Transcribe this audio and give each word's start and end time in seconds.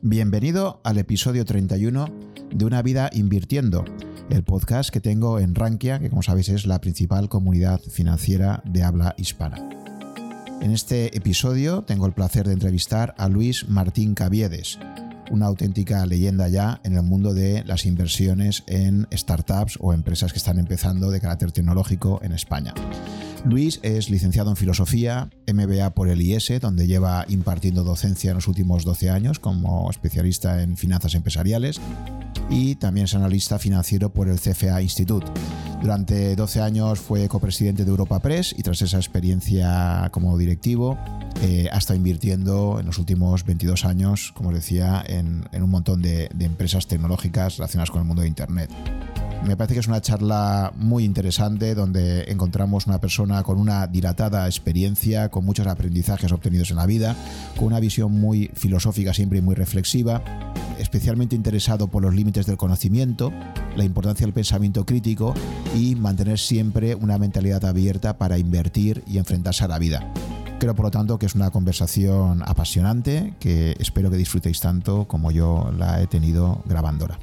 Bienvenido 0.00 0.80
al 0.84 0.96
episodio 0.98 1.44
31 1.44 2.06
de 2.52 2.64
Una 2.64 2.82
vida 2.82 3.10
invirtiendo, 3.12 3.84
el 4.30 4.44
podcast 4.44 4.90
que 4.90 5.00
tengo 5.00 5.40
en 5.40 5.56
Rankia, 5.56 5.98
que 5.98 6.08
como 6.08 6.22
sabéis 6.22 6.50
es 6.50 6.66
la 6.66 6.80
principal 6.80 7.28
comunidad 7.28 7.80
financiera 7.80 8.62
de 8.64 8.84
habla 8.84 9.16
hispana. 9.18 9.56
En 10.62 10.70
este 10.70 11.16
episodio 11.16 11.82
tengo 11.82 12.06
el 12.06 12.12
placer 12.12 12.46
de 12.46 12.52
entrevistar 12.52 13.12
a 13.18 13.28
Luis 13.28 13.68
Martín 13.68 14.14
Caviedes, 14.14 14.78
una 15.32 15.46
auténtica 15.46 16.06
leyenda 16.06 16.48
ya 16.48 16.80
en 16.84 16.94
el 16.94 17.02
mundo 17.02 17.34
de 17.34 17.64
las 17.64 17.84
inversiones 17.84 18.62
en 18.68 19.08
startups 19.12 19.78
o 19.80 19.92
empresas 19.92 20.32
que 20.32 20.38
están 20.38 20.60
empezando 20.60 21.10
de 21.10 21.20
carácter 21.20 21.50
tecnológico 21.50 22.20
en 22.22 22.30
España. 22.30 22.72
Luis 23.44 23.80
es 23.82 24.10
licenciado 24.10 24.50
en 24.50 24.56
Filosofía, 24.56 25.30
MBA 25.46 25.94
por 25.94 26.08
el 26.08 26.20
IS, 26.20 26.52
donde 26.60 26.86
lleva 26.86 27.24
impartiendo 27.28 27.84
docencia 27.84 28.30
en 28.30 28.36
los 28.36 28.48
últimos 28.48 28.84
12 28.84 29.10
años 29.10 29.38
como 29.38 29.90
especialista 29.90 30.62
en 30.62 30.76
finanzas 30.76 31.14
empresariales 31.14 31.80
y 32.50 32.74
también 32.76 33.04
es 33.04 33.14
analista 33.14 33.58
financiero 33.58 34.12
por 34.12 34.28
el 34.28 34.40
CFA 34.40 34.82
Institute. 34.82 35.26
Durante 35.80 36.34
12 36.34 36.60
años 36.60 36.98
fue 36.98 37.28
copresidente 37.28 37.84
de 37.84 37.90
Europa 37.90 38.18
Press 38.18 38.54
y 38.56 38.62
tras 38.62 38.82
esa 38.82 38.96
experiencia 38.96 40.08
como 40.10 40.36
directivo 40.36 40.98
eh, 41.42 41.68
ha 41.72 41.78
estado 41.78 41.96
invirtiendo 41.96 42.78
en 42.80 42.86
los 42.86 42.98
últimos 42.98 43.44
22 43.44 43.84
años, 43.84 44.32
como 44.34 44.48
os 44.48 44.56
decía, 44.56 45.04
en, 45.06 45.46
un 45.52 45.70
montón 45.70 46.02
de, 46.02 46.28
de 46.34 46.44
empresas 46.44 46.86
tecnológicas 46.88 47.58
relacionadas 47.58 47.90
con 47.90 48.00
el 48.00 48.06
mundo 48.06 48.22
de 48.22 48.28
Internet. 48.28 48.70
Me 49.48 49.56
parece 49.56 49.72
que 49.72 49.80
es 49.80 49.88
una 49.88 50.02
charla 50.02 50.74
muy 50.76 51.04
interesante 51.04 51.74
donde 51.74 52.30
encontramos 52.30 52.86
una 52.86 53.00
persona 53.00 53.42
con 53.42 53.56
una 53.58 53.86
dilatada 53.86 54.44
experiencia, 54.44 55.30
con 55.30 55.46
muchos 55.46 55.66
aprendizajes 55.66 56.30
obtenidos 56.32 56.70
en 56.70 56.76
la 56.76 56.84
vida, 56.84 57.16
con 57.56 57.68
una 57.68 57.80
visión 57.80 58.12
muy 58.12 58.50
filosófica 58.52 59.14
siempre 59.14 59.38
y 59.38 59.40
muy 59.40 59.54
reflexiva, 59.54 60.22
especialmente 60.78 61.34
interesado 61.34 61.88
por 61.88 62.02
los 62.02 62.14
límites 62.14 62.44
del 62.44 62.58
conocimiento, 62.58 63.32
la 63.74 63.84
importancia 63.84 64.26
del 64.26 64.34
pensamiento 64.34 64.84
crítico 64.84 65.32
y 65.74 65.94
mantener 65.94 66.38
siempre 66.38 66.94
una 66.94 67.16
mentalidad 67.16 67.64
abierta 67.64 68.18
para 68.18 68.36
invertir 68.36 69.02
y 69.06 69.16
enfrentarse 69.16 69.64
a 69.64 69.68
la 69.68 69.78
vida. 69.78 70.12
Creo, 70.60 70.74
por 70.74 70.84
lo 70.84 70.90
tanto, 70.90 71.18
que 71.18 71.24
es 71.24 71.34
una 71.34 71.50
conversación 71.50 72.42
apasionante 72.44 73.32
que 73.40 73.76
espero 73.78 74.10
que 74.10 74.18
disfrutéis 74.18 74.60
tanto 74.60 75.08
como 75.08 75.30
yo 75.30 75.72
la 75.74 76.02
he 76.02 76.06
tenido 76.06 76.62
grabándola. 76.66 77.18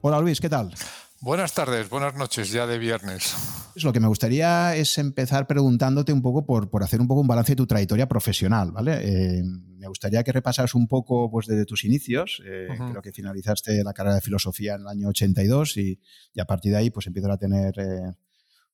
Hola 0.00 0.20
Luis, 0.20 0.40
¿qué 0.40 0.48
tal? 0.48 0.72
Buenas 1.20 1.52
tardes, 1.52 1.90
buenas 1.90 2.14
noches, 2.14 2.52
ya 2.52 2.68
de 2.68 2.78
viernes. 2.78 3.34
Lo 3.82 3.92
que 3.92 3.98
me 3.98 4.06
gustaría 4.06 4.76
es 4.76 4.96
empezar 4.98 5.48
preguntándote 5.48 6.12
un 6.12 6.22
poco 6.22 6.46
por, 6.46 6.70
por 6.70 6.84
hacer 6.84 7.00
un 7.00 7.08
poco 7.08 7.20
un 7.20 7.26
balance 7.26 7.52
de 7.52 7.56
tu 7.56 7.66
trayectoria 7.66 8.06
profesional, 8.06 8.70
¿vale? 8.70 9.00
Eh, 9.02 9.42
me 9.42 9.88
gustaría 9.88 10.22
que 10.22 10.30
repasaras 10.30 10.76
un 10.76 10.86
poco 10.86 11.28
pues, 11.28 11.48
desde 11.48 11.64
tus 11.64 11.84
inicios. 11.84 12.40
Eh, 12.46 12.68
creo 12.90 13.02
que 13.02 13.10
finalizaste 13.10 13.82
la 13.82 13.92
carrera 13.92 14.14
de 14.14 14.20
filosofía 14.20 14.74
en 14.74 14.82
el 14.82 14.86
año 14.86 15.08
82 15.08 15.76
y, 15.78 16.00
y 16.32 16.40
a 16.40 16.44
partir 16.44 16.70
de 16.70 16.78
ahí 16.78 16.90
pues 16.90 17.08
empiezas 17.08 17.32
a 17.32 17.36
tener 17.36 17.74
eh, 17.80 18.14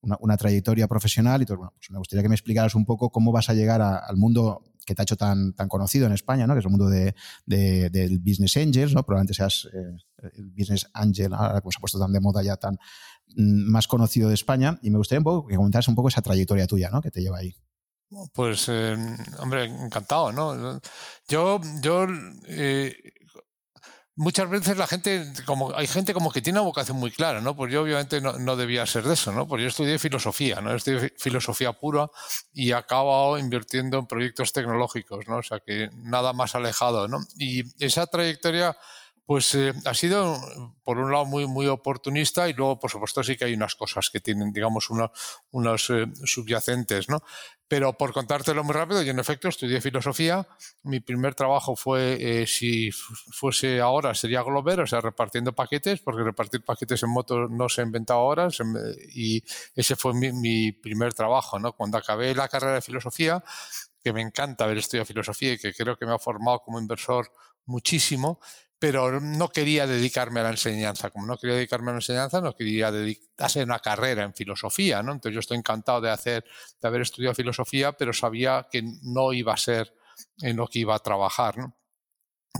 una, 0.02 0.36
trayectoria 0.36 0.86
profesional. 0.86 1.40
Y 1.40 1.46
todo, 1.46 1.56
bueno, 1.58 1.72
pues 1.76 1.90
me 1.90 1.98
gustaría 1.98 2.22
que 2.22 2.28
me 2.28 2.34
explicaras 2.34 2.74
un 2.74 2.84
poco 2.84 3.10
cómo 3.10 3.32
vas 3.32 3.48
a 3.48 3.54
llegar 3.54 3.80
al 3.80 4.16
mundo 4.16 4.62
que 4.84 4.94
te 4.94 5.00
ha 5.00 5.04
hecho 5.04 5.16
tan, 5.16 5.54
tan 5.54 5.68
conocido 5.68 6.06
en 6.06 6.12
España, 6.12 6.46
¿no? 6.46 6.54
que 6.54 6.58
es 6.58 6.64
el 6.66 6.70
mundo 6.70 6.88
de, 6.88 7.14
del 7.46 8.18
business 8.18 8.56
angels, 8.56 8.92
¿no? 8.92 9.04
probablemente 9.04 9.34
seas 9.34 9.68
eh, 9.72 9.96
el 10.34 10.50
business 10.50 10.88
angel, 10.92 11.34
ahora 11.34 11.60
como 11.60 11.72
se 11.72 11.78
ha 11.78 11.80
puesto 11.80 11.98
tan 11.98 12.12
de 12.12 12.20
moda 12.20 12.42
ya 12.42 12.56
tan 12.56 12.74
mm, 13.36 13.70
más 13.70 13.86
conocido 13.86 14.28
de 14.28 14.34
España, 14.34 14.78
y 14.82 14.90
me 14.90 14.98
gustaría 14.98 15.20
un 15.20 15.24
poco 15.24 15.46
que 15.46 15.56
comentaras 15.56 15.88
un 15.88 15.94
poco 15.94 16.08
esa 16.08 16.22
trayectoria 16.22 16.66
tuya, 16.66 16.90
¿no? 16.90 17.00
que 17.00 17.10
te 17.10 17.20
lleva 17.20 17.38
ahí. 17.38 17.54
Pues, 18.32 18.68
eh, 18.68 18.96
hombre, 19.40 19.64
encantado, 19.64 20.30
¿no? 20.30 20.80
Yo, 21.26 21.60
yo 21.80 22.06
eh, 22.46 22.94
muchas 24.16 24.48
veces 24.48 24.76
la 24.76 24.86
gente, 24.86 25.32
como 25.44 25.74
hay 25.74 25.86
gente 25.86 26.14
como 26.14 26.30
que 26.30 26.40
tiene 26.40 26.60
una 26.60 26.66
vocación 26.66 26.96
muy 26.96 27.10
clara, 27.10 27.40
¿no? 27.40 27.56
Pues 27.56 27.72
yo 27.72 27.82
obviamente 27.82 28.20
no, 28.20 28.56
debía 28.56 28.86
ser 28.86 29.04
de 29.04 29.14
eso, 29.14 29.32
¿no? 29.32 29.48
Pues 29.48 29.62
yo 29.62 29.68
estudié 29.68 29.98
filosofía, 29.98 30.60
¿no? 30.60 30.74
Estudié 30.74 31.12
filosofía 31.18 31.72
pura 31.72 32.08
y 32.52 32.70
he 32.70 32.74
acabado 32.74 33.38
invirtiendo 33.38 33.98
en 33.98 34.06
proyectos 34.06 34.52
tecnológicos, 34.52 35.26
¿no? 35.28 35.38
O 35.38 35.42
sea 35.42 35.60
que 35.60 35.90
nada 35.94 36.32
más 36.32 36.54
alejado, 36.54 37.08
¿no? 37.08 37.18
Y 37.36 37.64
esa 37.84 38.06
trayectoria 38.06 38.76
pues 39.26 39.54
eh, 39.54 39.72
ha 39.86 39.94
sido, 39.94 40.38
por 40.82 40.98
un 40.98 41.10
lado, 41.10 41.24
muy, 41.24 41.46
muy 41.46 41.66
oportunista 41.66 42.48
y 42.48 42.52
luego, 42.52 42.78
por 42.78 42.90
supuesto, 42.90 43.22
sí 43.22 43.36
que 43.36 43.46
hay 43.46 43.54
unas 43.54 43.74
cosas 43.74 44.10
que 44.10 44.20
tienen, 44.20 44.52
digamos, 44.52 44.90
unos 45.50 45.90
eh, 45.90 46.06
subyacentes, 46.24 47.08
¿no? 47.08 47.22
Pero 47.66 47.94
por 47.94 48.12
contártelo 48.12 48.62
muy 48.62 48.74
rápido, 48.74 49.02
yo 49.02 49.12
en 49.12 49.18
efecto 49.18 49.48
estudié 49.48 49.80
filosofía. 49.80 50.46
Mi 50.82 51.00
primer 51.00 51.34
trabajo 51.34 51.74
fue, 51.74 52.18
eh, 52.20 52.46
si 52.46 52.90
fuese 52.92 53.80
ahora, 53.80 54.14
sería 54.14 54.42
Glover, 54.42 54.80
o 54.80 54.86
sea, 54.86 55.00
repartiendo 55.00 55.54
paquetes, 55.54 56.00
porque 56.00 56.22
repartir 56.22 56.62
paquetes 56.62 57.02
en 57.02 57.10
moto 57.10 57.48
no 57.48 57.70
se 57.70 57.80
ha 57.80 57.84
inventado 57.84 58.20
ahora, 58.20 58.48
y 59.14 59.42
ese 59.74 59.96
fue 59.96 60.12
mi, 60.12 60.32
mi 60.32 60.72
primer 60.72 61.14
trabajo, 61.14 61.58
¿no? 61.58 61.72
Cuando 61.72 61.96
acabé 61.96 62.34
la 62.34 62.48
carrera 62.48 62.74
de 62.74 62.82
filosofía, 62.82 63.42
que 64.02 64.12
me 64.12 64.20
encanta 64.20 64.64
haber 64.64 64.76
estudiado 64.76 65.06
filosofía 65.06 65.54
y 65.54 65.58
que 65.58 65.72
creo 65.72 65.96
que 65.96 66.04
me 66.04 66.12
ha 66.12 66.18
formado 66.18 66.60
como 66.60 66.78
inversor 66.78 67.32
muchísimo, 67.64 68.38
pero 68.84 69.18
no 69.18 69.48
quería 69.48 69.86
dedicarme 69.86 70.40
a 70.40 70.42
la 70.42 70.50
enseñanza. 70.50 71.08
Como 71.08 71.24
no 71.24 71.38
quería 71.38 71.56
dedicarme 71.56 71.88
a 71.88 71.94
la 71.94 71.98
enseñanza, 72.00 72.42
no 72.42 72.54
quería 72.54 72.92
hacer 73.38 73.64
una 73.64 73.78
carrera 73.78 74.24
en 74.24 74.34
filosofía, 74.34 75.02
¿no? 75.02 75.12
Entonces 75.12 75.32
yo 75.32 75.40
estoy 75.40 75.56
encantado 75.56 76.02
de 76.02 76.10
hacer, 76.10 76.44
de 76.82 76.88
haber 76.88 77.00
estudiado 77.00 77.34
filosofía, 77.34 77.92
pero 77.92 78.12
sabía 78.12 78.68
que 78.70 78.82
no 79.02 79.32
iba 79.32 79.54
a 79.54 79.56
ser 79.56 79.94
en 80.42 80.58
lo 80.58 80.66
que 80.66 80.80
iba 80.80 80.94
a 80.94 80.98
trabajar, 80.98 81.56
¿no? 81.56 81.74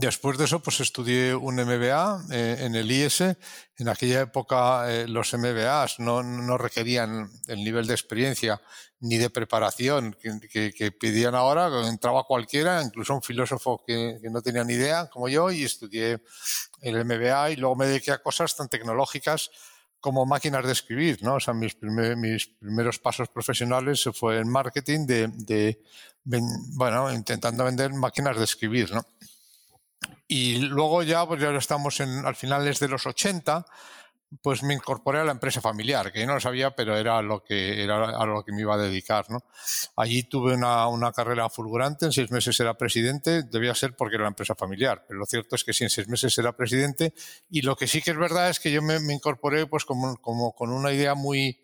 Después 0.01 0.37
de 0.39 0.47
eso, 0.47 0.61
pues 0.61 0.81
estudié 0.81 1.37
un 1.37 1.55
MBA 1.55 2.25
eh, 2.33 2.57
en 2.63 2.75
el 2.75 2.91
IS. 2.91 3.21
En 3.21 3.89
aquella 3.89 4.23
época 4.23 4.91
eh, 4.91 5.07
los 5.07 5.33
MBAs 5.33 6.01
no, 6.01 6.59
requerían 6.59 7.31
el 7.47 7.63
nivel 7.63 7.87
de 7.87 7.95
experiencia 7.95 8.61
ni 8.99 9.19
de 9.19 9.31
preparación 9.31 10.17
que, 10.21 10.93
pedían 10.93 11.37
ahora. 11.37 11.71
Entraba 11.89 12.25
cualquiera, 12.25 12.83
incluso 12.83 13.15
un 13.15 13.23
filósofo 13.23 13.85
que, 13.87 14.19
no 14.33 14.43
tenía 14.43 14.65
ni 14.65 14.75
idea, 14.75 15.09
como 15.09 15.29
yo, 15.29 15.53
y 15.53 15.63
estudié 15.63 16.21
el 16.83 17.05
MBA 17.05 17.53
y 17.53 17.57
luego 17.57 17.77
me 17.77 17.87
dediqué 17.87 18.11
a 18.11 18.19
cosas 18.23 18.57
tan 18.57 18.69
tecnológicas 18.69 19.49
como 20.01 20.27
máquinas 20.27 20.67
de 20.67 20.73
escribir, 20.73 21.23
¿no? 21.23 21.37
O 21.37 21.41
sea, 21.41 21.55
mis, 21.55 21.81
mis 21.81 22.47
primeros 22.49 22.99
pasos 22.99 23.29
profesionales 23.29 24.03
se 24.03 24.13
fue 24.13 24.39
en 24.39 24.49
marketing 24.49 25.07
de, 25.07 25.29
de, 25.29 25.81
bueno, 26.25 27.13
intentando 27.13 27.65
vender 27.65 27.93
máquinas 27.93 28.37
de 28.37 28.45
escribir, 28.45 28.93
¿no? 28.93 29.07
Y 30.27 30.59
luego 30.59 31.03
ya, 31.03 31.27
pues 31.27 31.41
ya 31.41 31.51
estamos 31.51 32.01
en, 32.01 32.25
al 32.25 32.35
finales 32.35 32.81
de 32.81 32.89
los 32.89 33.07
80, 33.07 33.65
pues 34.43 34.63
me 34.63 34.75
incorporé 34.75 35.21
a 35.21 35.25
la 35.25 35.33
empresa 35.33 35.61
familiar, 35.61 36.13
que 36.13 36.21
yo 36.21 36.27
no 36.27 36.35
lo 36.35 36.41
sabía, 36.41 36.75
pero 36.75 36.97
era 36.97 37.23
lo 37.23 37.45
que, 37.45 37.83
era 37.83 38.05
a 38.05 38.27
lo 38.27 38.43
que 38.45 38.53
me 38.53 38.63
iba 38.63 38.75
a 38.75 38.79
dedicar, 38.79 39.31
¿no? 39.31 39.45
Allí 39.97 40.25
tuve 40.25 40.55
una, 40.55 40.89
una 40.89 41.13
carrera 41.13 41.49
fulgurante, 41.49 42.07
en 42.07 42.13
seis 42.13 42.31
meses 42.31 42.59
era 42.59 42.75
presidente, 42.75 43.43
debía 43.45 43.75
ser 43.75 43.95
porque 43.95 44.17
era 44.17 44.25
la 44.25 44.31
empresa 44.31 44.55
familiar, 44.55 45.05
pero 45.07 45.21
lo 45.21 45.27
cierto 45.27 45.57
es 45.57 45.65
que 45.65 45.73
sí, 45.73 45.85
en 45.85 45.91
seis 45.91 46.09
meses 46.09 46.37
era 46.39 46.57
presidente, 46.57 47.15
y 47.51 47.63
lo 47.63 47.77
que 47.77 47.87
sí 47.87 48.03
que 48.03 48.11
es 48.11 48.17
verdad 48.17 48.49
es 48.51 48.61
que 48.61 48.73
yo 48.73 48.83
me, 48.83 48.99
me 49.01 49.15
incorporé 49.15 49.67
pues 49.67 49.85
como, 49.85 50.17
como 50.17 50.53
con 50.55 50.71
una 50.71 50.93
idea 50.93 51.15
muy, 51.15 51.61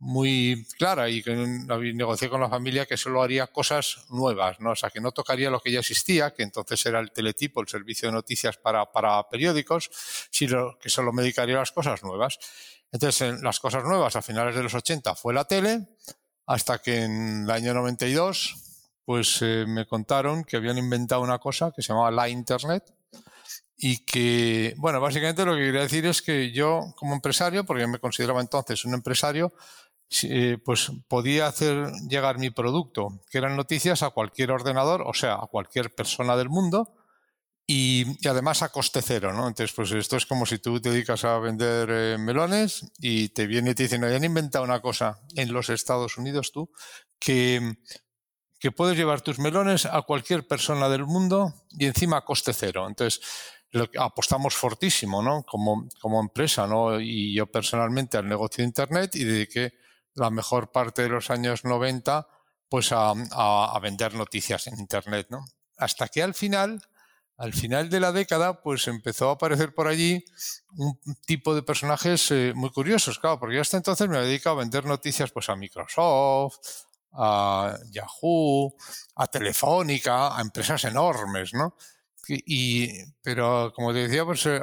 muy 0.00 0.66
clara 0.78 1.10
y 1.10 1.22
que 1.22 1.36
negocié 1.36 2.30
con 2.30 2.40
la 2.40 2.48
familia 2.48 2.86
que 2.86 2.96
solo 2.96 3.22
haría 3.22 3.46
cosas 3.48 4.06
nuevas, 4.08 4.58
¿no? 4.58 4.70
O 4.70 4.74
sea, 4.76 4.88
que 4.88 5.00
no 5.00 5.12
tocaría 5.12 5.50
lo 5.50 5.60
que 5.60 5.70
ya 5.70 5.80
existía, 5.80 6.32
que 6.32 6.42
entonces 6.42 6.84
era 6.86 7.00
el 7.00 7.12
teletipo, 7.12 7.60
el 7.60 7.68
servicio 7.68 8.08
de 8.08 8.12
noticias 8.12 8.56
para, 8.56 8.90
para 8.90 9.28
periódicos, 9.28 9.90
sino 10.30 10.78
que 10.78 10.88
solo 10.88 11.12
me 11.12 11.22
dedicaría 11.22 11.56
a 11.56 11.60
las 11.60 11.72
cosas 11.72 12.02
nuevas. 12.02 12.38
Entonces, 12.90 13.20
en 13.20 13.42
las 13.42 13.60
cosas 13.60 13.84
nuevas 13.84 14.16
a 14.16 14.22
finales 14.22 14.54
de 14.54 14.62
los 14.62 14.72
80 14.72 15.14
fue 15.14 15.34
la 15.34 15.44
tele, 15.44 15.86
hasta 16.46 16.78
que 16.78 17.02
en 17.04 17.44
el 17.44 17.50
año 17.50 17.74
92, 17.74 18.56
pues 19.04 19.42
eh, 19.42 19.66
me 19.68 19.86
contaron 19.86 20.44
que 20.44 20.56
habían 20.56 20.78
inventado 20.78 21.20
una 21.20 21.38
cosa 21.38 21.72
que 21.76 21.82
se 21.82 21.88
llamaba 21.88 22.10
la 22.10 22.28
Internet, 22.30 22.90
y 23.82 24.04
que, 24.04 24.74
bueno, 24.76 25.00
básicamente 25.00 25.44
lo 25.44 25.54
que 25.54 25.62
quería 25.62 25.80
decir 25.80 26.04
es 26.04 26.20
que 26.20 26.52
yo 26.52 26.92
como 26.96 27.14
empresario, 27.14 27.64
porque 27.64 27.86
me 27.86 27.98
consideraba 27.98 28.42
entonces 28.42 28.84
un 28.84 28.92
empresario, 28.92 29.54
eh, 30.24 30.58
pues 30.64 30.90
podía 31.08 31.46
hacer 31.46 31.92
llegar 32.08 32.38
mi 32.38 32.50
producto, 32.50 33.20
que 33.30 33.38
eran 33.38 33.56
noticias, 33.56 34.02
a 34.02 34.10
cualquier 34.10 34.50
ordenador, 34.50 35.02
o 35.06 35.14
sea, 35.14 35.34
a 35.34 35.46
cualquier 35.46 35.94
persona 35.94 36.36
del 36.36 36.48
mundo, 36.48 36.94
y, 37.66 38.04
además 38.26 38.62
a 38.62 38.70
coste 38.70 39.00
cero, 39.00 39.32
¿no? 39.32 39.46
Entonces, 39.46 39.72
pues 39.72 39.92
esto 39.92 40.16
es 40.16 40.26
como 40.26 40.44
si 40.44 40.58
tú 40.58 40.80
te 40.80 40.90
dedicas 40.90 41.24
a 41.24 41.38
vender 41.38 41.88
eh, 41.92 42.18
melones 42.18 42.84
y 42.98 43.28
te 43.28 43.46
viene 43.46 43.70
y 43.70 43.74
te 43.74 43.84
dicen, 43.84 44.02
han 44.02 44.24
inventado 44.24 44.64
una 44.64 44.80
cosa 44.80 45.20
en 45.36 45.52
los 45.52 45.70
Estados 45.70 46.18
Unidos 46.18 46.50
tú, 46.50 46.68
que, 47.20 47.76
que 48.58 48.72
puedes 48.72 48.96
llevar 48.96 49.20
tus 49.20 49.38
melones 49.38 49.86
a 49.86 50.02
cualquier 50.02 50.48
persona 50.48 50.88
del 50.88 51.06
mundo 51.06 51.54
y 51.70 51.86
encima 51.86 52.16
a 52.16 52.24
coste 52.24 52.52
cero. 52.52 52.86
Entonces, 52.88 53.20
apostamos 53.96 54.56
fortísimo, 54.56 55.22
¿no? 55.22 55.44
Como, 55.44 55.88
como 56.00 56.20
empresa, 56.20 56.66
¿no? 56.66 57.00
Y 57.00 57.34
yo 57.34 57.46
personalmente 57.46 58.16
al 58.18 58.28
negocio 58.28 58.62
de 58.62 58.68
Internet 58.68 59.14
y 59.14 59.22
dediqué 59.22 59.74
la 60.14 60.30
mejor 60.30 60.72
parte 60.72 61.02
de 61.02 61.08
los 61.08 61.30
años 61.30 61.64
90 61.64 62.26
pues 62.68 62.92
a, 62.92 63.78
vender 63.82 64.14
noticias 64.14 64.68
en 64.68 64.78
Internet, 64.78 65.26
¿no? 65.28 65.44
Hasta 65.76 66.06
que 66.06 66.22
al 66.22 66.34
final, 66.34 66.80
al 67.36 67.52
final 67.52 67.90
de 67.90 67.98
la 67.98 68.12
década, 68.12 68.62
pues 68.62 68.86
empezó 68.86 69.28
a 69.28 69.32
aparecer 69.32 69.74
por 69.74 69.88
allí 69.88 70.24
un 70.76 70.96
tipo 71.26 71.52
de 71.54 71.64
personajes 71.64 72.30
eh, 72.30 72.52
muy 72.54 72.70
curiosos, 72.70 73.18
claro, 73.18 73.40
porque 73.40 73.56
yo 73.56 73.62
hasta 73.62 73.76
entonces 73.76 74.08
me 74.08 74.20
dedicado 74.20 74.56
a 74.56 74.60
vender 74.60 74.84
noticias 74.84 75.32
pues 75.32 75.48
a 75.48 75.56
Microsoft, 75.56 76.58
a 77.12 77.76
Yahoo, 77.90 78.72
a 79.16 79.26
Telefónica, 79.26 80.36
a 80.36 80.40
empresas 80.40 80.84
enormes, 80.84 81.52
¿no? 81.52 81.74
Y, 82.30 82.90
pero 83.22 83.72
como 83.74 83.92
te 83.92 84.00
decía, 84.00 84.24
pues 84.24 84.44
eh, 84.46 84.60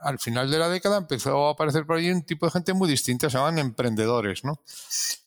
al 0.00 0.18
final 0.18 0.50
de 0.50 0.58
la 0.58 0.68
década 0.68 0.98
empezó 0.98 1.48
a 1.48 1.52
aparecer 1.52 1.86
por 1.86 1.96
ahí 1.96 2.10
un 2.10 2.22
tipo 2.22 2.46
de 2.46 2.52
gente 2.52 2.72
muy 2.72 2.88
distinta, 2.88 3.30
se 3.30 3.38
llaman 3.38 3.58
emprendedores, 3.58 4.44
¿no? 4.44 4.62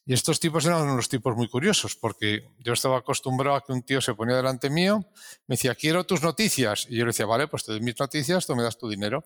Y 0.05 0.13
estos 0.13 0.39
tipos 0.39 0.65
eran 0.65 0.81
unos 0.81 1.07
tipos 1.07 1.35
muy 1.35 1.47
curiosos, 1.47 1.95
porque 1.95 2.49
yo 2.59 2.73
estaba 2.73 2.97
acostumbrado 2.97 3.55
a 3.55 3.63
que 3.63 3.71
un 3.71 3.83
tío 3.83 4.01
se 4.01 4.13
ponía 4.13 4.35
delante 4.35 4.69
mío, 4.69 5.05
me 5.47 5.55
decía, 5.55 5.75
quiero 5.75 6.03
tus 6.05 6.21
noticias. 6.21 6.87
Y 6.89 6.97
yo 6.97 7.05
le 7.05 7.09
decía, 7.09 7.25
vale, 7.25 7.47
pues 7.47 7.63
te 7.63 7.71
doy 7.71 7.81
mis 7.81 7.97
noticias, 7.99 8.45
tú 8.45 8.55
me 8.55 8.63
das 8.63 8.77
tu 8.77 8.89
dinero. 8.89 9.23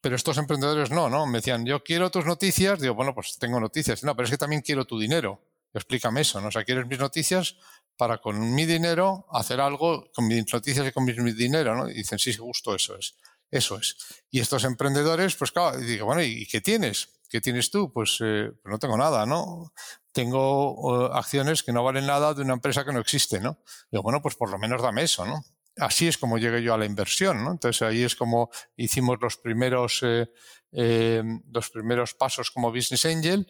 Pero 0.00 0.14
estos 0.14 0.38
emprendedores 0.38 0.90
no, 0.90 1.10
¿no? 1.10 1.26
Me 1.26 1.38
decían, 1.38 1.66
yo 1.66 1.82
quiero 1.82 2.10
tus 2.10 2.24
noticias. 2.24 2.78
Digo, 2.78 2.94
bueno, 2.94 3.14
pues 3.14 3.36
tengo 3.38 3.58
noticias. 3.58 4.04
No, 4.04 4.14
pero 4.14 4.26
es 4.26 4.30
que 4.30 4.38
también 4.38 4.62
quiero 4.62 4.84
tu 4.84 4.98
dinero. 4.98 5.42
Explícame 5.74 6.20
eso, 6.20 6.40
¿no? 6.40 6.48
O 6.48 6.50
sea, 6.52 6.64
quieres 6.64 6.86
mis 6.86 7.00
noticias 7.00 7.56
para 7.96 8.18
con 8.18 8.54
mi 8.54 8.66
dinero 8.66 9.26
hacer 9.30 9.60
algo 9.60 10.10
con 10.14 10.26
mis 10.26 10.52
noticias 10.52 10.86
y 10.86 10.92
con 10.92 11.04
mi, 11.04 11.12
dinero, 11.32 11.74
¿no? 11.74 11.86
Dicen, 11.86 12.18
sí, 12.18 12.34
justo 12.34 12.74
eso 12.74 12.96
es. 12.96 13.16
Eso 13.50 13.76
es. 13.76 13.96
Y 14.30 14.40
estos 14.40 14.64
emprendedores, 14.64 15.36
pues 15.36 15.52
claro, 15.52 15.78
digo, 15.78 16.06
bueno, 16.06 16.22
¿y 16.22 16.46
qué 16.46 16.60
tienes? 16.60 17.08
¿Qué 17.28 17.40
tienes 17.40 17.70
tú? 17.70 17.92
Pues, 17.92 18.18
eh, 18.20 18.50
pues 18.62 18.70
no 18.70 18.78
tengo 18.78 18.96
nada, 18.96 19.26
¿no? 19.26 19.72
Tengo 20.12 21.12
acciones 21.12 21.62
que 21.62 21.72
no 21.72 21.84
valen 21.84 22.06
nada 22.06 22.34
de 22.34 22.42
una 22.42 22.54
empresa 22.54 22.84
que 22.84 22.92
no 22.92 23.00
existe, 23.00 23.40
¿no? 23.40 23.58
Digo, 23.90 24.02
bueno, 24.02 24.20
pues 24.22 24.34
por 24.34 24.50
lo 24.50 24.58
menos 24.58 24.82
dame 24.82 25.02
eso, 25.02 25.24
¿no? 25.24 25.44
Así 25.78 26.08
es 26.08 26.16
como 26.16 26.38
llegué 26.38 26.62
yo 26.62 26.72
a 26.72 26.78
la 26.78 26.86
inversión, 26.86 27.44
¿no? 27.44 27.50
Entonces 27.52 27.82
ahí 27.82 28.02
es 28.02 28.16
como 28.16 28.50
hicimos 28.76 29.18
los 29.20 29.36
primeros, 29.36 30.00
eh, 30.02 30.26
eh, 30.72 31.22
los 31.52 31.70
primeros 31.70 32.14
pasos 32.14 32.50
como 32.50 32.72
business 32.72 33.04
angel 33.04 33.46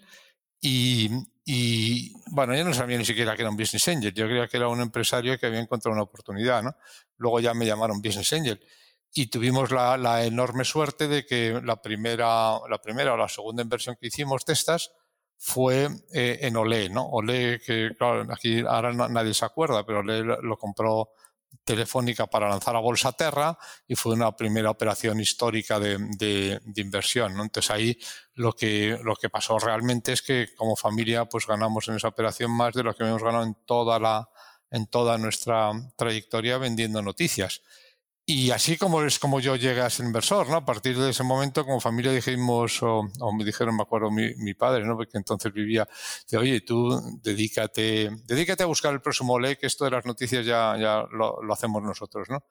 y, 0.60 1.10
y, 1.48 2.12
bueno, 2.32 2.56
yo 2.56 2.64
no 2.64 2.74
sabía 2.74 2.98
ni 2.98 3.04
siquiera 3.04 3.36
que 3.36 3.42
era 3.42 3.50
un 3.50 3.56
business 3.56 3.86
angel, 3.86 4.12
yo 4.12 4.26
creía 4.26 4.48
que 4.48 4.56
era 4.56 4.66
un 4.66 4.80
empresario 4.80 5.38
que 5.38 5.46
había 5.46 5.60
encontrado 5.60 5.94
una 5.94 6.02
oportunidad, 6.02 6.60
¿no? 6.60 6.74
Luego 7.18 7.38
ya 7.38 7.54
me 7.54 7.64
llamaron 7.64 8.02
business 8.02 8.32
angel 8.32 8.60
y 9.14 9.28
tuvimos 9.28 9.70
la, 9.70 10.24
enorme 10.24 10.64
suerte 10.64 11.06
de 11.06 11.24
que 11.24 11.60
la 11.62 11.80
primera, 11.80 12.58
la 12.68 12.82
primera 12.82 13.14
o 13.14 13.16
la 13.16 13.28
segunda 13.28 13.62
inversión 13.62 13.96
que 14.00 14.08
hicimos 14.08 14.44
de 14.44 14.54
estas 14.54 14.90
fue 15.36 15.88
eh, 16.12 16.40
en 16.42 16.56
Olé, 16.56 16.88
¿no? 16.88 17.06
Olé, 17.06 17.60
que 17.64 17.90
claro, 17.96 18.26
aquí 18.32 18.64
ahora 18.66 18.92
nadie 18.92 19.32
se 19.32 19.44
acuerda, 19.44 19.86
pero 19.86 20.00
Olé 20.00 20.24
lo 20.24 20.56
compró 20.56 21.10
Telefónica 21.64 22.26
para 22.26 22.48
lanzar 22.48 22.76
a 22.76 22.80
Bolsa 22.80 23.12
Terra 23.12 23.58
y 23.86 23.94
fue 23.94 24.14
una 24.14 24.34
primera 24.36 24.70
operación 24.70 25.20
histórica 25.20 25.78
de, 25.78 26.60
inversión. 26.76 27.40
Entonces 27.40 27.70
ahí 27.70 27.98
lo 28.34 28.52
que, 28.52 28.98
lo 29.02 29.16
que 29.16 29.30
pasó 29.30 29.58
realmente 29.58 30.12
es 30.12 30.22
que 30.22 30.54
como 30.56 30.76
familia 30.76 31.24
pues 31.26 31.46
ganamos 31.46 31.88
en 31.88 31.96
esa 31.96 32.08
operación 32.08 32.50
más 32.50 32.74
de 32.74 32.82
lo 32.82 32.94
que 32.94 33.02
habíamos 33.02 33.22
ganado 33.22 33.44
en 33.44 33.56
toda, 33.66 33.98
la, 33.98 34.28
en 34.70 34.86
toda 34.86 35.18
nuestra 35.18 35.72
trayectoria 35.96 36.58
vendiendo 36.58 37.02
noticias. 37.02 37.62
Y 38.28 38.50
así 38.50 38.76
como 38.76 39.02
es 39.04 39.20
como 39.20 39.38
yo 39.38 39.54
llegué 39.54 39.82
a 39.82 39.88
ser 39.88 40.04
inversor, 40.04 40.48
¿no? 40.48 40.56
A 40.56 40.64
partir 40.64 40.98
de 40.98 41.10
ese 41.10 41.22
momento, 41.22 41.64
como 41.64 41.78
familia 41.78 42.10
dijimos, 42.10 42.82
o, 42.82 43.04
me 43.32 43.44
dijeron, 43.44 43.76
me 43.76 43.82
acuerdo 43.82 44.10
mi, 44.10 44.52
padre, 44.54 44.84
¿no? 44.84 44.96
Porque 44.96 45.16
entonces 45.16 45.52
vivía, 45.52 45.88
oye, 46.36 46.60
tú 46.62 47.00
dedícate, 47.22 48.10
dedícate 48.24 48.64
a 48.64 48.66
buscar 48.66 48.92
el 48.92 49.00
próximo 49.00 49.38
ley, 49.38 49.54
que 49.54 49.68
esto 49.68 49.84
de 49.84 49.92
las 49.92 50.04
noticias 50.06 50.44
ya, 50.44 50.76
ya 50.76 51.06
lo, 51.12 51.40
lo 51.40 51.52
hacemos 51.52 51.84
nosotros, 51.84 52.28
¿no? 52.28 52.44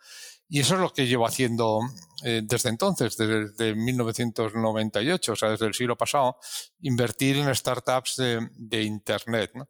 Y 0.48 0.62
eso 0.62 0.76
es 0.76 0.80
lo 0.80 0.94
que 0.94 1.08
llevo 1.08 1.28
haciendo 1.28 1.82
eh, 2.24 2.42
desde 2.42 2.70
entonces, 2.70 3.18
desde, 3.18 3.76
1998, 3.76 5.34
o 5.34 5.36
sea, 5.36 5.50
desde 5.50 5.66
el 5.66 5.74
siglo 5.74 5.98
pasado, 5.98 6.38
invertir 6.84 7.36
en 7.36 7.54
startups 7.54 8.16
de, 8.16 8.48
de 8.56 8.84
Internet, 8.84 9.52
¿no? 9.56 9.68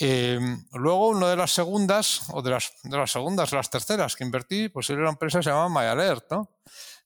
Em, 0.00 0.64
luego, 0.74 1.08
una 1.08 1.28
de 1.28 1.36
las 1.36 1.50
segundas, 1.50 2.22
o 2.32 2.40
de 2.40 2.50
las, 2.50 2.72
de 2.84 2.96
las 2.96 3.10
segundas, 3.10 3.52
las 3.52 3.68
terceras 3.68 4.14
que 4.14 4.24
invertí, 4.24 4.68
pues 4.68 4.88
era 4.90 5.00
una 5.00 5.10
empresa 5.10 5.40
que 5.40 5.44
se 5.44 5.50
llama 5.50 5.68
MyAlert, 5.68 6.30
¿no? 6.30 6.56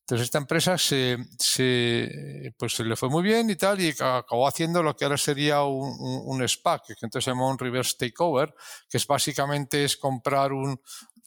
Entonces 0.01 0.25
esta 0.27 0.39
empresa 0.39 0.77
se, 0.77 1.17
se, 1.39 2.53
pues 2.59 2.75
se 2.75 2.85
le 2.85 2.97
fue 2.97 3.09
muy 3.09 3.23
bien 3.23 3.49
y 3.49 3.57
tal, 3.57 3.81
y 3.81 3.91
acabó 3.91 4.49
haciendo 4.49 4.83
lo 4.83 4.97
que 4.97 5.05
ahora 5.05 5.17
sería 5.17 5.63
un, 5.63 5.97
un, 6.25 6.47
SPAC, 6.47 6.87
que 6.87 6.95
entonces 7.01 7.25
se 7.25 7.31
llama 7.31 7.49
un 7.49 7.59
reverse 7.59 7.97
takeover, 7.97 8.53
que 8.91 8.99
es 8.99 9.07
básicamente 9.07 9.85
es 9.85 9.97
comprar 9.97 10.53
un, 10.53 10.79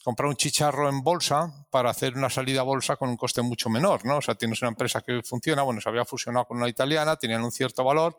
comprar 0.04 0.28
un 0.28 0.36
chicharro 0.36 0.88
en 0.88 1.02
bolsa 1.02 1.66
para 1.70 1.90
hacer 1.90 2.16
una 2.16 2.30
salida 2.30 2.60
a 2.60 2.64
bolsa 2.64 2.96
con 2.96 3.08
un 3.08 3.16
coste 3.16 3.42
mucho 3.42 3.70
menor, 3.70 4.04
¿no? 4.04 4.18
O 4.18 4.22
sea, 4.22 4.36
tienes 4.36 4.62
una 4.62 4.68
empresa 4.68 5.00
que 5.00 5.20
funciona, 5.24 5.62
bueno, 5.62 5.80
se 5.80 5.88
había 5.88 6.04
fusionado 6.04 6.44
con 6.44 6.58
una 6.58 6.68
italiana, 6.68 7.16
tenían 7.16 7.42
un 7.42 7.50
cierto 7.50 7.82
valor, 7.82 8.16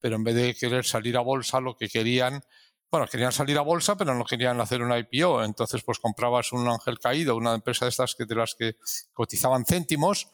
pero 0.00 0.16
en 0.16 0.24
vez 0.24 0.34
de 0.34 0.54
querer 0.54 0.84
salir 0.84 1.16
a 1.16 1.20
bolsa, 1.20 1.60
lo 1.60 1.76
que 1.76 1.88
querían 1.88 2.42
bueno, 2.90 3.06
querían 3.06 3.32
salir 3.32 3.56
a 3.58 3.62
bolsa, 3.62 3.96
pero 3.96 4.14
no 4.14 4.24
querían 4.24 4.60
hacer 4.60 4.82
una 4.82 4.98
IPO. 4.98 5.44
Entonces, 5.44 5.82
pues 5.82 5.98
comprabas 5.98 6.52
un 6.52 6.68
ángel 6.68 6.98
caído, 6.98 7.36
una 7.36 7.54
empresa 7.54 7.84
de 7.84 7.90
estas 7.90 8.14
que 8.14 8.24
de 8.24 8.34
las 8.34 8.54
que 8.54 8.76
cotizaban 9.12 9.64
céntimos, 9.64 10.28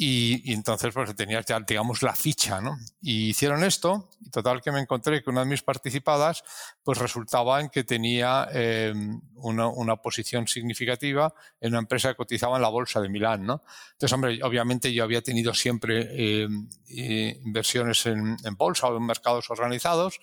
y, 0.00 0.52
entonces 0.52 0.94
pues 0.94 1.12
tenías 1.16 1.44
ya, 1.44 1.58
digamos, 1.58 2.04
la 2.04 2.14
ficha, 2.14 2.60
¿no? 2.60 2.78
Y 3.02 3.30
hicieron 3.30 3.64
esto, 3.64 4.08
y 4.20 4.30
total 4.30 4.62
que 4.62 4.70
me 4.70 4.78
encontré 4.78 5.24
que 5.24 5.28
una 5.28 5.40
de 5.40 5.46
mis 5.46 5.64
participadas, 5.64 6.44
pues 6.84 6.98
resultaba 6.98 7.60
en 7.60 7.68
que 7.68 7.82
tenía 7.82 8.46
em, 8.52 9.20
una, 9.34 9.96
posición 9.96 10.46
significativa 10.46 11.34
en 11.60 11.70
una 11.72 11.80
empresa 11.80 12.10
que 12.10 12.14
cotizaba 12.14 12.56
en 12.56 12.62
la 12.62 12.68
bolsa 12.68 13.00
de 13.00 13.08
Milán, 13.08 13.44
¿no? 13.44 13.64
Entonces, 13.94 14.12
hombre, 14.12 14.38
obviamente 14.44 14.92
yo 14.92 15.02
había 15.02 15.20
tenido 15.20 15.52
siempre 15.52 16.42
em, 16.44 16.68
eh, 16.90 17.40
inversiones 17.44 18.06
en, 18.06 18.36
en 18.44 18.54
bolsa 18.54 18.86
o 18.86 18.96
en 18.96 19.04
mercados 19.04 19.50
organizados, 19.50 20.20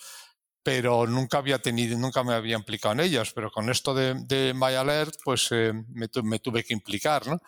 pero 0.66 1.06
nunca 1.06 1.38
había 1.38 1.60
tenido, 1.60 1.96
nunca 1.96 2.24
me 2.24 2.34
había 2.34 2.56
implicado 2.56 2.94
en 2.94 3.02
ellas, 3.02 3.32
pero 3.36 3.52
con 3.52 3.70
esto 3.70 3.94
de, 3.94 4.16
de 4.26 4.52
MyAlert, 4.56 5.14
pues 5.24 5.50
eh, 5.52 5.72
me, 5.90 6.40
tuve 6.40 6.64
que 6.64 6.74
implicar, 6.74 7.28
¿no? 7.28 7.40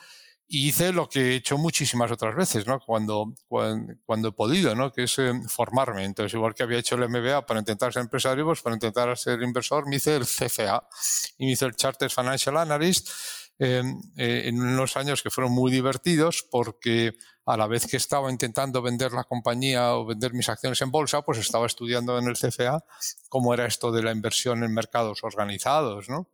Y 0.47 0.67
hice 0.67 0.93
lo 0.93 1.09
que 1.09 1.31
he 1.31 1.35
hecho 1.37 1.57
muchísimas 1.57 2.11
otras 2.11 2.35
veces, 2.35 2.67
¿no? 2.67 2.79
Cuando, 2.79 3.33
cuando, 3.47 4.27
he 4.27 4.31
podido, 4.33 4.75
¿no? 4.75 4.91
Que 4.91 5.05
es 5.05 5.17
eh, 5.17 5.33
formarme. 5.47 6.03
Entonces, 6.05 6.35
igual 6.35 6.53
que 6.53 6.61
había 6.61 6.77
hecho 6.77 6.93
el 6.93 7.09
MBA 7.09 7.43
para 7.47 7.59
intentar 7.59 7.91
ser 7.91 8.03
empresario, 8.03 8.45
pues 8.45 8.61
para 8.61 8.75
intentar 8.75 9.17
ser 9.17 9.41
inversor, 9.41 9.89
me 9.89 9.95
hice 9.95 10.15
el 10.15 10.27
CFA 10.27 10.87
y 11.39 11.47
me 11.47 11.53
hice 11.53 11.65
el 11.65 11.75
Chartered 11.75 12.11
Financial 12.11 12.55
Analyst 12.55 13.09
eh, 13.59 13.83
en 14.15 14.61
unos 14.61 14.97
años 14.97 15.23
que 15.23 15.31
fueron 15.31 15.51
muy 15.51 15.71
divertidos 15.71 16.45
porque 16.49 17.13
a 17.45 17.57
la 17.57 17.67
vez 17.67 17.87
que 17.87 17.97
estaba 17.97 18.29
intentando 18.29 18.81
vender 18.81 19.13
la 19.13 19.23
compañía 19.23 19.95
o 19.95 20.05
vender 20.05 20.33
mis 20.33 20.49
acciones 20.49 20.81
en 20.81 20.91
bolsa, 20.91 21.21
pues 21.21 21.39
estaba 21.39 21.65
estudiando 21.65 22.19
en 22.19 22.27
el 22.27 22.35
CFA 22.35 22.83
cómo 23.29 23.53
era 23.53 23.65
esto 23.65 23.91
de 23.91 24.03
la 24.03 24.11
inversión 24.11 24.63
en 24.63 24.73
mercados 24.73 25.23
organizados, 25.23 26.09
¿no? 26.09 26.29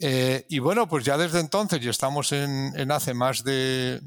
Eh, 0.00 0.46
y 0.48 0.60
bueno, 0.60 0.88
pues 0.88 1.04
ya 1.04 1.18
desde 1.18 1.40
entonces, 1.40 1.80
ya 1.80 1.90
estamos 1.90 2.32
en, 2.32 2.90
hace 2.90 3.14
más 3.14 3.42
de, 3.42 4.00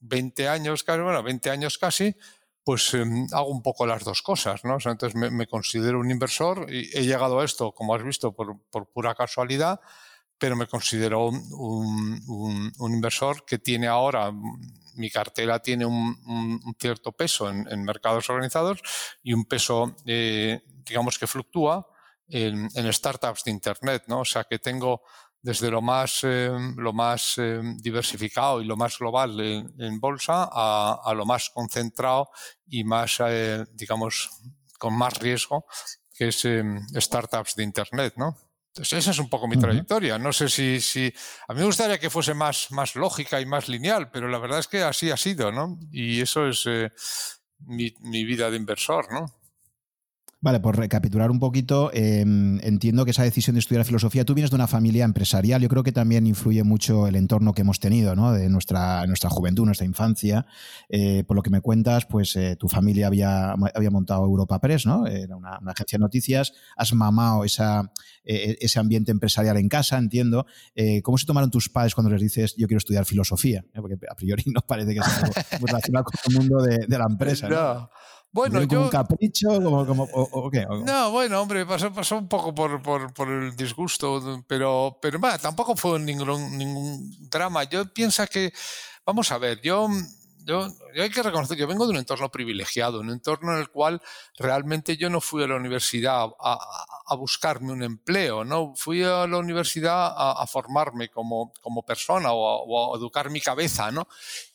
20 0.00 0.48
años, 0.48 0.82
casi, 0.82 1.00
bueno, 1.00 1.22
20 1.22 1.50
años 1.50 1.78
casi, 1.78 2.16
pues 2.64 2.94
em, 2.94 3.26
hago 3.32 3.48
un 3.48 3.62
poco 3.62 3.86
las 3.86 4.02
dos 4.02 4.22
cosas, 4.22 4.64
¿no? 4.64 4.78
entonces 4.84 5.14
me, 5.14 5.46
considero 5.46 6.00
un 6.00 6.10
inversor 6.10 6.66
y 6.72 6.90
he 6.96 7.04
llegado 7.04 7.40
a 7.40 7.44
esto, 7.44 7.72
como 7.72 7.94
has 7.94 8.02
visto, 8.02 8.32
por, 8.32 8.58
pura 8.92 9.14
casualidad, 9.14 9.80
pero 10.38 10.56
me 10.56 10.66
considero 10.66 11.28
un, 11.28 12.72
inversor 12.78 13.44
que 13.44 13.58
tiene 13.58 13.86
ahora 13.86 14.32
mi 14.96 15.10
cartera 15.10 15.60
tiene 15.60 15.86
un, 15.86 16.74
cierto 16.78 17.12
peso 17.12 17.48
en, 17.50 17.84
mercados 17.84 18.28
organizados 18.30 18.80
y 19.22 19.32
un 19.32 19.44
peso, 19.44 19.94
eh, 20.06 20.62
digamos, 20.84 21.18
que 21.18 21.26
fluctúa 21.26 21.86
en, 22.28 22.70
startups 22.92 23.44
de 23.44 23.50
Internet, 23.50 24.04
¿no? 24.08 24.20
O 24.20 24.24
sea, 24.24 24.44
que 24.44 24.58
tengo 24.58 25.02
desde 25.40 25.70
lo 25.70 25.80
más, 25.80 26.20
eh, 26.24 26.50
lo 26.76 26.92
más 26.92 27.34
eh, 27.38 27.60
diversificado 27.78 28.60
y 28.60 28.64
lo 28.64 28.76
más 28.76 28.98
global 28.98 29.38
en, 29.38 30.00
bolsa 30.00 30.48
a, 30.50 31.12
lo 31.14 31.24
más 31.24 31.50
concentrado 31.50 32.30
y 32.66 32.82
más, 32.82 33.18
digamos, 33.74 34.30
con 34.78 34.94
más 34.94 35.18
riesgo, 35.18 35.66
que 36.12 36.28
es 36.28 36.46
startups 36.96 37.54
de 37.54 37.62
Internet, 37.62 38.14
¿no? 38.16 38.45
Entonces, 38.76 38.98
esa 38.98 39.12
es 39.12 39.18
un 39.18 39.30
poco 39.30 39.48
mi 39.48 39.56
trayectoria. 39.56 40.18
No 40.18 40.34
sé 40.34 40.50
si, 40.50 40.82
si. 40.82 41.10
A 41.48 41.54
mí 41.54 41.60
me 41.60 41.66
gustaría 41.66 41.98
que 41.98 42.10
fuese 42.10 42.34
más, 42.34 42.70
más 42.72 42.94
lógica 42.94 43.40
y 43.40 43.46
más 43.46 43.70
lineal, 43.70 44.10
pero 44.10 44.28
la 44.28 44.38
verdad 44.38 44.58
es 44.58 44.68
que 44.68 44.82
así 44.82 45.10
ha 45.10 45.16
sido, 45.16 45.50
¿no? 45.50 45.78
Y 45.90 46.20
eso 46.20 46.46
es 46.46 46.64
eh, 46.66 46.90
mi, 47.60 48.24
vida 48.26 48.50
de 48.50 48.58
inversor, 48.58 49.10
¿no? 49.10 49.32
Vale, 50.46 50.60
por 50.60 50.76
recapitular 50.76 51.32
un 51.32 51.40
poquito, 51.40 51.90
em, 51.92 52.60
entiendo 52.62 53.04
que 53.04 53.10
esa 53.10 53.24
decisión 53.24 53.54
de 53.54 53.58
estudiar 53.58 53.84
filosofía, 53.84 54.24
tú 54.24 54.32
vienes 54.32 54.52
de 54.52 54.54
una 54.54 54.68
familia 54.68 55.04
empresarial, 55.04 55.60
yo 55.60 55.68
creo 55.68 55.82
que 55.82 55.90
también 55.90 56.24
influye 56.24 56.62
mucho 56.62 57.08
el 57.08 57.16
entorno 57.16 57.52
que 57.52 57.62
hemos 57.62 57.80
tenido, 57.80 58.14
¿no? 58.14 58.30
De 58.30 58.48
nuestra, 58.48 59.04
nuestra 59.08 59.28
juventud, 59.28 59.64
nuestra 59.64 59.86
infancia. 59.86 60.46
Eh, 60.88 61.24
por 61.26 61.34
lo 61.34 61.42
que 61.42 61.50
me 61.50 61.60
cuentas, 61.60 62.06
pues 62.06 62.36
eh, 62.36 62.54
tu 62.54 62.68
familia 62.68 63.08
había, 63.08 63.54
había 63.74 63.90
montado 63.90 64.24
Europa 64.24 64.60
Press, 64.60 64.86
¿no? 64.86 65.08
Era 65.08 65.34
una, 65.34 65.58
agencia 65.66 65.98
de 65.98 66.02
noticias, 66.02 66.52
has 66.76 66.94
mamado 66.94 67.42
esa, 67.42 67.90
e, 68.22 68.56
ese 68.60 68.78
ambiente 68.78 69.10
empresarial 69.10 69.56
en 69.56 69.68
casa, 69.68 69.98
entiendo. 69.98 70.46
Eh, 70.76 71.02
¿Cómo 71.02 71.18
se 71.18 71.26
tomaron 71.26 71.50
tus 71.50 71.68
padres 71.68 71.96
cuando 71.96 72.12
les 72.12 72.22
dices 72.22 72.54
yo 72.56 72.68
quiero 72.68 72.78
estudiar 72.78 73.04
filosofía? 73.04 73.64
Porque 73.74 73.96
a 74.08 74.14
priori 74.14 74.44
no 74.54 74.60
parece 74.60 74.94
que 74.94 75.02
sea 75.02 75.28
algo 75.54 75.66
relacionado 75.66 76.04
con 76.04 76.14
el 76.24 76.38
mundo 76.38 76.62
de, 76.62 76.86
de 76.86 76.98
la 76.98 77.06
empresa. 77.10 77.48
¿no? 77.48 77.90
Bueno, 78.36 78.62
yo. 78.64 78.82
un 78.82 78.88
capricho? 78.90 79.48
Como, 79.48 79.86
como, 79.86 80.04
o, 80.12 80.50
qué? 80.50 80.66
No, 80.84 81.10
bueno, 81.10 81.40
hombre, 81.40 81.64
pasó, 81.64 81.90
pasó 81.90 82.18
un 82.18 82.28
poco 82.28 82.54
por, 82.54 82.82
por, 82.82 83.12
por 83.14 83.28
el 83.28 83.56
disgusto, 83.56 84.44
pero, 84.46 84.98
pero 85.00 85.18
bueno, 85.18 85.38
tampoco 85.38 85.74
fue 85.74 85.98
ningún, 85.98 86.58
ningún 86.58 87.30
drama. 87.30 87.64
Yo 87.64 87.90
pienso 87.90 88.26
que, 88.26 88.52
vamos 89.06 89.32
a 89.32 89.38
ver, 89.38 89.62
yo 89.62 89.88
yo, 90.46 90.68
hay 90.94 91.10
que 91.10 91.22
reconocer, 91.22 91.58
yo 91.58 91.66
vengo 91.66 91.86
de 91.86 91.90
un 91.90 91.96
entorno 91.96 92.30
privilegiado, 92.30 93.00
un 93.00 93.10
entorno 93.10 93.52
en 93.52 93.58
el 93.58 93.68
cual 93.68 94.00
realmente 94.38 94.96
yo 94.96 95.10
no 95.10 95.20
fui 95.20 95.42
a 95.42 95.48
la 95.48 95.56
universidad 95.56 96.28
a, 96.38 97.16
buscarme 97.16 97.72
un 97.72 97.82
empleo, 97.82 98.44
no 98.44 98.74
fui 98.76 99.02
a 99.02 99.26
la 99.26 99.38
universidad 99.38 100.12
a, 100.16 100.46
formarme 100.46 101.08
como, 101.08 101.52
como 101.60 101.84
persona 101.84 102.32
o, 102.32 102.94
a, 102.94 102.96
educar 102.96 103.28
mi 103.30 103.40
cabeza, 103.40 103.90
¿no? 103.90 104.06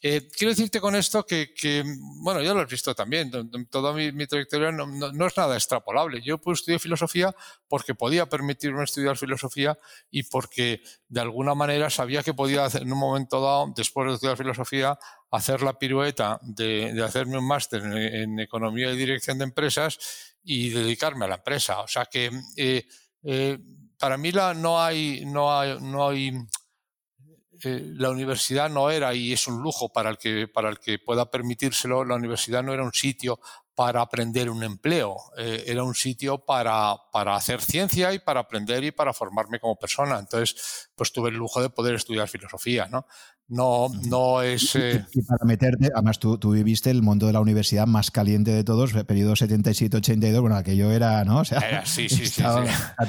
Eh, 0.02 0.30
quiero 0.36 0.52
decirte 0.52 0.80
con 0.80 0.96
esto 0.96 1.26
que, 1.26 1.84
bueno, 2.22 2.42
ya 2.42 2.54
lo 2.54 2.62
has 2.62 2.70
visto 2.70 2.96
también, 2.96 3.30
toda 3.70 3.92
mi, 3.94 4.26
trayectoria 4.28 4.72
no, 4.72 4.88
no, 4.88 5.28
es 5.28 5.38
nada 5.38 5.56
extrapolable. 5.56 6.22
Yo 6.22 6.38
pues, 6.38 6.60
estudié 6.60 6.80
filosofía 6.80 7.36
porque 7.68 7.96
podía 7.96 8.28
permitirme 8.28 8.84
estudiar 8.84 9.18
filosofía 9.18 9.78
y 10.10 10.24
porque 10.24 10.82
de 11.10 11.20
alguna 11.20 11.54
manera 11.54 11.90
sabía 11.90 12.24
que 12.24 12.34
podía 12.34 12.64
hacer 12.64 12.84
en 12.84 12.94
un 12.94 13.00
momento 13.00 13.42
dado, 13.42 13.74
después 13.76 14.08
de 14.08 14.14
estudiar 14.14 14.38
filosofía, 14.38 14.98
hacer 15.32 15.62
la 15.62 15.80
pirueta 15.80 16.40
de, 16.44 17.02
hacerme 17.04 17.38
un 17.38 17.48
máster 17.48 17.82
en, 17.84 18.40
economía 18.40 18.92
y 18.92 18.98
dirección 18.98 19.38
de 19.38 19.46
empresas 19.46 19.98
y 20.44 20.70
dedicarme 20.70 21.26
a 21.26 21.30
la 21.30 21.36
empresa. 21.36 21.80
O 21.80 21.88
sea 21.88 22.06
que 22.06 22.30
eh, 22.58 22.86
eh, 23.24 23.58
para 23.98 24.18
mí 24.18 24.32
la, 24.32 24.54
no 24.54 24.82
hay, 24.82 25.24
no 25.26 25.58
hay, 25.58 25.80
no 25.80 26.10
hay 26.10 26.34
eh, 27.64 27.94
la 27.96 28.10
universidad 28.10 28.70
no 28.70 28.90
era 28.90 29.14
y 29.14 29.32
es 29.32 29.48
un 29.48 29.62
lujo 29.62 29.90
para 29.94 30.10
el 30.10 30.18
que 30.18 30.48
para 30.48 30.70
el 30.70 30.80
que 30.80 31.00
pueda 31.00 31.32
permitírselo. 31.32 32.04
La 32.04 32.16
universidad 32.16 32.62
no 32.62 32.74
era 32.74 32.84
un 32.84 32.94
sitio 32.94 33.40
para 33.74 34.02
aprender 34.02 34.50
un 34.50 34.64
empleo, 34.64 35.16
era 35.38 35.82
un 35.82 35.96
sitio 35.96 36.40
para, 36.40 36.94
para 37.12 37.36
hacer 37.36 37.62
ciencia 37.62 38.14
y 38.14 38.20
para 38.20 38.42
aprender 38.42 38.84
y 38.84 38.92
para 38.92 39.14
formarme 39.14 39.60
como 39.60 39.80
persona. 39.80 40.20
Entonces, 40.20 40.90
pues 40.94 41.12
tuve 41.12 41.30
el 41.30 41.36
lujo 41.36 41.62
de 41.62 41.70
poder 41.70 41.96
estudiar 41.96 42.28
filosofía, 42.28 42.88
¿no? 42.88 43.08
No, 43.52 43.90
no 44.08 44.42
es. 44.42 44.78
Eh, 44.78 45.04
y, 45.12 45.22
para 45.24 45.44
meterte, 45.44 45.90
además 45.94 46.20
tú, 46.20 46.38
tú, 46.38 46.52
viviste 46.52 46.90
el 46.90 47.02
mundo 47.02 47.28
de 47.28 47.34
la 47.34 47.42
universidad 47.42 47.86
más 47.86 48.10
caliente 48.10 48.52
de 48.52 48.64
todos, 48.64 48.94
periodo 49.04 49.34
77-82, 49.34 50.40
bueno, 50.40 50.56
aquello 50.56 50.90
era, 50.90 51.26
¿no? 51.26 51.40
O 51.40 51.46
sea, 51.46 51.86
sí, 51.86 52.08
sí, 52.08 52.28
sí, 52.28 52.42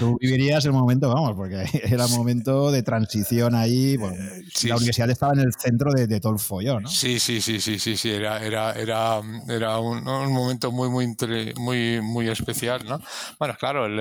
Tú 0.00 0.18
vivirías 0.20 0.64
el 0.64 0.72
momento, 0.72 1.14
vamos, 1.14 1.37
porque 1.37 1.64
era 1.84 2.06
un 2.06 2.12
momento 2.12 2.72
de 2.72 2.82
transición 2.82 3.54
ahí. 3.54 3.96
Bueno, 3.96 4.16
eh, 4.16 4.42
la 4.64 4.75
universidad 4.75 5.11
estaba 5.11 5.32
en 5.34 5.40
el 5.40 5.52
centro 5.56 5.92
de, 5.92 6.18
todo 6.18 6.32
el 6.32 6.40
follón, 6.40 6.82
¿no? 6.82 6.88
Sí, 6.88 7.20
sí, 7.20 7.40
sí, 7.40 7.61
sí, 7.61 7.78
sí, 7.78 7.96
sí, 7.96 8.11
era, 8.11 8.44
era, 8.44 8.72
era, 8.72 9.20
era 9.49 9.78
un, 9.78 10.02
momento 10.02 10.72
muy, 10.72 10.88
muy, 10.88 11.14
muy, 11.56 12.00
muy 12.00 12.28
especial, 12.28 12.84
¿no? 12.84 13.00
Bueno, 13.38 13.54
claro, 13.56 13.87
el, 13.87 14.00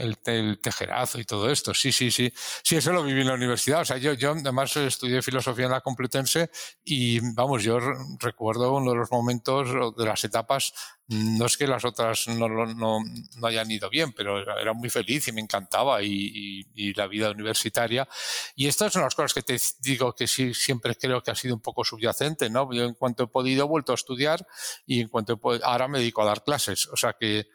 el, 0.00 0.16
el, 0.26 0.58
tejerazo 0.58 1.20
y 1.20 1.24
todo 1.24 1.48
esto, 1.48 1.72
sí, 1.72 1.92
sí, 1.92 2.10
sí. 2.10 2.32
Sí, 2.64 2.74
eso 2.74 2.92
lo 2.92 3.04
viví 3.04 3.20
en 3.20 3.28
la 3.28 3.34
universidad. 3.34 3.82
O 3.82 3.84
sea, 3.84 3.98
yo, 3.98 4.14
yo 4.14 4.32
además 4.32 4.76
estudié 4.76 5.22
filosofía 5.22 5.66
en 5.66 5.70
la 5.70 5.75
Complutense 5.80 6.50
y 6.84 7.20
vamos, 7.34 7.62
yo 7.62 7.78
recuerdo 8.18 8.74
uno 8.74 8.92
de 8.92 8.96
los 8.96 9.10
momentos 9.10 9.96
de 9.96 10.04
las 10.04 10.24
etapas, 10.24 10.72
no 11.08 11.46
es 11.46 11.56
que 11.56 11.66
las 11.66 11.84
otras 11.84 12.26
no, 12.28 12.48
no, 12.48 12.98
no 13.36 13.46
hayan 13.46 13.70
ido 13.70 13.88
bien, 13.88 14.12
pero 14.12 14.40
era, 14.40 14.72
muy 14.72 14.90
feliz 14.90 15.28
y 15.28 15.32
me 15.32 15.40
encantaba 15.40 16.02
y, 16.02 16.64
la 16.94 17.06
vida 17.06 17.30
universitaria. 17.30 18.08
Y 18.54 18.66
estas 18.66 18.92
son 18.92 19.02
las 19.02 19.14
cosas 19.14 19.34
que 19.34 19.42
te 19.42 19.60
digo 19.80 20.14
que 20.14 20.26
sí, 20.26 20.54
siempre 20.54 20.94
creo 20.96 21.22
que 21.22 21.30
ha 21.30 21.34
sido 21.34 21.54
un 21.54 21.60
poco 21.60 21.84
subyacente, 21.84 22.50
¿no? 22.50 22.72
Yo 22.72 22.84
en 22.84 22.94
cuanto 22.94 23.24
he 23.24 23.28
podido 23.28 23.64
he 23.64 23.68
vuelto 23.68 23.92
a 23.92 23.94
estudiar 23.94 24.46
y 24.86 25.00
en 25.00 25.08
cuanto 25.08 25.40
ahora 25.62 25.88
me 25.88 25.98
dedico 25.98 26.22
a 26.22 26.26
dar 26.26 26.42
clases. 26.42 26.88
O 26.88 26.96
sea 26.96 27.14
que 27.18 27.48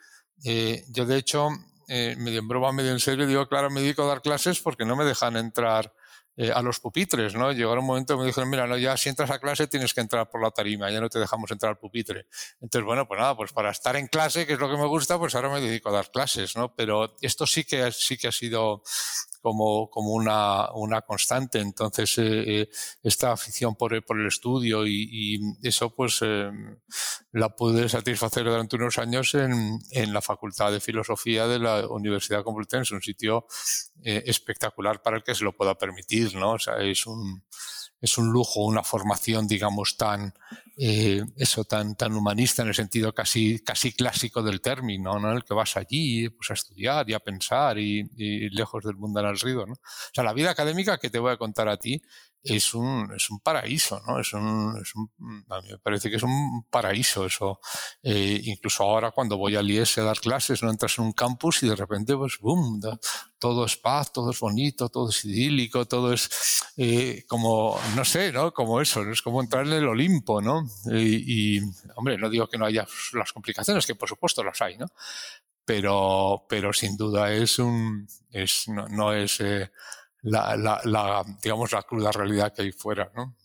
eh, 0.44 0.84
yo 0.88 1.04
de 1.04 1.16
hecho 1.18 1.48
eh, 1.88 2.16
medio 2.18 2.38
en 2.38 2.48
broma, 2.48 2.72
medio 2.72 2.92
en 2.92 3.00
serio, 3.00 3.26
digo, 3.26 3.46
claro, 3.48 3.70
me 3.70 3.80
dedico 3.80 4.04
a 4.04 4.06
dar 4.06 4.22
clases 4.22 4.60
porque 4.60 4.84
no 4.84 4.96
me 4.96 5.04
dejan 5.04 5.36
entrar 5.36 5.92
eh, 6.36 6.50
a 6.50 6.62
los 6.62 6.80
pupitres, 6.80 7.34
¿no? 7.34 7.52
Llegó 7.52 7.72
un 7.74 7.84
momento 7.84 8.14
que 8.14 8.20
me 8.20 8.26
dijeron, 8.26 8.48
mira, 8.48 8.66
no, 8.66 8.78
ya 8.78 8.96
si 8.96 9.08
entras 9.08 9.30
a 9.30 9.38
clase 9.38 9.66
tienes 9.66 9.92
que 9.92 10.00
entrar 10.00 10.30
por 10.30 10.42
la 10.42 10.50
tarima, 10.50 10.90
ya 10.90 11.00
no 11.00 11.08
te 11.08 11.18
dejamos 11.18 11.50
entrar 11.50 11.70
al 11.70 11.78
pupitre. 11.78 12.26
Entonces, 12.60 12.86
bueno, 12.86 13.06
pues 13.06 13.20
nada, 13.20 13.36
pues 13.36 13.52
para 13.52 13.70
estar 13.70 13.96
en 13.96 14.06
clase, 14.06 14.46
que 14.46 14.54
es 14.54 14.58
lo 14.58 14.70
que 14.70 14.76
me 14.76 14.86
gusta, 14.86 15.18
pues 15.18 15.34
ahora 15.34 15.50
me 15.50 15.60
dedico 15.60 15.90
a 15.90 15.92
dar 15.92 16.10
clases, 16.10 16.56
¿no? 16.56 16.74
Pero 16.74 17.16
esto 17.20 17.46
sí 17.46 17.64
que, 17.64 17.92
sí 17.92 18.16
que 18.16 18.28
ha 18.28 18.32
sido 18.32 18.82
como, 19.42 19.90
como 19.90 20.12
una, 20.12 20.72
una 20.72 21.02
constante. 21.02 21.58
Entonces, 21.58 22.16
eh, 22.18 22.44
eh, 22.46 22.68
esta 23.02 23.32
afición 23.32 23.74
por, 23.74 24.02
por 24.04 24.18
el 24.18 24.28
estudio 24.28 24.86
y, 24.86 25.40
eso, 25.62 25.94
pues, 25.94 26.20
eh, 26.22 26.50
la 27.32 27.50
pude 27.50 27.88
satisfacer 27.88 28.44
durante 28.44 28.76
unos 28.76 28.98
años 28.98 29.34
en, 29.34 29.78
en, 29.90 30.12
la 30.12 30.22
Facultad 30.22 30.70
de 30.72 30.80
Filosofía 30.80 31.46
de 31.46 31.58
la 31.58 31.86
Universidad 31.88 32.44
Complutense, 32.44 32.94
un 32.94 33.02
sitio 33.02 33.46
espectacular 34.02 35.02
para 35.02 35.16
el 35.16 35.22
que 35.22 35.34
se 35.34 35.44
lo 35.44 35.56
pueda 35.56 35.76
permitir, 35.76 36.34
¿no? 36.34 36.56
Es 36.56 37.06
un, 37.06 37.42
es 38.02 38.18
un 38.18 38.30
lujo, 38.30 38.64
una 38.64 38.82
formación, 38.82 39.46
digamos, 39.46 39.96
tan, 39.96 40.34
eh, 40.76 41.22
eso, 41.36 41.64
tan, 41.64 41.94
tan 41.94 42.12
humanista 42.14 42.62
en 42.62 42.68
el 42.68 42.74
sentido 42.74 43.14
casi, 43.14 43.60
casi 43.60 43.92
clásico 43.92 44.42
del 44.42 44.60
término, 44.60 45.20
¿no? 45.20 45.30
En 45.30 45.36
el 45.36 45.44
que 45.44 45.54
vas 45.54 45.76
allí 45.76 46.28
pues, 46.28 46.50
a 46.50 46.54
estudiar 46.54 47.08
y 47.08 47.14
a 47.14 47.20
pensar 47.20 47.78
y, 47.78 48.02
lejos 48.50 48.82
del 48.82 48.96
mundo 48.96 49.20
al 49.20 49.38
río, 49.38 49.66
¿no? 49.66 49.74
O 49.74 50.10
sea, 50.12 50.24
la 50.24 50.32
vida 50.32 50.50
académica 50.50 50.98
que 50.98 51.10
te 51.10 51.20
voy 51.20 51.32
a 51.32 51.36
contar 51.36 51.68
a 51.68 51.76
ti 51.76 52.02
es 52.44 52.74
un, 52.74 53.12
es 53.14 53.30
un 53.30 53.40
paraíso, 53.40 54.02
¿no? 54.06 54.18
Es 54.18 54.32
un, 54.32 54.76
es 54.82 54.94
un, 54.94 55.44
a 55.48 55.60
mí 55.60 55.68
me 55.70 55.78
parece 55.78 56.10
que 56.10 56.16
es 56.16 56.22
un 56.22 56.66
paraíso 56.68 57.24
eso. 57.24 57.60
Eh, 58.02 58.40
incluso 58.44 58.82
ahora 58.82 59.12
cuando 59.12 59.36
voy 59.36 59.54
al 59.54 59.70
IES 59.70 59.98
a 59.98 60.02
dar 60.02 60.18
clases, 60.18 60.62
no 60.62 60.70
entras 60.70 60.98
en 60.98 61.04
un 61.04 61.12
campus 61.12 61.62
y 61.62 61.68
de 61.68 61.76
repente, 61.76 62.16
pues, 62.16 62.38
boom, 62.40 62.80
todo 63.38 63.64
es 63.64 63.76
paz, 63.76 64.12
todo 64.12 64.30
es 64.30 64.40
bonito, 64.40 64.88
todo 64.88 65.10
es 65.10 65.24
idílico, 65.24 65.86
todo 65.86 66.12
es 66.12 66.30
eh, 66.76 67.24
como, 67.28 67.78
no 67.94 68.04
sé, 68.04 68.32
¿no? 68.32 68.52
Como 68.52 68.80
eso, 68.80 69.02
es 69.08 69.22
como 69.22 69.40
entrar 69.40 69.66
en 69.66 69.74
el 69.74 69.86
Olimpo, 69.86 70.40
¿no? 70.40 70.64
Y, 70.92 71.60
hombre, 71.94 72.18
no 72.18 72.28
digo 72.28 72.48
que 72.48 72.58
no 72.58 72.66
haya 72.66 72.86
las 73.12 73.32
complicaciones, 73.32 73.86
que 73.86 73.94
por 73.94 74.08
supuesto 74.08 74.42
las 74.42 74.60
hay, 74.62 74.78
¿no? 74.78 74.86
Pero, 75.64 76.44
pero 76.48 76.72
sin 76.72 76.96
duda 76.96 77.32
es 77.32 77.60
un, 77.60 78.08
es, 78.30 78.64
no, 78.66 78.88
no 78.88 79.12
es, 79.12 79.38
eh, 79.40 79.70
la, 80.22 80.56
la, 80.84 81.24
digamos, 81.42 81.72
la 81.72 81.82
cruda 81.82 82.12
realidad 82.12 82.52
que 82.52 82.62
hay 82.62 82.72
fuera, 82.72 83.10
¿no? 83.14 83.36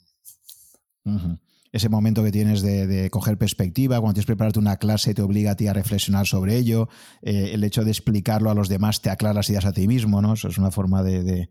Ese 1.72 1.89
momento 1.89 2.24
que 2.24 2.31
tienes 2.31 2.62
de, 2.62 3.10
coger 3.10 3.38
perspectiva, 3.38 4.00
cuando 4.00 4.15
tienes 4.15 4.25
que 4.25 4.34
prepararte 4.34 4.60
una 4.60 4.77
clase 4.77 5.13
te 5.13 5.22
obliga 5.22 5.51
a 5.51 5.55
ti 5.55 5.67
a 5.67 5.74
reflexionar 5.74 6.25
sobre 6.25 6.55
ello, 6.55 6.89
eh, 7.22 7.51
el 7.53 7.63
hecho 7.63 7.84
de 7.84 7.91
explicarlo 7.91 8.50
a 8.50 8.53
los 8.53 8.69
demás 8.69 9.01
te 9.01 9.10
aclara 9.10 9.34
las 9.34 9.50
ideas 9.50 9.65
a 9.65 9.74
ti 9.74 9.88
mismo, 9.88 10.22
¿no? 10.22 10.34
Eso 10.34 10.48
es 10.48 10.57
una 10.57 10.72
forma 10.72 11.03
de, 11.03 11.50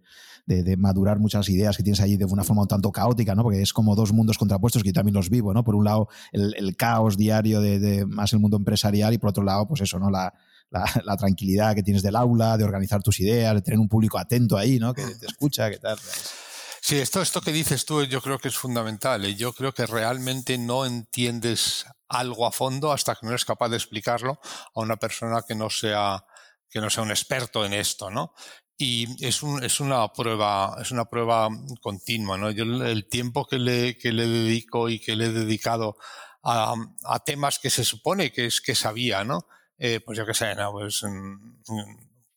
madurar 0.78 1.18
muchas 1.18 1.48
ideas 1.48 1.76
que 1.76 1.82
tienes 1.82 2.00
allí 2.00 2.16
de 2.16 2.24
una 2.24 2.44
forma 2.44 2.62
un 2.62 2.68
tanto 2.68 2.92
caótica, 2.92 3.34
¿no? 3.34 3.42
Porque 3.42 3.62
es 3.62 3.72
como 3.72 3.94
dos 3.94 4.12
mundos 4.12 4.38
contrapuestos 4.38 4.82
que 4.82 4.90
yo 4.90 4.92
también 4.94 5.14
los 5.14 5.28
vivo, 5.28 5.52
¿no? 5.52 5.64
Por 5.64 5.74
un 5.74 5.84
lado, 5.84 6.08
el, 6.32 6.76
caos 6.76 7.16
diario 7.16 7.60
de, 7.60 8.06
más 8.06 8.32
el 8.32 8.38
mundo 8.38 8.56
empresarial 8.56 9.12
y 9.12 9.18
por 9.18 9.30
otro 9.30 9.42
lado, 9.42 9.66
pues 9.66 9.80
eso, 9.80 9.98
¿no? 9.98 10.10
La, 10.10 10.34
la, 10.70 11.16
tranquilidad 11.16 11.74
que 11.74 11.82
tienes 11.82 12.02
del 12.02 12.16
aula, 12.16 12.56
de 12.56 12.64
organizar 12.64 13.02
tus 13.02 13.20
ideas, 13.20 13.54
de 13.54 13.62
tener 13.62 13.78
un 13.78 13.88
público 13.88 14.18
atento 14.18 14.56
ahí, 14.56 14.78
¿no? 14.78 14.92
Que 14.94 15.04
te 15.04 15.26
escucha, 15.26 15.70
que 15.70 15.78
tal. 15.78 15.98
Sí, 16.80 16.98
esto, 16.98 17.20
esto 17.20 17.40
que 17.40 17.50
dices 17.50 17.84
tú 17.84 18.04
yo 18.04 18.20
creo 18.20 18.38
que 18.38 18.46
es 18.46 18.56
fundamental. 18.56 19.24
¿eh? 19.24 19.34
Yo 19.34 19.52
creo 19.52 19.72
que 19.72 19.86
realmente 19.86 20.56
no 20.56 20.86
entiendes 20.86 21.84
algo 22.08 22.46
a 22.46 22.52
fondo 22.52 22.92
hasta 22.92 23.14
que 23.14 23.26
no 23.26 23.30
eres 23.30 23.44
capaz 23.44 23.70
de 23.70 23.76
explicarlo 23.76 24.38
a 24.74 24.80
una 24.80 24.96
persona 24.96 25.42
que 25.46 25.56
no 25.56 25.68
sea, 25.68 26.24
que 26.70 26.80
no 26.80 26.88
sea 26.88 27.02
un 27.02 27.10
experto 27.10 27.64
en 27.64 27.72
esto, 27.72 28.10
¿no? 28.10 28.34
Y 28.78 29.26
es, 29.26 29.42
un, 29.42 29.64
es, 29.64 29.80
una 29.80 30.06
prueba, 30.12 30.76
es 30.80 30.90
una 30.90 31.06
prueba 31.06 31.48
continua, 31.80 32.36
¿no? 32.36 32.50
Yo 32.50 32.62
el 32.62 33.08
tiempo 33.08 33.46
que 33.46 33.58
le, 33.58 33.98
que 33.98 34.12
le 34.12 34.28
dedico 34.28 34.88
y 34.88 35.00
que 35.00 35.16
le 35.16 35.26
he 35.26 35.32
dedicado 35.32 35.96
a, 36.44 36.74
a 37.04 37.18
temas 37.20 37.58
que 37.58 37.70
se 37.70 37.84
supone 37.84 38.30
que 38.30 38.46
es 38.46 38.60
que 38.60 38.74
sabía, 38.74 39.24
¿no? 39.24 39.48
Eh, 39.78 40.00
pues 40.00 40.16
yo 40.16 40.24
qué 40.24 40.34
sé, 40.34 40.54
¿no? 40.54 40.72
pues, 40.72 41.04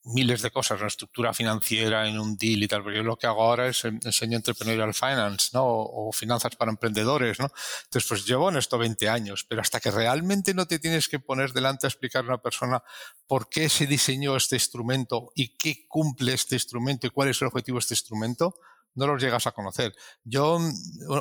miles 0.04 0.42
de 0.42 0.52
cosas, 0.52 0.82
la 0.82 0.88
estructura 0.88 1.34
financiera 1.34 2.08
en 2.08 2.20
un 2.20 2.38
deal 2.38 2.64
y 2.64 2.68
tal, 2.68 2.84
porque 2.84 2.98
yo 2.98 3.04
lo 3.04 3.18
que 3.18 3.28
hago 3.28 3.44
ahora 3.44 3.68
es 3.68 3.84
enseño 3.86 4.38
entrepreneurial 4.38 4.94
finance, 4.94 5.50
¿no? 5.54 5.64
O, 5.66 6.12
finanzas 6.12 6.56
para 6.56 6.72
emprendedores, 6.72 7.40
¿no? 7.40 7.50
Entonces, 7.84 8.08
pues 8.08 8.26
llevo 8.26 8.50
en 8.50 8.58
esto 8.58 8.78
20 8.78 9.10
años, 9.10 9.46
pero 9.48 9.62
hasta 9.62 9.80
que 9.80 9.92
realmente 9.92 10.54
no 10.54 10.66
te 10.68 10.80
tienes 10.80 11.08
que 11.08 11.20
poner 11.20 11.54
delante 11.54 11.86
a 11.86 11.90
explicar 11.90 12.24
a 12.24 12.28
una 12.28 12.42
persona 12.42 12.84
por 13.28 13.50
qué 13.50 13.70
se 13.70 13.88
diseñó 13.88 14.36
este 14.36 14.56
instrumento 14.56 15.32
y 15.36 15.58
qué 15.58 15.86
cumple 15.88 16.34
este 16.34 16.56
instrumento 16.56 17.08
y 17.08 17.12
cuál 17.12 17.30
es 17.30 17.42
el 17.42 17.48
objetivo 17.48 17.78
de 17.78 17.82
este 17.82 17.94
instrumento, 17.94 18.56
no 18.96 19.08
los 19.08 19.22
llegas 19.22 19.48
a 19.48 19.52
conocer. 19.52 19.94
Yo, 20.24 20.60
mm, 20.60 20.72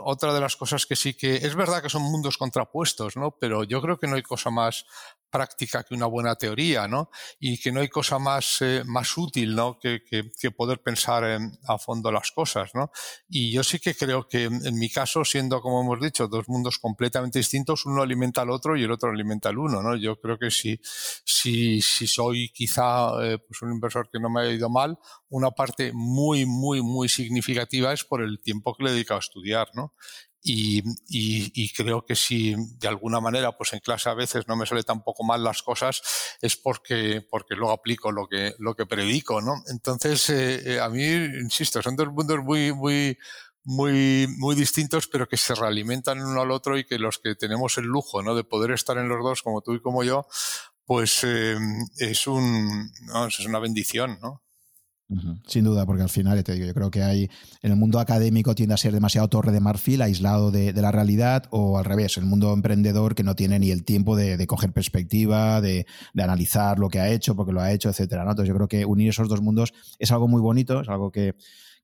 otra 0.04 0.32
de 0.32 0.40
las 0.40 0.56
cosas 0.56 0.87
que 0.87 0.96
sí 0.96 1.14
que, 1.14 1.37
es 1.37 1.54
verdad 1.54 1.82
que 1.82 1.90
son 1.90 2.02
mundos 2.02 2.38
contrapuestos, 2.38 3.16
¿no? 3.16 3.37
Pero 3.38 3.64
yo 3.64 3.80
creo 3.82 3.98
que 3.98 4.06
no 4.06 4.16
hay 4.16 4.22
cosa 4.22 4.50
más 4.50 4.87
práctica 5.30 5.85
que 5.85 5.94
una 5.94 6.06
buena 6.06 6.37
teoría, 6.37 6.88
¿no? 6.88 7.11
Y 7.38 7.58
que 7.58 7.73
no 7.73 7.80
hay 7.80 7.88
cosa 7.88 8.18
más, 8.18 8.62
eh, 8.62 8.82
más 8.85 9.16
útil, 9.16 9.54
¿no? 9.54 9.78
Que, 9.78 10.02
que, 10.02 10.50
poder 10.50 10.82
pensar 10.82 11.25
a 11.66 11.78
fondo 11.78 12.11
las 12.11 12.32
cosas, 12.32 12.70
¿no? 12.75 12.90
Y 13.28 13.52
yo 13.52 13.62
sí 13.62 13.78
que 13.78 13.94
creo 13.94 14.26
que 14.26 14.44
en 14.44 14.78
mi 14.78 14.88
caso, 14.88 15.25
siendo, 15.25 15.61
como 15.61 15.82
hemos 15.82 16.00
dicho, 16.00 16.26
dos 16.26 16.49
mundos 16.49 16.78
completamente 16.78 17.38
distintos, 17.38 17.87
uno 17.87 18.02
alimenta 18.02 18.42
al 18.42 18.50
otro 18.50 18.76
y 18.76 18.82
el 18.82 18.90
otro 18.90 19.11
alimenta 19.11 19.50
al 19.50 19.58
uno, 19.58 19.82
¿no? 19.82 19.94
Yo 19.97 20.18
creo 20.20 20.38
que 20.38 20.50
si, 20.50 20.80
si, 21.25 21.80
si 21.82 22.06
soy 22.06 22.50
quizá 22.50 23.11
eh, 23.23 23.38
pues 23.38 23.62
un 23.62 23.73
inversor 23.73 24.08
que 24.11 24.18
no 24.18 24.30
me 24.30 24.40
ha 24.40 24.50
ido 24.50 24.68
mal, 24.68 24.99
una 25.28 25.50
parte 25.50 25.92
muy, 25.92 26.47
muy, 26.47 26.82
muy 26.82 27.08
significativa 27.08 27.92
es 27.92 28.04
por 28.04 28.23
el 28.23 28.40
tiempo 28.40 28.75
que 28.75 28.85
le 28.85 28.90
he 28.90 28.92
dedicado 28.94 29.18
a 29.18 29.20
estudiar, 29.20 29.68
¿no? 29.75 29.94
Y, 30.40 30.83
y, 31.09 31.73
creo 31.73 32.07
que 32.07 32.14
si 32.14 32.54
de 32.78 32.88
alguna 32.88 33.21
manera, 33.21 33.57
pues 33.57 33.73
en 33.73 33.80
clase 33.80 34.09
a 34.09 34.14
veces 34.14 34.47
no 34.47 34.57
me 34.57 34.66
sale 34.66 34.85
tan 34.85 35.02
poco 35.02 35.25
mal 35.25 35.42
las 35.42 35.62
cosas, 35.62 36.00
es 36.40 36.57
porque, 36.57 37.26
porque 37.28 37.57
luego 37.57 37.73
aplico 37.73 38.12
lo 38.12 38.28
que, 38.28 38.54
lo 38.59 38.75
que 38.75 38.87
predico, 38.87 39.40
¿no? 39.40 39.62
Entonces, 39.68 40.30
eh, 40.30 40.75
eh, 40.75 40.80
a 40.80 40.88
mí, 40.88 41.02
insisto, 41.02 41.83
son 41.83 41.97
dos 41.97 42.09
mundos 42.12 42.38
muy, 42.45 42.73
muy, 42.73 43.18
muy, 43.64 44.26
muy 44.38 44.54
distintos, 44.54 45.09
pero 45.09 45.28
que 45.28 45.37
se 45.37 45.54
realimentan 45.54 46.23
uno 46.23 46.40
al 46.40 46.52
otro 46.52 46.78
y 46.78 46.85
que 46.85 46.99
los 46.99 47.18
que 47.18 47.35
tenemos 47.35 47.76
el 47.76 47.85
lujo, 47.85 48.23
¿no? 48.23 48.35
De 48.35 48.45
poder 48.45 48.71
estar 48.71 48.97
en 48.97 49.09
los 49.09 49.23
dos, 49.23 49.42
como 49.42 49.61
tú 49.61 49.75
y 49.75 49.83
como 49.83 50.04
yo, 50.04 50.26
pues 50.87 51.23
eh, 51.25 51.59
es 51.99 52.26
un, 52.26 52.90
es 53.28 53.40
una 53.40 53.59
bendición, 53.59 54.18
¿no? 54.23 54.42
Sin 55.47 55.65
duda, 55.65 55.87
porque 55.87 56.03
al 56.03 56.11
final, 56.11 56.45
te 56.45 56.53
digo, 56.53 56.67
yo 56.67 56.75
creo 56.75 56.91
que 56.91 57.03
hay 57.03 57.31
en 57.62 57.71
el 57.71 57.79
mundo 57.79 57.99
académico 57.99 58.55
tiende 58.55 58.75
a 58.75 58.77
ser 58.77 58.93
demasiado 58.93 59.27
torre 59.29 59.53
de 59.53 59.61
marfil, 59.61 60.03
aislado 60.03 60.50
de, 60.50 60.75
la 60.75 60.93
realidad, 60.93 61.45
o 61.50 61.79
al 61.79 61.87
revés, 61.87 62.19
el 62.19 62.27
mundo 62.27 62.53
emprendedor 62.53 63.15
que 63.15 63.23
no 63.23 63.35
tiene 63.35 63.59
ni 63.59 63.71
el 63.71 63.85
tiempo 63.85 64.17
de, 64.17 64.47
coger 64.47 64.71
perspectiva, 64.73 65.62
de, 65.62 65.87
analizar 66.19 66.79
lo 66.79 66.91
que 66.91 67.00
ha 67.00 67.09
hecho, 67.09 67.35
porque 67.35 67.53
lo 67.53 67.62
ha 67.62 67.73
hecho, 67.73 67.88
etcétera. 67.88 68.23
Entonces 68.23 68.49
yo 68.49 68.55
creo 68.55 68.69
que 68.69 68.85
unir 68.85 69.09
esos 69.09 69.31
dos 69.31 69.41
mundos 69.41 69.73
es 69.99 70.12
algo 70.12 70.29
muy 70.29 70.43
bonito, 70.43 70.83
es 70.83 70.88
algo 70.91 71.11
que, 71.11 71.35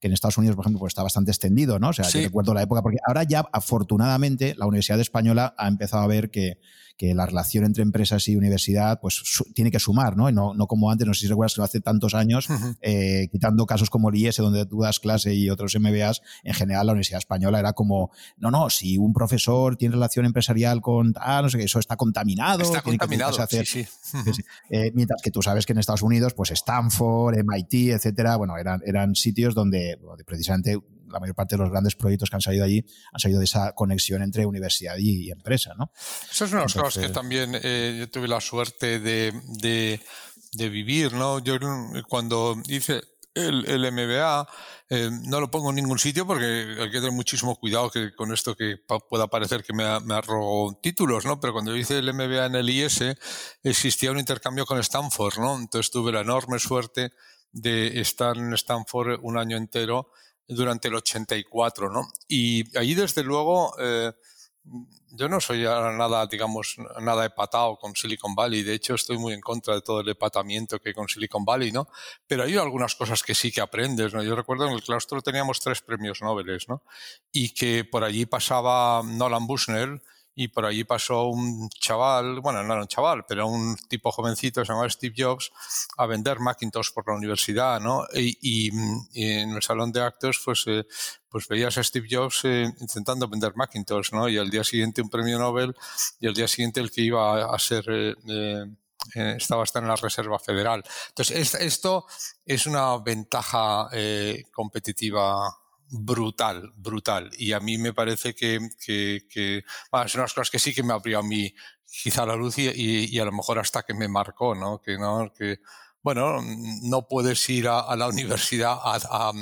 en 0.06 0.12
Estados 0.12 0.38
Unidos, 0.38 0.56
por 0.56 0.64
ejemplo, 0.64 0.80
pues 0.80 0.90
está 0.90 1.02
bastante 1.02 1.30
extendido, 1.30 1.78
¿no? 1.78 1.88
O 1.88 1.92
sea, 1.92 2.08
yo 2.08 2.20
recuerdo 2.20 2.54
la 2.54 2.62
época, 2.62 2.82
porque 2.82 2.98
ahora 3.06 3.24
ya, 3.24 3.48
afortunadamente, 3.52 4.54
la 4.56 4.66
Universidad 4.66 5.00
Española 5.00 5.54
ha 5.56 5.68
empezado 5.68 6.02
a 6.02 6.06
ver 6.06 6.30
que 6.30 6.58
que 6.96 7.14
la 7.14 7.26
relación 7.26 7.64
entre 7.64 7.82
empresas 7.82 8.28
y 8.28 8.36
universidad 8.36 9.00
pues 9.00 9.22
tiene 9.52 9.70
que 9.70 9.80
sumar, 9.80 10.16
¿no? 10.16 10.30
no, 10.30 10.54
no 10.54 10.66
como 10.66 10.90
antes, 10.90 11.06
no 11.06 11.14
sé 11.14 11.22
si 11.22 11.26
recuerdas 11.26 11.54
que 11.54 11.62
hace 11.62 11.80
tantos 11.80 12.14
años, 12.14 12.48
eh, 12.82 13.28
quitando 13.32 13.66
casos 13.66 13.90
como 13.90 14.10
el 14.10 14.16
IES, 14.16 14.36
donde 14.36 14.64
tú 14.66 14.82
das 14.82 15.00
clase 15.00 15.34
y 15.34 15.50
otros 15.50 15.76
MBAs, 15.78 16.22
en 16.44 16.54
general 16.54 16.86
la 16.86 16.92
Universidad 16.92 17.18
Española 17.18 17.58
era 17.58 17.72
como, 17.72 18.10
no, 18.36 18.50
no, 18.50 18.70
si 18.70 18.96
un 18.96 19.12
profesor 19.12 19.76
tiene 19.76 19.94
relación 19.94 20.24
empresarial 20.24 20.80
con, 20.80 21.14
ah, 21.16 21.40
no 21.42 21.48
sé 21.48 21.58
qué, 21.58 21.64
eso 21.64 21.80
está 21.80 21.96
contaminado. 21.96 22.62
Está 22.62 22.82
contaminado, 22.82 23.44
sí, 23.48 23.64
sí. 23.64 23.86
Eh, 24.70 24.92
mientras 24.94 25.20
que 25.22 25.30
tú 25.30 25.42
sabes 25.42 25.66
que 25.66 25.72
en 25.72 25.78
Estados 25.78 26.02
Unidos, 26.02 26.34
pues 26.34 26.50
Stanford, 26.52 27.36
MIT, 27.44 27.90
etcétera, 27.90 28.36
bueno, 28.36 28.56
eran, 28.56 28.82
eran 28.86 29.14
sitios 29.14 29.54
donde 29.54 29.93
precisamente 30.24 30.78
la 31.08 31.20
mayor 31.20 31.34
parte 31.34 31.56
de 31.56 31.62
los 31.62 31.70
grandes 31.70 31.94
proyectos 31.94 32.30
que 32.30 32.36
han 32.36 32.42
salido 32.42 32.64
allí 32.64 32.84
han 33.12 33.20
salido 33.20 33.40
de 33.40 33.44
esa 33.44 33.72
conexión 33.72 34.22
entre 34.22 34.46
universidad 34.46 34.96
y, 34.98 35.30
empresa, 35.30 35.74
¿no? 35.78 35.90
Eso 36.30 36.44
es 36.44 36.50
una 36.52 36.60
de 36.60 36.66
las 36.66 36.74
cosas 36.74 37.06
que 37.06 37.12
también 37.12 37.52
eh, 37.62 37.96
yo 37.98 38.10
tuve 38.10 38.28
la 38.28 38.40
suerte 38.40 38.98
de, 39.00 39.32
de, 40.52 40.68
vivir, 40.68 41.12
¿no? 41.12 41.38
Yo 41.40 41.58
cuando 42.08 42.56
hice 42.68 43.02
el, 43.34 43.64
el 43.66 43.92
MBA, 43.92 44.46
eh, 44.90 45.10
no 45.24 45.40
lo 45.40 45.50
pongo 45.50 45.70
en 45.70 45.76
ningún 45.76 45.98
sitio 45.98 46.26
porque 46.26 46.76
hay 46.78 46.90
que 46.90 46.98
tener 46.98 47.12
muchísimo 47.12 47.56
cuidado 47.56 47.90
que 47.90 48.14
con 48.14 48.32
esto 48.32 48.54
que 48.54 48.76
pueda 49.08 49.26
parecer 49.26 49.64
que 49.64 49.72
me, 49.72 49.84
me 50.00 50.14
arrogo 50.14 50.78
títulos, 50.82 51.24
¿no? 51.24 51.40
Pero 51.40 51.52
cuando 51.52 51.76
hice 51.76 51.98
el 51.98 52.12
MBA 52.12 52.46
en 52.46 52.54
el 52.54 52.70
IS 52.70 53.00
existía 53.62 54.12
un 54.12 54.18
intercambio 54.18 54.66
con 54.66 54.78
Stanford, 54.78 55.38
¿no? 55.38 55.58
Entonces 55.58 55.90
tuve 55.90 56.12
la 56.12 56.20
enorme 56.20 56.58
suerte 56.58 57.12
de 57.54 58.00
estar 58.00 58.36
en 58.36 58.52
Stanford 58.52 59.20
un 59.22 59.38
año 59.38 59.56
entero 59.56 60.10
durante 60.46 60.88
el 60.88 60.96
84, 60.96 61.88
¿no? 61.90 62.08
Y 62.28 62.76
allí, 62.76 62.94
desde 62.94 63.22
luego, 63.22 63.74
eh, 63.78 64.12
yo 65.12 65.28
no 65.28 65.40
soy 65.40 65.62
nada, 65.62 66.26
digamos, 66.26 66.76
nada 67.00 67.24
epatado 67.24 67.76
con 67.76 67.94
Silicon 67.94 68.34
Valley. 68.34 68.62
De 68.62 68.74
hecho, 68.74 68.94
estoy 68.94 69.16
muy 69.16 69.32
en 69.32 69.40
contra 69.40 69.74
de 69.74 69.82
todo 69.82 70.00
el 70.00 70.08
epatamiento 70.08 70.80
que 70.80 70.88
hay 70.88 70.94
con 70.94 71.08
Silicon 71.08 71.44
Valley, 71.44 71.70
¿no? 71.70 71.88
Pero 72.26 72.42
hay 72.42 72.56
algunas 72.56 72.96
cosas 72.96 73.22
que 73.22 73.34
sí 73.34 73.52
que 73.52 73.60
aprendes, 73.60 74.12
¿no? 74.12 74.22
Yo 74.22 74.34
recuerdo 74.34 74.66
en 74.66 74.72
el 74.72 74.82
claustro 74.82 75.22
teníamos 75.22 75.60
tres 75.60 75.80
premios 75.80 76.20
Nobel, 76.20 76.58
¿no? 76.66 76.82
Y 77.30 77.50
que 77.50 77.84
por 77.84 78.02
allí 78.02 78.26
pasaba 78.26 79.02
Nolan 79.04 79.46
Bushnell, 79.46 80.02
y 80.36 80.48
por 80.48 80.64
allí 80.64 80.84
pasó 80.84 81.26
un 81.26 81.68
chaval, 81.68 82.40
bueno, 82.40 82.62
no 82.62 82.72
era 82.72 82.82
un 82.82 82.88
chaval, 82.88 83.24
pero 83.26 83.46
un 83.46 83.76
tipo 83.88 84.10
jovencito, 84.10 84.64
se 84.64 84.72
llamaba 84.72 84.90
Steve 84.90 85.14
Jobs, 85.16 85.52
a 85.96 86.06
vender 86.06 86.40
Macintosh 86.40 86.92
por 86.92 87.06
la 87.06 87.14
universidad, 87.14 87.80
¿no? 87.80 88.04
Y, 88.12 88.70
en 89.14 89.50
el 89.50 89.62
salón 89.62 89.92
de 89.92 90.02
actos, 90.02 90.40
pues, 90.44 90.64
eh, 90.66 90.84
pues 91.28 91.46
veías 91.46 91.78
a 91.78 91.84
Steve 91.84 92.08
Jobs 92.10 92.40
eh, 92.44 92.72
intentando 92.80 93.28
vender 93.28 93.52
Macintosh, 93.54 94.12
¿no? 94.12 94.28
Y 94.28 94.38
al 94.38 94.50
día 94.50 94.64
siguiente 94.64 95.02
un 95.02 95.10
premio 95.10 95.38
Nobel 95.38 95.74
y 96.18 96.26
al 96.26 96.34
día 96.34 96.48
siguiente 96.48 96.80
el 96.80 96.90
que 96.90 97.02
iba 97.02 97.54
a, 97.54 97.58
ser... 97.58 97.84
Eh, 97.88 98.64
estaba 99.14 99.64
hasta 99.64 99.80
en 99.80 99.88
la 99.88 99.96
Reserva 99.96 100.38
Federal. 100.38 100.82
Entonces, 101.08 101.54
esto 101.56 102.06
es 102.46 102.66
una 102.66 102.96
ventaja 102.96 103.90
competitiva 104.50 105.54
brutal, 105.94 106.72
brutal. 106.76 107.30
Y 107.38 107.52
a 107.52 107.60
mí 107.60 107.78
me 107.78 107.92
parece 107.92 108.34
que, 108.34 108.58
que, 108.84 109.26
que 109.28 109.64
bueno, 109.90 110.08
son 110.08 110.20
unas 110.22 110.34
cosas 110.34 110.50
que 110.50 110.58
sí 110.58 110.74
que 110.74 110.82
me 110.82 110.92
abrió 110.92 111.20
a 111.20 111.22
mí 111.22 111.54
quizá 111.86 112.26
la 112.26 112.36
luz 112.36 112.58
y, 112.58 112.68
y, 112.68 113.18
a 113.18 113.24
lo 113.24 113.32
mejor 113.32 113.58
hasta 113.58 113.82
que 113.82 113.94
me 113.94 114.08
marcó, 114.08 114.54
¿no? 114.54 114.80
Que, 114.80 114.98
¿no? 114.98 115.32
que 115.32 115.60
bueno, 116.02 116.42
no 116.82 117.08
puedes 117.08 117.48
ir 117.48 117.68
a, 117.68 117.94
la 117.96 118.08
universidad 118.08 118.76
a, 118.82 119.32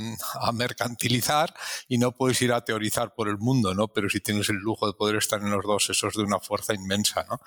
a, 0.40 0.52
mercantilizar 0.52 1.52
y 1.88 1.98
no 1.98 2.12
puedes 2.12 2.40
ir 2.42 2.52
a 2.52 2.64
teorizar 2.64 3.14
por 3.14 3.28
el 3.28 3.38
mundo, 3.38 3.74
¿no? 3.74 3.88
Pero 3.88 4.08
si 4.10 4.20
tienes 4.20 4.48
el 4.50 4.56
lujo 4.56 4.86
de 4.86 4.92
poder 4.92 5.16
estar 5.16 5.40
en 5.40 5.50
los 5.50 5.64
dos, 5.64 5.90
eso 5.90 6.08
es 6.08 6.14
de 6.14 6.22
una 6.22 6.38
fuerza 6.40 6.74
inmensa, 6.74 7.24
¿no? 7.28 7.40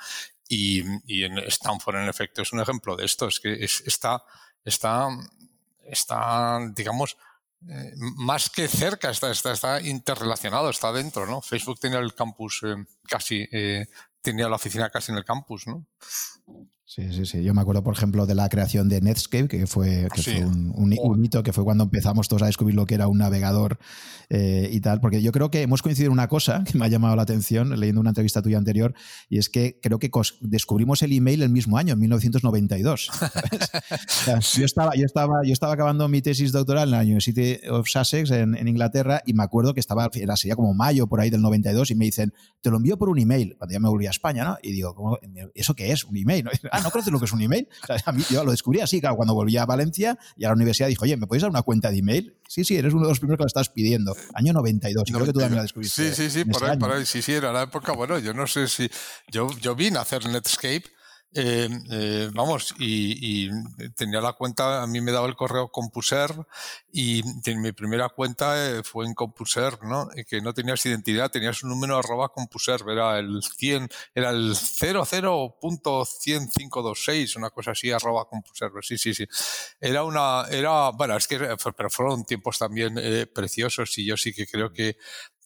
Y, 0.50 0.84
y 1.06 1.24
en 1.24 1.38
Stanford, 1.40 1.98
en 1.98 2.10
efecto, 2.10 2.42
es 2.42 2.52
un 2.52 2.60
ejemplo 2.60 2.96
de 2.96 3.06
esto, 3.06 3.28
es 3.28 3.40
que 3.40 3.54
es, 3.64 3.82
está, 3.86 4.24
está, 4.64 5.08
está, 5.86 6.60
digamos, 6.76 7.18
eh, 7.68 7.94
más 8.18 8.50
que 8.50 8.68
cerca, 8.68 9.10
está, 9.10 9.32
está, 9.32 9.52
está, 9.52 9.82
interrelacionado, 9.82 10.70
está 10.70 10.92
dentro, 10.92 11.26
¿no? 11.26 11.42
Facebook 11.42 11.80
tenía 11.80 12.00
el 12.00 12.14
campus 12.14 12.62
eh, 12.64 12.76
casi, 13.08 13.48
eh, 13.52 13.88
tenía 14.22 14.48
la 14.48 14.56
oficina 14.56 14.90
casi 14.90 15.12
en 15.12 15.18
el 15.18 15.26
campus, 15.26 15.66
¿no? 15.66 15.86
Sí, 16.88 17.12
sí, 17.12 17.26
sí. 17.26 17.44
Yo 17.44 17.56
me 17.56 17.62
acuerdo, 17.62 17.84
por 17.84 17.96
ejemplo, 17.96 18.28
de 18.28 18.36
la 18.36 18.48
creación 18.48 18.88
de 18.90 19.02
Netscape, 19.02 19.48
que 19.48 19.66
fue, 19.66 20.08
un, 20.46 21.24
hito, 21.24 21.42
que 21.42 21.52
fue 21.52 21.64
cuando 21.64 21.86
empezamos 21.86 22.28
todos 22.28 22.44
a 22.44 22.46
descubrir 22.46 22.76
lo 22.76 22.86
que 22.86 22.94
era 22.94 23.08
un 23.08 23.18
navegador 23.18 23.80
eh, 24.30 24.70
y 24.72 24.82
tal. 24.82 25.02
Porque 25.02 25.24
yo 25.24 25.32
creo 25.32 25.50
que 25.50 25.64
hemos 25.64 25.82
coincidido 25.82 26.10
en 26.10 26.14
una 26.14 26.28
cosa 26.28 26.64
que 26.72 26.78
me 26.78 26.86
ha 26.86 26.88
llamado 26.88 27.16
la 27.16 27.24
atención 27.24 27.80
leyendo 27.80 28.02
una 28.02 28.12
entrevista 28.12 28.44
tuya 28.44 28.60
anterior, 28.60 28.94
y 29.30 29.40
es 29.40 29.50
que 29.50 29.80
creo 29.82 29.98
que 29.98 30.12
descubrimos 30.42 31.02
el 31.02 31.12
email 31.12 31.42
el 31.42 31.50
mismo 31.50 31.80
año, 31.80 31.94
en 31.94 32.00
1992. 32.00 33.10
yo, 34.56 34.66
estaba, 34.66 34.96
yo, 34.96 35.06
estaba, 35.06 35.42
yo 35.44 35.54
estaba 35.54 35.74
acabando 35.74 36.08
mi 36.08 36.22
tesis 36.22 36.52
doctoral 36.52 36.90
en 36.90 36.92
la 36.92 37.00
University 37.00 37.68
of 37.68 37.88
Sussex, 37.88 38.30
en, 38.30 38.68
Inglaterra, 38.68 39.24
y 39.26 39.34
me 39.34 39.44
acuerdo 39.44 39.74
que 39.74 39.80
estaba, 39.80 40.08
era, 40.14 40.36
sería 40.36 40.56
como 40.56 40.76
mayo 40.76 41.08
por 41.08 41.20
ahí 41.20 41.32
del 41.32 41.42
92, 41.42 41.90
y 41.90 41.96
me 41.96 42.06
dicen, 42.06 42.32
te 42.62 42.70
lo 42.70 42.78
envío 42.78 42.96
por 42.98 43.10
un 43.10 43.18
email, 43.18 43.56
cuando 43.58 43.74
ya 43.74 43.80
me 43.80 43.90
volví 43.90 44.06
a 44.06 44.12
España, 44.12 44.44
¿no? 44.44 44.58
Y 44.62 44.72
digo, 44.72 45.20
¿eso 45.56 45.74
qué 45.74 45.92
es? 45.92 46.04
¿Un 46.04 46.18
email? 46.18 46.48
Ah, 46.76 46.82
¿no 46.82 46.92
conoces 46.92 47.12
lo 47.12 47.20
que 47.20 47.26
es 47.26 47.32
un 47.32 47.42
email? 47.42 47.68
a 48.06 48.12
mí, 48.12 48.24
yo 48.30 48.44
lo 48.44 48.52
descubrí 48.52 48.82
así, 48.82 49.00
claro, 49.00 49.16
cuando 49.16 49.34
volví 49.34 49.58
a 49.58 49.66
Valencia 49.66 50.18
y 50.38 50.46
a 50.46 50.50
la 50.50 50.54
universidad 50.56 50.88
dijo, 50.88 51.04
oye, 51.04 51.18
¿me 51.18 51.28
podéis 51.28 51.44
dar 51.44 51.52
una 51.52 51.62
cuenta 51.62 51.90
de 51.90 51.98
email? 51.98 52.36
Sí, 52.48 52.64
sí, 52.64 52.76
eres 52.76 52.94
uno 52.94 53.04
de 53.04 53.10
los 53.10 53.20
primeros 53.20 53.38
que 53.38 53.44
la 53.44 53.48
estás 53.48 53.70
pidiendo. 53.70 54.16
Año 54.34 54.54
92, 54.54 55.04
y 55.08 55.12
creo 55.12 55.26
que 55.26 55.34
tú 55.34 55.40
también 55.40 55.58
la 55.58 55.64
descubriste. 55.64 56.14
Sí, 56.14 56.30
sí, 56.30 56.30
sí, 56.30 56.46
por 56.46 56.64
ahí, 56.64 56.78
por 56.78 56.92
ahí, 56.92 57.06
sí, 57.06 57.22
sí, 57.22 57.34
era 57.34 57.52
la 57.52 57.64
época, 57.64 57.94
bueno, 57.94 58.20
yo 58.20 58.34
no 58.34 58.48
sé 58.48 58.68
si, 58.68 58.90
yo, 59.32 59.50
yo 59.60 59.76
vine 59.76 59.98
a 59.98 60.02
hacer 60.02 60.26
Netscape 60.28 60.95
eh, 61.38 61.68
eh, 61.92 62.30
vamos, 62.34 62.74
y, 62.80 63.50
tenía 63.98 64.22
la 64.22 64.32
cuenta, 64.34 64.82
a 64.82 64.88
mí 64.88 65.02
me 65.02 65.12
daba 65.12 65.28
el 65.28 65.36
correo 65.36 65.70
CompuServe 65.70 66.46
y 66.94 67.24
mi 67.58 67.74
primera 67.74 68.08
cuenta 68.08 68.70
eh, 68.70 68.84
fue 68.84 69.06
en 69.06 69.14
CompuServe, 69.14 69.86
¿no? 69.86 70.08
Que 70.30 70.40
no 70.40 70.54
tenías 70.54 70.86
identidad, 70.86 71.30
tenías 71.30 71.62
un 71.64 71.72
número 71.72 71.98
arroba 71.98 72.30
CompuServe, 72.30 72.94
era 72.94 73.20
el 73.20 73.44
100, 73.44 73.90
era 74.14 74.30
el 74.30 74.52
00.100526, 74.52 77.36
una 77.36 77.50
cosa 77.50 77.72
así, 77.72 77.92
arroba 77.92 78.30
CompuServe, 78.30 78.82
sí, 78.82 78.98
sí, 78.98 79.14
sí. 79.14 79.28
Era 79.82 80.06
una, 80.06 80.46
era, 80.50 80.92
bueno, 80.92 81.18
es 81.18 81.28
que, 81.28 81.38
pero 81.76 81.90
fueron 81.90 82.24
tiempos 82.24 82.60
también 82.60 82.96
preciosos 83.34 83.98
y 83.98 84.06
yo 84.06 84.16
sí 84.16 84.34
que 84.34 84.48
creo 84.48 84.72
que, 84.72 84.96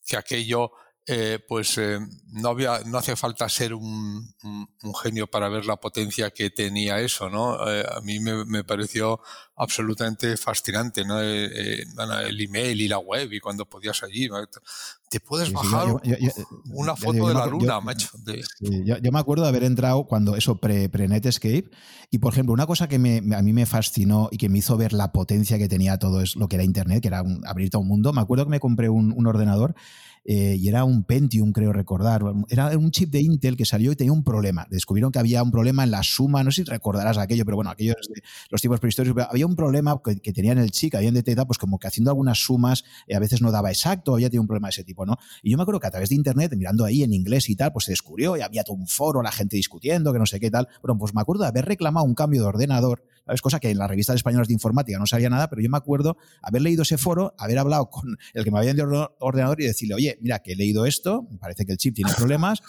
que 0.06 0.16
aquello 0.16 0.70
eh, 1.06 1.38
pues 1.48 1.78
eh, 1.78 1.98
no, 2.32 2.50
había, 2.50 2.80
no 2.84 2.98
hace 2.98 3.16
falta 3.16 3.48
ser 3.48 3.74
un, 3.74 4.34
genio 5.02 5.26
para 5.26 5.48
ver 5.48 5.64
la 5.64 5.76
potencia 5.76 6.30
que 6.30 6.50
tenía 6.50 7.00
eso, 7.00 7.30
¿no? 7.30 7.56
Eh, 7.68 7.84
a 7.90 8.00
mí 8.02 8.20
me, 8.20 8.64
pareció 8.64 9.18
absolutamente 9.56 10.36
fascinante, 10.36 11.04
¿no? 11.04 11.18
el 11.20 12.40
email 12.40 12.80
y 12.80 12.88
la 12.88 12.98
web 12.98 13.32
y 13.32 13.40
cuando 13.40 13.68
podías 13.68 14.02
allí, 14.02 14.28
te 15.08 15.20
puedes 15.20 15.52
bajar 15.52 15.88
una 16.66 16.94
foto 16.94 17.28
de 17.28 17.34
la 17.34 17.46
luna, 17.46 17.80
macho. 17.80 18.10
yo, 18.60 19.12
me 19.12 19.18
acuerdo 19.18 19.42
de 19.44 19.48
haber 19.48 19.64
entrado 19.64 20.04
cuando 20.04 20.36
eso 20.36 20.58
pre-Netscape 20.58 21.70
y, 22.10 22.18
por 22.18 22.32
ejemplo, 22.32 22.52
una 22.52 22.66
cosa 22.66 22.88
que 22.88 22.96
a 22.96 23.42
mí 23.42 23.52
me 23.52 23.66
fascinó 23.66 24.28
y 24.30 24.36
que 24.36 24.48
me 24.48 24.58
hizo 24.58 24.76
ver 24.76 24.92
la 24.92 25.12
potencia 25.12 25.58
que 25.58 25.68
tenía 25.68 25.98
todo 25.98 26.20
es 26.20 26.36
lo 26.36 26.48
que 26.48 26.56
era 26.56 26.64
Internet, 26.64 27.02
que 27.02 27.08
era 27.08 27.22
abrir 27.46 27.70
todo 27.70 27.82
un 27.82 27.88
mundo. 27.88 28.12
Me 28.12 28.20
acuerdo 28.20 28.44
que 28.44 28.50
me 28.50 28.60
compré 28.60 28.88
un 28.88 29.26
ordenador 29.26 29.74
eh, 30.24 30.56
y 30.58 30.68
era 30.68 30.84
un 30.84 31.04
Pentium, 31.04 31.52
creo 31.52 31.72
recordar. 31.72 32.22
Era 32.48 32.76
un 32.76 32.90
chip 32.90 33.10
de 33.10 33.20
Intel 33.20 33.56
que 33.56 33.64
salió 33.64 33.92
y 33.92 33.96
tenía 33.96 34.12
un 34.12 34.22
problema. 34.22 34.66
Descubrieron 34.70 35.12
que 35.12 35.18
había 35.18 35.42
un 35.42 35.50
problema 35.50 35.84
en 35.84 35.90
la 35.90 36.02
suma, 36.02 36.44
no 36.44 36.50
sé 36.50 36.62
si 36.62 36.70
recordarás 36.70 37.18
aquello, 37.18 37.44
pero 37.44 37.56
bueno, 37.56 37.70
aquellos 37.70 37.96
de 38.08 38.22
los 38.50 38.60
tipos 38.60 38.80
prehistóricos, 38.80 39.26
había 39.28 39.46
un 39.46 39.56
problema 39.56 40.00
que, 40.04 40.20
que 40.20 40.32
tenían 40.32 40.58
el 40.58 40.70
chip, 40.70 40.94
habían 40.94 41.14
detectado, 41.14 41.46
pues 41.46 41.58
como 41.58 41.78
que 41.78 41.88
haciendo 41.88 42.10
algunas 42.10 42.38
sumas 42.38 42.84
eh, 43.06 43.14
a 43.14 43.18
veces 43.18 43.40
no 43.40 43.50
daba 43.50 43.70
exacto, 43.70 44.14
había 44.14 44.28
tenido 44.28 44.42
un 44.42 44.48
problema 44.48 44.68
de 44.68 44.70
ese 44.70 44.84
tipo, 44.84 45.06
¿no? 45.06 45.16
Y 45.42 45.50
yo 45.50 45.56
me 45.56 45.62
acuerdo 45.62 45.80
que 45.80 45.86
a 45.86 45.90
través 45.90 46.10
de 46.10 46.16
Internet, 46.16 46.52
mirando 46.56 46.84
ahí 46.84 47.02
en 47.02 47.12
inglés 47.12 47.48
y 47.48 47.56
tal, 47.56 47.72
pues 47.72 47.86
se 47.86 47.92
descubrió 47.92 48.36
y 48.36 48.42
había 48.42 48.62
todo 48.62 48.76
un 48.76 48.86
foro, 48.86 49.22
la 49.22 49.32
gente 49.32 49.56
discutiendo, 49.56 50.12
que 50.12 50.18
no 50.18 50.26
sé 50.26 50.38
qué 50.38 50.50
tal. 50.50 50.68
Bueno, 50.82 50.98
pues 50.98 51.14
me 51.14 51.20
acuerdo 51.20 51.42
de 51.42 51.48
haber 51.48 51.64
reclamado 51.64 52.04
un 52.04 52.14
cambio 52.14 52.42
de 52.42 52.48
ordenador 52.48 53.02
es 53.34 53.40
Cosa 53.42 53.60
que 53.60 53.70
en 53.70 53.78
las 53.78 53.88
revistas 53.88 54.16
españolas 54.16 54.48
de 54.48 54.54
informática 54.54 54.98
no 54.98 55.06
sabía 55.06 55.30
nada, 55.30 55.48
pero 55.48 55.62
yo 55.62 55.70
me 55.70 55.76
acuerdo 55.76 56.16
haber 56.42 56.62
leído 56.62 56.82
ese 56.82 56.98
foro, 56.98 57.34
haber 57.38 57.58
hablado 57.58 57.90
con 57.90 58.16
el 58.34 58.44
que 58.44 58.50
me 58.50 58.58
había 58.58 58.70
enviado 58.70 59.16
ordenador 59.18 59.60
y 59.60 59.66
decirle, 59.66 59.94
oye, 59.94 60.09
mira, 60.20 60.40
que 60.40 60.52
he 60.52 60.56
leído 60.56 60.86
esto, 60.86 61.28
parece 61.40 61.64
que 61.64 61.72
el 61.72 61.78
chip 61.78 61.94
tiene 61.94 62.12
problemas, 62.14 62.60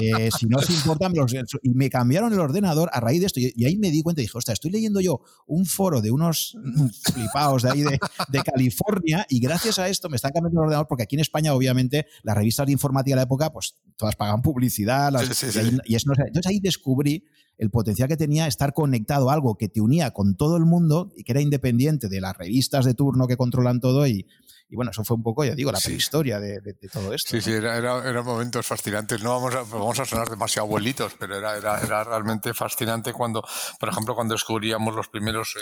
eh, 0.00 0.30
si 0.38 0.46
no 0.46 0.58
os 0.58 0.70
importa, 0.70 1.08
me 1.08 1.18
y 1.62 1.70
me 1.70 1.90
cambiaron 1.90 2.32
el 2.32 2.40
ordenador 2.40 2.90
a 2.92 3.00
raíz 3.00 3.20
de 3.20 3.26
esto. 3.26 3.40
Y, 3.40 3.64
ahí 3.64 3.76
me 3.76 3.90
di 3.90 4.02
cuenta 4.02 4.20
y 4.20 4.24
dije, 4.24 4.36
ostras, 4.36 4.54
estoy 4.54 4.70
leyendo 4.70 5.00
yo 5.00 5.20
un 5.46 5.66
foro 5.66 6.00
de 6.00 6.10
unos 6.10 6.56
flipados 7.12 7.62
de 7.62 7.70
ahí 7.70 7.82
de, 7.82 7.98
California 8.44 9.26
y 9.28 9.40
gracias 9.40 9.78
a 9.78 9.88
esto 9.88 10.08
me 10.08 10.16
están 10.16 10.32
cambiando 10.32 10.60
el 10.60 10.64
ordenador 10.64 10.86
porque 10.86 11.02
aquí 11.02 11.16
en 11.16 11.20
España, 11.20 11.52
obviamente, 11.54 12.06
las 12.22 12.36
revistas 12.36 12.66
de 12.66 12.72
informática 12.72 13.14
de 13.14 13.16
la 13.16 13.22
época, 13.22 13.52
pues 13.52 13.74
todas 13.96 14.16
pagaban 14.16 14.42
publicidad. 14.42 15.12
y, 15.86 15.94
entonces 15.94 16.46
ahí 16.46 16.60
descubrí 16.60 17.24
el 17.58 17.70
potencial 17.70 18.08
que 18.08 18.16
tenía 18.16 18.46
estar 18.46 18.72
conectado 18.72 19.30
a 19.30 19.34
algo 19.34 19.56
que 19.56 19.68
te 19.68 19.80
unía 19.80 20.12
con 20.12 20.36
todo 20.36 20.56
el 20.56 20.64
mundo 20.64 21.12
y 21.16 21.24
que 21.24 21.32
era 21.32 21.40
independiente 21.40 22.08
de 22.08 22.20
las 22.20 22.36
revistas 22.36 22.84
de 22.84 22.94
turno 22.94 23.26
que 23.26 23.36
controlan 23.36 23.80
todo 23.80 24.06
y, 24.06 24.26
bueno, 24.76 24.90
eso 24.90 25.02
fue 25.02 25.16
un 25.16 25.22
poco, 25.22 25.44
ya 25.44 25.54
digo, 25.54 25.72
la 25.72 25.80
prehistoria 25.80 26.38
de, 26.38 26.60
todo 26.92 27.14
esto. 27.14 27.30
Sí, 27.30 27.40
sí, 27.40 27.52
eran 27.52 28.24
momentos 28.24 28.66
fascinantes. 28.66 29.22
No 29.22 29.30
vamos 29.30 29.54
a, 29.54 29.62
vamos 29.62 29.98
a 29.98 30.04
sonar 30.04 30.28
demasiado 30.28 30.66
abuelitos, 30.66 31.14
pero 31.18 31.36
era, 31.36 31.56
era, 31.56 32.04
realmente 32.04 32.52
fascinante 32.52 33.12
cuando, 33.12 33.42
por 33.80 33.88
ejemplo, 33.88 34.14
cuando 34.14 34.34
descubríamos 34.34 34.94
los 34.94 35.08
primeros 35.08 35.56
eh, 35.56 35.60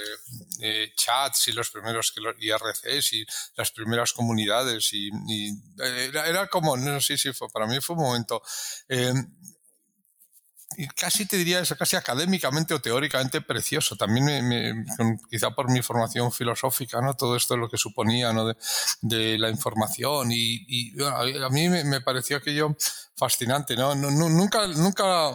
eh, 0.62 0.92
chats 0.96 1.48
y 1.48 1.52
los 1.52 1.70
primeros 1.70 2.12
IRCs 2.38 3.12
y 3.12 3.26
las 3.56 3.70
primeras 3.70 4.12
comunidades. 4.12 4.92
Y, 4.92 5.10
era, 5.78 6.48
como, 6.48 6.76
no 6.76 7.00
sé 7.00 7.16
si 7.16 7.32
fue, 7.32 7.48
para 7.48 7.66
mí 7.66 7.80
fue 7.80 7.94
un 7.94 8.02
momento. 8.02 8.42
Eh, 8.88 9.12
casi 10.94 11.26
te 11.26 11.36
diría 11.36 11.60
eso, 11.60 11.76
casi 11.76 11.96
académicamente 11.96 12.74
o 12.74 12.80
teóricamente 12.80 13.40
precioso. 13.40 13.96
También 13.96 14.86
quizá 15.30 15.50
por 15.50 15.70
mi 15.70 15.82
formación 15.82 16.32
filosófica, 16.32 17.00
¿no? 17.00 17.14
Todo 17.14 17.36
esto 17.36 17.54
es 17.54 17.60
lo 17.60 17.68
que 17.68 17.76
suponía, 17.76 18.32
¿no? 18.32 18.46
De, 19.02 19.38
la 19.38 19.50
información 19.50 20.28
y, 20.30 20.94
a 21.02 21.48
mí 21.50 21.68
me, 21.68 22.00
pareció 22.00 22.36
aquello 22.36 22.76
fascinante, 23.16 23.76
¿no? 23.76 23.94
Nunca, 23.94 24.66
nunca, 24.66 25.32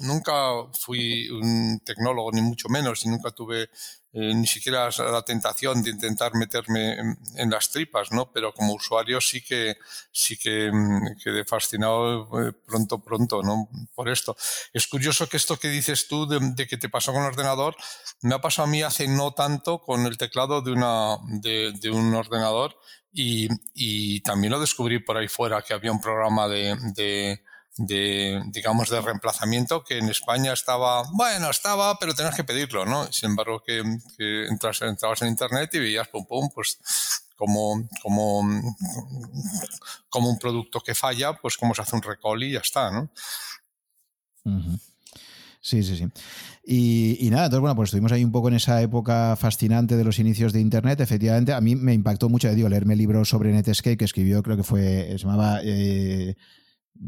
nunca 0.00 0.32
fui 0.78 1.28
un 1.30 1.80
tecnólogo, 1.84 2.32
ni 2.32 2.42
mucho 2.42 2.68
menos, 2.68 3.04
y 3.04 3.08
nunca 3.08 3.30
tuve 3.30 3.70
eh, 4.12 4.34
ni 4.34 4.46
siquiera 4.46 4.90
la 4.90 5.22
tentación 5.22 5.82
de 5.82 5.90
intentar 5.90 6.34
meterme 6.34 6.96
en, 7.36 7.50
las 7.50 7.70
tripas, 7.70 8.10
¿no? 8.10 8.32
Pero 8.32 8.52
como 8.52 8.74
usuario 8.74 9.20
sí 9.20 9.40
que 9.40 9.76
sí 10.10 10.36
que 10.36 10.70
mm, 10.72 11.16
quedé 11.22 11.44
fascinado 11.44 12.26
eh, 12.40 12.52
pronto, 12.66 12.98
pronto, 13.04 13.42
¿no? 13.42 13.68
Por 13.94 14.08
esto. 14.08 14.36
Es 14.72 14.88
curioso 14.88 15.28
que 15.28 15.36
esto 15.36 15.58
que 15.58 15.68
dices 15.68 16.08
tú 16.08 16.26
de, 16.26 16.66
que 16.66 16.76
te 16.76 16.88
pasó 16.88 17.12
con 17.12 17.22
el 17.22 17.28
ordenador, 17.28 17.76
me 18.22 18.34
ha 18.34 18.40
pasado 18.40 18.66
a 18.66 18.70
mí 18.70 18.82
hace 18.82 19.06
no 19.06 19.32
tanto 19.32 19.80
con 19.80 20.04
el 20.06 20.18
teclado 20.18 20.60
de, 20.60 20.72
una, 20.72 21.16
de, 21.40 21.90
un 21.90 22.12
ordenador 22.14 22.76
y, 23.12 23.48
y, 23.74 24.20
también 24.22 24.52
lo 24.52 24.60
descubrí 24.60 24.98
por 24.98 25.16
ahí 25.16 25.28
fuera 25.28 25.62
que 25.62 25.74
había 25.74 25.92
un 25.92 26.00
programa 26.00 26.48
de 26.48 26.76
de, 26.94 27.42
digamos, 27.76 28.90
de 28.90 29.00
reemplazamiento 29.00 29.84
que 29.84 29.98
en 29.98 30.08
España 30.08 30.52
estaba, 30.52 31.04
bueno, 31.12 31.50
estaba, 31.50 31.98
pero 31.98 32.14
tenías 32.14 32.34
que 32.34 32.44
pedirlo, 32.44 32.84
¿no? 32.84 33.10
Sin 33.12 33.30
embargo, 33.30 33.62
que, 33.64 33.82
entras, 34.48 34.82
entrabas 34.82 35.22
en 35.22 35.28
Internet 35.28 35.70
y 35.74 35.78
veías, 35.78 36.08
pum, 36.08 36.26
pum, 36.26 36.50
pues 36.54 36.78
como, 37.36 37.88
como, 38.02 38.42
como 40.08 40.28
un 40.28 40.38
producto 40.38 40.80
que 40.80 40.94
falla, 40.94 41.32
pues 41.34 41.56
como 41.56 41.74
se 41.74 41.82
hace 41.82 41.96
un 41.96 42.02
recall 42.02 42.42
y 42.42 42.52
ya 42.52 42.60
está, 42.60 42.90
¿no? 42.90 43.10
Sí, 45.62 45.82
sí, 45.82 45.96
sí. 45.96 46.06
Y, 46.64 47.28
nada, 47.30 47.46
entonces, 47.46 47.60
bueno, 47.60 47.76
pues 47.76 47.88
estuvimos 47.88 48.12
ahí 48.12 48.24
un 48.24 48.32
poco 48.32 48.48
en 48.48 48.54
esa 48.54 48.80
época 48.80 49.36
fascinante 49.36 49.96
de 49.96 50.04
los 50.04 50.18
inicios 50.18 50.52
de 50.52 50.60
Internet. 50.60 51.00
Efectivamente, 51.00 51.52
a 51.52 51.60
mí 51.60 51.76
me 51.76 51.94
impactó 51.94 52.28
mucho, 52.28 52.52
digo, 52.54 52.68
leerme 52.68 52.96
libros 52.96 53.28
sobre 53.28 53.52
Netscape 53.52 53.96
que 53.96 54.04
escribió, 54.04 54.42
creo 54.42 54.56
que 54.56 54.62
fue, 54.62 55.08
se 55.10 55.18
llamaba 55.18 55.60
eh, 55.62 56.36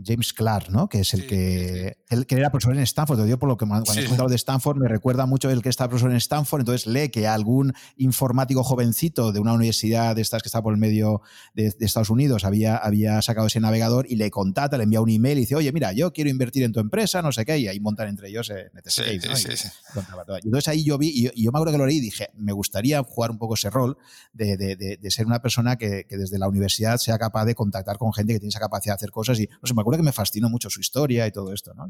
James 0.04 0.32
Clark, 0.32 0.70
¿no? 0.70 0.88
Que 0.88 1.00
es 1.00 1.12
el 1.12 1.26
que 1.26 1.98
el 2.08 2.26
que 2.26 2.36
era 2.36 2.50
profesor 2.50 2.74
en 2.74 2.82
Stanford. 2.82 3.18
Te 3.18 3.24
digo 3.24 3.38
por 3.38 3.48
lo 3.48 3.56
que 3.56 3.66
cuando 3.66 3.92
he 3.92 4.06
contado 4.06 4.28
de 4.28 4.36
Stanford 4.36 4.78
me 4.78 4.88
recuerda 4.88 5.26
mucho 5.26 5.50
el 5.50 5.62
que 5.62 5.68
está 5.68 5.88
profesor 5.88 6.10
en 6.10 6.16
Stanford. 6.16 6.60
Entonces 6.60 6.86
lee 6.86 7.10
que 7.10 7.26
algún 7.26 7.72
informático 7.96 8.62
jovencito 8.62 9.32
de 9.32 9.40
una 9.40 9.52
universidad 9.52 10.16
de 10.16 10.22
estas 10.22 10.42
que 10.42 10.48
está 10.48 10.62
por 10.62 10.72
el 10.72 10.78
medio 10.78 11.22
de, 11.54 11.74
Estados 11.80 12.10
Unidos 12.10 12.44
había, 12.44 12.76
había 12.76 13.20
sacado 13.22 13.46
ese 13.48 13.60
navegador 13.60 14.06
y 14.08 14.16
le 14.16 14.30
contacta, 14.30 14.78
le 14.78 14.84
envía 14.84 15.00
un 15.00 15.10
email 15.10 15.38
y 15.38 15.42
dice, 15.42 15.56
oye, 15.56 15.72
mira, 15.72 15.92
yo 15.92 16.12
quiero 16.12 16.30
invertir 16.30 16.62
en 16.62 16.72
tu 16.72 16.80
empresa, 16.80 17.20
no 17.20 17.32
sé 17.32 17.44
qué, 17.44 17.58
y 17.58 17.68
ahí 17.68 17.80
montan 17.80 18.08
entre 18.08 18.28
ellos 18.28 18.50
eh, 18.50 18.70
Netscape. 18.72 19.14
y, 19.14 20.46
entonces 20.46 20.68
ahí 20.68 20.84
yo 20.84 20.96
vi, 20.96 21.08
y, 21.08 21.42
yo 21.42 21.52
me 21.52 21.58
acuerdo 21.58 21.72
que 21.72 21.78
lo 21.78 21.86
leí 21.86 21.96
y 21.96 22.00
dije, 22.00 22.28
me 22.34 22.52
gustaría 22.52 23.02
jugar 23.02 23.30
un 23.30 23.38
poco 23.38 23.54
ese 23.54 23.68
rol 23.68 23.98
de, 24.32 24.56
de, 24.56 25.10
ser 25.10 25.26
una 25.26 25.42
persona 25.42 25.76
que, 25.76 26.06
que, 26.08 26.16
desde 26.16 26.38
la 26.38 26.48
universidad 26.48 26.96
sea 26.96 27.18
capaz 27.18 27.44
de 27.44 27.54
contactar 27.54 27.98
con 27.98 28.12
gente 28.14 28.32
que 28.32 28.38
tiene 28.38 28.48
esa 28.48 28.60
capacidad 28.60 28.94
de 28.94 28.96
hacer 28.96 29.10
cosas 29.10 29.38
y 29.38 29.48
no 29.60 29.66
me 29.74 29.82
acuerdo 29.82 29.98
que 29.98 30.04
me 30.04 30.12
fascinó 30.12 30.48
mucho 30.48 30.70
su 30.70 30.80
historia 30.80 31.26
y 31.26 31.32
todo 31.32 31.52
esto, 31.52 31.72
¿no? 31.74 31.88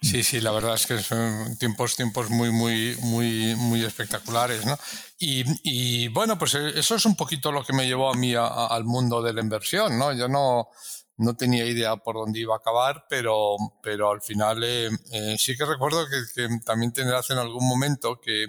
Sí, 0.00 0.22
sí, 0.22 0.40
la 0.40 0.50
verdad 0.50 0.74
es 0.74 0.86
que 0.86 0.98
son 0.98 1.56
tiempos, 1.58 1.96
tiempos 1.96 2.30
muy, 2.30 2.50
muy, 2.50 2.96
muy, 3.02 3.54
muy 3.56 3.84
espectaculares, 3.84 4.64
¿no? 4.66 4.76
Y, 5.18 6.08
bueno, 6.08 6.38
pues 6.38 6.54
eh, 6.54 6.72
eso 6.74 6.96
es 6.96 7.06
un 7.06 7.16
poquito 7.16 7.50
lo 7.50 7.64
que 7.64 7.72
me 7.72 7.86
llevó 7.86 8.10
a 8.10 8.14
mí 8.14 8.34
al 8.34 8.84
mundo 8.84 9.22
de 9.22 9.32
la 9.32 9.40
inversión, 9.40 9.98
¿no? 9.98 10.12
Yo 10.12 10.28
no, 10.28 10.68
no 11.16 11.36
tenía 11.36 11.64
idea 11.64 11.96
por 11.96 12.16
dónde 12.16 12.40
iba 12.40 12.54
a 12.54 12.58
acabar, 12.58 13.06
pero, 13.08 13.56
pero 13.82 14.10
al 14.10 14.20
final 14.20 14.62
eh, 14.64 14.90
eh, 15.12 15.36
sí 15.38 15.56
que 15.56 15.64
recuerdo 15.64 16.04
que, 16.08 16.48
también 16.64 16.92
tendrás 16.92 17.30
en 17.30 17.38
algún 17.38 17.66
momento 17.66 18.20
que, 18.20 18.46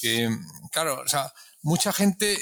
que, 0.00 0.30
claro, 0.72 1.02
o 1.04 1.08
sea, 1.08 1.32
mucha 1.62 1.92
gente 1.92 2.38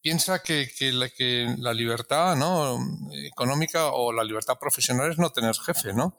piensa 0.00 0.42
que, 0.42 0.68
la, 0.92 1.08
que, 1.08 1.54
la, 1.58 1.72
libertad 1.72 2.36
¿no? 2.36 2.78
económica 3.12 3.86
o 3.92 4.12
la 4.12 4.24
libertad 4.24 4.58
profesional 4.58 5.10
es 5.10 5.18
no 5.18 5.30
tener 5.30 5.54
jefe, 5.54 5.92
¿no? 5.92 6.16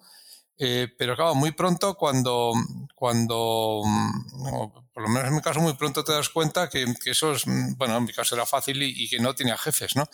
Eh, 0.58 0.88
pero 0.98 1.16
claro, 1.16 1.36
muy 1.36 1.52
pronto 1.52 1.96
cuando, 1.96 2.54
cuando 2.96 3.82
por 4.94 5.04
lo 5.04 5.10
menos 5.10 5.28
en 5.28 5.36
mi 5.36 5.42
caso, 5.42 5.60
muy 5.60 5.74
pronto 5.74 6.04
te 6.04 6.14
das 6.14 6.30
cuenta 6.30 6.70
que, 6.70 6.86
eso 7.06 7.34
es, 7.34 7.44
bueno, 7.76 7.98
en 7.98 8.06
mi 8.06 8.14
caso 8.14 8.36
era 8.36 8.46
fácil 8.46 8.82
y, 8.82 9.04
y 9.04 9.10
que 9.10 9.20
no 9.20 9.36
tenía 9.36 9.58
jefes, 9.58 9.96
¿no? 9.98 10.08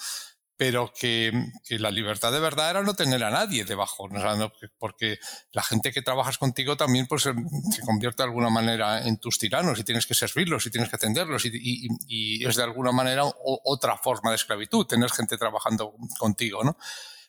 Pero 0.62 0.94
que, 0.94 1.32
la 1.70 1.90
libertad 1.90 2.32
de 2.32 2.40
verdad 2.40 2.70
era 2.70 2.84
no 2.84 2.94
tener 2.94 3.24
a 3.24 3.32
nadie 3.32 3.66
debajo, 3.66 4.08
porque 4.78 5.18
la 5.54 5.64
gente 5.64 5.92
que 5.92 6.04
trabajas 6.04 6.38
contigo 6.38 6.78
también 6.78 7.08
pues, 7.08 7.24
se 7.24 7.82
convierte 7.84 8.22
de 8.22 8.28
alguna 8.30 8.52
manera 8.52 9.02
en 9.02 9.18
tus 9.18 9.40
tiranos 9.40 9.80
y 9.80 9.84
tienes 9.84 10.06
que 10.06 10.14
servirlos 10.14 10.64
y 10.68 10.70
tienes 10.70 10.88
que 10.92 10.98
atenderlos 10.98 11.46
y, 11.46 12.46
es 12.46 12.56
de 12.56 12.62
alguna 12.62 12.92
manera 12.92 13.24
otra 13.44 13.98
forma 13.98 14.30
de 14.30 14.36
esclavitud, 14.36 14.86
tener 14.86 15.10
gente 15.10 15.36
trabajando 15.36 15.96
contigo 16.20 16.64
¿no? 16.64 16.78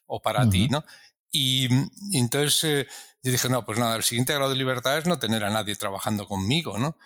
o 0.09 0.21
para 0.21 0.47
ti. 0.47 0.69
¿no? 0.69 0.85
Y, 1.31 1.71
entonces, 2.13 2.65
eh, 2.65 2.87
yo 3.23 3.31
dije, 3.31 3.49
no, 3.49 3.65
pues 3.65 3.79
nada, 3.79 3.95
el 3.95 4.03
siguiente 4.03 4.35
grado 4.35 4.51
de 4.51 4.57
libertad 4.57 4.99
es 4.99 5.07
no 5.07 5.19
tener 5.19 5.45
a 5.45 5.51
nadie 5.51 5.77
trabajando 5.77 6.27
conmigo, 6.27 6.77
¿no? 6.77 6.97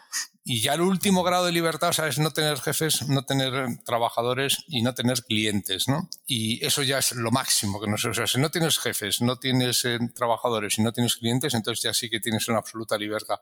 Y 0.48 0.60
ya 0.60 0.74
el 0.74 0.80
último 0.80 1.22
grado 1.24 1.44
de 1.44 1.52
libertad, 1.52 1.92
es 2.06 2.18
no 2.18 2.30
tener 2.30 2.58
jefes, 2.58 3.06
no 3.08 3.24
tener 3.24 3.78
trabajadores 3.84 4.64
y 4.68 4.80
no 4.80 4.94
tener 4.94 5.24
clientes, 5.24 5.88
¿no? 5.88 6.08
Y 6.24 6.64
eso 6.64 6.82
ya 6.82 6.98
es 6.98 7.12
lo 7.12 7.32
máximo 7.32 7.80
que 7.80 7.88
no. 7.88 7.96
O 7.96 8.14
sea, 8.14 8.26
si 8.26 8.40
no 8.40 8.48
tienes 8.50 8.78
jefes, 8.78 9.20
no 9.20 9.38
tienes 9.38 9.84
eh, 9.84 9.98
trabajadores 10.14 10.78
y 10.78 10.82
no 10.82 10.92
tienes 10.92 11.16
clientes, 11.16 11.52
entonces 11.52 11.82
ya 11.82 11.92
sí 11.92 12.08
que 12.08 12.20
tienes 12.20 12.48
una 12.48 12.58
absoluta 12.58 12.96
libertad. 12.96 13.40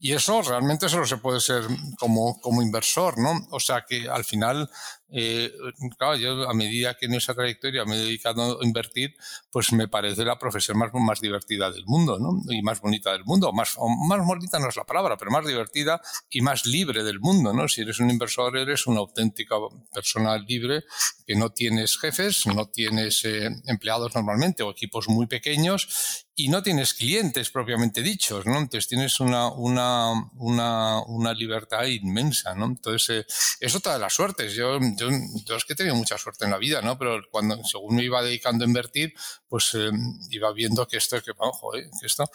Y 0.00 0.12
eso 0.12 0.42
realmente 0.42 0.88
solo 0.88 1.06
se 1.06 1.18
puede 1.18 1.38
ser 1.38 1.64
como, 1.98 2.40
como 2.40 2.62
inversor, 2.62 3.18
¿no? 3.18 3.46
O 3.50 3.60
sea 3.60 3.84
que 3.86 4.08
al 4.08 4.24
final 4.24 4.70
eh, 5.10 5.52
claro, 5.96 6.16
yo 6.16 6.48
a 6.48 6.54
medida 6.54 6.94
que 6.94 7.06
en 7.06 7.14
esa 7.14 7.34
trayectoria 7.34 7.84
me 7.84 7.96
he 7.96 7.98
dedicado 7.98 8.60
a 8.60 8.64
invertir, 8.64 9.16
pues 9.50 9.72
me 9.72 9.88
parece 9.88 10.24
la 10.24 10.38
profesión 10.38 10.78
más, 10.78 11.20
divertida 11.20 11.70
del 11.70 11.84
mundo, 11.86 12.18
¿no? 12.18 12.42
Y 12.52 12.62
más 12.62 12.80
bonita 12.80 13.12
del 13.12 13.24
mundo. 13.24 13.52
Más, 13.52 13.76
más 14.06 14.26
bonita 14.26 14.58
no 14.58 14.68
es 14.68 14.76
la 14.76 14.84
palabra, 14.84 15.16
pero 15.16 15.30
más 15.30 15.46
divertida 15.46 16.00
y 16.30 16.40
más 16.42 16.66
libre 16.66 17.02
del 17.04 17.20
mundo, 17.20 17.52
¿no? 17.52 17.68
Si 17.68 17.80
eres 17.80 18.00
un 18.00 18.10
inversor, 18.10 18.56
eres 18.56 18.86
una 18.86 19.00
auténtica 19.00 19.56
persona 19.92 20.36
libre 20.36 20.84
que 21.26 21.34
no 21.34 21.50
tienes 21.50 21.98
jefes, 21.98 22.46
no 22.46 22.66
tienes 22.66 23.24
eh, 23.24 23.48
empleados 23.66 24.14
normalmente 24.14 24.62
o 24.62 24.70
equipos 24.70 25.08
muy 25.08 25.26
pequeños 25.26 26.26
y 26.40 26.48
no 26.48 26.62
tienes 26.62 26.94
clientes 26.94 27.50
propiamente 27.50 28.00
dichos, 28.00 28.46
¿no? 28.46 28.58
Entonces 28.58 28.86
tienes 28.86 29.18
una, 29.18 29.48
una, 29.48 30.12
una, 30.36 31.02
una 31.02 31.34
libertad 31.34 31.82
inmensa, 31.86 32.54
¿no? 32.54 32.66
Entonces, 32.66 33.10
eh, 33.10 33.26
es 33.58 33.74
otra 33.74 33.94
de 33.94 33.98
las 33.98 34.14
suertes. 34.14 34.54
Yo, 34.54 34.78
yo, 34.96 35.08
yo, 35.44 35.56
es 35.56 35.64
que 35.64 35.72
he 35.72 35.76
tenido 35.76 35.96
mucha 35.96 36.16
suerte 36.16 36.44
en 36.44 36.52
la 36.52 36.58
vida, 36.58 36.80
¿no? 36.80 36.96
Pero 36.96 37.20
cuando, 37.32 37.64
según 37.64 37.96
me 37.96 38.04
iba 38.04 38.22
dedicando 38.22 38.64
a 38.64 38.68
invertir, 38.68 39.12
pues 39.48 39.74
eh, 39.74 39.90
iba 40.30 40.52
viendo 40.52 40.86
que 40.86 40.98
esto, 40.98 41.20
que, 41.20 41.32
ojo, 41.36 41.74
eh, 41.74 41.90
que 42.00 42.06
esto, 42.06 42.30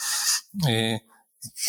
eh, 0.68 1.02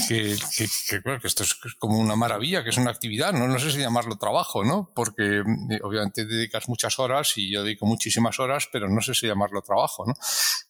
que, 0.09 0.37
que, 0.57 0.69
que, 0.89 1.03
que, 1.03 1.27
esto 1.27 1.43
es 1.43 1.55
como 1.79 1.99
una 1.99 2.17
maravilla, 2.17 2.63
que 2.63 2.71
es 2.71 2.77
una 2.77 2.91
actividad, 2.91 3.33
no, 3.33 3.49
no 3.49 3.59
sé 3.59 3.71
si 3.71 3.79
llamarlo 3.79 4.17
trabajo, 4.17 4.65
¿no? 4.65 4.91
Porque 4.95 5.39
eh, 5.39 5.81
obviamente 5.83 6.25
dedicas 6.25 6.69
muchas 6.69 6.99
horas 6.99 7.33
y 7.37 7.53
yo 7.53 7.65
dedico 7.65 7.87
muchísimas 7.87 8.39
horas, 8.39 8.69
pero 8.73 8.89
no 8.89 9.01
sé 9.01 9.15
si 9.15 9.27
llamarlo 9.27 9.63
trabajo, 9.63 10.05
¿no? 10.07 10.15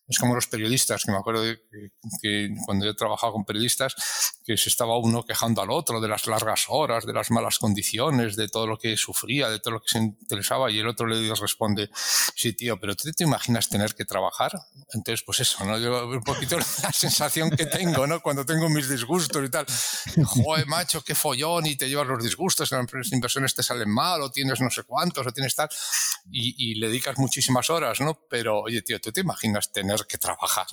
Es 0.06 0.18
como 0.18 0.34
los 0.34 0.46
periodistas, 0.46 1.02
que 1.02 1.12
me 1.12 1.16
acuerdo 1.16 1.42
de 1.42 1.58
que 2.20 2.50
cuando 2.66 2.84
yo 2.84 2.94
trabajaba 2.94 3.32
con 3.32 3.46
periodistas, 3.46 3.94
que 4.44 4.58
se 4.58 4.68
estaba 4.68 4.98
uno 4.98 5.24
quejando 5.24 5.62
al 5.62 5.70
otro 5.70 5.98
de 5.98 6.08
las 6.08 6.26
largas 6.26 6.66
horas, 6.68 7.06
de 7.06 7.14
las 7.14 7.30
malas 7.30 7.58
condiciones, 7.58 8.36
de 8.36 8.48
todo 8.48 8.66
lo 8.66 8.78
que 8.78 8.98
sufría, 8.98 9.48
de 9.48 9.60
todo 9.60 9.74
lo 9.74 9.80
que 9.80 9.88
se 9.88 9.98
interesaba, 9.98 10.70
y 10.70 10.78
el 10.78 10.88
otro 10.88 11.06
le 11.06 11.34
responde, 11.34 11.88
sí, 12.34 12.52
tío, 12.52 12.78
pero 12.78 12.94
tú 12.94 13.10
te 13.12 13.24
imaginas 13.24 13.70
tener 13.70 13.94
que 13.94 14.04
trabajar. 14.04 14.52
Entonces, 14.92 15.22
pues 15.24 15.40
eso, 15.40 15.64
¿no? 15.64 15.78
Yo 15.78 16.06
un 16.06 16.22
poquito 16.22 16.58
la 16.82 16.92
sensación 16.92 17.50
que 17.50 17.64
tengo, 17.64 18.06
¿no? 18.06 18.20
Cuando 18.20 18.44
tengo 18.44 18.68
mis 18.68 18.88
disgustos 18.94 19.44
y 19.44 19.50
tal. 19.50 19.66
Joder, 20.24 20.66
macho, 20.66 21.02
qué 21.02 21.14
follón, 21.14 21.66
y 21.66 21.76
te 21.76 21.88
llevas 21.88 22.06
los 22.06 22.22
disgustos, 22.22 22.70
las 22.70 23.12
inversiones 23.12 23.54
te 23.54 23.62
salen 23.62 23.90
mal, 23.90 24.22
o 24.22 24.30
tienes 24.30 24.60
no 24.60 24.70
sé 24.70 24.82
cuántos, 24.84 25.26
o 25.26 25.32
tienes 25.32 25.54
tal, 25.54 25.68
y, 26.30 26.74
le 26.74 26.88
dedicas 26.88 27.18
muchísimas 27.18 27.70
horas, 27.70 28.00
¿no? 28.00 28.26
Pero, 28.28 28.60
oye, 28.60 28.82
tío, 28.82 29.00
¿tú 29.00 29.12
te 29.12 29.20
imaginas 29.20 29.72
tener 29.72 30.06
que 30.06 30.18
trabajar? 30.18 30.66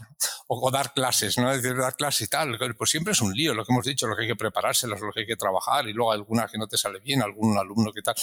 O, 0.48 0.72
dar 0.72 0.94
clases, 0.94 1.38
¿no? 1.38 1.52
Es 1.52 1.62
decir, 1.62 1.78
dar 1.78 1.96
clases 1.96 2.22
y 2.22 2.28
tal, 2.28 2.58
pues 2.78 2.90
siempre 2.90 3.14
es 3.14 3.22
un 3.22 3.34
lío, 3.34 3.54
lo 3.54 3.66
que 3.66 3.72
hemos 3.72 3.86
dicho, 3.86 4.08
lo 4.08 4.16
que 4.16 4.24
hay 4.24 4.28
que 4.28 4.36
prepararse, 4.36 4.88
lo 4.88 4.98
que 5.12 5.22
hay 5.22 5.26
que 5.28 5.36
trabajar, 5.36 5.88
y 5.88 5.94
luego 5.94 6.12
alguna 6.12 6.48
que 6.48 6.58
no 6.58 6.68
te 6.68 6.78
sale 6.78 7.00
bien, 7.00 7.22
algún 7.22 7.58
alumno 7.58 7.92
que 7.92 8.02
tal. 8.02 8.16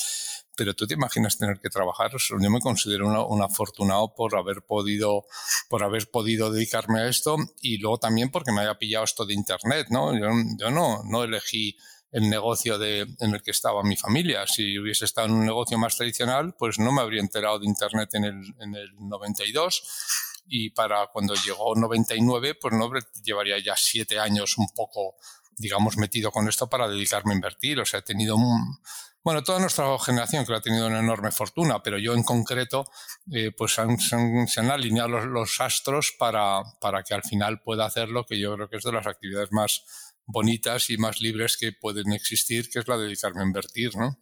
Pero 0.59 0.75
tú 0.75 0.88
te 0.88 0.94
imaginas 0.94 1.38
tener 1.38 1.61
que 1.61 1.71
trabajar, 1.71 2.11
yo 2.11 2.51
me 2.51 2.59
considero 2.59 3.29
un 3.29 3.42
afortunado 3.42 4.12
por 4.12 4.37
haber 4.37 4.62
podido, 4.62 5.27
por 5.68 5.85
haber 5.85 6.11
podido 6.11 6.51
dedicarme 6.51 7.03
a 7.03 7.09
esto, 7.09 7.37
y 7.61 7.79
luego 7.79 7.99
también 7.99 8.31
porque 8.33 8.51
me 8.51 8.62
haya 8.62 8.77
pillado 8.77 9.05
esto 9.05 9.25
de 9.25 9.35
internet, 9.35 9.87
¿no? 9.90 10.12
Yo, 10.18 10.71
no, 10.73 11.05
no 11.05 11.23
elegí 11.23 11.77
el 12.11 12.29
negocio 12.29 12.83
en 12.83 13.35
el 13.35 13.40
que 13.40 13.53
estaba 13.53 13.85
mi 13.85 13.97
familia. 13.97 14.49
Si 14.49 14.77
hubiese 14.81 15.05
estado 15.05 15.29
en 15.29 15.35
un 15.35 15.47
negocio 15.47 15.79
más 15.79 15.97
tradicional, 15.97 16.57
pues 16.59 16.81
no 16.81 16.90
me 16.90 17.03
habría 17.03 17.21
enterado 17.21 17.61
de 17.61 17.66
Internet 17.66 18.14
en 18.14 18.25
el, 18.25 18.55
en 18.59 18.75
el 18.75 18.90
92 18.99 19.83
y 20.49 20.71
para 20.71 21.07
cuando 21.09 21.35
llegó 21.35 21.75
99, 21.75 22.55
pues 22.55 22.75
no 22.75 22.90
llevaría 23.23 23.59
ya 23.62 23.75
siete 23.77 24.18
años 24.18 24.57
un 24.59 24.68
poco, 24.75 25.16
digamos, 25.57 25.97
metido 25.99 26.33
con 26.33 26.49
esto 26.49 26.68
para 26.68 26.88
dedicarme 26.88 27.33
a 27.33 27.37
invertir. 27.37 27.79
O 27.81 27.85
sea, 27.85 28.01
he 28.01 28.03
tenido 28.03 28.37
un, 28.37 28.81
bueno, 29.23 29.43
toda 29.43 29.61
nuestra 29.61 29.87
generación 29.99 30.47
que 30.47 30.55
ha 30.55 30.61
tenido 30.61 30.87
una 30.87 31.01
enorme 31.01 31.31
fortuna, 31.31 31.83
pero 31.83 31.99
yo 31.99 32.15
en 32.15 32.23
concreto, 32.23 32.85
eh, 33.33 33.51
pues 33.57 33.79
han, 33.79 33.99
se, 33.99 34.17
han, 34.17 34.71
alineado 34.71 35.09
los, 35.09 35.27
los 35.27 35.61
astros 35.61 36.15
para, 36.19 36.63
para 36.81 37.03
que 37.03 37.15
al 37.15 37.23
final 37.23 37.61
pueda 37.61 37.87
hacer 37.87 38.09
lo 38.09 38.25
que 38.25 38.39
yo 38.39 38.55
creo 38.55 38.69
que 38.69 38.77
es 38.79 38.85
de 38.85 38.93
las 38.93 39.07
actividades 39.07 39.53
más 39.53 39.85
bonitas 40.25 40.91
y 40.91 40.99
más 40.99 41.21
libres 41.21 41.57
que 41.57 41.73
pueden 41.73 42.13
existir, 42.13 42.71
que 42.71 42.79
es 42.79 42.89
la 42.89 42.97
de 42.97 43.05
dedicarme 43.05 43.43
a 43.43 43.47
invertir, 43.47 43.97
¿no? 43.97 44.19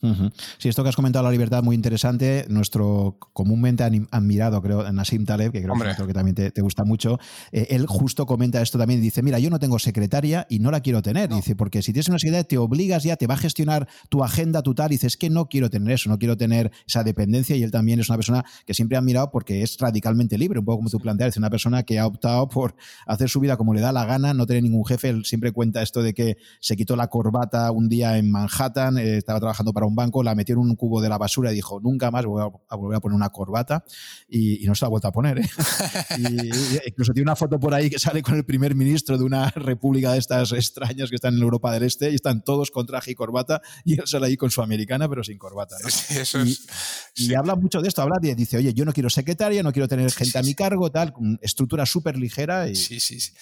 Uh 0.00 0.08
-huh. 0.08 0.32
Sí, 0.58 0.68
esto 0.68 0.84
que 0.84 0.90
has 0.90 0.96
comentado, 0.96 1.24
la 1.24 1.32
libertad, 1.32 1.62
muy 1.64 1.74
interesante. 1.74 2.46
Nuestro 2.48 3.16
comúnmente 3.32 3.82
admirado, 3.82 4.62
creo, 4.62 4.90
Nassim 4.92 5.24
Taleb, 5.24 5.50
que 5.50 5.60
creo 5.60 5.72
Hombre. 5.72 5.94
que, 5.96 6.06
que 6.06 6.12
también 6.12 6.36
te, 6.36 6.50
te, 6.52 6.62
gusta 6.62 6.84
mucho, 6.84 7.18
eh, 7.50 7.66
él 7.70 7.86
justo 7.86 8.24
comenta 8.24 8.62
esto 8.62 8.78
también. 8.78 9.00
Dice: 9.00 9.22
Mira, 9.22 9.40
yo 9.40 9.50
no 9.50 9.58
tengo 9.58 9.78
secretaria 9.80 10.46
y 10.48 10.60
no 10.60 10.70
la 10.70 10.80
quiero 10.80 11.02
tener. 11.02 11.30
No. 11.30 11.36
Dice: 11.36 11.56
Porque 11.56 11.82
si 11.82 11.92
tienes 11.92 12.08
una 12.08 12.20
secretaria, 12.20 12.44
te 12.44 12.58
obligas 12.58 13.02
ya, 13.02 13.16
te 13.16 13.26
va 13.26 13.34
a 13.34 13.38
gestionar 13.38 13.88
tu 14.08 14.22
agenda, 14.22 14.62
tu 14.62 14.72
tal. 14.72 14.88
Dices: 14.88 15.16
que 15.16 15.30
no 15.30 15.48
quiero 15.48 15.68
tener 15.68 15.92
eso, 15.92 16.08
no 16.08 16.18
quiero 16.18 16.36
tener 16.36 16.70
esa 16.86 17.02
dependencia. 17.02 17.56
Y 17.56 17.64
él 17.64 17.72
también 17.72 17.98
es 17.98 18.08
una 18.08 18.18
persona 18.18 18.44
que 18.66 18.74
siempre 18.74 18.96
ha 18.96 19.00
admirado 19.00 19.32
porque 19.32 19.62
es 19.62 19.76
radicalmente 19.78 20.38
libre, 20.38 20.60
un 20.60 20.64
poco 20.64 20.78
como 20.78 20.90
tú 20.90 21.00
planteas. 21.00 21.30
Es 21.30 21.36
una 21.38 21.50
persona 21.50 21.82
que 21.82 21.98
ha 21.98 22.06
optado 22.06 22.48
por 22.48 22.76
hacer 23.04 23.28
su 23.28 23.40
vida 23.40 23.56
como 23.56 23.74
le 23.74 23.80
da 23.80 23.90
la 23.90 24.04
gana, 24.04 24.32
no 24.32 24.46
tener 24.46 24.62
ningún 24.62 24.84
jefe. 24.86 25.08
Él 25.08 25.24
siempre 25.24 25.50
cuenta 25.50 25.82
esto 25.82 26.02
de 26.02 26.14
que 26.14 26.36
se 26.60 26.76
quitó 26.76 26.94
la 26.94 27.08
corbata 27.08 27.72
un 27.72 27.88
día 27.88 28.16
en 28.16 28.30
Manhattan, 28.30 28.98
eh, 28.98 29.16
estaba 29.16 29.40
trabajando 29.40 29.72
para 29.72 29.87
un 29.88 29.96
banco, 29.96 30.22
la 30.22 30.34
metió 30.34 30.54
en 30.54 30.60
un 30.60 30.76
cubo 30.76 31.00
de 31.00 31.08
la 31.08 31.18
basura 31.18 31.52
y 31.52 31.54
dijo, 31.56 31.80
nunca 31.80 32.10
más 32.10 32.24
voy 32.24 32.42
a, 32.42 32.76
volver 32.76 32.96
a 32.96 33.00
poner 33.00 33.16
una 33.16 33.30
corbata 33.30 33.84
y, 34.28 34.62
y, 34.64 34.66
no 34.66 34.74
se 34.74 34.84
la 34.84 34.86
ha 34.86 34.90
vuelto 34.90 35.08
a 35.08 35.12
poner. 35.12 35.38
¿eh? 35.38 35.48
y, 36.18 36.46
y, 36.46 36.80
incluso 36.86 37.12
tiene 37.12 37.24
una 37.24 37.36
foto 37.36 37.58
por 37.58 37.74
ahí 37.74 37.90
que 37.90 37.98
sale 37.98 38.22
con 38.22 38.36
el 38.36 38.44
primer 38.44 38.74
ministro 38.74 39.18
de 39.18 39.24
una 39.24 39.50
república 39.50 40.12
de 40.12 40.18
estas 40.18 40.52
extrañas 40.52 41.10
que 41.10 41.16
están 41.16 41.34
en 41.34 41.42
Europa 41.42 41.72
del 41.72 41.82
Este 41.82 42.10
y 42.10 42.14
están 42.14 42.42
todos 42.42 42.70
con 42.70 42.86
traje 42.86 43.12
y 43.12 43.14
corbata 43.14 43.60
y 43.84 43.94
él 43.94 44.06
sale 44.06 44.26
ahí 44.26 44.36
con 44.36 44.50
su 44.50 44.62
americana 44.62 45.08
pero 45.08 45.24
sin 45.24 45.38
corbata. 45.38 45.76
¿no? 45.82 45.90
Sí, 45.90 46.18
eso 46.18 46.40
es, 46.40 46.66
y, 47.14 47.26
sí. 47.26 47.34
habla 47.34 47.56
mucho 47.56 47.80
de 47.80 47.88
esto, 47.88 48.02
habla 48.02 48.16
y 48.22 48.34
dice, 48.34 48.56
oye, 48.56 48.72
yo 48.74 48.84
no 48.84 48.92
quiero 48.92 49.10
secretaria, 49.10 49.62
no 49.62 49.72
quiero 49.72 49.88
tener 49.88 50.10
gente 50.12 50.32
sí, 50.32 50.38
a 50.38 50.42
mi 50.42 50.54
cargo, 50.54 50.90
tal, 50.90 51.14
estructura 51.40 51.86
súper 51.86 52.16
ligera. 52.16 52.68
Y... 52.68 52.74
Sí, 52.74 53.00
sí, 53.00 53.20
sí. 53.20 53.32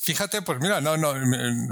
Fíjate, 0.00 0.42
pues 0.42 0.60
mira, 0.60 0.80
no, 0.80 0.96
no, 0.96 1.12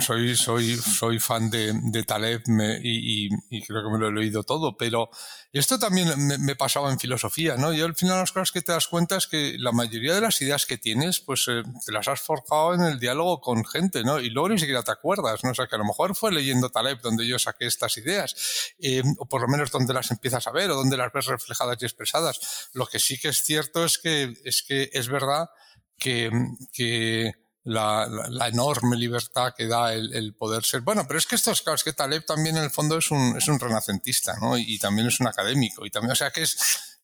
soy, 0.01 0.35
soy, 0.35 0.77
soy 0.77 1.21
fan 1.21 1.49
de, 1.49 1.73
de 1.81 2.03
Taleb 2.03 2.43
me, 2.49 2.81
y, 2.83 3.29
y, 3.51 3.63
creo 3.63 3.85
que 3.85 3.91
me 3.91 3.99
lo 3.99 4.09
he 4.09 4.13
leído 4.13 4.43
todo, 4.43 4.77
pero 4.77 5.11
esto 5.53 5.79
también 5.79 6.09
me, 6.27 6.37
me, 6.37 6.57
pasaba 6.57 6.91
en 6.91 6.99
filosofía, 6.99 7.57
¿no? 7.57 7.73
Yo 7.73 7.87
al 7.87 7.95
final 7.95 8.19
las 8.19 8.33
cosas 8.33 8.51
que 8.51 8.63
te 8.63 8.73
das 8.73 8.89
cuenta 8.89 9.17
es 9.17 9.29
que 9.29 9.55
la 9.61 9.71
mayoría 9.71 10.13
de 10.13 10.21
las 10.21 10.43
ideas 10.43 10.67
que 10.67 10.77
tienes, 10.77 11.21
pues 11.21 11.47
eh, 11.47 11.63
te 11.85 11.93
las 11.93 12.09
has 12.09 12.21
forjado 12.21 12.75
en 12.75 12.83
el 12.83 12.99
diálogo 12.99 13.41
con 13.41 13.65
gente, 13.65 14.03
¿no? 14.03 14.19
Y 14.19 14.29
luego 14.31 14.49
ni 14.49 14.59
siquiera 14.59 14.83
te 14.83 14.91
acuerdas, 14.91 15.45
¿no? 15.45 15.53
O 15.53 15.55
sea, 15.55 15.69
que 15.69 15.77
a 15.77 15.79
lo 15.79 15.85
mejor 15.85 16.17
fue 16.17 16.33
leyendo 16.33 16.69
Taleb 16.71 17.01
donde 17.01 17.29
yo 17.29 17.39
saqué 17.39 17.67
estas 17.67 17.97
ideas, 17.97 18.75
eh, 18.81 19.05
o 19.19 19.27
por 19.27 19.41
lo 19.41 19.47
menos 19.47 19.71
donde 19.71 19.95
las 19.95 20.11
empiezas 20.11 20.49
a 20.49 20.51
ver, 20.51 20.73
o 20.73 20.75
donde 20.75 20.97
las 20.97 21.13
ves 21.13 21.27
reflejadas 21.27 21.79
y 21.81 21.85
expresadas. 21.85 22.69
Lo 22.73 22.87
que 22.87 22.99
sí 22.99 23.19
que 23.19 23.29
es 23.29 23.45
cierto 23.45 23.85
es 23.85 23.99
que 23.99 24.35
es, 24.45 24.65
que 24.65 24.91
es 24.93 25.09
verdad 25.09 25.49
que, 25.97 26.31
que 26.73 27.46
la, 27.67 28.49
enorme 28.49 28.97
libertad 28.97 29.53
que 29.57 29.67
da 29.67 29.93
el, 29.93 30.35
poder 30.35 30.65
ser. 30.65 30.83
Bueno, 30.83 31.05
pero 31.07 31.19
es 31.19 31.27
que 31.27 31.35
esto 31.35 31.51
es 31.51 31.63
claro, 31.63 31.75
es 31.75 31.85
que 31.85 31.93
Taleb 31.93 32.25
también 32.25 32.57
en 32.57 32.65
el 32.65 32.71
fondo 32.71 32.97
es 32.99 33.11
un, 33.11 33.37
es 33.37 33.49
un 33.49 33.59
renacentista, 33.59 34.37
¿no? 34.41 34.57
Y, 34.57 34.75
y, 34.75 34.79
también 34.79 35.09
es 35.09 35.19
un 35.21 35.27
académico. 35.27 35.85
Y 35.85 35.91
también, 35.91 36.13
o 36.13 36.17
sea 36.17 36.31
que 36.31 36.43
es, 36.43 36.57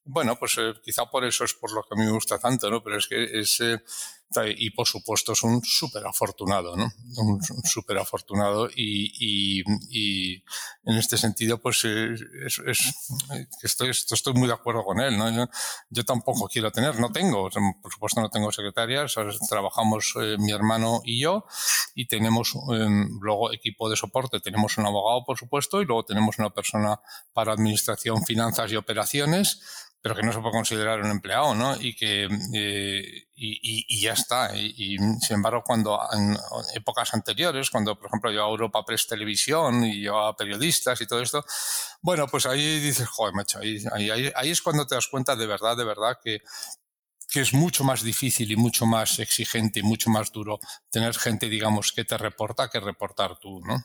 bueno, 0.05 0.39
pues 0.39 0.57
eh, 0.59 0.75
quizá 0.83 1.07
por 1.07 1.25
eso 1.25 1.45
es 1.45 1.55
por 1.55 1.73
lo 1.73 1.83
que 1.83 1.95
a 1.95 1.99
mí 1.99 2.05
me 2.05 2.13
gusta 2.13 2.39
tanto, 2.39 2.71
¿no? 2.71 2.83
Pero 2.83 2.99
es 2.99 3.09
que 3.09 3.41
es, 3.41 3.61
eh, 3.61 3.83
y 4.47 4.71
por 4.71 4.87
supuesto 4.87 5.33
es 5.33 5.43
un 5.43 5.63
súper 5.65 6.07
afortunado, 6.07 6.77
¿no? 6.77 6.91
Un, 7.17 7.41
súper 7.65 7.99
afortunado 7.99 8.69
y, 8.75 9.13
y, 9.19 9.63
y, 9.91 10.45
en 10.85 10.97
este 10.97 11.17
sentido, 11.17 11.59
pues 11.59 11.85
es, 11.85 12.59
es, 12.67 12.95
estoy, 13.63 13.91
estoy 13.91 14.33
muy 14.35 14.49
de 14.49 14.55
acuerdo 14.55 14.85
con 14.85 15.01
él, 15.01 15.17
¿no? 15.17 15.31
Yo, 15.31 15.49
yo, 15.91 16.05
tampoco 16.05 16.49
quiero 16.49 16.71
tener, 16.71 16.99
no 16.99 17.13
tengo, 17.13 17.49
por 17.83 17.93
supuesto 17.93 18.21
no 18.21 18.31
tengo 18.31 18.51
secretarias, 18.51 19.15
trabajamos 19.49 20.15
eh, 20.21 20.37
mi 20.39 20.53
hermano 20.53 21.01
y 21.05 21.21
yo 21.21 21.45
y 21.95 22.07
tenemos 22.07 22.55
eh, 22.73 23.07
luego 23.21 23.53
equipo 23.53 23.89
de 23.89 23.97
soporte, 23.97 24.41
tenemos 24.41 24.79
un 24.79 24.87
abogado, 24.87 25.25
por 25.25 25.39
supuesto, 25.39 25.81
y 25.83 25.85
luego 25.85 26.05
tenemos 26.05 26.39
una 26.39 26.51
persona 26.51 27.01
para 27.33 27.53
administración, 27.53 28.25
finanzas 28.25 28.73
y 28.73 28.77
operaciones 28.77 29.61
pero 30.03 30.17
que 30.17 30.23
no 30.23 30.33
se 30.33 30.41
puede 30.41 30.53
considerar 30.53 31.01
un 31.01 31.11
empleado, 31.11 31.55
¿no? 31.55 31.81
Y 31.81 31.95
que 31.95 32.29
eh, 32.55 33.29
y, 33.37 34.01
ya 34.01 34.13
está. 34.15 34.55
Y, 34.57 34.99
sin 34.99 35.37
embargo, 35.37 35.63
cuando 35.65 35.99
en 36.13 36.37
épocas 36.75 37.15
anteriores, 37.15 37.71
cuando 37.71 37.97
por 37.97 38.09
ejemplo 38.09 38.33
yo 38.33 38.45
a 38.45 38.49
Europa 38.49 38.85
Press 38.85 39.07
Televisión 39.07 39.85
y 39.85 40.03
yo 40.03 40.19
a 40.19 40.37
periodistas 40.37 41.01
y 41.01 41.07
todo 41.07 41.23
esto, 41.23 41.45
bueno, 42.01 42.27
pues 42.27 42.47
ahí 42.47 42.81
dices, 42.81 43.09
joder, 43.09 43.33
macho, 43.35 43.61
ahí, 43.61 43.79
ahí, 43.93 44.33
ahí 44.35 44.51
es 44.51 44.61
cuando 44.61 44.87
te 44.87 44.97
das 44.97 45.07
cuenta 45.07 45.37
de 45.37 45.47
verdad, 45.47 45.77
de 45.77 45.85
verdad 45.85 46.19
que 46.23 46.41
que 47.33 47.41
es 47.41 47.55
mucho 47.55 47.83
más 47.83 48.03
difícil 48.03 48.53
y 48.53 48.57
mucho 48.57 48.85
más 48.85 49.19
exigente 49.19 49.81
y 49.81 49.83
mucho 49.83 50.11
más 50.11 50.33
duro 50.33 50.61
tener 50.91 51.15
gente, 51.15 51.49
digamos, 51.49 51.91
que 51.93 52.05
te 52.05 52.19
reporta 52.19 52.69
que 52.69 52.79
reportar 52.79 53.39
tú, 53.39 53.63
¿no? 53.65 53.83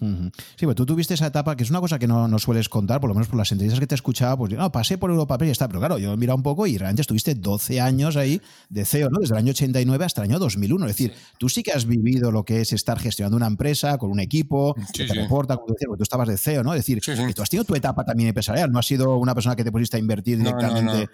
Sí, 0.00 0.64
pues 0.64 0.74
tú 0.74 0.84
tuviste 0.84 1.14
esa 1.14 1.26
etapa 1.26 1.56
que 1.56 1.62
es 1.62 1.70
una 1.70 1.80
cosa 1.80 1.98
que 1.98 2.06
no, 2.06 2.26
no, 2.26 2.38
sueles 2.38 2.68
contar, 2.68 3.00
por 3.00 3.08
lo 3.08 3.14
menos 3.14 3.28
por 3.28 3.38
las 3.38 3.50
entrevistas 3.52 3.78
que 3.78 3.86
te 3.86 3.94
escuchaba, 3.94 4.36
pues 4.36 4.52
no, 4.52 4.72
pasé 4.72 4.98
por 4.98 5.10
Europa 5.10 5.38
y 5.40 5.46
ya 5.46 5.52
está, 5.52 5.68
pero 5.68 5.78
claro, 5.78 5.98
yo 5.98 6.12
he 6.12 6.16
mirado 6.16 6.36
un 6.36 6.42
poco 6.42 6.66
y 6.66 6.76
realmente 6.76 7.02
estuviste 7.02 7.34
12 7.34 7.80
años 7.80 8.16
ahí 8.16 8.40
de 8.68 8.84
CEO, 8.84 9.08
¿no? 9.10 9.20
Desde 9.20 9.34
el 9.34 9.38
año 9.38 9.50
89 9.50 10.04
hasta 10.04 10.22
el 10.22 10.30
año 10.30 10.38
2001. 10.40 10.86
Es 10.86 10.96
decir, 10.96 11.14
tú 11.38 11.48
sí 11.48 11.62
que 11.62 11.72
has 11.72 11.86
vivido 11.86 12.32
lo 12.32 12.44
que 12.44 12.60
es 12.60 12.72
estar 12.72 12.98
gestionando 12.98 13.36
una 13.36 13.46
empresa 13.46 13.96
con 13.98 14.10
un 14.10 14.20
equipo, 14.20 14.74
que 14.92 15.04
te 15.04 15.14
reporta, 15.14 15.56
como 15.56 15.74
decía, 15.74 15.86
porque 15.86 16.00
tú 16.00 16.04
estabas 16.04 16.28
de 16.28 16.38
CEO, 16.38 16.64
¿no? 16.64 16.74
Es 16.74 16.80
decir, 16.80 17.00
que 17.00 17.34
tú 17.34 17.42
has 17.42 17.50
tenido 17.50 17.64
tu 17.64 17.74
etapa 17.74 18.04
también 18.04 18.28
empresarial, 18.28 18.72
no 18.72 18.80
has 18.80 18.86
sido 18.86 19.16
una 19.16 19.34
persona 19.34 19.54
que 19.54 19.64
te 19.64 19.70
pusiste 19.70 19.96
a 19.96 20.00
invertir 20.00 20.38
directamente 20.38 21.08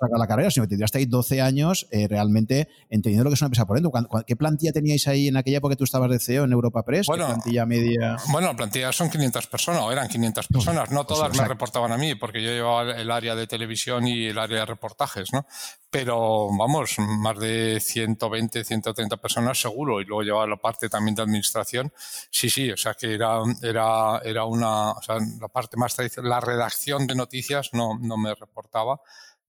sacar 0.00 0.18
la 0.18 0.26
carrera, 0.26 0.50
sino 0.50 0.64
que 0.64 0.70
tendrías 0.70 0.94
ahí 0.94 1.06
12 1.06 1.40
años 1.40 1.86
eh, 1.90 2.08
realmente 2.08 2.68
entendiendo 2.88 3.24
lo 3.24 3.30
que 3.30 3.34
es 3.34 3.42
una 3.42 3.46
empresa 3.46 3.66
por 3.66 3.80
dentro. 3.80 3.92
¿Qué 4.26 4.36
plantilla 4.36 4.72
teníais 4.72 5.06
ahí 5.08 5.28
en 5.28 5.36
aquella 5.36 5.58
época 5.58 5.72
que 5.74 5.76
tú 5.76 5.84
estabas 5.84 6.10
de 6.10 6.18
CEO 6.18 6.44
en 6.44 6.52
Europa 6.52 6.82
Press? 6.82 7.06
Bueno, 7.06 7.26
¿Qué 7.26 7.32
plantilla 7.32 7.66
media? 7.66 8.16
Bueno, 8.28 8.48
la 8.48 8.56
plantilla 8.56 8.92
son 8.92 9.10
500 9.10 9.46
personas, 9.46 9.82
o 9.82 9.92
eran 9.92 10.08
500 10.08 10.46
personas. 10.48 10.90
No 10.90 11.04
todas 11.04 11.36
me 11.36 11.46
reportaban 11.46 11.92
a 11.92 11.98
mí, 11.98 12.14
porque 12.14 12.42
yo 12.42 12.50
llevaba 12.50 12.90
el 12.92 13.10
área 13.10 13.34
de 13.34 13.46
televisión 13.46 14.06
y 14.06 14.26
el 14.26 14.38
área 14.38 14.60
de 14.60 14.66
reportajes, 14.66 15.32
¿no? 15.32 15.46
Pero, 15.90 16.48
vamos, 16.56 16.96
más 16.98 17.38
de 17.38 17.80
120, 17.80 18.64
130 18.64 19.16
personas 19.16 19.60
seguro, 19.60 20.00
y 20.00 20.04
luego 20.04 20.22
llevaba 20.22 20.46
la 20.46 20.56
parte 20.56 20.88
también 20.88 21.14
de 21.14 21.22
administración. 21.22 21.92
Sí, 22.30 22.48
sí, 22.48 22.70
o 22.70 22.76
sea 22.76 22.94
que 22.94 23.14
era, 23.14 23.40
era, 23.62 24.20
era 24.24 24.44
una, 24.44 24.92
o 24.92 25.02
sea, 25.02 25.16
la 25.40 25.48
parte 25.48 25.76
más 25.76 25.94
tradicional, 25.94 26.30
la 26.30 26.40
redacción 26.40 27.06
de 27.06 27.14
noticias 27.14 27.70
no, 27.72 27.98
no 28.00 28.16
me 28.16 28.34
reportaba 28.34 29.00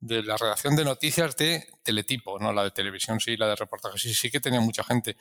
de 0.01 0.23
la 0.23 0.35
redacción 0.35 0.75
de 0.75 0.83
noticias 0.83 1.35
de 1.37 1.63
teletipo, 1.83 2.39
no 2.39 2.51
la 2.51 2.63
de 2.63 2.71
televisión, 2.71 3.19
sí, 3.19 3.37
la 3.37 3.47
de 3.47 3.55
reportaje, 3.55 3.99
sí, 3.99 4.13
sí 4.13 4.31
que 4.31 4.39
tenía 4.39 4.59
mucha 4.59 4.83
gente. 4.83 5.15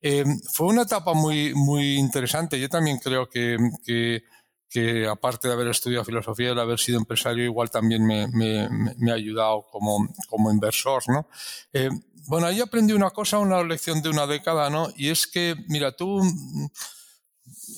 Eh, 0.00 0.24
fue 0.52 0.68
una 0.68 0.82
etapa 0.82 1.12
muy, 1.12 1.54
muy 1.54 1.96
interesante. 1.96 2.58
Yo 2.58 2.68
también 2.68 2.98
creo 2.98 3.28
que, 3.28 3.58
que, 3.84 5.06
aparte 5.06 5.48
de 5.48 5.54
haber 5.54 5.68
estudiado 5.68 6.04
filosofía 6.04 6.54
de 6.54 6.60
haber 6.60 6.78
sido 6.78 6.98
empresario, 6.98 7.44
igual 7.44 7.70
también 7.70 8.06
me, 8.06 8.26
me, 8.28 9.10
ha 9.10 9.14
ayudado 9.14 9.66
como, 9.70 10.08
como 10.28 10.50
inversor, 10.50 11.02
¿no? 11.08 11.28
Eh, 11.74 11.90
bueno, 12.26 12.46
ahí 12.46 12.60
aprendí 12.60 12.94
una 12.94 13.10
cosa, 13.10 13.38
una 13.38 13.62
lección 13.62 14.00
de 14.00 14.08
una 14.08 14.26
década, 14.26 14.70
¿no? 14.70 14.88
Y 14.96 15.10
es 15.10 15.26
que, 15.26 15.54
mira, 15.68 15.92
tú... 15.92 16.22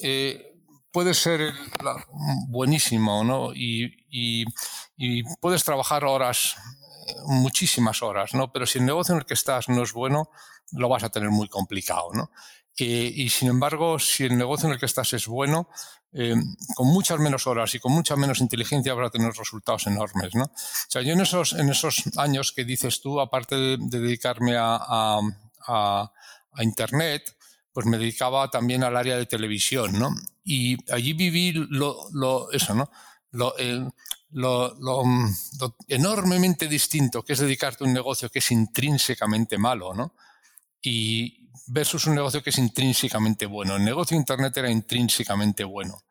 Eh, 0.03 0.54
puedes 0.95 1.19
ser 1.19 1.53
buenísimo, 2.47 3.25
¿no? 3.25 3.53
Y, 3.53 4.45
puedes 5.41 5.65
trabajar 5.65 6.05
horas, 6.05 6.55
muchísimas 7.27 8.01
horas, 8.01 8.33
¿no? 8.33 8.53
Pero 8.53 8.65
si 8.65 8.79
el 8.79 8.87
negocio 8.87 9.13
en 9.13 9.19
el 9.19 9.27
que 9.27 9.35
estás 9.35 9.69
no 9.69 9.83
es 9.83 9.93
bueno, 9.93 10.31
lo 10.71 10.89
vas 10.89 11.03
a 11.03 11.11
tener 11.11 11.31
muy 11.31 11.49
complicado, 11.49 12.11
¿no? 12.15 12.31
y 12.77 13.29
sin 13.31 13.51
embargo, 13.51 14.01
si 14.01 14.25
el 14.25 14.37
negocio 14.37 14.67
en 14.67 14.73
el 14.73 14.81
que 14.81 14.87
estás 14.87 15.13
es 15.13 15.29
bueno, 15.29 15.69
eh, 16.13 16.35
con 16.75 16.89
muchas 16.89 17.21
menos 17.21 17.47
horas 17.47 17.73
y 17.77 17.79
con 17.79 17.93
mucha 17.93 18.17
menos 18.17 18.41
inteligencia 18.41 18.95
vas 18.95 19.07
a 19.07 19.11
tener 19.11 19.33
resultados 19.33 19.87
enormes, 19.87 20.35
¿no? 20.35 20.43
O 20.47 20.89
sea, 20.89 21.01
yo 21.03 21.13
en 21.13 21.21
esos, 21.21 21.53
en 21.53 21.71
esos 21.71 22.03
años 22.17 22.51
que 22.51 22.65
dices 22.65 23.01
tú, 23.01 23.21
aparte 23.21 23.55
de, 23.55 23.77
dedicarme 23.79 24.57
a, 24.59 25.21
a 25.69 26.63
Internet, 26.65 27.37
pues 27.75 27.87
me 27.87 27.99
dedicaba 27.99 28.51
también 28.51 28.85
al 28.85 28.97
área 28.97 29.17
de 29.17 29.27
televisión, 29.27 29.99
¿no? 29.99 30.15
Y 30.45 30.79
allí 30.93 31.13
viví 31.13 31.53
lo, 31.53 32.51
eso, 32.53 32.75
¿no? 32.75 32.89
Eh, 33.59 33.85
lo, 34.31 34.75
lo, 34.79 35.03
enormemente 35.89 36.69
distinto 36.69 37.25
que 37.25 37.33
es 37.33 37.41
dedicarte 37.41 37.83
a 37.83 37.89
un 37.89 37.93
negocio 37.93 38.31
que 38.31 38.39
es 38.39 38.51
intrínsecamente 38.53 39.59
malo, 39.59 39.93
¿no? 39.93 40.15
Y 40.81 41.51
versus 41.67 42.07
un 42.07 42.15
negocio 42.15 42.43
que 42.43 42.51
es 42.51 42.59
intrínsecamente 42.59 43.47
bueno. 43.47 43.75
El 43.75 43.85
negocio 43.85 44.17
de 44.17 44.21
Internet 44.21 44.57
era 44.57 44.71
intrínsecamente 44.71 45.65
bueno 45.65 46.05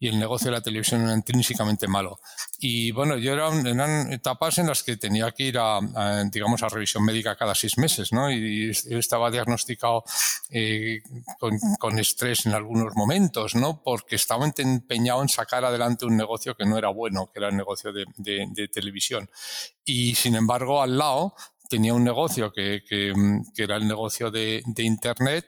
y 0.00 0.08
el 0.08 0.18
negocio 0.18 0.46
de 0.46 0.56
la 0.56 0.62
televisión 0.62 1.02
era 1.02 1.14
intrínsecamente 1.14 1.88
malo. 1.88 2.20
Y 2.58 2.92
bueno, 2.92 3.16
yo 3.16 3.32
era, 3.32 3.48
eran 3.48 4.12
etapas 4.12 4.58
en 4.58 4.68
las 4.68 4.82
que 4.82 4.96
tenía 4.96 5.30
que 5.32 5.44
ir 5.44 5.58
a, 5.58 5.80
digamos, 6.30 6.62
a 6.62 6.68
revisión 6.68 7.04
médica 7.04 7.36
cada 7.36 7.54
seis 7.54 7.78
meses, 7.78 8.12
¿no? 8.12 8.30
Y, 8.30 8.70
estaba 8.70 9.30
diagnosticado 9.30 10.04
eh, 10.50 11.00
con, 11.78 11.98
estrés 11.98 12.46
en 12.46 12.52
algunos 12.52 12.94
momentos, 12.94 13.54
¿no? 13.54 13.82
Porque 13.82 14.16
estaba 14.16 14.46
empeñado 14.46 15.22
en 15.22 15.28
sacar 15.28 15.64
adelante 15.64 16.06
un 16.06 16.16
negocio 16.16 16.54
que 16.54 16.64
no 16.64 16.78
era 16.78 16.88
bueno, 16.88 17.30
que 17.32 17.38
era 17.40 17.48
el 17.48 17.56
negocio 17.56 17.92
de, 17.92 18.04
de, 18.16 18.68
televisión. 18.68 19.28
Y 19.84 20.14
sin 20.14 20.34
embargo, 20.34 20.82
al 20.82 20.98
lado 20.98 21.34
tenía 21.68 21.94
un 21.94 22.04
negocio 22.04 22.52
que, 22.52 22.82
que, 22.88 23.12
que, 23.54 23.62
era 23.62 23.76
el 23.76 23.86
negocio 23.86 24.30
de, 24.30 24.62
de, 24.66 24.82
Internet 24.82 25.46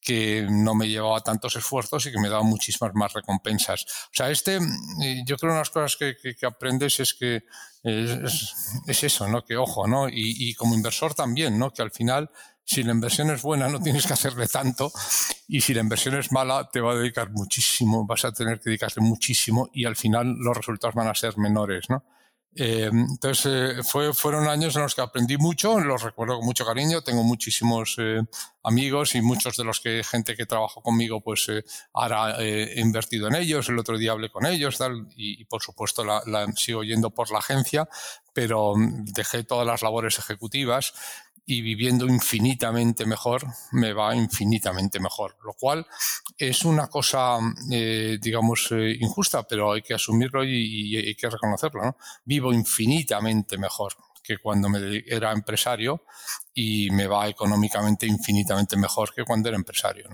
que 0.00 0.46
no 0.48 0.74
me 0.74 0.88
llevaba 0.88 1.20
tantos 1.20 1.56
esfuerzos 1.56 2.06
y 2.06 2.12
que 2.12 2.18
me 2.18 2.28
daba 2.28 2.42
muchísimas 2.42 2.94
más 2.94 3.12
recompensas. 3.12 3.84
O 4.06 4.12
sea, 4.12 4.30
este, 4.30 4.56
eh, 4.56 5.22
yo 5.26 5.36
creo 5.36 5.38
que 5.38 5.46
una 5.46 5.54
de 5.54 5.60
las 5.60 5.70
cosas 5.70 5.96
que, 5.96 6.16
que, 6.16 6.46
aprendes 6.46 7.00
es 7.00 7.14
que 7.14 7.44
es, 7.82 8.54
es, 8.86 9.04
eso, 9.04 9.28
¿no? 9.28 9.44
Que 9.44 9.56
ojo, 9.56 9.86
¿no? 9.86 10.08
Y, 10.08 10.34
y, 10.38 10.54
como 10.54 10.74
inversor 10.74 11.14
también, 11.14 11.58
¿no? 11.58 11.70
Que 11.70 11.82
al 11.82 11.90
final, 11.90 12.30
si 12.64 12.82
la 12.82 12.92
inversión 12.92 13.30
es 13.30 13.42
buena, 13.42 13.68
no 13.68 13.80
tienes 13.80 14.06
que 14.06 14.12
hacerle 14.14 14.48
tanto. 14.48 14.90
Y 15.48 15.60
si 15.60 15.74
la 15.74 15.80
inversión 15.80 16.14
es 16.16 16.32
mala, 16.32 16.68
te 16.72 16.80
va 16.80 16.92
a 16.92 16.96
dedicar 16.96 17.30
muchísimo, 17.30 18.06
vas 18.06 18.24
a 18.24 18.32
tener 18.32 18.58
que 18.58 18.70
dedicarle 18.70 19.02
muchísimo 19.02 19.68
y 19.72 19.84
al 19.84 19.96
final 19.96 20.36
los 20.38 20.56
resultados 20.56 20.94
van 20.94 21.08
a 21.08 21.14
ser 21.14 21.36
menores, 21.36 21.90
¿no? 21.90 22.04
Eh, 22.56 22.90
entonces, 22.92 23.78
eh, 23.78 23.82
fue, 23.84 24.12
fueron 24.12 24.48
años 24.48 24.74
en 24.74 24.82
los 24.82 24.94
que 24.94 25.00
aprendí 25.00 25.36
mucho, 25.36 25.78
los 25.78 26.02
recuerdo 26.02 26.36
con 26.36 26.46
mucho 26.46 26.66
cariño, 26.66 27.00
tengo 27.02 27.22
muchísimos 27.22 27.94
eh, 27.98 28.22
amigos 28.64 29.14
y 29.14 29.22
muchos 29.22 29.56
de 29.56 29.62
los 29.62 29.78
que 29.78 30.02
gente 30.02 30.34
que 30.34 30.46
trabajó 30.46 30.82
conmigo, 30.82 31.20
pues 31.20 31.46
ahora 31.92 32.36
he 32.40 32.80
invertido 32.80 33.28
en 33.28 33.36
ellos, 33.36 33.68
el 33.68 33.78
otro 33.78 33.96
día 33.96 34.12
hablé 34.12 34.30
con 34.30 34.46
ellos, 34.46 34.78
tal, 34.78 35.06
y, 35.16 35.44
por 35.44 35.62
supuesto 35.62 36.04
la, 36.04 36.46
sigo 36.56 36.82
yendo 36.82 37.10
por 37.10 37.30
la 37.30 37.38
agencia, 37.38 37.88
pero 38.32 38.74
mm, 38.74 39.04
dejé 39.04 39.44
todas 39.44 39.66
las 39.66 39.82
labores 39.82 40.18
ejecutivas 40.18 40.92
y 41.46 41.62
viviendo 41.62 42.06
infinitamente 42.06 43.06
mejor, 43.06 43.44
me 43.72 43.92
va 43.92 44.14
infinitamente 44.14 45.00
mejor. 45.00 45.36
Lo 45.44 45.54
cual 45.54 45.86
es 46.36 46.64
una 46.64 46.88
cosa, 46.88 47.38
eh, 47.70 48.18
digamos, 48.20 48.68
eh, 48.72 48.96
injusta, 49.00 49.42
pero 49.42 49.72
hay 49.72 49.82
que 49.82 49.94
asumirlo 49.94 50.44
y, 50.44 50.96
hay 50.96 51.14
que 51.14 51.30
reconocerlo. 51.30 51.96
Vivo 52.24 52.52
infinitamente 52.52 53.58
mejor 53.58 53.94
que 54.22 54.38
cuando 54.38 54.68
me 54.68 55.02
era 55.06 55.32
empresario 55.32 56.04
y 56.54 56.90
me 56.90 57.06
va 57.06 57.28
económicamente 57.28 58.06
infinitamente 58.06 58.76
mejor 58.76 59.12
que 59.14 59.24
cuando 59.24 59.48
era 59.48 59.56
empresario. 59.56 60.08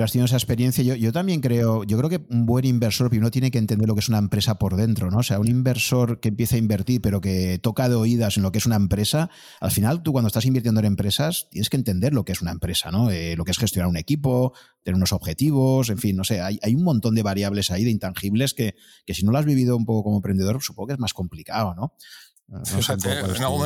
Pero 0.00 0.06
has 0.06 0.12
tenido 0.12 0.24
esa 0.24 0.36
experiencia. 0.36 0.82
Yo, 0.82 0.94
yo 0.94 1.12
también 1.12 1.42
creo, 1.42 1.84
yo 1.84 1.98
creo 1.98 2.08
que 2.08 2.24
un 2.30 2.46
buen 2.46 2.64
inversor 2.64 3.10
primero 3.10 3.30
tiene 3.30 3.50
que 3.50 3.58
entender 3.58 3.86
lo 3.86 3.94
que 3.94 4.00
es 4.00 4.08
una 4.08 4.16
empresa 4.16 4.54
por 4.54 4.76
dentro, 4.76 5.10
¿no? 5.10 5.18
O 5.18 5.22
sea, 5.22 5.38
un 5.38 5.46
inversor 5.46 6.20
que 6.20 6.30
empieza 6.30 6.56
a 6.56 6.58
invertir, 6.58 7.02
pero 7.02 7.20
que 7.20 7.58
toca 7.58 7.86
de 7.86 7.96
oídas 7.96 8.38
en 8.38 8.42
lo 8.42 8.50
que 8.50 8.56
es 8.56 8.64
una 8.64 8.76
empresa, 8.76 9.28
al 9.60 9.70
final 9.70 10.02
tú 10.02 10.12
cuando 10.12 10.28
estás 10.28 10.46
invirtiendo 10.46 10.80
en 10.80 10.86
empresas 10.86 11.48
tienes 11.50 11.68
que 11.68 11.76
entender 11.76 12.14
lo 12.14 12.24
que 12.24 12.32
es 12.32 12.40
una 12.40 12.50
empresa, 12.50 12.90
¿no? 12.90 13.10
Eh, 13.10 13.36
lo 13.36 13.44
que 13.44 13.50
es 13.50 13.58
gestionar 13.58 13.90
un 13.90 13.98
equipo, 13.98 14.54
tener 14.82 14.96
unos 14.96 15.12
objetivos, 15.12 15.90
en 15.90 15.98
fin, 15.98 16.16
no 16.16 16.24
sé, 16.24 16.40
hay, 16.40 16.58
hay, 16.62 16.74
un 16.74 16.82
montón 16.82 17.14
de 17.14 17.22
variables 17.22 17.70
ahí, 17.70 17.84
de 17.84 17.90
intangibles, 17.90 18.54
que, 18.54 18.76
que 19.04 19.12
si 19.12 19.26
no 19.26 19.32
lo 19.32 19.38
has 19.38 19.44
vivido 19.44 19.76
un 19.76 19.84
poco 19.84 20.04
como 20.04 20.16
emprendedor, 20.16 20.62
supongo 20.62 20.86
que 20.86 20.94
es 20.94 20.98
más 20.98 21.12
complicado, 21.12 21.74
¿no? 21.74 21.92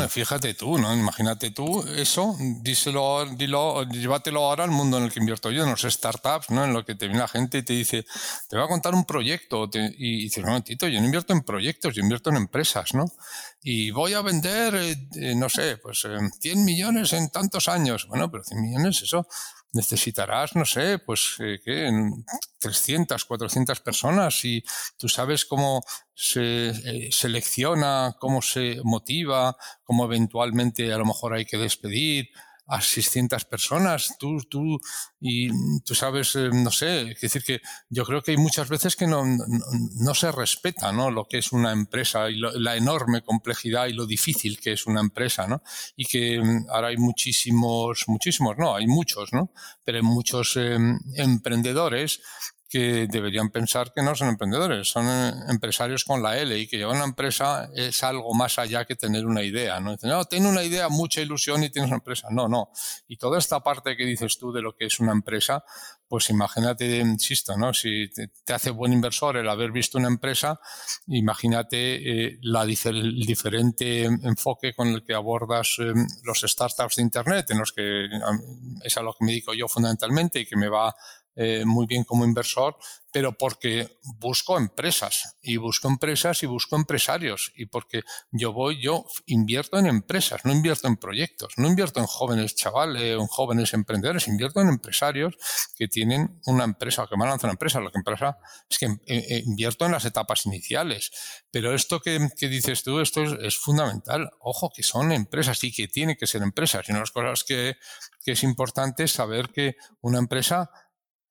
Fíjate, 0.09 0.55
tú, 0.55 0.79
¿no? 0.79 0.95
Imagínate 0.95 1.51
tú 1.51 1.83
eso, 1.97 2.37
díselo, 2.61 3.25
dilo, 3.37 3.83
llévatelo 3.85 4.45
ahora 4.45 4.65
al 4.65 4.71
mundo 4.71 4.99
en 4.99 5.05
el 5.05 5.13
que 5.13 5.21
invierto 5.21 5.51
yo, 5.51 5.65
en 5.65 5.71
los 5.71 5.83
startups, 5.83 6.51
¿no? 6.51 6.65
En 6.65 6.73
lo 6.73 6.85
que 6.85 6.95
te 6.95 7.07
viene 7.07 7.21
la 7.21 7.29
gente 7.29 7.59
y 7.59 7.63
te 7.63 7.73
dice, 7.73 8.05
te 8.49 8.57
voy 8.57 8.65
a 8.65 8.69
contar 8.69 8.95
un 8.95 9.05
proyecto, 9.05 9.71
y 9.73 10.25
dices, 10.25 10.43
no, 10.43 10.49
momentito, 10.49 10.87
yo 10.87 11.01
no 11.01 11.07
invierto 11.07 11.33
en 11.33 11.43
proyectos, 11.43 11.95
yo 11.95 12.03
invierto 12.03 12.31
en 12.31 12.37
empresas, 12.37 12.95
¿no? 12.95 13.07
Y 13.63 13.91
voy 13.91 14.13
a 14.13 14.21
vender, 14.21 14.75
eh, 14.75 15.09
eh, 15.15 15.35
no 15.35 15.49
sé, 15.49 15.79
pues 15.79 16.07
100 16.41 16.65
millones 16.65 17.15
en 17.15 17.31
tantos 17.31 17.69
años. 17.69 18.07
Bueno, 18.09 18.31
pero 18.31 18.45
100 18.45 18.61
millones, 18.61 19.01
eso 19.01 19.27
necesitarás, 19.75 20.55
no 20.57 20.65
sé, 20.65 20.99
pues, 20.99 21.37
eh, 21.41 21.61
¿qué? 21.65 21.91
300, 22.59 23.25
400 23.25 23.81
personas 23.81 24.45
y 24.45 24.65
tú 24.97 25.09
sabes 25.09 25.45
cómo 25.45 25.83
se 26.15 26.69
eh, 26.69 27.09
selecciona, 27.13 28.17
cómo 28.19 28.41
se 28.41 28.79
motiva, 28.85 29.57
cómo 29.83 30.05
eventualmente 30.05 30.93
a 30.93 30.99
lo 30.99 31.05
mejor 31.05 31.35
hay 31.35 31.45
que 31.45 31.59
despedir 31.59 32.31
a 32.67 32.81
600 32.81 33.45
personas, 33.45 34.17
tú, 34.19 34.39
tú, 34.49 34.81
y 35.21 35.51
tú 35.81 35.95
sabes, 35.95 36.35
eh, 36.37 36.51
no 36.53 36.71
sé, 36.71 37.13
es 37.13 37.21
decir 37.21 37.45
que 37.45 37.61
yo 37.91 38.05
creo 38.05 38.23
que 38.23 38.31
hay 38.31 38.37
muchas 38.37 38.69
veces 38.69 38.97
que 38.97 39.07
no, 39.07 39.23
no, 39.25 40.15
se 40.15 40.33
respeta 40.33 40.91
¿no? 40.93 41.11
lo 41.11 41.27
que 41.27 41.39
es 41.39 41.53
una 41.53 41.73
empresa 41.73 42.31
y 42.31 42.39
la 42.39 42.77
enorme 42.77 43.23
complejidad 43.23 43.87
y 43.87 43.93
lo 43.93 44.07
difícil 44.07 44.59
que 44.59 44.73
es 44.73 44.87
una 44.87 45.01
empresa, 45.01 45.47
¿no? 45.47 45.63
Y 45.97 46.07
que 46.07 46.41
mm, 46.41 46.67
ahora 46.71 46.89
hay 46.89 46.97
muchísimos, 46.97 48.05
muchísimos, 48.07 48.57
no, 48.59 48.75
hay 48.75 48.87
muchos, 48.87 49.33
¿no? 49.33 49.53
Pero 49.85 49.99
hay 49.99 50.05
muchos 50.05 50.57
em, 50.57 50.99
emprendedores 51.17 52.21
que 52.75 53.07
deberían 53.07 53.51
pensar 53.51 53.93
que 53.93 54.03
no 54.03 54.17
son 54.17 54.31
emprendedores, 54.31 54.91
son 54.91 55.07
eh, 55.07 55.33
empresarios 55.49 56.03
con 56.03 56.25
la 56.25 56.37
L 56.37 56.59
y 56.59 56.67
que 56.67 56.77
llevar 56.77 56.97
una 56.97 57.05
empresa 57.05 57.71
es 57.73 58.03
algo 58.03 58.35
más 58.35 58.59
allá 58.59 58.85
que 58.85 58.97
tener 58.97 59.27
una 59.27 59.45
idea. 59.45 59.79
No, 59.79 59.93
Dicen, 59.93 60.11
no, 60.11 60.25
tiene 60.25 60.49
una 60.49 60.65
idea, 60.65 60.89
mucha 60.89 61.21
ilusión 61.21 61.63
y 61.63 61.71
tienes 61.71 61.89
una 61.89 61.99
empresa. 61.99 62.27
No, 62.33 62.49
no. 62.49 62.71
Y 63.07 63.17
toda 63.17 63.39
esta 63.39 63.61
parte 63.61 63.97
que 63.97 64.05
dices 64.05 64.39
tú 64.39 64.51
de 64.51 64.61
lo 64.61 64.75
que 64.75 64.87
es 64.87 64.99
una 64.99 65.13
empresa, 65.13 65.65
pues 66.09 66.31
imagínate, 66.31 66.99
insisto, 66.99 67.57
¿no? 67.57 67.73
si 67.73 68.11
te, 68.11 68.53
hace 68.53 68.71
buen 68.71 68.93
inversor 68.93 69.37
el 69.37 69.49
haber 69.49 69.71
visto 69.71 69.97
una 69.97 70.09
empresa, 70.09 70.59
imagínate 71.07 72.27
eh, 72.27 72.39
la, 72.43 72.65
el 72.65 73.25
diferente 73.25 74.03
enfoque 74.03 74.75
con 74.75 74.89
el 74.89 75.05
que 75.05 75.15
abordas 75.15 75.77
eh, 75.79 75.93
los 76.25 76.41
startups 76.41 76.97
de 76.97 77.03
Internet, 77.03 77.51
en 77.51 77.59
los 77.59 77.73
que 77.73 78.07
es 78.83 78.97
a 78.97 79.03
lo 79.03 79.13
que 79.13 79.25
me 79.25 79.31
dedico 79.31 79.55
yo 79.55 79.69
fundamentalmente 79.69 80.41
y 80.41 80.47
que 80.47 80.57
me 80.57 80.69
va 80.69 80.93
eh, 81.37 81.65
muy 81.65 81.87
bien 81.87 82.05
como 82.05 82.25
inversor, 82.25 82.77
pero 83.13 83.39
porque 83.39 83.99
busco 84.19 84.59
empresas 84.59 85.37
y 85.41 85.57
busco 85.57 85.89
empresas 85.89 86.43
y 86.43 86.47
busco 86.47 86.75
empresarios 86.75 87.53
y 87.55 87.67
porque 87.67 88.03
yo 88.33 88.53
voy, 88.53 88.83
yo 88.83 89.05
invierto 89.27 89.79
en 89.79 89.87
empresas, 89.87 90.45
no 90.45 90.53
invierto 90.53 90.89
en 90.89 90.97
proyectos, 90.97 91.55
no 91.57 91.69
invierto 91.69 92.01
en 92.01 92.07
jóvenes 92.07 92.57
chavales 92.57 93.17
o 93.17 93.21
en 93.21 93.27
jóvenes 93.29 93.73
emprendedores, 93.73 94.27
invierto 94.27 94.61
en 94.61 94.69
empresarios 94.69 95.37
que 95.77 95.87
tienen 95.87 96.41
una 96.47 96.65
empresa 96.65 97.05
o 97.05 97.09
que 97.09 97.15
van 97.15 97.29
a 97.29 97.31
lanzar 97.31 97.49
una 97.49 97.55
empresa. 97.55 97.79
Lo 97.79 97.93
que 97.93 97.99
empresa 97.99 98.37
es 98.69 98.79
que 98.79 98.87
eh, 98.87 98.99
eh, 99.07 99.43
invierto 99.47 99.87
en 99.87 99.93
las 99.93 100.05
etapas 100.05 100.47
iniciales. 100.47 101.13
Pero 101.51 101.75
esto 101.75 102.01
que, 102.01 102.19
dices 102.41 102.83
tú, 102.83 103.01
esto 103.01 103.23
es, 103.23 103.57
fundamental. 103.57 104.31
Ojo, 104.41 104.71
que 104.75 104.83
son 104.83 105.13
empresas 105.13 105.63
y 105.65 105.73
que 105.73 105.89
tienen 105.89 106.17
que 106.17 106.27
ser 106.27 106.43
empresas. 106.43 106.89
Y 106.89 106.93
una 106.93 106.99
de 106.99 107.03
las 107.03 107.11
cosas 107.13 107.45
que, 107.45 107.77
que 108.25 108.33
es 108.33 108.43
importante 108.43 109.05
es 109.05 109.13
saber 109.13 109.51
que 109.51 109.77
una 110.01 110.19
empresa 110.19 110.71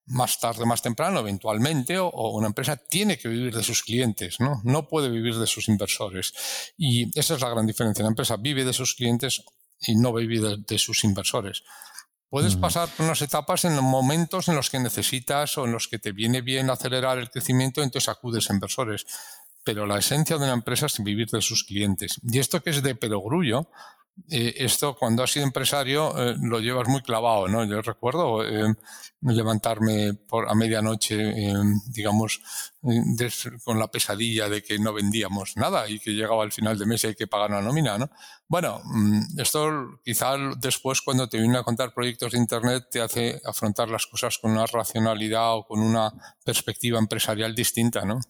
más 0.06 0.38
tarde, 0.38 0.66
más 0.66 0.82
temprano, 0.82 1.20
eventualmente, 1.20 1.98
o, 1.98 2.10
una 2.36 2.48
empresa 2.48 2.76
tiene 2.76 3.18
que 3.18 3.28
vivir 3.28 3.54
de 3.54 3.62
sus 3.62 3.82
clientes, 3.82 4.38
¿no? 4.40 4.60
No 4.64 4.88
puede 4.88 5.08
vivir 5.08 5.36
de 5.36 5.46
sus 5.46 5.68
inversores. 5.68 6.32
Y 6.76 7.18
esa 7.18 7.34
es 7.34 7.40
la 7.40 7.50
gran 7.50 7.66
diferencia. 7.66 8.02
La 8.02 8.10
empresa 8.10 8.36
vive 8.36 8.64
de 8.64 8.72
sus 8.72 8.94
clientes 8.94 9.42
y 9.80 9.96
no 9.96 10.12
vive 10.12 10.56
de, 10.58 10.78
sus 10.78 11.04
inversores. 11.04 11.62
Puedes 12.28 12.56
pasar 12.56 12.88
por 12.88 13.06
unas 13.06 13.22
etapas 13.22 13.64
en 13.64 13.76
los 13.76 13.84
momentos 13.84 14.48
en 14.48 14.56
los 14.56 14.68
que 14.68 14.80
necesitas 14.80 15.56
o 15.56 15.66
en 15.66 15.72
los 15.72 15.86
que 15.86 16.00
te 16.00 16.10
viene 16.10 16.40
bien 16.40 16.68
acelerar 16.68 17.18
el 17.18 17.30
crecimiento, 17.30 17.82
entonces 17.82 18.08
acudes 18.08 18.50
a 18.50 18.54
inversores. 18.54 19.06
Pero 19.62 19.86
la 19.86 19.98
esencia 19.98 20.36
de 20.36 20.44
una 20.44 20.54
empresa 20.54 20.86
es 20.86 21.02
vivir 21.02 21.28
de 21.28 21.40
sus 21.40 21.64
clientes. 21.64 22.20
Y 22.22 22.38
esto 22.38 22.60
que 22.62 22.70
es 22.70 22.82
de 22.82 22.96
perogrullo, 22.96 23.70
eh, 24.30 24.54
esto 24.58 24.94
cuando 24.94 25.22
has 25.24 25.32
sido 25.32 25.44
empresario 25.44 26.16
eh, 26.16 26.36
lo 26.40 26.60
llevas 26.60 26.88
muy 26.88 27.02
clavado, 27.02 27.48
¿no? 27.48 27.64
Yo 27.64 27.82
recuerdo 27.82 28.46
eh, 28.46 28.72
levantarme 29.20 30.14
por 30.14 30.48
a 30.48 30.54
medianoche, 30.54 31.32
digamos, 31.88 32.40
con 33.64 33.78
la 33.78 33.88
pesadilla 33.88 34.48
de 34.48 34.62
que 34.62 34.78
no 34.78 34.92
vendíamos 34.92 35.56
nada 35.56 35.88
y 35.88 35.98
que 35.98 36.12
llegaba 36.12 36.44
al 36.44 36.52
final 36.52 36.78
de 36.78 36.86
mes 36.86 37.04
y 37.04 37.08
hay 37.08 37.14
que 37.14 37.26
pagar 37.26 37.50
una 37.50 37.60
nómina, 37.60 37.98
¿no? 37.98 38.08
Bueno, 38.46 38.80
mm, 38.84 39.40
esto 39.40 40.00
quizá 40.04 40.36
después 40.58 41.00
cuando 41.00 41.28
te 41.28 41.38
viene 41.38 41.58
a 41.58 41.64
contar 41.64 41.92
proyectos 41.92 42.32
de 42.32 42.38
Internet 42.38 42.84
te 42.90 43.00
hace 43.00 43.40
afrontar 43.44 43.88
las 43.88 44.06
cosas 44.06 44.38
con 44.38 44.52
una 44.52 44.66
racionalidad 44.66 45.56
o 45.56 45.66
con 45.66 45.80
una 45.80 46.12
perspectiva 46.44 46.98
empresarial 46.98 47.54
distinta, 47.54 48.04
¿no? 48.04 48.20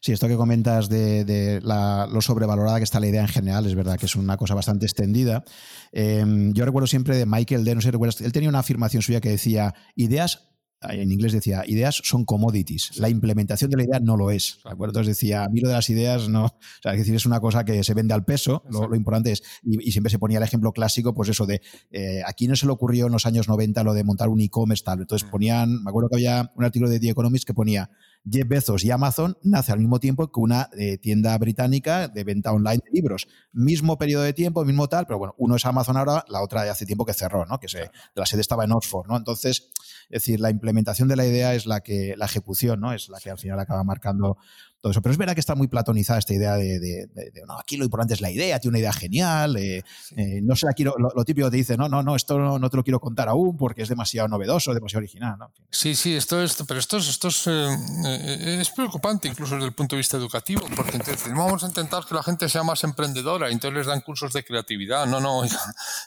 Sí, 0.00 0.12
esto 0.12 0.28
que 0.28 0.36
comentas 0.36 0.88
de, 0.88 1.60
lo 1.62 2.20
sobrevalorada 2.22 2.78
que 2.78 2.84
está 2.84 3.00
la 3.00 3.08
idea 3.08 3.20
en 3.20 3.28
general, 3.28 3.66
es 3.66 3.74
verdad 3.74 3.98
que 3.98 4.06
es 4.06 4.16
una 4.16 4.38
cosa 4.38 4.54
bastante 4.54 4.86
extendida. 4.86 5.44
Em, 5.92 6.54
yo 6.54 6.64
recuerdo 6.64 6.86
siempre 6.86 7.16
de 7.16 7.26
Michael 7.26 7.64
D, 7.64 7.74
no 7.74 7.82
sé 7.82 7.90
recuerdas, 7.90 8.22
él 8.22 8.32
tenía 8.32 8.48
una 8.48 8.60
afirmación 8.60 9.02
suya 9.02 9.20
que 9.20 9.28
decía, 9.28 9.74
ideas 9.96 10.50
en 10.88 11.12
inglés 11.12 11.32
decía, 11.32 11.62
ideas 11.66 12.00
son 12.04 12.24
commodities, 12.24 12.96
la 12.96 13.10
implementación 13.10 13.70
de 13.70 13.76
la 13.76 13.84
idea 13.84 14.00
no 14.00 14.16
lo 14.16 14.30
es. 14.30 14.60
¿de 14.64 14.70
acuerdo? 14.70 14.92
Entonces 14.92 15.18
decía, 15.18 15.44
a 15.44 15.48
mí 15.48 15.60
lo 15.60 15.68
de 15.68 15.74
las 15.74 15.90
ideas 15.90 16.28
no, 16.28 16.44
o 16.46 16.58
sea, 16.82 16.92
es 16.92 16.98
decir, 16.98 17.14
es 17.14 17.26
una 17.26 17.40
cosa 17.40 17.64
que 17.64 17.84
se 17.84 17.92
vende 17.94 18.14
al 18.14 18.24
peso, 18.24 18.62
lo, 18.70 18.94
importante 18.94 19.32
es, 19.32 19.42
y, 19.62 19.92
siempre 19.92 20.10
se 20.10 20.18
ponía 20.18 20.38
el 20.38 20.44
ejemplo 20.44 20.72
clásico, 20.72 21.14
pues 21.14 21.28
eso 21.28 21.44
de, 21.44 21.60
eh, 21.90 22.22
aquí 22.26 22.48
no 22.48 22.56
se 22.56 22.66
le 22.66 22.72
ocurrió 22.72 23.06
en 23.06 23.12
los 23.12 23.26
años 23.26 23.48
90 23.48 23.84
lo 23.84 23.92
de 23.92 24.04
montar 24.04 24.30
un 24.30 24.40
e-commerce 24.40 24.82
tal, 24.84 25.00
entonces 25.00 25.28
mm. 25.28 25.30
ponían, 25.30 25.82
me 25.82 25.90
acuerdo 25.90 26.08
que 26.08 26.16
había 26.16 26.50
un 26.56 26.64
artículo 26.64 26.90
de 26.90 26.98
The 26.98 27.10
Economist 27.10 27.46
que 27.46 27.54
ponía, 27.54 27.90
Jeff 28.28 28.46
Bezos 28.46 28.84
y 28.84 28.90
Amazon 28.90 29.36
nace 29.42 29.72
al 29.72 29.78
mismo 29.78 29.98
tiempo 29.98 30.30
que 30.30 30.40
una 30.40 30.68
eh, 30.76 30.98
tienda 30.98 31.36
británica 31.38 32.08
de 32.08 32.24
venta 32.24 32.52
online 32.52 32.82
de 32.84 32.90
libros. 32.92 33.28
Mismo 33.52 33.98
periodo 33.98 34.22
de 34.24 34.32
tiempo, 34.32 34.64
mismo 34.64 34.88
tal, 34.88 35.06
pero 35.06 35.18
bueno, 35.18 35.34
uno 35.38 35.56
es 35.56 35.64
Amazon 35.64 35.96
ahora, 35.96 36.24
la 36.28 36.42
otra 36.42 36.62
hace 36.70 36.86
tiempo 36.86 37.04
que 37.04 37.14
cerró, 37.14 37.46
¿no? 37.46 37.58
Que 37.58 37.68
se, 37.68 37.90
la 38.14 38.26
sede 38.26 38.40
estaba 38.40 38.64
en 38.64 38.72
Oxford, 38.72 39.08
¿no? 39.08 39.16
Entonces, 39.16 39.70
es 40.10 40.22
decir, 40.22 40.40
la 40.40 40.50
implementación 40.50 41.08
de 41.08 41.16
la 41.16 41.24
idea 41.24 41.54
es 41.54 41.66
la 41.66 41.80
que, 41.80 42.14
la 42.16 42.26
ejecución, 42.26 42.80
¿no? 42.80 42.92
Es 42.92 43.08
la 43.08 43.20
que 43.20 43.30
al 43.30 43.38
final 43.38 43.58
acaba 43.58 43.84
marcando 43.84 44.36
todo 44.80 44.92
eso. 44.92 45.02
Pero 45.02 45.12
es 45.12 45.18
verdad 45.18 45.34
que 45.34 45.40
está 45.40 45.54
muy 45.54 45.68
platonizada 45.68 46.18
esta 46.18 46.34
idea 46.34 46.54
de, 46.54 47.08
no, 47.46 47.58
aquí 47.58 47.76
lo 47.76 47.84
importante 47.84 48.14
es 48.14 48.20
la 48.20 48.30
idea, 48.30 48.58
tiene 48.58 48.72
una 48.72 48.78
idea 48.78 48.92
genial, 48.92 49.56
eh, 49.56 49.84
eh, 50.16 50.40
no 50.42 50.56
sé, 50.56 50.66
aquí 50.70 50.84
lo, 50.84 50.94
típico 51.24 51.50
te 51.50 51.56
dice, 51.56 51.76
no, 51.76 51.88
no, 51.88 52.02
no, 52.02 52.16
esto 52.16 52.38
no, 52.38 52.70
te 52.70 52.76
lo 52.76 52.82
quiero 52.82 53.00
contar 53.00 53.28
aún 53.28 53.56
porque 53.56 53.82
es 53.82 53.88
demasiado 53.88 54.28
novedoso, 54.28 54.72
demasiado 54.72 55.00
original. 55.00 55.36
Sí, 55.70 55.94
sí, 55.94 56.16
esto 56.16 56.42
es, 56.42 56.56
pero 56.66 56.80
esto, 56.80 56.96
es, 56.96 57.08
esto 57.08 57.28
es, 57.28 57.46
eh, 57.46 58.60
es, 58.60 58.70
preocupante 58.70 59.28
incluso 59.28 59.54
desde 59.54 59.66
el 59.66 59.74
punto 59.74 59.96
de 59.96 59.98
vista 59.98 60.16
educativo, 60.16 60.62
porque 60.74 60.96
entonces 60.96 61.32
vamos 61.34 61.62
a 61.62 61.66
intentar 61.66 62.04
que 62.06 62.14
la 62.14 62.22
gente 62.22 62.48
sea 62.48 62.62
más 62.62 62.82
emprendedora 62.84 63.50
y 63.50 63.52
entonces 63.52 63.78
les 63.78 63.86
dan 63.86 64.00
cursos 64.00 64.32
de 64.32 64.44
creatividad. 64.44 65.06
No, 65.06 65.20
no, 65.20 65.42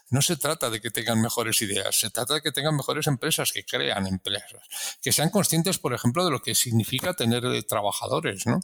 no 0.09 0.21
se 0.21 0.35
trata 0.35 0.69
de 0.69 0.81
que 0.81 0.89
tengan 0.89 1.21
mejores 1.21 1.61
ideas, 1.61 1.99
se 1.99 2.09
trata 2.09 2.35
de 2.35 2.41
que 2.41 2.51
tengan 2.51 2.75
mejores 2.75 3.07
empresas, 3.07 3.51
que 3.51 3.63
crean 3.63 4.07
empresas, 4.07 4.61
que 5.01 5.11
sean 5.11 5.29
conscientes, 5.29 5.77
por 5.77 5.93
ejemplo, 5.93 6.25
de 6.25 6.31
lo 6.31 6.41
que 6.41 6.55
significa 6.55 7.13
tener 7.13 7.43
trabajadores, 7.63 8.45
¿no? 8.47 8.62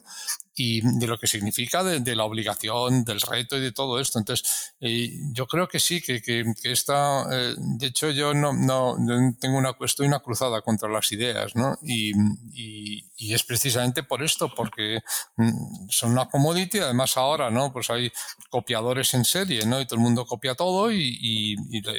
Y 0.60 0.82
de 0.82 1.08
lo 1.08 1.18
que 1.18 1.26
significa 1.26 1.84
de, 1.84 2.16
la 2.16 2.26
obligación, 2.26 3.06
del 3.06 3.22
reto 3.22 3.56
y 3.56 3.62
de 3.62 3.72
todo 3.72 4.00
esto. 4.00 4.20
Entonces, 4.20 4.74
eh, 4.82 5.10
yo 5.32 5.48
creo 5.48 5.70
que 5.70 5.80
sí, 5.80 6.02
que, 6.02 6.22
que, 6.22 6.54
está, 6.64 7.26
eh, 7.32 7.56
de 7.58 7.88
hecho 7.88 8.12
yo 8.12 8.34
no, 8.34 8.52
no, 8.52 8.98
tengo 9.40 9.58
una, 9.58 9.74
estoy 9.80 10.08
una 10.08 10.20
cruzada 10.20 10.62
contra 10.62 10.90
las 10.90 11.12
ideas, 11.14 11.56
¿no? 11.56 11.78
Y, 11.82 12.12
y, 12.54 13.34
es 13.34 13.44
precisamente 13.44 14.04
por 14.04 14.22
esto, 14.24 14.54
porque 14.54 15.00
mm, 15.38 15.88
son 15.90 16.12
una 16.12 16.28
commodity, 16.28 16.80
además 16.80 17.16
ahora, 17.16 17.50
¿no? 17.50 17.72
Pues 17.72 17.90
hay 17.90 18.12
copiadores 18.50 19.14
en 19.14 19.24
serie, 19.24 19.66
¿no? 19.66 19.80
Y 19.80 19.86
todo 19.86 19.96
el 19.96 20.02
mundo 20.02 20.26
copia 20.26 20.56
todo 20.56 20.92
y, 20.92 21.56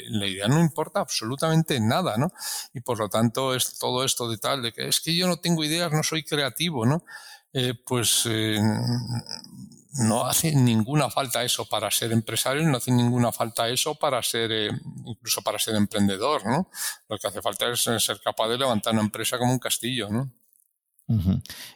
la, 0.09 0.27
idea 0.27 0.47
no 0.47 0.59
importa 0.59 0.99
absolutamente 0.99 1.79
nada, 1.79 2.15
¿no? 2.17 2.31
Y 2.73 2.81
por 2.81 2.99
lo 2.99 3.09
tanto 3.09 3.55
es 3.55 3.79
todo 3.79 4.03
esto 4.03 4.29
de 4.29 4.37
tal, 4.37 4.61
de 4.61 4.71
que 4.71 4.87
es 4.87 4.99
que 4.99 5.15
yo 5.15 5.27
no 5.27 5.37
tengo 5.37 5.63
ideas, 5.63 5.91
no 5.91 6.03
soy 6.03 6.23
creativo, 6.23 6.85
¿no? 6.85 7.03
Eh, 7.53 7.73
pues 7.85 8.25
eh, 8.29 8.59
no 9.93 10.25
hace 10.25 10.55
ninguna 10.55 11.09
falta 11.09 11.43
eso 11.43 11.65
para 11.65 11.91
ser 11.91 12.11
empresario, 12.13 12.63
no 12.63 12.77
hace 12.77 12.91
ninguna 12.91 13.31
falta 13.31 13.67
eso 13.67 13.95
para 13.95 14.23
ser, 14.23 14.51
eh, 14.51 14.69
incluso 15.05 15.41
para 15.41 15.59
ser 15.59 15.75
emprendedor, 15.75 16.45
¿no? 16.45 16.69
Lo 17.09 17.17
que 17.17 17.27
hace 17.27 17.41
falta 17.41 17.69
es 17.69 17.81
ser 17.81 18.21
capaz 18.23 18.47
de 18.47 18.57
levantar 18.57 18.93
una 18.93 19.01
empresa 19.01 19.37
como 19.37 19.51
un 19.51 19.59
castillo, 19.59 20.09
¿no? 20.09 20.31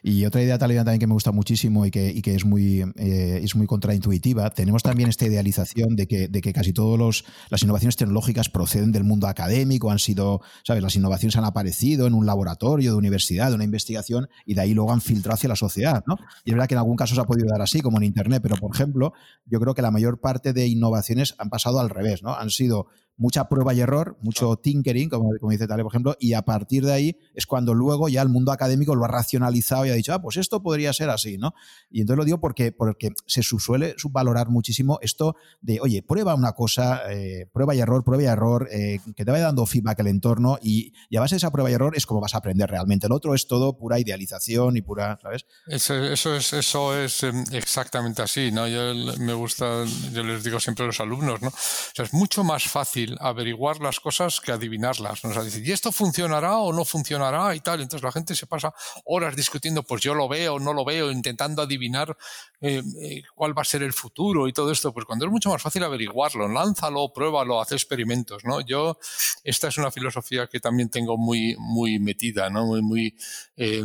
Y 0.02 0.24
otra 0.24 0.42
idea 0.42 0.58
también 0.58 0.98
que 0.98 1.06
me 1.06 1.14
gusta 1.14 1.32
muchísimo 1.32 1.86
y 1.86 1.90
que, 1.90 2.22
es, 2.24 2.44
muy, 2.44 2.82
eh, 2.96 3.40
es 3.42 3.54
muy 3.56 3.66
contraintuitiva, 3.66 4.50
tenemos 4.50 4.82
también 4.82 5.08
esta 5.08 5.26
idealización 5.26 5.96
de 5.96 6.06
que, 6.06 6.28
de 6.28 6.40
que 6.40 6.52
casi 6.52 6.72
todas 6.72 7.24
las 7.50 7.62
innovaciones 7.62 7.96
tecnológicas 7.96 8.48
proceden 8.48 8.92
del 8.92 9.04
mundo 9.04 9.26
académico, 9.26 9.90
han 9.90 9.98
sido, 9.98 10.40
¿sabes? 10.64 10.82
Las 10.82 10.96
innovaciones 10.96 11.36
han 11.36 11.44
aparecido 11.44 12.06
en 12.06 12.14
un 12.14 12.26
laboratorio 12.26 12.92
de 12.92 12.96
universidad, 12.96 13.48
de 13.48 13.54
una 13.54 13.64
investigación, 13.64 14.28
y 14.44 14.54
de 14.54 14.60
ahí 14.60 14.74
luego 14.74 14.92
han 14.92 15.00
filtrado 15.00 15.34
hacia 15.34 15.48
la 15.48 15.56
sociedad, 15.56 16.02
¿no? 16.06 16.16
Y 16.44 16.50
es 16.50 16.54
verdad 16.54 16.68
que 16.68 16.74
en 16.74 16.78
algún 16.78 16.96
caso 16.96 17.14
se 17.14 17.20
ha 17.20 17.24
podido 17.24 17.48
dar 17.48 17.62
así, 17.62 17.80
como 17.80 17.98
en 17.98 18.04
Internet, 18.04 18.40
pero 18.42 18.56
por 18.56 18.74
ejemplo, 18.74 19.12
yo 19.46 19.60
creo 19.60 19.74
que 19.74 19.82
la 19.82 19.90
mayor 19.90 20.20
parte 20.20 20.52
de 20.52 20.66
innovaciones 20.66 21.34
han 21.38 21.50
pasado 21.50 21.80
al 21.80 21.90
revés, 21.90 22.22
¿no? 22.22 22.34
Han 22.34 22.50
sido 22.50 22.86
mucha 23.16 23.48
prueba 23.48 23.72
y 23.72 23.80
error, 23.80 24.16
mucho 24.20 24.56
tinkering, 24.56 25.08
como, 25.08 25.30
como 25.40 25.50
dice 25.50 25.66
Tale, 25.66 25.82
por 25.82 25.92
ejemplo, 25.92 26.16
y 26.20 26.34
a 26.34 26.42
partir 26.42 26.84
de 26.84 26.92
ahí 26.92 27.18
es 27.34 27.46
cuando 27.46 27.74
luego 27.74 28.08
ya 28.08 28.22
el 28.22 28.28
mundo 28.28 28.52
académico 28.52 28.94
lo 28.94 29.04
ha 29.04 29.08
racionalizado 29.08 29.86
y 29.86 29.90
ha 29.90 29.94
dicho, 29.94 30.12
ah, 30.12 30.20
pues 30.20 30.36
esto 30.36 30.62
podría 30.62 30.92
ser 30.92 31.10
así, 31.10 31.38
¿no? 31.38 31.54
Y 31.90 32.00
entonces 32.00 32.18
lo 32.18 32.24
digo 32.24 32.40
porque, 32.40 32.72
porque 32.72 33.10
se 33.26 33.42
suele 33.42 33.94
subvalorar 33.96 34.48
muchísimo 34.48 34.98
esto 35.00 35.36
de, 35.60 35.80
oye, 35.80 36.02
prueba 36.02 36.34
una 36.34 36.52
cosa, 36.52 37.02
eh, 37.10 37.48
prueba 37.52 37.74
y 37.74 37.80
error, 37.80 38.04
prueba 38.04 38.22
y 38.22 38.26
error, 38.26 38.68
eh, 38.70 38.98
que 39.14 39.24
te 39.24 39.30
vaya 39.30 39.44
dando 39.44 39.64
feedback 39.66 40.00
el 40.00 40.08
entorno 40.08 40.58
y, 40.62 40.92
y, 41.08 41.16
a 41.16 41.20
base 41.20 41.36
de 41.36 41.38
esa 41.38 41.50
prueba 41.50 41.70
y 41.70 41.74
error 41.74 41.96
es 41.96 42.06
como 42.06 42.20
vas 42.20 42.34
a 42.34 42.38
aprender 42.38 42.68
realmente. 42.70 43.06
El 43.06 43.12
otro 43.12 43.34
es 43.34 43.46
todo 43.46 43.78
pura 43.78 43.98
idealización 43.98 44.76
y 44.76 44.82
pura, 44.82 45.18
¿sabes? 45.22 45.46
Eso, 45.66 45.94
eso 45.94 46.36
es, 46.36 46.52
eso 46.52 46.96
es 46.98 47.22
em, 47.22 47.44
exactamente 47.52 48.22
así, 48.22 48.52
¿no? 48.52 48.68
Yo 48.68 48.94
me 49.18 49.32
gusta, 49.32 49.84
yo 50.12 50.22
les 50.22 50.44
digo 50.44 50.60
siempre 50.60 50.84
a 50.84 50.86
los 50.88 51.00
alumnos, 51.00 51.40
¿no? 51.40 51.48
O 51.48 51.52
sea, 51.94 52.04
es 52.04 52.12
mucho 52.12 52.44
más 52.44 52.64
fácil 52.64 53.05
averiguar 53.20 53.80
las 53.80 54.00
cosas 54.00 54.40
que 54.40 54.52
adivinarlas. 54.52 55.24
¿no? 55.24 55.30
O 55.30 55.32
sea, 55.32 55.42
decir, 55.42 55.66
¿y 55.66 55.72
esto 55.72 55.92
funcionará 55.92 56.58
o 56.58 56.72
no 56.72 56.84
funcionará? 56.84 57.54
Y 57.54 57.60
tal. 57.60 57.80
Entonces 57.80 58.04
la 58.04 58.12
gente 58.12 58.34
se 58.34 58.46
pasa 58.46 58.72
horas 59.04 59.36
discutiendo, 59.36 59.82
pues 59.82 60.02
yo 60.02 60.14
lo 60.14 60.28
veo, 60.28 60.58
no 60.58 60.72
lo 60.72 60.84
veo, 60.84 61.10
intentando 61.10 61.62
adivinar 61.62 62.16
eh, 62.60 62.82
eh, 63.00 63.22
cuál 63.34 63.56
va 63.56 63.62
a 63.62 63.64
ser 63.64 63.82
el 63.82 63.92
futuro 63.92 64.48
y 64.48 64.52
todo 64.52 64.70
esto. 64.70 64.92
Pues 64.92 65.06
cuando 65.06 65.26
es 65.26 65.30
mucho 65.30 65.50
más 65.50 65.62
fácil 65.62 65.84
averiguarlo, 65.84 66.48
lánzalo, 66.48 67.12
pruébalo, 67.12 67.60
haz 67.60 67.72
experimentos. 67.72 68.44
¿no? 68.44 68.60
Yo, 68.60 68.98
esta 69.44 69.68
es 69.68 69.78
una 69.78 69.90
filosofía 69.90 70.46
que 70.46 70.60
también 70.60 70.88
tengo 70.88 71.16
muy, 71.16 71.56
muy 71.58 71.98
metida, 71.98 72.50
¿no? 72.50 72.66
muy, 72.82 73.16
eh, 73.56 73.84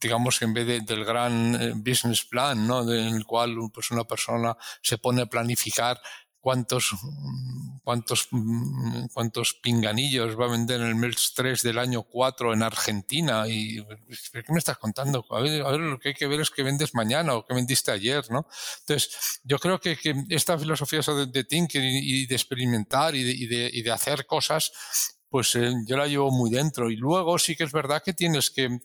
digamos, 0.00 0.42
en 0.42 0.52
vez 0.52 0.86
del 0.86 1.04
gran 1.04 1.82
business 1.82 2.24
plan, 2.24 2.66
¿no? 2.66 2.82
en 2.92 3.14
el 3.14 3.24
cual 3.24 3.56
pues, 3.72 3.90
una 3.90 4.04
persona 4.04 4.56
se 4.80 4.98
pone 4.98 5.22
a 5.22 5.26
planificar 5.26 6.00
cuántos, 6.42 6.90
cuántos, 7.84 8.28
cuántos 9.14 9.54
pinganillos 9.54 10.38
va 10.38 10.46
a 10.46 10.50
vender 10.50 10.80
en 10.80 10.88
el 10.88 10.96
mes 10.96 11.32
3 11.34 11.62
del 11.62 11.78
año 11.78 12.02
4 12.02 12.52
en 12.52 12.62
Argentina. 12.64 13.46
Y, 13.46 13.76
¿Qué 14.32 14.52
me 14.52 14.58
estás 14.58 14.76
contando? 14.76 15.24
A 15.30 15.40
ver, 15.40 15.62
lo 15.80 15.98
que 16.00 16.10
hay 16.10 16.14
que 16.14 16.26
ver 16.26 16.40
es 16.40 16.50
qué 16.50 16.64
vendes 16.64 16.94
mañana 16.94 17.34
o 17.34 17.46
qué 17.46 17.54
vendiste 17.54 17.92
ayer. 17.92 18.24
¿no? 18.28 18.46
Entonces, 18.80 19.40
yo 19.44 19.58
creo 19.58 19.80
que, 19.80 19.96
que 19.96 20.14
esta 20.30 20.58
filosofía 20.58 21.00
de, 21.00 21.26
de 21.26 21.44
thinking 21.44 21.82
y 21.82 22.26
de 22.26 22.34
experimentar 22.34 23.14
y 23.14 23.22
de, 23.22 23.30
y 23.30 23.46
de, 23.46 23.70
y 23.72 23.82
de 23.82 23.92
hacer 23.92 24.26
cosas 24.26 24.72
pues 25.32 25.54
eh, 25.54 25.72
yo 25.86 25.96
la 25.96 26.06
llevo 26.06 26.30
muy 26.30 26.50
dentro. 26.50 26.90
Y 26.90 26.96
luego 26.96 27.38
sí 27.38 27.56
que 27.56 27.64
es 27.64 27.72
verdad 27.72 28.02
que 28.04 28.12
tienes 28.12 28.50
que, 28.50 28.64
em, 28.64 28.80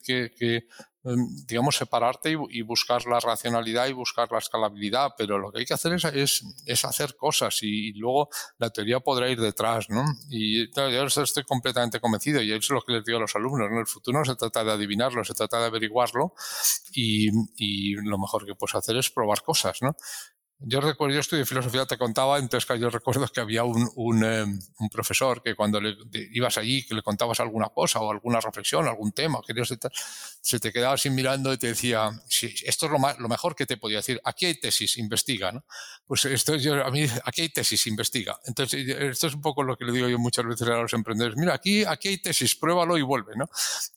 digamos, 1.46 1.76
separarte 1.78 2.36
y, 2.50 2.62
buscar 2.62 3.06
la 3.06 3.20
racionalidad 3.20 3.88
y 3.88 3.94
buscar 3.94 4.32
la 4.32 4.40
escalabilidad, 4.40 5.14
pero 5.18 5.38
lo 5.38 5.52
que 5.52 5.60
hay 5.60 5.66
que 5.66 5.74
hacer 5.74 5.94
es, 5.94 6.44
es, 6.66 6.86
hacer 6.86 7.16
cosas 7.16 7.60
y, 7.62 7.94
luego 7.94 8.30
la 8.58 8.70
teoría 8.70 9.00
podrá 9.00 9.30
ir 9.30 9.40
detrás, 9.40 9.90
¿no? 9.90 10.04
Y 10.30 10.70
yo 10.74 11.06
estoy 11.06 11.44
completamente 11.44 12.00
convencido 12.00 12.42
y 12.42 12.52
eso 12.52 12.58
es 12.58 12.70
lo 12.70 12.82
que 12.82 12.94
les 12.94 13.06
digo 13.06 13.18
a 13.18 13.22
los 13.22 13.36
alumnos, 13.36 13.70
¿no? 13.72 13.80
El 13.80 13.88
futuro 13.88 14.20
no 14.20 14.26
se 14.26 14.36
trata 14.36 14.64
de 14.64 14.72
adivinarlo, 14.72 15.24
se 15.24 15.34
trata 15.34 15.60
de 15.60 15.66
averiguarlo 15.66 16.34
y, 16.92 17.30
y 17.56 17.96
lo 17.96 18.18
mejor 18.18 18.46
que 18.46 18.56
puedes 18.56 18.76
hacer 18.76 18.98
es 18.98 19.10
probar 19.10 19.42
cosas, 19.44 19.82
¿no? 19.82 19.96
Yo 20.60 20.82
recuerdo, 20.82 21.14
yo 21.14 21.20
estudié 21.20 21.46
filosofía, 21.46 21.86
te 21.86 22.00
contaba, 22.00 22.40
entonces 22.40 22.68
yo 22.80 22.90
recuerdo 22.90 23.28
que 23.28 23.40
había 23.40 23.64
un, 23.64 23.88
un, 23.96 24.24
em, 24.24 24.60
un 24.80 24.90
profesor 24.90 25.44
que 25.44 25.54
cuando 25.56 25.80
le, 25.80 25.96
ibas 26.32 26.58
allí, 26.58 26.84
que 26.84 26.96
le 26.96 27.04
contabas 27.04 27.40
alguna 27.40 27.70
cosa 27.70 28.00
o 28.00 28.10
alguna 28.10 28.42
reflexión, 28.42 28.88
algún 28.88 29.12
tema, 29.12 29.40
querías 29.46 29.72
se 30.42 30.60
te 30.60 30.72
quedaba 30.72 30.96
así 30.96 31.12
mirando 31.12 31.54
y 31.54 31.58
te 31.58 31.68
decía, 31.68 32.10
sí, 32.28 32.56
esto 32.66 32.88
es 32.88 32.92
lo, 32.92 32.98
más, 32.98 33.20
lo 33.20 33.30
mejor 33.30 33.56
que 33.56 33.68
te 33.68 33.78
podía 33.78 33.98
decir, 33.98 34.20
aquí 34.24 34.48
hay 34.48 34.60
tesis, 34.60 34.98
investiga, 34.98 35.52
¿no? 35.52 35.64
Pues 36.08 36.26
esto 36.26 36.56
yo, 36.56 36.84
a 36.84 36.90
mí, 36.90 37.06
aquí 37.24 37.42
hay 37.44 37.50
tesis, 37.50 37.86
investiga. 37.86 38.40
Entonces, 38.46 38.88
esto 38.88 39.28
es 39.28 39.36
un 39.36 39.42
poco 39.42 39.62
lo 39.62 39.78
que 39.78 39.86
le 39.86 39.92
digo 39.92 40.08
yo 40.08 40.18
muchas 40.18 40.46
veces 40.46 40.68
a 40.68 40.82
los 40.82 40.94
emprendedores, 40.94 41.38
mira, 41.38 41.54
aquí, 41.54 41.86
aquí 41.86 42.08
hay 42.08 42.18
tesis, 42.18 42.56
pruébalo 42.56 42.98
y 42.98 43.04
vuelve, 43.04 43.34
¿no? 43.36 43.48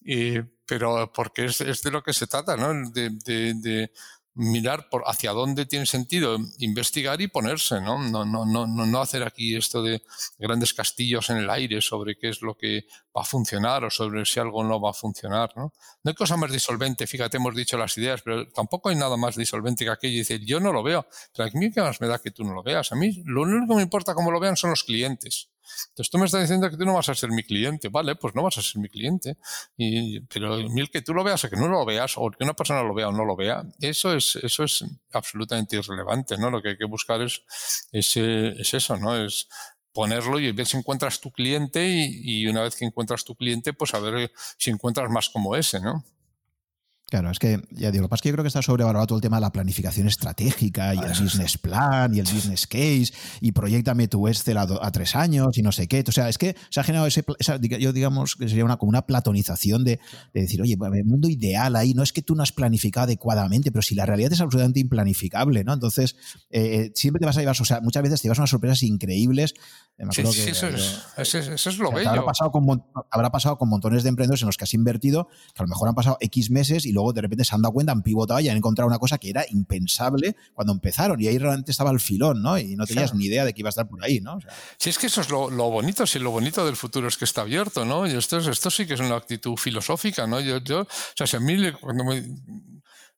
Y, 0.02 0.40
pero 0.66 1.10
porque 1.12 1.46
es, 1.46 1.62
es 1.62 1.82
de 1.82 1.90
lo 1.90 2.02
que 2.02 2.12
se 2.12 2.26
trata, 2.26 2.56
¿no? 2.56 2.90
de, 2.90 3.10
de, 3.24 3.54
de 3.54 3.92
mirar 4.40 4.88
hacia 5.04 5.32
dónde 5.32 5.66
tiene 5.66 5.84
sentido 5.84 6.38
investigar 6.58 7.20
y 7.20 7.28
ponerse, 7.28 7.80
¿no? 7.80 7.98
No, 7.98 8.24
no, 8.24 8.46
no, 8.46 8.66
no 8.66 9.00
hacer 9.00 9.22
aquí 9.22 9.54
esto 9.54 9.82
de 9.82 10.02
grandes 10.38 10.72
castillos 10.72 11.28
en 11.28 11.36
el 11.36 11.50
aire 11.50 11.82
sobre 11.82 12.16
qué 12.16 12.30
es 12.30 12.40
lo 12.40 12.56
que 12.56 12.86
va 13.16 13.22
a 13.22 13.24
funcionar 13.24 13.84
o 13.84 13.90
sobre 13.90 14.24
si 14.24 14.40
algo 14.40 14.64
no 14.64 14.80
va 14.80 14.90
a 14.90 14.94
funcionar, 14.94 15.52
¿no? 15.56 15.72
No 16.02 16.08
hay 16.08 16.14
cosa 16.14 16.36
más 16.36 16.50
disolvente, 16.50 17.06
fíjate, 17.06 17.36
hemos 17.36 17.54
dicho 17.54 17.76
las 17.76 17.96
ideas, 17.98 18.22
pero 18.22 18.48
tampoco 18.50 18.88
hay 18.88 18.96
nada 18.96 19.16
más 19.16 19.36
disolvente 19.36 19.84
que 19.84 19.90
aquello. 19.90 20.18
Dice, 20.18 20.40
yo 20.40 20.58
no 20.58 20.72
lo 20.72 20.82
veo, 20.82 21.06
pero 21.36 21.48
a 21.48 21.58
mí 21.58 21.70
qué 21.70 21.82
más 21.82 22.00
me 22.00 22.08
da 22.08 22.18
que 22.18 22.30
tú 22.30 22.42
no 22.42 22.54
lo 22.54 22.62
veas. 22.62 22.92
A 22.92 22.96
mí 22.96 23.22
lo 23.26 23.42
único 23.42 23.68
que 23.68 23.76
me 23.76 23.82
importa 23.82 24.14
cómo 24.14 24.30
lo 24.30 24.40
vean 24.40 24.56
son 24.56 24.70
los 24.70 24.84
clientes. 24.84 25.50
Entonces 25.88 26.10
tú 26.10 26.18
me 26.18 26.26
estás 26.26 26.42
diciendo 26.42 26.70
que 26.70 26.76
tú 26.76 26.84
no 26.84 26.94
vas 26.94 27.08
a 27.08 27.14
ser 27.14 27.30
mi 27.30 27.42
cliente, 27.42 27.88
vale, 27.88 28.16
pues 28.16 28.34
no 28.34 28.42
vas 28.42 28.58
a 28.58 28.62
ser 28.62 28.80
mi 28.80 28.88
cliente. 28.88 29.36
Y, 29.76 30.20
pero 30.20 30.56
el 30.56 30.90
que 30.90 31.02
tú 31.02 31.14
lo 31.14 31.24
veas 31.24 31.44
o 31.44 31.50
que 31.50 31.56
no 31.56 31.68
lo 31.68 31.84
veas, 31.84 32.14
o 32.16 32.30
que 32.30 32.44
una 32.44 32.54
persona 32.54 32.82
lo 32.82 32.94
vea 32.94 33.08
o 33.08 33.12
no 33.12 33.24
lo 33.24 33.36
vea, 33.36 33.64
eso 33.80 34.14
es, 34.14 34.36
eso 34.36 34.64
es 34.64 34.84
absolutamente 35.12 35.76
irrelevante, 35.76 36.36
¿no? 36.38 36.50
Lo 36.50 36.62
que 36.62 36.70
hay 36.70 36.76
que 36.76 36.84
buscar 36.84 37.20
es, 37.22 37.42
es, 37.92 38.16
es 38.16 38.74
eso, 38.74 38.96
¿no? 38.96 39.16
Es 39.16 39.48
ponerlo 39.92 40.38
y 40.38 40.52
ver 40.52 40.66
si 40.66 40.76
encuentras 40.76 41.20
tu 41.20 41.32
cliente 41.32 41.88
y, 41.88 42.42
y, 42.42 42.46
una 42.46 42.62
vez 42.62 42.76
que 42.76 42.84
encuentras 42.84 43.24
tu 43.24 43.34
cliente, 43.34 43.72
pues 43.72 43.94
a 43.94 43.98
ver 43.98 44.30
si 44.56 44.70
encuentras 44.70 45.10
más 45.10 45.28
como 45.28 45.56
ese, 45.56 45.80
¿no? 45.80 46.04
Claro, 47.10 47.28
es 47.28 47.40
que 47.40 47.60
ya 47.72 47.90
digo, 47.90 48.02
lo 48.02 48.08
que 48.08 48.10
pasa 48.10 48.20
es 48.20 48.22
que 48.22 48.28
yo 48.28 48.34
creo 48.34 48.44
que 48.44 48.48
está 48.48 48.62
sobrevalorado 48.62 49.04
todo 49.08 49.18
el 49.18 49.22
tema 49.22 49.38
de 49.38 49.40
la 49.40 49.50
planificación 49.50 50.06
estratégica 50.06 50.94
y 50.94 50.98
el 50.98 51.20
business 51.20 51.58
plan 51.58 52.14
y 52.14 52.20
el 52.20 52.24
business 52.24 52.68
case 52.68 53.12
y 53.40 53.50
proyectame 53.50 54.06
tu 54.06 54.28
Excel 54.28 54.56
a, 54.56 54.62
a, 54.62 54.92
tres 54.92 55.16
años 55.16 55.58
y 55.58 55.62
no 55.62 55.72
sé 55.72 55.88
qué. 55.88 56.04
O 56.06 56.12
sea, 56.12 56.28
es 56.28 56.38
que 56.38 56.54
se 56.70 56.78
ha 56.78 56.84
generado 56.84 57.08
ese, 57.08 57.24
esa, 57.40 57.56
yo 57.56 57.92
digamos 57.92 58.36
que 58.36 58.48
sería 58.48 58.64
una, 58.64 58.76
como 58.76 58.90
una 58.90 59.06
platonización 59.06 59.82
de, 59.82 59.98
de, 60.32 60.40
decir, 60.40 60.62
oye, 60.62 60.74
el 60.74 61.04
mundo 61.04 61.28
ideal 61.28 61.74
ahí 61.74 61.94
no 61.94 62.04
es 62.04 62.12
que 62.12 62.22
tú 62.22 62.36
no 62.36 62.44
has 62.44 62.52
planificado 62.52 63.06
adecuadamente, 63.06 63.72
pero 63.72 63.82
si 63.82 63.96
la 63.96 64.06
realidad 64.06 64.32
es 64.32 64.40
absolutamente 64.40 64.78
implanificable, 64.78 65.64
¿no? 65.64 65.72
Entonces, 65.72 66.14
eh, 66.50 66.92
siempre 66.94 67.18
te 67.18 67.26
vas 67.26 67.36
a 67.36 67.40
llevar, 67.40 67.56
o 67.60 67.64
sea, 67.64 67.80
muchas 67.80 68.04
veces 68.04 68.20
te 68.20 68.28
llevas 68.28 68.38
unas 68.38 68.50
sorpresas 68.50 68.84
increíbles. 68.84 69.54
Sí, 70.12 70.22
que, 70.22 70.32
sí, 70.32 70.50
eso, 70.50 70.68
es, 70.68 71.04
eso, 71.18 71.38
es, 71.38 71.48
eso, 71.48 71.70
es, 71.70 71.78
lo 71.78 71.92
bello. 71.92 72.08
Habrá 72.08 72.24
pasado, 72.24 72.50
con, 72.50 72.84
habrá 73.10 73.30
pasado 73.30 73.58
con 73.58 73.68
montones 73.68 74.02
de 74.02 74.08
emprendedores 74.08 74.40
en 74.40 74.46
los 74.46 74.56
que 74.56 74.64
has 74.64 74.72
invertido, 74.72 75.28
que 75.54 75.62
a 75.62 75.62
lo 75.62 75.68
mejor 75.68 75.88
han 75.88 75.94
pasado 75.94 76.16
X 76.20 76.50
meses 76.50 76.86
y 76.86 76.92
luego 76.92 76.99
de 77.12 77.20
repente 77.20 77.44
se 77.44 77.54
han 77.54 77.62
dado 77.62 77.72
cuenta, 77.72 77.92
han 77.92 78.02
pivotado 78.02 78.40
y 78.40 78.48
han 78.48 78.56
encontrado 78.56 78.88
una 78.88 78.98
cosa 78.98 79.18
que 79.18 79.30
era 79.30 79.44
impensable 79.50 80.36
cuando 80.54 80.72
empezaron 80.72 81.20
y 81.20 81.28
ahí 81.28 81.38
realmente 81.38 81.70
estaba 81.70 81.90
el 81.90 82.00
filón, 82.00 82.42
¿no? 82.42 82.58
Y 82.58 82.76
no 82.76 82.86
tenías 82.86 83.10
claro. 83.10 83.18
ni 83.18 83.26
idea 83.26 83.44
de 83.44 83.52
que 83.52 83.60
iba 83.60 83.68
a 83.68 83.70
estar 83.70 83.88
por 83.88 84.02
ahí, 84.04 84.20
¿no? 84.20 84.36
O 84.36 84.40
sea, 84.40 84.50
sí, 84.78 84.90
es 84.90 84.98
que 84.98 85.06
eso 85.06 85.20
es 85.20 85.30
lo, 85.30 85.50
lo, 85.50 85.70
bonito, 85.70 86.06
sí, 86.06 86.18
lo 86.18 86.30
bonito 86.30 86.64
del 86.64 86.76
futuro 86.76 87.08
es 87.08 87.16
que 87.16 87.24
está 87.24 87.42
abierto, 87.42 87.84
¿no? 87.84 88.06
Y 88.06 88.12
esto, 88.12 88.38
es, 88.38 88.46
esto 88.46 88.70
sí 88.70 88.86
que 88.86 88.94
es 88.94 89.00
una 89.00 89.16
actitud 89.16 89.56
filosófica, 89.56 90.26
¿no? 90.26 90.40
Yo, 90.40 90.58
yo 90.58 90.82
o 90.82 90.86
sea, 91.16 91.26
si 91.26 91.36
a 91.36 91.40
mí 91.40 91.72
cuando 91.80 92.04
me 92.04 92.22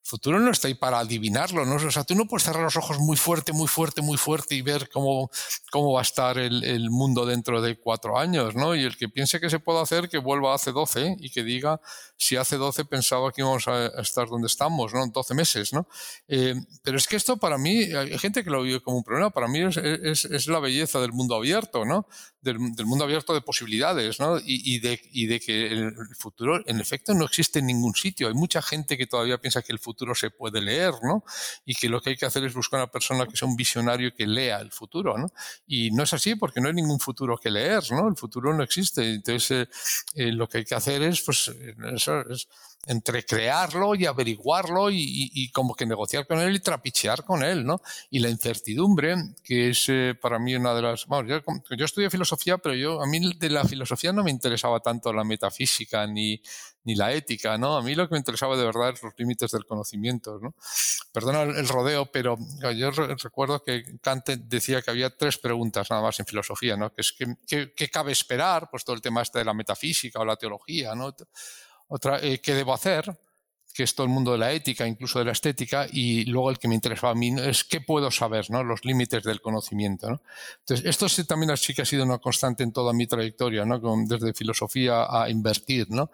futuro 0.03 0.39
no 0.39 0.51
está 0.51 0.67
ahí 0.67 0.73
para 0.73 0.99
adivinarlo, 0.99 1.65
¿no? 1.65 1.75
O 1.75 1.91
sea, 1.91 2.03
tú 2.03 2.13
no 2.13 2.25
puedes 2.25 2.43
cerrar 2.43 2.63
los 2.63 2.75
ojos 2.75 2.99
muy 2.99 3.15
fuerte, 3.15 3.53
muy 3.53 3.67
fuerte, 3.67 4.01
muy 4.01 4.17
fuerte 4.17 4.53
y 4.53 4.61
ver 4.61 4.89
cómo, 4.89 5.31
cómo 5.71 5.93
va 5.93 6.01
a 6.01 6.03
estar 6.03 6.37
el, 6.37 6.63
el 6.63 6.89
mundo 6.89 7.25
dentro 7.25 7.61
de 7.61 7.79
cuatro 7.79 8.19
años, 8.19 8.53
¿no? 8.53 8.75
Y 8.75 8.83
el 8.83 8.97
que 8.97 9.07
piense 9.07 9.39
que 9.39 9.49
se 9.49 9.59
puede 9.59 9.81
hacer, 9.81 10.09
que 10.09 10.17
vuelva 10.17 10.53
hace 10.53 10.71
12 10.71 11.15
y 11.19 11.31
que 11.31 11.43
diga 11.43 11.79
si 12.17 12.35
hace 12.35 12.57
12 12.57 12.85
pensaba 12.85 13.31
que 13.31 13.41
íbamos 13.41 13.67
a 13.67 13.87
estar 14.01 14.27
donde 14.27 14.47
estamos, 14.47 14.93
¿no? 14.93 15.05
12 15.07 15.33
meses, 15.33 15.73
¿no? 15.73 15.87
Eh, 16.27 16.55
pero 16.83 16.97
es 16.97 17.07
que 17.07 17.15
esto 17.15 17.37
para 17.37 17.57
mí, 17.57 17.83
hay 17.93 18.17
gente 18.17 18.43
que 18.43 18.49
lo 18.49 18.61
vive 18.61 18.81
como 18.81 18.97
un 18.97 19.03
problema, 19.03 19.29
para 19.29 19.47
mí 19.47 19.61
es, 19.61 19.77
es, 19.77 20.25
es 20.25 20.47
la 20.47 20.59
belleza 20.59 20.99
del 20.99 21.11
mundo 21.11 21.35
abierto, 21.35 21.85
¿no? 21.85 22.07
Del, 22.41 22.57
del, 22.75 22.85
mundo 22.85 23.05
abierto 23.05 23.33
de 23.33 23.41
posibilidades, 23.41 24.19
¿no? 24.19 24.37
Y, 24.37 24.75
y, 24.75 24.79
de, 24.79 24.99
y 25.11 25.27
de 25.27 25.39
que 25.39 25.67
el 25.67 25.93
futuro, 26.17 26.61
en 26.65 26.79
efecto, 26.79 27.13
no 27.13 27.25
existe 27.25 27.59
en 27.59 27.67
ningún 27.67 27.95
sitio. 27.95 28.27
Hay 28.27 28.33
mucha 28.33 28.61
gente 28.61 28.97
que 28.97 29.07
todavía 29.07 29.37
piensa 29.39 29.61
que 29.61 29.71
el 29.71 29.79
futuro 29.79 30.13
se 30.13 30.29
puede 30.29 30.61
leer, 30.61 30.93
¿no? 31.03 31.23
Y 31.65 31.75
que 31.75 31.89
lo 31.89 32.01
que 32.01 32.11
hay 32.11 32.17
que 32.17 32.25
hacer 32.25 32.43
es 32.43 32.53
buscar 32.53 32.81
una 32.81 32.91
persona 32.91 33.25
que 33.25 33.37
sea 33.37 33.47
un 33.47 33.55
visionario 33.55 34.13
que 34.13 34.27
lea 34.27 34.59
el 34.59 34.71
futuro, 34.71 35.17
¿no? 35.17 35.31
Y 35.65 35.91
no 35.91 36.03
es 36.03 36.13
así 36.13 36.35
porque 36.35 36.59
no 36.59 36.67
hay 36.67 36.73
ningún 36.73 36.99
futuro 36.99 37.37
que 37.37 37.49
leer, 37.49 37.83
¿no? 37.91 38.07
El 38.07 38.15
futuro 38.15 38.53
no 38.53 38.63
existe. 38.63 39.13
Entonces, 39.13 39.51
eh, 39.51 39.69
eh, 40.15 40.31
lo 40.31 40.47
que 40.47 40.59
hay 40.59 40.65
que 40.65 40.75
hacer 40.75 41.01
es, 41.03 41.21
pues, 41.21 41.51
eso 41.95 42.12
es 42.21 42.47
entre 42.85 43.23
crearlo 43.25 43.95
y 43.95 44.05
averiguarlo 44.05 44.89
y, 44.89 44.97
y, 44.97 45.31
y, 45.33 45.51
como 45.51 45.73
que 45.73 45.85
negociar 45.85 46.27
con 46.27 46.39
él 46.39 46.55
y 46.55 46.59
trapichear 46.59 47.23
con 47.23 47.41
él, 47.41 47.65
¿no? 47.65 47.81
Y 48.09 48.19
la 48.19 48.29
incertidumbre, 48.29 49.15
que 49.41 49.69
es 49.69 49.85
eh, 49.87 50.15
para 50.21 50.37
mí 50.37 50.53
una 50.55 50.73
de 50.73 50.81
las... 50.81 51.05
Bueno, 51.05 51.29
yo, 51.29 51.39
yo, 51.77 51.85
estudié 51.85 52.09
filosofía, 52.09 52.57
pero 52.57 52.75
yo 52.75 53.01
a 53.01 53.07
mí 53.07 53.21
de 53.39 53.49
la 53.49 53.63
filosofía 53.63 54.11
no 54.11 54.23
me 54.23 54.31
interesaba 54.31 54.81
tanto 54.81 55.13
la 55.13 55.23
metafísica 55.23 56.05
ni, 56.07 56.41
ni 56.83 56.95
la 56.95 57.13
ética, 57.13 57.57
¿no? 57.57 57.77
A 57.77 57.81
mí 57.81 57.95
lo 57.95 58.09
que 58.09 58.15
me 58.15 58.19
interesaba 58.19 58.57
de 58.57 58.65
verdad 58.65 58.89
es 58.89 59.01
los 59.01 59.13
límites 59.17 59.51
del 59.51 59.65
conocimiento, 59.65 60.39
¿no? 60.41 60.53
Perdona 61.13 61.43
el, 61.43 61.55
el 61.55 61.67
rodeo, 61.69 62.11
pero 62.11 62.37
yo 62.75 62.91
re 62.91 63.15
recuerdo 63.15 63.63
que 63.63 63.97
Kant 64.01 64.27
decía 64.27 64.81
que 64.81 64.91
había 64.91 65.15
tres 65.15 65.37
preguntas 65.37 65.89
nada 65.89 66.01
más 66.01 66.19
en 66.19 66.25
filosofía, 66.25 66.75
¿no? 66.75 66.93
Que 66.93 67.01
es 67.01 67.13
¿qué, 67.13 67.37
qué, 67.47 67.73
qué 67.73 67.89
cabe 67.89 68.11
esperar? 68.11 68.67
Pues 68.69 68.83
todo 68.83 68.95
el 68.95 69.01
tema 69.01 69.21
este 69.21 69.39
de 69.39 69.45
la 69.45 69.53
metafísica 69.53 70.19
o 70.19 70.25
la 70.25 70.35
teología, 70.35 70.95
¿no? 70.95 71.15
Otra, 71.95 72.17
eh, 72.23 72.41
¿qué 72.41 72.55
debo 72.55 72.73
hacer? 72.73 73.15
que 73.73 73.83
es 73.83 73.95
todo 73.95 74.05
el 74.05 74.13
mundo 74.13 74.33
de 74.33 74.37
la 74.37 74.51
ética, 74.51 74.85
incluso 74.85 75.17
de 75.17 75.25
la 75.25 75.31
estética, 75.31 75.87
y 75.91 76.25
luego 76.25 76.51
el 76.51 76.59
que 76.59 76.67
me 76.67 76.75
interesaba 76.75 77.13
a 77.13 77.15
mí 77.15 77.33
es 77.41 77.63
qué 77.63 77.81
puedo 77.81 78.11
saber, 78.11 78.51
¿no? 78.51 78.63
los 78.63 78.85
límites 78.85 79.23
del 79.23 79.41
conocimiento. 79.41 80.11
¿no? 80.11 80.21
Entonces, 80.59 80.85
esto 80.85 81.09
sí, 81.09 81.23
también 81.23 81.57
sí 81.57 81.73
que 81.73 81.81
ha 81.81 81.85
sido 81.85 82.03
una 82.03 82.19
constante 82.19 82.61
en 82.61 82.71
toda 82.71 82.93
mi 82.93 83.07
trayectoria, 83.07 83.65
¿no? 83.65 83.81
Desde 84.05 84.35
filosofía 84.35 85.07
a 85.09 85.27
invertir, 85.27 85.89
¿no? 85.89 86.11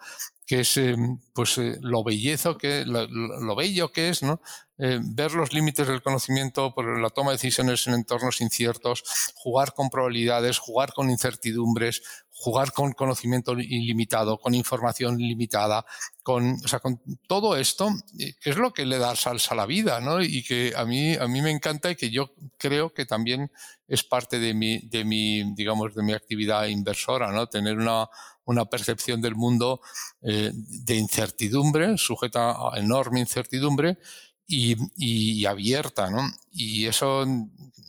que 0.50 0.62
es 0.62 0.78
eh, 0.78 0.96
pues, 1.32 1.60
eh, 1.60 1.78
lo 1.82 2.04
bellezo 2.04 2.58
que, 2.58 2.84
lo, 2.84 3.06
lo, 3.08 3.56
bello 3.56 3.92
que 3.92 4.10
es, 4.10 4.24
¿no? 4.24 4.42
Eh, 4.80 4.98
ver 5.00 5.34
los 5.34 5.54
límites 5.54 5.88
del 5.88 6.02
conocimiento 6.02 6.74
por 6.74 7.00
la 7.00 7.12
toma 7.12 7.30
de 7.30 7.36
decisiones 7.36 7.86
en 7.86 7.94
entornos 7.94 8.42
inciertos, 8.42 9.04
jugar 9.36 9.76
con 9.76 9.92
probabilidades, 9.92 10.58
jugar 10.58 10.92
con 10.94 11.12
incertidumbres, 11.12 12.02
jugar 12.42 12.72
con 12.72 12.94
conocimiento 12.94 13.52
ilimitado, 13.52 14.40
con 14.40 14.54
información 14.54 15.18
limitada, 15.18 15.86
con, 16.24 16.54
o 16.64 16.68
sea, 16.70 16.80
con 16.80 17.02
todo 17.28 17.58
esto, 17.58 17.90
eh, 18.18 18.34
que 18.40 18.52
es 18.52 18.56
lo 18.56 18.72
que 18.72 18.86
le 18.86 18.98
da 18.98 19.14
salsa 19.18 19.54
a 19.54 19.58
la 19.58 19.66
vida, 19.66 20.00
¿no? 20.00 20.22
Y 20.22 20.42
que 20.44 20.72
a 20.74 20.86
mí, 20.86 21.16
a 21.16 21.28
mí 21.28 21.42
me 21.42 21.52
encanta 21.52 21.92
y 21.92 21.98
que 21.98 22.10
yo 22.10 22.32
creo 22.58 22.94
que 22.94 23.06
también 23.06 23.52
es 23.90 24.06
parte 24.06 24.40
de 24.40 24.54
mi, 24.54 24.80
de 24.88 25.04
mi 25.04 25.54
digamos, 25.54 25.94
de 25.94 26.02
mi 26.02 26.14
actividad 26.14 26.68
inversora, 26.68 27.30
¿no? 27.34 27.48
Tener 27.48 27.78
una, 27.78 28.08
una 28.46 28.64
percepción 28.64 29.22
del 29.22 29.36
mundo 29.36 29.82
eh, 30.22 30.52
de 30.54 30.96
incertidumbre, 30.96 31.98
sujeta 31.98 32.52
a 32.52 32.80
enorme 32.80 33.20
incertidumbre, 33.20 33.98
y, 34.52 34.76
y, 34.98 35.46
abierta, 35.46 36.10
¿no? 36.10 36.28
Y 36.52 36.88
eso, 36.88 37.24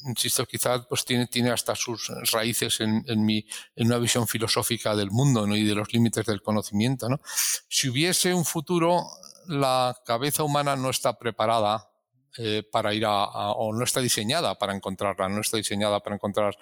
insisto, 0.07 0.45
quizás 0.45 0.83
pues 0.87 1.07
tiene, 1.07 1.27
tiene 1.27 1.51
hasta 1.51 1.75
sus 1.75 2.13
raíces 2.31 2.81
en, 2.81 3.03
en, 3.09 3.25
mi, 3.25 3.47
en 3.75 3.87
una 3.87 3.97
visión 3.97 4.29
filosófica 4.29 4.95
del 4.95 5.11
mundo 5.11 5.47
¿no? 5.47 5.57
y 5.57 5.65
de 5.65 5.75
los 5.75 5.91
límites 5.91 6.27
del 6.27 6.43
conocimiento, 6.43 7.09
¿no? 7.09 7.19
Si 7.67 7.89
hubiese 7.89 8.35
un 8.35 8.45
futuro, 8.45 9.07
la 9.47 9.97
cabeza 10.05 10.43
humana 10.43 10.77
no 10.77 10.91
está 10.91 11.19
preparada 11.19 11.89
eh, 12.37 12.63
para 12.71 12.93
ir 12.93 13.07
a, 13.07 13.25
a, 13.25 13.53
o 13.53 13.73
no 13.73 13.83
está 13.83 14.01
diseñada 14.01 14.57
para 14.59 14.75
encontrarla, 14.77 15.31
no 15.31 15.41
está 15.41 15.57
diseñada 15.57 16.01
para 16.01 16.17
encontrar 16.17 16.59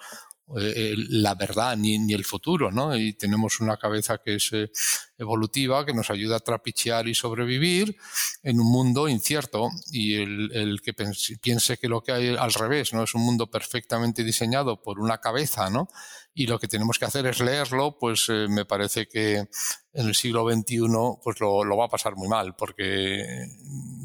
eh, 0.57 0.95
la 1.09 1.35
verdad 1.35 1.77
ni, 1.77 1.99
ni, 1.99 2.13
el 2.13 2.25
futuro, 2.25 2.71
¿no? 2.71 2.95
Y 2.95 3.13
tenemos 3.13 3.59
una 3.59 3.77
cabeza 3.77 4.17
que 4.17 4.35
es 4.35 4.51
eh, 4.53 4.71
evolutiva, 5.17 5.85
que 5.85 5.93
nos 5.93 6.09
ayuda 6.09 6.37
a 6.37 6.39
trapichear 6.39 7.07
y 7.07 7.13
sobrevivir 7.13 7.95
en 8.41 8.59
un 8.59 8.71
mundo 8.71 9.07
incierto 9.07 9.69
y 9.91 10.15
el, 10.15 10.51
el 10.53 10.81
que 10.81 10.93
piense 10.93 11.77
que 11.77 11.87
lo 11.87 12.01
que 12.01 12.13
hay 12.13 12.35
al 12.35 12.53
revés, 12.53 12.93
¿no? 12.93 13.03
Es 13.03 13.13
un 13.13 13.21
mundo 13.21 13.47
perfectamente 13.47 14.23
diseñado 14.23 14.81
por 14.81 14.99
una 14.99 15.19
cabeza, 15.19 15.69
¿no? 15.69 15.89
Y 16.33 16.47
lo 16.47 16.59
que 16.59 16.67
tenemos 16.67 16.97
que 16.97 17.05
hacer 17.05 17.25
es 17.25 17.39
leerlo, 17.41 17.97
pues 17.99 18.27
eh, 18.29 18.47
me 18.47 18.65
parece 18.65 19.07
que 19.07 19.37
en 19.37 20.07
el 20.07 20.15
siglo 20.15 20.49
XXI 20.49 20.79
pues 21.23 21.39
lo, 21.39 21.63
lo, 21.63 21.75
va 21.75 21.85
a 21.85 21.89
pasar 21.89 22.15
muy 22.15 22.27
mal, 22.27 22.55
porque 22.55 23.47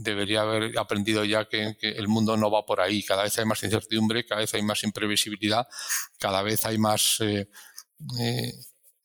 debería 0.03 0.43
haber 0.43 0.77
aprendido 0.79 1.25
ya 1.25 1.47
que, 1.49 1.77
que, 1.79 1.91
el 1.91 2.09
mundo 2.09 2.37
no 2.37 2.51
va 2.51 2.65
por 2.67 2.81
ahí. 2.81 3.03
Cada 3.03 3.23
vez 3.23 3.39
hay 3.39 3.45
más 3.45 3.63
incertidumbre, 3.63 4.25
cada 4.25 4.41
vez 4.41 4.55
hay 4.55 4.63
más 4.63 4.83
imprevisibilidad, 4.85 5.67
cada 6.19 6.43
vez 6.43 6.65
hay 6.67 6.79
más... 6.79 7.19
Eh, 7.21 7.49
eh, 8.21 8.53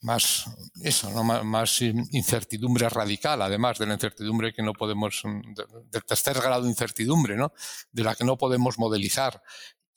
más 0.01 0.45
eso, 0.81 1.11
¿no? 1.11 1.25
más, 1.25 1.43
más, 1.43 1.81
incertidumbre 1.81 2.87
radical, 2.87 3.41
además 3.41 3.77
de 3.79 3.85
la 3.85 3.95
incertidumbre 3.95 4.53
que 4.53 4.63
no 4.63 4.71
podemos, 4.71 5.23
del 5.23 6.05
tercer 6.05 6.39
grado 6.39 6.63
de 6.63 6.69
incertidumbre, 6.69 7.35
¿no? 7.35 7.51
de 7.91 8.03
la 8.03 8.15
que 8.15 8.23
no 8.23 8.37
podemos 8.37 8.79
modelizar. 8.79 9.43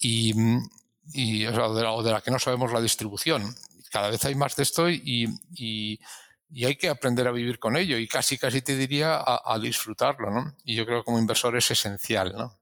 Y, 0.00 0.34
y, 1.12 1.46
o, 1.46 1.55
sea, 1.55 1.68
de 1.68 1.82
la, 1.82 1.92
o, 1.92 2.03
de 2.03 2.12
la, 2.12 2.20
que 2.20 2.30
no 2.30 2.38
sabemos 2.38 2.72
la 2.72 2.80
distribución. 2.80 3.55
Cada 3.90 4.11
vez 4.11 4.24
hay 4.24 4.34
más 4.34 4.57
de 4.57 4.62
esto 4.62 4.88
y, 4.88 5.28
y, 5.55 5.98
hay 6.64 6.76
que 6.76 6.88
aprender 6.88 7.26
a 7.26 7.32
vivir 7.32 7.59
con 7.59 7.76
ello 7.76 7.96
y 7.96 8.07
casi, 8.07 8.36
casi 8.36 8.61
te 8.61 8.76
diría 8.76 9.22
a, 9.24 9.59
disfrutarlo, 9.59 10.30
¿no? 10.30 10.55
Y 10.64 10.74
yo 10.74 10.84
creo 10.84 11.00
que 11.00 11.05
como 11.07 11.18
inversor 11.18 11.57
es 11.57 11.70
esencial, 11.70 12.34
¿no? 12.34 12.59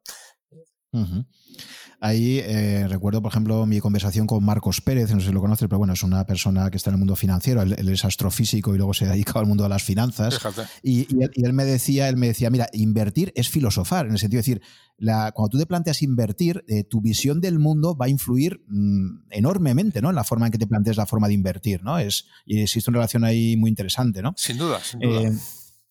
Ahí 2.03 2.39
eh, 2.39 2.87
recuerdo, 2.89 3.21
por 3.21 3.31
ejemplo, 3.31 3.67
mi 3.67 3.79
conversación 3.79 4.27
con 4.27 4.43
Marcos 4.43 4.81
Pérez, 4.81 5.13
no 5.13 5.21
sé 5.21 5.27
si 5.27 5.33
lo 5.33 5.41
conoces, 5.41 5.69
pero 5.69 5.79
bueno, 5.79 5.93
es 5.93 6.03
una 6.03 6.25
persona 6.25 6.71
que 6.71 6.79
está 6.79 6.89
en 6.89 6.95
el 6.95 6.99
mundo 6.99 7.15
financiero, 7.15 7.61
él, 7.61 7.75
él 7.77 7.89
es 7.91 8.07
astrofísico 8.07 8.75
y 8.75 8.79
luego 8.79 8.95
se 8.95 9.05
ha 9.05 9.13
dedicado 9.13 9.41
al 9.41 9.47
mundo 9.47 9.65
de 9.65 9.69
las 9.69 9.83
finanzas. 9.83 10.39
Y, 10.83 11.01
y, 11.15 11.23
él, 11.23 11.31
y, 11.35 11.45
él, 11.45 11.53
me 11.53 11.65
decía, 11.65 12.09
él 12.09 12.17
me 12.17 12.29
decía, 12.29 12.49
mira, 12.49 12.69
invertir 12.73 13.33
es 13.37 13.51
filosofar, 13.51 14.07
en 14.07 14.13
el 14.13 14.19
sentido 14.19 14.39
de 14.39 14.43
decir, 14.43 14.63
la, 14.97 15.33
cuando 15.33 15.51
tú 15.51 15.59
te 15.59 15.67
planteas 15.67 16.03
invertir, 16.03 16.65
eh, 16.69 16.85
tu 16.85 17.01
visión 17.03 17.41
del 17.41 17.59
mundo 17.59 17.97
va 17.97 18.07
a 18.07 18.09
influir 18.09 18.63
mmm, 18.69 19.23
enormemente, 19.31 20.01
¿no? 20.01 20.11
En 20.11 20.15
la 20.15 20.25
forma 20.25 20.47
en 20.47 20.53
que 20.53 20.59
te 20.59 20.67
planteas 20.67 20.97
la 20.97 21.07
forma 21.07 21.29
de 21.29 21.35
invertir, 21.35 21.83
¿no? 21.83 21.99
Es, 21.99 22.27
y 22.47 22.61
existe 22.61 22.91
una 22.91 22.99
relación 22.99 23.25
ahí 23.25 23.57
muy 23.57 23.71
interesante, 23.71 24.23
¿no? 24.23 24.35
Sin 24.37 24.59
duda, 24.59 24.81
sin 24.83 25.01
duda. 25.01 25.23
Eh, 25.23 25.33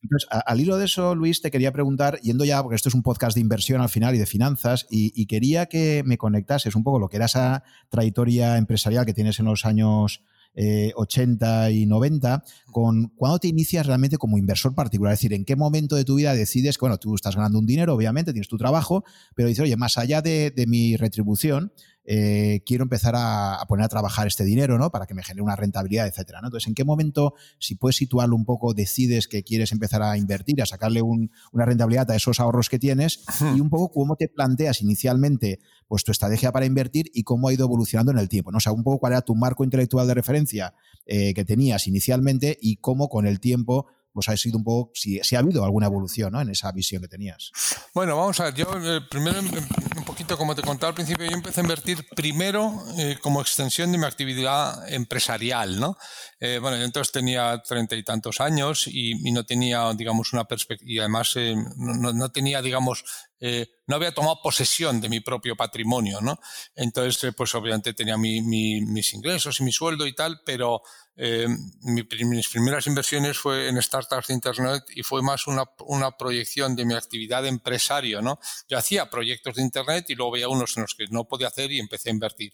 entonces, 0.01 0.29
al 0.29 0.61
hilo 0.61 0.77
de 0.77 0.85
eso, 0.85 1.13
Luis, 1.13 1.41
te 1.41 1.51
quería 1.51 1.73
preguntar, 1.73 2.19
yendo 2.21 2.45
ya, 2.45 2.61
porque 2.61 2.75
esto 2.75 2.89
es 2.89 2.95
un 2.95 3.03
podcast 3.03 3.35
de 3.35 3.41
inversión 3.41 3.81
al 3.81 3.89
final 3.89 4.15
y 4.15 4.17
de 4.17 4.25
finanzas, 4.25 4.87
y, 4.89 5.11
y 5.19 5.25
quería 5.25 5.65
que 5.65 6.03
me 6.05 6.17
conectases 6.17 6.75
un 6.75 6.83
poco 6.83 6.99
lo 6.99 7.09
que 7.09 7.17
era 7.17 7.25
esa 7.25 7.63
trayectoria 7.89 8.57
empresarial 8.57 9.05
que 9.05 9.13
tienes 9.13 9.39
en 9.39 9.45
los 9.45 9.65
años 9.65 10.23
eh, 10.55 10.91
80 10.95 11.71
y 11.71 11.85
90, 11.85 12.43
con 12.71 13.09
cuándo 13.15 13.39
te 13.39 13.47
inicias 13.47 13.85
realmente 13.85 14.17
como 14.17 14.37
inversor 14.37 14.75
particular, 14.75 15.13
es 15.13 15.19
decir, 15.19 15.33
en 15.33 15.45
qué 15.45 15.55
momento 15.55 15.95
de 15.95 16.05
tu 16.05 16.15
vida 16.15 16.33
decides 16.33 16.77
que, 16.77 16.81
bueno, 16.81 16.97
tú 16.97 17.15
estás 17.15 17.35
ganando 17.35 17.59
un 17.59 17.65
dinero, 17.65 17.93
obviamente, 17.93 18.33
tienes 18.33 18.47
tu 18.47 18.57
trabajo, 18.57 19.03
pero 19.35 19.47
dices, 19.47 19.63
oye, 19.63 19.75
más 19.77 19.97
allá 19.97 20.21
de, 20.21 20.51
de 20.51 20.67
mi 20.67 20.95
retribución, 20.97 21.71
eh, 22.11 22.63
quiero 22.65 22.83
empezar 22.83 23.15
a, 23.15 23.61
a, 23.61 23.65
poner 23.67 23.85
a 23.85 23.87
trabajar 23.87 24.25
este 24.25 24.43
dinero, 24.43 24.79
¿no? 24.79 24.89
Para 24.89 25.05
que 25.05 25.13
me 25.13 25.21
genere 25.21 25.43
una 25.43 25.55
rentabilidad, 25.55 26.07
etcétera. 26.07 26.41
¿no? 26.41 26.47
Entonces, 26.47 26.67
¿en 26.67 26.73
qué 26.73 26.83
momento, 26.83 27.35
si 27.59 27.75
puedes 27.75 27.97
situarlo 27.97 28.35
un 28.35 28.45
poco, 28.45 28.73
decides 28.73 29.27
que 29.27 29.43
quieres 29.43 29.71
empezar 29.71 30.01
a 30.01 30.17
invertir, 30.17 30.59
a 30.63 30.65
sacarle 30.65 31.03
un, 31.03 31.29
una 31.51 31.65
rentabilidad 31.65 32.09
a 32.09 32.15
esos 32.15 32.39
ahorros 32.39 32.67
que 32.67 32.79
tienes 32.79 33.23
y 33.55 33.59
un 33.59 33.69
poco 33.69 33.91
cómo 33.91 34.15
te 34.15 34.27
planteas 34.27 34.81
inicialmente 34.81 35.59
pues 35.87 36.03
tu 36.03 36.11
estrategia 36.11 36.51
para 36.51 36.65
invertir 36.65 37.11
y 37.13 37.23
cómo 37.23 37.47
ha 37.47 37.53
ido 37.53 37.65
evolucionando 37.65 38.11
en 38.11 38.17
el 38.17 38.29
tiempo, 38.29 38.51
¿no? 38.51 38.57
O 38.57 38.61
sea, 38.61 38.71
un 38.71 38.83
poco 38.83 38.99
cuál 38.99 39.13
era 39.13 39.21
tu 39.21 39.35
marco 39.35 39.63
intelectual 39.63 40.07
de 40.07 40.13
referencia 40.13 40.73
eh, 41.05 41.33
que 41.33 41.45
tenías 41.45 41.87
inicialmente 41.87 42.58
y 42.61 42.77
cómo 42.77 43.09
con 43.09 43.25
el 43.25 43.39
tiempo 43.39 43.87
pues 44.11 44.27
ha 44.27 44.35
sido 44.35 44.57
un 44.57 44.63
poco, 44.63 44.91
si, 44.95 45.19
si 45.23 45.35
ha 45.35 45.39
habido 45.39 45.63
alguna 45.63 45.85
evolución 45.85 46.33
¿no? 46.33 46.41
en 46.41 46.49
esa 46.49 46.71
visión 46.71 47.01
que 47.01 47.07
tenías. 47.07 47.51
Bueno, 47.93 48.17
vamos 48.17 48.39
a 48.39 48.45
ver, 48.45 48.55
yo 48.55 48.67
eh, 48.83 49.01
primero 49.09 49.39
un 49.39 50.03
poquito 50.03 50.37
como 50.37 50.55
te 50.55 50.61
contaba 50.61 50.89
al 50.89 50.95
principio, 50.95 51.25
yo 51.25 51.31
empecé 51.31 51.61
a 51.61 51.63
invertir 51.63 52.05
primero 52.15 52.83
eh, 52.97 53.17
como 53.21 53.39
extensión 53.41 53.91
de 53.91 53.97
mi 53.97 54.05
actividad 54.05 54.91
empresarial, 54.91 55.79
¿no? 55.79 55.95
Eh, 56.39 56.59
bueno, 56.59 56.77
yo 56.77 56.83
entonces 56.83 57.11
tenía 57.11 57.61
treinta 57.61 57.95
y 57.95 58.03
tantos 58.03 58.39
años 58.39 58.87
y, 58.87 59.11
y, 59.27 59.31
no 59.31 59.45
tenía, 59.45 59.93
digamos, 59.93 60.33
una 60.33 60.45
perspectiva, 60.45 60.91
y 60.91 60.99
además 60.99 61.33
eh, 61.35 61.55
no, 61.77 62.13
no, 62.13 62.31
tenía, 62.31 62.61
digamos, 62.61 63.03
eh, 63.41 63.67
no 63.87 63.95
había 63.95 64.13
tomado 64.13 64.39
posesión 64.41 64.99
de 64.99 65.09
mi 65.09 65.21
propio 65.21 65.55
patrimonio, 65.55 66.19
¿no? 66.21 66.39
Entonces, 66.75 67.23
eh, 67.23 67.31
pues 67.33 67.55
obviamente 67.55 67.93
tenía 67.93 68.17
mi, 68.17 68.41
mi, 68.41 68.81
mis 68.81 69.13
ingresos 69.13 69.59
y 69.59 69.63
mi 69.63 69.71
sueldo 69.71 70.05
y 70.05 70.13
tal, 70.13 70.41
pero 70.45 70.81
eh, 71.21 71.49
mi, 71.81 72.07
mis 72.23 72.47
primeras 72.47 72.87
inversiones 72.87 73.37
fue 73.37 73.67
en 73.67 73.81
startups 73.81 74.27
de 74.27 74.33
Internet 74.33 74.85
y 74.95 75.03
fue 75.03 75.21
más 75.21 75.47
una, 75.47 75.65
una, 75.79 76.15
proyección 76.15 76.77
de 76.77 76.85
mi 76.85 76.93
actividad 76.93 77.43
de 77.43 77.49
empresario, 77.49 78.21
¿no? 78.21 78.39
Yo 78.69 78.77
hacía 78.77 79.09
proyectos 79.09 79.55
de 79.55 79.63
Internet 79.63 80.05
y 80.07 80.15
luego 80.15 80.31
veía 80.31 80.47
unos 80.47 80.77
en 80.77 80.83
los 80.83 80.95
que 80.95 81.07
no 81.09 81.25
podía 81.25 81.47
hacer 81.47 81.73
y 81.73 81.79
empecé 81.79 82.07
a 82.07 82.13
invertir. 82.13 82.53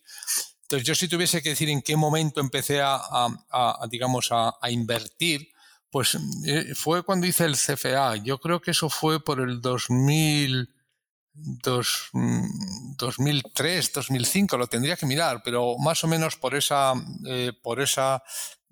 Entonces, 0.63 0.87
yo 0.87 0.95
si 0.95 1.07
tuviese 1.07 1.43
que 1.43 1.49
decir 1.49 1.69
en 1.69 1.83
qué 1.83 1.95
momento 1.95 2.41
empecé 2.41 2.81
a, 2.81 2.95
a, 2.95 3.27
a 3.51 3.87
digamos, 3.87 4.31
a, 4.31 4.55
a, 4.59 4.71
invertir, 4.71 5.53
pues 5.91 6.17
eh, 6.47 6.73
fue 6.73 7.03
cuando 7.03 7.27
hice 7.27 7.45
el 7.45 7.55
CFA. 7.55 8.15
Yo 8.15 8.39
creo 8.39 8.59
que 8.59 8.71
eso 8.71 8.89
fue 8.89 9.23
por 9.23 9.41
el 9.41 9.61
2000, 9.61 10.73
dos, 11.35 12.09
2003, 12.97 13.93
2005, 13.93 14.57
lo 14.57 14.67
tendría 14.67 14.95
que 14.95 15.05
mirar, 15.05 15.41
pero 15.43 15.77
más 15.77 16.03
o 16.03 16.07
menos 16.07 16.35
por 16.37 16.55
esa, 16.55 16.93
eh, 17.27 17.51
por 17.61 17.81
esa 17.81 18.23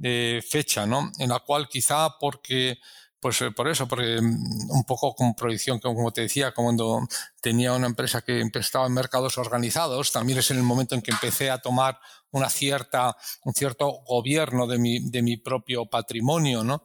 eh, 0.02 0.42
fecha, 0.48 0.86
¿no? 0.86 1.12
En 1.20 1.30
la 1.30 1.40
cual 1.40 1.68
quizá 1.68 2.18
porque 2.20 2.80
pues 3.24 3.42
eh, 3.42 3.52
por 3.52 3.70
eso, 3.70 3.88
porque 3.88 4.20
mm, 4.22 4.70
un 4.70 4.84
poco 4.84 5.16
con 5.16 5.34
proyección, 5.34 5.80
como 5.80 6.12
te 6.12 6.22
decía, 6.22 6.52
cuando 6.52 7.08
tenía 7.42 7.72
una 7.72 7.88
empresa 7.88 8.22
que 8.22 8.44
estaba 8.56 8.86
en 8.86 8.94
mercados 8.94 9.38
organizados, 9.38 10.12
también 10.12 10.40
es 10.40 10.52
en 10.52 10.58
el 10.58 10.64
momento 10.64 10.94
en 10.94 11.02
que 11.02 11.12
empecé 11.12 11.50
a 11.50 11.60
tomar 11.60 12.00
una 12.32 12.50
cierta, 12.50 13.16
un 13.46 13.54
cierto 13.54 14.02
gobierno 14.06 14.68
de 14.68 14.78
mi, 14.78 15.10
de 15.10 15.22
mi 15.22 15.38
propio 15.38 15.86
patrimonio, 15.86 16.66
¿no? 16.66 16.84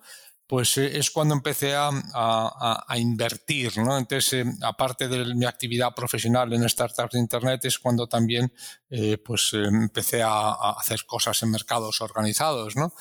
Pues 0.48 0.78
eh, 0.78 0.98
es 0.98 1.10
cuando 1.10 1.34
empecé 1.34 1.74
a, 1.74 1.90
a, 2.14 2.84
a 2.88 2.98
invertir, 2.98 3.76
¿no? 3.78 3.98
Entonces, 3.98 4.32
eh, 4.32 4.44
aparte 4.62 5.06
de 5.06 5.34
mi 5.34 5.44
actividad 5.44 5.94
profesional 5.94 6.50
en 6.54 6.66
startups 6.66 7.12
de 7.12 7.18
Internet, 7.18 7.66
es 7.66 7.78
cuando 7.78 8.06
también 8.08 8.50
eh, 8.88 9.18
pues, 9.18 9.52
empecé 9.52 10.22
a, 10.22 10.52
hacer 10.70 11.04
cosas 11.04 11.42
en 11.42 11.50
mercados 11.50 12.00
organizados, 12.00 12.76
¿no? 12.76 12.94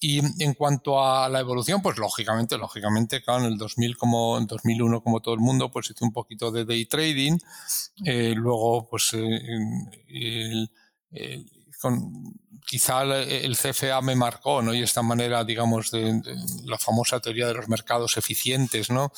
Y 0.00 0.20
en 0.42 0.54
cuanto 0.54 1.02
a 1.02 1.28
la 1.28 1.40
evolución, 1.40 1.82
pues 1.82 1.98
lógicamente, 1.98 2.58
lógicamente, 2.58 3.22
claro, 3.22 3.44
en 3.44 3.52
el 3.52 3.58
2000 3.58 3.96
como 3.96 4.36
en 4.38 4.46
2001 4.46 5.00
como 5.02 5.20
todo 5.20 5.34
el 5.34 5.40
mundo, 5.40 5.70
pues 5.70 5.90
hice 5.90 6.04
un 6.04 6.12
poquito 6.12 6.50
de 6.52 6.64
day 6.64 6.86
trading, 6.86 7.38
luego 8.04 8.88
pues 8.88 9.12
el, 9.14 10.70
el, 11.10 11.46
con, 11.80 12.34
quizá 12.68 13.02
el 13.02 13.56
CFA 13.56 14.02
me 14.02 14.14
marcó, 14.14 14.60
¿no? 14.60 14.74
Y 14.74 14.82
esta 14.82 15.00
manera, 15.00 15.42
digamos, 15.42 15.90
de, 15.90 16.20
la 16.64 16.76
famosa 16.76 17.18
teoría 17.18 17.46
de 17.46 17.54
los 17.54 17.66
mercados 17.66 18.18
eficientes, 18.18 18.90
¿no? 18.90 19.10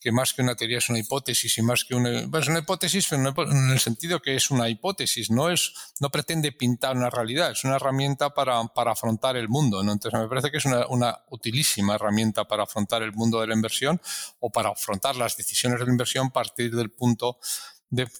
Que 0.00 0.10
más 0.10 0.34
que 0.34 0.42
una 0.42 0.56
teoría 0.56 0.78
es 0.78 0.88
una 0.88 0.98
hipótesis 0.98 1.56
y 1.56 1.62
más 1.62 1.84
que 1.84 1.94
una, 1.94 2.26
bueno, 2.26 2.38
es 2.40 2.48
una 2.48 2.58
hipótesis, 2.58 3.12
en 3.12 3.70
el 3.70 3.78
sentido 3.78 4.20
que 4.20 4.34
es 4.34 4.50
una 4.50 4.68
hipótesis, 4.68 5.30
no 5.30 5.50
es, 5.50 5.72
no 6.00 6.10
pretende 6.10 6.50
pintar 6.50 6.96
una 6.96 7.08
realidad, 7.08 7.52
es 7.52 7.62
una 7.62 7.76
herramienta 7.76 8.34
para, 8.34 8.64
para 8.64 8.90
afrontar 8.90 9.36
el 9.36 9.48
mundo, 9.48 9.84
¿no? 9.84 9.92
Entonces 9.92 10.20
me 10.20 10.26
parece 10.26 10.50
que 10.50 10.56
es 10.56 10.64
una, 10.64 10.88
una 10.88 11.20
utilísima 11.30 11.94
herramienta 11.94 12.48
para 12.48 12.64
afrontar 12.64 13.04
el 13.04 13.12
mundo 13.12 13.40
de 13.40 13.46
la 13.46 13.54
inversión 13.54 14.00
o 14.40 14.50
para 14.50 14.70
afrontar 14.70 15.14
las 15.14 15.36
decisiones 15.36 15.78
de 15.78 15.86
la 15.86 15.92
inversión 15.92 16.26
a 16.26 16.30
partir 16.30 16.74
del 16.74 16.90
punto 16.90 17.38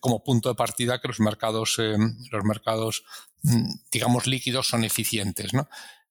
como 0.00 0.22
punto 0.22 0.48
de 0.48 0.54
partida 0.54 1.00
que 1.00 1.08
los 1.08 1.20
mercados, 1.20 1.76
eh, 1.78 1.96
los 2.30 2.44
mercados, 2.44 3.04
mm, 3.42 3.72
digamos, 3.90 4.26
líquidos 4.26 4.68
son 4.68 4.84
eficientes, 4.84 5.52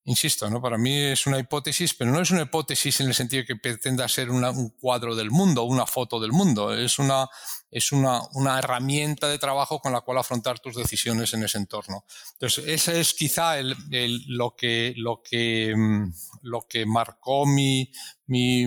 insisto, 0.05 0.61
para 0.61 0.78
mí 0.78 0.95
es 0.95 1.26
una 1.26 1.39
hipótesis, 1.39 1.93
pero 1.93 2.11
no 2.11 2.22
es 2.22 2.32
una 2.32 2.43
hipótesis 2.43 3.01
en 3.01 3.07
el 3.07 3.16
sentido 3.16 3.43
que 3.45 3.55
pretenda 3.55 4.07
ser 4.07 4.30
un 4.30 4.70
cuadro 4.80 5.16
del 5.16 5.32
mundo, 5.32 5.63
una 5.63 5.86
foto 5.86 6.20
del 6.20 6.32
mundo. 6.32 6.74
Es 6.74 6.99
una, 6.99 7.28
es 7.76 7.92
una, 7.92 8.22
una, 8.36 8.58
herramienta 8.58 9.28
de 9.28 9.38
trabajo 9.38 9.82
con 9.82 9.92
la 9.92 10.00
cual 10.00 10.20
afrontar 10.20 10.62
tus 10.62 10.78
decisiones 10.78 11.34
en 11.34 11.44
ese 11.44 11.58
entorno. 11.58 12.06
Entonces, 12.32 12.64
ese 12.68 13.02
es 13.02 13.14
quizá 13.14 13.58
lo, 13.62 14.56
que, 14.56 14.94
lo, 14.96 15.22
que, 15.22 15.76
mm, 15.76 16.14
lo 16.44 16.62
que 16.70 16.86
marcó 16.86 17.46
mi, 17.46 17.92
mi, 18.28 18.66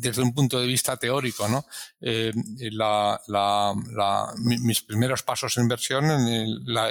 desde 0.00 0.22
un 0.22 0.34
punto 0.34 0.58
de 0.58 0.66
vista 0.66 0.96
teórico, 0.96 1.46
¿no? 1.46 1.64
Eh, 2.00 2.32
mis 4.58 4.82
primeros 4.82 5.22
pasos 5.22 5.56
en 5.56 5.62
inversión 5.62 6.10
en, 6.10 6.64
la, 6.64 6.90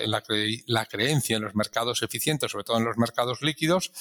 la 0.65 0.85
creencia 0.85 1.35
en 1.35 1.43
los 1.43 1.55
mercados 1.55 2.01
eficientes, 2.03 2.49
sobre 2.49 2.63
todo 2.63 2.77
en 2.77 2.85
los 2.85 2.97
mercados 2.97 3.41
líquidos, 3.41 3.91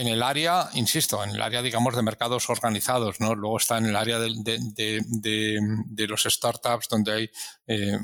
en 0.00 0.08
el 0.08 0.22
área, 0.22 0.70
insisto, 0.72 1.22
en 1.22 1.30
el 1.30 1.42
área, 1.42 1.60
digamos, 1.60 1.94
de 1.94 2.00
mercados 2.02 2.48
organizados, 2.48 3.20
¿no? 3.20 3.34
Luego 3.34 3.58
está 3.58 3.76
en 3.76 3.84
el 3.84 3.96
área 3.96 4.18
de, 4.18 4.32
de, 4.34 5.02
de, 5.06 5.60
de 5.84 6.06
los 6.06 6.22
startups 6.22 6.88
donde 6.88 7.12
hay, 7.12 7.30
eh, 7.66 7.98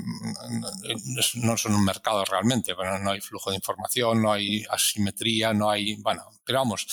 no 1.37 1.57
son 1.57 1.73
un 1.73 1.83
mercado 1.83 2.23
realmente, 2.25 2.75
bueno, 2.75 2.99
no 2.99 3.09
hay 3.09 3.19
flujo 3.19 3.49
de 3.49 3.55
información, 3.55 4.21
no 4.21 4.31
hay 4.31 4.63
asimetría, 4.69 5.55
no 5.55 5.71
hay, 5.71 5.95
bueno, 6.03 6.21
pero 6.45 6.59
vamos, 6.59 6.85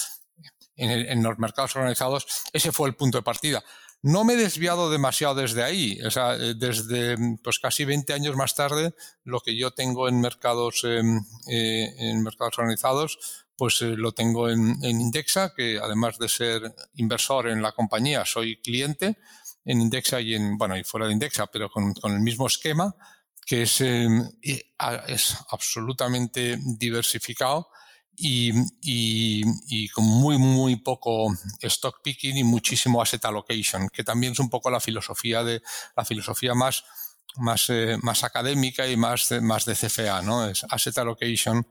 en, 0.74 0.90
en 0.90 1.22
los 1.22 1.38
mercados 1.38 1.76
organizados 1.76 2.26
ese 2.54 2.72
fue 2.72 2.88
el 2.88 2.96
punto 2.96 3.18
de 3.18 3.22
partida. 3.22 3.62
No 4.00 4.22
me 4.22 4.34
he 4.34 4.36
desviado 4.36 4.90
demasiado 4.90 5.34
desde 5.34 5.62
ahí, 5.62 5.98
o 6.02 6.10
sea, 6.10 6.34
eh, 6.34 6.54
desde 6.54 7.16
pues 7.42 7.58
casi 7.58 7.86
20 7.86 8.12
años 8.12 8.36
más 8.36 8.54
tarde, 8.54 8.94
lo 9.22 9.40
que 9.40 9.56
yo 9.56 9.70
tengo 9.70 10.08
en 10.08 10.20
mercados, 10.20 10.82
em, 10.84 11.20
eh, 11.50 11.88
en 11.98 12.22
mercados 12.22 12.58
organizados, 12.58 13.43
pues 13.56 13.80
eh, 13.82 13.94
lo 13.96 14.12
tengo 14.12 14.48
en, 14.50 14.76
Indexa, 14.82 15.52
que 15.54 15.78
además 15.78 16.18
de 16.18 16.28
ser 16.28 16.74
inversor 16.94 17.48
en 17.48 17.62
la 17.62 17.72
compañía, 17.72 18.24
soy 18.24 18.60
cliente 18.60 19.18
en 19.64 19.80
Indexa 19.80 20.20
y 20.20 20.34
en, 20.34 20.58
bueno, 20.58 20.76
y 20.76 20.84
fuera 20.84 21.06
de 21.06 21.12
Indexa, 21.12 21.46
pero 21.46 21.70
con, 21.70 21.94
el 22.04 22.20
mismo 22.20 22.46
esquema, 22.46 22.94
que 23.46 23.62
es, 23.62 23.80
em, 23.80 24.28
es 24.42 25.36
absolutamente 25.50 26.58
diversificado 26.78 27.68
y, 28.16 28.52
y, 28.82 29.88
con 29.88 30.04
muy, 30.04 30.38
muy 30.38 30.76
poco 30.76 31.34
stock 31.60 32.00
picking 32.02 32.36
y 32.36 32.44
muchísimo 32.44 33.02
asset 33.02 33.24
allocation, 33.24 33.88
que 33.88 34.04
también 34.04 34.32
es 34.32 34.38
un 34.38 34.50
poco 34.50 34.70
la 34.70 34.80
filosofía 34.80 35.42
de 35.42 35.62
la 35.96 36.04
filosofía 36.04 36.54
más, 36.54 36.84
más, 37.36 37.68
eh, 37.70 37.96
más 38.02 38.24
académica 38.24 38.86
y 38.86 38.96
más, 38.96 39.32
más 39.42 39.64
de 39.64 39.74
CFA, 39.74 40.22
¿no? 40.22 40.46
Es 40.48 40.64
asset 40.70 40.96
allocation 40.98 41.66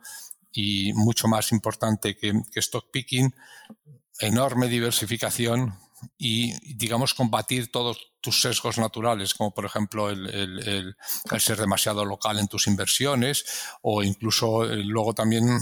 y 0.53 0.93
mucho 0.93 1.27
más 1.27 1.51
importante 1.51 2.15
que, 2.15 2.33
stock 2.55 2.89
picking, 2.91 3.33
enorme 4.19 4.67
diversificación 4.67 5.77
y, 6.17 6.53
digamos, 6.75 7.13
combatir 7.13 7.71
todos 7.71 8.13
tus 8.21 8.41
sesgos 8.41 8.77
naturales, 8.77 9.33
como 9.33 9.53
por 9.53 9.65
ejemplo 9.65 10.09
el, 10.09 10.95
ser 11.39 11.57
demasiado 11.57 12.05
local 12.05 12.39
en 12.39 12.47
tus 12.47 12.67
inversiones 12.67 13.45
o 13.81 14.03
incluso 14.03 14.65
eh, 14.65 14.83
luego 14.83 15.13
también 15.13 15.59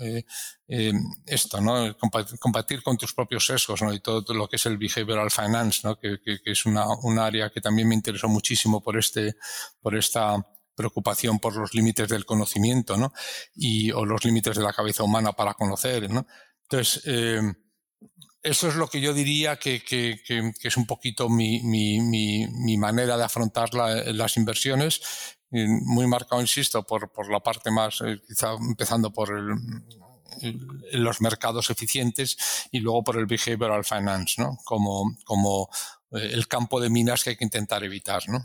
eh, 0.00 0.24
eh, 0.68 0.92
esto, 1.26 1.60
¿no? 1.60 1.96
Combatir 2.38 2.82
con 2.82 2.96
tus 2.96 3.12
propios 3.12 3.46
sesgos, 3.46 3.82
¿no? 3.82 3.92
Y 3.92 4.00
todo, 4.00 4.22
lo 4.34 4.48
que 4.48 4.56
es 4.56 4.66
el 4.66 4.78
behavioral 4.78 5.30
finance, 5.30 5.80
¿no? 5.84 5.98
Que, 5.98 6.20
que, 6.22 6.40
es 6.44 6.66
una, 6.66 6.86
un 7.02 7.18
área 7.18 7.50
que 7.50 7.60
también 7.60 7.88
me 7.88 7.94
interesó 7.94 8.28
muchísimo 8.28 8.80
por 8.80 8.98
este, 8.98 9.36
por 9.80 9.96
esta 9.96 10.36
preocupación 10.74 11.38
por 11.38 11.56
los 11.56 11.74
límites 11.74 12.08
del 12.08 12.24
conocimiento, 12.24 12.96
¿no? 12.96 13.12
Y, 13.54 13.90
o 13.92 14.04
los 14.04 14.24
límites 14.24 14.56
de 14.56 14.62
la 14.62 14.72
cabeza 14.72 15.04
humana 15.04 15.32
para 15.32 15.54
conocer, 15.54 16.10
¿no? 16.10 16.26
Entonces, 16.62 17.02
eh, 17.06 17.40
eso 18.42 18.68
es 18.68 18.74
lo 18.74 18.88
que 18.88 19.00
yo 19.00 19.14
diría 19.14 19.56
que, 19.56 19.82
que, 19.82 20.20
que, 20.26 20.52
es 20.68 20.76
un 20.76 20.86
poquito 20.86 21.28
mi, 21.28 21.62
mi, 21.62 22.00
mi, 22.00 22.46
mi 22.48 22.76
manera 22.76 23.16
de 23.16 23.24
afrontar 23.24 23.72
la, 23.72 23.94
las 24.12 24.36
inversiones, 24.36 25.00
muy 25.50 26.06
marcado, 26.06 26.40
insisto, 26.42 26.82
por, 26.84 27.10
por 27.12 27.30
la 27.30 27.40
parte 27.40 27.70
más, 27.70 28.00
eh, 28.00 28.20
quizá 28.26 28.54
empezando 28.54 29.12
por 29.12 29.30
el, 29.30 29.54
los 30.92 31.20
mercados 31.20 31.70
eficientes 31.70 32.36
y 32.70 32.80
luego 32.80 33.04
por 33.04 33.16
el 33.18 33.26
behavioral 33.26 33.84
finance, 33.84 34.40
¿no? 34.42 34.58
Como, 34.64 35.16
como 35.24 35.68
eh, 36.12 36.30
el 36.32 36.48
campo 36.48 36.80
de 36.80 36.90
minas 36.90 37.22
que 37.22 37.30
hay 37.30 37.36
que 37.36 37.44
intentar 37.44 37.84
evitar, 37.84 38.28
¿no? 38.28 38.44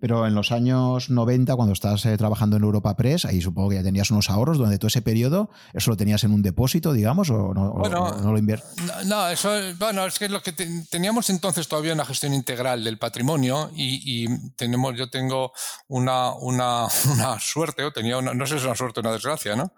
Pero 0.00 0.26
en 0.26 0.34
los 0.34 0.52
años 0.52 1.10
90, 1.10 1.56
cuando 1.56 1.72
estás 1.72 2.04
eh, 2.06 2.16
trabajando 2.16 2.56
en 2.56 2.62
Europa 2.62 2.96
Press, 2.96 3.24
ahí 3.24 3.40
supongo 3.40 3.70
que 3.70 3.76
ya 3.76 3.82
tenías 3.82 4.10
unos 4.10 4.30
ahorros 4.30 4.58
durante 4.58 4.78
todo 4.78 4.88
ese 4.88 5.02
periodo. 5.02 5.50
¿Eso 5.72 5.90
lo 5.90 5.96
tenías 5.96 6.22
en 6.24 6.32
un 6.32 6.42
depósito, 6.42 6.92
digamos, 6.92 7.30
o 7.30 7.52
no, 7.54 8.32
lo 8.32 8.38
inviertes? 8.38 8.70
No, 9.06 9.28
eso, 9.28 9.50
bueno, 9.78 10.06
es 10.06 10.18
que 10.18 10.28
lo 10.28 10.42
que 10.42 10.52
teníamos 10.52 11.30
entonces 11.30 11.66
todavía 11.66 11.94
una 11.94 12.04
gestión 12.04 12.34
integral 12.34 12.84
del 12.84 12.98
patrimonio 12.98 13.70
y, 13.74 14.28
tenemos, 14.56 14.96
yo 14.96 15.10
tengo 15.10 15.52
una, 15.88 16.32
una, 16.34 16.86
una 17.12 17.40
suerte, 17.40 17.84
o 17.84 17.92
tenía 17.92 18.18
una, 18.18 18.34
no 18.34 18.46
sé 18.46 18.54
si 18.54 18.58
es 18.58 18.64
una 18.64 18.76
suerte 18.76 19.00
o 19.00 19.02
una 19.02 19.12
desgracia, 19.12 19.56
¿no? 19.56 19.72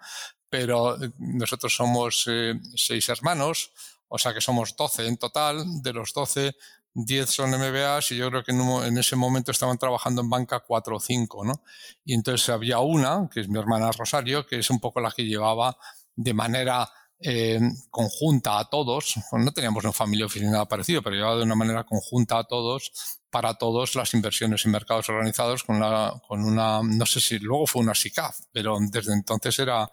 Pero 0.51 1.03
eh, 1.03 1.11
nosotros 1.19 1.75
somos 1.75 2.25
eh, 2.27 2.61
seis 2.75 3.09
hermanos, 3.09 3.73
o 4.09 4.19
sea 4.19 4.35
que 4.35 4.43
somos 4.43 4.77
12 4.77 5.07
en 5.07 5.17
total. 5.17 5.65
De 5.83 5.95
los 5.95 6.13
12, 6.13 6.55
10 6.95 7.31
son 7.31 7.51
MBAs 7.51 8.13
y 8.13 8.17
yo 8.17 8.29
creo 8.31 8.45
que 8.45 8.53
en, 8.53 8.99
ese 8.99 9.17
momento 9.17 9.51
estaban 9.51 9.79
trabajando 9.79 10.21
en 10.23 10.31
banca 10.31 10.61
4 10.61 10.97
o 10.97 11.01
5, 11.01 11.45
¿no? 11.45 11.63
Y 12.05 12.15
entonces 12.15 12.49
había 12.49 12.81
una, 12.81 13.29
que 13.33 13.41
es 13.41 13.49
mi 13.49 13.59
hermana 13.59 13.91
Rosario, 13.93 14.47
que 14.47 14.59
es 14.59 14.71
un 14.71 14.81
poco 14.81 15.01
la 15.01 15.11
que 15.11 15.25
llevaba 15.25 15.77
de 16.15 16.35
manera 16.35 16.91
eh, 17.21 17.61
conjunta 17.91 18.59
a 18.59 18.69
todos, 18.69 19.15
no 19.33 19.53
teníamos 19.53 19.85
una 19.85 19.93
familia 19.93 20.27
oficial 20.27 20.51
nada 20.51 20.67
parecido, 20.67 21.03
pero 21.03 21.17
llevaba 21.17 21.37
de 21.37 21.45
una 21.45 21.55
manera 21.55 21.85
conjunta 21.85 22.39
a 22.39 22.45
todos, 22.45 22.93
para 23.31 23.55
todos 23.55 23.95
las 23.95 24.13
inversiones 24.13 24.65
en 24.67 24.73
mercados 24.73 25.09
organizados 25.09 25.63
con, 25.63 25.81
la, 25.81 26.21
con 26.29 26.45
una, 26.45 26.83
no 26.83 27.07
sé 27.07 27.21
si 27.21 27.39
luego 27.39 27.67
fue 27.67 27.81
una 27.81 27.95
SICAF, 27.95 28.41
pero 28.53 28.77
desde 28.79 29.15
entonces 29.15 29.59
era 29.59 29.91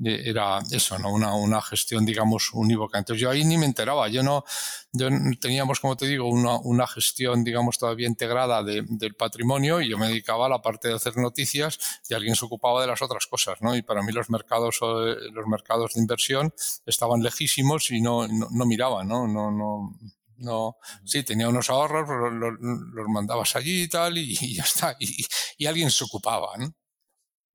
era 0.00 0.60
eso, 0.70 0.98
¿no? 0.98 1.12
Una, 1.12 1.34
una, 1.34 1.60
gestión, 1.60 2.06
digamos, 2.06 2.50
unívoca. 2.52 2.98
Entonces 2.98 3.20
yo 3.20 3.30
ahí 3.30 3.44
ni 3.44 3.58
me 3.58 3.66
enteraba, 3.66 4.08
yo 4.08 4.22
no, 4.22 4.44
yo 4.92 5.08
teníamos, 5.40 5.80
como 5.80 5.96
te 5.96 6.06
digo, 6.06 6.28
una, 6.28 6.56
una 6.58 6.86
gestión, 6.86 7.42
digamos, 7.42 7.78
todavía 7.78 8.06
integrada 8.06 8.62
de, 8.62 8.84
del 8.88 9.14
patrimonio 9.14 9.80
y 9.80 9.88
yo 9.88 9.98
me 9.98 10.08
dedicaba 10.08 10.46
a 10.46 10.48
la 10.48 10.62
parte 10.62 10.88
de 10.88 10.94
hacer 10.94 11.16
noticias 11.16 11.78
y 12.08 12.14
alguien 12.14 12.36
se 12.36 12.44
ocupaba 12.44 12.80
de 12.80 12.86
las 12.86 13.02
otras 13.02 13.26
cosas, 13.26 13.60
¿no? 13.60 13.76
Y 13.76 13.82
para 13.82 14.02
mí 14.02 14.12
los 14.12 14.30
mercados, 14.30 14.78
los 14.80 15.46
mercados 15.46 15.94
de 15.94 16.00
inversión 16.00 16.54
estaban 16.86 17.22
lejísimos 17.22 17.90
y 17.90 18.00
no, 18.00 18.28
no, 18.28 18.48
no 18.50 18.66
miraba, 18.66 19.04
¿no? 19.04 19.26
No, 19.26 19.50
no, 19.50 19.98
no, 20.38 20.76
sí, 21.04 21.24
tenía 21.24 21.48
unos 21.48 21.68
ahorros, 21.70 22.08
los, 22.08 22.54
los, 22.60 23.08
mandabas 23.08 23.56
allí 23.56 23.82
y 23.82 23.88
tal, 23.88 24.16
y, 24.18 24.36
y 24.40 24.54
ya 24.54 24.62
está. 24.62 24.96
Y, 25.00 25.26
y, 25.58 25.66
alguien 25.66 25.90
se 25.90 26.04
ocupaba, 26.04 26.56
¿no? 26.56 26.72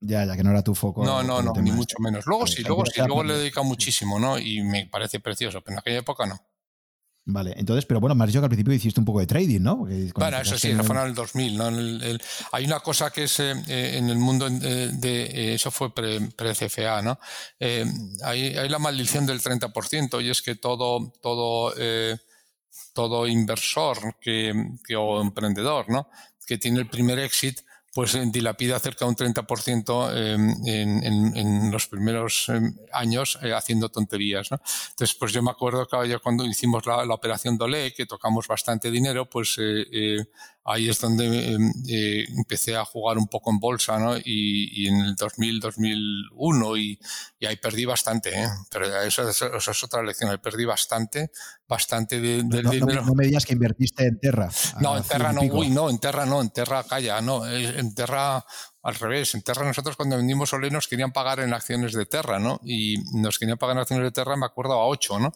Ya, 0.06 0.26
ya 0.26 0.36
que 0.36 0.44
no 0.44 0.52
era 0.52 0.62
tu 0.62 0.76
foco. 0.76 1.06
No, 1.06 1.24
no, 1.24 1.42
no, 1.42 1.54
ni 1.54 1.72
mucho 1.72 1.96
menos. 2.00 2.26
Luego 2.26 2.46
sí, 2.46 2.62
luego 2.62 2.86
sí, 2.86 3.00
luego 3.00 3.24
le 3.24 3.36
he 3.36 3.38
dedicado 3.38 3.64
muchísimo, 3.64 4.20
¿no? 4.20 4.38
Y 4.38 4.62
me 4.62 4.86
parece 4.86 5.22
precioso, 5.22 5.62
pero 5.62 5.76
en 5.76 5.80
aquella 5.80 6.00
época 6.00 6.26
no. 6.26 6.40
Vale, 7.26 7.54
entonces, 7.56 7.86
pero 7.86 8.02
bueno, 8.02 8.16
me 8.16 8.26
has 8.26 8.28
dicho 8.28 8.42
que 8.42 8.46
al 8.46 8.50
principio 8.50 8.74
hiciste 8.74 9.00
un 9.00 9.06
poco 9.06 9.22
de 9.22 9.28
trading, 9.28 9.62
¿no? 9.62 9.78
bueno, 9.78 10.38
eso 10.42 10.58
sí, 10.58 10.72
eso 10.72 10.84
fue 10.84 10.98
en 10.98 11.08
el 11.08 11.16
2000, 11.16 11.58
¿no? 11.58 12.20
hay 12.52 12.66
una 12.66 12.82
cosa 12.82 13.12
que 13.12 13.24
es 13.24 13.40
eh, 13.40 13.54
eh, 13.70 13.98
en 13.98 14.10
el 14.10 14.18
mundo 14.18 14.50
de, 14.50 15.24
eh, 15.24 15.54
eso 15.54 15.72
fue 15.72 15.96
pre-CFA, 15.96 17.02
¿no? 17.02 17.18
hay, 17.62 18.58
hay, 18.58 18.68
la 18.68 18.78
maldición 18.78 19.26
del 19.26 19.42
30% 19.42 20.22
y 20.22 20.32
es 20.32 20.42
que 20.42 20.56
todo, 20.56 21.14
todo, 21.22 21.74
todo 22.94 23.26
inversor 23.26 24.18
que, 24.20 24.72
que, 24.86 24.98
o 24.98 25.22
emprendedor, 25.22 25.90
¿no? 25.90 26.10
Que 26.46 26.58
tiene 26.58 26.80
el 26.80 26.90
primer 26.90 27.20
exit, 27.20 27.62
pues 27.94 28.18
dilapida 28.32 28.80
cerca 28.80 29.06
de 29.06 29.10
un 29.10 29.16
30% 29.16 30.12
em, 30.16 30.68
en, 30.68 31.04
en, 31.04 31.38
en, 31.38 31.72
los 31.72 31.88
primeros 31.88 32.50
em, 32.50 32.76
años 32.92 33.38
eh, 33.44 33.54
haciendo 33.54 33.90
tonterías. 33.90 34.50
¿no? 34.50 34.60
Entonces, 34.90 35.16
pues 35.16 35.32
yo 35.32 35.44
me 35.44 35.52
acuerdo 35.52 35.88
que 35.88 36.18
cuando 36.20 36.44
hicimos 36.46 36.86
la, 36.88 37.06
la 37.06 37.14
operación 37.14 37.58
Dole, 37.58 37.94
que 37.94 38.08
tocamos 38.08 38.48
bastante 38.48 38.90
dinero, 38.90 39.30
pues 39.30 39.58
eh, 39.60 39.86
eh 39.92 40.26
ahí 40.66 40.90
es 40.90 41.00
donde 41.00 41.54
em, 41.54 41.74
eh, 41.88 42.26
empecé 42.30 42.76
a 42.76 42.86
jugar 42.86 43.18
un 43.18 43.28
poco 43.28 43.52
en 43.52 43.60
bolsa, 43.60 44.00
¿no? 44.00 44.18
Y, 44.18 44.84
y 44.84 44.88
en 44.88 45.00
el 45.02 45.16
2000, 45.16 45.60
2001 45.60 46.78
y, 46.78 47.00
y 47.40 47.46
ahí 47.46 47.58
perdí 47.58 47.86
bastante, 47.86 48.30
¿eh? 48.30 48.48
Pero 48.72 49.02
eso, 49.02 49.28
eso, 49.30 49.58
es 49.58 49.84
otra 49.84 50.04
lección, 50.04 50.30
ahí 50.30 50.38
perdí 50.38 50.66
bastante, 50.66 51.32
bastante 51.68 52.20
de, 52.20 52.44
de 52.44 52.64
no, 52.64 52.72
dinero. 52.72 53.02
No, 53.02 53.08
no, 53.08 53.14
me 53.14 53.26
digas 53.26 53.46
que 53.46 53.54
invertiste 53.54 54.08
en 54.08 54.20
Terra. 54.20 54.50
No, 54.80 54.98
en 54.98 55.04
Terra 55.04 55.34
no, 55.34 55.42
uy, 55.42 55.70
no, 55.70 55.90
en 55.90 56.00
Terra 56.00 56.26
no, 56.26 56.42
en 56.42 56.50
Terra 56.50 56.84
calla, 56.84 57.22
no, 57.22 57.46
en 57.48 57.94
Terra 57.94 58.44
al 58.84 58.96
revés, 58.96 59.34
en 59.34 59.42
Terra 59.42 59.66
nosotros 59.66 59.96
cuando 59.96 60.18
vendimos 60.18 60.52
Olé 60.52 60.70
nos 60.70 60.90
querían 60.90 61.14
pagar 61.14 61.40
en 61.40 61.54
acciones 61.54 61.94
de 61.94 62.06
Terra, 62.06 62.38
¿no? 62.38 62.60
Y 62.66 62.98
nos 63.14 63.40
querían 63.40 63.58
pagar 63.58 63.78
en 63.78 63.82
acciones 63.82 64.04
de 64.04 64.12
Terra, 64.12 64.36
me 64.36 64.46
acuerdo, 64.46 64.74
a 64.74 64.88
8, 64.88 65.20
¿no? 65.20 65.32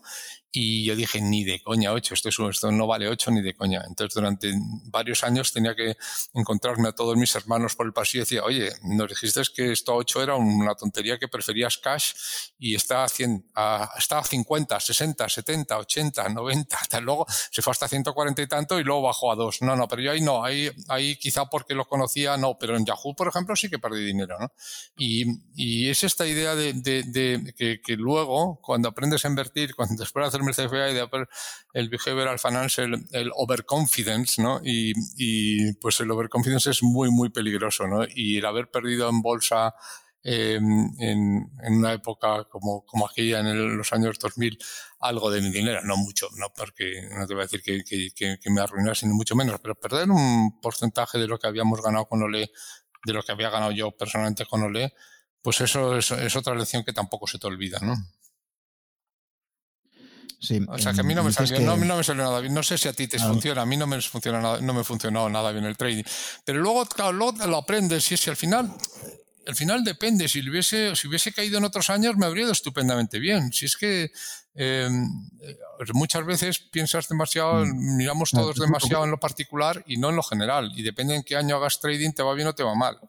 Y 0.59 0.85
yo 0.85 0.95
dije, 0.95 1.21
ni 1.21 1.43
de 1.43 1.61
coña 1.61 1.93
8, 1.93 2.15
esto, 2.15 2.29
es, 2.29 2.39
esto 2.39 2.71
no 2.71 2.87
vale 2.87 3.07
8 3.07 3.29
ni 3.29 3.43
de 3.43 3.53
coña. 3.53 3.83
Entonces 3.87 4.15
durante 4.15 4.51
varios 4.85 5.23
años 5.23 5.53
tenía 5.53 5.75
que 5.75 5.95
encontrarme 6.33 6.87
a 6.87 6.93
todos 6.93 7.15
mis 7.15 7.35
hermanos 7.35 7.75
por 7.75 7.85
el 7.85 7.93
pasillo 7.93 8.21
y 8.21 8.25
decía, 8.25 8.43
oye, 8.43 8.71
nos 8.81 9.07
dijiste 9.07 9.43
que 9.55 9.71
esto 9.71 9.91
a 9.91 9.97
8 9.97 10.23
era 10.23 10.35
una 10.35 10.73
tontería 10.73 11.19
que 11.19 11.27
preferías 11.27 11.77
cash 11.77 12.13
y 12.57 12.73
está 12.73 13.03
a, 13.03 13.07
100, 13.07 13.51
a, 13.53 13.91
está 13.99 14.17
a 14.17 14.23
50, 14.23 14.79
60, 14.79 15.29
70, 15.29 15.77
80, 15.77 16.29
90, 16.29 16.75
hasta 16.75 17.01
luego 17.01 17.27
se 17.51 17.61
fue 17.61 17.69
hasta 17.69 17.87
140 17.87 18.41
y 18.41 18.47
tanto 18.47 18.79
y 18.79 18.83
luego 18.83 19.03
bajó 19.03 19.31
a 19.31 19.35
2. 19.35 19.61
No, 19.61 19.75
no, 19.75 19.87
pero 19.87 20.01
yo 20.01 20.11
ahí 20.11 20.21
no, 20.21 20.43
ahí, 20.43 20.71
ahí 20.87 21.17
quizá 21.17 21.45
porque 21.45 21.75
lo 21.75 21.85
conocía, 21.85 22.35
no, 22.35 22.57
pero 22.57 22.75
en 22.77 22.83
Yahoo, 22.83 23.13
por 23.15 23.27
ejemplo, 23.27 23.55
sí 23.55 23.69
que 23.69 23.77
perdí 23.77 24.03
dinero, 24.03 24.39
¿no? 24.39 24.51
Y, 24.97 25.23
y 25.53 25.87
es 25.89 26.03
esta 26.03 26.25
idea 26.25 26.55
de, 26.55 26.73
de, 26.73 27.03
de 27.03 27.53
que, 27.55 27.79
que, 27.79 27.95
luego, 27.95 28.59
cuando 28.63 28.89
aprendes 28.89 29.23
a 29.23 29.27
invertir, 29.27 29.75
cuando 29.75 30.01
después 30.01 30.23
de 30.23 30.29
hacerme 30.29 30.46
el 30.47 30.55
CFA 30.55 30.89
y 30.89 30.93
de 30.93 31.01
hacer 31.01 31.27
el 31.73 31.89
behavioral 31.89 32.39
finance, 32.39 32.83
el, 32.83 33.31
overconfidence, 33.35 34.41
¿no? 34.41 34.59
Y, 34.63 35.73
pues 35.73 35.99
el 35.99 36.11
overconfidence 36.11 36.71
es 36.71 36.83
muy, 36.83 37.09
muy 37.09 37.29
peligroso, 37.29 37.87
¿no? 37.87 38.05
Y 38.07 38.37
el 38.37 38.45
haber 38.45 38.69
perdido 38.69 39.09
en 39.09 39.21
bolsa 39.21 39.75
eh, 40.23 40.55
en, 40.55 41.49
una 41.61 41.93
época 41.93 42.45
como, 42.45 42.85
como 42.85 43.07
aquella 43.07 43.39
en 43.39 43.77
los 43.77 43.93
años 43.93 44.19
2000 44.19 44.57
algo 44.99 45.29
de 45.29 45.41
mi 45.41 45.51
dinero, 45.51 45.81
no 45.83 45.95
mucho, 45.95 46.27
no 46.37 46.51
porque 46.55 47.07
no 47.11 47.27
te 47.27 47.33
voy 47.33 47.41
a 47.41 47.45
decir 47.45 47.61
que, 47.61 47.83
que, 47.83 48.09
que, 48.15 48.37
que 48.41 48.49
me 48.49 48.61
arruinase 48.61 49.05
ni 49.05 49.13
mucho 49.13 49.35
menos, 49.35 49.59
pero 49.61 49.75
perder 49.75 50.09
un 50.09 50.59
porcentaje 50.59 51.17
de 51.17 51.27
lo 51.27 51.37
que 51.37 51.47
habíamos 51.47 51.81
ganado 51.81 52.07
con 52.07 52.23
Ole 52.23 52.51
de 53.07 53.13
lo 53.13 53.23
que 53.23 53.31
había 53.31 53.49
ganado 53.49 53.71
yo 53.71 53.91
personalmente 53.91 54.45
con 54.45 54.61
Olé, 54.63 54.93
pues 55.41 55.61
eso 55.61 55.97
es, 55.97 56.11
es, 56.11 56.35
otra 56.35 56.55
lección 56.55 56.83
que 56.83 56.93
tampoco 56.93 57.25
se 57.25 57.39
te 57.39 57.47
olvida, 57.47 57.79
¿no? 57.81 57.95
Sí, 60.39 60.61
o 60.67 60.77
sea 60.77 60.93
que 60.93 61.01
a 61.01 61.03
mí 61.03 61.15
no 61.15 61.23
me, 61.23 61.33
salió, 61.33 61.57
que... 61.57 61.63
no, 61.63 61.75
no 61.77 61.97
me 61.97 62.03
salió 62.03 62.23
nada 62.23 62.39
bien. 62.39 62.53
No 62.53 62.61
sé 62.61 62.77
si 62.77 62.87
a 62.87 62.93
ti 62.93 63.07
te 63.07 63.17
ah. 63.17 63.27
funciona, 63.27 63.63
a 63.63 63.65
mí 63.65 63.75
no 63.75 63.87
me 63.87 63.99
funciona 64.01 64.39
nada, 64.39 64.61
no 64.61 64.73
me 64.73 64.83
funcionó 64.83 65.29
nada 65.29 65.51
bien 65.51 65.65
el 65.65 65.75
trading. 65.75 66.03
Pero 66.45 66.59
luego, 66.59 66.85
claro, 66.85 67.11
luego 67.13 67.45
lo 67.47 67.57
aprendes 67.57 68.11
y 68.11 68.13
es 68.13 68.21
que 68.23 68.29
al 68.29 68.37
final 68.37 68.71
al 69.47 69.55
final 69.55 69.83
depende. 69.83 70.27
Si 70.27 70.47
hubiese, 70.47 70.95
si 70.95 71.07
hubiese 71.07 71.31
caído 71.31 71.57
en 71.57 71.63
otros 71.63 71.89
años, 71.89 72.17
me 72.17 72.25
habría 72.25 72.43
ido 72.43 72.51
estupendamente 72.51 73.19
bien. 73.19 73.51
Si 73.53 73.65
es 73.65 73.77
que 73.77 74.11
eh, 74.55 74.89
muchas 75.93 76.25
veces 76.25 76.59
piensas 76.59 77.07
demasiado, 77.07 77.65
mm. 77.65 77.97
miramos 77.97 78.31
todos 78.31 78.57
demasiado 78.57 79.05
en 79.05 79.11
lo 79.11 79.19
particular 79.19 79.83
y 79.87 79.97
no 79.97 80.09
en 80.09 80.17
lo 80.17 80.23
general. 80.23 80.71
Y 80.75 80.83
depende 80.83 81.15
en 81.15 81.23
qué 81.23 81.37
año 81.37 81.55
hagas 81.55 81.79
trading, 81.79 82.11
te 82.11 82.23
va 82.23 82.33
bien 82.33 82.47
o 82.47 82.55
te 82.55 82.63
va 82.63 82.75
mal. 82.75 82.99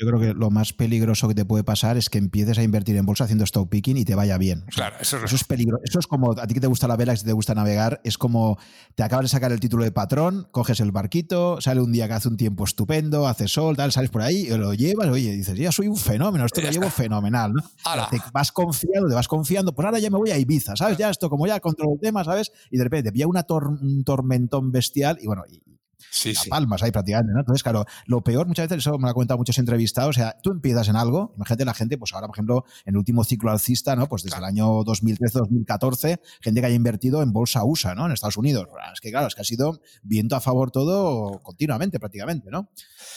Yo 0.00 0.06
creo 0.06 0.18
que 0.18 0.32
lo 0.32 0.50
más 0.50 0.72
peligroso 0.72 1.28
que 1.28 1.34
te 1.34 1.44
puede 1.44 1.62
pasar 1.62 1.98
es 1.98 2.08
que 2.08 2.16
empieces 2.16 2.56
a 2.56 2.62
invertir 2.62 2.96
en 2.96 3.04
bolsa 3.04 3.24
haciendo 3.24 3.44
stock 3.44 3.68
picking 3.68 3.98
y 3.98 4.06
te 4.06 4.14
vaya 4.14 4.38
bien. 4.38 4.60
O 4.60 4.72
sea, 4.72 4.88
claro, 4.88 4.96
eso 4.98 5.18
es, 5.18 5.24
eso 5.24 5.36
es 5.36 5.44
peligroso. 5.44 5.82
Eso 5.84 5.98
es 5.98 6.06
como 6.06 6.32
a 6.32 6.46
ti 6.46 6.54
que 6.54 6.60
te 6.60 6.68
gusta 6.68 6.88
la 6.88 6.96
vela, 6.96 7.14
que 7.14 7.22
te 7.22 7.32
gusta 7.32 7.54
navegar, 7.54 8.00
es 8.02 8.16
como 8.16 8.58
te 8.94 9.02
acabas 9.02 9.24
de 9.24 9.28
sacar 9.28 9.52
el 9.52 9.60
título 9.60 9.84
de 9.84 9.92
patrón, 9.92 10.48
coges 10.52 10.80
el 10.80 10.90
barquito, 10.90 11.60
sale 11.60 11.82
un 11.82 11.92
día 11.92 12.08
que 12.08 12.14
hace 12.14 12.28
un 12.28 12.38
tiempo 12.38 12.64
estupendo, 12.64 13.28
hace 13.28 13.46
sol, 13.46 13.76
tal, 13.76 13.92
sales 13.92 14.08
por 14.08 14.22
ahí, 14.22 14.48
lo 14.48 14.72
llevas, 14.72 15.08
oye, 15.08 15.32
dices, 15.32 15.58
ya 15.58 15.70
soy 15.70 15.88
un 15.88 15.98
fenómeno, 15.98 16.46
esto 16.46 16.62
lo 16.62 16.70
llevo 16.70 16.88
fenomenal, 16.88 17.52
¿no? 17.52 17.62
Te 18.10 18.18
vas 18.32 18.52
confiando, 18.52 19.06
te 19.06 19.14
vas 19.14 19.28
confiando, 19.28 19.74
pues 19.74 19.84
ahora 19.84 19.98
ya 19.98 20.08
me 20.08 20.16
voy 20.16 20.30
a 20.30 20.38
Ibiza, 20.38 20.76
¿sabes? 20.76 20.96
Ya 20.96 21.10
esto, 21.10 21.28
como 21.28 21.46
ya 21.46 21.60
controlo 21.60 21.92
el 21.92 22.00
tema, 22.00 22.24
¿sabes? 22.24 22.52
Y 22.70 22.78
de 22.78 22.84
repente 22.84 23.10
te 23.10 23.12
pilla 23.12 23.26
una 23.26 23.42
tor 23.42 23.66
un 23.68 24.02
tormentón 24.02 24.72
bestial 24.72 25.18
y 25.20 25.26
bueno, 25.26 25.42
y, 25.50 25.60
Sí, 26.10 26.30
a 26.30 26.34
sí. 26.34 26.50
palmas 26.50 26.82
ahí 26.82 26.90
prácticamente, 26.90 27.32
¿no? 27.32 27.40
Entonces, 27.40 27.62
claro, 27.62 27.84
lo 28.06 28.22
peor 28.22 28.46
muchas 28.46 28.68
veces, 28.68 28.86
eso 28.86 28.96
me 28.98 29.02
lo 29.02 29.08
han 29.08 29.14
contado 29.14 29.38
muchos 29.38 29.58
entrevistados, 29.58 30.16
o 30.16 30.20
sea, 30.20 30.36
tú 30.42 30.50
empiezas 30.50 30.88
en 30.88 30.96
algo, 30.96 31.32
imagínate 31.36 31.64
la 31.64 31.74
gente, 31.74 31.98
pues 31.98 32.12
ahora, 32.12 32.26
por 32.26 32.36
ejemplo, 32.36 32.64
en 32.84 32.94
el 32.94 32.98
último 32.98 33.24
ciclo 33.24 33.50
alcista, 33.50 33.96
¿no? 33.96 34.08
Pues 34.08 34.22
desde 34.22 34.36
claro. 34.36 34.46
el 34.46 34.58
año 34.58 34.80
2013-2014, 34.84 36.20
gente 36.40 36.60
que 36.60 36.66
haya 36.66 36.76
invertido 36.76 37.22
en 37.22 37.32
bolsa 37.32 37.64
USA, 37.64 37.94
¿no? 37.94 38.06
En 38.06 38.12
Estados 38.12 38.36
Unidos. 38.36 38.66
Es 38.92 39.00
que, 39.00 39.10
claro, 39.10 39.26
es 39.26 39.34
que 39.34 39.42
ha 39.42 39.44
sido 39.44 39.80
viento 40.02 40.36
a 40.36 40.40
favor 40.40 40.70
todo 40.70 41.40
continuamente, 41.42 41.98
prácticamente, 41.98 42.50
¿no? 42.50 42.70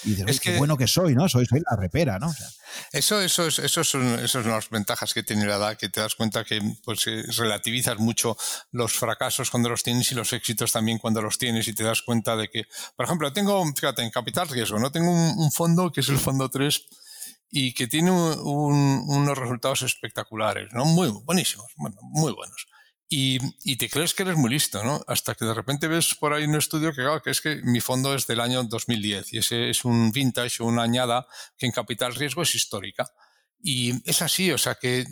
Y 0.06 0.12
dices, 0.12 0.26
es 0.28 0.40
que, 0.40 0.52
qué 0.52 0.58
bueno 0.58 0.78
que 0.78 0.88
soy, 0.88 1.16
¿no? 1.16 1.30
Soy, 1.30 1.46
soy 1.46 1.62
la 1.70 1.76
repera, 1.76 2.20
¿no? 2.20 2.28
O 2.28 2.34
sea, 2.34 2.48
eso, 2.92 3.22
eso, 3.22 3.48
es, 3.48 3.60
eso 3.60 3.84
son, 3.84 4.20
eso 4.20 4.42
son 4.42 4.52
las 4.52 4.70
ventajas 4.70 5.14
que 5.14 5.24
tiene 5.24 5.46
la 5.46 5.56
edad, 5.56 5.78
que 5.78 5.90
te 5.90 6.02
das 6.02 6.16
cuenta 6.16 6.44
que 6.44 6.62
pues, 6.84 7.06
relativizas 7.38 7.98
mucho 8.00 8.38
los 8.72 8.94
fracasos 8.94 9.50
cuando 9.50 9.70
los 9.70 9.84
tienes 9.84 10.12
y 10.12 10.16
los 10.16 10.34
éxitos 10.34 10.72
también 10.72 10.98
cuando 10.98 11.22
los 11.22 11.38
tienes 11.38 11.68
y 11.68 11.74
te 11.74 11.84
das 11.84 12.02
cuenta 12.02 12.36
de 12.36 12.50
que, 12.50 12.66
por 12.96 13.06
ejemplo, 13.06 13.32
tengo, 13.34 13.64
fíjate, 13.76 14.02
en 14.02 14.12
capital 14.12 14.48
riesgo, 14.50 14.80
¿no? 14.80 14.92
Tengo 14.92 15.12
un, 15.12 15.38
un 15.38 15.52
fondo 15.52 15.92
que 15.92 16.02
es 16.02 16.10
el 16.10 16.18
fondo 16.18 16.50
3 16.50 16.86
y 17.56 17.74
que 17.74 17.88
tiene 17.88 18.10
un, 18.10 18.40
un, 18.40 19.04
unos 19.08 19.38
resultados 19.38 19.84
espectaculares, 19.84 20.74
¿no? 20.74 20.86
Muy 20.86 21.10
buenísimos, 21.10 21.68
bueno, 21.78 21.98
muy 22.02 22.34
buenos. 22.34 22.68
Y, 23.16 23.38
y, 23.64 23.76
te 23.76 23.92
crees 23.92 24.16
que 24.16 24.24
eres 24.24 24.38
muy 24.38 24.50
listo, 24.50 24.84
¿no? 24.84 25.04
Hasta 25.06 25.36
que 25.36 25.46
de 25.46 25.54
repente 25.54 25.88
ves 25.88 26.16
por 26.16 26.34
ahí 26.34 26.46
un 26.46 26.56
estudio 26.56 26.90
que, 26.90 27.04
claro, 27.04 27.22
que 27.22 27.30
es 27.30 27.42
que 27.42 27.58
mi 27.58 27.80
fondo 27.80 28.16
es 28.16 28.26
del 28.26 28.40
año 28.40 28.64
2010 28.64 29.34
y 29.34 29.38
ese 29.38 29.70
es 29.70 29.86
un 29.86 30.12
vintage 30.12 30.64
o 30.64 30.66
una 30.66 30.82
añada 30.82 31.28
que 31.56 31.68
en 31.68 31.72
capital 31.72 32.16
riesgo 32.16 32.42
es 32.42 32.56
histórica. 32.56 33.08
Y 33.62 33.94
es 34.10 34.24
así, 34.24 34.52
o 34.52 34.58
sea 34.58 34.74
que 34.82 35.06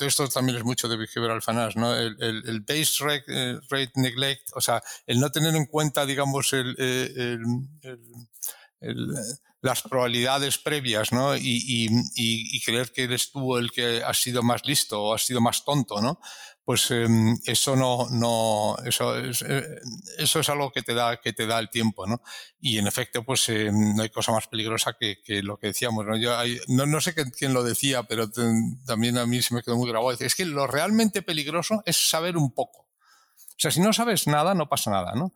esto 0.00 0.28
también 0.28 0.58
es 0.58 0.64
mucho 0.64 0.86
de 0.86 0.98
behavioral 0.98 1.40
finance, 1.40 1.80
¿no? 1.80 1.96
El, 1.96 2.14
el, 2.20 2.42
el 2.46 2.60
base 2.60 3.02
rate, 3.02 3.58
rate, 3.70 3.92
neglect, 3.94 4.50
o 4.52 4.60
sea, 4.60 4.82
el 5.06 5.18
no 5.18 5.32
tener 5.32 5.56
en 5.56 5.64
cuenta, 5.64 6.04
digamos, 6.04 6.52
el, 6.52 6.76
el 6.78 7.40
las 9.66 9.82
probabilidades 9.82 10.58
previas, 10.58 11.12
¿no? 11.12 11.36
Y, 11.36 11.40
y, 11.66 11.88
y, 12.14 12.60
creer 12.60 12.92
que 12.92 13.04
eres 13.04 13.30
tú 13.32 13.56
el 13.56 13.72
que 13.72 14.02
has 14.02 14.18
sido 14.18 14.42
más 14.42 14.64
listo 14.64 15.02
o 15.02 15.14
has 15.14 15.24
sido 15.24 15.40
más 15.40 15.64
tonto, 15.64 16.00
¿no? 16.00 16.20
Pues 16.66 16.90
eh, 16.90 17.06
eso 17.44 17.76
no, 17.76 18.08
no, 18.10 18.74
eso 18.84 19.16
es, 19.16 19.40
eh, 19.42 19.78
eso 20.18 20.40
es 20.40 20.48
algo 20.48 20.72
que 20.72 20.82
te 20.82 20.94
da, 20.94 21.16
que 21.18 21.32
te 21.32 21.46
da 21.46 21.60
el 21.60 21.70
tiempo, 21.70 22.08
¿no? 22.08 22.20
Y 22.60 22.78
en 22.78 22.88
efecto, 22.88 23.22
pues 23.22 23.48
eh, 23.50 23.70
no 23.72 24.02
hay 24.02 24.10
cosa 24.10 24.32
más 24.32 24.48
peligrosa 24.48 24.96
que, 24.98 25.16
lo 25.44 25.58
que 25.58 25.68
decíamos, 25.68 26.04
¿no? 26.04 26.16
Yo 26.16 26.36
no, 26.66 26.84
no, 26.86 27.00
sé 27.00 27.14
quién 27.38 27.54
lo 27.54 27.62
decía, 27.62 28.02
pero 28.02 28.28
también 28.84 29.16
a 29.16 29.26
mí 29.26 29.42
se 29.42 29.54
me 29.54 29.62
quedó 29.62 29.76
muy 29.76 29.88
grabado. 29.88 30.10
Es 30.18 30.34
que 30.34 30.44
lo 30.44 30.66
realmente 30.66 31.22
peligroso 31.22 31.84
es 31.86 32.10
saber 32.10 32.36
un 32.36 32.52
poco. 32.52 32.80
O 32.80 33.58
sea, 33.58 33.70
si 33.70 33.78
no 33.78 33.92
sabes 33.92 34.26
nada, 34.26 34.52
no 34.54 34.68
pasa 34.68 34.90
nada, 34.90 35.12
¿no? 35.14 35.32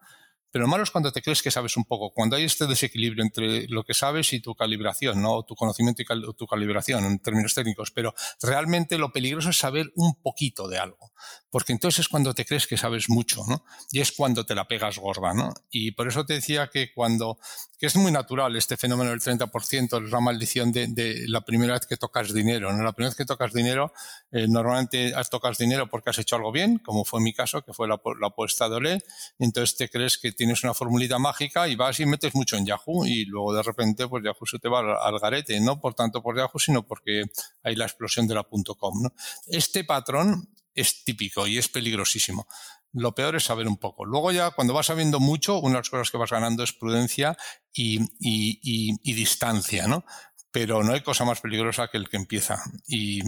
Pero 0.50 0.64
lo 0.64 0.68
malo 0.68 0.82
es 0.82 0.90
cuando 0.90 1.12
te 1.12 1.22
crees 1.22 1.42
que 1.42 1.50
sabes 1.50 1.76
un 1.76 1.84
poco, 1.84 2.10
cuando 2.10 2.36
hay 2.36 2.44
este 2.44 2.66
desequilibrio 2.66 3.24
entre 3.24 3.68
lo 3.68 3.84
que 3.84 3.94
sabes 3.94 4.32
y 4.32 4.40
tu 4.40 4.54
calibración, 4.54 5.22
¿no? 5.22 5.42
tu 5.42 5.54
conocimiento 5.54 6.02
y 6.02 6.06
tu 6.36 6.46
calibración 6.46 7.04
en 7.04 7.18
términos 7.18 7.54
técnicos. 7.54 7.90
Pero 7.90 8.14
realmente 8.42 8.98
lo 8.98 9.12
peligroso 9.12 9.50
es 9.50 9.58
saber 9.58 9.92
un 9.94 10.14
poquito 10.22 10.68
de 10.68 10.78
algo, 10.78 11.12
porque 11.50 11.72
entonces 11.72 12.00
es 12.00 12.08
cuando 12.08 12.32
te 12.32 12.44
crees 12.44 12.66
que 12.66 12.76
sabes 12.76 13.08
mucho, 13.08 13.44
¿no? 13.48 13.64
Y 13.90 14.00
es 14.00 14.12
cuando 14.12 14.46
te 14.46 14.54
la 14.54 14.68
pegas 14.68 14.98
gorda, 14.98 15.34
¿no? 15.34 15.52
Y 15.70 15.92
por 15.92 16.06
eso 16.08 16.24
te 16.24 16.34
decía 16.34 16.68
que 16.68 16.92
cuando, 16.92 17.38
que 17.78 17.86
es 17.86 17.96
muy 17.96 18.12
natural 18.12 18.54
este 18.56 18.76
fenómeno 18.76 19.10
del 19.10 19.20
30%, 19.20 20.08
la 20.08 20.20
maldición 20.20 20.70
de, 20.72 21.24
la 21.26 21.40
primera 21.40 21.74
vez 21.74 21.86
que 21.86 21.96
tocas 21.96 22.32
dinero, 22.32 22.72
¿no? 22.72 22.82
La 22.82 22.92
primera 22.92 23.10
vez 23.10 23.16
que 23.16 23.24
tocas 23.24 23.52
dinero, 23.52 23.92
eh, 24.30 24.46
normalmente 24.48 25.12
tocas 25.30 25.58
dinero 25.58 25.88
porque 25.88 26.10
has 26.10 26.18
hecho 26.18 26.36
algo 26.36 26.52
bien, 26.52 26.78
como 26.78 27.04
fue 27.04 27.20
mi 27.20 27.32
caso, 27.32 27.62
que 27.62 27.72
fue 27.72 27.88
la, 27.88 28.00
apuesta 28.22 28.68
de 28.68 28.76
Olé, 28.76 29.02
entonces 29.38 29.76
te 29.76 29.88
crees 29.88 30.18
que 30.18 30.32
tienes 30.32 30.62
una 30.62 30.74
formulita 30.74 31.18
mágica 31.18 31.68
y 31.68 31.74
vas 31.74 31.98
y 32.00 32.06
metes 32.06 32.34
mucho 32.34 32.56
en 32.56 32.66
Yahoo 32.66 33.06
y 33.06 33.24
luego 33.24 33.54
de 33.54 33.62
repente 33.62 34.06
pues 34.06 34.22
Yahoo 34.24 34.46
se 34.46 34.58
te 34.58 34.68
va 34.68 34.80
al, 34.80 35.14
al 35.14 35.18
garete, 35.18 35.60
no 35.60 35.80
por 35.80 35.94
tanto 35.94 36.22
por 36.22 36.36
Yahoo, 36.36 36.58
sino 36.58 36.86
porque 36.86 37.24
hay 37.62 37.74
la 37.74 37.86
explosión 37.86 38.26
de 38.28 38.34
la 38.34 38.44
.com. 38.44 39.02
¿no? 39.02 39.12
Este 39.48 39.84
patrón 39.84 40.48
es 40.74 41.04
típico 41.04 41.46
y 41.46 41.58
es 41.58 41.68
peligrosísimo. 41.68 42.46
Lo 42.92 43.14
peor 43.14 43.36
es 43.36 43.44
saber 43.44 43.68
un 43.68 43.76
poco. 43.76 44.04
Luego 44.04 44.32
ya 44.32 44.50
cuando 44.50 44.74
vas 44.74 44.86
sabiendo 44.86 45.20
mucho, 45.20 45.58
una 45.58 45.74
de 45.74 45.80
las 45.80 45.90
cosas 45.90 46.10
que 46.10 46.18
vas 46.18 46.30
ganando 46.30 46.62
es 46.64 46.72
prudencia 46.72 47.36
y, 47.72 49.12
distancia, 49.14 49.86
¿no? 49.86 50.04
Pero 50.50 50.82
no 50.82 50.92
hay 50.92 51.02
cosa 51.02 51.24
más 51.24 51.40
peligrosa 51.40 51.88
que 51.88 51.98
el 51.98 52.08
que 52.08 52.16
empieza. 52.16 52.60
Y 52.88 53.20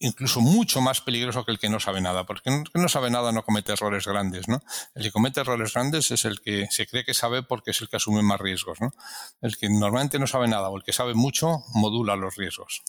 incluso 0.00 0.40
mucho 0.40 0.80
más 0.80 1.00
peligroso 1.00 1.44
que 1.44 1.52
el 1.52 1.60
que 1.60 1.68
no 1.68 1.78
sabe 1.78 2.00
nada, 2.00 2.26
porque 2.26 2.50
el 2.50 2.64
que 2.64 2.80
no 2.80 2.88
sabe 2.88 3.10
nada 3.10 3.30
no 3.30 3.44
comete 3.44 3.72
errores 3.72 4.06
grandes, 4.06 4.48
¿no? 4.48 4.60
El 4.94 5.04
que 5.04 5.12
comete 5.12 5.40
errores 5.40 5.74
grandes 5.74 6.10
es 6.10 6.24
el 6.24 6.40
que 6.40 6.66
se 6.70 6.86
cree 6.88 7.04
que 7.04 7.14
sabe 7.14 7.44
porque 7.44 7.70
es 7.70 7.80
el 7.82 7.88
que 7.88 7.96
asume 7.96 8.22
más 8.22 8.40
riesgos, 8.40 8.80
¿no? 8.80 8.90
El 9.40 9.56
que 9.56 9.68
normalmente 9.68 10.18
no 10.18 10.26
sabe 10.26 10.48
nada 10.48 10.68
o 10.70 10.76
el 10.76 10.82
que 10.82 10.92
sabe 10.92 11.14
mucho 11.14 11.62
modula 11.74 12.16
los 12.16 12.34
riesgos. 12.34 12.82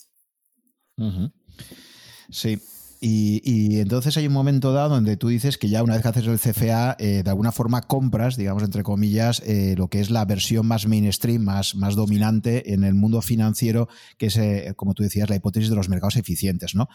Sí. 2.29 2.59
Y, 3.03 3.79
entonces 3.79 4.15
hay 4.17 4.27
un 4.27 4.33
momento 4.33 4.73
dado 4.73 4.89
donde 4.89 5.17
tú 5.17 5.29
dices 5.29 5.57
que 5.57 5.69
ya 5.69 5.81
una 5.81 5.93
vez 5.93 6.03
que 6.03 6.09
haces 6.09 6.27
el 6.27 6.37
CFA, 6.37 6.95
eh, 6.99 7.23
de 7.23 7.29
alguna 7.31 7.51
forma 7.51 7.81
compras, 7.81 8.37
digamos, 8.37 8.61
entre 8.61 8.83
comillas, 8.83 9.41
eh, 9.43 9.73
lo 9.75 9.87
que 9.87 10.01
es 10.01 10.11
la 10.11 10.23
versión 10.23 10.67
más 10.67 10.85
mainstream, 10.85 11.41
más, 11.41 11.73
más 11.73 11.95
dominante 11.95 12.73
en 12.73 12.83
el 12.83 12.93
mundo 12.93 13.23
financiero, 13.23 13.89
que 14.19 14.27
es, 14.27 14.37
eh, 14.37 14.73
como 14.75 14.93
tú 14.93 15.01
decías, 15.01 15.31
la 15.31 15.35
hipótesis 15.35 15.71
de 15.71 15.75
los 15.75 15.89
mercados 15.89 16.15
eficientes, 16.15 16.75
¿no? 16.75 16.89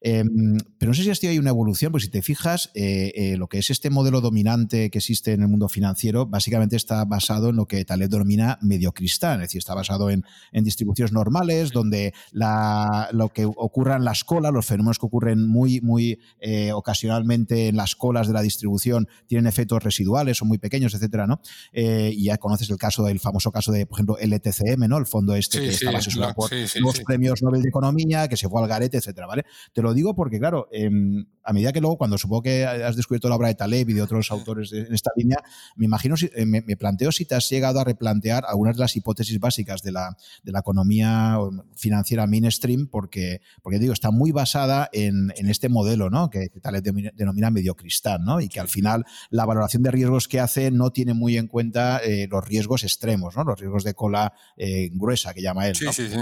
Em, 0.00 0.58
pero 0.78 0.90
no 0.90 0.94
sé 0.94 1.04
si 1.04 1.10
esto 1.10 1.28
hay 1.28 1.38
una 1.38 1.50
evolución, 1.50 1.92
pues 1.92 2.02
si 2.02 2.10
te 2.10 2.22
fijas, 2.22 2.72
lo 2.74 3.46
que 3.46 3.58
es 3.58 3.70
este 3.70 3.88
modelo 3.88 4.20
dominante 4.20 4.90
que 4.90 4.98
existe 4.98 5.32
en 5.32 5.42
el 5.42 5.48
mundo 5.48 5.68
financiero, 5.68 6.26
básicamente 6.26 6.74
está 6.74 7.04
basado 7.04 7.50
en 7.50 7.56
lo 7.56 7.66
que 7.66 7.84
Taleb 7.84 8.10
denomina 8.10 8.58
mediocristán, 8.62 9.34
es 9.34 9.48
decir, 9.48 9.60
está 9.60 9.74
basado 9.74 10.10
en, 10.10 10.24
en 10.50 10.64
distribuciones 10.64 11.12
normales, 11.12 11.70
donde 11.70 12.14
la, 12.32 13.10
lo 13.12 13.28
que 13.28 13.44
ocurra 13.44 13.94
en 13.94 14.04
las 14.04 14.24
colas, 14.24 14.52
los 14.52 14.66
fenómenos 14.66 14.98
que 14.98 15.06
ocurren 15.06 15.51
muy, 15.52 15.80
muy 15.80 16.18
eh, 16.40 16.72
ocasionalmente 16.72 17.68
en 17.68 17.76
las 17.76 17.94
colas 17.94 18.26
de 18.26 18.32
la 18.32 18.42
distribución 18.42 19.06
tienen 19.26 19.46
efectos 19.46 19.82
residuales, 19.82 20.38
son 20.38 20.48
muy 20.48 20.58
pequeños, 20.58 20.94
etcétera, 20.94 21.26
¿no? 21.26 21.40
Eh, 21.72 22.10
y 22.14 22.24
ya 22.24 22.38
conoces 22.38 22.70
el 22.70 22.78
caso 22.78 23.04
del 23.04 23.20
famoso 23.20 23.52
caso 23.52 23.70
de, 23.70 23.86
por 23.86 23.98
ejemplo, 23.98 24.18
el 24.18 24.32
ETCM, 24.32 24.88
¿no? 24.88 24.98
El 24.98 25.06
fondo 25.06 25.34
este 25.34 25.60
que 25.60 25.68
estaba 25.68 25.98
asesorado 25.98 26.34
por 26.34 26.50
los 26.52 27.00
premios 27.00 27.42
Nobel 27.42 27.62
de 27.62 27.68
Economía, 27.68 28.28
que 28.28 28.36
se 28.36 28.48
fue 28.48 28.60
al 28.62 28.68
garete, 28.68 28.96
etcétera, 28.96 29.26
¿vale? 29.26 29.44
Te 29.72 29.82
lo 29.82 29.94
digo 29.94 30.14
porque, 30.14 30.38
claro, 30.38 30.68
em, 30.72 31.26
a 31.44 31.52
medida 31.52 31.72
que 31.72 31.80
luego, 31.80 31.98
cuando 31.98 32.18
supongo 32.18 32.42
que 32.42 32.64
has 32.64 32.96
descubierto 32.96 33.28
la 33.28 33.36
obra 33.36 33.48
de 33.48 33.54
Taleb 33.54 33.90
y 33.90 33.92
de 33.92 34.02
otros 34.02 34.30
autores 34.30 34.72
en 34.72 34.92
esta 34.94 35.10
línea, 35.16 35.38
me 35.76 35.84
imagino, 35.84 36.16
si, 36.16 36.30
eh, 36.34 36.46
me, 36.46 36.62
planteo 36.76 37.12
si 37.12 37.24
te 37.24 37.34
has 37.34 37.48
llegado 37.48 37.80
a 37.80 37.84
replantear 37.84 38.44
algunas 38.46 38.76
de 38.76 38.80
las 38.80 38.96
hipótesis 38.96 39.38
básicas 39.38 39.82
de 39.82 39.92
la, 39.92 40.16
de 40.42 40.52
la 40.52 40.60
economía 40.60 41.38
financiera 41.74 42.26
mainstream, 42.26 42.86
porque, 42.86 43.40
porque 43.62 43.78
digo, 43.78 43.92
está 43.92 44.10
muy 44.10 44.32
basada 44.32 44.88
en 44.92 45.32
en 45.42 45.50
este 45.50 45.68
modelo, 45.68 46.08
¿no? 46.08 46.30
Que, 46.30 46.48
tal 46.62 46.80
vez 46.80 46.82
denomina 47.14 47.50
mediocristán, 47.50 48.24
¿no? 48.24 48.40
Y 48.40 48.48
que 48.48 48.60
al 48.60 48.68
final 48.68 49.04
la 49.30 49.44
valoración 49.44 49.82
de 49.82 49.90
riesgos 49.90 50.28
que 50.28 50.40
hace 50.40 50.70
no 50.70 50.90
tiene 50.90 51.14
muy 51.14 51.36
en 51.36 51.48
cuenta 51.48 51.98
eh, 51.98 52.28
los 52.30 52.44
riesgos 52.44 52.84
extremos, 52.84 53.36
¿no? 53.36 53.44
Los 53.44 53.58
riesgos 53.58 53.84
de 53.84 53.94
cola 53.94 54.32
eh, 54.56 54.90
gruesa 54.92 55.34
que 55.34 55.42
llama 55.42 55.66
él. 55.66 55.76
Sí, 55.76 55.86
sí, 55.92 56.08
sí. 56.08 56.18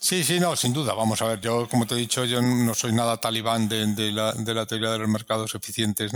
Sí, 0.00 0.24
sí, 0.24 0.40
no, 0.40 0.56
sin 0.56 0.72
duda. 0.72 0.92
Vamos 0.94 1.22
a 1.22 1.26
ver, 1.26 1.40
yo, 1.40 1.68
como 1.68 1.86
te 1.86 1.94
he 1.94 1.98
dicho, 1.98 2.24
yo 2.24 2.42
no 2.42 2.74
soy 2.74 2.92
nada 2.92 3.16
talibán 3.18 3.68
de, 3.68 4.12
la, 4.12 4.66
teoría 4.66 4.90
de 4.90 4.98
los 4.98 5.08
mercados 5.08 5.54
eficientes 5.54 6.12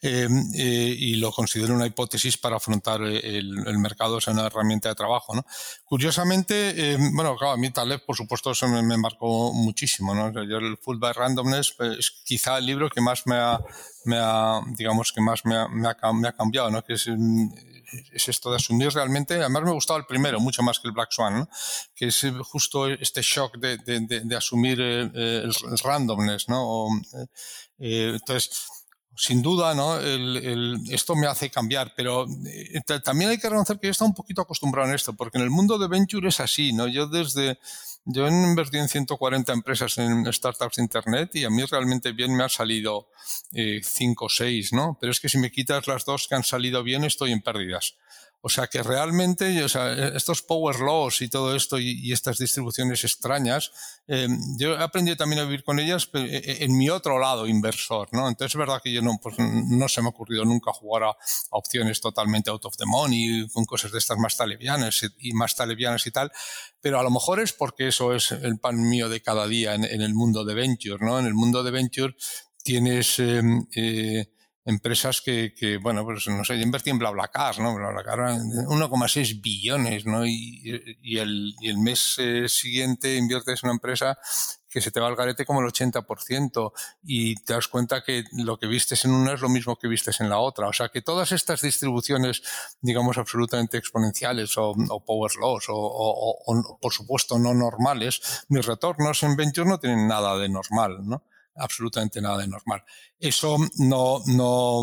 em, 0.00 0.52
eh, 0.54 0.94
y 0.96 1.16
lo 1.16 1.32
considero 1.32 1.74
una 1.74 1.86
hipótesis 1.86 2.36
para 2.36 2.56
afrontar 2.56 3.02
el, 3.02 3.78
mercado, 3.78 4.16
o 4.16 4.20
sea, 4.20 4.32
una 4.32 4.46
herramienta 4.46 4.88
de 4.88 4.94
trabajo, 4.94 5.34
¿no? 5.34 5.44
Curiosamente, 5.84 6.92
em, 6.92 7.14
bueno, 7.14 7.36
claro, 7.36 7.54
a 7.54 7.56
mí 7.56 7.70
Taleb, 7.70 8.04
por 8.04 8.16
supuesto, 8.16 8.52
eso 8.52 8.68
me, 8.68 8.96
marcó 8.96 9.52
muchísimo, 9.52 10.14
¿no? 10.14 10.30
yo 10.44 10.58
el 10.58 10.76
full 10.76 10.98
by 10.98 11.12
randomness 11.12 11.72
es 11.80 12.10
quizá 12.24 12.58
el 12.58 12.66
libro 12.66 12.88
que 12.90 13.00
más 13.00 13.26
me 13.26 13.36
ha, 13.36 13.60
me 14.04 14.16
ha 14.18 14.60
digamos, 14.76 15.12
que 15.12 15.20
más 15.20 15.44
me 15.44 15.56
ha, 15.56 15.68
me 15.68 15.88
ha, 16.28 16.32
cambiado, 16.32 16.70
¿no? 16.70 16.82
Que 16.84 16.94
es, 16.94 17.08
es, 18.12 18.28
esto 18.28 18.50
de 18.50 18.56
asumir 18.56 18.90
realmente, 18.92 19.34
además 19.34 19.62
me 19.62 19.70
ha 19.70 19.74
gustado 19.74 19.98
el 19.98 20.06
primero, 20.06 20.40
mucho 20.40 20.62
más 20.62 20.78
que 20.78 20.88
el 20.88 20.94
Black 20.94 21.10
Swan, 21.10 21.48
Que 21.94 22.06
es 22.06 22.26
justo 22.44 22.88
este 22.88 23.22
shock 23.22 23.56
de, 23.58 24.36
asumir 24.36 24.80
el, 24.80 25.10
el, 25.14 25.78
randomness, 25.82 26.48
¿no? 26.48 26.88
Eh, 27.78 28.12
entonces, 28.14 28.50
sin 29.16 29.42
duda, 29.42 29.74
¿no? 29.74 29.98
Esto 30.90 31.14
me 31.14 31.26
hace 31.26 31.50
cambiar, 31.50 31.92
pero 31.94 32.26
eh, 32.46 32.80
también 33.04 33.30
hay 33.30 33.38
que 33.38 33.48
reconocer 33.48 33.78
que 33.78 33.86
yo 33.86 33.90
he 33.90 33.92
estado 33.92 34.08
un 34.08 34.14
poquito 34.14 34.40
acostumbrado 34.40 34.88
en 34.88 34.94
esto, 34.94 35.12
porque 35.14 35.38
en 35.38 35.44
el 35.44 35.50
mundo 35.50 35.78
de 35.78 35.88
venture 35.88 36.28
es 36.28 36.40
así, 36.40 36.72
¿no? 36.72 36.88
Yo 36.88 37.06
desde 37.06 37.58
yo 38.04 38.26
he 38.26 38.30
invertido 38.30 38.82
en 38.82 38.88
140 38.88 39.52
empresas 39.52 39.98
en 39.98 40.30
startups 40.32 40.76
de 40.76 40.82
Internet 40.82 41.30
y 41.34 41.44
a 41.44 41.50
mí 41.50 41.62
realmente 41.64 42.12
bien 42.12 42.34
me 42.34 42.42
han 42.42 42.50
salido 42.50 43.08
5 43.52 44.24
o 44.24 44.28
6, 44.28 44.72
¿no? 44.72 44.98
Pero 45.00 45.12
es 45.12 45.20
que 45.20 45.28
si 45.28 45.38
me 45.38 45.50
quitas 45.50 45.86
las 45.86 46.04
dos 46.04 46.26
que 46.28 46.34
han 46.34 46.44
salido 46.44 46.82
bien, 46.82 47.04
estoy 47.04 47.32
en 47.32 47.42
pérdidas. 47.42 47.96
O 48.42 48.48
sea 48.48 48.68
que 48.68 48.82
realmente, 48.82 49.62
o 49.62 49.68
sea, 49.68 49.92
estos 50.16 50.40
power 50.40 50.80
laws 50.80 51.20
y 51.20 51.28
todo 51.28 51.54
esto 51.54 51.78
y, 51.78 52.10
estas 52.10 52.38
distribuciones 52.38 53.04
extrañas, 53.04 53.70
eh, 54.08 54.28
yo 54.58 54.72
he 54.72 54.82
aprendido 54.82 55.16
también 55.16 55.40
a 55.40 55.44
vivir 55.44 55.62
con 55.62 55.78
ellas 55.78 56.08
eh, 56.14 56.42
eh, 56.44 56.56
en 56.60 56.76
mi 56.76 56.88
otro 56.88 57.18
lado 57.18 57.46
inversor, 57.46 58.08
¿no? 58.12 58.28
Entonces 58.28 58.54
es 58.54 58.58
verdad 58.58 58.80
que 58.82 58.92
yo 58.92 59.02
no, 59.02 59.18
pues, 59.22 59.36
no 59.38 59.88
se 59.88 60.00
me 60.00 60.06
ha 60.06 60.10
ocurrido 60.10 60.46
nunca 60.46 60.72
jugar 60.72 61.04
a, 61.04 61.16
opciones 61.50 62.00
totalmente 62.00 62.48
out 62.48 62.64
of 62.64 62.76
the 62.78 62.86
money, 62.86 63.46
con 63.52 63.66
cosas 63.66 63.92
de 63.92 63.98
estas 63.98 64.16
más 64.16 64.36
talevianas 64.36 65.02
y 65.18 65.34
más 65.34 65.54
talevianas 65.54 66.06
y 66.06 66.10
tal, 66.10 66.32
pero 66.80 66.98
a 66.98 67.02
lo 67.02 67.10
mejor 67.10 67.40
es 67.40 67.52
porque 67.52 67.88
eso 67.88 68.14
es 68.14 68.32
el 68.32 68.58
pan 68.58 68.80
mío 68.80 69.10
de 69.10 69.20
cada 69.20 69.46
día 69.46 69.74
en, 69.74 69.84
el 69.84 70.14
mundo 70.14 70.44
de 70.44 70.54
venture, 70.54 71.04
¿no? 71.04 71.18
En 71.18 71.26
el 71.26 71.34
mundo 71.34 71.62
de 71.62 71.70
venture 71.70 72.16
tienes... 72.62 73.18
eh, 73.18 74.30
empresas 74.64 75.22
que, 75.22 75.54
que, 75.54 75.78
bueno, 75.78 76.04
pues 76.04 76.26
no 76.28 76.44
sé, 76.44 76.56
yo 76.56 76.62
invertí 76.62 76.90
en 76.90 76.98
BlaBlaCar, 76.98 77.58
¿no? 77.60 77.74
BlaBlaCar 77.74 78.18
1,6 78.18 79.40
billones, 79.40 80.06
¿no? 80.06 80.26
Y, 80.26 80.98
y, 81.02 81.18
el, 81.18 81.54
y 81.60 81.68
el 81.68 81.78
mes 81.78 82.16
eh, 82.18 82.48
siguiente 82.48 83.16
inviertes 83.16 83.62
en 83.62 83.68
una 83.68 83.74
empresa 83.74 84.18
que 84.70 84.80
se 84.80 84.92
te 84.92 85.00
va 85.00 85.08
al 85.08 85.16
garete 85.16 85.44
como 85.44 85.60
el 85.60 85.66
80% 85.66 86.72
y 87.02 87.34
te 87.42 87.54
das 87.54 87.66
cuenta 87.66 88.04
que 88.04 88.24
lo 88.32 88.56
que 88.58 88.68
vistes 88.68 89.04
en 89.04 89.10
una 89.10 89.32
es 89.34 89.40
lo 89.40 89.48
mismo 89.48 89.76
que 89.76 89.88
vistes 89.88 90.20
en 90.20 90.30
la 90.30 90.38
otra. 90.38 90.68
O 90.68 90.72
sea 90.72 90.88
que 90.90 91.02
todas 91.02 91.32
estas 91.32 91.60
distribuciones, 91.62 92.42
digamos, 92.80 93.18
absolutamente 93.18 93.78
exponenciales 93.78 94.56
o, 94.58 94.70
o 94.70 95.04
power 95.04 95.32
laws 95.40 95.68
o, 95.68 95.74
o, 95.74 96.36
o, 96.46 96.78
por 96.80 96.92
supuesto, 96.92 97.38
no 97.38 97.52
normales, 97.52 98.44
mis 98.48 98.64
retornos 98.64 99.22
en 99.24 99.34
venture 99.34 99.68
no 99.68 99.80
tienen 99.80 100.06
nada 100.06 100.38
de 100.38 100.48
normal, 100.48 100.98
¿no? 101.02 101.24
Absolutamente 101.56 102.20
nada 102.20 102.38
de 102.38 102.48
normal. 102.48 102.82
Eso 103.18 103.58
no, 103.78 104.22
no, 104.26 104.82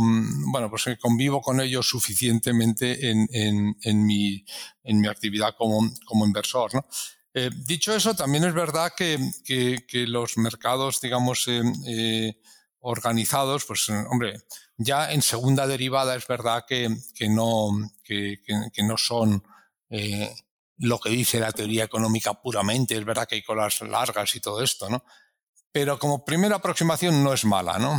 bueno, 0.52 0.70
pues 0.70 0.88
eh, 0.88 0.98
convivo 1.00 1.42
con 1.42 1.60
ello 1.60 1.82
suficientemente 1.82 3.10
en, 3.10 3.28
en, 3.82 4.06
mi, 4.06 4.44
en 4.84 5.00
mi 5.00 5.08
actividad 5.08 5.56
como, 5.58 5.90
como 6.06 6.26
inversor, 6.26 6.74
¿no? 6.74 6.88
Eh, 7.34 7.50
dicho 7.66 7.96
eso, 7.96 8.16
también 8.16 8.46
es 8.46 8.54
verdad 8.54 8.94
que, 8.98 9.20
que, 9.46 10.08
los 10.08 10.38
mercados, 10.38 11.00
digamos, 11.02 11.48
eh, 11.48 12.40
organizados, 12.80 13.66
pues, 13.66 13.90
hombre, 14.10 14.42
ya 14.78 15.12
en 15.12 15.22
segunda 15.22 15.68
derivada 15.68 16.16
es 16.16 16.26
verdad 16.26 16.66
que, 16.68 16.90
que 17.14 17.30
no, 17.30 17.70
que, 18.04 18.40
no 18.84 18.98
son 18.98 19.44
lo 20.80 21.00
que 21.00 21.10
dice 21.10 21.40
la 21.40 21.52
teoría 21.52 21.84
económica 21.84 22.34
puramente, 22.42 22.96
es 22.96 23.06
verdad 23.06 23.28
que 23.28 23.36
hay 23.36 23.44
colas 23.44 23.82
largas 23.82 24.36
y 24.36 24.40
todo 24.40 24.64
esto, 24.64 24.90
¿no? 24.90 25.04
Pero 25.72 26.00
como 26.00 26.26
primera 26.26 26.56
aproximación 26.56 27.24
no 27.24 27.34
es 27.34 27.46
mala, 27.46 27.78
¿no? 27.78 27.94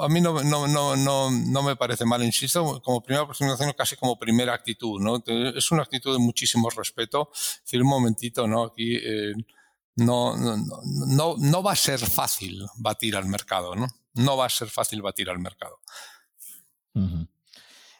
a 0.00 0.08
mí 0.08 0.20
no, 0.20 1.62
me 1.62 1.76
parece 1.76 2.04
mal, 2.04 2.22
insisto, 2.22 2.80
como 2.82 3.02
primera 3.02 3.24
aproximación 3.24 3.72
casi 3.76 3.96
como 3.96 4.18
primera 4.18 4.54
actitud, 4.54 5.00
¿no? 5.00 5.22
Es 5.26 5.70
una 5.70 5.82
actitud 5.82 6.12
de 6.12 6.18
muchísimo 6.18 6.70
respeto. 6.70 7.30
Decir, 7.64 7.82
un 7.82 7.88
momentito, 7.88 8.46
¿no? 8.46 8.64
Aquí 8.64 8.96
eh, 8.96 9.32
no, 9.96 10.36
no, 10.36 11.36
no, 11.38 11.62
va 11.62 11.72
a 11.72 11.76
ser 11.76 11.98
fácil 11.98 12.64
batir 12.76 13.16
al 13.16 13.26
mercado, 13.26 13.74
¿no? 13.74 13.86
No 14.14 14.36
va 14.36 14.46
a 14.46 14.50
ser 14.50 14.68
fácil 14.68 15.02
batir 15.02 15.28
al 15.28 15.38
mercado. 15.38 15.80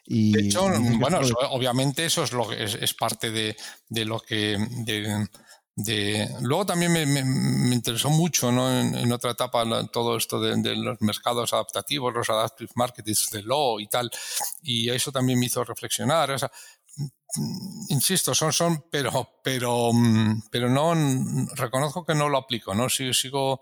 y, 0.05 0.31
de 0.31 0.41
hecho, 0.41 0.69
bueno, 0.99 1.19
obviamente 1.51 2.05
eso 2.05 2.23
es, 2.23 2.31
lo, 2.31 2.51
es, 2.51 2.75
es 2.75 2.93
parte 2.93 3.31
de, 3.31 3.55
de 3.89 4.05
lo 4.05 4.19
que... 4.19 4.57
De, 4.85 5.27
Luego 5.75 6.65
también 6.67 6.91
me, 6.91 7.73
interesó 7.73 8.09
mucho 8.09 8.51
¿no? 8.51 8.79
en, 8.79 9.11
otra 9.11 9.31
etapa 9.31 9.65
todo 9.87 10.17
esto 10.17 10.39
de, 10.39 10.75
los 10.75 11.01
mercados 11.01 11.51
adaptativos, 11.53 12.13
los 12.13 12.29
adaptive 12.29 12.71
markets 12.75 13.29
de 13.31 13.41
law 13.41 13.79
y 13.79 13.87
tal, 13.87 14.11
y 14.61 14.89
eso 14.89 15.11
también 15.11 15.39
me 15.39 15.47
hizo 15.47 15.63
reflexionar. 15.63 16.35
Insisto, 17.89 18.35
son, 18.35 18.53
son, 18.53 18.85
pero, 18.91 19.39
pero, 19.43 19.91
pero 20.51 20.69
no, 20.69 20.93
reconozco 21.55 22.05
que 22.05 22.13
no 22.13 22.29
lo 22.29 22.37
aplico, 22.37 22.75
¿no? 22.75 22.87
Sigo 22.89 23.61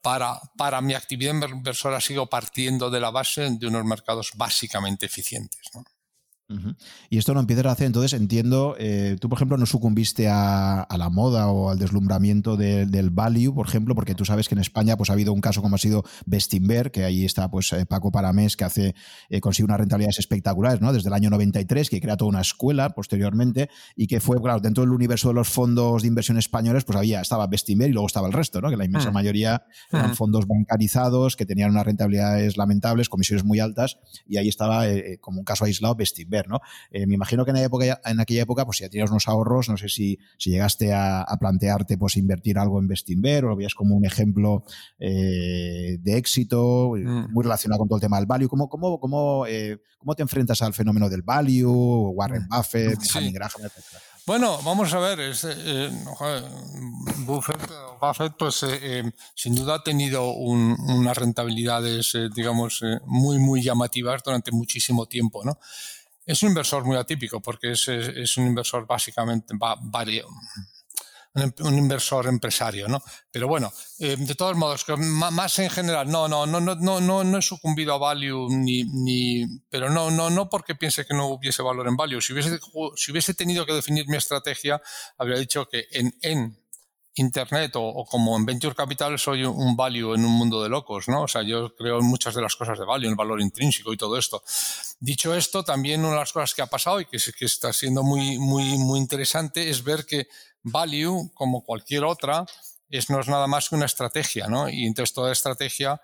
para, 0.00 0.40
para 0.56 0.80
mi 0.80 0.94
actividad 0.94 1.34
inversora 1.50 2.00
sigo 2.00 2.30
partiendo 2.30 2.88
de 2.88 3.00
la 3.00 3.10
base 3.10 3.50
de 3.50 3.66
unos 3.66 3.84
mercados 3.84 4.32
básicamente 4.36 5.04
eficientes, 5.04 5.60
¿no? 5.74 5.84
Y 7.10 7.18
esto 7.18 7.34
lo 7.34 7.40
empiezas 7.40 7.66
a 7.66 7.72
hacer, 7.72 7.86
entonces 7.86 8.18
entiendo, 8.18 8.74
eh, 8.78 9.18
tú 9.20 9.28
por 9.28 9.36
ejemplo 9.36 9.58
no 9.58 9.66
sucumbiste 9.66 10.28
a, 10.28 10.86
la 10.96 11.10
moda 11.10 11.48
o 11.48 11.68
al 11.68 11.78
deslumbramiento 11.78 12.56
del 12.56 13.10
value, 13.10 13.54
por 13.54 13.68
ejemplo, 13.68 13.94
porque 13.94 14.14
tú 14.14 14.24
sabes 14.24 14.48
que 14.48 14.54
en 14.54 14.60
España 14.60 14.96
pues 14.96 15.10
ha 15.10 15.12
habido 15.12 15.34
un 15.34 15.42
caso 15.42 15.60
como 15.60 15.76
ha 15.76 15.78
sido 15.78 16.04
Bestinver, 16.24 16.90
que 16.90 17.04
ahí 17.04 17.26
está 17.26 17.50
pues 17.50 17.72
eh, 17.72 17.84
Paco 17.84 18.10
Paramés, 18.10 18.56
que 18.56 18.64
hace, 18.64 18.94
eh, 19.28 19.40
consigue 19.40 19.66
unas 19.66 19.78
rentabilidades 19.78 20.20
espectaculares, 20.20 20.80
¿no? 20.80 20.92
Desde 20.92 21.08
el 21.08 21.14
año 21.14 21.28
93, 21.28 21.90
que 21.90 22.00
crea 22.00 22.16
toda 22.16 22.30
una 22.30 22.40
escuela 22.40 22.90
posteriormente 22.90 23.68
y 23.94 24.06
que 24.06 24.20
fue, 24.20 24.40
claro, 24.40 24.60
dentro 24.60 24.82
del 24.82 24.92
universo 24.92 25.28
de 25.28 25.34
los 25.34 25.48
fondos 25.48 26.02
de 26.02 26.08
inversión 26.08 26.38
españoles, 26.38 26.84
pues 26.84 26.96
había, 26.96 27.20
estaba 27.20 27.46
Bestinver 27.46 27.90
y 27.90 27.92
luego 27.92 28.06
estaba 28.06 28.26
el 28.26 28.32
resto, 28.32 28.62
¿no? 28.62 28.70
Que 28.70 28.76
la 28.78 28.86
inmensa 28.86 29.10
mm. 29.10 29.14
mayoría 29.14 29.64
eran 29.92 30.12
mm. 30.12 30.14
fondos 30.14 30.46
bancarizados, 30.46 31.36
que 31.36 31.44
tenían 31.44 31.70
unas 31.70 31.84
rentabilidades 31.84 32.56
lamentables, 32.56 33.10
comisiones 33.10 33.44
muy 33.44 33.60
altas, 33.60 33.98
y 34.26 34.38
ahí 34.38 34.48
estaba 34.48 34.84
como 35.20 35.40
un 35.40 35.44
caso 35.44 35.66
aislado 35.66 35.94
Bestinver 35.94 36.37
Eh, 36.90 37.06
me 37.06 37.14
imagino 37.14 37.44
que 37.44 37.50
en, 37.50 37.56
época, 37.58 38.00
en 38.04 38.20
aquella 38.20 38.42
época, 38.42 38.64
pues 38.64 38.78
ya 38.78 38.88
tenías 38.88 39.10
unos 39.10 39.28
ahorros, 39.28 39.68
no 39.68 39.76
sé 39.76 39.88
si, 39.88 40.18
si 40.36 40.50
llegaste 40.50 40.92
a, 40.92 41.24
plantearte 41.38 41.96
pues 41.96 42.16
invertir 42.16 42.58
algo 42.58 42.78
en 42.80 42.88
Bestinver 42.88 43.44
o 43.44 43.48
lo 43.50 43.56
veías 43.56 43.74
como 43.74 43.94
un 43.94 44.04
ejemplo 44.04 44.64
de 44.98 45.98
éxito, 46.04 46.92
mm. 46.96 47.32
muy 47.32 47.44
relacionado 47.44 47.78
con 47.78 47.88
todo 47.88 47.96
el 47.96 48.02
tema 48.02 48.18
del 48.18 48.26
value. 48.26 48.48
¿Cómo, 48.48 48.68
cómo, 48.68 48.98
cómo, 48.98 49.44
cómo 49.98 50.14
te 50.14 50.22
enfrentas 50.22 50.62
al 50.62 50.74
fenómeno 50.74 51.08
del 51.08 51.22
value, 51.22 52.10
Warren 52.10 52.44
mm. 52.44 52.56
Buffett, 52.56 53.00
sí. 53.00 53.32
Graham, 53.32 53.64
etc.? 53.64 54.02
Bueno, 54.28 54.60
vamos 54.62 54.92
a 54.92 54.98
ver, 54.98 55.18
eh, 55.20 55.90
Buffett, 57.20 58.34
pues 58.38 58.62
eh, 58.62 58.78
eh, 58.82 59.12
sin 59.34 59.54
duda 59.54 59.76
ha 59.76 59.82
tenido 59.82 60.32
unas 60.32 61.16
rentabilidades, 61.16 62.12
digamos, 62.34 62.82
muy, 63.06 63.38
muy 63.38 63.62
llamativas 63.62 64.22
durante 64.22 64.52
muchísimo 64.52 65.06
tiempo, 65.06 65.46
¿no? 65.46 65.58
Es 66.28 66.42
un 66.42 66.50
inversor 66.50 66.84
muy 66.84 66.96
atípico 66.96 67.40
porque 67.40 67.72
es, 67.72 67.88
es 67.88 68.36
un 68.36 68.46
inversor 68.46 68.86
básicamente 68.86 69.54
vario 69.80 70.28
un 71.60 71.78
inversor 71.78 72.26
empresario, 72.26 72.88
¿no? 72.88 73.02
Pero 73.30 73.48
bueno, 73.48 73.72
eh, 73.98 74.16
de 74.18 74.34
todos 74.34 74.56
modos, 74.56 74.84
más 74.98 75.58
en 75.58 75.70
general, 75.70 76.10
no, 76.10 76.28
no, 76.28 76.46
no, 76.46 76.60
no, 76.60 77.00
no, 77.00 77.24
no 77.24 77.38
he 77.38 77.42
sucumbido 77.42 77.94
a 77.94 77.98
value 77.98 78.48
ni, 78.50 78.84
ni, 78.84 79.44
pero 79.68 79.90
no, 79.90 80.10
no, 80.10 80.30
no 80.30 80.48
porque 80.48 80.74
piense 80.74 81.04
que 81.06 81.14
no 81.14 81.26
hubiese 81.28 81.62
valor 81.62 81.86
en 81.88 81.96
value. 81.96 82.20
Si 82.20 82.32
hubiese, 82.32 82.58
si 82.96 83.12
hubiese 83.12 83.34
tenido 83.34 83.66
que 83.66 83.72
definir 83.72 84.08
mi 84.08 84.16
estrategia, 84.16 84.80
habría 85.16 85.38
dicho 85.38 85.68
que 85.68 85.86
en, 85.92 86.14
en 86.22 86.58
Internet 87.14 87.72
o, 87.74 88.04
como 88.04 88.36
en 88.36 88.46
Venture 88.46 88.74
Capital 88.74 89.18
soy 89.18 89.44
un 89.44 89.76
value 89.76 90.14
en 90.14 90.24
un 90.24 90.32
mundo 90.32 90.62
de 90.62 90.68
locos, 90.68 91.08
¿no? 91.08 91.22
O 91.22 91.28
sea, 91.28 91.42
yo 91.42 91.74
creo 91.74 91.98
en 91.98 92.06
muchas 92.06 92.34
de 92.34 92.42
las 92.42 92.54
cosas 92.54 92.78
de 92.78 92.84
value, 92.84 93.06
en 93.06 93.10
el 93.10 93.16
valor 93.16 93.40
intrínseco 93.40 93.92
y 93.92 93.96
todo 93.96 94.16
esto. 94.16 94.42
Dicho 95.00 95.34
esto, 95.34 95.64
también 95.64 96.00
una 96.00 96.10
de 96.10 96.20
las 96.20 96.32
cosas 96.32 96.54
que 96.54 96.62
ha 96.62 96.66
pasado 96.66 97.00
y 97.00 97.06
que, 97.06 97.18
está 97.40 97.72
siendo 97.72 98.02
muy, 98.02 98.38
muy, 98.38 98.78
muy 98.78 99.00
interesante 99.00 99.68
es 99.68 99.82
ver 99.82 100.06
que 100.06 100.28
value, 100.62 101.30
como 101.34 101.64
cualquier 101.64 102.04
otra, 102.04 102.46
es, 102.88 103.10
no 103.10 103.20
es 103.20 103.28
nada 103.28 103.46
más 103.46 103.68
que 103.68 103.74
una 103.74 103.86
estrategia, 103.86 104.46
¿no? 104.48 104.68
Y 104.68 104.86
entonces 104.86 105.14
toda 105.14 105.32
estrategia 105.32 106.00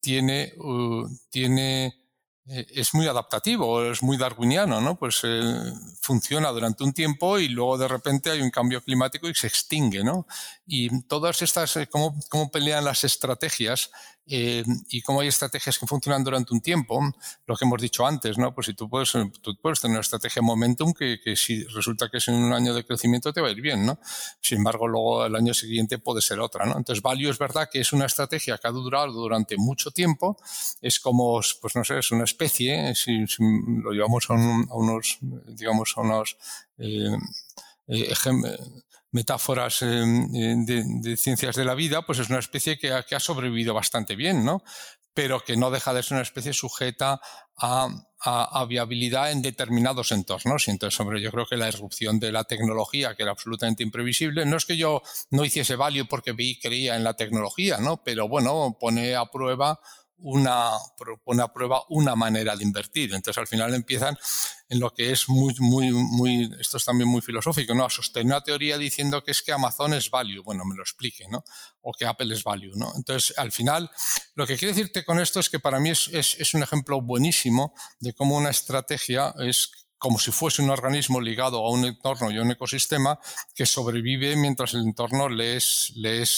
tiene, 0.00 0.52
uh, 0.58 1.08
tiene 1.30 2.05
es 2.48 2.94
muy 2.94 3.06
adaptativo, 3.08 3.84
es 3.84 4.02
muy 4.02 4.16
darwiniano, 4.16 4.80
¿no? 4.80 4.96
Pues 4.96 5.20
eh, 5.24 5.72
funciona 6.00 6.50
durante 6.50 6.84
un 6.84 6.92
tiempo 6.92 7.38
y 7.38 7.48
luego 7.48 7.76
de 7.76 7.88
repente 7.88 8.30
hay 8.30 8.40
un 8.40 8.50
cambio 8.50 8.82
climático 8.82 9.28
y 9.28 9.34
se 9.34 9.48
extingue, 9.48 10.04
¿no? 10.04 10.26
Y 10.66 11.02
todas 11.02 11.42
estas, 11.42 11.76
eh, 11.76 11.88
cómo, 11.88 12.14
cómo 12.28 12.50
pelean 12.50 12.84
las 12.84 13.02
estrategias 13.02 13.90
y 14.28 15.02
cómo 15.02 15.20
hay 15.20 15.28
estrategias 15.28 15.78
que 15.78 15.86
funcionan 15.86 16.24
durante 16.24 16.52
un 16.52 16.60
tiempo, 16.60 17.00
lo 17.46 17.56
que 17.56 17.64
hemos 17.64 17.80
dicho 17.80 18.04
antes, 18.04 18.36
¿no? 18.38 18.52
Pues 18.54 18.66
si 18.66 18.74
tú 18.74 18.88
puedes, 18.88 19.12
tener 19.12 19.92
una 19.92 20.00
estrategia 20.00 20.42
momentum 20.42 20.92
que, 20.92 21.18
si 21.36 21.62
resulta 21.64 22.08
que 22.08 22.18
es 22.18 22.26
en 22.28 22.34
un 22.34 22.52
año 22.52 22.74
de 22.74 22.84
crecimiento 22.84 23.32
te 23.32 23.40
va 23.40 23.48
a 23.48 23.50
ir 23.52 23.60
bien, 23.60 23.86
¿no? 23.86 24.00
Sin 24.40 24.58
embargo, 24.58 24.88
luego 24.88 25.26
el 25.26 25.36
año 25.36 25.54
siguiente 25.54 25.98
puede 25.98 26.20
ser 26.20 26.40
otra, 26.40 26.66
¿no? 26.66 26.76
Entonces, 26.76 27.02
Value 27.02 27.30
es 27.30 27.38
verdad 27.38 27.68
que 27.70 27.80
es 27.80 27.92
una 27.92 28.06
estrategia 28.06 28.58
que 28.58 28.66
ha 28.66 28.72
durado 28.72 29.12
durante 29.12 29.56
mucho 29.56 29.92
tiempo, 29.92 30.36
es 30.82 30.98
como, 30.98 31.40
pues 31.60 31.76
no 31.76 31.84
sé, 31.84 31.98
es 31.98 32.10
una 32.10 32.24
especie, 32.24 32.94
si, 32.96 33.24
lo 33.38 33.92
llevamos 33.92 34.28
a, 34.28 34.34
unos, 34.34 35.18
digamos, 35.20 35.94
a 35.96 36.00
unos 36.00 36.36
eh, 36.78 37.16
eh, 37.86 38.14
metáforas 39.12 39.82
eh, 39.82 39.86
de, 39.86 41.16
ciencias 41.16 41.56
de 41.56 41.64
la 41.64 41.74
vida, 41.74 42.02
pues 42.02 42.18
es 42.18 42.28
una 42.28 42.38
especie 42.38 42.78
que, 42.78 42.92
ha 42.92 43.20
sobrevivido 43.20 43.74
bastante 43.74 44.16
bien, 44.16 44.44
¿no? 44.44 44.62
Pero 45.14 45.40
que 45.40 45.56
no 45.56 45.70
deja 45.70 45.94
de 45.94 46.02
ser 46.02 46.16
una 46.16 46.22
especie 46.22 46.52
sujeta 46.52 47.20
a, 47.56 47.88
a, 48.20 48.64
viabilidad 48.66 49.32
en 49.32 49.40
determinados 49.40 50.12
entornos. 50.12 50.68
Y 50.68 50.72
entonces, 50.72 50.98
hombre, 51.00 51.22
yo 51.22 51.30
creo 51.30 51.46
que 51.46 51.56
la 51.56 51.68
irrupción 51.68 52.18
de 52.18 52.32
la 52.32 52.44
tecnología, 52.44 53.14
que 53.14 53.22
era 53.22 53.32
absolutamente 53.32 53.82
imprevisible, 53.82 54.44
no 54.44 54.56
es 54.56 54.66
que 54.66 54.76
yo 54.76 55.02
no 55.30 55.44
hiciese 55.44 55.76
value 55.76 56.06
porque 56.06 56.32
vi, 56.32 56.58
creía 56.58 56.96
en 56.96 57.04
la 57.04 57.14
tecnología, 57.14 57.78
¿no? 57.78 58.02
Pero 58.02 58.28
bueno, 58.28 58.76
pone 58.78 59.14
a 59.14 59.24
prueba 59.26 59.80
una, 60.18 60.70
pone 61.24 61.42
a 61.42 61.52
prueba 61.52 61.82
una 61.88 62.14
manera 62.16 62.56
de 62.56 62.64
invertir. 62.64 63.14
Entonces 63.14 63.38
al 63.38 63.46
final 63.46 63.74
empiezan 63.74 64.16
en 64.68 64.80
lo 64.80 64.92
que 64.92 65.12
es 65.12 65.28
muy, 65.28 65.54
muy, 65.58 65.92
muy, 65.92 66.50
esto 66.58 66.78
es 66.78 66.84
también 66.84 67.08
muy 67.08 67.20
filosófico, 67.20 67.74
¿no? 67.74 67.84
A 67.84 67.90
sostener 67.90 68.26
una 68.26 68.42
teoría 68.42 68.78
diciendo 68.78 69.22
que 69.22 69.30
es 69.30 69.42
que 69.42 69.52
Amazon 69.52 69.94
es 69.94 70.10
value, 70.10 70.42
bueno, 70.42 70.64
me 70.64 70.74
lo 70.74 70.82
explique, 70.82 71.26
¿no? 71.28 71.44
O 71.82 71.92
que 71.92 72.06
Apple 72.06 72.34
es 72.34 72.42
value, 72.42 72.76
¿no? 72.76 72.92
Entonces 72.96 73.36
al 73.38 73.52
final, 73.52 73.90
lo 74.34 74.46
que 74.46 74.56
quiero 74.56 74.74
decirte 74.74 75.04
con 75.04 75.20
esto 75.20 75.40
es 75.40 75.50
que 75.50 75.60
para 75.60 75.78
mí 75.78 75.90
es, 75.90 76.08
es 76.12 76.54
un 76.54 76.62
ejemplo 76.62 77.00
buenísimo 77.00 77.74
de 78.00 78.12
cómo 78.12 78.36
una 78.36 78.50
estrategia 78.50 79.34
es 79.38 79.85
como 79.98 80.18
si 80.18 80.30
fuese 80.30 80.62
un 80.62 80.70
organismo 80.70 81.20
ligado 81.20 81.64
a 81.64 81.70
un 81.70 81.84
entorno 81.84 82.30
y 82.30 82.36
a 82.36 82.42
un 82.42 82.50
ecosistema 82.50 83.18
que 83.54 83.64
sobrevive 83.64 84.36
mientras 84.36 84.74
el 84.74 84.80
entorno 84.82 85.28
le 85.28 85.56
es, 85.56 85.92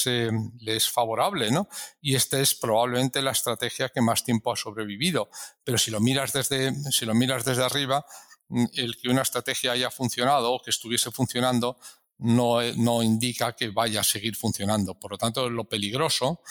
eh, 0.07 0.31
es, 0.67 0.89
favorable, 0.89 1.51
¿no? 1.51 1.69
Y 2.01 2.15
esta 2.15 2.39
es 2.41 2.55
probablemente 2.55 3.21
la 3.21 3.33
estrategia 3.33 3.89
que 3.89 4.01
más 4.01 4.23
tiempo 4.25 4.53
ha 4.53 4.57
sobrevivido. 4.57 5.29
Pero 5.65 5.77
si 5.79 5.91
lo 5.91 6.01
miras 6.01 6.33
desde, 6.33 6.73
si 6.93 7.05
lo 7.05 7.15
miras 7.15 7.45
desde 7.45 7.65
arriba, 7.65 8.05
mm, 8.49 8.65
el 8.75 8.97
que 8.97 9.09
una 9.09 9.23
estrategia 9.23 9.73
haya 9.73 9.91
funcionado 9.91 10.53
o 10.53 10.63
que 10.63 10.71
estuviese 10.71 11.11
funcionando 11.11 11.79
no, 12.19 12.61
no, 12.77 13.03
indica 13.03 13.55
que 13.55 13.71
vaya 13.71 14.01
a 14.01 14.05
seguir 14.05 14.35
funcionando. 14.35 14.99
Por 14.99 15.13
lo 15.13 15.19
tanto, 15.19 15.49
lo 15.49 15.69
peligroso 15.69 16.43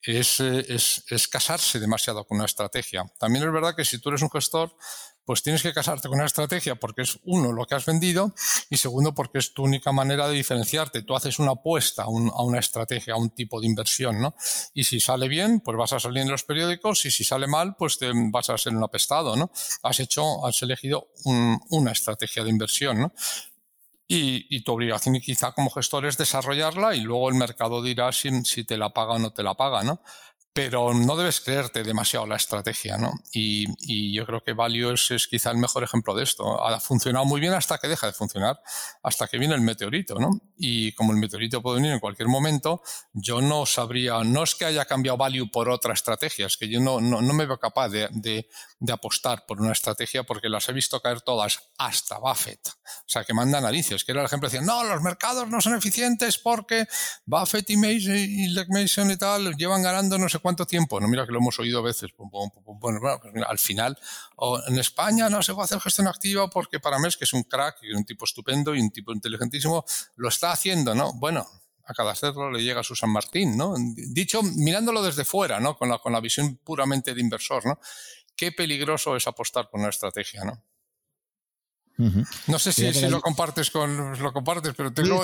es, 0.00 0.40
eh, 0.40 0.64
es, 0.68 1.04
es, 1.08 1.26
casarse 1.26 1.80
demasiado 1.80 2.24
con 2.24 2.36
una 2.36 2.46
estrategia. 2.46 3.04
También 3.18 3.44
es 3.44 3.52
verdad 3.52 3.74
que 3.74 3.84
si 3.84 3.98
tú 3.98 4.10
eres 4.10 4.22
un 4.22 4.30
gestor, 4.30 4.76
pues 5.26 5.42
tienes 5.42 5.62
que 5.62 5.74
casarte 5.74 6.08
con 6.08 6.18
una 6.18 6.26
estrategia 6.26 6.76
porque 6.76 7.02
es 7.02 7.18
uno 7.24 7.52
lo 7.52 7.66
que 7.66 7.74
has 7.74 7.84
vendido 7.84 8.32
y 8.70 8.76
segundo 8.76 9.12
porque 9.12 9.38
es 9.38 9.52
tu 9.52 9.64
única 9.64 9.90
manera 9.90 10.28
de 10.28 10.34
diferenciarte. 10.34 11.02
Tú 11.02 11.16
haces 11.16 11.40
una 11.40 11.52
apuesta 11.52 12.04
a, 12.04 12.08
una 12.08 12.60
estrategia, 12.60 13.14
a 13.14 13.16
un 13.16 13.30
tipo 13.30 13.60
de 13.60 13.66
inversión, 13.66 14.20
¿no? 14.20 14.36
Y 14.72 14.84
si 14.84 15.00
sale 15.00 15.26
bien, 15.28 15.60
pues 15.60 15.76
vas 15.76 15.92
a 15.92 16.00
salir 16.00 16.22
en 16.22 16.30
los 16.30 16.44
periódicos 16.44 17.04
y 17.04 17.10
si 17.10 17.24
sale 17.24 17.48
mal, 17.48 17.74
pues 17.76 17.98
te 17.98 18.12
vas 18.14 18.48
a 18.50 18.56
ser 18.56 18.74
un 18.74 18.84
apestado, 18.84 19.34
¿no? 19.34 19.50
Has 19.82 19.98
hecho, 19.98 20.46
has 20.46 20.62
elegido 20.62 21.08
una 21.24 21.90
estrategia 21.90 22.44
de 22.44 22.50
inversión, 22.50 23.00
¿no? 23.00 23.12
Y, 24.08 24.46
y, 24.56 24.62
tu 24.62 24.70
obligación 24.70 25.18
quizá 25.18 25.50
como 25.50 25.68
gestor 25.68 26.06
es 26.06 26.16
desarrollarla 26.16 26.94
y 26.94 27.00
luego 27.00 27.28
el 27.28 27.34
mercado 27.34 27.82
dirá 27.82 28.12
si, 28.12 28.30
si 28.44 28.62
te 28.62 28.78
la 28.78 28.90
paga 28.90 29.14
o 29.14 29.18
no 29.18 29.32
te 29.32 29.42
la 29.42 29.54
paga, 29.54 29.82
¿no? 29.82 30.00
Pero 30.56 30.94
no 30.94 31.16
debes 31.16 31.42
creerte 31.42 31.84
demasiado 31.84 32.26
la 32.26 32.36
estrategia, 32.36 32.96
¿no? 32.96 33.12
Y, 33.30 33.66
yo 34.14 34.24
creo 34.24 34.42
que 34.42 34.54
Value 34.54 34.94
es, 34.94 35.28
quizá 35.28 35.50
el 35.50 35.58
mejor 35.58 35.84
ejemplo 35.84 36.14
de 36.14 36.22
esto. 36.22 36.64
Ha 36.64 36.80
funcionado 36.80 37.26
muy 37.26 37.42
bien 37.42 37.52
hasta 37.52 37.76
que 37.76 37.88
deja 37.88 38.06
de 38.06 38.14
funcionar, 38.14 38.58
hasta 39.02 39.28
que 39.28 39.36
viene 39.36 39.54
el 39.54 39.60
meteorito, 39.60 40.18
¿no? 40.18 40.30
Y 40.56 40.92
como 40.92 41.12
el 41.12 41.18
meteorito 41.18 41.60
puede 41.60 41.76
venir 41.76 41.92
en 41.92 42.00
cualquier 42.00 42.28
momento, 42.28 42.80
yo 43.12 43.42
no 43.42 43.66
sabría, 43.66 44.24
no 44.24 44.44
es 44.44 44.54
que 44.54 44.64
haya 44.64 44.86
cambiado 44.86 45.18
Value 45.18 45.50
por 45.50 45.68
otra 45.68 45.92
estrategia, 45.92 46.46
es 46.46 46.56
que 46.56 46.70
yo 46.70 46.80
no, 46.80 47.02
no, 47.02 47.20
me 47.20 47.44
veo 47.44 47.58
capaz 47.58 47.90
de, 47.90 48.08
de, 48.12 48.48
de, 48.78 48.92
apostar 48.92 49.44
por 49.46 49.60
una 49.60 49.72
estrategia 49.72 50.24
porque 50.24 50.48
las 50.48 50.68
he 50.68 50.72
visto 50.72 51.00
caer 51.00 51.20
todas, 51.20 51.70
hasta 51.78 52.18
Buffett. 52.18 52.68
O 52.68 53.08
sea, 53.08 53.24
que 53.24 53.34
manda 53.34 53.60
narices, 53.60 54.04
que 54.04 54.12
era 54.12 54.20
el 54.20 54.26
ejemplo, 54.26 54.48
decían, 54.48 54.66
no, 54.66 54.84
los 54.84 55.02
mercados 55.02 55.48
no 55.48 55.60
son 55.60 55.74
eficientes 55.74 56.38
porque 56.38 56.86
Buffett 57.24 57.70
y 57.70 57.76
Mason 57.76 58.16
y 58.16 58.54
Mason 58.68 59.10
y 59.10 59.16
tal 59.16 59.54
llevan 59.56 59.82
ganando 59.82 60.18
no 60.18 60.28
sé 60.28 60.38
cuánto 60.38 60.66
tiempo? 60.66 61.00
No, 61.00 61.08
mira 61.08 61.26
que 61.26 61.32
lo 61.32 61.38
hemos 61.38 61.58
oído 61.58 61.80
a 61.80 61.82
veces. 61.82 62.10
Bueno, 62.16 63.00
pues 63.00 63.44
al 63.46 63.58
final, 63.58 63.98
en 64.66 64.78
España 64.78 65.28
no 65.28 65.42
se 65.42 65.54
puede 65.54 65.64
hacer 65.64 65.80
gestión 65.80 66.08
activa 66.08 66.48
porque 66.48 66.80
para 66.80 66.98
mí 66.98 67.08
es 67.08 67.16
que 67.16 67.24
es 67.24 67.32
un 67.32 67.42
crack 67.44 67.78
y 67.82 67.92
un 67.92 68.04
tipo 68.04 68.24
estupendo 68.24 68.74
y 68.74 68.80
un 68.80 68.90
tipo 68.90 69.12
inteligentísimo, 69.12 69.84
lo 70.16 70.28
está 70.28 70.52
haciendo, 70.52 70.94
¿no? 70.94 71.12
Bueno, 71.14 71.46
a 71.86 71.94
cada 71.94 72.14
cerro 72.14 72.50
le 72.50 72.62
llega 72.62 72.82
su 72.82 72.96
San 72.96 73.10
Martín, 73.10 73.56
¿no? 73.56 73.74
Dicho, 74.10 74.42
mirándolo 74.42 75.02
desde 75.02 75.24
fuera, 75.24 75.60
¿no? 75.60 75.76
Con 75.76 75.88
la, 75.88 75.98
con 75.98 76.12
la 76.12 76.20
visión 76.20 76.56
puramente 76.56 77.14
de 77.14 77.20
inversor, 77.20 77.64
¿no? 77.64 77.78
Qué 78.36 78.52
peligroso 78.52 79.16
es 79.16 79.26
apostar 79.26 79.70
por 79.70 79.80
una 79.80 79.88
estrategia, 79.88 80.44
¿no? 80.44 80.62
No 81.98 82.58
sé 82.58 82.72
si, 82.72 82.92
si 82.92 83.08
lo 83.08 83.22
compartes 83.22 83.70
con 83.70 84.20
lo 84.20 84.32
compartes, 84.32 84.74
pero 84.76 84.92
tengo. 84.92 85.22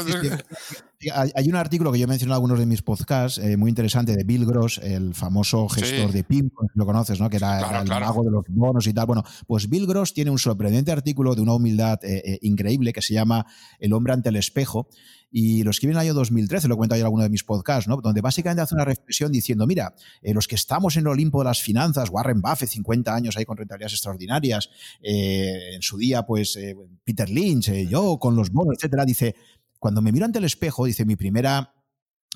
Hay 1.35 1.49
un 1.49 1.57
artículo 1.57 1.93
que 1.93 1.99
yo 1.99 2.05
he 2.05 2.09
mencionado 2.09 2.37
en 2.37 2.43
algunos 2.43 2.59
de 2.59 2.67
mis 2.67 2.81
podcasts, 2.81 3.39
eh, 3.39 3.59
muy 3.59 3.69
interesante, 3.69 4.17
de 4.17 4.25
Bill 4.25 4.47
Gross, 4.47 4.79
el 4.79 5.15
famoso 5.15 5.69
gestor 5.69 6.13
de 6.13 6.25
PIM, 6.25 6.51
lo 6.75 6.87
conoces, 6.87 7.21
¿no? 7.21 7.29
Que 7.29 7.37
era 7.37 7.83
el 7.83 7.89
mago 7.89 8.23
de 8.25 8.31
los 8.31 8.45
bonos 8.49 8.87
y 8.87 8.95
tal. 8.95 9.07
Bueno, 9.07 9.23
pues 9.47 9.69
Bill 9.69 9.87
Gross 9.87 10.15
tiene 10.15 10.31
un 10.31 10.39
sorprendente 10.39 10.93
artículo 10.93 11.35
de 11.35 11.43
una 11.43 11.53
humildad 11.53 12.03
eh, 12.05 12.23
eh, 12.25 12.39
increíble 12.41 12.93
que 12.93 13.03
se 13.03 13.13
llama 13.13 13.45
El 13.79 13.93
hombre 13.93 14.15
ante 14.15 14.31
el 14.31 14.37
espejo 14.37 14.89
y 15.33 15.63
lo 15.63 15.71
escribe 15.71 15.93
en 15.93 15.97
el 15.97 16.03
año 16.03 16.15
2013, 16.15 16.69
lo 16.69 16.77
cuento 16.77 16.95
ahí 16.95 17.01
en 17.01 17.07
alguno 17.07 17.23
de 17.23 17.31
mis 17.31 17.43
podcasts, 17.43 17.89
¿no? 17.89 17.97
donde 17.97 18.21
básicamente 18.21 18.61
hace 18.61 18.75
una 18.75 18.85
reflexión 18.85 19.33
diciendo, 19.33 19.67
mira, 19.67 19.95
eh, 20.21 20.35
los 20.35 20.47
que 20.47 20.55
estamos 20.57 20.97
en 20.97 21.01
el 21.01 21.09
Olimpo 21.09 21.39
de 21.39 21.47
las 21.47 21.63
finanzas, 21.63 22.11
Warren 22.11 22.43
Buffett, 22.43 22.69
50 22.69 23.15
años 23.15 23.37
ahí 23.37 23.47
con 23.47 23.57
rentabilidades 23.57 23.95
extraordinarias, 23.95 24.69
eh, 25.03 25.75
en 25.75 25.81
su 25.81 25.97
día, 25.97 26.25
pues 26.25 26.55
eh, 26.57 26.77
Peter 27.03 27.31
Lynch, 27.31 27.71
yo 27.89 28.19
con 28.19 28.37
los 28.37 28.51
bonos, 28.51 28.75
etcétera, 28.77 29.07
dice, 29.07 29.35
cuando 29.79 30.03
me 30.03 30.13
miro 30.13 30.27
ante 30.27 30.39
el 30.39 30.45
espejo, 30.45 30.85
dice, 30.85 31.07
mi 31.07 31.17
primera 31.17 31.75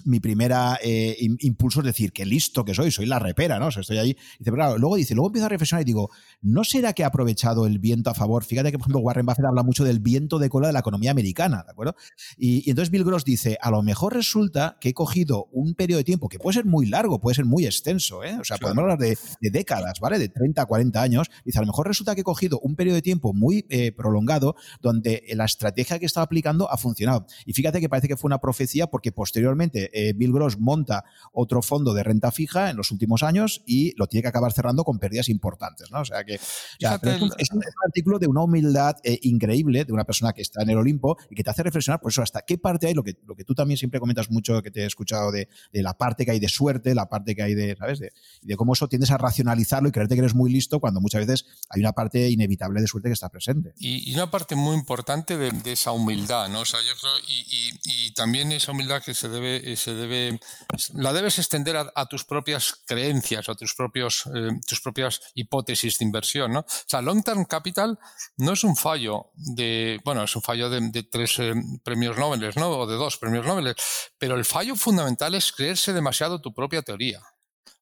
mi 0.05 0.21
primera 0.21 0.79
eh, 0.83 1.17
impulso 1.41 1.81
es 1.81 1.87
decir, 1.87 2.13
qué 2.13 2.25
listo 2.25 2.65
que 2.65 2.75
soy, 2.75 2.91
soy 2.91 3.07
la 3.07 3.19
repera, 3.19 3.59
¿no? 3.59 3.69
O 3.69 3.71
sea, 3.71 3.81
estoy 3.81 3.99
ahí. 3.99 4.17
Dice, 4.39 4.51
pero 4.51 4.79
luego 4.79 4.97
dice, 4.97 5.15
luego 5.15 5.29
empiezo 5.29 5.47
a 5.47 5.49
reflexionar 5.49 5.83
y 5.83 5.85
digo, 5.85 6.11
¿no 6.43 6.65
será 6.65 6.93
que 6.93 7.03
ha 7.03 7.09
aprovechado 7.09 7.67
el 7.67 7.79
viento 7.79 8.11
a 8.11 8.15
favor? 8.15 8.45
Fíjate 8.45 8.71
que, 8.71 8.79
por 8.79 8.85
ejemplo, 8.85 9.01
Warren 9.01 9.27
Buffett 9.27 9.47
habla 9.47 9.63
mucho 9.63 9.85
del 9.85 10.01
viento 10.01 10.39
de 10.39 10.49
cola 10.49 10.69
de 10.69 10.75
la 10.75 10.81
economía 10.81 11.11
americana, 11.11 11.65
¿de 11.65 11.73
acuerdo? 11.73 11.97
Y, 12.37 12.69
entonces 12.69 12.91
Bill 12.91 13.05
Gross 13.05 13.25
dice, 13.25 13.59
a 13.61 13.71
lo 13.71 13.83
mejor 13.83 14.15
resulta 14.15 14.77
que 14.81 14.91
he 14.91 14.95
cogido 14.95 15.49
un 15.53 15.75
periodo 15.75 15.99
de 15.99 16.05
tiempo 16.05 16.29
que 16.29 16.39
puede 16.39 16.55
ser 16.55 16.67
muy 16.67 16.87
largo, 16.87 17.21
puede 17.21 17.35
ser 17.35 17.47
muy 17.47 17.65
extenso, 17.65 18.23
¿eh? 18.23 18.37
O 18.41 18.45
sea, 18.45 18.59
podemos 18.59 18.83
hablar 18.83 18.99
de, 18.99 19.17
décadas, 19.41 19.99
¿vale? 20.01 20.19
De 20.19 20.29
30, 20.29 20.65
40 20.67 21.03
años. 21.03 21.31
Dice, 21.45 21.59
a 21.59 21.63
lo 21.63 21.67
mejor 21.67 21.89
resulta 21.89 22.15
que 22.15 22.21
he 22.21 22.25
cogido 22.25 22.61
un 22.61 22.77
periodo 22.77 22.97
de 22.97 23.03
tiempo 23.03 23.33
muy 23.33 23.67
eh, 23.71 23.93
prolongado 23.93 24.57
donde 24.83 25.25
la 25.35 25.45
estrategia 25.45 25.99
que 25.99 26.07
estaba 26.07 26.25
aplicando 26.25 26.71
ha 26.71 26.77
funcionado. 26.77 27.27
Y 27.45 27.55
fíjate 27.55 27.81
que 27.81 27.89
parece 27.89 28.09
que 28.09 28.17
fue 28.17 28.29
una 28.29 28.39
profecía 28.39 28.87
porque 28.89 29.13
posteriormente 29.13 29.86
eh, 29.93 30.13
Bill 30.15 30.33
Gross 30.33 30.59
monta 30.59 31.05
otro 31.33 31.63
fondo 31.63 31.95
de 31.95 32.03
renta 32.03 32.31
fija 32.31 32.71
en 32.71 32.77
los 32.77 32.91
últimos 32.91 33.23
años 33.23 33.63
y 33.67 33.95
lo 33.97 34.07
tiene 34.07 34.23
que 34.23 34.29
acabar 34.29 34.53
cerrando 34.53 34.85
con 34.85 34.99
pérdidas 34.99 35.29
importantes, 35.29 35.91
¿no? 35.91 36.01
O 36.01 36.05
sea 36.05 36.25
que 36.25 36.35
es, 36.35 37.51
un, 37.53 37.63
artículo 37.85 38.19
de 38.19 38.27
una 38.27 38.43
humildad 38.43 38.97
eh, 39.05 39.19
increíble 39.23 39.85
de 39.85 39.93
una 39.93 40.05
persona 40.05 40.33
que 40.33 40.43
está 40.43 40.63
en 40.63 40.71
el 40.71 40.79
Olimpo 40.79 41.17
y 41.31 41.35
que 41.35 41.45
te 41.45 41.51
hace 41.51 41.63
reflexionar 41.63 42.01
por 42.01 42.11
eso 42.11 42.23
hasta 42.23 42.43
qué 42.43 42.59
parte 42.59 42.87
hay, 42.87 42.95
lo 42.95 43.03
que, 43.03 43.17
lo 43.27 43.35
que 43.35 43.45
tú 43.45 43.55
también 43.55 43.79
siempre 43.79 44.01
comentas 44.01 44.31
mucho, 44.31 44.63
que 44.63 44.71
te 44.71 44.83
he 44.83 44.87
escuchado 44.87 45.33
de, 45.33 45.49
la 45.73 45.95
parte 45.95 46.25
que 46.25 46.33
hay 46.33 46.41
de 46.41 46.49
suerte, 46.49 46.95
la 46.95 47.09
parte 47.09 47.35
que 47.35 47.43
hay 47.43 47.55
de, 47.55 47.77
¿sabes? 47.77 47.99
De, 47.99 48.13
de 48.43 48.57
cómo 48.57 48.73
eso 48.73 48.89
tiendes 48.89 49.11
a 49.11 49.19
racionalizarlo 49.19 49.89
y 49.89 49.93
creerte 49.93 50.15
que 50.15 50.21
eres 50.21 50.35
muy 50.35 50.51
listo 50.51 50.81
cuando 50.81 51.01
muchas 51.01 51.27
veces 51.27 51.47
hay 51.69 51.81
una 51.81 51.93
parte 51.93 52.29
inevitable 52.31 52.81
de 52.81 52.87
suerte 52.87 53.09
que 53.09 53.15
está 53.15 53.29
presente. 53.29 53.75
Y, 53.79 54.15
una 54.15 54.31
parte 54.31 54.57
muy 54.57 54.75
importante 54.75 55.37
de, 55.37 55.53
esa 55.73 55.93
humildad, 55.93 56.49
¿no? 56.49 56.61
O 56.61 56.65
sea, 56.65 56.81
yo 56.81 56.93
creo, 57.01 57.13
y, 57.29 57.71
y, 57.85 58.11
también 58.13 58.53
esa 58.53 58.73
humildad 58.73 59.03
que 59.03 59.15
se 59.15 59.29
debe, 59.29 59.73
se 59.77 59.95
debe 59.95 60.41
la 60.95 61.13
debes 61.13 61.39
extender 61.39 61.77
a, 61.77 62.07
tus 62.07 62.25
propias 62.25 62.83
creencias 62.87 63.49
a 63.49 63.55
tus, 63.55 63.75
propios, 63.75 64.27
eh, 64.35 64.51
tus 64.67 64.81
propias 64.81 65.21
hipótesis 65.35 65.99
de 65.99 66.05
inversión, 66.05 66.53
¿no? 66.53 66.61
O 66.61 66.67
sea, 66.87 67.03
Long 67.03 67.23
Term 67.23 67.45
Capital 67.45 67.99
no 68.37 68.53
es 68.53 68.65
un 68.65 68.77
fallo 68.77 69.31
de, 69.35 70.01
bueno, 70.05 70.23
es 70.25 70.35
un 70.37 70.43
fallo 70.43 70.71
de, 70.71 71.03
tres 71.05 71.39
eh, 71.39 71.55
premios 71.85 72.17
Nobel, 72.17 72.53
¿no? 72.57 72.71
O 72.71 72.87
de 72.87 72.97
dos 72.97 73.17
premios 73.19 73.47
Nobel, 73.47 73.75
pero 74.19 74.37
el 74.37 74.45
fallo 74.45 74.77
fundamental 74.77 75.35
es 75.35 75.53
creerse 75.53 75.93
demasiado 75.93 76.41
tu 76.41 76.53
propia 76.55 76.83
teoría. 76.83 77.23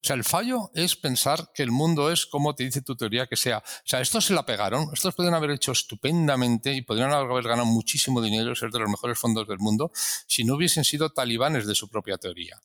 O 0.05 0.07
sea, 0.07 0.17
el 0.17 0.25
fallo 0.25 0.71
es 0.75 0.97
pensar 0.97 1.51
que 1.55 1.63
el 1.63 1.71
mundo 1.71 2.13
es 2.13 2.27
como 2.27 2.55
te 2.55 2.63
dice 2.63 2.83
tu 2.83 2.95
teoría 2.95 3.27
que 3.27 3.37
sea. 3.37 3.61
O 3.65 3.87
sea, 3.87 4.03
estos 4.03 4.27
se 4.27 4.35
la 4.35 4.45
pegaron, 4.45 4.91
estos 4.93 5.15
podrían 5.15 5.33
haber 5.33 5.53
hecho 5.53 5.73
estupendamente 5.73 6.75
y 6.75 6.83
podrían 6.83 7.11
haber 7.11 7.43
ganado 7.43 7.65
muchísimo 7.65 8.21
dinero 8.21 8.55
ser 8.55 8.71
de 8.71 8.81
los 8.81 8.91
mejores 8.91 9.19
fondos 9.19 9.49
del 9.49 9.61
mundo 9.61 9.91
si 10.27 10.45
no 10.45 10.57
hubiesen 10.57 10.85
sido 10.85 11.09
talibanes 11.09 11.67
de 11.67 11.75
su 11.75 11.89
propia 11.89 12.19
teoría. 12.19 12.61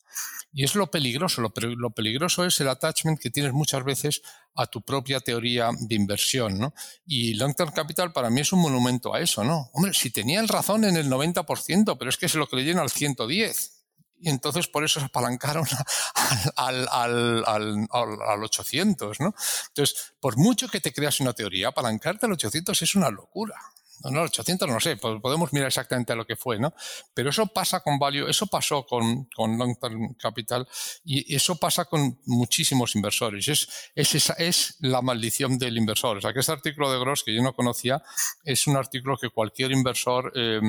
Y 0.52 0.64
es 0.64 0.74
lo 0.74 0.90
peligroso, 0.90 1.40
lo, 1.40 1.50
lo 1.78 1.90
peligroso 1.92 2.44
es 2.44 2.60
el 2.60 2.68
attachment 2.68 3.18
que 3.18 3.30
tienes 3.30 3.54
muchas 3.54 3.84
veces 3.84 4.20
a 4.54 4.66
tu 4.66 4.82
propia 4.82 5.20
teoría 5.20 5.70
de 5.80 5.94
inversión, 5.94 6.58
¿no? 6.58 6.74
Y 7.06 7.32
Long 7.34 7.54
Term 7.54 7.72
Capital 7.72 8.12
para 8.12 8.28
mí 8.28 8.42
es 8.42 8.52
un 8.52 8.60
monumento 8.60 9.14
a 9.14 9.20
eso, 9.20 9.44
¿no? 9.44 9.70
Hombre, 9.72 9.94
si 9.94 10.10
tenían 10.10 10.46
razón 10.46 10.84
en 10.84 10.98
el 10.98 11.08
90%, 11.08 11.96
pero 11.98 12.10
es 12.10 12.18
que 12.18 12.28
se 12.28 12.36
lo 12.36 12.48
creyeron 12.48 12.82
al 12.82 12.90
110% 12.90 13.79
y 14.20 14.28
entonces 14.28 14.68
por 14.68 14.84
eso 14.84 15.00
se 15.00 15.06
apalancaron 15.06 15.64
al, 16.56 16.88
al, 16.90 17.44
al, 17.46 17.86
al, 17.90 18.44
800, 18.44 19.20
¿no? 19.20 19.34
Entonces, 19.68 20.14
por 20.20 20.36
mucho 20.36 20.68
que 20.68 20.80
te 20.80 20.92
creas 20.92 21.20
una 21.20 21.32
teoría, 21.32 21.68
apalancarte 21.68 22.26
al 22.26 22.32
800 22.32 22.80
es 22.82 22.94
una 22.94 23.10
locura. 23.10 23.56
No, 24.02 24.10
no, 24.10 24.22
800 24.22 24.66
no 24.66 24.80
sé, 24.80 24.96
podemos 24.96 25.52
mirar 25.52 25.68
exactamente 25.68 26.14
a 26.14 26.16
lo 26.16 26.26
que 26.26 26.34
fue, 26.34 26.58
¿no? 26.58 26.72
Pero 27.12 27.28
eso 27.28 27.46
pasa 27.48 27.80
con 27.80 27.98
Value, 27.98 28.28
eso 28.28 28.46
pasó 28.46 28.86
con, 28.86 29.26
con 29.36 29.58
Long 29.58 29.78
Term 29.78 30.14
Capital 30.14 30.66
y 31.04 31.34
eso 31.34 31.56
pasa 31.56 31.84
con 31.84 32.18
muchísimos 32.24 32.96
inversores. 32.96 33.46
Es, 33.48 33.68
es, 33.94 34.14
esa, 34.14 34.32
es 34.34 34.76
la 34.80 35.02
maldición 35.02 35.58
del 35.58 35.76
inversor. 35.76 36.16
O 36.16 36.20
sea, 36.22 36.32
que 36.32 36.40
este 36.40 36.52
artículo 36.52 36.90
de 36.90 36.98
Gross, 36.98 37.24
que 37.24 37.34
yo 37.34 37.42
no 37.42 37.54
conocía, 37.54 38.02
es 38.42 38.66
un 38.66 38.76
artículo 38.76 39.18
que 39.18 39.28
cualquier 39.28 39.70
inversor 39.72 40.32
eh, 40.34 40.60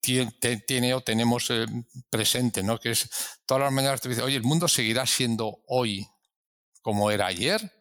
tiene, 0.00 0.94
o 0.94 1.00
tenemos 1.02 1.50
eh, 1.50 1.66
presente, 2.08 2.62
¿no? 2.62 2.78
Que 2.78 2.90
es 2.90 3.08
todas 3.46 3.64
las 3.64 3.72
mañanas 3.72 4.00
te 4.00 4.08
dice, 4.08 4.22
oye, 4.22 4.36
el 4.36 4.42
mundo 4.42 4.68
seguirá 4.68 5.06
siendo 5.06 5.62
hoy 5.66 6.06
como 6.82 7.10
era 7.10 7.26
ayer. 7.26 7.72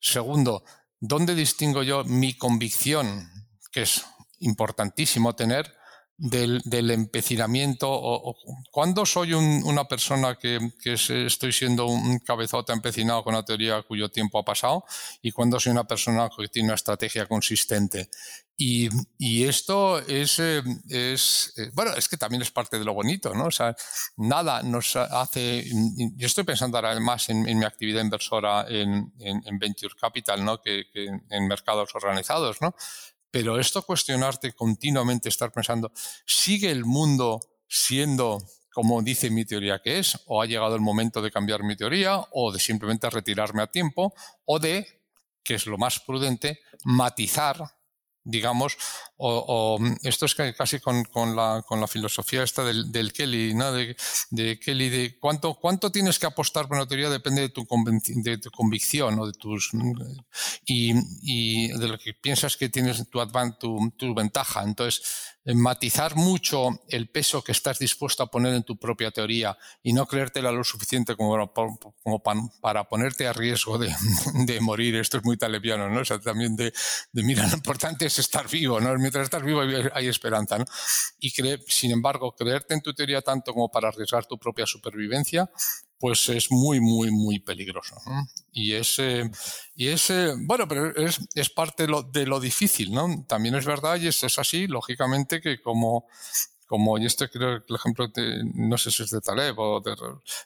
Segundo, 0.00 0.64
¿dónde 1.00 1.34
distingo 1.34 1.82
yo 1.82 2.04
mi 2.04 2.34
convicción, 2.34 3.28
que 3.72 3.82
es 3.82 4.04
importantísimo 4.38 5.34
tener, 5.34 5.77
del, 6.18 6.90
empecinamiento? 6.90 7.88
O, 7.88 8.36
¿Cuándo 8.70 9.06
soy 9.06 9.32
una 9.32 9.84
persona 9.86 10.36
que, 10.36 10.58
estoy 10.84 11.52
siendo 11.52 11.86
un 11.86 12.18
cabezote 12.18 12.72
empecinado 12.72 13.22
con 13.22 13.34
una 13.34 13.44
teoría 13.44 13.82
cuyo 13.82 14.10
tiempo 14.10 14.38
ha 14.38 14.44
pasado? 14.44 14.84
¿Y 15.22 15.30
cuándo 15.30 15.58
soy 15.60 15.72
una 15.72 15.84
persona 15.84 16.28
que 16.36 16.48
tiene 16.48 16.68
una 16.68 16.74
estrategia 16.74 17.26
consistente? 17.26 18.10
Y, 18.60 18.88
esto 19.44 20.00
es, 20.00 20.40
eh, 20.40 20.62
es 20.88 21.52
eh, 21.56 21.70
bueno, 21.74 21.92
es 21.96 22.08
que 22.08 22.16
también 22.16 22.42
es 22.42 22.50
parte 22.50 22.76
de 22.76 22.84
lo 22.84 22.92
bonito, 22.92 23.32
¿no? 23.32 23.44
O 23.46 23.50
sea, 23.52 23.76
nada 24.16 24.64
nos 24.64 24.96
hace, 24.96 25.64
yo 26.16 26.26
estoy 26.26 26.42
pensando 26.42 26.76
ahora 26.76 26.98
más 26.98 27.28
en, 27.28 27.44
mi 27.44 27.64
actividad 27.64 28.02
inversora 28.02 28.66
en, 28.68 29.12
en, 29.20 29.58
Venture 29.60 29.94
Capital, 29.94 30.44
¿no? 30.44 30.60
Que, 30.60 30.86
en 30.92 31.46
mercados 31.46 31.94
organizados, 31.94 32.60
¿no? 32.60 32.74
Pero 33.30 33.58
esto 33.58 33.82
cuestionarte 33.82 34.52
continuamente, 34.52 35.28
estar 35.28 35.52
pensando, 35.52 35.92
¿sigue 36.26 36.70
el 36.70 36.84
mundo 36.84 37.40
siendo 37.68 38.38
como 38.78 39.02
dice 39.02 39.28
mi 39.28 39.44
teoría 39.44 39.80
que 39.80 39.98
es? 39.98 40.20
¿O 40.26 40.40
ha 40.40 40.46
llegado 40.46 40.76
el 40.76 40.80
momento 40.80 41.20
de 41.20 41.32
cambiar 41.32 41.64
mi 41.64 41.74
teoría? 41.74 42.20
¿O 42.30 42.52
de 42.52 42.60
simplemente 42.60 43.10
retirarme 43.10 43.60
a 43.60 43.66
tiempo? 43.66 44.14
¿O 44.44 44.60
de, 44.60 45.02
que 45.42 45.56
es 45.56 45.66
lo 45.66 45.78
más 45.78 45.98
prudente, 45.98 46.60
matizar 46.84 47.77
digamos, 48.28 48.76
o, 49.16 49.78
esto 50.02 50.26
es 50.26 50.34
casi 50.34 50.78
con, 50.80 51.02
la, 51.34 51.64
con, 51.66 51.80
la, 51.80 51.88
filosofía 51.88 52.42
esta 52.42 52.62
del, 52.62 53.12
Kelly, 53.12 53.54
¿no? 53.54 53.72
De, 53.72 54.60
Kelly, 54.60 54.88
de 54.90 55.18
cuánto, 55.18 55.54
cuánto 55.54 55.90
tienes 55.90 56.18
que 56.18 56.26
apostar 56.26 56.68
por 56.68 56.76
una 56.76 56.86
teoría 56.86 57.08
depende 57.08 57.40
de 57.40 57.48
tu, 57.48 57.66
de 58.22 58.38
tu 58.38 58.50
convicción 58.50 59.18
o 59.18 59.26
de 59.26 59.32
tus 59.32 59.70
y, 60.66 60.92
y, 61.22 61.68
de 61.68 61.88
lo 61.88 61.98
que 61.98 62.12
piensas 62.12 62.56
que 62.56 62.68
tienes 62.68 63.08
tu, 63.08 63.18
tu, 63.58 63.92
tu 63.96 64.14
ventaja. 64.14 64.62
Entonces, 64.62 65.02
matizar 65.54 66.14
mucho 66.16 66.82
el 66.88 67.08
peso 67.08 67.42
que 67.42 67.52
estás 67.52 67.78
dispuesto 67.78 68.22
a 68.22 68.30
poner 68.30 68.54
en 68.54 68.64
tu 68.64 68.76
propia 68.76 69.10
teoría 69.10 69.56
y 69.82 69.92
no 69.92 70.06
creértela 70.06 70.52
lo 70.52 70.62
suficiente 70.62 71.16
como, 71.16 71.50
para 72.60 72.84
ponerte 72.84 73.26
a 73.26 73.32
riesgo 73.32 73.78
de, 73.78 74.60
morir. 74.60 74.96
Esto 74.96 75.18
es 75.18 75.24
muy 75.24 75.36
talepiano, 75.36 75.88
¿no? 75.88 76.00
O 76.00 76.20
también 76.20 76.54
de, 76.56 76.72
de, 77.12 77.22
mira, 77.22 77.46
lo 77.46 77.54
importante 77.54 78.06
es 78.06 78.18
estar 78.18 78.48
vivo, 78.48 78.80
¿no? 78.80 78.94
Mientras 78.96 79.24
estás 79.24 79.42
vivo 79.42 79.62
hay, 79.94 80.06
esperanza, 80.06 80.58
¿no? 80.58 80.64
Y 81.18 81.30
sin 81.30 81.92
embargo, 81.92 82.34
creerte 82.36 82.74
en 82.74 82.82
tu 82.82 82.92
teoría 82.92 83.22
tanto 83.22 83.52
como 83.54 83.70
para 83.70 83.88
arriesgar 83.88 84.26
tu 84.26 84.38
propia 84.38 84.66
supervivencia 84.66 85.50
pues 85.98 86.28
es 86.28 86.50
muy, 86.50 86.80
muy, 86.80 87.10
muy 87.10 87.40
peligroso. 87.40 87.96
Y 88.60 88.74
es, 88.74 88.98
y 89.76 89.88
es 89.88 90.12
bueno, 90.38 90.66
pero 90.66 90.94
es, 90.96 91.20
es 91.34 91.50
parte 91.50 91.86
de 91.86 92.26
lo, 92.26 92.40
difícil, 92.40 92.92
¿no? 92.92 93.24
También 93.28 93.54
es 93.54 93.64
verdad, 93.64 93.96
y 94.00 94.08
es, 94.08 94.24
es 94.24 94.38
así, 94.38 94.66
lógicamente, 94.66 95.40
que 95.40 95.60
como 95.60 96.06
como, 96.68 96.98
y 96.98 97.06
este 97.06 97.30
creo 97.30 97.64
que 97.64 97.72
el 97.72 97.76
ejemplo, 97.76 98.06
no 98.54 98.76
sé 98.76 98.90
si 98.90 99.02
es 99.02 99.10
de 99.10 99.22
Taleb 99.22 99.58
o 99.58 99.82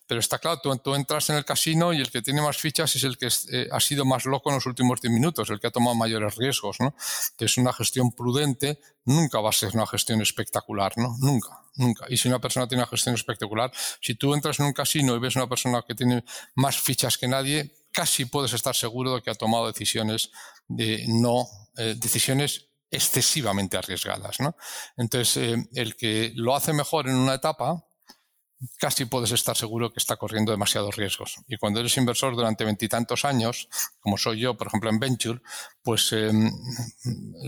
pero 0.07 0.21
está 0.21 0.39
claro, 0.39 0.61
tú, 0.79 0.95
entras 0.95 1.29
en 1.31 1.37
el 1.37 1.45
casino 1.45 1.93
y 1.93 2.01
el 2.01 2.13
que 2.13 2.23
tiene 2.23 2.41
más 2.41 2.59
fichas 2.59 2.95
es 2.95 3.03
el 3.03 3.19
que 3.19 3.27
eh, 3.51 3.69
ha 3.73 3.81
sido 3.81 4.05
más 4.05 4.25
loco 4.25 4.49
en 4.49 4.55
los 4.55 4.67
últimos 4.67 5.01
10 5.01 5.13
minutos, 5.13 5.51
el 5.51 5.59
que 5.59 5.67
ha 5.67 5.73
tomado 5.73 5.97
mayores 5.97 6.37
riesgos, 6.37 6.77
¿no? 6.79 6.95
Entonces 7.33 7.59
una 7.59 7.73
gestión 7.73 8.13
prudente 8.13 8.79
nunca 9.05 9.41
va 9.41 9.49
a 9.51 9.53
ser 9.53 9.73
una 9.75 9.87
gestión 9.87 10.23
espectacular, 10.23 10.93
¿no? 10.97 11.17
Nunca, 11.19 11.61
nunca. 11.75 12.07
Y 12.09 12.17
si 12.17 12.29
una 12.29 12.39
persona 12.39 12.69
tiene 12.69 12.85
una 12.85 12.91
gestión 12.91 13.17
espectacular, 13.17 13.73
si 14.01 14.15
tú 14.15 14.33
entras 14.33 14.61
en 14.61 14.67
un 14.67 14.73
casino 14.73 15.17
y 15.17 15.19
ves 15.19 15.35
una 15.35 15.49
persona 15.49 15.83
que 15.87 15.97
tiene 15.97 16.25
más 16.55 16.79
fichas 16.79 17.19
que 17.19 17.27
nadie, 17.27 17.75
casi 17.93 18.25
puedes 18.25 18.53
estar 18.53 18.75
seguro 18.75 19.15
de 19.15 19.23
que 19.23 19.31
ha 19.31 19.35
tomado 19.35 19.67
decisiones 19.67 20.31
de 20.67 21.05
no, 21.09 21.47
eh, 21.77 21.95
decisiones 21.97 22.69
excesivamente 22.91 23.77
arriesgadas. 23.77 24.41
¿no? 24.41 24.57
Entonces, 24.97 25.37
eh, 25.37 25.69
el 25.75 25.97
que 25.97 26.33
lo 26.35 26.55
hace 26.55 26.73
mejor 26.73 27.09
en 27.09 27.17
una 27.17 27.35
etapa 27.35 27.85
casi 28.79 29.05
puedes 29.07 29.33
estar 29.33 29.57
seguro 29.57 29.93
que 29.93 29.99
está 29.99 30.17
corriendo 30.17 30.53
demasiados 30.53 30.97
riesgos. 30.97 31.37
Y 31.49 31.57
cuando 31.57 31.81
eres 31.81 31.97
inversor 31.97 32.35
durante 32.35 32.65
veintitantos 32.65 33.25
años, 33.25 33.69
como 34.01 34.19
soy 34.19 34.41
yo, 34.41 34.57
por 34.57 34.69
ejemplo, 34.69 34.91
en 34.91 34.99
Venture, 34.99 35.41
pues 35.83 36.13
em, 36.13 36.51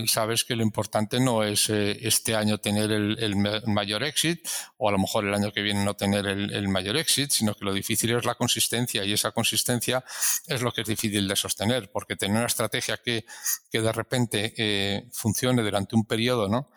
sabes 0.06 0.44
que 0.44 0.56
lo 0.56 0.62
importante 0.62 1.20
no 1.20 1.42
es 1.44 1.70
eh, 1.70 1.98
este 2.02 2.34
año 2.34 2.58
tener 2.58 2.90
el, 2.90 3.36
mayor 3.66 4.02
éxito 4.02 4.48
o 4.76 4.88
a 4.88 4.92
lo 4.92 4.98
mejor 4.98 5.24
el 5.24 5.34
año 5.34 5.52
que 5.52 5.62
viene 5.62 5.84
no 5.84 5.94
tener 5.94 6.26
el, 6.26 6.68
mayor 6.68 6.96
éxito, 6.96 7.34
sino 7.34 7.54
que 7.54 7.64
lo 7.64 7.72
difícil 7.72 8.10
es 8.10 8.24
la 8.24 8.34
consistencia 8.34 9.04
y 9.04 9.12
esa 9.12 9.30
consistencia 9.30 10.04
es 10.46 10.62
lo 10.62 10.72
que 10.72 10.82
es 10.82 10.88
difícil 10.88 11.28
de 11.28 11.36
sostener, 11.36 11.90
porque 11.92 12.16
tener 12.16 12.36
una 12.36 12.46
estrategia 12.46 12.98
que, 12.98 13.24
que 13.70 13.80
de 13.80 13.92
repente 13.92 14.54
eh, 14.56 15.08
funcione 15.12 15.62
durante 15.62 15.94
un 15.94 16.04
periodo, 16.04 16.48
¿no? 16.48 16.70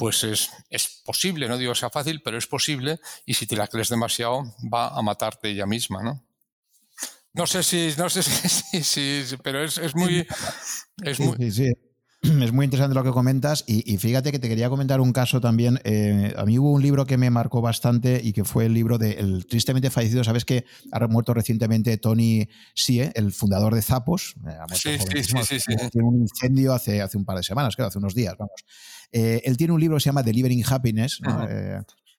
Pues 0.00 0.24
es, 0.24 0.50
es 0.70 1.02
posible, 1.04 1.46
no 1.46 1.58
digo 1.58 1.74
sea 1.74 1.90
fácil, 1.90 2.22
pero 2.22 2.38
es 2.38 2.46
posible 2.46 3.00
y 3.26 3.34
si 3.34 3.46
te 3.46 3.54
la 3.54 3.68
crees 3.68 3.90
demasiado 3.90 4.44
va 4.72 4.88
a 4.88 5.02
matarte 5.02 5.50
ella 5.50 5.66
misma, 5.66 6.02
¿no? 6.02 6.24
No 7.34 7.46
sé 7.46 7.62
si, 7.62 7.92
no 7.98 8.08
sé 8.08 8.22
si, 8.82 9.36
pero 9.42 9.62
es, 9.62 9.76
es 9.76 9.94
muy, 9.94 10.26
es 11.04 11.20
muy, 11.20 11.36
sí, 11.36 11.50
sí. 11.50 11.72
es 12.22 12.52
muy 12.52 12.64
interesante 12.64 12.94
lo 12.94 13.04
que 13.04 13.10
comentas 13.10 13.62
y, 13.66 13.96
fíjate 13.98 14.32
que 14.32 14.38
te 14.38 14.48
quería 14.48 14.70
comentar 14.70 15.02
un 15.02 15.12
caso 15.12 15.40
también. 15.40 15.80
Eh, 15.84 16.34
a 16.36 16.46
mí 16.46 16.58
hubo 16.58 16.72
un 16.72 16.82
libro 16.82 17.06
que 17.06 17.18
me 17.18 17.28
marcó 17.30 17.60
bastante 17.60 18.20
y 18.22 18.32
que 18.32 18.44
fue 18.44 18.66
el 18.66 18.74
libro 18.74 18.96
del 18.96 19.46
tristemente 19.46 19.90
fallecido. 19.90 20.24
Sabes 20.24 20.46
que 20.46 20.64
ha 20.92 21.06
muerto 21.08 21.34
recientemente 21.34 21.96
Tony 21.98 22.48
Sie, 22.74 23.10
el 23.14 23.32
fundador 23.32 23.74
de 23.74 23.82
Zapos. 23.82 24.34
Eh, 24.46 24.56
sí, 24.74 24.98
sí, 24.98 25.42
sí, 25.44 25.60
sí, 25.60 25.76
Tiene 25.90 26.08
un 26.08 26.20
incendio 26.20 26.74
hace, 26.74 27.00
hace 27.00 27.16
un 27.16 27.24
par 27.24 27.36
de 27.36 27.42
semanas, 27.42 27.76
creo, 27.76 27.88
hace 27.88 27.98
unos 27.98 28.14
días, 28.14 28.34
vamos. 28.38 28.64
Eh, 29.12 29.42
él 29.44 29.56
tiene 29.56 29.72
un 29.72 29.80
libro 29.80 29.96
que 29.96 30.02
se 30.02 30.06
llama 30.06 30.22
Delivering 30.22 30.64
Happiness. 30.68 31.20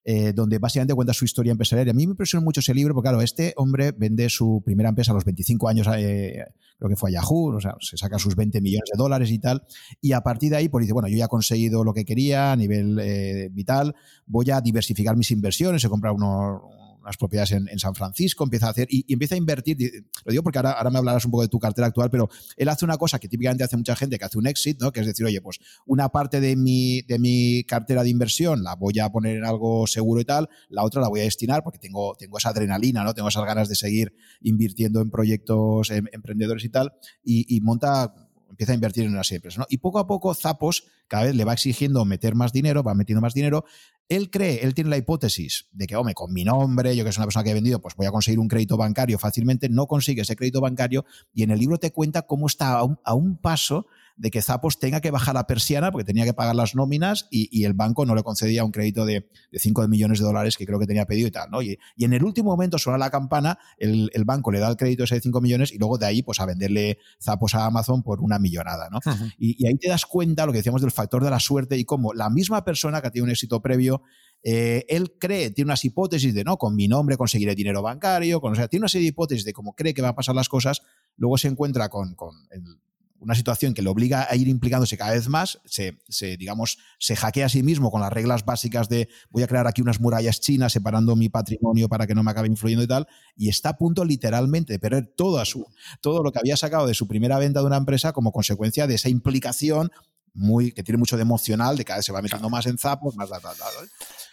Eh, 0.03 0.33
donde 0.33 0.57
básicamente 0.57 0.95
cuenta 0.95 1.13
su 1.13 1.25
historia 1.25 1.51
empresarial. 1.51 1.85
Y 1.85 1.89
a 1.91 1.93
mí 1.93 2.07
me 2.07 2.13
impresionó 2.13 2.43
mucho 2.43 2.59
ese 2.59 2.73
libro, 2.73 2.95
porque 2.95 3.09
claro, 3.09 3.21
este 3.21 3.53
hombre 3.55 3.91
vende 3.91 4.27
su 4.29 4.63
primera 4.65 4.89
empresa 4.89 5.11
a 5.11 5.13
los 5.13 5.23
25 5.25 5.69
años, 5.69 5.87
eh, 5.95 6.43
creo 6.79 6.89
que 6.89 6.95
fue 6.95 7.11
a 7.11 7.13
Yahoo, 7.13 7.55
o 7.55 7.61
sea, 7.61 7.75
se 7.79 7.97
saca 7.97 8.17
sus 8.17 8.35
20 8.35 8.61
millones 8.61 8.89
de 8.91 8.97
dólares 8.97 9.29
y 9.29 9.37
tal, 9.37 9.61
y 10.01 10.13
a 10.13 10.21
partir 10.21 10.49
de 10.49 10.57
ahí, 10.57 10.69
pues 10.69 10.81
dice, 10.81 10.93
bueno, 10.93 11.07
yo 11.07 11.17
ya 11.17 11.25
he 11.25 11.27
conseguido 11.27 11.83
lo 11.83 11.93
que 11.93 12.03
quería 12.03 12.51
a 12.51 12.55
nivel 12.55 12.97
eh, 12.99 13.49
vital, 13.51 13.93
voy 14.25 14.49
a 14.49 14.59
diversificar 14.59 15.15
mis 15.15 15.29
inversiones, 15.29 15.83
he 15.83 15.89
comprado 15.89 16.15
unos 16.15 16.61
unas 17.01 17.17
propiedades 17.17 17.51
en, 17.51 17.79
San 17.79 17.95
Francisco, 17.95 18.43
empieza 18.43 18.67
a 18.67 18.69
hacer 18.69 18.87
y, 18.89 19.11
empieza 19.11 19.35
a 19.35 19.37
invertir. 19.37 19.77
Lo 20.23 20.31
digo 20.31 20.43
porque 20.43 20.59
ahora, 20.59 20.71
ahora, 20.71 20.89
me 20.89 20.99
hablarás 20.99 21.25
un 21.25 21.31
poco 21.31 21.43
de 21.43 21.49
tu 21.49 21.59
cartera 21.59 21.87
actual, 21.87 22.09
pero 22.09 22.29
él 22.55 22.69
hace 22.69 22.85
una 22.85 22.97
cosa 22.97 23.19
que 23.19 23.27
típicamente 23.27 23.63
hace 23.63 23.77
mucha 23.77 23.95
gente, 23.95 24.17
que 24.17 24.25
hace 24.25 24.37
un 24.37 24.47
exit, 24.47 24.79
¿no? 24.79 24.91
Que 24.91 25.01
es 25.01 25.05
decir, 25.05 25.25
oye, 25.25 25.41
pues 25.41 25.59
una 25.85 26.09
parte 26.09 26.39
de 26.39 26.55
mi, 26.55 27.01
de 27.01 27.19
mi 27.19 27.63
cartera 27.63 28.03
de 28.03 28.09
inversión 28.09 28.63
la 28.63 28.75
voy 28.75 28.99
a 28.99 29.09
poner 29.09 29.37
en 29.37 29.45
algo 29.45 29.87
seguro 29.87 30.21
y 30.21 30.25
tal, 30.25 30.49
la 30.69 30.83
otra 30.83 31.01
la 31.01 31.09
voy 31.09 31.21
a 31.21 31.23
destinar 31.23 31.63
porque 31.63 31.79
tengo, 31.79 32.15
tengo 32.15 32.37
esa 32.37 32.49
adrenalina, 32.49 33.03
¿no? 33.03 33.13
Tengo 33.13 33.29
esas 33.29 33.45
ganas 33.45 33.67
de 33.69 33.75
seguir 33.75 34.13
invirtiendo 34.41 35.01
en 35.01 35.09
proyectos 35.09 35.89
em, 35.89 36.05
emprendedores 36.11 36.63
y 36.63 36.69
tal, 36.69 36.93
y, 37.23 37.55
y 37.55 37.61
monta 37.61 38.13
empieza 38.61 38.73
a 38.73 38.75
invertir 38.75 39.05
en 39.05 39.13
unas 39.13 39.31
empresas. 39.31 39.57
¿no? 39.57 39.65
Y 39.69 39.79
poco 39.79 39.97
a 39.97 40.05
poco 40.05 40.35
Zapos 40.35 40.85
cada 41.07 41.23
vez 41.23 41.35
le 41.35 41.45
va 41.45 41.53
exigiendo 41.53 42.05
meter 42.05 42.35
más 42.35 42.53
dinero, 42.53 42.83
va 42.83 42.93
metiendo 42.93 43.19
más 43.19 43.33
dinero. 43.33 43.65
Él 44.07 44.29
cree, 44.29 44.63
él 44.63 44.75
tiene 44.75 44.91
la 44.91 44.97
hipótesis 44.97 45.67
de 45.71 45.87
que, 45.87 45.95
hombre, 45.95 46.13
con 46.13 46.31
mi 46.31 46.43
nombre, 46.43 46.95
yo 46.95 47.03
que 47.03 47.11
soy 47.11 47.21
una 47.21 47.25
persona 47.25 47.43
que 47.43 47.49
he 47.49 47.55
vendido, 47.55 47.81
pues 47.81 47.95
voy 47.95 48.05
a 48.05 48.11
conseguir 48.11 48.39
un 48.39 48.47
crédito 48.47 48.77
bancario 48.77 49.17
fácilmente. 49.17 49.67
No 49.67 49.87
consigue 49.87 50.21
ese 50.21 50.35
crédito 50.35 50.61
bancario 50.61 51.05
y 51.33 51.41
en 51.41 51.49
el 51.49 51.59
libro 51.59 51.79
te 51.79 51.91
cuenta 51.91 52.21
cómo 52.21 52.45
está 52.45 52.77
a 52.77 53.13
un 53.15 53.37
paso 53.37 53.87
de 54.21 54.29
que 54.29 54.43
Zapos 54.43 54.77
tenga 54.77 55.01
que 55.01 55.09
bajar 55.09 55.33
la 55.33 55.47
persiana 55.47 55.91
porque 55.91 56.05
tenía 56.05 56.25
que 56.25 56.33
pagar 56.35 56.55
las 56.55 56.75
nóminas 56.75 57.27
y, 57.31 57.63
el 57.65 57.73
banco 57.73 58.05
no 58.05 58.13
le 58.13 58.21
concedía 58.21 58.63
un 58.63 58.71
crédito 58.71 59.03
de, 59.03 59.27
de 59.51 59.59
5 59.59 59.87
millones 59.87 60.19
de 60.19 60.25
dólares 60.25 60.57
que 60.57 60.65
creo 60.67 60.79
que 60.79 60.85
tenía 60.85 61.05
pedido 61.05 61.27
y 61.27 61.31
tal. 61.31 61.49
¿no? 61.49 61.63
Y, 61.63 61.79
en 61.97 62.13
el 62.13 62.23
último 62.23 62.51
momento 62.51 62.77
suena 62.77 62.99
la 62.99 63.09
campana, 63.09 63.57
el, 63.77 64.11
banco 64.23 64.51
le 64.51 64.59
da 64.59 64.69
el 64.69 64.77
crédito 64.77 65.05
ese 65.05 65.15
de 65.15 65.21
5 65.21 65.41
millones 65.41 65.73
y 65.73 65.79
luego 65.79 65.97
de 65.97 66.05
ahí 66.05 66.21
pues 66.21 66.39
a 66.39 66.45
venderle 66.45 66.99
Zapos 67.19 67.55
a 67.55 67.65
Amazon 67.65 68.03
por 68.03 68.21
una 68.21 68.37
millonada. 68.37 68.89
¿no? 68.91 68.99
y, 69.39 69.65
ahí 69.65 69.75
te 69.77 69.89
das 69.89 70.05
cuenta 70.05 70.45
lo 70.45 70.51
que 70.51 70.59
decíamos 70.59 70.81
del 70.81 70.91
factor 70.91 71.23
de 71.23 71.31
la 71.31 71.39
suerte 71.39 71.75
y 71.77 71.83
cómo 71.83 72.13
la 72.13 72.29
misma 72.29 72.63
persona 72.63 73.01
que 73.01 73.07
ha 73.07 73.11
tenido 73.11 73.25
un 73.25 73.31
éxito 73.31 73.59
previo 73.59 74.03
eh, 74.43 74.85
él 74.87 75.13
cree, 75.19 75.49
tiene 75.49 75.69
unas 75.69 75.83
hipótesis 75.83 76.33
de, 76.33 76.43
no, 76.43 76.57
con 76.57 76.75
mi 76.75 76.87
nombre 76.87 77.17
conseguiré 77.17 77.55
dinero 77.55 77.81
bancario, 77.81 78.39
con, 78.39 78.53
o 78.53 78.55
sea, 78.55 78.67
tiene 78.67 78.83
una 78.83 78.89
serie 78.89 79.05
de 79.05 79.09
hipótesis 79.09 79.45
de 79.45 79.53
cómo 79.53 79.73
cree 79.73 79.93
que 79.95 80.01
va 80.01 80.09
a 80.09 80.15
pasar 80.15 80.35
las 80.35 80.49
cosas, 80.49 80.81
luego 81.15 81.37
se 81.37 81.47
encuentra 81.47 81.89
con, 81.89 82.15
con 82.15 82.35
el, 82.51 82.79
una 83.21 83.35
situación 83.35 83.73
que 83.73 83.81
le 83.81 83.89
obliga 83.89 84.27
a 84.29 84.35
ir 84.35 84.47
implicándose 84.47 84.97
cada 84.97 85.11
vez 85.11 85.29
más, 85.29 85.59
se, 85.65 85.95
digamos, 86.37 86.79
se 86.99 87.15
hackea 87.15 87.45
a 87.45 87.49
sí 87.49 87.63
mismo 87.63 87.91
con 87.91 88.01
las 88.01 88.11
reglas 88.11 88.43
básicas 88.43 88.89
de 88.89 89.09
voy 89.29 89.43
a 89.43 89.47
crear 89.47 89.67
aquí 89.67 89.81
unas 89.81 90.01
murallas 90.01 90.41
chinas 90.41 90.73
separando 90.73 91.15
mi 91.15 91.29
patrimonio 91.29 91.87
para 91.87 92.07
que 92.07 92.15
no 92.15 92.23
me 92.23 92.31
acabe 92.31 92.47
influyendo 92.47 92.83
y 92.83 92.87
tal, 92.87 93.07
y 93.35 93.49
está 93.49 93.69
a 93.69 93.77
punto 93.77 94.03
literalmente 94.03 94.73
de 94.73 94.79
perder 94.79 95.13
todo, 95.15 95.43
su, 95.45 95.65
todo 96.01 96.23
lo 96.23 96.31
que 96.31 96.39
había 96.39 96.57
sacado 96.57 96.87
de 96.87 96.95
su 96.95 97.07
primera 97.07 97.37
venta 97.37 97.59
de 97.59 97.67
una 97.67 97.77
empresa 97.77 98.11
como 98.11 98.31
consecuencia 98.31 98.87
de 98.87 98.95
esa 98.95 99.09
implicación 99.09 99.91
muy, 100.33 100.71
que 100.71 100.83
tiene 100.83 100.97
mucho 100.97 101.17
de 101.17 101.23
emocional, 101.23 101.77
de 101.77 101.85
cada 101.85 101.97
vez 101.97 102.05
se 102.05 102.11
va 102.11 102.21
metiendo 102.21 102.49
más 102.49 102.65
en 102.65 102.77
zapos, 102.77 103.15
más 103.15 103.29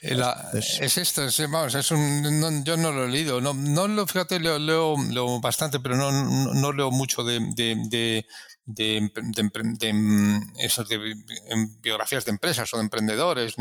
eh, 0.01 0.61
es 0.81 0.97
esto, 0.97 1.25
es, 1.25 1.41
es 1.41 1.91
un, 1.91 2.65
yo 2.65 2.77
no 2.77 2.93
lo 2.93 3.07
he 3.07 3.09
leído, 3.09 3.41
no, 3.41 3.53
no 3.53 3.89
lo, 3.89 4.07
fíjate, 4.07 4.39
leo, 4.39 4.59
leo, 4.59 5.41
bastante, 5.41 5.81
pero 5.81 5.97
no, 5.97 6.13
no, 6.55 6.73
leo 6.73 6.93
mucho 6.93 7.25
de, 7.25 7.41
de, 7.57 7.77
de, 7.89 8.27
mm, 9.95 11.81
biografías 11.81 12.25
de 12.25 12.31
empresas 12.31 12.73
o 12.75 12.77
de 12.77 12.83
emprendedores. 12.83 13.57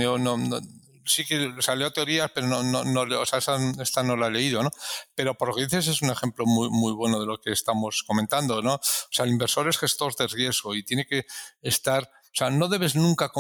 sí 1.06 1.26
que 1.26 1.54
salió 1.62 1.92
teorías, 1.92 2.30
pero 2.34 2.48
no, 2.48 2.64
no, 2.64 2.84
no 2.84 3.22
o 3.22 3.26
sea, 3.26 3.40
esta, 3.40 4.04
no 4.04 4.18
la 4.18 4.28
he 4.28 4.32
leído, 4.32 4.62
¿no? 4.64 4.72
Pero 5.16 5.36
por 5.36 5.50
lo 5.50 5.56
que 5.56 5.64
dices 5.64 5.88
es 5.88 6.02
un 6.02 6.10
ejemplo 6.10 6.46
muy, 6.46 6.70
muy 6.70 6.92
bueno 6.94 7.20
de 7.20 7.26
lo 7.26 7.40
que 7.40 7.52
estamos 7.52 8.04
comentando, 8.04 8.62
¿no? 8.62 8.76
O 8.76 8.82
sea, 9.12 9.26
el 9.26 9.32
inversor 9.32 9.70
es 9.70 9.78
gestor 9.78 10.16
de 10.16 10.28
riesgo 10.28 10.76
y 10.76 10.84
tiene 10.84 11.06
que 11.06 11.26
estar, 11.62 12.04
o 12.04 12.36
sea, 12.36 12.50
no 12.50 12.68
debes 12.68 12.96
nunca 12.96 13.32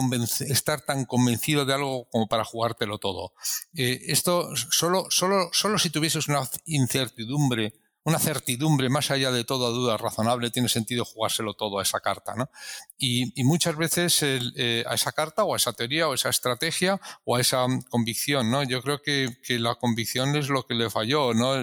estar 0.48 0.81
tan 0.81 1.06
convencido 1.06 1.65
de 1.65 1.73
algo 1.73 2.07
como 2.10 2.27
para 2.27 2.45
jugártelo 2.45 2.98
todo. 2.98 3.34
Eh, 3.76 3.99
esto 4.07 4.56
solo, 4.56 5.07
solo, 5.10 5.49
solo 5.52 5.77
si 5.77 5.89
tuvieses 5.89 6.30
una 6.30 6.49
incertidumbre 6.65 7.73
una 8.07 8.19
certidumbre 8.19 8.88
más 8.88 9.11
allá 9.11 9.34
de 9.34 9.43
toda 9.43 9.69
duda 9.69 9.97
razonable, 9.97 10.49
tiene 10.49 10.69
sentido 10.69 11.03
jugárselo 11.03 11.55
todo 11.55 11.79
a 11.79 11.84
esa 11.84 11.99
carta. 11.99 12.35
¿no? 12.35 12.49
Y, 12.97 13.34
muchas 13.43 13.75
veces 13.75 14.19
eh, 14.23 14.85
a 14.88 14.93
esa 14.93 15.11
carta 15.11 15.43
o 15.43 15.53
a 15.53 15.57
esa 15.57 15.73
teoría 15.73 16.07
o 16.07 16.13
a 16.13 16.15
esa 16.15 16.29
estrategia 16.29 17.01
o 17.25 17.35
a 17.35 17.41
esa 17.41 17.67
mm, 17.67 17.81
convicción. 17.89 18.49
¿no? 18.49 18.63
Yo 18.63 18.81
creo 18.81 19.01
que, 19.01 19.35
la 19.59 19.75
convicción 19.75 20.38
es 20.38 20.47
lo 20.47 20.65
que 20.65 20.73
le 20.73 20.89
falló. 20.89 21.34
¿no? 21.34 21.55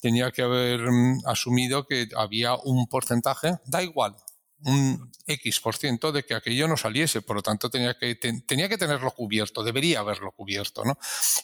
tenía 0.00 0.30
que 0.30 0.40
haber 0.40 0.80
mm, 0.80 1.26
asumido 1.26 1.86
que 1.86 2.08
había 2.16 2.54
un 2.54 2.86
porcentaje, 2.86 3.58
da 3.66 3.82
igual, 3.82 4.16
un 4.60 5.12
X 5.26 5.60
por 5.60 5.76
ciento 5.76 6.12
de 6.12 6.24
que 6.24 6.34
aquello 6.34 6.68
no 6.68 6.76
saliese, 6.76 7.22
por 7.22 7.36
lo 7.36 7.42
tanto 7.42 7.68
tenía 7.68 7.96
que, 7.98 8.14
tenía 8.14 8.68
que 8.68 8.78
tenerlo 8.78 9.10
cubierto, 9.12 9.62
debería 9.62 10.00
haberlo 10.00 10.32
cubierto, 10.32 10.84
¿no? 10.84 10.98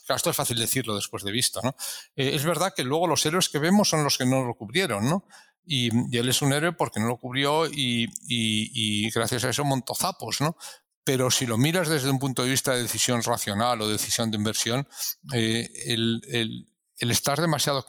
Esto 0.09 0.31
es 0.31 0.37
fácil 0.37 0.59
decirlo 0.59 0.95
después 0.95 1.23
de 1.23 1.33
visto, 1.33 1.61
¿no? 1.63 1.75
Eh, 2.17 2.33
es 2.35 2.45
verdad 2.45 2.73
que 2.75 2.85
luego 2.85 3.07
los 3.07 3.25
héroes 3.27 3.49
que 3.49 3.59
vemos 3.59 3.89
son 3.89 4.05
los 4.05 4.19
que 4.19 4.27
no 4.27 4.45
lo 4.45 4.55
cubrieron, 4.55 5.09
¿no? 5.09 5.27
Y, 5.65 5.91
él 6.17 6.29
es 6.29 6.43
un 6.43 6.53
héroe 6.53 6.73
porque 6.73 7.01
no 7.01 7.07
lo 7.07 7.19
cubrió 7.19 7.67
y, 7.67 9.11
gracias 9.11 9.45
a 9.45 9.51
eso 9.51 9.65
montó 9.65 9.95
zapos, 9.95 10.41
¿no? 10.41 10.57
Pero 11.05 11.31
si 11.31 11.47
lo 11.47 11.59
miras 11.59 11.89
desde 11.89 12.11
un 12.11 12.19
punto 12.19 12.45
de 12.45 12.51
vista 12.51 12.75
de 12.75 12.83
decisión 12.83 13.23
racional 13.23 13.81
o 13.81 13.89
decisión 13.89 14.31
de 14.31 14.37
inversión, 14.37 14.89
eh, 15.35 15.69
el 15.87 16.72
estar 17.11 17.41
demasiado 17.41 17.85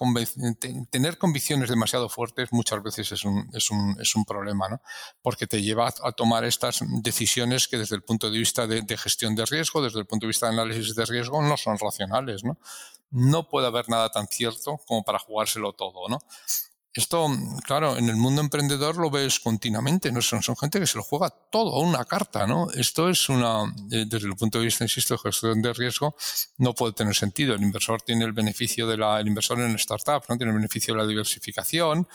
tener 0.89 1.17
convicciones 1.17 1.69
demasiado 1.69 2.09
fuertes 2.09 2.51
muchas 2.51 2.81
veces 2.81 3.11
es 3.11 3.23
un, 3.23 3.49
es 3.53 3.69
un, 3.69 3.95
es 3.99 4.15
un 4.15 4.25
problema, 4.25 4.69
¿no? 4.69 4.81
Porque 5.21 5.45
te 5.45 5.61
lleva 5.61 5.87
a 5.87 6.11
tomar 6.13 6.43
estas 6.45 6.79
decisiones 7.01 7.67
que 7.67 7.77
desde 7.77 7.95
el 7.95 8.03
punto 8.03 8.31
de 8.31 8.39
vista 8.39 8.65
de, 8.65 8.81
de, 8.81 8.97
gestión 8.97 9.35
de 9.35 9.45
riesgo, 9.45 9.83
desde 9.83 9.99
el 9.99 10.05
punto 10.05 10.25
de 10.25 10.29
vista 10.29 10.47
de 10.47 10.53
análisis 10.53 10.95
de 10.95 11.05
riesgo, 11.05 11.41
no 11.41 11.57
son 11.57 11.77
racionales, 11.77 12.43
¿no? 12.43 12.57
No 13.11 13.47
puede 13.47 13.67
haber 13.67 13.89
nada 13.89 14.09
tan 14.09 14.27
cierto 14.27 14.79
como 14.87 15.03
para 15.03 15.19
jugárselo 15.19 15.73
todo, 15.73 16.09
¿no? 16.09 16.19
Esto, 16.95 17.27
claro, 17.65 17.97
en 17.97 18.07
el 18.07 18.17
mundo 18.17 18.39
emprendedor 18.39 18.97
lo 18.97 19.09
ves 19.09 19.39
continuamente, 19.39 20.11
¿no? 20.11 20.21
Son, 20.21 20.43
son 20.43 20.55
gente 20.55 20.79
que 20.79 20.85
se 20.85 20.97
lo 20.97 21.03
juega 21.03 21.31
todo 21.51 21.75
a 21.75 21.79
una 21.79 22.05
carta, 22.05 22.45
¿no? 22.45 22.69
Esto 22.69 23.09
es 23.09 23.29
una, 23.29 23.63
eh, 23.91 24.05
desde 24.07 24.27
el 24.27 24.35
punto 24.35 24.59
de 24.59 24.65
vista, 24.65 24.83
insisto, 24.83 25.15
de 25.15 25.17
gestión 25.17 25.59
de 25.63 25.73
riesgo, 25.73 26.15
no 26.59 26.75
puede 26.75 26.93
tener 26.93 27.15
sentido. 27.15 27.55
El 27.55 27.63
inversor 27.63 28.03
tiene 28.03 28.25
el 28.25 28.33
beneficio 28.33 28.85
de 28.85 28.97
la, 28.97 29.19
el 29.19 29.27
inversor 29.27 29.59
en 29.61 29.73
startup, 29.75 30.23
¿no? 30.29 30.37
Tiene 30.37 30.51
el 30.51 30.57
beneficio 30.57 30.93
de 30.93 31.01
la 31.01 31.07
diversificación 31.07 32.07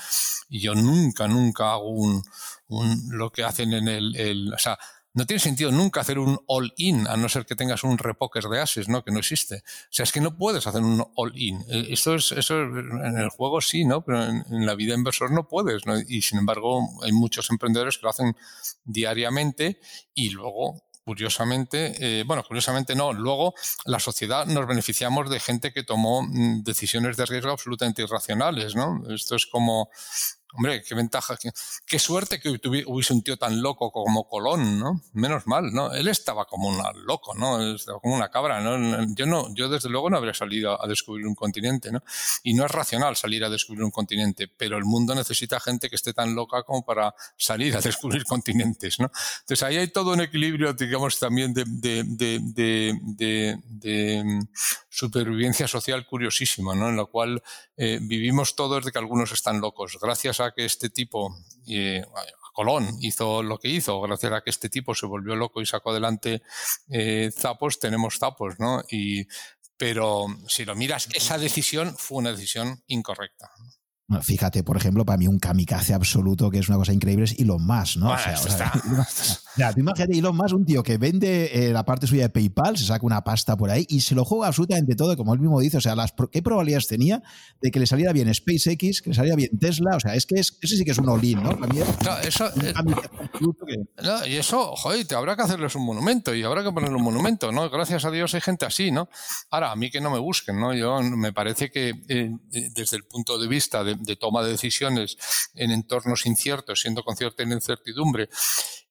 y 0.48 0.60
yo 0.60 0.76
nunca, 0.76 1.26
nunca 1.26 1.72
hago 1.72 1.88
un, 1.88 2.22
un 2.68 3.08
lo 3.10 3.30
que 3.30 3.42
hacen 3.42 3.72
en 3.72 3.88
el, 3.88 4.14
el 4.14 4.52
o 4.54 4.58
sea, 4.58 4.78
no 5.18 5.26
tiene 5.26 5.40
sentido 5.40 5.72
nunca 5.72 6.00
hacer 6.00 6.20
un 6.20 6.38
all-in, 6.46 7.08
a 7.08 7.16
no 7.16 7.28
ser 7.28 7.44
que 7.44 7.56
tengas 7.56 7.82
un 7.82 7.98
repoker 7.98 8.44
de 8.44 8.60
ases, 8.60 8.88
¿no? 8.88 9.02
Que 9.02 9.10
no 9.10 9.18
existe. 9.18 9.56
O 9.56 9.90
sea, 9.90 10.04
es 10.04 10.12
que 10.12 10.20
no 10.20 10.36
puedes 10.36 10.64
hacer 10.68 10.80
un 10.80 11.04
all-in. 11.16 11.60
Eh, 11.68 11.88
eso 11.90 12.14
es, 12.14 12.30
eso 12.30 12.60
en 12.62 13.18
el 13.18 13.28
juego 13.28 13.60
sí, 13.60 13.84
¿no? 13.84 14.04
Pero 14.04 14.24
en, 14.24 14.44
la 14.64 14.76
vida 14.76 14.94
inversor 14.94 15.32
no 15.32 15.48
puedes, 15.48 15.86
¿no? 15.86 15.98
Y 15.98 16.22
sin 16.22 16.38
embargo, 16.38 16.88
hay 17.02 17.10
muchos 17.10 17.50
emprendedores 17.50 17.98
que 17.98 18.04
lo 18.04 18.10
hacen 18.10 18.36
diariamente 18.84 19.80
y 20.14 20.30
luego 20.30 20.84
curiosamente, 21.02 22.20
eh, 22.20 22.24
bueno, 22.24 22.44
curiosamente 22.44 22.94
no, 22.94 23.12
luego 23.12 23.54
la 23.86 23.98
sociedad 23.98 24.46
nos 24.46 24.68
beneficiamos 24.68 25.30
de 25.30 25.40
gente 25.40 25.72
que 25.72 25.82
tomó 25.82 26.22
mm, 26.22 26.62
decisiones 26.62 27.16
de 27.16 27.26
riesgo 27.26 27.50
absolutamente 27.50 28.02
irracionales, 28.02 28.76
¿no? 28.76 29.02
Esto 29.12 29.34
es 29.34 29.46
como, 29.46 29.88
Hombre, 30.54 30.82
qué 30.82 30.94
ventaja, 30.94 31.36
qué, 31.86 31.98
suerte 31.98 32.40
que 32.40 32.48
hubiese 32.86 33.12
un 33.12 33.22
tío 33.22 33.36
tan 33.36 33.60
loco 33.60 33.92
como 33.92 34.26
Colón, 34.28 34.78
¿no? 34.78 35.02
Menos 35.12 35.46
mal, 35.46 35.72
¿no? 35.72 35.92
Él 35.92 36.08
estaba 36.08 36.46
como 36.46 36.68
un 36.68 36.78
loco, 37.04 37.34
¿no? 37.34 37.74
Estaba 37.74 38.00
como 38.00 38.14
una 38.14 38.30
cabra, 38.30 38.60
¿no? 38.60 39.06
Yo 39.14 39.26
no, 39.26 39.54
yo 39.54 39.68
desde 39.68 39.90
luego 39.90 40.08
no 40.08 40.16
habría 40.16 40.32
salido 40.32 40.82
a 40.82 40.86
descubrir 40.86 41.26
un 41.26 41.34
continente, 41.34 41.92
¿no? 41.92 42.02
Y 42.42 42.54
no 42.54 42.64
es 42.64 42.70
racional 42.70 43.14
salir 43.14 43.44
a 43.44 43.50
descubrir 43.50 43.84
un 43.84 43.90
continente, 43.90 44.48
pero 44.48 44.78
el 44.78 44.84
mundo 44.84 45.14
necesita 45.14 45.60
gente 45.60 45.90
que 45.90 45.96
esté 45.96 46.14
tan 46.14 46.34
loca 46.34 46.62
como 46.62 46.82
para 46.82 47.14
salir 47.36 47.76
a 47.76 47.80
descubrir 47.82 48.24
continentes, 48.24 48.98
¿no? 49.00 49.10
Entonces 49.40 49.62
ahí 49.62 49.76
hay 49.76 49.88
todo 49.88 50.12
un 50.12 50.22
equilibrio, 50.22 50.72
digamos, 50.72 51.18
también 51.18 51.52
de, 51.52 51.64
de, 51.66 52.04
de, 52.06 53.58
de 53.66 54.46
supervivencia 54.98 55.68
social 55.68 56.04
curiosísima, 56.06 56.74
¿no? 56.74 56.88
En 56.88 56.96
la 56.96 57.04
cual 57.04 57.40
eh, 57.76 58.00
vivimos 58.02 58.56
todos 58.56 58.84
de 58.84 58.90
que 58.90 58.98
algunos 58.98 59.30
están 59.30 59.60
locos. 59.60 59.96
Gracias 60.02 60.40
a 60.40 60.50
que 60.50 60.64
este 60.64 60.90
tipo, 60.90 61.36
eh, 61.68 62.04
Colón, 62.52 62.96
hizo 63.00 63.44
lo 63.44 63.58
que 63.58 63.68
hizo, 63.68 64.00
gracias 64.00 64.32
a 64.32 64.40
que 64.40 64.50
este 64.50 64.68
tipo 64.68 64.96
se 64.96 65.06
volvió 65.06 65.36
loco 65.36 65.60
y 65.60 65.66
sacó 65.66 65.90
adelante 65.90 66.42
eh, 66.90 67.30
zapos, 67.32 67.78
tenemos 67.78 68.18
zapos, 68.18 68.58
¿no? 68.58 68.82
Y, 68.90 69.28
pero 69.76 70.26
si 70.48 70.64
lo 70.64 70.74
miras, 70.74 71.08
esa 71.14 71.38
decisión 71.38 71.94
fue 71.96 72.18
una 72.18 72.32
decisión 72.32 72.82
incorrecta. 72.88 73.52
Fíjate, 74.22 74.62
por 74.62 74.78
ejemplo, 74.78 75.04
para 75.04 75.18
mí 75.18 75.26
un 75.26 75.38
kamikaze 75.38 75.92
absoluto, 75.92 76.48
que 76.48 76.58
es 76.58 76.68
una 76.70 76.78
cosa 76.78 76.94
increíble, 76.94 77.26
es 77.26 77.38
Elon 77.38 77.64
Musk, 77.66 77.98
¿no? 77.98 78.10
o 78.10 78.16
sea, 78.16 78.72
o 79.68 79.74
tú 79.74 79.80
imagínate 79.80 80.18
Elon 80.18 80.34
Musk, 80.34 80.54
un 80.54 80.64
tío 80.64 80.82
que 80.82 80.96
vende 80.96 81.50
eh, 81.52 81.72
la 81.74 81.84
parte 81.84 82.06
suya 82.06 82.22
de 82.22 82.28
PayPal, 82.30 82.78
se 82.78 82.86
saca 82.86 83.04
una 83.04 83.22
pasta 83.22 83.54
por 83.54 83.68
ahí 83.68 83.84
y 83.90 84.00
se 84.00 84.14
lo 84.14 84.24
juega 84.24 84.46
absolutamente 84.46 84.94
todo, 84.94 85.14
como 85.14 85.34
él 85.34 85.40
mismo 85.40 85.60
dice. 85.60 85.76
O 85.76 85.80
sea, 85.82 85.94
las, 85.94 86.14
¿qué 86.32 86.40
probabilidades 86.40 86.88
tenía 86.88 87.22
de 87.60 87.70
que 87.70 87.78
le 87.78 87.86
saliera 87.86 88.14
bien 88.14 88.32
SpaceX, 88.32 89.02
que 89.02 89.10
le 89.10 89.14
saliera 89.14 89.36
bien 89.36 89.58
Tesla? 89.58 89.96
O 89.96 90.00
sea, 90.00 90.14
es 90.14 90.24
que 90.24 90.36
es, 90.36 90.56
ese 90.62 90.78
sí 90.78 90.84
que 90.86 90.92
es 90.92 90.98
un 90.98 91.10
all 91.10 91.20
¿no? 91.34 91.50
no, 91.52 92.18
eso, 92.22 92.46
eh, 92.62 92.72
no, 94.02 94.26
y 94.26 94.36
eso, 94.36 94.74
joder, 94.76 95.06
te 95.06 95.16
habrá 95.16 95.36
que 95.36 95.42
hacerles 95.42 95.74
un 95.74 95.84
monumento 95.84 96.34
y 96.34 96.44
habrá 96.44 96.64
que 96.64 96.72
ponerle 96.72 96.96
un 96.96 97.02
monumento, 97.02 97.52
¿no? 97.52 97.68
Gracias 97.68 98.06
a 98.06 98.10
Dios 98.10 98.34
hay 98.34 98.40
gente 98.40 98.64
así, 98.64 98.90
¿no? 98.90 99.10
Ahora, 99.50 99.70
a 99.70 99.76
mí 99.76 99.90
que 99.90 100.00
no 100.00 100.10
me 100.10 100.18
busquen, 100.18 100.58
¿no? 100.58 100.72
Yo 100.72 101.02
me 101.02 101.34
parece 101.34 101.70
que 101.70 101.92
eh, 102.08 102.30
desde 102.50 102.96
el 102.96 103.04
punto 103.04 103.38
de 103.38 103.48
vista 103.48 103.84
de 103.84 103.97
de 104.00 104.16
toma 104.16 104.42
de 104.42 104.50
decisiones 104.50 105.16
en 105.54 105.70
entornos 105.70 106.26
inciertos, 106.26 106.80
siendo 106.80 107.02
con 107.02 107.16
cierta 107.16 107.42
incertidumbre, 107.42 108.28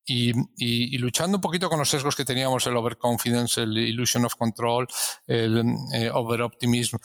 y, 0.09 0.97
luchando 0.97 1.37
un 1.37 1.41
poquito 1.41 1.69
con 1.69 1.79
los 1.79 1.89
sesgos 1.89 2.15
que 2.15 2.23
teníamos, 2.23 2.65
el 2.65 2.77
overconfidence, 2.77 3.61
el 3.61 3.77
illusion 3.77 4.23
of 4.25 4.35
control, 4.35 4.87
el 5.27 5.75
eh, 5.93 6.09
overoptimism. 6.11 6.97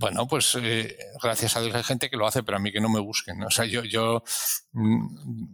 Bueno, 0.00 0.26
pues 0.26 0.56
eh, 0.60 0.96
gracias 1.22 1.56
a 1.56 1.60
Dios 1.60 1.74
hay 1.74 1.84
gente 1.84 2.10
que 2.10 2.16
lo 2.16 2.26
hace, 2.26 2.42
pero 2.42 2.56
a 2.56 2.60
mí 2.60 2.72
que 2.72 2.80
no 2.80 2.88
me 2.88 2.98
busquen. 3.00 3.42
O 3.44 3.50
sea, 3.50 3.64
yo, 3.66 3.84
yo, 3.84 4.24
mm, 4.72 5.46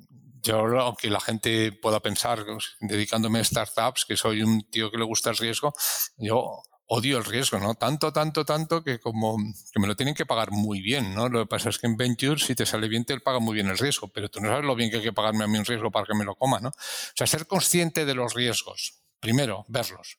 yo 0.42 0.80
aunque 0.80 1.10
la 1.10 1.20
gente 1.20 1.72
pueda 1.72 2.00
pensar, 2.00 2.44
dedicándome 2.80 3.40
a 3.40 3.44
startups, 3.44 4.06
que 4.06 4.16
soy 4.16 4.42
un 4.42 4.62
tío 4.70 4.90
que 4.90 4.96
le 4.96 5.04
gusta 5.04 5.30
el 5.30 5.36
riesgo, 5.36 5.74
yo 6.16 6.62
odio 6.92 7.18
el 7.18 7.24
riesgo, 7.24 7.60
¿no? 7.60 7.76
Tanto, 7.76 8.12
tanto, 8.12 8.44
tanto 8.44 8.82
que 8.82 8.98
como 8.98 9.36
que 9.72 9.78
me 9.78 9.86
lo 9.86 9.94
tienen 9.94 10.14
que 10.14 10.26
pagar 10.26 10.50
muy 10.50 10.80
bien, 10.80 11.14
¿no? 11.14 11.28
Lo 11.28 11.40
que 11.40 11.46
pasa 11.46 11.68
es 11.68 11.78
que 11.78 11.86
en 11.86 11.96
Venture, 11.96 12.40
si 12.40 12.56
te 12.56 12.66
sale 12.66 12.88
bien, 12.88 13.04
te 13.04 13.18
paga 13.20 13.38
muy 13.38 13.54
bien 13.54 13.68
el 13.68 13.78
riesgo, 13.78 14.08
pero 14.08 14.28
tú 14.28 14.40
no 14.40 14.48
sabes 14.48 14.64
lo 14.64 14.74
bien 14.74 14.90
que 14.90 14.96
hay 14.96 15.02
que 15.02 15.12
pagarme 15.12 15.44
a 15.44 15.46
mí 15.46 15.56
un 15.56 15.64
riesgo 15.64 15.92
para 15.92 16.04
que 16.04 16.14
me 16.14 16.24
lo 16.24 16.34
coma, 16.34 16.58
¿no? 16.58 16.70
O 16.70 17.12
sea, 17.14 17.28
ser 17.28 17.46
consciente 17.46 18.04
de 18.04 18.14
los 18.14 18.34
riesgos. 18.34 19.02
Primero, 19.20 19.64
verlos 19.68 20.18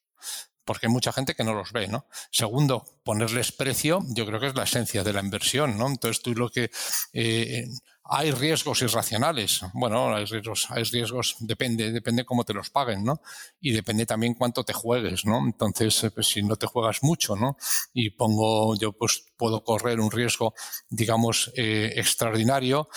porque 0.63 0.85
hay 0.85 0.93
mucha 0.93 1.11
gente 1.11 1.35
que 1.35 1.43
no 1.43 1.53
los 1.53 1.73
ve, 1.73 1.87
¿no? 1.87 2.05
Segundo, 2.31 2.85
ponerles 3.03 3.51
precio, 3.51 3.99
yo 4.09 4.25
creo 4.25 4.39
que 4.39 4.47
es 4.47 4.55
la 4.55 4.63
esencia 4.63 5.03
de 5.03 5.11
la 5.11 5.19
inversión, 5.19 5.77
¿no? 5.77 5.87
Entonces 5.87 6.21
tú 6.21 6.33
lo 6.33 6.49
que 6.49 6.71
eh, 7.11 7.65
hay 8.03 8.31
riesgos 8.31 8.81
irracionales. 8.81 9.61
Bueno, 9.73 10.13
hay 10.13 10.25
riesgos, 10.25 10.67
hay 10.69 10.83
riesgos, 10.83 11.35
depende, 11.39 11.91
depende 11.91 12.25
cómo 12.25 12.43
te 12.43 12.53
los 12.53 12.69
paguen, 12.69 13.03
¿no? 13.03 13.21
Y 13.59 13.71
depende 13.71 14.05
también 14.05 14.33
cuánto 14.33 14.63
te 14.63 14.73
juegues, 14.73 15.25
¿no? 15.25 15.39
Entonces, 15.39 16.03
eh, 16.03 16.11
pues, 16.11 16.27
si 16.27 16.43
no 16.43 16.55
te 16.55 16.67
juegas 16.67 17.03
mucho, 17.03 17.35
¿no? 17.35 17.57
Y 17.93 18.09
pongo, 18.11 18.75
yo 18.75 18.93
pues 18.93 19.25
puedo 19.37 19.63
correr 19.63 19.99
un 19.99 20.11
riesgo, 20.11 20.53
digamos, 20.89 21.51
eh, 21.55 21.93
extraordinario, 21.95 22.89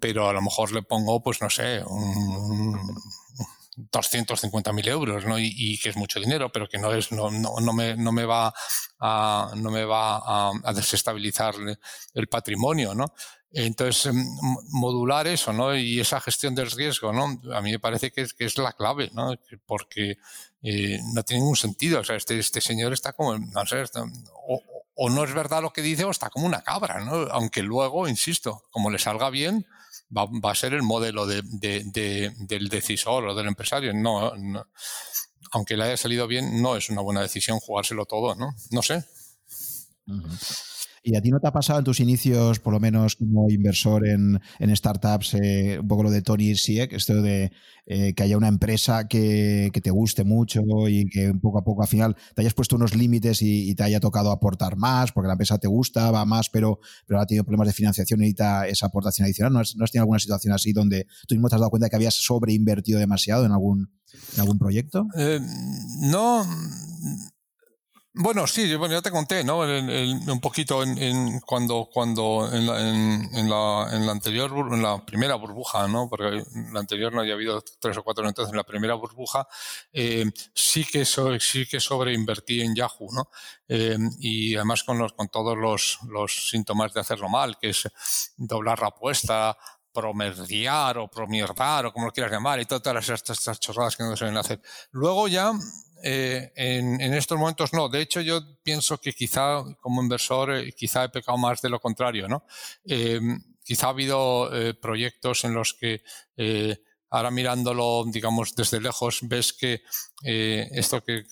pero 0.00 0.28
a 0.28 0.32
lo 0.32 0.42
mejor 0.42 0.72
le 0.72 0.82
pongo, 0.82 1.22
pues 1.22 1.40
no 1.42 1.50
sé, 1.50 1.82
un, 1.84 2.78
250.000 3.76 4.88
euros, 4.88 5.26
¿no? 5.26 5.38
Y, 5.38 5.78
que 5.78 5.90
es 5.90 5.96
mucho 5.96 6.18
dinero, 6.18 6.50
pero 6.50 6.66
que 6.66 6.78
no 6.78 6.94
es, 6.94 7.12
no, 7.12 7.30
no, 7.30 7.56
no, 7.60 7.72
me, 7.74 7.94
no 7.94 8.10
me 8.10 8.24
va 8.24 8.54
a, 8.98 9.50
no 9.54 9.70
me 9.70 9.84
va 9.84 10.50
a 10.64 10.72
desestabilizar 10.72 11.54
el 12.14 12.28
patrimonio, 12.28 12.94
¿no? 12.94 13.12
Entonces, 13.52 14.06
em, 14.06 14.26
modular 14.70 15.26
eso, 15.26 15.52
¿no? 15.52 15.74
Y 15.76 16.00
esa 16.00 16.20
gestión 16.20 16.54
del 16.54 16.70
riesgo, 16.70 17.12
¿no? 17.12 17.40
A 17.54 17.60
mí 17.62 17.70
me 17.70 17.78
parece 17.78 18.10
que 18.10 18.22
es, 18.22 18.34
que 18.34 18.44
es 18.44 18.58
la 18.58 18.72
clave, 18.72 19.10
¿no? 19.14 19.34
Porque 19.66 20.18
eh, 20.62 20.98
no 21.14 21.22
tiene 21.22 21.40
ningún 21.40 21.56
sentido. 21.56 22.00
O 22.00 22.04
sea, 22.04 22.16
este, 22.16 22.38
este 22.38 22.60
señor 22.60 22.92
está 22.92 23.12
como, 23.12 23.38
no 23.38 23.66
sé, 23.66 23.84
o, 24.98 25.10
no 25.10 25.24
es 25.24 25.34
verdad 25.34 25.62
lo 25.62 25.72
que 25.72 25.82
dice 25.82 26.04
o 26.04 26.10
está 26.10 26.30
como 26.30 26.46
una 26.46 26.62
cabra, 26.62 27.04
¿no? 27.04 27.14
Aunque 27.30 27.62
luego, 27.62 28.08
insisto, 28.08 28.64
como 28.70 28.90
le 28.90 28.98
salga 28.98 29.30
bien, 29.30 29.66
va, 30.16 30.26
va 30.26 30.52
a 30.52 30.54
ser 30.54 30.74
el 30.74 30.82
modelo 30.82 31.26
de, 31.26 31.42
de, 31.44 32.32
del 32.38 32.68
decisor 32.68 33.28
o 33.28 33.34
del 33.34 33.46
empresario. 33.46 33.92
No, 33.94 34.32
aunque 35.52 35.76
le 35.76 35.84
haya 35.84 35.96
salido 35.96 36.26
bien, 36.26 36.60
no 36.60 36.76
es 36.76 36.90
una 36.90 37.02
buena 37.02 37.22
decisión 37.22 37.60
jugárselo 37.60 38.06
todo, 38.06 38.34
¿no? 38.34 38.54
No 38.70 38.82
sé. 38.82 39.04
¿Y 41.08 41.14
a 41.14 41.20
ti 41.20 41.30
no 41.30 41.38
te 41.38 41.46
ha 41.46 41.52
pasado 41.52 41.78
en 41.78 41.84
tus 41.84 42.00
inicios, 42.00 42.58
por 42.58 42.72
lo 42.72 42.80
menos 42.80 43.14
como 43.14 43.48
inversor 43.48 44.08
en, 44.08 44.40
startups, 44.74 45.34
eh, 45.34 45.78
un 45.80 45.86
poco 45.86 46.02
lo 46.02 46.10
de 46.10 46.20
Tony 46.20 46.56
Siek, 46.56 46.92
esto 46.94 47.22
de 47.22 47.52
eh, 47.86 48.12
que 48.12 48.24
haya 48.24 48.36
una 48.36 48.48
empresa 48.48 49.06
que, 49.06 49.70
te 49.72 49.90
guste 49.92 50.24
mucho 50.24 50.62
y 50.88 51.08
que 51.08 51.32
poco 51.40 51.60
a 51.60 51.64
poco 51.64 51.82
al 51.82 51.88
final 51.88 52.16
te 52.34 52.40
hayas 52.40 52.54
puesto 52.54 52.74
unos 52.74 52.96
límites 52.96 53.40
y, 53.40 53.72
te 53.76 53.84
haya 53.84 54.00
tocado 54.00 54.32
aportar 54.32 54.76
más 54.76 55.12
porque 55.12 55.28
la 55.28 55.34
empresa 55.34 55.58
te 55.58 55.68
gusta, 55.68 56.10
va 56.10 56.24
más, 56.24 56.50
pero, 56.50 56.80
pero 57.06 57.20
ha 57.20 57.26
tenido 57.26 57.44
problemas 57.44 57.68
de 57.68 57.74
financiación 57.74 58.18
y 58.18 58.22
necesita 58.22 58.66
esa 58.66 58.86
aportación 58.86 59.26
adicional? 59.26 59.52
¿No 59.52 59.60
has, 59.60 59.74
tenido 59.92 60.02
alguna 60.02 60.18
situación 60.18 60.54
así 60.54 60.72
donde 60.72 61.06
tú 61.28 61.36
mismo 61.36 61.48
te 61.48 61.54
has 61.54 61.60
dado 61.60 61.70
cuenta 61.70 61.88
que 61.88 61.94
habías 61.94 62.14
sobreinvertido 62.14 62.98
demasiado 62.98 63.46
en 63.46 63.52
algún, 63.52 63.92
en 64.34 64.40
algún 64.40 64.58
proyecto? 64.58 65.06
Eh, 65.16 65.38
no 66.00 66.44
bueno, 68.18 68.46
sí, 68.46 68.74
bueno, 68.76 68.94
ya 68.94 69.02
te 69.02 69.10
conté, 69.10 69.44
¿no? 69.44 69.58
un 69.58 70.40
poquito 70.40 70.82
en, 70.82 71.38
cuando, 71.40 71.88
cuando 71.92 72.48
en 72.50 72.66
la, 72.66 72.80
en, 72.80 73.50
la, 73.50 73.88
en 73.92 74.06
la 74.06 74.12
anterior, 74.12 74.50
en 74.72 74.82
la 74.82 75.04
primera 75.04 75.34
burbuja, 75.34 75.86
¿no? 75.86 76.08
Porque 76.08 76.28
en 76.54 76.72
la 76.72 76.80
anterior 76.80 77.12
no 77.12 77.20
había 77.20 77.34
habido 77.34 77.62
tres 77.78 77.96
o 77.98 78.02
cuatro, 78.02 78.26
entonces 78.26 78.52
en 78.52 78.56
la 78.56 78.64
primera 78.64 78.94
burbuja 78.94 79.46
eh, 79.92 80.24
sí 80.54 80.86
que 80.86 81.04
sí 81.04 81.66
que 81.66 81.78
sobreinvertí 81.78 82.62
en 82.62 82.74
Yahoo, 82.74 83.12
¿no? 83.12 83.28
Eh, 83.68 83.98
y 84.18 84.54
además 84.56 84.82
con 84.82 84.96
los, 84.96 85.12
con 85.12 85.28
todos 85.28 85.56
los, 85.58 85.98
los 86.08 86.48
síntomas 86.48 86.94
de 86.94 87.00
hacerlo 87.00 87.28
mal, 87.28 87.58
que 87.58 87.68
es 87.68 87.86
doblar 88.38 88.80
la 88.80 88.88
apuesta, 88.88 89.58
promediar 89.92 90.98
o 90.98 91.08
promierdar 91.08 91.86
o 91.86 91.92
como 91.92 92.06
lo 92.06 92.12
quieras 92.12 92.32
llamar 92.32 92.60
y 92.60 92.66
todas 92.66 93.08
estas, 93.08 93.38
estas 93.38 93.60
chorradas 93.60 93.96
que 93.96 94.04
no 94.04 94.16
se 94.16 94.24
deben 94.24 94.38
hacer. 94.38 94.60
Luego 94.90 95.26
ya 95.28 95.52
eh, 96.02 96.52
en, 96.54 97.14
estos 97.14 97.38
momentos 97.38 97.72
no. 97.72 97.88
De 97.88 98.00
hecho, 98.00 98.20
yo 98.20 98.40
pienso 98.62 98.98
que 98.98 99.12
quizá 99.12 99.62
como 99.80 100.02
inversor, 100.02 100.54
eh, 100.54 100.72
quizá 100.72 101.04
he 101.04 101.08
pecado 101.08 101.38
más 101.38 101.62
de 101.62 101.70
lo 101.70 101.80
contrario, 101.80 102.28
¿no? 102.28 102.44
Eh, 102.86 103.20
quizá 103.64 103.86
ha 103.86 103.90
habido 103.90 104.50
proyectos 104.80 105.44
en 105.44 105.54
los 105.54 105.74
que 105.74 106.02
ahora 107.10 107.30
mirándolo, 107.32 108.04
digamos, 108.06 108.54
desde 108.54 108.80
lejos, 108.80 109.20
ves 109.22 109.52
que 109.52 109.82
esto 110.22 111.02
que, 111.02 111.24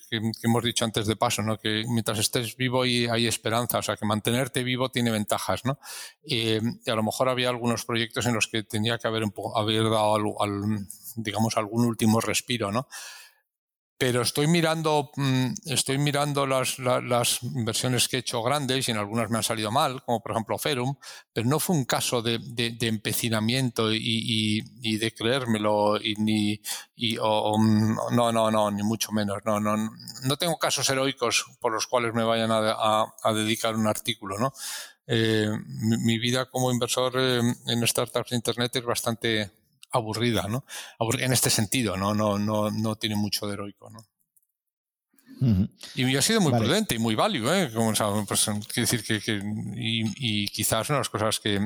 hemos 0.43 0.65
dicho 0.65 0.85
antes 0.85 1.07
de 1.07 1.15
paso, 1.15 1.43
¿no? 1.43 1.59
Que 1.59 1.85
mientras 1.87 2.19
estés 2.19 2.57
vivo 2.57 2.85
y 2.87 3.07
hay 3.07 3.29
esperanza, 3.29 3.79
o 3.79 3.83
sea, 3.83 3.97
que 3.97 4.05
mantenerte 4.05 4.65
vivo 4.65 4.91
tiene 4.91 5.13
ventajas, 5.13 5.65
¿no? 5.65 5.79
y 6.25 6.57
a 6.57 6.95
lo 6.97 7.03
mejor 7.05 7.29
había 7.29 7.51
algunos 7.51 7.85
proyectos 7.85 8.27
en 8.27 8.35
los 8.35 8.49
que 8.49 8.65
tenía 8.65 8.99
que 8.99 9.07
haber, 9.07 9.25
haber 9.55 9.85
dado, 9.85 10.17
digamos, 11.17 11.57
algún 11.57 11.85
último 11.85 12.21
respiro, 12.21 12.73
¿no? 12.73 12.89
Pero 13.97 14.23
estoy 14.23 14.49
mirando, 14.49 15.13
mm, 15.17 15.53
estoy 15.67 15.99
mirando 15.99 16.47
las, 16.47 16.79
las, 16.79 17.43
inversiones 17.43 18.09
que 18.09 18.17
he 18.17 18.21
hecho 18.21 18.43
grandes 18.43 18.89
y 18.89 18.91
en 18.91 18.99
algunas 18.99 19.31
me 19.31 19.37
han 19.39 19.45
salido 19.45 19.71
mal, 19.71 20.03
como 20.05 20.21
por 20.21 20.33
ejemplo 20.33 20.59
Ferum, 20.59 20.97
pero 21.33 21.49
no 21.49 21.61
fue 21.61 21.77
un 21.77 21.85
caso 21.85 22.21
de, 22.21 22.41
empecinamiento 22.81 23.93
y, 23.93 24.63
de 24.99 25.15
creérmelo 25.15 26.01
y 26.03 26.15
ni 26.17 26.61
y, 26.97 27.17
mm, 27.17 27.97
no, 28.13 28.33
no, 28.33 28.51
no, 28.51 28.71
ni 28.71 28.83
mucho 28.83 29.13
menos. 29.13 29.39
No, 29.45 29.61
no, 29.61 29.77
no 29.77 30.37
tengo 30.37 30.59
casos 30.59 30.89
heroicos 30.91 31.45
por 31.61 31.73
los 31.73 31.87
cuales 31.87 32.15
me 32.15 32.25
vayan 32.25 32.51
a, 32.53 33.07
dedicar 33.33 33.77
un 33.77 33.87
artículo, 33.87 34.39
¿no? 34.39 34.53
Eh, 35.07 35.49
mi, 35.67 36.19
vida 36.19 36.47
como 36.47 36.73
inversor 36.73 37.13
eh, 37.17 37.41
en 37.67 37.87
startups 37.87 38.31
de 38.31 38.37
internet 38.37 38.77
es 38.77 38.85
bastante 38.85 39.64
aburrida, 39.95 40.47
¿no? 40.49 40.65
En 41.19 41.33
este 41.33 41.51
sentido, 41.51 41.97
¿no? 41.97 42.15
No, 42.15 42.39
no, 42.39 42.71
no 42.71 42.97
tiene 42.97 43.17
mucho 43.17 43.47
de 43.47 43.55
heroico, 43.55 43.91
¿no? 43.91 44.07
Y 45.95 46.11
yo 46.11 46.19
he 46.19 46.23
sido 46.23 46.41
muy 46.41 46.53
prudente 46.53 46.95
y 46.95 46.99
muy 46.99 47.15
válido, 47.15 47.55
¿eh? 47.55 47.71
Como, 47.73 47.93
pues, 48.27 48.51
decir 48.75 49.05
que, 49.05 49.43
y, 49.77 50.47
quizás 50.49 50.89
una 50.89 50.99
de 50.99 51.01
las 51.01 51.11
cosas 51.11 51.41
que, 51.41 51.59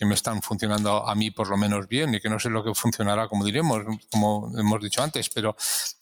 me 0.00 0.14
están 0.14 0.40
funcionando 0.40 1.06
a 1.06 1.14
mí 1.14 1.30
por 1.30 1.48
lo 1.48 1.56
menos 1.56 1.88
bien 1.88 2.14
y 2.14 2.20
que 2.20 2.28
no 2.28 2.38
sé 2.38 2.48
lo 2.48 2.64
que 2.64 2.74
funcionará, 2.74 3.28
como 3.28 3.44
diremos, 3.44 3.82
como 4.10 4.52
hemos 4.58 4.80
dicho 4.80 5.02
antes, 5.02 5.28
pero 5.30 5.56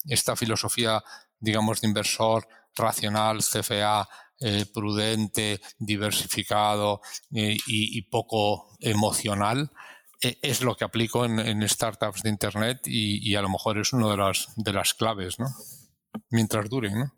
esta 0.07 0.35
filosofía, 0.35 1.03
digamos, 1.39 1.81
de 1.81 1.87
inversor 1.87 2.47
racional, 2.75 3.39
CFA, 3.39 4.07
eh, 4.39 4.65
prudente, 4.71 5.59
diversificado 5.79 7.01
eh, 7.33 7.57
y, 7.65 8.01
poco 8.03 8.77
emocional, 8.79 9.71
es 10.21 10.61
lo 10.61 10.75
que 10.75 10.85
aplico 10.85 11.25
en, 11.25 11.67
startups 11.67 12.23
de 12.23 12.29
Internet 12.29 12.81
y, 12.85 13.35
a 13.35 13.41
lo 13.41 13.49
mejor 13.49 13.77
es 13.77 13.93
una 13.93 14.09
de 14.09 14.17
las, 14.17 14.47
de 14.55 14.73
las 14.73 14.93
claves, 14.93 15.39
¿no? 15.39 15.47
Mientras 16.29 16.69
duren, 16.69 16.99
¿no? 16.99 17.13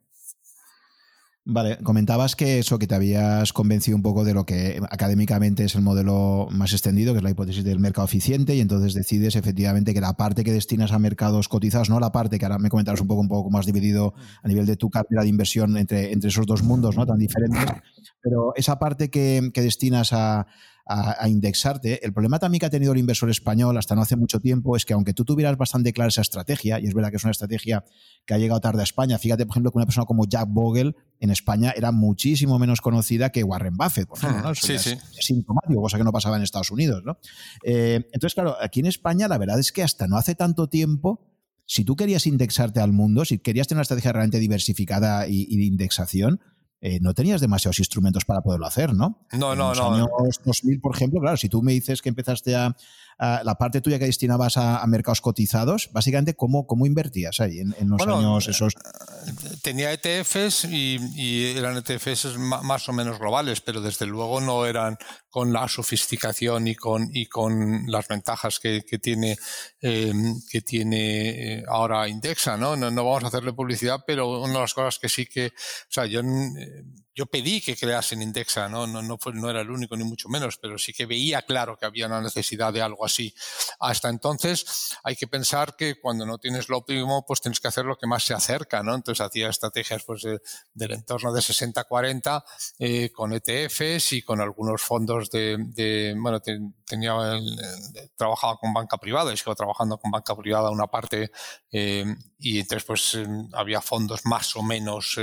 Vale, 1.52 1.80
comentabas 1.82 2.36
que 2.36 2.60
eso, 2.60 2.78
que 2.78 2.86
te 2.86 2.94
habías 2.94 3.54
convencido 3.54 3.98
un 3.98 4.04
poco 4.04 4.24
de 4.24 4.36
lo 4.36 4.46
que 4.46 4.80
académicamente 4.92 5.64
es 5.64 5.74
el 5.74 5.82
modelo 5.82 6.48
más 6.52 6.74
extendido, 6.74 7.14
que 7.14 7.18
es 7.18 7.24
la 7.24 7.32
hipótesis 7.32 7.64
del 7.64 7.80
mercado 7.80 8.06
eficiente, 8.06 8.56
y 8.56 8.60
entonces 8.60 8.94
decides 8.94 9.36
efectivamente 9.36 9.96
que 9.96 10.02
la 10.02 10.14
parte 10.14 10.44
que 10.44 10.52
destinas 10.52 10.92
a 10.92 11.00
mercados 11.00 11.48
cotizados, 11.48 11.90
no 11.90 12.00
la 12.00 12.12
parte 12.12 12.38
que 12.38 12.46
ahora 12.46 12.60
me 12.60 12.70
comentarás 12.70 13.02
un 13.02 13.08
poco, 13.08 13.22
un 13.22 13.30
poco 13.30 13.46
cómo 13.46 13.58
has 13.58 13.66
dividido 13.66 14.14
a 14.44 14.48
nivel 14.48 14.68
de 14.68 14.76
tu 14.76 14.92
cartera 14.92 15.24
de 15.24 15.30
inversión 15.30 15.76
entre, 15.78 16.12
entre 16.12 16.30
esos 16.30 16.46
dos 16.46 16.62
mundos 16.62 16.96
¿no? 16.96 17.08
tan 17.08 17.18
diferentes, 17.18 17.66
pero 18.22 18.54
esa 18.56 18.78
parte 18.78 19.10
que 19.10 19.52
destinas 19.56 20.14
a, 20.14 20.46
a, 20.90 21.30
indexarte. 21.30 22.04
El 22.04 22.14
problema 22.14 22.40
también 22.40 22.60
que 22.60 22.66
ha 22.66 22.70
tenido 22.70 22.94
el 22.94 22.98
inversor 22.98 23.30
español 23.30 23.78
hasta 23.78 23.94
no 23.94 24.02
hace 24.02 24.16
mucho 24.16 24.40
tiempo 24.40 24.76
es 24.76 24.86
que 24.86 24.94
aunque 24.94 25.14
tú 25.14 25.24
tuvieras 25.24 25.56
bastante 25.56 25.94
clara 25.94 26.08
esa 26.08 26.22
estrategia, 26.22 26.80
y 26.80 26.88
es 26.88 26.96
verdad 26.96 27.12
que 27.12 27.18
es 27.18 27.24
una 27.24 27.32
estrategia 27.32 27.86
que 28.26 28.34
ha 28.34 28.40
llegado 28.40 28.60
tarde 28.60 28.82
a 28.82 28.84
España, 28.84 29.20
fíjate, 29.20 29.46
por 29.46 29.54
ejemplo, 29.54 29.72
que 29.72 29.78
una 29.78 29.86
persona 29.86 30.06
como 30.06 30.26
Jack 30.28 30.48
Bogle 30.50 30.96
en 31.20 31.30
España 31.30 31.74
era 31.76 31.92
muchísimo 31.92 32.58
menos 32.58 32.82
conocida 32.82 33.30
que 33.30 33.44
Warren 33.44 33.78
Buffett, 33.78 34.08
por 34.08 34.18
ejemplo, 34.18 34.42
¿no? 34.42 34.56
sí, 34.56 34.80
sí. 34.80 34.98
Es, 35.16 35.26
sintomático, 35.26 35.80
cosa 35.80 36.00
que 36.00 36.04
no 36.04 36.12
pasaba 36.12 36.38
en 36.38 36.44
Estados 36.44 36.72
Unidos, 36.72 37.04
¿no? 37.06 37.20
Eh, 37.64 38.08
entonces, 38.12 38.34
claro, 38.34 38.58
aquí 38.60 38.80
en 38.80 38.88
España 38.88 39.28
la 39.28 39.38
verdad 39.38 39.60
es 39.60 39.72
que 39.72 39.84
hasta 39.84 40.08
no 40.08 40.18
hace 40.18 40.34
tanto 40.34 40.68
tiempo 40.70 41.28
si 41.66 41.86
tú 41.86 41.96
querías 41.96 42.26
indexarte 42.26 42.80
al 42.80 42.94
mundo, 42.94 43.26
si 43.26 43.38
querías 43.38 43.68
tener 43.68 43.78
una 43.78 43.84
estrategia 43.84 44.12
realmente 44.12 44.40
diversificada 44.40 45.28
y, 45.28 45.46
y 45.48 45.58
de 45.58 45.66
indexación, 45.66 46.42
eh, 46.82 47.00
no 47.02 47.14
tenías 47.14 47.42
demasiados 47.42 47.80
instrumentos 47.80 48.24
para 48.24 48.42
poderlo 48.42 48.66
hacer, 48.66 48.94
¿no? 48.94 49.26
No, 49.34 49.54
no, 49.54 49.74
no. 49.74 49.96
En 49.96 50.02
los 50.02 50.10
años 50.20 50.40
2000, 50.46 50.80
por 50.80 50.96
ejemplo, 50.96 51.20
claro, 51.20 51.36
si 51.36 51.50
tú 51.50 51.62
me 51.62 51.74
dices 51.74 52.02
que 52.02 52.08
empezaste 52.08 52.56
a, 52.56 52.74
la 53.20 53.56
parte 53.56 53.82
tuya 53.82 54.00
que 54.00 54.06
destinabas 54.06 54.56
a, 54.56 54.86
mercados 54.88 55.20
cotizados, 55.20 55.90
básicamente, 55.92 56.36
¿cómo, 56.36 56.66
cómo 56.66 56.86
invertías 56.86 57.42
ahí 57.42 57.60
en, 57.60 57.90
los 57.90 58.02
años 58.02 58.48
esos? 58.48 58.76
Tenía 59.62 59.92
ETFs 59.92 60.64
y, 60.64 61.54
eran 61.58 61.76
ETFs 61.76 62.38
más 62.38 62.88
o 62.88 62.94
menos 62.94 63.20
globales, 63.20 63.60
pero 63.60 63.82
desde 63.82 64.06
luego 64.06 64.40
no 64.40 64.66
eran 64.66 64.98
con 65.30 65.54
la 65.54 65.68
sofisticación 65.68 66.68
y 66.68 66.76
con, 66.76 67.10
y 67.14 67.28
con 67.28 67.84
las 67.88 68.08
ventajas 68.08 68.60
que, 68.60 68.82
tiene, 68.82 69.38
que 69.80 70.62
tiene 70.62 71.30
eh, 71.30 71.60
eh, 71.60 71.64
ahora 71.68 72.08
Indexa, 72.08 72.58
¿no? 72.58 72.76
¿no? 72.76 72.92
¿no? 72.92 73.06
vamos 73.06 73.24
a 73.24 73.28
hacerle 73.28 73.54
publicidad, 73.54 74.04
pero 74.06 74.42
una 74.42 74.54
de 74.54 74.60
las 74.60 74.74
cosas 74.74 75.00
que 75.00 75.10
sí 75.10 75.26
que, 75.26 75.48
o 75.48 75.92
sea, 75.92 76.06
yo 76.06 76.22
yo 77.20 77.26
pedí 77.26 77.60
que 77.60 77.76
creasen 77.76 78.22
Indexa, 78.22 78.70
¿no? 78.70 78.88
No, 78.88 79.02
no, 79.02 79.18
fue, 79.18 79.34
no 79.34 79.50
era 79.50 79.60
el 79.60 79.70
único 79.70 79.98
ni 79.98 80.06
mucho 80.06 80.30
menos, 80.30 80.56
pero 80.56 80.78
sí 80.78 80.94
que 80.94 81.06
veía 81.06 81.42
claro 81.42 81.78
que 81.78 81.86
había 81.86 82.08
una 82.08 82.22
necesidad 82.22 82.72
de 82.72 82.82
algo 82.82 83.06
así. 83.06 83.36
Hasta 83.82 84.08
entonces 84.08 84.96
hay 85.04 85.18
que 85.18 85.28
pensar 85.28 85.76
que 85.76 86.00
cuando 86.00 86.26
no 86.26 86.38
tienes 86.38 86.70
lo 86.70 86.78
óptimo, 86.78 87.26
pues 87.28 87.42
tienes 87.42 87.60
que 87.60 87.68
hacer 87.68 87.84
lo 87.84 87.98
que 87.98 88.08
más 88.08 88.24
se 88.24 88.34
acerca, 88.34 88.84
¿no? 88.84 88.96
Entonces 88.96 89.20
hacía 89.20 89.50
estrategias 89.50 90.02
pues, 90.06 90.22
del 90.24 90.92
entorno 90.92 91.34
de 91.34 91.42
60-40 91.42 92.42
eh, 92.80 93.12
con 93.12 93.34
ETFs 93.34 94.14
y 94.14 94.22
con 94.22 94.40
algunos 94.40 94.82
fondos 94.82 95.19
de, 95.28 96.16
bueno, 96.18 96.40
tenía, 96.86 97.14
trabajaba 98.16 98.58
con 98.58 98.74
banca 98.74 98.98
privada 98.98 99.34
y 99.34 99.38
sigo 99.38 99.56
trabajando 99.56 99.98
con 99.98 100.12
banca 100.12 100.36
privada 100.36 100.70
una 100.70 100.88
parte 100.88 101.32
eh, 101.72 102.06
y 102.38 102.60
entonces 102.60 102.86
pues 102.86 103.18
había 103.54 103.82
fondos 103.82 104.22
más 104.26 104.56
o 104.56 104.64
menos 104.64 105.20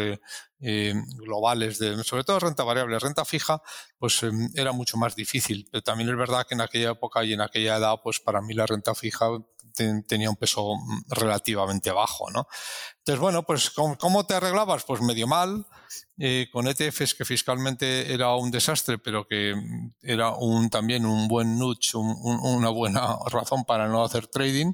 eh, 0.61 0.93
eh, 0.95 0.95
globales, 1.19 1.78
de, 1.78 2.03
sobre 2.05 2.24
todo 2.24 2.39
renta 2.39 2.65
variable, 2.65 2.99
renta 2.99 3.24
fija, 3.24 3.62
pues 3.99 4.23
em, 4.23 4.51
era 4.55 4.73
mucho 4.73 4.97
más 4.97 5.15
difícil. 5.15 5.69
Pero 5.70 5.83
también 5.83 6.11
es 6.11 6.16
verdad 6.16 6.47
que 6.47 6.55
en 6.55 6.61
aquella 6.61 6.91
época 6.91 7.24
y 7.24 7.33
en 7.33 7.41
aquella 7.41 7.77
edad, 7.77 7.97
pues 8.03 8.20
para 8.20 8.41
mí 8.41 8.55
la 8.55 8.66
renta 8.66 8.95
fija 8.95 9.27
tenía 10.07 10.31
un 10.31 10.37
peso 10.37 10.74
mm, 10.74 11.03
relativamente 11.11 11.91
bajo, 11.91 12.31
¿no? 12.31 12.49
Entonces, 12.99 13.20
bueno, 13.20 13.43
pues 13.43 13.70
¿cómo, 13.70 14.27
te 14.27 14.35
arreglabas? 14.35 14.85
Pues 14.85 15.03
medio 15.03 15.27
mal, 15.27 15.66
eh, 16.19 16.49
con 16.51 16.66
ETFs 16.66 17.15
que 17.15 17.24
fiscalmente 17.24 18.12
era 18.12 18.35
un 18.35 18.51
desastre, 18.51 18.99
pero 18.99 19.27
que 19.27 19.55
mm, 19.55 19.95
era 20.03 20.31
un, 20.31 20.70
también 20.70 21.05
un 21.05 21.28
buen 21.28 21.59
nudge, 21.59 21.95
una 21.95 22.70
buena 22.70 23.19
razón 23.31 23.65
para 23.65 23.89
no 23.89 24.03
hacer 24.03 24.27
trading. 24.27 24.73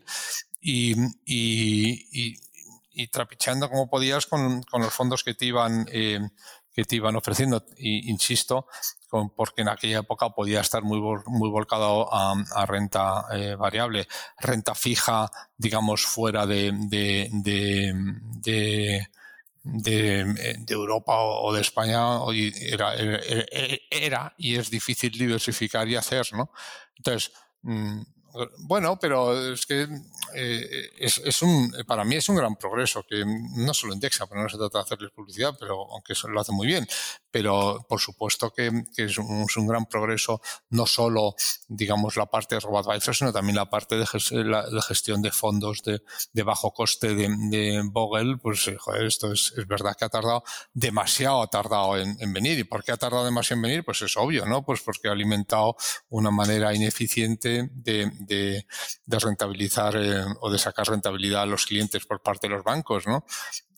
y, 0.60 0.94
y 1.26 1.98
y 2.12 2.36
trapicheando 3.08 3.68
como 3.68 3.88
podías 3.88 4.26
con, 4.26 4.62
con 4.62 4.82
los 4.82 4.92
fondos 4.92 5.24
que 5.24 5.34
te 5.34 5.46
iban, 5.46 5.86
eh, 5.90 6.20
que 6.72 6.84
te 6.84 6.96
iban 6.96 7.16
ofreciendo. 7.16 7.64
Y, 7.76 8.10
insisto, 8.10 8.66
porque 9.36 9.62
en 9.62 9.68
aquella 9.68 10.00
época 10.00 10.30
podía 10.30 10.60
estar 10.60 10.82
muy, 10.82 11.00
muy 11.26 11.50
volcado 11.50 12.08
a, 12.12 12.66
renta 12.66 13.26
eh, 13.32 13.54
variable. 13.54 14.08
Renta 14.38 14.74
fija, 14.74 15.30
digamos, 15.56 16.06
fuera 16.06 16.46
de 16.46 16.72
de, 16.72 17.28
de, 19.62 20.74
Europa 20.74 21.14
o 21.18 21.52
de 21.52 21.60
España 21.60 22.18
era, 22.60 22.94
era, 22.94 23.20
era, 23.90 24.34
y 24.38 24.56
es 24.56 24.70
difícil 24.70 25.12
diversificar 25.12 25.88
y 25.88 25.96
hacer, 25.96 26.26
¿no? 26.32 26.50
Entonces, 26.96 27.32
mm, 27.62 28.02
bueno, 28.58 28.98
pero 28.98 29.52
es 29.52 29.66
que 29.66 29.86
eh, 30.34 30.90
es, 30.98 31.42
un, 31.42 31.72
para 31.86 32.04
mí 32.04 32.16
es 32.16 32.28
un 32.28 32.36
gran 32.36 32.56
progreso, 32.56 33.04
que 33.08 33.24
no 33.24 33.74
solo 33.74 33.94
indexa, 33.94 34.26
pero 34.26 34.42
no 34.42 34.48
se 34.48 34.56
trata 34.56 34.78
de 34.78 34.84
hacerles 34.84 35.10
publicidad, 35.10 35.56
pero 35.58 35.90
aunque 35.92 36.14
eso 36.14 36.28
lo 36.28 36.40
hace 36.40 36.52
muy 36.52 36.66
bien, 36.66 36.86
pero 37.30 37.84
por 37.88 38.00
supuesto 38.00 38.52
que, 38.52 38.70
es, 38.96 39.18
un, 39.18 39.66
gran 39.66 39.86
progreso 39.86 40.40
no 40.70 40.86
solo, 40.86 41.34
digamos, 41.68 42.16
la 42.16 42.26
parte 42.26 42.54
de 42.54 42.60
RoboAdvisor, 42.60 43.14
sino 43.14 43.32
también 43.32 43.56
la 43.56 43.68
parte 43.68 43.96
de, 43.96 44.06
gestión 44.06 45.22
de 45.22 45.30
fondos 45.30 45.82
de, 45.82 46.42
bajo 46.42 46.72
coste 46.72 47.14
de, 47.14 47.28
de 47.50 47.82
Vogel, 47.84 48.38
pues 48.40 48.70
esto 49.00 49.32
es, 49.32 49.52
verdad 49.66 49.96
que 49.96 50.04
ha 50.04 50.08
tardado 50.08 50.44
demasiado, 50.72 51.42
ha 51.42 51.48
tardado 51.48 51.98
en, 51.98 52.16
en, 52.20 52.32
venir. 52.32 52.58
¿Y 52.58 52.64
por 52.64 52.82
qué 52.84 52.92
ha 52.92 52.96
tardado 52.96 53.24
demasiado 53.24 53.58
en 53.58 53.62
venir? 53.62 53.84
Pues 53.84 54.02
es 54.02 54.16
obvio, 54.16 54.44
¿no? 54.46 54.64
Pues 54.64 54.80
porque 54.82 55.08
ha 55.08 55.12
alimentado 55.12 55.76
una 56.10 56.30
manera 56.30 56.74
ineficiente 56.74 57.70
de 57.72 58.10
de, 58.26 58.66
rentabilizar 59.06 59.96
eh, 59.96 60.24
o 60.40 60.50
de 60.50 60.58
sacar 60.58 60.88
rentabilidad 60.88 61.42
a 61.42 61.46
los 61.46 61.66
clientes 61.66 62.04
por 62.06 62.22
parte 62.22 62.48
de 62.48 62.54
los 62.54 62.64
bancos, 62.64 63.06
¿no? 63.06 63.24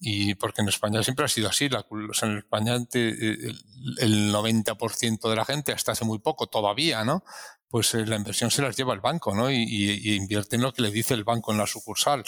Y 0.01 0.35
porque 0.35 0.63
en 0.63 0.69
España 0.69 1.03
siempre 1.03 1.25
ha 1.25 1.29
sido 1.29 1.49
así. 1.49 1.69
La, 1.69 1.87
en 2.23 2.39
España 2.39 2.75
el 2.75 4.33
90% 4.33 5.29
de 5.29 5.37
la 5.37 5.45
gente, 5.45 5.73
hasta 5.73 5.93
hace 5.93 6.05
muy 6.05 6.19
poco 6.19 6.47
todavía, 6.47 7.05
¿no? 7.05 7.25
pues 7.75 7.93
eh, 7.95 8.07
la 8.07 8.15
inversión 8.15 8.53
se 8.53 8.63
las 8.63 8.77
lleva 8.77 8.95
el 8.95 9.01
banco, 9.01 9.35
¿no? 9.35 9.51
Y, 9.51 10.15
invierte 10.15 10.55
en 10.55 10.63
lo 10.63 10.73
que 10.73 10.81
le 10.81 10.93
dice 10.93 11.13
el 11.13 11.25
banco 11.25 11.51
en 11.51 11.59
la 11.59 11.67
sucursal. 11.67 12.23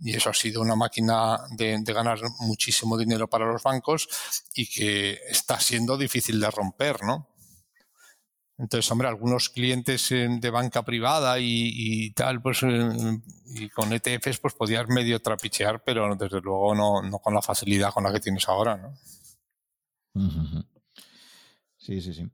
Y 0.00 0.16
eso 0.16 0.30
ha 0.30 0.32
sido 0.32 0.62
una 0.62 0.74
máquina 0.74 1.38
de, 1.50 1.82
ganar 1.84 2.18
muchísimo 2.38 2.96
dinero 2.96 3.28
para 3.28 3.44
los 3.44 3.62
bancos 3.62 4.08
y 4.54 4.66
que 4.66 5.20
está 5.28 5.60
siendo 5.60 5.98
difícil 5.98 6.40
de 6.40 6.50
romper, 6.50 7.02
¿no? 7.02 7.28
Entonces, 8.58 8.90
hombre, 8.90 9.08
algunos 9.08 9.50
clientes 9.50 10.08
de 10.08 10.50
banca 10.50 10.82
privada 10.82 11.38
y, 11.38 12.10
tal, 12.12 12.40
pues 12.40 12.62
eh, 12.62 13.20
y 13.54 13.68
con 13.68 13.92
ETFs, 13.92 14.38
pues 14.38 14.54
podías 14.54 14.88
medio 14.88 15.20
trapichear, 15.20 15.82
pero 15.84 16.14
desde 16.16 16.40
luego 16.40 16.74
no, 16.74 17.02
no 17.02 17.18
con 17.18 17.34
la 17.34 17.42
facilidad 17.42 17.92
con 17.92 18.04
la 18.04 18.12
que 18.12 18.20
tienes 18.20 18.48
ahora, 18.48 18.76
¿no? 18.76 18.94
Sí, 21.76 22.00
sí, 22.00 22.14
sí. 22.14 22.28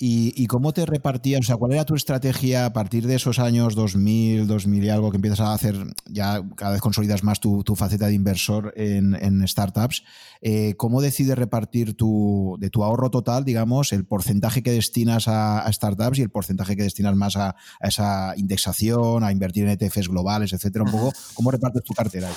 ¿Y, 0.00 0.46
cómo 0.46 0.72
te 0.72 0.86
repartías? 0.86 1.40
O 1.40 1.42
sea, 1.42 1.56
¿cuál 1.56 1.72
era 1.72 1.84
tu 1.84 1.96
estrategia 1.96 2.66
a 2.66 2.72
partir 2.72 3.06
de 3.08 3.16
esos 3.16 3.40
años 3.40 3.74
2000, 3.74 4.46
2000 4.46 4.84
y 4.84 4.88
algo 4.90 5.10
que 5.10 5.16
empiezas 5.16 5.40
a 5.40 5.52
hacer, 5.52 5.74
ya 6.06 6.40
cada 6.54 6.72
vez 6.72 6.80
consolidas 6.80 7.24
más 7.24 7.40
tu, 7.40 7.64
faceta 7.76 8.06
de 8.06 8.14
inversor 8.14 8.72
en, 8.76 9.46
startups? 9.48 10.04
Eh, 10.40 10.74
¿Cómo 10.76 11.00
decides 11.00 11.36
repartir 11.36 11.96
tu, 11.96 12.56
de 12.60 12.70
tu 12.70 12.84
ahorro 12.84 13.10
total, 13.10 13.44
digamos, 13.44 13.92
el 13.92 14.04
porcentaje 14.04 14.62
que 14.62 14.70
destinas 14.70 15.26
a, 15.26 15.68
startups 15.72 16.18
y 16.20 16.22
el 16.22 16.30
porcentaje 16.30 16.76
que 16.76 16.84
destinas 16.84 17.16
más 17.16 17.36
a, 17.36 17.56
esa 17.80 18.34
indexación, 18.36 19.24
a 19.24 19.32
invertir 19.32 19.64
en 19.64 19.70
ETFs 19.70 20.08
globales, 20.08 20.52
etcétera? 20.52 20.84
Un 20.84 20.92
poco, 20.92 21.12
¿cómo 21.34 21.50
repartes 21.50 21.82
tu 21.82 21.94
cartera? 21.94 22.28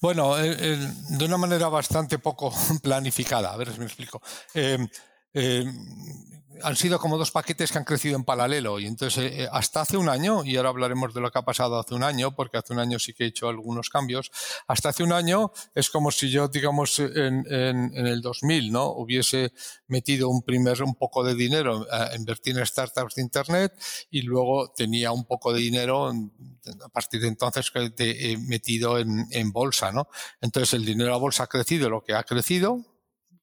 Bueno, 0.00 0.38
eh, 0.38 0.56
eh, 0.58 0.92
de 1.10 1.24
una 1.26 1.36
manera 1.36 1.68
bastante 1.68 2.18
poco 2.18 2.54
planificada. 2.82 3.52
A 3.52 3.56
ver 3.58 3.70
si 3.70 3.78
me 3.78 3.84
explico. 3.84 4.22
Han 6.62 6.76
sido 6.76 6.98
como 6.98 7.18
dos 7.18 7.30
paquetes 7.30 7.72
que 7.72 7.78
han 7.78 7.84
crecido 7.84 8.16
en 8.16 8.24
paralelo. 8.24 8.78
Y 8.78 8.86
entonces, 8.86 9.24
eh, 9.24 9.42
eh, 9.42 9.48
hasta 9.50 9.82
hace 9.82 9.96
un 9.96 10.08
año, 10.08 10.44
y 10.44 10.56
ahora 10.56 10.70
hablaremos 10.70 11.14
de 11.14 11.20
lo 11.20 11.30
que 11.30 11.38
ha 11.38 11.44
pasado 11.44 11.78
hace 11.78 11.94
un 11.94 12.02
año, 12.02 12.34
porque 12.34 12.58
hace 12.58 12.72
un 12.72 12.78
año 12.78 12.98
sí 12.98 13.14
que 13.14 13.24
he 13.24 13.26
hecho 13.28 13.48
algunos 13.48 13.88
cambios, 13.90 14.30
hasta 14.66 14.90
hace 14.90 15.02
un 15.02 15.12
año 15.12 15.52
es 15.74 15.90
como 15.90 16.10
si 16.10 16.30
yo, 16.30 16.48
digamos, 16.48 16.98
en, 16.98 17.44
en, 17.48 18.06
el 18.06 18.20
2000, 18.20 18.72
¿no? 18.72 18.86
Hubiese 18.90 19.52
metido 19.86 20.28
un 20.28 20.42
primer, 20.42 20.82
un 20.82 20.94
poco 20.94 21.24
de 21.24 21.34
dinero 21.34 21.86
a 21.90 22.14
invertir 22.16 22.58
en 22.58 22.66
startups 22.66 23.14
de 23.14 23.22
Internet 23.22 23.72
y 24.10 24.22
luego 24.22 24.72
tenía 24.72 25.12
un 25.12 25.24
poco 25.24 25.52
de 25.52 25.60
dinero 25.60 26.08
a 26.08 26.88
partir 26.88 27.20
de 27.20 27.28
entonces 27.28 27.70
que 27.70 27.92
he 27.98 28.36
metido 28.38 28.98
en, 28.98 29.26
en 29.30 29.52
bolsa, 29.52 29.92
¿no? 29.92 30.08
Entonces, 30.40 30.74
el 30.74 30.84
dinero 30.84 31.14
a 31.14 31.18
bolsa 31.18 31.44
ha 31.44 31.46
crecido 31.46 31.88
lo 31.90 32.02
que 32.02 32.14
ha 32.14 32.22
crecido, 32.24 32.91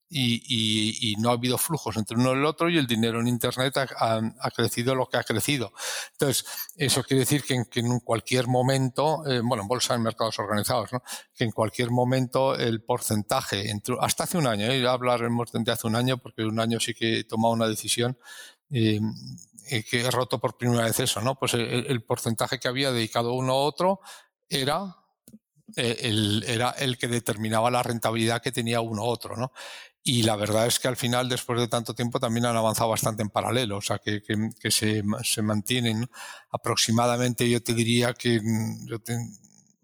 y, 0.10 1.16
no 1.20 1.30
ha 1.30 1.34
habido 1.34 1.58
flujos 1.58 1.98
entre 1.98 2.18
uno 2.18 2.32
y 2.32 2.38
el 2.38 2.46
otro 2.46 2.70
y 2.70 2.78
el 2.78 2.88
dinero 2.88 3.20
en 3.20 3.28
Internet 3.28 3.78
ha, 3.78 4.52
crecido 4.52 4.96
lo 4.96 5.08
que 5.08 5.18
ha 5.18 5.24
crecido. 5.24 5.72
Entonces, 6.14 6.46
eso 6.76 7.04
quiere 7.04 7.22
decir 7.22 7.44
que 7.44 7.66
en, 7.80 8.00
cualquier 8.00 8.48
momento, 8.48 9.26
eh, 9.28 9.42
bueno, 9.44 9.64
en 9.64 9.68
bolsa, 9.68 9.96
en 9.96 10.02
mercados 10.02 10.40
organizados, 10.40 10.92
¿no? 10.94 11.04
que 11.34 11.44
en 11.44 11.52
cualquier 11.52 11.92
momento 11.92 12.56
el 12.56 12.82
porcentaje, 12.82 13.70
entre, 13.70 13.96
hasta 14.00 14.24
hace 14.24 14.38
un 14.38 14.48
año, 14.48 14.66
¿eh? 14.66 14.88
hablaremos 14.88 15.52
de 15.52 15.72
hace 15.72 15.88
un 15.88 15.96
año, 15.96 16.18
porque 16.18 16.44
un 16.44 16.60
año 16.60 16.80
sí 16.80 16.94
que 16.94 17.20
he 17.20 17.24
tomado 17.24 17.54
una 17.54 17.68
decisión. 17.68 18.18
Eh, 18.72 19.00
eh, 19.72 19.84
que 19.84 20.02
he 20.02 20.12
roto 20.12 20.40
por 20.40 20.58
primera 20.58 20.84
vez 20.84 21.00
eso, 21.00 21.22
¿no? 21.22 21.38
Pues 21.38 21.54
el, 21.54 22.04
porcentaje 22.04 22.60
que 22.60 22.68
había 22.68 22.92
dedicado 22.92 23.34
uno 23.34 23.54
a 23.54 23.58
otro 23.58 24.00
era 24.48 24.96
el, 25.76 26.44
era 26.48 26.72
el 26.72 26.98
que 26.98 27.08
determinaba 27.08 27.70
la 27.70 27.84
rentabilidad 27.84 28.42
que 28.42 28.52
tenía 28.52 28.82
uno 28.82 29.04
u 29.04 29.06
otro, 29.06 29.38
¿no? 29.38 29.52
Y 30.04 30.24
la 30.24 30.36
verdad 30.36 30.66
es 30.68 30.80
que 30.80 30.88
al 30.88 30.96
final, 30.96 31.28
después 31.28 31.60
de 31.60 31.68
tanto 31.68 31.94
tiempo, 31.94 32.20
también 32.20 32.46
han 32.46 32.56
avanzado 32.56 32.90
bastante 32.90 33.22
en 33.22 33.30
paralelo, 33.30 33.78
o 33.78 33.82
sea, 33.82 34.00
que, 34.00 34.22
que, 34.22 34.72
se, 34.72 35.04
se, 35.24 35.42
mantienen 35.42 36.10
aproximadamente, 36.52 37.50
yo 37.50 37.62
te 37.62 37.74
diría 37.74 38.14
que, 38.14 38.40
mm, 38.42 38.88
yo 38.88 38.98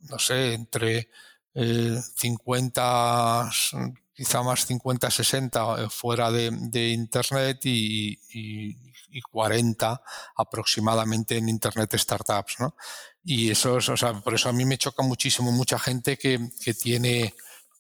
no 0.10 0.20
sé, 0.20 0.54
entre 0.54 1.10
50, 1.54 3.50
eh, 3.74 3.94
quizá 4.14 4.42
más 4.42 4.66
50, 4.66 5.12
60 5.12 5.84
eh, 5.84 5.88
fuera 5.90 6.32
de, 6.32 6.50
de 6.52 6.90
Internet 6.90 7.66
y, 7.66 8.20
y, 8.34 8.78
y, 9.10 9.22
40 9.22 10.02
aproximadamente 10.38 11.38
en 11.38 11.50
Internet 11.50 11.94
Startups, 11.98 12.56
¿no? 12.60 12.76
Y 13.24 13.52
eso 13.52 13.78
es, 13.78 13.90
o 13.90 13.98
sea, 13.98 14.14
por 14.22 14.34
eso 14.34 14.50
a 14.50 14.54
mí 14.54 14.66
me 14.66 14.78
choca 14.78 15.04
muchísimo 15.04 15.52
mucha 15.52 15.80
gente 15.80 16.18
que, 16.18 16.50
que 16.64 16.74
tiene 16.74 17.34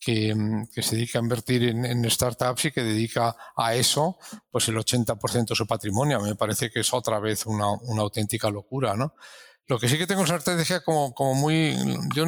Mm, 0.07 0.65
que, 0.73 0.83
se 0.83 0.95
dedica 0.95 1.17
a 1.17 1.21
invertir 1.21 1.63
en, 1.63 2.09
startups 2.09 2.65
y 2.65 2.71
que 2.71 2.83
dedica 2.83 3.35
a 3.55 3.73
eso 3.73 4.17
pues 4.51 4.67
el 4.67 4.77
80% 4.77 5.47
de 5.49 5.55
su 5.55 5.65
patrimonio. 5.65 6.19
Me 6.21 6.35
parece 6.35 6.69
que 6.69 6.81
es 6.81 6.93
otra 6.93 7.19
vez 7.19 7.45
una, 7.45 7.65
auténtica 7.97 8.49
locura, 8.49 8.95
¿no? 8.95 9.15
Lo 9.67 9.79
que 9.79 9.89
sí 9.89 9.97
que 9.97 10.05
tengo 10.05 10.23
es 10.23 10.29
una 10.29 10.37
estrategia 10.37 10.83
como, 10.83 11.13
como 11.15 11.33
muy, 11.33 11.75
yo 12.13 12.25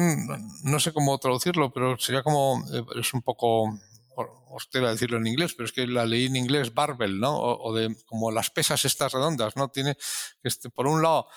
no 0.64 0.80
sé 0.80 0.92
cómo 0.92 1.16
traducirlo, 1.18 1.72
pero 1.72 1.96
sería 1.96 2.24
como, 2.24 2.64
eh, 2.72 2.84
es 2.98 3.14
un 3.14 3.22
poco 3.22 3.78
a 4.16 4.90
decirlo 4.90 5.18
en 5.18 5.28
inglés, 5.28 5.54
pero 5.54 5.66
es 5.66 5.72
que 5.72 5.86
la 5.86 6.04
leí 6.04 6.26
en 6.26 6.34
inglés 6.34 6.74
barbell, 6.74 7.20
¿no? 7.20 7.38
O, 7.38 7.72
de 7.72 7.94
como 8.06 8.32
las 8.32 8.50
pesas 8.50 8.84
estas 8.84 9.12
redondas, 9.12 9.56
¿no? 9.56 9.68
Tiene, 9.68 9.96
este, 10.42 10.68
por 10.68 10.88
un 10.88 11.00
lado, 11.00 11.28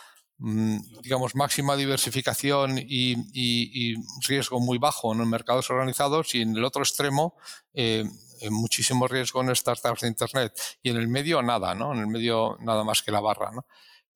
digamos, 0.42 1.36
máxima 1.36 1.76
diversificación 1.76 2.80
y, 2.80 3.96
riesgo 4.28 4.60
muy 4.60 4.80
bajo 4.80 5.14
en 5.14 5.30
mercados 5.30 5.70
organizados 5.70 6.34
y 6.34 6.42
en 6.42 6.58
el 6.58 6.64
otro 6.64 6.82
extremo 6.82 7.36
eh, 7.74 8.04
muchísimo 8.50 9.08
riesgo 9.08 9.42
en 9.42 9.56
startups 9.56 10.02
de 10.02 10.08
Internet 10.08 10.60
y 10.82 10.90
en 10.90 10.98
el 10.98 11.08
medio 11.08 11.44
nada, 11.44 11.76
¿no? 11.76 11.94
En 11.94 12.00
el 12.00 12.08
medio 12.08 12.58
nada 12.62 12.84
más 12.84 13.04
que 13.04 13.12
la 13.12 13.20
barra, 13.20 13.52
¿no? 13.52 13.68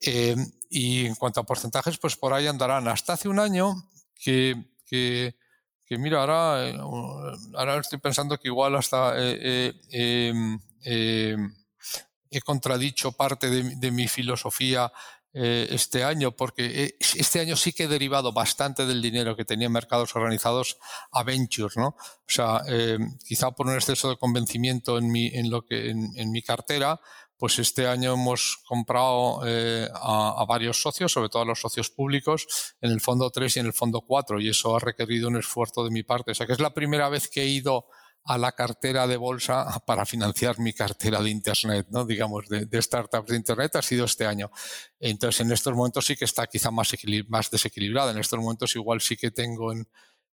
Eh, 0.02 0.36
y 0.70 1.06
en 1.06 1.14
cuanto 1.14 1.42
a 1.42 1.46
porcentajes, 1.46 2.00
pues 2.00 2.16
por 2.16 2.34
ahí 2.34 2.48
andarán. 2.48 2.88
Hasta 2.88 3.14
hace 3.14 3.30
un 3.30 3.40
año 3.40 3.76
que, 4.16 4.56
que, 4.88 5.36
mira, 5.90 6.22
ahora, 6.22 6.68
eh, 6.68 6.78
ahora 7.54 7.78
estoy 7.78 8.00
pensando 8.00 8.40
que 8.40 8.48
igual 8.48 8.76
hasta 8.76 9.14
em, 9.16 10.60
he 10.84 12.42
contradicho 12.42 13.12
parte 13.12 13.48
de 13.50 13.92
mi 13.92 14.08
filosofía 14.08 14.92
eh, 15.38 15.68
este 15.72 16.02
año, 16.02 16.32
porque 16.32 16.86
eh, 16.86 16.96
este 17.00 17.42
año 17.42 17.58
sí 17.58 17.74
que 17.74 17.84
he 17.84 17.88
derivado 17.90 18.32
bastante 18.32 18.86
del 18.86 19.02
dinero 19.02 19.36
que 19.36 19.44
tenía 19.44 19.68
en 19.68 19.74
mercados 19.74 20.16
organizados 20.16 20.78
a 21.12 21.24
ventures, 21.24 21.76
¿no? 21.76 21.88
O 21.88 22.26
sea, 22.26 22.62
eh, 22.70 22.98
quizá 23.22 23.52
por 23.52 23.68
un 23.68 23.74
exceso 23.74 24.10
de 24.10 24.16
convencimiento 24.16 24.98
en 24.98 25.12
mi, 25.12 25.28
en 25.28 25.50
lo 25.50 25.66
que, 25.66 25.90
en, 25.90 26.32
mi 26.32 26.42
cartera, 26.42 27.02
pues 27.38 27.60
este 27.60 27.86
año 27.86 28.14
hemos 28.14 28.64
comprado 28.66 29.42
a, 29.42 30.42
a, 30.42 30.46
varios 30.46 30.82
socios, 30.82 31.12
sobre 31.12 31.28
todo 31.28 31.42
a 31.42 31.46
los 31.46 31.60
socios 31.60 31.90
públicos, 31.90 32.48
en 32.80 32.92
el 32.92 33.02
fondo 33.02 33.30
3 33.30 33.58
y 33.58 33.60
en 33.60 33.66
el 33.66 33.74
fondo 33.74 34.06
4, 34.08 34.40
y 34.40 34.48
eso 34.48 34.74
ha 34.74 34.80
requerido 34.80 35.28
un 35.28 35.36
esfuerzo 35.36 35.84
de 35.84 35.92
mi 35.92 36.04
parte. 36.04 36.32
O 36.32 36.34
sea, 36.34 36.48
que 36.48 36.54
es 36.54 36.62
la 36.62 36.74
primera 36.74 37.10
vez 37.10 37.28
que 37.28 37.42
he 37.42 37.48
ido 37.48 37.88
a 38.26 38.38
la 38.38 38.52
cartera 38.52 39.08
de 39.08 39.18
bolsa 39.18 39.66
para 39.86 40.06
financiar 40.06 40.60
mi 40.60 40.74
cartera 40.74 41.22
de 41.22 41.30
Internet, 41.30 41.88
¿no? 41.90 42.06
digamos, 42.06 42.48
de, 42.50 42.82
startups 42.82 43.30
de 43.30 43.38
Internet 43.38 43.76
ha 43.76 43.82
sido 43.82 44.06
este 44.06 44.26
año. 44.26 44.52
Entonces, 45.00 45.42
en 45.42 45.52
estos 45.52 45.74
momentos 45.74 46.06
sí 46.06 46.16
que 46.16 46.26
está 46.26 46.48
quizá 46.48 46.72
más, 46.72 46.90
desequilibrada. 47.52 48.12
En 48.12 48.18
estos 48.18 48.40
momentos 48.40 48.76
igual 48.76 49.02
sí 49.02 49.16
que 49.16 49.32
tengo 49.32 49.72
en, 49.72 49.88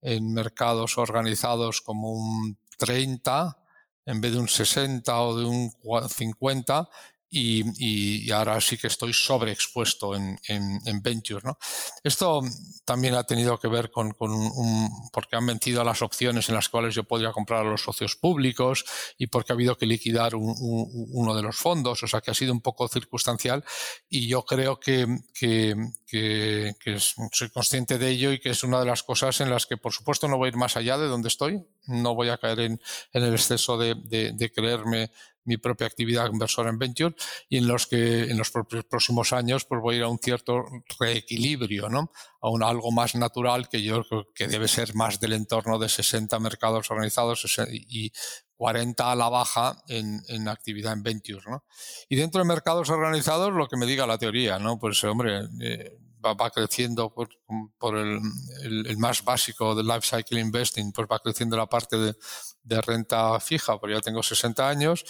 en 0.02 0.34
mercados 0.34 0.98
organizados 0.98 1.82
como 1.82 2.12
un 2.12 2.58
30 2.78 3.58
en 4.06 4.22
vez 4.22 4.32
de 4.32 4.40
un 4.40 4.48
60 4.48 5.22
o 5.22 5.38
de 5.38 5.46
un 5.46 5.72
50 6.10 6.90
y, 7.32 8.32
ahora 8.32 8.60
sí 8.62 8.78
que 8.78 8.88
estoy 8.88 9.14
sobreexpuesto 9.14 10.16
en, 10.16 10.40
en, 10.48 10.80
en 10.86 11.02
Venture. 11.02 11.42
¿no? 11.44 11.58
Esto 12.04 12.42
también 12.86 13.16
ha 13.16 13.24
tenido 13.24 13.60
que 13.60 13.68
ver 13.68 13.92
con, 13.92 14.12
con 14.12 14.32
un, 14.32 14.90
porque 15.14 15.36
han 15.36 15.46
vencido 15.46 15.84
las 15.84 16.02
opciones 16.02 16.50
en 16.50 16.56
las 16.56 16.70
cuales 16.70 16.96
yo 16.96 17.04
podría 17.04 17.32
comprar 17.32 17.66
a 17.66 17.70
los 17.70 17.84
socios 17.84 18.16
públicos 18.16 18.84
y 19.18 19.28
porque 19.28 19.54
ha 19.54 19.56
habido 19.56 19.78
que 19.78 19.86
liquidar 19.86 20.36
un, 20.36 20.56
uno 20.60 21.36
de 21.36 21.44
los 21.44 21.56
fondos, 21.56 22.02
o 22.04 22.08
sea 22.08 22.22
que 22.22 22.32
ha 22.32 22.34
sido 22.34 22.52
un 22.52 22.62
poco 22.62 22.88
circunstancial 22.88 23.64
y 24.10 24.28
yo 24.28 24.44
creo 24.44 24.80
que, 24.80 25.06
que, 25.34 25.76
que, 26.08 26.98
soy 27.00 27.50
consciente 27.50 27.98
de 27.98 28.10
ello 28.10 28.32
y 28.32 28.40
que 28.40 28.50
es 28.50 28.64
una 28.64 28.80
de 28.80 28.86
las 28.86 29.04
cosas 29.04 29.40
en 29.42 29.50
las 29.50 29.66
que 29.66 29.78
por 29.78 29.94
supuesto 29.94 30.28
no 30.28 30.38
voy 30.38 30.48
a 30.48 30.50
ir 30.50 30.58
más 30.58 30.76
allá 30.76 30.98
de 30.98 31.08
donde 31.08 31.28
estoy, 31.28 31.64
no 31.86 32.16
voy 32.16 32.30
a 32.30 32.38
caer 32.38 32.62
en, 32.62 32.82
en 33.14 33.24
el 33.24 33.34
exceso 33.34 33.78
de, 33.78 33.96
de 33.96 34.52
creerme 34.52 35.12
mi 35.46 35.58
propia 35.58 35.88
actividad 35.88 36.30
inversora 36.32 36.70
en 36.70 36.78
venture 36.78 37.16
y 37.50 37.58
en 37.58 37.68
los 37.68 37.88
que 37.88 38.24
en 38.24 38.38
los 38.38 38.52
próximos 38.52 39.34
años 39.34 39.66
pues 39.66 39.82
voy 39.82 39.96
a 39.96 39.98
ir 40.00 40.04
a 40.04 40.08
un 40.10 40.20
cierto 40.20 40.64
reequilibrio, 41.00 41.90
¿no? 41.90 42.12
A 42.42 42.50
un 42.50 42.64
algo 42.64 42.92
más 42.92 43.16
natural 43.16 43.70
que 43.70 43.82
yo 43.82 44.04
creo 44.04 44.28
que 44.34 44.48
debe 44.48 44.68
ser 44.68 44.96
más 44.96 45.20
del 45.20 45.34
entorno 45.34 45.80
de 45.80 45.90
60 45.90 46.40
mercados 46.40 46.90
organizados 46.92 47.46
y 47.70 48.12
40 48.56 49.12
a 49.12 49.16
la 49.16 49.30
baja 49.30 49.82
en, 49.88 50.22
en 50.28 50.50
actividad 50.50 50.94
en 50.94 51.02
venture, 51.02 51.42
¿no? 51.48 51.64
Y 52.10 52.18
dentro 52.18 52.40
de 52.40 52.46
mercados 52.46 52.90
organizados 52.90 53.54
lo 53.54 53.68
que 53.68 53.78
me 53.78 53.86
diga 53.86 54.06
la 54.06 54.18
teoría, 54.18 54.60
¿no? 54.60 54.78
Pues 54.78 55.02
hombre, 55.06 55.48
eh, 55.62 55.98
va, 56.26 56.50
creciendo 56.50 57.14
por, 57.14 57.98
el, 57.98 58.20
el, 58.64 58.98
más 58.98 59.24
básico 59.24 59.74
del 59.74 59.88
life 59.88 60.18
cycle 60.18 60.40
investing, 60.40 60.92
pues 60.92 61.08
va 61.12 61.20
creciendo 61.20 61.58
la 61.58 61.68
parte 61.68 61.98
de, 61.98 62.16
de 62.64 62.82
renta 62.82 63.40
fija, 63.40 63.80
porque 63.80 63.96
ya 63.96 64.02
tengo 64.02 64.22
60 64.22 64.68
años 64.68 65.06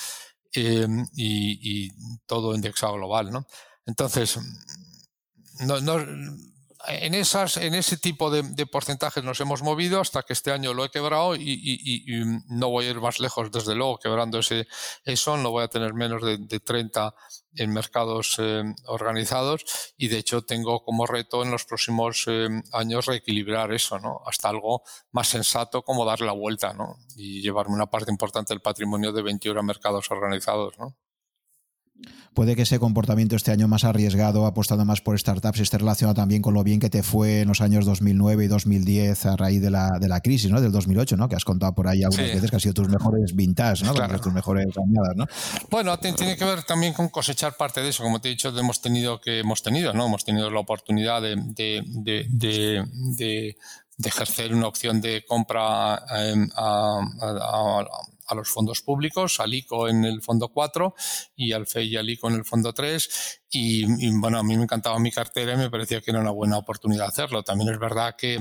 Em, 0.54 1.06
y, 1.16 1.92
todo 2.26 2.56
indexado 2.56 2.94
global, 2.96 3.32
¿no? 3.32 3.46
Entonces, 3.86 4.40
no, 5.60 5.80
en, 6.90 7.14
esas, 7.14 7.58
en 7.58 7.76
ese 7.76 7.98
tipo 7.98 8.30
de, 8.32 8.66
porcentajes 8.66 9.24
nos 9.24 9.40
hemos 9.40 9.62
movido 9.62 10.02
hasta 10.02 10.24
que 10.24 10.34
este 10.34 10.52
año 10.52 10.74
lo 10.74 10.86
he 10.86 10.90
quebrado 10.90 11.36
y, 11.36 12.40
no 12.48 12.70
voy 12.70 12.86
a 12.86 12.90
ir 12.90 13.02
más 13.02 13.20
lejos, 13.20 13.52
desde 13.52 13.76
luego, 13.76 14.00
quebrando 14.00 14.40
ese 14.40 14.68
eso, 15.04 15.38
no 15.38 15.52
voy 15.52 15.64
a 15.64 15.68
tener 15.68 15.94
menos 15.94 16.22
de, 16.22 16.60
30 16.60 17.14
en 17.56 17.72
mercados 17.72 18.36
eh, 18.40 18.64
organizados 18.86 19.94
y 19.98 20.08
de 20.08 20.18
hecho 20.18 20.44
tengo 20.44 20.84
como 20.84 21.06
reto 21.06 21.44
en 21.44 21.52
los 21.52 21.66
próximos 21.66 22.26
eh, 22.28 22.48
años 22.74 23.06
reequilibrar 23.06 23.72
eso, 23.74 24.00
¿no? 24.00 24.22
Hasta 24.26 24.50
algo 24.50 24.84
más 25.12 25.28
sensato 25.30 25.84
como 25.84 26.06
dar 26.06 26.22
la 26.22 26.34
vuelta, 26.34 26.74
¿no? 26.74 26.98
Y 27.16 27.42
llevarme 27.42 27.76
una 27.76 27.88
parte 27.88 28.12
importante 28.12 28.54
del 28.54 28.62
patrimonio 28.62 29.12
de 29.12 29.22
21 29.22 29.60
a 29.60 29.64
mercados 29.64 30.12
organizados, 30.12 30.78
¿no? 30.78 30.96
Puede 32.34 32.56
que 32.56 32.62
ese 32.62 32.80
comportamiento 32.80 33.36
este 33.36 33.52
año 33.52 33.68
más 33.68 33.84
arriesgado, 33.84 34.46
apostando 34.46 34.86
más 34.86 35.02
por 35.02 35.20
startups, 35.20 35.60
esté 35.60 35.78
relacionado 35.78 36.16
también 36.16 36.42
con 36.42 36.54
lo 36.54 36.64
bien 36.64 36.80
que 36.80 36.90
te 36.90 37.04
fue 37.04 37.42
en 37.42 37.48
los 37.50 37.60
años 37.60 37.86
2009 37.86 38.46
y 38.46 38.48
2010 38.48 39.26
a 39.26 39.36
raíz 39.36 39.62
de 39.62 39.72
la, 39.72 39.90
de 40.00 40.08
la 40.08 40.22
crisis, 40.22 40.50
¿no? 40.50 40.62
Del 40.62 40.72
2008, 40.72 41.18
¿no? 41.18 41.28
Que 41.28 41.36
has 41.36 41.44
contado 41.44 41.74
por 41.74 41.88
ahí 41.88 42.04
algunas 42.04 42.28
veces 42.28 42.50
que 42.50 42.56
han 42.56 42.60
sido 42.62 42.76
tus 42.76 42.88
mejores 42.88 43.36
vintage, 43.36 43.84
¿no? 43.84 43.94
Tus 43.94 44.34
mejores 44.34 44.68
añadas, 44.78 45.16
¿no? 45.16 45.26
Bueno, 45.70 45.98
tiene 46.00 46.38
que 46.38 46.46
ver 46.46 46.64
también 46.64 46.94
con 46.94 47.10
cosechar 47.10 47.58
parte 47.58 47.82
de 47.82 47.90
eso. 47.90 48.04
Como 48.04 48.22
te 48.22 48.30
he 48.30 48.32
dicho, 48.32 48.58
hemos 48.58 48.82
tenido 48.82 49.20
que 49.20 49.40
hemos 49.40 49.62
tenido, 49.64 49.94
¿no? 49.94 50.06
Hemos 50.06 50.24
tenido 50.24 50.50
la 50.50 50.60
oportunidad 50.60 51.22
de, 51.22 51.36
de, 51.36 51.84
de, 52.30 52.86
de 53.98 54.10
ejercer 54.10 54.54
una 54.54 54.68
opción 54.68 55.02
de 55.02 55.26
compra 55.26 56.06
em, 56.10 56.50
a, 56.56 57.02
a, 57.22 57.82
a 57.82 57.86
los 58.36 58.50
fondos 58.50 58.82
públicos, 58.82 59.40
al 59.40 59.54
ICO 59.54 59.88
en 59.88 60.06
el 60.06 60.22
fondo 60.22 60.50
4 60.50 60.94
y 61.36 61.52
al 61.52 61.68
FEI 61.68 61.90
y 61.90 61.98
al 61.98 62.10
ICO 62.10 62.30
en 62.30 62.36
el 62.36 62.46
fondo 62.46 62.74
3. 62.74 63.40
Y, 63.52 63.86
bueno, 64.20 64.38
a 64.38 64.44
mí 64.44 64.56
me 64.56 64.64
encantaba 64.64 65.00
mi 65.00 65.12
cartera 65.12 65.54
y 65.54 65.58
me 65.58 65.70
parecía 65.70 66.02
que 66.02 66.12
era 66.12 66.20
una 66.20 66.32
buena 66.32 66.58
oportunidad 66.58 67.08
hacerlo. 67.08 67.44
También 67.44 67.72
es 67.72 67.80
verdad 67.80 68.16
que, 68.18 68.38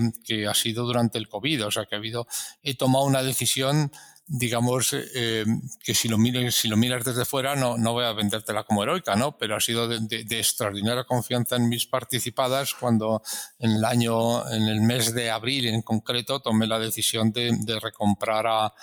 ha 0.47 0.55
sido 0.55 0.85
durante 0.85 1.19
el 1.19 1.29
COVID, 1.29 1.67
o 1.67 1.71
sea 1.71 1.87
que 1.87 1.95
ha 1.95 1.99
habido, 1.99 2.27
he 2.63 2.75
tomado 2.75 3.05
una 3.05 3.23
decisión 3.23 3.91
digamos, 4.31 4.93
eh, 4.93 5.47
que 5.83 5.95
si 5.95 6.07
lo, 6.07 6.19
miras 6.19 7.05
desde 7.05 7.25
fuera, 7.25 7.57
no, 7.57 7.79
no 7.79 7.95
voy 7.95 8.05
a 8.05 8.13
vendértela 8.13 8.65
como 8.65 8.83
heroica, 8.83 9.17
¿no? 9.17 9.39
Pero 9.39 9.57
ha 9.57 9.61
sido 9.61 9.89
de, 9.89 10.39
extraordinaria 10.39 11.05
confianza 11.05 11.57
en 11.57 11.71
mis 11.71 11.87
participadas 11.87 12.75
cuando 12.75 13.23
en 13.59 13.71
el 13.71 13.85
año, 13.87 14.47
en 14.51 14.65
el 14.65 14.83
mes 14.83 15.15
de 15.15 15.31
abril 15.31 15.69
en 15.69 15.81
concreto, 15.81 16.41
tomé 16.41 16.67
la 16.67 16.79
decisión 16.79 17.33
de, 17.33 17.57
de 17.59 17.81
recomprar 17.81 18.47
a, 18.47 18.75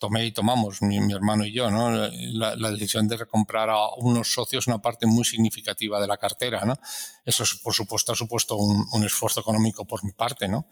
tomé 0.00 0.24
y 0.24 0.32
tomamos, 0.32 0.82
mi, 0.82 0.98
mi 0.98 1.12
hermano 1.12 1.44
y 1.44 1.52
yo, 1.52 1.70
¿no? 1.70 1.90
La, 1.90 2.56
la, 2.56 2.70
decisión 2.72 3.06
de 3.06 3.18
recomprar 3.18 3.68
a 3.68 3.94
unos 3.98 4.32
socios 4.32 4.66
una 4.66 4.80
parte 4.80 5.06
muy 5.06 5.24
significativa 5.24 6.00
de 6.00 6.08
la 6.08 6.16
cartera, 6.16 6.64
¿no? 6.64 6.80
Eso, 7.24 7.44
por 7.62 7.74
supuesto, 7.74 8.12
ha 8.12 8.16
supuesto 8.16 8.56
un, 8.56 8.86
un 8.92 9.04
esfuerzo 9.04 9.40
económico 9.40 9.84
por 9.84 10.02
mi 10.02 10.12
parte, 10.12 10.48
¿no? 10.48 10.66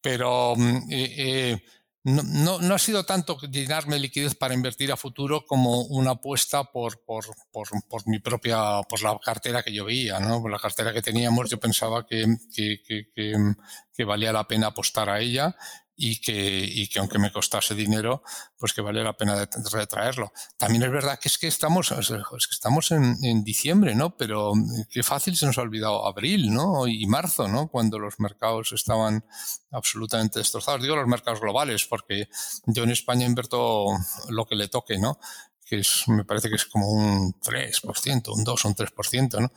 Pero 0.00 0.54
mm, 0.54 0.76
eh, 0.90 1.14
eh, 1.16 1.64
no, 2.04 2.22
no, 2.22 2.58
no, 2.58 2.74
ha 2.74 2.78
sido 2.78 3.04
tanto 3.04 3.40
llenarme 3.40 3.94
de 3.94 4.02
liquidez 4.02 4.34
para 4.34 4.52
invertir 4.52 4.92
a 4.92 4.98
futuro 4.98 5.46
como 5.46 5.80
una 5.86 6.10
apuesta 6.10 6.64
por, 6.64 7.02
por, 7.06 7.24
por, 7.50 7.66
por, 7.88 8.06
mi 8.06 8.18
propia, 8.18 8.82
por 8.86 9.02
la 9.02 9.18
cartera 9.18 9.62
que 9.62 9.72
yo 9.72 9.86
veía, 9.86 10.20
¿no? 10.20 10.42
Por 10.42 10.50
la 10.50 10.58
cartera 10.58 10.92
que 10.92 11.00
teníamos, 11.00 11.48
yo 11.48 11.58
pensaba 11.58 12.06
que, 12.06 12.26
que, 12.54 12.82
que, 12.84 13.54
que 13.96 14.04
valía 14.04 14.30
la 14.30 14.46
pena 14.46 14.66
apostar 14.66 15.08
a 15.08 15.20
ella 15.20 15.56
y 15.96 16.20
que, 16.20 16.64
y 16.64 16.88
que 16.88 16.98
aunque 16.98 17.18
me 17.18 17.32
costase 17.32 17.74
dinero, 17.74 18.22
pues 18.58 18.72
que 18.72 18.80
vale 18.80 19.04
la 19.04 19.16
pena 19.16 19.48
retraerlo. 19.72 20.32
También 20.56 20.82
es 20.82 20.90
verdad 20.90 21.18
que 21.20 21.28
es 21.28 21.38
que 21.38 21.46
estamos, 21.46 21.92
es 21.92 22.08
que 22.08 22.54
estamos 22.54 22.90
en, 22.90 23.16
en, 23.22 23.44
diciembre, 23.44 23.94
¿no? 23.94 24.16
Pero 24.16 24.52
qué 24.90 25.02
fácil 25.02 25.36
se 25.36 25.46
nos 25.46 25.58
ha 25.58 25.62
olvidado 25.62 26.06
abril, 26.06 26.52
¿no? 26.52 26.86
Y 26.86 27.06
marzo, 27.06 27.46
¿no? 27.46 27.68
Cuando 27.68 27.98
los 27.98 28.18
mercados 28.18 28.72
estaban 28.72 29.24
absolutamente 29.70 30.40
destrozados. 30.40 30.82
Digo 30.82 30.96
los 30.96 31.06
mercados 31.06 31.40
globales, 31.40 31.84
porque 31.84 32.28
yo 32.66 32.84
en 32.84 32.90
España 32.90 33.26
invierto 33.26 33.86
lo 34.28 34.46
que 34.46 34.56
le 34.56 34.68
toque, 34.68 34.98
¿no? 34.98 35.18
Que 35.64 35.78
es, 35.78 36.04
me 36.08 36.24
parece 36.24 36.48
que 36.48 36.56
es 36.56 36.64
como 36.66 36.90
un 36.90 37.34
3%, 37.40 38.34
un 38.34 38.44
2 38.44 38.64
o 38.64 38.68
un 38.68 38.74
3%, 38.74 39.40
¿no? 39.40 39.52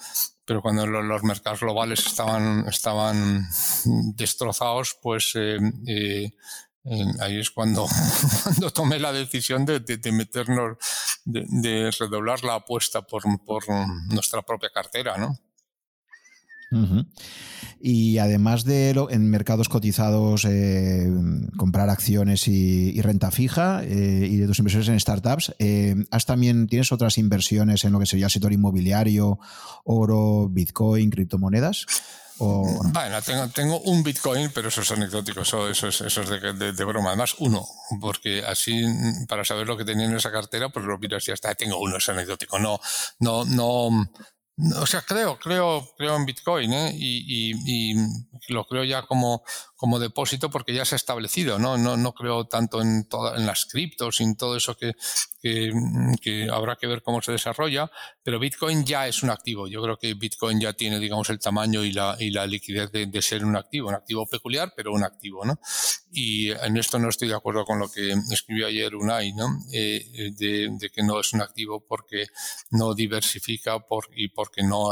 pero 0.47 0.61
cuando 0.61 0.87
los 0.87 1.23
mercados 1.23 1.59
globales 1.59 2.05
estaban, 2.05 2.65
estaban 2.69 3.45
destrozados, 4.15 4.97
pues 5.01 5.33
eh, 5.35 5.57
eh, 5.85 6.31
ahí 7.19 7.39
es 7.39 7.51
cuando, 7.51 7.85
cuando 8.43 8.71
tomé 8.71 8.97
la 8.97 9.11
decisión 9.11 9.65
de, 9.65 9.81
de, 9.81 9.97
de 9.97 10.11
meternos, 10.13 10.77
de, 11.25 11.45
de, 11.49 11.91
redoblar 11.91 12.45
la 12.45 12.55
apuesta 12.55 13.01
por, 13.01 13.23
por 13.43 13.69
nuestra 14.07 14.41
propia 14.41 14.69
cartera, 14.69 15.17
¿no? 15.17 15.37
Uh 16.71 16.85
-huh. 16.85 17.07
Y 17.79 18.17
además 18.17 18.63
de 18.63 18.93
lo, 18.93 19.09
en 19.09 19.29
mercados 19.29 19.69
cotizados, 19.69 20.45
eh, 20.45 21.07
comprar 21.57 21.89
acciones 21.89 22.47
y, 22.47 22.99
renta 23.01 23.31
fija 23.31 23.83
eh, 23.83 24.27
y 24.29 24.37
de 24.37 24.47
tus 24.47 24.59
inversiones 24.59 24.89
en 24.89 24.99
startups, 24.99 25.53
eh, 25.59 25.95
¿has 26.11 26.25
también 26.25 26.67
tienes 26.67 26.91
otras 26.91 27.17
inversiones 27.17 27.83
en 27.85 27.93
lo 27.93 27.99
que 27.99 28.05
sería 28.05 28.25
el 28.25 28.31
sector 28.31 28.51
inmobiliario, 28.51 29.39
oro, 29.83 30.49
bitcoin, 30.49 31.09
criptomonedas? 31.09 31.85
O... 32.39 32.63
Bueno, 32.93 33.49
tengo, 33.51 33.79
un 33.81 34.03
Bitcoin, 34.03 34.51
pero 34.53 34.67
eso 34.67 34.81
es 34.81 34.91
anecdótico, 34.91 35.41
eso, 35.41 35.67
es, 35.69 35.79
de, 35.79 36.83
broma. 36.85 37.09
Además, 37.09 37.35
uno, 37.39 37.65
porque 37.99 38.43
así, 38.45 38.83
para 39.27 39.43
saber 39.43 39.65
lo 39.65 39.75
que 39.75 39.85
tenía 39.85 40.05
en 40.05 40.15
esa 40.15 40.31
cartera, 40.31 40.69
pues 40.69 40.85
lo 40.85 40.99
miras 40.99 41.23
y 41.23 41.27
ya 41.27 41.33
está. 41.33 41.55
Tengo 41.55 41.79
uno, 41.79 41.97
es 41.97 42.09
anecdótico. 42.09 42.59
No, 42.59 42.79
no, 43.19 43.43
no, 43.45 43.89
o 44.57 44.85
sea, 44.87 45.01
creo, 45.01 45.37
creo, 45.37 45.87
creo 45.97 46.15
en 46.15 46.25
Bitcoin 46.25 46.73
¿eh? 46.73 46.91
y, 46.95 47.51
y, 47.53 47.93
y, 47.93 48.53
lo 48.53 48.65
creo 48.65 48.83
ya 48.83 49.03
como, 49.03 49.43
como 49.77 49.99
depósito 49.99 50.49
porque 50.49 50.73
ya 50.73 50.83
se 50.85 50.95
ha 50.95 50.97
establecido, 50.97 51.59
¿no? 51.59 51.77
No, 51.77 51.95
no 51.95 52.13
creo 52.13 52.47
tanto 52.47 52.81
en, 52.81 53.07
toda, 53.07 53.37
en 53.37 53.45
las 53.45 53.65
criptos 53.65 54.19
y 54.19 54.23
en 54.23 54.35
todo 54.35 54.57
eso 54.57 54.75
que, 54.75 54.93
que, 55.39 55.71
que, 56.19 56.49
habrá 56.51 56.75
que 56.75 56.87
ver 56.87 57.03
cómo 57.03 57.21
se 57.21 57.31
desarrolla, 57.31 57.89
pero 58.23 58.39
Bitcoin 58.39 58.83
ya 58.85 59.07
es 59.07 59.21
un 59.21 59.29
activo. 59.29 59.67
Yo 59.67 59.81
creo 59.83 59.97
que 59.97 60.15
Bitcoin 60.15 60.59
ya 60.59 60.73
tiene, 60.73 60.99
digamos, 60.99 61.29
el 61.29 61.39
tamaño 61.39 61.83
y 61.83 61.91
la, 61.91 62.17
y 62.19 62.31
la 62.31 62.47
liquidez 62.47 62.91
de, 62.91 63.05
de 63.05 63.21
ser 63.21 63.45
un 63.45 63.55
activo, 63.55 63.89
un 63.89 63.95
activo 63.95 64.25
peculiar, 64.25 64.73
pero 64.75 64.91
un 64.91 65.03
activo, 65.03 65.45
¿no? 65.45 65.59
Y 66.11 66.49
en 66.49 66.75
esto 66.77 66.97
no 66.97 67.09
estoy 67.09 67.27
de 67.27 67.35
acuerdo 67.35 67.63
con 67.63 67.77
lo 67.77 67.87
que 67.89 68.15
escribió 68.31 68.65
ayer 68.65 68.95
Unai, 68.95 69.33
¿no? 69.33 69.47
Eh, 69.71 70.31
de, 70.35 70.69
de, 70.71 70.89
que 70.89 71.03
no 71.03 71.19
es 71.19 71.33
un 71.33 71.41
activo 71.41 71.85
porque 71.87 72.25
no 72.71 72.95
diversifica 72.95 73.79
por, 73.79 74.09
y 74.15 74.29
porque 74.29 74.63
no, 74.63 74.89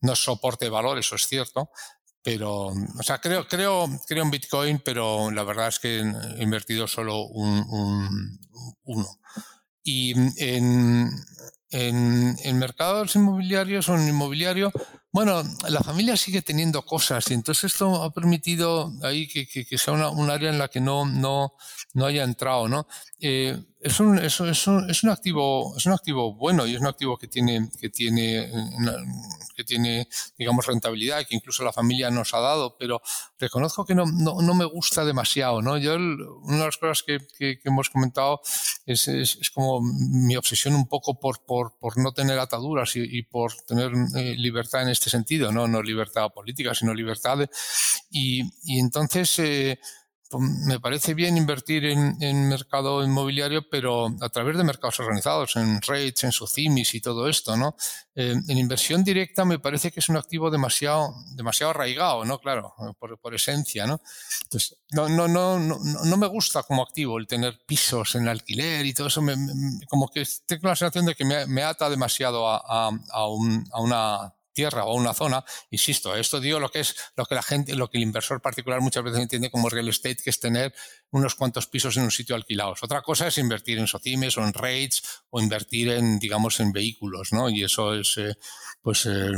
no 0.00 0.16
soporte 0.16 0.68
valor, 0.68 0.98
eso 0.98 1.14
es 1.14 1.28
cierto, 1.28 1.70
pero, 2.24 2.68
o 2.68 3.02
sea, 3.02 3.18
creo, 3.18 3.46
creo, 3.46 3.86
creo 4.08 4.24
en 4.24 4.30
Bitcoin, 4.30 4.80
pero 4.82 5.30
la 5.30 5.44
verdad 5.44 5.68
es 5.68 5.78
que 5.78 5.98
he 5.98 6.42
invertido 6.42 6.88
solo 6.88 7.26
un, 7.26 7.62
un 7.68 8.40
uno. 8.84 9.06
Y 9.82 10.12
en, 10.38 11.12
en, 11.70 12.36
en, 12.42 12.58
mercados 12.58 13.14
inmobiliarios 13.14 13.90
o 13.90 13.94
en 13.94 14.08
inmobiliario, 14.08 14.72
bueno, 15.12 15.42
la 15.68 15.82
familia 15.82 16.16
sigue 16.16 16.40
teniendo 16.40 16.86
cosas 16.86 17.30
y 17.30 17.34
entonces 17.34 17.72
esto 17.72 18.02
ha 18.02 18.10
permitido 18.14 18.90
ahí 19.02 19.28
que, 19.28 19.46
que, 19.46 19.76
sea 19.76 19.92
una, 19.92 20.08
un 20.08 20.30
área 20.30 20.48
en 20.48 20.58
la 20.58 20.68
que 20.68 20.80
no, 20.80 21.04
no, 21.04 21.52
no 21.92 22.06
haya 22.06 22.24
entrado, 22.24 22.68
¿no? 22.68 22.86
Eh, 23.20 23.62
es 23.84 24.00
un, 24.00 24.18
es, 24.18 24.40
es, 24.40 24.66
un, 24.66 24.88
es 24.88 25.02
un 25.04 25.10
activo, 25.10 25.76
es 25.76 25.84
un 25.84 25.92
activo 25.92 26.34
bueno 26.34 26.66
y 26.66 26.74
es 26.74 26.80
un 26.80 26.86
activo 26.86 27.18
que 27.18 27.28
tiene, 27.28 27.68
que 27.78 27.90
tiene, 27.90 28.50
que 29.54 29.62
tiene, 29.62 30.08
digamos, 30.38 30.66
rentabilidad 30.66 31.26
que 31.26 31.36
incluso 31.36 31.62
la 31.62 31.72
familia 31.72 32.10
nos 32.10 32.32
ha 32.32 32.40
dado, 32.40 32.78
pero 32.78 33.02
reconozco 33.38 33.84
que 33.84 33.94
no, 33.94 34.06
no, 34.06 34.40
no 34.40 34.54
me 34.54 34.64
gusta 34.64 35.04
demasiado, 35.04 35.60
¿no? 35.60 35.76
Yo, 35.76 35.96
una 35.96 36.58
de 36.60 36.64
las 36.64 36.78
cosas 36.78 37.02
que, 37.02 37.18
que, 37.36 37.58
que 37.58 37.68
hemos 37.68 37.90
comentado 37.90 38.40
es, 38.86 39.06
es, 39.06 39.50
como 39.50 39.82
mi 39.82 40.34
obsesión 40.34 40.74
un 40.74 40.88
poco 40.88 41.20
por, 41.20 41.44
por, 41.44 41.76
por 41.78 41.98
no 41.98 42.12
tener 42.12 42.38
ataduras 42.38 42.96
y, 42.96 43.02
y 43.02 43.22
por 43.24 43.52
tener 43.66 43.92
eh, 44.16 44.34
libertad 44.38 44.80
en 44.80 44.88
este 44.88 45.10
sentido, 45.10 45.52
¿no? 45.52 45.68
No 45.68 45.82
libertad 45.82 46.32
política, 46.32 46.74
sino 46.74 46.94
libertad 46.94 47.36
de, 47.36 47.50
y, 48.10 48.44
y 48.64 48.78
entonces, 48.78 49.38
eh, 49.40 49.78
me 50.38 50.80
parece 50.80 51.14
bien 51.14 51.36
invertir 51.36 51.84
en, 51.84 52.48
mercado 52.48 53.04
inmobiliario, 53.04 53.68
pero 53.68 54.14
a 54.20 54.28
través 54.28 54.56
de 54.56 54.64
mercados 54.64 55.00
organizados, 55.00 55.56
en 55.56 55.80
REITs, 55.80 56.24
en 56.24 56.32
SOCIMIS 56.32 56.94
y 56.94 57.00
todo 57.00 57.28
esto, 57.28 57.56
¿no? 57.56 57.76
Eh, 58.14 58.34
en 58.48 58.58
inversión 58.58 59.02
directa 59.02 59.44
me 59.44 59.58
parece 59.58 59.90
que 59.90 60.00
es 60.00 60.08
un 60.08 60.16
activo 60.16 60.50
demasiado, 60.50 61.14
demasiado 61.34 61.70
arraigado, 61.70 62.24
¿no? 62.24 62.38
Claro, 62.38 62.74
por, 62.98 63.18
por 63.18 63.34
esencia, 63.34 63.86
¿no? 63.86 64.00
Entonces, 64.44 64.76
no, 64.92 65.08
no, 65.08 65.28
no, 65.28 65.58
no, 65.58 65.78
no 65.78 66.16
me 66.16 66.26
gusta 66.26 66.62
como 66.62 66.82
activo 66.82 67.18
el 67.18 67.26
tener 67.26 67.60
pisos 67.66 68.14
en 68.14 68.28
alquiler 68.28 68.86
y 68.86 68.94
todo 68.94 69.08
eso, 69.08 69.22
me, 69.22 69.34
como 69.88 70.08
que 70.08 70.24
tengo 70.46 70.68
la 70.68 70.76
sensación 70.76 71.06
de 71.06 71.14
que 71.14 71.24
me, 71.24 71.46
me 71.46 71.62
ata 71.62 71.88
demasiado 71.90 72.48
a, 72.48 72.62
a, 72.68 72.90
a 73.12 73.80
una 73.80 74.34
tierra 74.54 74.84
o 74.84 74.94
una 74.94 75.12
zona, 75.12 75.44
insisto, 75.70 76.16
esto 76.16 76.40
digo 76.40 76.60
lo 76.60 76.70
que 76.70 76.80
es 76.80 76.96
lo 77.16 77.26
que 77.26 77.34
la 77.34 77.42
gente, 77.42 77.74
lo 77.74 77.90
que 77.90 77.98
el 77.98 78.04
inversor 78.04 78.40
particular 78.40 78.80
muchas 78.80 79.04
veces 79.04 79.20
entiende 79.20 79.50
como 79.50 79.68
real 79.68 79.88
estate, 79.88 80.22
que 80.22 80.30
es 80.30 80.40
tener 80.40 80.72
unos 81.10 81.34
cuantos 81.34 81.66
pisos 81.66 81.96
en 81.96 82.04
un 82.04 82.10
sitio 82.10 82.34
alquilados. 82.34 82.82
Otra 82.82 83.02
cosa 83.02 83.26
es 83.26 83.36
invertir 83.38 83.78
en 83.78 83.86
socimes 83.86 84.38
o 84.38 84.44
en 84.44 84.52
rates 84.52 85.02
o 85.30 85.40
invertir 85.40 85.90
en, 85.90 86.18
digamos, 86.18 86.60
en 86.60 86.72
vehículos, 86.72 87.32
¿no? 87.32 87.50
Y 87.50 87.64
eso 87.64 87.94
es, 87.94 88.16
eh, 88.16 88.34
pues, 88.80 89.06
eh, 89.06 89.32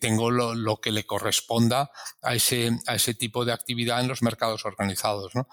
tengo 0.00 0.30
lo, 0.30 0.54
lo, 0.54 0.80
que 0.80 0.90
le 0.90 1.06
corresponda 1.06 1.90
a 2.22 2.34
ese, 2.34 2.70
a 2.86 2.94
ese 2.96 3.14
tipo 3.14 3.44
de 3.44 3.52
actividad 3.52 4.00
en 4.00 4.08
los 4.08 4.22
mercados 4.22 4.64
organizados, 4.64 5.34
¿no? 5.34 5.48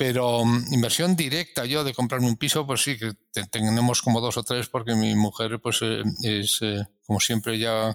Pero 0.00 0.38
um, 0.38 0.64
inversión 0.72 1.14
directa, 1.14 1.66
yo 1.66 1.84
de 1.84 1.92
comprarme 1.92 2.26
un 2.26 2.38
piso, 2.38 2.66
pues 2.66 2.82
sí, 2.82 2.96
que 2.96 3.12
te, 3.32 3.44
tenemos 3.48 4.00
como 4.00 4.22
dos 4.22 4.38
o 4.38 4.42
tres 4.42 4.66
porque 4.66 4.94
mi 4.94 5.14
mujer, 5.14 5.60
pues 5.60 5.80
eh, 5.82 6.02
es, 6.22 6.56
eh, 6.62 6.86
como 7.04 7.20
siempre, 7.20 7.58
ya 7.58 7.94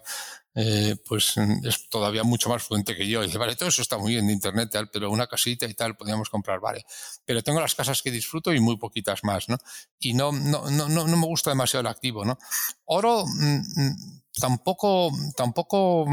eh, 0.54 0.98
pues 1.08 1.34
es 1.64 1.90
todavía 1.90 2.22
mucho 2.22 2.48
más 2.48 2.62
fuente 2.62 2.96
que 2.96 3.08
yo. 3.08 3.24
Y 3.24 3.26
dice, 3.26 3.40
vale, 3.40 3.56
todo 3.56 3.70
eso 3.70 3.82
está 3.82 3.98
muy 3.98 4.12
bien 4.12 4.28
de 4.28 4.34
internet, 4.34 4.70
tal, 4.72 4.92
pero 4.92 5.10
una 5.10 5.26
casita 5.26 5.66
y 5.66 5.74
tal 5.74 5.98
podríamos 5.98 6.30
comprar, 6.30 6.60
vale. 6.60 6.86
Pero 7.26 7.42
tengo 7.42 7.60
las 7.60 7.74
casas 7.74 8.04
que 8.04 8.12
disfruto 8.12 8.54
y 8.54 8.60
muy 8.60 8.78
poquitas 8.78 9.24
más, 9.24 9.50
¿no? 9.50 9.58
Y 10.00 10.14
no, 10.14 10.32
no, 10.32 10.70
no, 10.70 10.88
no 10.88 11.18
me 11.18 11.26
gusta 11.26 11.50
demasiado 11.50 11.82
el 11.82 11.88
activo, 11.88 12.24
¿no? 12.24 12.38
Oro 12.86 13.26
mmm, 13.26 13.96
tampoco, 14.40 15.12
tampoco, 15.36 16.06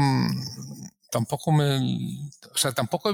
tampoco 1.11 1.51
me, 1.51 1.77
o 2.51 2.57
sea, 2.57 2.71
tampoco 2.71 3.13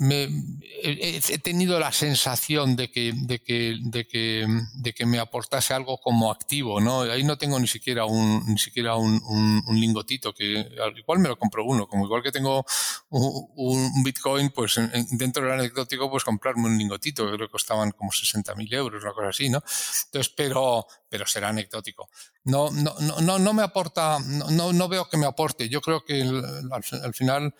he, 0.00 1.38
tenido 1.42 1.78
la 1.78 1.92
sensación 1.92 2.74
de 2.74 2.90
que, 2.90 3.12
de, 3.14 3.42
que, 3.42 3.76
de, 3.82 4.06
que, 4.06 4.46
de 4.74 4.94
que 4.94 5.06
me 5.06 5.18
aportase 5.18 5.74
algo 5.74 5.98
como 5.98 6.30
activo, 6.30 6.80
¿no? 6.80 7.02
Ahí 7.02 7.22
no 7.22 7.36
tengo 7.36 7.58
ni 7.60 7.66
siquiera 7.66 8.06
un, 8.06 8.42
ni 8.46 8.58
siquiera 8.58 8.96
un, 8.96 9.20
un, 9.66 9.80
lingotito, 9.80 10.32
que 10.32 10.66
al 10.82 10.98
igual 10.98 11.18
me 11.18 11.28
lo 11.28 11.38
compro 11.38 11.64
uno, 11.64 11.86
como 11.86 12.06
igual 12.06 12.22
que 12.22 12.32
tengo 12.32 12.64
un, 13.10 14.02
Bitcoin, 14.02 14.50
pues 14.50 14.80
dentro 15.10 15.44
del 15.44 15.52
anecdótico, 15.52 16.10
pues 16.10 16.24
comprarme 16.24 16.66
un 16.66 16.78
lingotito, 16.78 17.26
que 17.26 17.36
creo 17.36 17.48
que 17.48 17.52
costaban 17.52 17.90
como 17.92 18.10
60.000 18.10 18.74
euros, 18.74 19.02
una 19.02 19.12
cosa 19.12 19.28
así, 19.28 19.50
¿no? 19.50 19.62
Entonces, 20.06 20.32
pero, 20.34 20.86
pero 21.08 21.26
será 21.26 21.48
anecdótico. 21.48 22.08
No, 22.44 22.70
no, 22.70 22.94
no, 23.20 23.38
no 23.38 23.52
me 23.52 23.62
aporta, 23.62 24.18
no, 24.18 24.72
no 24.72 24.88
veo 24.88 25.08
que 25.08 25.18
me 25.18 25.26
aporte. 25.26 25.68
Yo 25.68 25.82
creo 25.82 26.04
que 26.04 26.22
al, 26.22 27.14
final, 27.14 27.54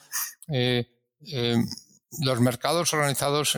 eh, 0.49 0.89
eh, 1.27 1.57
los 2.19 2.41
mercados 2.41 2.93
organizados, 2.93 3.57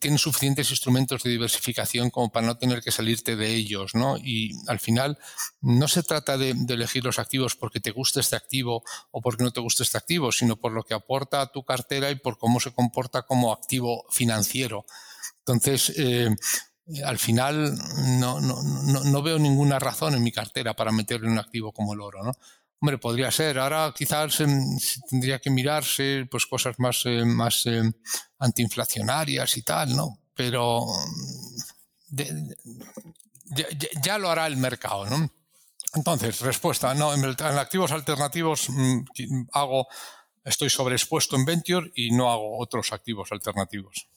tienen 0.00 0.18
suficientes 0.18 0.70
instrumentos 0.70 1.22
de 1.22 1.30
diversificación 1.30 2.10
como 2.10 2.30
para 2.30 2.46
no 2.46 2.58
tener 2.58 2.82
que 2.82 2.90
salirte 2.90 3.36
de 3.36 3.54
ellos, 3.54 3.94
¿no? 3.94 4.16
Y 4.18 4.52
al 4.66 4.80
final 4.80 5.18
no 5.60 5.86
se 5.86 6.02
trata 6.02 6.36
de, 6.36 6.56
elegir 6.68 7.04
los 7.04 7.20
activos 7.20 7.54
porque 7.54 7.78
te 7.80 7.92
guste 7.92 8.20
este 8.20 8.34
activo 8.34 8.82
o 9.12 9.20
porque 9.20 9.44
no 9.44 9.52
te 9.52 9.60
guste 9.60 9.84
este 9.84 9.98
activo, 9.98 10.32
sino 10.32 10.56
por 10.56 10.72
lo 10.72 10.82
que 10.82 10.94
aporta 10.94 11.40
a 11.40 11.52
tu 11.52 11.64
cartera 11.64 12.10
y 12.10 12.16
por 12.16 12.36
cómo 12.36 12.58
se 12.58 12.72
comporta 12.72 13.22
como 13.22 13.52
activo 13.52 14.04
financiero. 14.10 14.84
Entonces, 15.38 15.92
eh, 15.96 16.34
al 17.04 17.18
final 17.18 17.74
no, 18.18 18.40
no, 18.40 19.22
veo 19.22 19.38
ninguna 19.38 19.78
razón 19.78 20.14
en 20.14 20.22
mi 20.22 20.32
cartera 20.32 20.74
para 20.74 20.92
meterle 20.92 21.28
un 21.28 21.38
activo 21.38 21.72
como 21.72 21.94
el 21.94 22.00
oro, 22.00 22.24
¿no? 22.24 22.32
Hombre, 22.80 22.98
podría 22.98 23.30
ser. 23.30 23.58
Ahora 23.58 23.94
quizás 23.96 24.40
em, 24.40 24.78
tendría 25.08 25.38
que 25.38 25.50
mirarse 25.50 26.26
pues 26.30 26.44
cosas 26.46 26.78
más, 26.78 27.02
eh, 27.06 27.24
más 27.24 27.64
eh, 27.66 27.82
antiinflacionarias 28.38 29.56
y 29.56 29.62
tal, 29.62 29.96
¿no? 29.96 30.18
Pero 30.34 30.84
ya, 34.02 34.18
lo 34.18 34.28
hará 34.30 34.46
el 34.46 34.56
mercado, 34.56 35.06
¿no? 35.06 35.30
Entonces, 35.94 36.40
respuesta, 36.40 36.92
no, 36.94 37.14
en, 37.14 37.24
activos 37.24 37.92
alternativos 37.92 38.68
mm, 38.68 39.04
hago, 39.52 39.86
estoy 40.44 40.68
sobreexpuesto 40.68 41.36
en 41.36 41.44
Venture 41.44 41.92
y 41.94 42.10
no 42.10 42.30
hago 42.30 42.58
otros 42.58 42.92
activos 42.92 43.30
alternativos. 43.30 44.08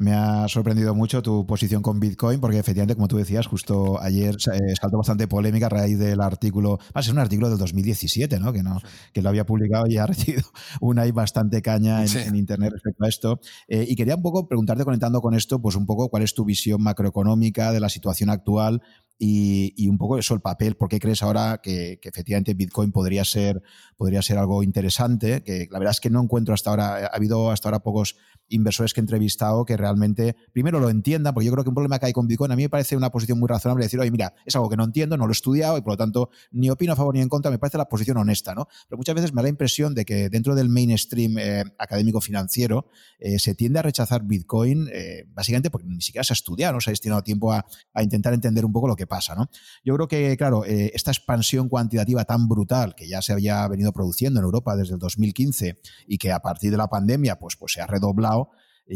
Me 0.00 0.14
ha 0.14 0.48
sorprendido 0.48 0.94
mucho 0.94 1.20
tu 1.20 1.46
posición 1.46 1.82
con 1.82 2.00
Bitcoin, 2.00 2.40
porque 2.40 2.58
efectivamente, 2.58 2.94
como 2.94 3.06
tú 3.06 3.18
decías, 3.18 3.46
justo 3.46 4.00
ayer 4.00 4.34
eh, 4.34 4.74
saltó 4.80 4.96
bastante 4.96 5.28
polémica 5.28 5.66
a 5.66 5.68
raíz 5.68 5.98
del 5.98 6.22
artículo, 6.22 6.78
va 6.78 7.00
a 7.00 7.02
ser 7.02 7.12
un 7.12 7.18
artículo 7.18 7.50
del 7.50 7.58
2017, 7.58 8.40
¿no? 8.40 8.50
Que, 8.50 8.62
no, 8.62 8.80
que 9.12 9.20
lo 9.20 9.28
había 9.28 9.44
publicado 9.44 9.86
y 9.88 9.98
ha 9.98 10.06
recibido 10.06 10.44
una 10.80 11.06
y 11.06 11.10
bastante 11.10 11.60
caña 11.60 12.02
en, 12.02 12.34
Internet 12.34 12.72
respecto 12.72 13.04
a 13.04 13.08
esto. 13.10 13.40
Eh, 13.68 13.84
y 13.86 13.94
quería 13.94 14.16
un 14.16 14.22
poco 14.22 14.48
preguntarte, 14.48 14.86
conectando 14.86 15.20
con 15.20 15.34
esto, 15.34 15.60
pues 15.60 15.76
un 15.76 15.84
poco 15.84 16.08
cuál 16.08 16.22
es 16.22 16.32
tu 16.32 16.46
visión 16.46 16.82
macroeconómica 16.82 17.70
de 17.70 17.80
la 17.80 17.90
situación 17.90 18.30
actual 18.30 18.80
y, 19.22 19.86
un 19.86 19.98
poco 19.98 20.16
eso, 20.16 20.32
el 20.32 20.40
papel, 20.40 20.76
¿por 20.76 20.88
qué 20.88 20.98
crees 20.98 21.22
ahora 21.22 21.60
que, 21.62 22.00
efectivamente 22.02 22.54
Bitcoin 22.54 22.90
podría 22.90 23.22
ser, 23.26 23.60
podría 23.98 24.22
ser 24.22 24.38
algo 24.38 24.62
interesante? 24.62 25.42
Que 25.42 25.68
la 25.70 25.78
verdad 25.78 25.92
es 25.92 26.00
que 26.00 26.08
no 26.08 26.22
encuentro 26.22 26.54
hasta 26.54 26.70
ahora, 26.70 27.04
ha 27.04 27.14
habido 27.14 27.50
hasta 27.50 27.68
ahora 27.68 27.80
pocos 27.80 28.16
inversores 28.50 28.92
que 28.92 29.00
he 29.00 29.02
entrevistado 29.02 29.64
que 29.64 29.76
realmente, 29.76 30.36
primero 30.52 30.78
lo 30.80 30.90
entiendan, 30.90 31.32
porque 31.32 31.46
yo 31.46 31.52
creo 31.52 31.64
que 31.64 31.70
un 31.70 31.74
problema 31.74 31.98
que 31.98 32.06
hay 32.06 32.12
con 32.12 32.26
Bitcoin, 32.26 32.52
a 32.52 32.56
mí 32.56 32.62
me 32.62 32.68
parece 32.68 32.96
una 32.96 33.10
posición 33.10 33.38
muy 33.38 33.48
razonable 33.48 33.84
decir, 33.84 33.98
oye, 33.98 34.10
mira, 34.10 34.34
es 34.44 34.54
algo 34.54 34.68
que 34.68 34.76
no 34.76 34.84
entiendo, 34.84 35.16
no 35.16 35.26
lo 35.26 35.30
he 35.30 35.32
estudiado 35.32 35.78
y 35.78 35.80
por 35.80 35.94
lo 35.94 35.96
tanto 35.96 36.30
ni 36.50 36.70
opino 36.70 36.92
a 36.92 36.96
favor 36.96 37.14
ni 37.14 37.20
en 37.20 37.28
contra, 37.28 37.50
me 37.50 37.58
parece 37.58 37.78
la 37.78 37.88
posición 37.88 38.16
honesta, 38.16 38.54
¿no? 38.54 38.68
Pero 38.88 38.98
muchas 38.98 39.14
veces 39.14 39.32
me 39.32 39.36
da 39.36 39.44
la 39.44 39.48
impresión 39.48 39.94
de 39.94 40.04
que 40.04 40.28
dentro 40.28 40.54
del 40.54 40.68
mainstream 40.68 41.38
eh, 41.38 41.64
académico 41.78 42.20
financiero 42.20 42.86
eh, 43.18 43.38
se 43.38 43.54
tiende 43.54 43.78
a 43.78 43.82
rechazar 43.82 44.22
Bitcoin 44.24 44.88
eh, 44.92 45.24
básicamente 45.28 45.70
porque 45.70 45.86
ni 45.86 46.00
siquiera 46.00 46.24
se 46.24 46.32
ha 46.32 46.34
estudiado, 46.34 46.74
no 46.74 46.80
se 46.80 46.90
ha 46.90 46.92
destinado 46.92 47.22
tiempo 47.22 47.52
a, 47.52 47.64
intentar 48.00 48.32
entender 48.32 48.64
un 48.64 48.72
poco 48.72 48.88
lo 48.88 48.96
que 48.96 49.06
pasa, 49.06 49.34
¿no? 49.34 49.50
Yo 49.84 49.94
creo 49.94 50.08
que, 50.08 50.36
claro, 50.36 50.64
esta 50.64 51.10
expansión 51.10 51.68
cuantitativa 51.68 52.24
tan 52.24 52.48
brutal 52.48 52.94
que 52.94 53.06
ya 53.06 53.20
se 53.22 53.32
había 53.32 53.66
venido 53.68 53.92
produciendo 53.92 54.40
en 54.40 54.44
Europa 54.44 54.74
desde 54.74 54.94
el 54.94 54.98
2015 54.98 55.78
y 56.06 56.18
que 56.18 56.32
a 56.32 56.40
partir 56.40 56.70
de 56.70 56.76
la 56.76 56.88
pandemia 56.88 57.38
pues, 57.38 57.56
pues 57.56 57.72
se 57.72 57.80
ha 57.80 57.86
redoblado, 57.86 58.39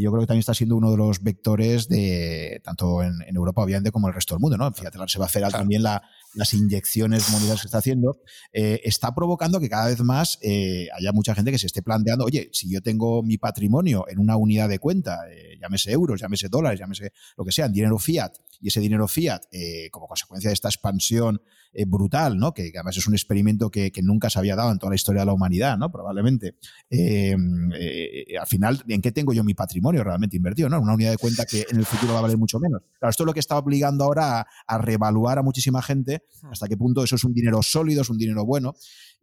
yo 0.01 0.11
creo 0.11 0.23
que 0.23 0.27
también 0.27 0.41
está 0.41 0.55
siendo 0.55 0.77
uno 0.77 0.91
de 0.91 0.97
los 0.97 1.23
vectores 1.23 1.89
de 1.89 2.61
tanto 2.65 3.03
en, 3.03 3.15
Europa, 3.35 3.63
obviamente, 3.63 3.93
como 3.93 4.09
el 4.09 4.15
resto 4.15 4.35
del 4.35 4.41
mundo, 4.41 4.57
¿no? 4.57 4.73
Fíjate, 4.73 4.99
se 5.07 5.19
va 5.19 5.25
a 5.25 5.29
hacer 5.29 5.49
también 5.51 5.83
las 5.83 6.53
inyecciones 6.53 7.31
monetarias 7.31 7.61
que 7.61 7.67
está 7.67 7.79
haciendo, 7.79 8.21
eh, 8.53 8.81
está 8.85 9.15
provocando 9.15 9.61
que 9.61 9.69
cada 9.69 9.89
vez 9.89 10.01
más 10.01 10.39
eh, 10.43 10.89
haya 10.97 11.13
mucha 11.13 11.35
gente 11.35 11.51
que 11.51 11.59
se 11.59 11.67
esté 11.67 11.83
planteando, 11.83 12.25
oye, 12.25 12.51
si 12.53 12.71
yo 12.71 12.81
tengo 12.83 13.23
mi 13.23 13.39
patrimonio 13.39 14.07
en 14.09 14.19
una 14.19 14.37
unidad 14.37 14.69
de 14.69 14.79
cuenta, 14.79 15.21
eh, 15.31 15.59
llámese 15.61 15.93
euros, 15.93 16.21
llámese 16.21 16.49
dólares, 16.49 16.81
llámese 16.81 17.13
lo 17.37 17.45
que 17.45 17.53
sea, 17.53 17.67
en 17.67 17.73
dinero 17.73 17.99
fiat, 17.99 18.33
y 18.61 18.69
ese 18.69 18.81
dinero 18.81 19.07
fiat, 19.07 19.43
como 19.91 20.07
consecuencia 20.07 20.51
de 20.51 20.55
esta 20.55 20.69
expansión 20.69 21.41
eh, 21.77 21.85
brutal, 21.87 22.39
¿no? 22.39 22.55
Que, 22.55 22.71
además 22.75 22.97
es 22.97 23.07
un 23.09 23.15
experimento 23.15 23.71
que, 23.71 23.91
nunca 24.03 24.31
se 24.31 24.39
había 24.39 24.55
dado 24.55 24.71
en 24.71 24.79
toda 24.79 24.91
la 24.91 24.97
historia 24.97 25.23
de 25.23 25.27
la 25.27 25.33
humanidad, 25.33 25.77
¿no? 25.77 25.91
Probablemente. 25.91 26.57
Eh, 26.89 27.35
eh, 27.77 28.39
al 28.39 28.47
final, 28.47 28.85
¿en 28.87 29.03
qué 29.03 29.11
tengo 29.11 29.33
yo 29.33 29.43
mi 29.43 29.55
patrimonio 29.55 30.05
realmente 30.05 30.37
invertido? 30.37 30.69
¿no? 30.69 30.81
Una 30.81 30.95
unidad 30.95 31.11
de 31.11 31.19
cuenta 31.19 31.45
que 31.47 31.67
en 31.69 31.79
el 31.79 31.85
futuro 31.85 32.13
va 32.13 32.21
a 32.21 32.23
valer 32.23 32.39
mucho 32.39 32.61
menos. 32.61 32.83
Claro, 32.99 33.11
esto 33.11 33.25
es 33.25 33.27
lo 33.27 33.35
que 33.35 33.41
está 33.41 33.59
obligando 33.59 34.05
ahora 34.05 34.41
a, 34.41 34.47
a 34.67 34.79
reevaluar 34.79 35.39
a 35.39 35.43
muchísima 35.43 35.83
gente 35.83 36.23
hasta 36.51 36.69
qué 36.69 36.77
punto 36.77 37.03
eso 37.03 37.17
es 37.17 37.25
un 37.25 37.33
dinero 37.33 37.63
sólido, 37.63 38.03
es 38.03 38.11
un 38.11 38.19
dinero 38.19 38.45
bueno. 38.45 38.75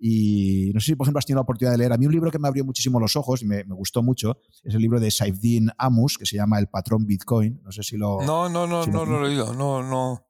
Y 0.03 0.71
no 0.73 0.79
sé 0.79 0.87
si, 0.87 0.95
por 0.95 1.05
ejemplo, 1.05 1.19
has 1.19 1.27
tenido 1.27 1.37
la 1.37 1.43
oportunidad 1.43 1.73
de 1.73 1.77
leer. 1.77 1.93
A 1.93 1.97
mí 1.97 2.07
un 2.07 2.11
libro 2.11 2.31
que 2.31 2.39
me 2.39 2.47
abrió 2.47 2.65
muchísimo 2.65 2.99
los 2.99 3.15
ojos 3.15 3.43
y 3.43 3.45
me, 3.45 3.61
gustó 3.65 4.01
mucho 4.01 4.39
es 4.63 4.73
el 4.73 4.81
libro 4.81 4.99
de 4.99 5.11
Saifdin 5.11 5.69
Amus, 5.77 6.17
que 6.17 6.25
se 6.25 6.37
llama 6.37 6.57
El 6.57 6.67
patrón 6.67 7.05
Bitcoin. 7.05 7.61
No 7.63 7.71
sé 7.71 7.83
si 7.83 7.97
lo. 7.97 8.19
No, 8.23 8.49
no, 8.49 8.65
no, 8.65 8.83
no 8.87 9.05
lo 9.05 9.23
he 9.23 9.29
leído. 9.29 9.53
No, 9.53 9.83
no. 9.83 10.25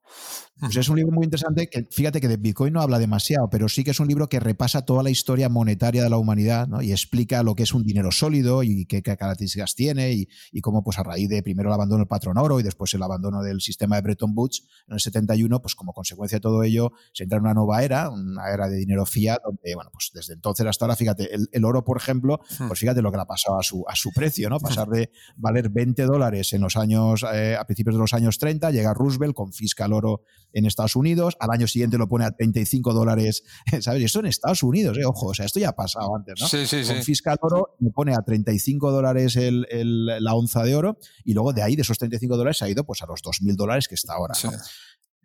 Pues 0.60 0.76
es 0.76 0.88
un 0.88 0.96
libro 0.96 1.12
muy 1.12 1.24
interesante 1.24 1.68
que, 1.68 1.88
fíjate 1.90 2.20
que 2.20 2.28
de 2.28 2.36
Bitcoin 2.36 2.72
no 2.72 2.80
habla 2.80 3.00
demasiado, 3.00 3.50
pero 3.50 3.68
sí 3.68 3.82
que 3.82 3.90
es 3.90 3.98
un 3.98 4.06
libro 4.06 4.28
que 4.28 4.38
repasa 4.38 4.84
toda 4.84 5.02
la 5.02 5.10
historia 5.10 5.48
monetaria 5.48 6.04
de 6.04 6.10
la 6.10 6.18
humanidad 6.18 6.68
¿no? 6.68 6.80
y 6.82 6.92
explica 6.92 7.42
lo 7.42 7.56
que 7.56 7.64
es 7.64 7.74
un 7.74 7.82
dinero 7.82 8.12
sólido 8.12 8.62
y 8.62 8.86
qué, 8.86 9.02
características 9.02 9.74
tiene 9.74 10.12
y, 10.12 10.28
y, 10.52 10.60
cómo 10.60 10.84
pues 10.84 11.00
a 11.00 11.02
raíz 11.02 11.28
de 11.28 11.42
primero 11.42 11.68
el 11.68 11.74
abandono 11.74 11.98
del 11.98 12.06
patrón 12.06 12.38
oro 12.38 12.60
y 12.60 12.62
después 12.62 12.94
el 12.94 13.02
abandono 13.02 13.42
del 13.42 13.60
sistema 13.60 13.96
de 13.96 14.02
Bretton 14.02 14.34
Woods 14.36 14.64
en 14.86 14.94
el 14.94 15.00
71, 15.00 15.60
pues 15.60 15.74
como 15.74 15.92
consecuencia 15.92 16.36
de 16.36 16.42
todo 16.42 16.62
ello 16.62 16.92
se 17.12 17.24
entra 17.24 17.38
en 17.38 17.44
una 17.44 17.54
nueva 17.54 17.82
era, 17.82 18.10
una 18.10 18.48
era 18.52 18.68
de 18.68 18.76
dinero 18.76 19.04
fiat, 19.04 19.40
donde 19.44 19.61
bueno, 19.74 19.90
pues 19.92 20.10
desde 20.12 20.34
entonces 20.34 20.66
hasta 20.66 20.84
ahora, 20.84 20.96
fíjate, 20.96 21.30
el, 21.52 21.64
oro, 21.64 21.84
por 21.84 21.96
ejemplo, 21.96 22.40
hmm. 22.58 22.68
pues 22.68 22.80
fíjate 22.80 23.02
lo 23.02 23.10
que 23.10 23.16
le 23.16 23.22
ha 23.22 23.26
pasado 23.26 23.58
a 23.58 23.62
su, 23.62 23.84
a 23.88 23.94
su 23.94 24.10
precio, 24.12 24.50
¿no? 24.50 24.58
Pasar 24.60 24.88
de 24.88 25.10
valer 25.36 25.70
20 25.70 26.02
dólares 26.04 26.52
en 26.52 26.62
los 26.62 26.76
años, 26.76 27.24
eh, 27.32 27.56
a 27.56 27.64
principios 27.64 27.94
de 27.94 28.00
los 28.00 28.14
años 28.14 28.38
30, 28.38 28.70
llega 28.70 28.94
Roosevelt, 28.94 29.34
confisca 29.34 29.86
el 29.86 29.92
oro 29.92 30.22
en 30.52 30.66
Estados 30.66 30.96
Unidos, 30.96 31.36
al 31.40 31.50
año 31.50 31.66
siguiente 31.66 31.98
lo 31.98 32.08
pone 32.08 32.24
a 32.24 32.30
35 32.32 32.92
dólares, 32.92 33.44
¿sabes? 33.80 34.02
Y 34.02 34.04
esto 34.04 34.20
en 34.20 34.26
Estados 34.26 34.62
Unidos, 34.62 34.98
¿eh? 34.98 35.04
ojo, 35.04 35.28
o 35.28 35.34
sea, 35.34 35.46
esto 35.46 35.60
ya 35.60 35.70
ha 35.70 35.76
pasado 35.76 36.14
antes, 36.16 36.40
¿no? 36.40 36.48
Sí, 36.48 36.66
sí, 36.66 36.84
sí. 36.84 36.94
Fiscal 37.02 37.38
oro, 37.40 37.76
me 37.80 37.90
pone 37.90 38.14
a 38.14 38.22
35 38.22 38.90
dólares 38.90 39.36
el, 39.36 39.66
la 40.06 40.34
onza 40.34 40.62
de 40.64 40.74
oro 40.74 40.98
y 41.24 41.34
luego 41.34 41.52
de 41.52 41.62
ahí, 41.62 41.76
de 41.76 41.82
esos 41.82 41.98
35 41.98 42.36
dólares, 42.36 42.62
ha 42.62 42.68
ido 42.68 42.84
pues 42.84 43.02
a 43.02 43.06
los 43.06 43.22
2.000 43.22 43.56
dólares 43.56 43.88
que 43.88 43.94
está 43.94 44.14
ahora, 44.14 44.34
¿no? 44.44 44.50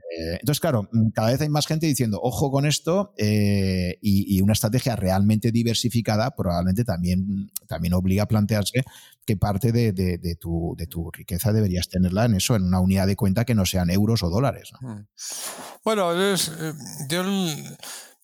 Eh, 0.10 0.38
entonces, 0.40 0.60
claro, 0.60 0.88
mm, 0.92 1.10
cada 1.10 1.32
vez 1.32 1.42
hay 1.42 1.50
más 1.50 1.68
gente 1.68 1.86
diciendo, 1.86 2.20
ojo 2.22 2.52
con 2.52 2.66
esto, 2.66 3.14
eh, 3.18 3.98
y, 4.02 4.42
una 4.42 4.54
estrategia 4.54 4.96
realmente 4.96 5.52
diversificada 5.52 6.32
probablemente 6.36 6.86
también, 6.86 7.52
también 7.68 7.94
obliga 7.94 8.24
a 8.24 8.28
plantearse 8.28 8.86
qué 9.26 9.36
parte 9.36 9.74
de, 9.74 9.92
tu, 10.40 10.76
de, 10.78 10.88
tu, 10.88 11.12
riqueza 11.12 11.52
deberías 11.52 11.90
tenerla 11.90 12.26
en 12.26 12.36
eso, 12.36 12.56
en 12.56 12.64
una 12.64 12.80
unidad 12.80 13.08
de 13.08 13.18
cuenta 13.18 13.44
que 13.44 13.56
no 13.56 13.66
sean 13.66 13.90
euros 13.90 14.24
o 14.24 14.30
dólares. 14.30 14.72
Hmm. 14.80 15.02
Bueno, 15.84 16.14
es, 16.14 16.48
eh, 16.48 16.74
yo 17.10 17.24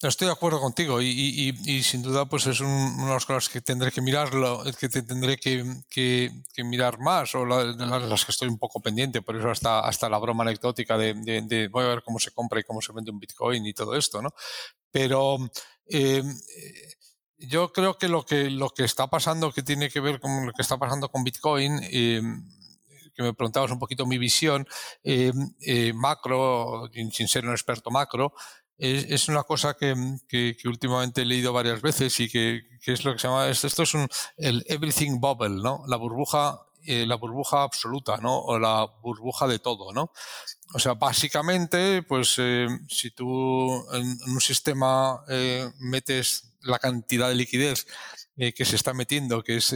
Estoy 0.07 0.27
de 0.27 0.33
acuerdo 0.33 0.59
contigo 0.59 1.01
y, 1.01 1.83
sin 1.83 2.01
duda 2.01 2.25
pues 2.25 2.45
es 2.47 2.59
una 2.59 3.05
de 3.07 3.13
las 3.13 3.25
cosas 3.25 3.47
que 3.47 3.61
tendré 3.61 3.91
que 3.91 4.01
mirarlo, 4.01 4.63
que 4.77 4.89
tendré 4.89 5.37
que, 5.37 6.31
mirar 6.57 6.99
más 6.99 7.33
o 7.35 7.45
las 7.45 8.25
que 8.25 8.31
estoy 8.31 8.49
un 8.49 8.57
poco 8.57 8.81
pendiente, 8.81 9.21
por 9.21 9.37
eso 9.37 9.49
hasta, 9.49 9.79
hasta 9.79 10.09
la 10.09 10.17
broma 10.17 10.43
anecdótica 10.43 10.97
de, 10.97 11.69
voy 11.71 11.83
a 11.85 11.87
ver 11.87 12.03
cómo 12.03 12.19
se 12.19 12.31
compra 12.31 12.59
y 12.59 12.63
cómo 12.63 12.81
se 12.81 12.91
vende 12.91 13.11
un 13.11 13.19
Bitcoin 13.19 13.65
y 13.65 13.73
todo 13.73 13.95
esto, 13.95 14.21
¿no? 14.21 14.33
Pero 14.91 15.37
em, 15.85 16.37
yo 17.37 17.71
creo 17.71 17.97
que 17.97 18.07
lo 18.09 18.25
que 18.25 18.49
lo 18.49 18.69
que 18.69 18.83
está 18.83 19.07
pasando, 19.07 19.51
que 19.51 19.63
tiene 19.63 19.89
que 19.89 19.99
ver 20.01 20.19
con 20.19 20.45
lo 20.47 20.51
que 20.53 20.61
está 20.61 20.77
pasando 20.77 21.09
con 21.09 21.23
Bitcoin, 21.23 21.79
em, 21.91 22.43
que 23.15 23.23
me 23.23 23.33
preguntabas 23.33 23.71
un 23.71 23.79
poquito 23.79 24.05
mi 24.05 24.17
visión 24.17 24.67
em, 25.03 25.53
eh, 25.61 25.93
macro, 25.93 26.89
sin 27.11 27.27
ser 27.27 27.45
un 27.45 27.51
experto 27.51 27.91
macro, 27.91 28.33
es, 28.77 29.29
una 29.29 29.43
cosa 29.43 29.75
que, 29.75 29.93
últimamente 30.65 31.21
he 31.21 31.25
leído 31.25 31.53
varias 31.53 31.81
veces 31.81 32.19
y 32.19 32.29
que, 32.29 32.61
es 32.85 33.05
lo 33.05 33.13
que 33.13 33.19
se 33.19 33.27
llama, 33.27 33.47
esto, 33.47 33.83
es 33.83 33.93
un, 33.93 34.07
el 34.37 34.63
everything 34.67 35.19
bubble, 35.19 35.61
¿no? 35.61 35.83
La 35.87 35.97
burbuja, 35.97 36.59
eh, 36.85 37.05
la 37.05 37.15
burbuja 37.15 37.63
absoluta, 37.63 38.17
¿no? 38.17 38.39
O 38.39 38.59
la 38.59 38.85
burbuja 39.01 39.47
de 39.47 39.59
todo, 39.59 39.93
¿no? 39.93 40.11
O 40.73 40.79
sea, 40.79 40.95
básicamente, 40.95 42.03
pues 42.03 42.35
eh, 42.39 42.67
si 42.89 43.11
tú 43.11 43.85
en, 43.93 44.17
un 44.27 44.41
sistema 44.41 45.23
eh, 45.29 45.69
metes 45.79 46.55
la 46.61 46.79
cantidad 46.79 47.29
de 47.29 47.35
liquidez 47.35 47.85
que 48.35 48.65
se 48.65 48.75
está 48.75 48.95
metiendo, 48.95 49.43
que 49.43 49.57
es 49.57 49.75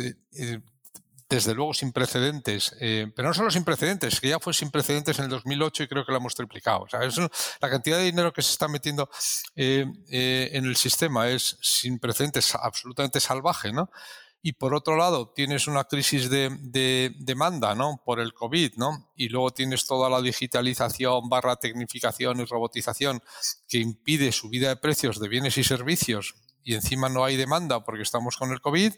desde 1.29 1.53
luego 1.53 1.73
sin 1.73 1.91
precedentes, 1.91 2.75
eh, 2.79 3.11
pero 3.15 3.27
no 3.27 3.33
solo 3.33 3.51
sin 3.51 3.65
precedentes, 3.65 4.21
que 4.21 4.29
ya 4.29 4.39
fue 4.39 4.53
sin 4.53 4.71
precedentes 4.71 5.19
en 5.19 5.25
el 5.25 5.31
2008 5.31 5.83
y 5.83 5.87
creo 5.87 6.05
que 6.05 6.11
lo 6.11 6.19
hemos 6.19 6.35
triplicado. 6.35 6.81
O 6.81 6.87
sea, 6.87 7.01
la 7.61 7.69
cantidad 7.69 7.97
de 7.97 8.05
dinero 8.05 8.31
que 8.31 8.41
se 8.41 8.51
está 8.51 8.67
metiendo 8.67 9.09
eh, 9.55 9.85
eh, 10.09 10.49
en 10.53 10.65
el 10.65 10.77
sistema 10.77 11.27
es 11.29 11.57
sin 11.61 11.99
precedentes, 11.99 12.55
absolutamente 12.55 13.19
salvaje, 13.19 13.73
¿no? 13.73 13.89
Y 14.41 14.53
por 14.53 14.73
otro 14.73 14.95
lado, 14.95 15.33
tienes 15.35 15.67
una 15.67 15.83
crisis 15.83 16.29
de, 16.29 17.11
demanda, 17.19 17.75
¿no? 17.75 18.01
Por 18.05 18.21
el 18.21 18.33
COVID, 18.33 18.75
¿no? 18.77 19.11
Y 19.15 19.27
luego 19.27 19.51
tienes 19.51 19.85
toda 19.85 20.09
la 20.09 20.21
digitalización, 20.21 21.27
barra 21.27 21.57
tecnificación 21.57 22.39
y 22.39 22.45
robotización 22.45 23.21
que 23.67 23.79
impide 23.79 24.31
subida 24.31 24.69
de 24.69 24.77
precios 24.77 25.19
de 25.19 25.27
bienes 25.27 25.57
y 25.57 25.63
servicios 25.63 26.35
y 26.67 26.75
encima 26.75 27.07
no 27.07 27.23
hay 27.23 27.37
demanda 27.37 27.85
porque 27.85 28.03
estamos 28.03 28.35
con 28.35 28.51
el 28.51 28.59
COVID, 28.59 28.93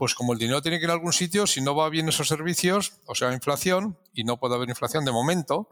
pues 0.00 0.14
como 0.14 0.32
el 0.32 0.38
dinero 0.38 0.62
tiene 0.62 0.78
que 0.78 0.86
ir 0.86 0.90
a 0.90 0.94
algún 0.94 1.12
sitio, 1.12 1.46
si 1.46 1.60
no 1.60 1.74
va 1.74 1.90
bien 1.90 2.08
esos 2.08 2.26
servicios, 2.26 2.94
o 3.04 3.14
sea, 3.14 3.34
inflación, 3.34 3.98
y 4.14 4.24
no 4.24 4.38
puede 4.38 4.54
haber 4.54 4.70
inflación 4.70 5.04
de 5.04 5.12
momento, 5.12 5.68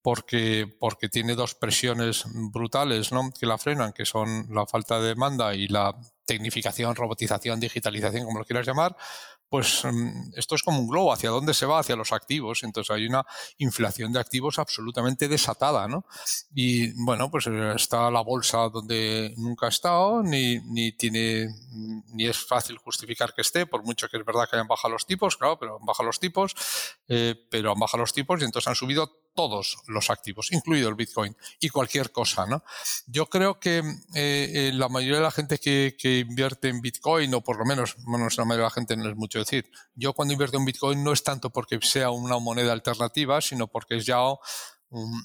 porque, 0.00 0.66
porque 0.80 1.10
tiene 1.10 1.34
dos 1.34 1.54
presiones 1.54 2.24
brutales 2.54 3.10
que 3.38 3.44
la 3.44 3.58
frenan, 3.58 3.92
que 3.92 4.06
son 4.06 4.46
la 4.48 4.64
falta 4.64 4.98
de 4.98 5.08
demanda 5.08 5.54
y 5.54 5.68
la 5.68 5.94
tecnificación, 6.24 6.96
robotización, 6.96 7.60
digitalización, 7.60 8.24
como 8.24 8.38
lo 8.38 8.46
quieras 8.46 8.66
llamar, 8.66 8.96
pues 9.48 9.84
mm, 9.84 10.32
esto 10.36 10.54
es 10.54 10.62
como 10.62 10.80
un 10.80 10.88
globo, 10.88 11.12
¿hacia 11.12 11.30
dónde 11.30 11.54
se 11.54 11.66
va? 11.66 11.78
Hacia 11.78 11.96
los 11.96 12.12
activos. 12.12 12.62
Entonces 12.62 12.94
hay 12.94 13.06
una 13.06 13.24
inflación 13.58 14.12
de 14.12 14.20
activos 14.20 14.58
absolutamente 14.58 15.28
desatada, 15.28 15.88
¿no? 15.88 16.04
Y 16.54 16.92
bueno, 17.04 17.30
pues 17.30 17.46
eh, 17.46 17.72
está 17.74 18.10
la 18.10 18.22
bolsa 18.22 18.68
donde 18.68 19.34
nunca 19.36 19.66
ha 19.66 19.68
estado, 19.68 20.22
ni, 20.22 20.58
ni 20.60 20.92
tiene, 20.92 21.48
ni 22.12 22.26
es 22.26 22.46
fácil 22.46 22.78
justificar 22.78 23.34
que 23.34 23.42
esté, 23.42 23.66
por 23.66 23.84
mucho 23.84 24.08
que 24.08 24.16
es 24.16 24.24
verdad 24.24 24.48
que 24.48 24.56
hayan 24.56 24.68
bajado 24.68 24.92
los 24.92 25.06
tipos, 25.06 25.36
claro, 25.36 25.58
pero 25.58 25.78
han 25.78 25.86
bajado 25.86 26.06
los 26.06 26.20
tipos, 26.20 26.54
eh, 27.08 27.34
pero 27.50 27.72
han 27.72 27.78
bajado 27.78 28.02
los 28.02 28.12
tipos 28.12 28.40
y 28.40 28.44
entonces 28.44 28.68
han 28.68 28.74
subido 28.74 29.25
todos 29.36 29.78
los 29.86 30.10
activos, 30.10 30.50
incluido 30.50 30.88
el 30.88 30.96
Bitcoin 30.96 31.36
y 31.60 31.68
cualquier 31.68 32.10
cosa. 32.10 32.46
¿no? 32.46 32.64
Yo 33.06 33.26
creo 33.26 33.60
que 33.60 33.78
eh, 33.78 33.84
eh, 34.14 34.70
la 34.74 34.88
mayoría 34.88 35.18
de 35.18 35.22
la 35.22 35.30
gente 35.30 35.58
que, 35.58 35.94
invierte 36.28 36.68
en 36.68 36.80
Bitcoin, 36.80 37.32
o 37.34 37.42
por 37.42 37.58
lo 37.58 37.64
menos, 37.64 37.94
bueno, 37.98 38.26
la 38.36 38.44
mayoría 38.44 38.64
de 38.64 38.70
la 38.70 38.70
gente 38.70 38.96
no 38.96 39.08
es 39.08 39.16
mucho 39.16 39.38
decir, 39.38 39.70
yo 39.94 40.12
cuando 40.12 40.32
invierto 40.32 40.56
en 40.56 40.64
Bitcoin 40.64 41.04
no 41.04 41.12
es 41.12 41.22
tanto 41.22 41.50
porque 41.50 41.78
sea 41.82 42.10
una 42.10 42.38
moneda 42.38 42.72
alternativa, 42.72 43.40
sino 43.40 43.68
porque 43.68 43.96
es 43.96 44.06
ya, 44.06 44.18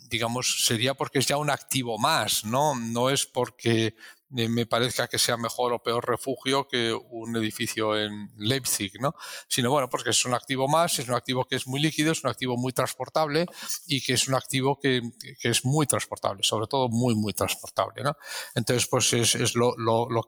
digamos, 0.09 0.65
sería 0.65 0.93
porque 0.93 1.19
es 1.19 1.27
ya 1.27 1.37
un 1.37 1.49
activo 1.49 1.97
más, 1.97 2.43
¿no? 2.43 2.75
No 2.75 3.09
es 3.09 3.25
porque 3.25 3.95
me 4.31 4.65
parezca 4.65 5.07
que 5.07 5.19
sea 5.19 5.35
mejor 5.35 5.73
o 5.73 5.83
peor 5.83 6.07
refugio 6.07 6.67
que 6.67 6.93
un 6.93 7.35
edificio 7.35 7.97
en 7.97 8.31
Leipzig, 8.37 8.93
¿no? 8.99 9.13
Sino 9.47 9.69
bueno, 9.69 9.89
porque 9.89 10.11
es 10.11 10.25
un 10.25 10.33
activo 10.33 10.67
más, 10.67 10.97
es 10.99 11.07
un 11.07 11.15
activo 11.15 11.45
que 11.45 11.57
es 11.57 11.67
muy 11.67 11.81
líquido, 11.81 12.13
es 12.13 12.23
un 12.23 12.29
activo 12.29 12.55
muy 12.55 12.71
transportable 12.71 13.45
y 13.87 14.01
que 14.01 14.13
es 14.13 14.27
un 14.27 14.35
activo 14.35 14.79
que, 14.79 15.01
es 15.43 15.65
muy 15.65 15.85
transportable, 15.85 16.43
sobre 16.43 16.67
todo 16.67 16.87
muy, 16.87 17.13
muy 17.15 17.33
transportable, 17.33 18.03
¿no? 18.03 18.15
Entonces, 18.55 18.87
pues 18.87 19.11
es, 19.13 19.55
lo, 19.55 19.75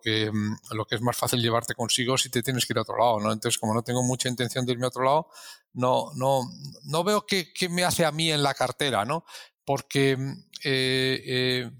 que, 0.01 0.29
mm, 0.31 0.57
lo 0.71 0.85
que 0.85 0.95
es 0.95 1.01
más 1.01 1.15
fácil 1.15 1.41
llevarte 1.41 1.73
consigo 1.73 2.17
si 2.17 2.29
te 2.29 2.43
tienes 2.43 2.65
que 2.65 2.73
ir 2.73 2.79
a 2.79 2.81
otro 2.81 2.97
lado, 2.97 3.19
¿no? 3.19 3.31
Entonces, 3.31 3.57
como 3.57 3.73
no 3.73 3.83
tengo 3.83 4.03
mucha 4.03 4.27
intención 4.27 4.65
de 4.65 4.73
irme 4.73 4.85
a 4.85 4.89
otro 4.89 5.03
lado, 5.03 5.29
no, 5.73 6.11
no, 6.15 6.41
no 6.83 7.03
veo 7.03 7.25
qué, 7.25 7.53
me 7.69 7.83
hace 7.85 8.03
a 8.05 8.11
mí 8.11 8.31
en 8.31 8.43
la 8.43 8.53
cartera, 8.53 9.05
¿no? 9.05 9.23
Porque 9.65 10.17
mm, 10.17 10.45
eh, 10.65 11.71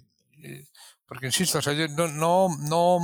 eh, 0.43 0.67
porque 1.05 1.27
insisto, 1.27 1.59
yo 1.59 1.87
no, 1.89 2.07
no, 2.07 2.47
no, 2.59 2.99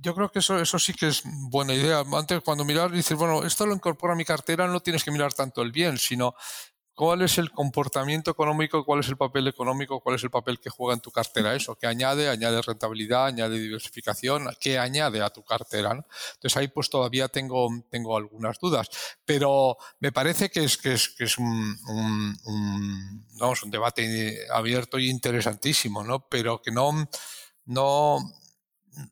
yo 0.00 0.14
creo 0.14 0.30
que 0.30 0.38
eso, 0.38 0.58
eso 0.58 0.78
sí 0.78 0.94
que 0.94 1.08
es 1.08 1.22
buena 1.24 1.74
idea. 1.74 2.02
Antes, 2.12 2.40
cuando 2.42 2.64
miras, 2.64 2.92
dices, 2.92 3.16
bueno, 3.16 3.44
esto 3.44 3.66
lo 3.66 3.74
incorpora 3.74 4.12
a 4.12 4.16
mi 4.16 4.24
cartera, 4.24 4.66
no 4.66 4.80
tienes 4.80 5.04
que 5.04 5.10
mirar 5.10 5.32
tanto 5.32 5.62
el 5.62 5.72
bien, 5.72 5.98
sino 5.98 6.34
cuál 7.00 7.22
es 7.22 7.38
el 7.38 7.50
comportamiento 7.50 8.30
económico, 8.30 8.84
cuál 8.84 9.00
es 9.00 9.08
el 9.08 9.16
papel 9.16 9.48
económico, 9.48 10.00
cuál 10.00 10.16
es 10.16 10.22
el 10.22 10.28
papel 10.28 10.60
que 10.60 10.68
juega 10.68 10.92
en 10.92 11.00
tu 11.00 11.10
cartera 11.10 11.54
eso, 11.54 11.74
qué 11.74 11.86
añade, 11.86 12.28
añade 12.28 12.60
rentabilidad, 12.60 13.24
añade 13.24 13.58
diversificación, 13.58 14.50
qué 14.60 14.78
añade 14.78 15.22
a 15.22 15.30
tu 15.30 15.42
cartera. 15.42 15.92
Entonces 15.92 16.58
ahí 16.58 16.68
pues 16.68 16.90
todavía 16.90 17.28
tengo, 17.28 17.70
tengo 17.88 18.18
algunas 18.18 18.58
dudas, 18.58 18.90
pero 19.24 19.78
me 19.98 20.12
parece 20.12 20.50
que 20.50 20.62
es, 20.62 20.76
que 20.76 20.92
es, 20.92 21.08
que 21.08 21.24
es 21.24 21.38
un, 21.38 21.74
un, 21.88 22.36
un 23.40 23.70
debate 23.70 24.46
abierto 24.52 24.98
y 24.98 25.08
interesantísimo, 25.08 26.04
¿no? 26.04 26.28
pero 26.28 26.60
que 26.60 26.70
no, 26.70 27.08
no, 27.64 28.18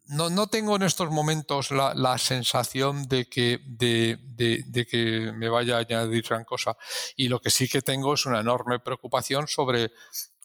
no, 0.07 0.31
no, 0.31 0.47
tengo 0.49 0.77
en 0.77 0.83
estos 0.83 1.11
momentos 1.11 1.71
la, 1.71 2.19
sensación 2.19 3.09
de 3.09 3.29
que, 3.29 3.61
de, 3.67 4.19
de, 4.67 4.87
que 4.87 5.33
me 5.35 5.49
vaya 5.49 5.77
a 5.77 5.81
añadir 5.81 6.25
gran 6.29 6.45
cosa. 6.45 6.77
Y 7.17 7.29
lo 7.29 7.41
que 7.41 7.51
sí 7.51 7.69
que 7.69 7.83
tengo 7.83 8.15
es 8.15 8.27
una 8.27 8.41
enorme 8.41 8.81
preocupación 8.81 9.47
sobre 9.47 9.93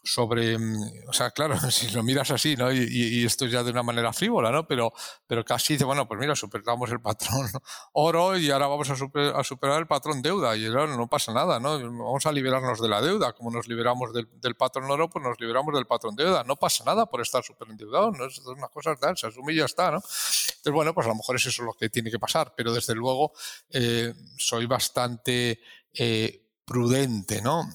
sobre, 0.04 0.58
mm, 0.58 1.08
o 1.08 1.14
sea, 1.14 1.32
claro, 1.32 1.56
si 1.72 1.90
lo 1.92 2.04
miras 2.04 2.30
así, 2.32 2.56
¿no? 2.56 2.72
Y, 2.72 3.24
esto 3.26 3.46
ya 3.46 3.64
de 3.64 3.72
una 3.72 3.84
manera 3.84 4.12
frívola, 4.12 4.52
¿no? 4.52 4.68
Pero, 4.68 4.92
pero 5.26 5.46
casi 5.46 5.74
dice, 5.74 5.86
bueno, 5.86 6.08
pues 6.08 6.20
mira, 6.20 6.36
superamos 6.36 6.92
el 6.92 7.00
patrón 7.00 7.50
oro 7.94 8.38
y 8.38 8.52
ahora 8.52 8.68
vamos 8.68 8.90
a, 8.90 9.44
superar 9.44 9.80
el 9.80 9.88
patrón 9.88 10.22
deuda 10.22 10.58
y 10.58 10.68
no, 10.70 11.08
pasa 11.08 11.34
nada, 11.34 11.60
¿no? 11.60 11.80
Vamos 11.80 12.26
a 12.26 12.32
liberarnos 12.32 12.82
de 12.82 12.90
la 12.90 13.02
deuda, 13.02 13.32
como 13.34 13.50
nos 13.50 13.68
liberamos 13.68 14.12
del, 14.14 14.56
patrón 14.56 14.92
oro, 14.92 15.10
pues 15.10 15.24
nos 15.24 15.40
liberamos 15.40 15.74
del 15.74 15.88
patrón 15.88 16.16
deuda, 16.16 16.44
no 16.44 16.58
pasa 16.58 16.84
nada 16.84 17.06
por 17.06 17.22
estar 17.22 17.44
super 17.44 17.70
endeudados, 17.70 18.18
¿no? 18.18 18.26
Es 18.26 18.40
una 18.40 18.68
cosa 18.68 18.96
tal, 18.96 19.18
se 19.18 19.28
asume 19.28 19.54
y 19.54 19.58
ya 19.58 19.66
está, 19.66 19.92
¿no? 19.92 19.98
Entonces, 19.98 20.74
bueno, 20.74 20.94
pues 20.94 21.06
a 21.06 21.10
lo 21.10 21.16
mejor 21.16 21.38
es 21.38 21.46
eso 21.46 21.64
lo 21.64 21.74
que 21.74 21.90
tiene 21.90 22.12
que 22.12 22.20
pasar, 22.20 22.54
pero 22.56 22.74
desde 22.74 22.94
luego 22.94 23.32
eh, 23.70 24.14
soy 24.38 24.66
bastante... 24.66 25.62
Eh, 25.96 26.43
prudente, 26.66 27.42
¿no? 27.42 27.70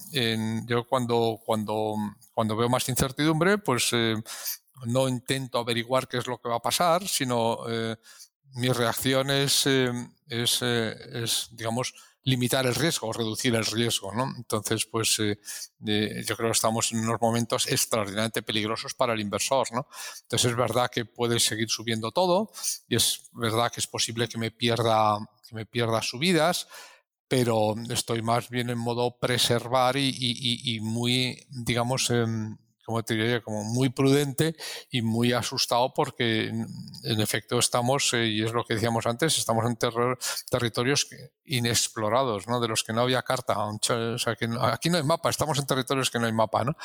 yo 0.66 0.86
cuando, 0.86 1.40
cuando, 1.44 1.96
cuando 2.32 2.56
veo 2.56 2.68
más 2.68 2.88
incertidumbre, 2.88 3.58
pues 3.58 3.90
eh, 3.92 4.16
no 4.86 5.08
intento 5.08 5.58
averiguar 5.58 6.08
qué 6.08 6.18
es 6.18 6.26
lo 6.26 6.38
que 6.38 6.48
va 6.48 6.56
a 6.56 6.62
pasar, 6.62 7.06
sino 7.06 7.58
eh, 7.68 7.96
mi 8.54 8.70
reacción 8.70 9.30
es, 9.30 9.66
eh, 9.66 9.92
es, 10.28 11.48
digamos, 11.52 11.94
limitar 12.24 12.66
el 12.66 12.74
riesgo, 12.74 13.12
reducir 13.12 13.54
el 13.54 13.64
riesgo, 13.64 14.12
¿no? 14.14 14.32
Entonces, 14.36 14.84
pues 14.84 15.16
yo 15.16 16.36
creo 16.36 16.48
que 16.48 16.50
estamos 16.50 16.92
en 16.92 16.98
unos 17.00 17.20
momentos 17.20 17.66
extraordinariamente 17.68 18.42
peligrosos 18.42 18.92
para 18.94 19.14
el 19.14 19.20
inversor, 19.20 19.66
¿no? 19.72 19.86
Entonces 20.22 20.50
es 20.50 20.56
verdad 20.56 20.90
que 20.90 21.06
puede 21.06 21.40
seguir 21.40 21.70
subiendo 21.70 22.10
todo 22.10 22.50
y 22.86 22.96
es 22.96 23.30
verdad 23.32 23.72
que 23.72 23.80
es 23.80 23.86
posible 23.86 24.28
que 24.28 24.36
me 24.36 24.50
pierda, 24.50 25.18
que 25.48 25.54
me 25.54 25.64
pierda 25.64 26.02
subidas, 26.02 26.68
pero 27.28 27.74
estoy 27.90 28.22
más 28.22 28.48
bien 28.48 28.70
en 28.70 28.78
modo 28.78 29.18
preservar 29.18 29.96
y, 29.96 30.78
muy, 30.80 31.46
digamos, 31.50 32.10
em, 32.10 32.56
como 32.88 33.02
te 33.02 33.12
diría, 33.12 33.42
como 33.42 33.64
muy 33.64 33.90
prudente 33.90 34.56
y 34.90 35.02
muy 35.02 35.34
asustado 35.34 35.92
porque 35.94 36.46
en 36.46 37.20
efecto 37.20 37.58
estamos, 37.58 38.14
eh, 38.14 38.28
y 38.28 38.42
es 38.42 38.54
lo 38.54 38.64
que 38.64 38.74
decíamos 38.74 39.06
antes, 39.06 39.36
estamos 39.36 39.66
en 39.66 39.76
territorios 40.50 41.06
inexplorados, 41.44 42.48
¿no? 42.48 42.60
De 42.60 42.68
los 42.68 42.82
que 42.84 42.94
no 42.94 43.02
había 43.02 43.20
carta. 43.20 43.58
O 43.58 43.78
sea, 43.82 44.36
que 44.36 44.48
aquí 44.62 44.88
no 44.88 44.96
hay 44.96 45.02
mapa, 45.02 45.28
estamos 45.28 45.58
en 45.58 45.66
territorios 45.66 46.10
que 46.10 46.18
no 46.18 46.24
hay 46.24 46.32
mapa, 46.32 46.64
¿no? 46.64 46.76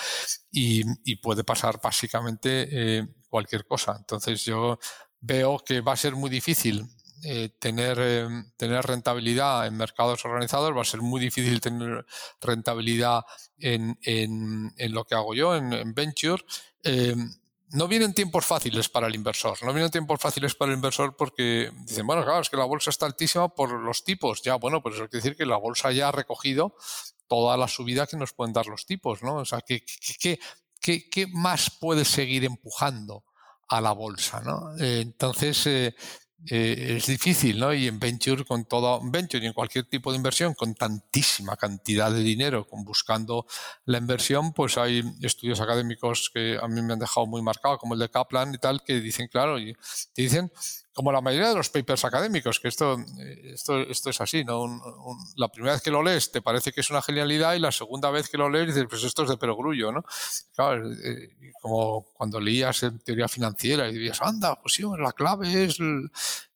Y, 0.52 1.16
puede 1.22 1.46
pasar 1.46 1.80
básicamente 1.82 2.68
eh, 2.70 3.08
cualquier 3.30 3.66
cosa. 3.66 3.96
Entonces 3.98 4.44
yo 4.44 4.78
veo 5.22 5.58
que 5.60 5.80
va 5.80 5.94
a 5.94 5.98
ser 5.98 6.16
muy 6.18 6.30
difícil 6.30 6.86
eh, 7.26 7.50
tener, 7.58 7.98
eh, 8.02 8.28
tener 8.58 8.86
rentabilidad 8.86 9.66
en 9.66 9.78
mercados 9.78 10.26
organizados, 10.26 10.76
va 10.76 10.82
a 10.82 10.86
ser 10.86 11.02
muy 11.02 11.22
difícil 11.22 11.62
tener 11.62 12.06
rentabilidad 12.42 13.24
en, 13.58 13.98
en, 14.02 14.74
en 14.76 14.94
lo 14.94 15.06
que 15.06 15.16
hago 15.16 15.34
yo, 15.34 15.56
en, 15.56 15.94
Venture. 15.94 16.44
Eh, 16.84 17.16
no 17.70 17.88
vienen 17.88 18.14
tiempos 18.14 18.46
fáciles 18.46 18.90
para 18.90 19.08
el 19.08 19.16
inversor. 19.16 19.58
No 19.64 19.72
vienen 19.72 19.90
tiempos 19.90 20.20
fáciles 20.20 20.54
para 20.54 20.72
el 20.72 20.78
inversor 20.78 21.16
porque 21.16 21.72
dicen, 21.86 22.06
bueno, 22.06 22.24
claro, 22.26 22.42
es 22.42 22.50
que 22.50 22.58
la 22.58 22.66
bolsa 22.66 22.90
está 22.90 23.06
altísima 23.06 23.48
por 23.48 23.72
los 23.72 24.04
tipos. 24.04 24.42
Ya, 24.44 24.56
bueno, 24.56 24.84
pues 24.84 24.96
eso 24.96 25.08
quiere 25.08 25.24
decir 25.24 25.38
que 25.38 25.46
la 25.46 25.58
bolsa 25.58 25.94
ya 25.94 26.10
ha 26.10 26.12
recogido 26.12 26.76
toda 27.28 27.56
la 27.56 27.70
subida 27.70 28.06
que 28.06 28.18
nos 28.18 28.34
pueden 28.34 28.54
dar 28.54 28.68
los 28.68 28.86
tipos, 28.86 29.24
¿no? 29.24 29.38
O 29.38 29.46
sea, 29.46 29.62
¿qué, 29.62 29.84
qué, 30.20 30.40
qué, 30.82 31.10
qué 31.10 31.28
más 31.28 31.70
puede 31.70 32.04
seguir 32.04 32.44
empujando 32.44 33.24
a 33.70 33.82
la 33.82 33.92
bolsa, 33.94 34.42
¿no? 34.42 34.76
entonces, 34.78 35.96
eh, 36.50 36.96
es 36.98 37.08
difícil, 37.08 37.60
¿no? 37.60 37.74
Y 37.74 37.88
en 37.88 38.00
venture, 38.00 38.44
con 38.44 38.66
todo 38.66 39.00
venture 39.04 39.44
y 39.44 39.48
en 39.48 39.54
cualquier 39.54 39.86
tipo 39.86 40.12
de 40.12 40.18
inversión, 40.18 40.54
con 40.54 40.76
tantísima 40.76 41.56
cantidad 41.56 42.12
de 42.12 42.22
dinero, 42.22 42.68
con 42.68 42.84
buscando 42.84 43.46
la 43.86 43.98
inversión, 43.98 44.54
pues 44.54 44.78
hay 44.78 45.04
estudios 45.22 45.62
académicos 45.62 46.30
que 46.34 46.58
a 46.62 46.68
mí 46.68 46.82
me 46.82 46.94
han 46.94 47.00
dejado 47.00 47.28
muy 47.28 47.42
marcado, 47.42 47.78
como 47.78 47.94
el 47.94 48.00
de 48.02 48.10
Kaplan 48.10 48.54
y 48.54 48.58
tal, 48.58 48.84
que 48.84 49.00
dicen, 49.00 49.28
claro, 49.28 49.58
y 49.60 49.74
te 50.14 50.22
dicen 50.22 50.52
como 50.94 51.12
la 51.12 51.22
mayoría 51.22 51.50
de 51.50 51.56
los 51.56 51.70
papers 51.70 52.06
académicos, 52.06 52.60
que 52.60 52.68
esto, 52.68 52.98
esto, 53.46 53.80
esto 53.80 54.10
es 54.12 54.22
así, 54.22 54.44
¿no? 54.44 54.82
la 55.36 55.50
primera 55.50 55.74
vez 55.74 55.82
que 55.82 55.90
lo 55.90 56.04
lees 56.04 56.32
te 56.32 56.42
parece 56.42 56.72
que 56.72 56.82
es 56.82 56.90
una 56.92 57.02
genialidad 57.02 57.56
y 57.56 57.60
la 57.60 57.72
segunda 57.72 58.12
vez 58.12 58.30
que 58.30 58.38
lo 58.38 58.50
lees 58.50 58.68
dices, 58.68 58.86
pues 58.88 59.04
esto 59.04 59.24
es 59.24 59.30
de 59.30 59.38
perogrullo, 59.38 59.92
¿no? 59.92 60.06
Claro, 60.56 60.92
eh, 60.92 61.30
como 61.62 62.06
cuando 62.14 62.40
leías 62.40 62.84
en 62.84 63.00
teoría 63.00 63.28
financiera 63.28 63.90
y 63.90 63.94
dirías, 63.94 64.22
anda, 64.22 64.60
pues 64.62 64.76
sí, 64.76 64.84
la 65.00 65.14
clave 65.14 65.64
es 65.64 65.80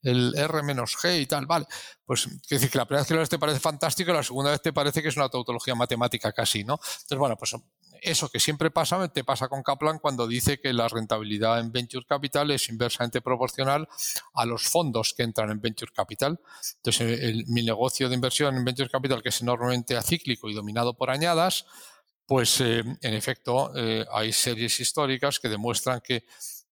R-G 0.08 1.22
y 1.22 1.26
tal, 1.26 1.46
vale. 1.46 1.66
Pues 2.06 2.26
quiere 2.26 2.60
decir 2.60 2.70
que 2.70 2.78
la 2.78 2.86
primera 2.86 3.02
vez 3.02 3.08
que 3.08 3.14
lo 3.14 3.20
ves 3.20 3.30
te 3.30 3.40
parece 3.40 3.60
fantástico 3.60 4.14
la 4.14 4.24
segunda 4.24 4.52
vez 4.52 4.62
te 4.62 4.74
parece 4.74 5.02
que 5.02 5.10
es 5.10 5.18
una 5.18 5.30
tautología 5.30 5.76
matemática 5.76 6.32
casi, 6.32 6.64
¿no? 6.64 6.76
Entonces, 6.76 7.18
bueno, 7.18 7.36
pues 7.36 7.56
eso 8.02 8.30
que 8.30 8.40
siempre 8.40 8.72
pasa, 8.72 9.08
te 9.10 9.24
pasa 9.24 9.48
con 9.48 9.64
Kaplan 9.64 10.00
cuando 10.00 10.28
dice 10.28 10.60
que 10.60 10.74
la 10.74 10.88
rentabilidad 10.88 11.60
en 11.60 11.72
Venture 11.72 12.06
Capital 12.06 12.52
es 12.52 12.70
inversamente 12.70 13.22
proporcional 13.22 13.88
a 14.34 14.46
los 14.46 14.64
fondos 14.64 15.14
que 15.14 15.24
entran 15.24 15.50
en 15.50 15.60
Venture 15.60 15.92
Capital. 15.94 16.40
Entonces, 16.78 17.48
mi 17.48 17.64
negocio 17.64 18.10
de 18.10 18.16
inversión 18.16 18.56
en 18.56 18.64
Venture 18.64 18.90
Capital, 18.90 19.22
que 19.22 19.30
es 19.30 19.42
enormemente 19.42 19.98
acíclico 19.98 20.50
y 20.50 20.54
dominado 20.54 20.96
por 20.96 21.10
añadas, 21.10 21.66
pues 22.26 22.60
eh, 22.60 22.84
en 23.02 23.14
efecto 23.14 23.72
eh, 23.76 24.06
hay 24.12 24.34
series 24.34 24.80
históricas 24.80 25.40
que 25.40 25.48
demuestran 25.48 26.02
que 26.02 26.26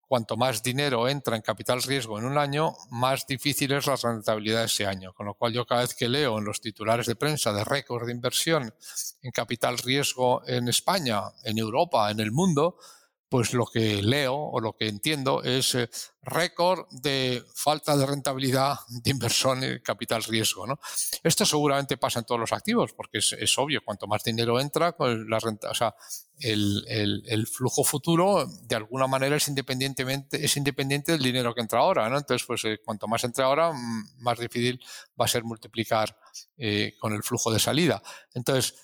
cuanto 0.09 0.37
más 0.37 0.63
dinero 0.63 1.09
entra 1.09 1.37
en 1.37 1.43
capital 1.43 1.83
riesgo 1.83 2.19
en 2.19 2.25
un 2.25 2.39
año, 2.39 2.75
más 2.91 3.27
difícil 3.27 3.73
es 3.73 3.87
la 3.87 3.97
rentabilidad 3.97 4.61
de 4.61 4.67
ese 4.67 4.87
año. 4.87 5.13
Con 5.13 5.27
lo 5.27 5.35
cual 5.35 5.53
yo 5.53 5.67
cada 5.67 5.83
vez 5.83 5.95
que 5.95 6.09
leo 6.09 6.39
en 6.39 6.45
los 6.45 6.61
titulares 6.61 7.07
de 7.07 7.17
prensa 7.17 7.53
de 7.53 7.65
récord 7.65 8.07
de 8.07 8.13
inversión 8.13 8.75
en 9.23 9.31
capital 9.31 9.79
riesgo 9.79 10.47
en 10.47 10.69
España, 10.69 11.23
en 11.45 11.59
Europa, 11.59 12.11
en 12.11 12.21
el 12.21 12.33
mundo, 12.33 12.77
pues 13.35 13.52
lo 13.52 13.66
que 13.66 14.01
leo 14.01 14.32
o 14.36 14.61
lo 14.61 14.77
que 14.77 14.86
entiendo 14.86 15.43
es 15.43 15.74
eh, 15.74 15.90
récord 16.23 16.86
de 16.93 17.43
falta 17.52 17.97
de 17.97 18.06
rentabilidad 18.06 18.77
de 18.89 19.11
inversión 19.11 19.65
en 19.65 19.81
capital 19.81 20.23
riesgo. 20.23 20.69
¿no? 20.69 20.78
Esto 21.20 21.44
seguramente 21.44 21.97
pasa 21.97 22.20
en 22.20 22.27
todos 22.27 22.40
los 22.40 22.52
activos, 22.52 22.93
porque 22.93 23.19
es, 23.19 23.59
obvio, 23.59 23.82
cuanto 23.85 24.06
más 24.06 24.23
dinero 24.23 24.61
entra, 24.61 24.97
pues 24.97 25.19
la 25.27 25.39
o 25.39 25.74
sea, 25.74 25.97
el, 26.39 27.48
flujo 27.52 27.82
futuro 27.82 28.47
de 28.47 28.77
alguna 28.77 29.09
manera 29.09 29.35
es 29.35 29.48
independientemente 29.48 30.44
es 30.44 30.56
independiente 30.56 31.11
del 31.11 31.23
dinero 31.23 31.52
que 31.56 31.62
entra 31.62 31.81
ahora. 31.81 32.09
¿no? 32.09 32.19
Entonces, 32.19 32.47
pues 32.47 32.65
eh, 32.66 32.78
cuanto 32.85 33.09
más 33.09 33.24
entra 33.24 33.47
ahora, 33.47 33.73
más 34.19 34.39
difícil 34.39 34.81
va 35.20 35.24
a 35.24 35.28
ser 35.28 35.43
multiplicar 35.43 36.16
eh, 36.56 36.94
con 37.01 37.12
el 37.12 37.24
flujo 37.24 37.52
de 37.52 37.59
salida. 37.59 38.01
Entonces, 38.32 38.77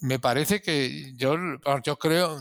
me 0.00 0.18
parece 0.18 0.62
que 0.62 1.12
yo, 1.14 1.36
yo 1.84 1.98
creo 1.98 2.40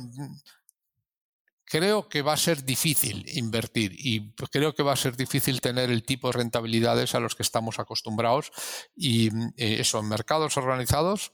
creo 1.69 2.07
que 2.07 2.21
va 2.21 2.33
a 2.33 2.37
ser 2.37 2.63
difícil 2.63 3.25
invertir 3.35 3.91
y 3.93 4.33
creo 4.51 4.73
que 4.73 4.83
va 4.83 4.93
a 4.93 4.97
ser 4.97 5.17
difícil 5.17 5.59
tener 5.59 5.91
el 5.91 6.03
tipo 6.03 6.27
de 6.27 6.37
rentabilidades 6.37 7.13
a 7.13 7.19
los 7.19 7.35
que 7.35 7.43
estamos 7.43 7.77
acostumbrados 7.77 8.51
y 8.95 9.27
eh, 9.57 9.81
eso 9.81 9.99
en 9.99 10.07
mercados 10.07 10.55
organizados 10.55 11.33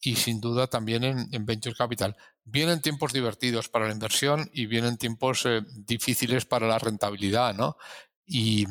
y 0.00 0.16
sin 0.16 0.40
duda 0.40 0.66
también 0.68 1.04
en, 1.04 1.46
venture 1.46 1.76
capital. 1.76 2.16
Vienen 2.44 2.80
tiempos 2.80 3.12
divertidos 3.12 3.68
para 3.68 3.86
la 3.86 3.92
inversión 3.92 4.50
y 4.52 4.66
vienen 4.66 4.96
tiempos 4.96 5.46
eh, 5.46 5.62
difíciles 5.76 6.44
para 6.44 6.66
la 6.66 6.78
rentabilidad, 6.78 7.54
¿no? 7.54 7.76
Y, 8.24 8.66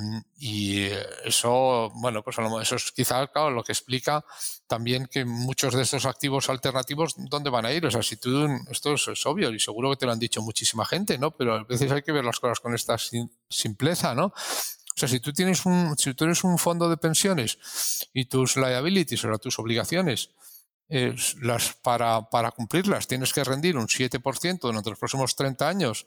eso, 1.24 1.92
bueno, 1.96 2.24
pues 2.24 2.38
eso 2.62 2.76
es 2.76 2.92
quizá 2.92 3.30
lo 3.50 3.64
que 3.64 3.72
explica 3.72 4.26
también 4.68 5.08
que 5.08 5.26
muchos 5.26 5.74
de 5.76 5.84
estos 5.84 6.06
activos 6.06 6.50
alternativos, 6.50 7.16
¿dónde 7.18 7.50
van 7.50 7.66
a 7.66 7.74
ir? 7.74 7.86
O 7.86 7.92
sea, 7.92 8.02
si 8.02 8.18
tú, 8.18 8.48
esto 8.70 8.94
es, 8.94 9.26
obvio 9.26 9.52
y 9.52 9.60
seguro 9.60 9.92
que 9.92 9.98
te 9.98 10.06
lo 10.06 10.14
han 10.14 10.20
dicho 10.20 10.42
muchísima 10.42 10.86
gente, 10.86 11.18
¿no? 11.18 11.32
Pero 11.32 11.56
a 11.56 11.64
veces 11.64 11.92
hay 11.92 12.02
que 12.02 12.12
ver 12.12 12.26
las 12.26 12.40
cosas 12.40 12.60
con 12.60 12.74
esta 12.74 12.96
simpleza, 13.50 14.16
¿no? 14.16 14.26
O 14.26 14.98
sea, 14.98 15.08
si 15.08 15.20
tú 15.20 15.32
tienes 15.34 15.66
un, 15.66 15.98
si 15.98 16.14
tú 16.14 16.26
eres 16.26 16.44
un 16.44 16.58
fondo 16.58 16.90
de 16.90 16.98
pensiones 16.98 17.58
y 18.14 18.26
tus 18.26 18.58
liabilities, 18.58 19.24
o 19.26 19.28
sea, 19.28 19.38
tus 19.38 19.60
obligaciones, 19.60 20.32
eh, 20.90 21.16
las, 21.42 21.74
para, 21.76 22.30
para 22.30 22.52
cumplirlas 22.52 23.08
tienes 23.08 23.32
que 23.32 23.46
rendir 23.46 23.78
un 23.78 23.88
7% 23.88 24.60
durante 24.60 24.90
los 24.90 25.00
próximos 25.00 25.36
30 25.38 25.70
años 25.70 26.06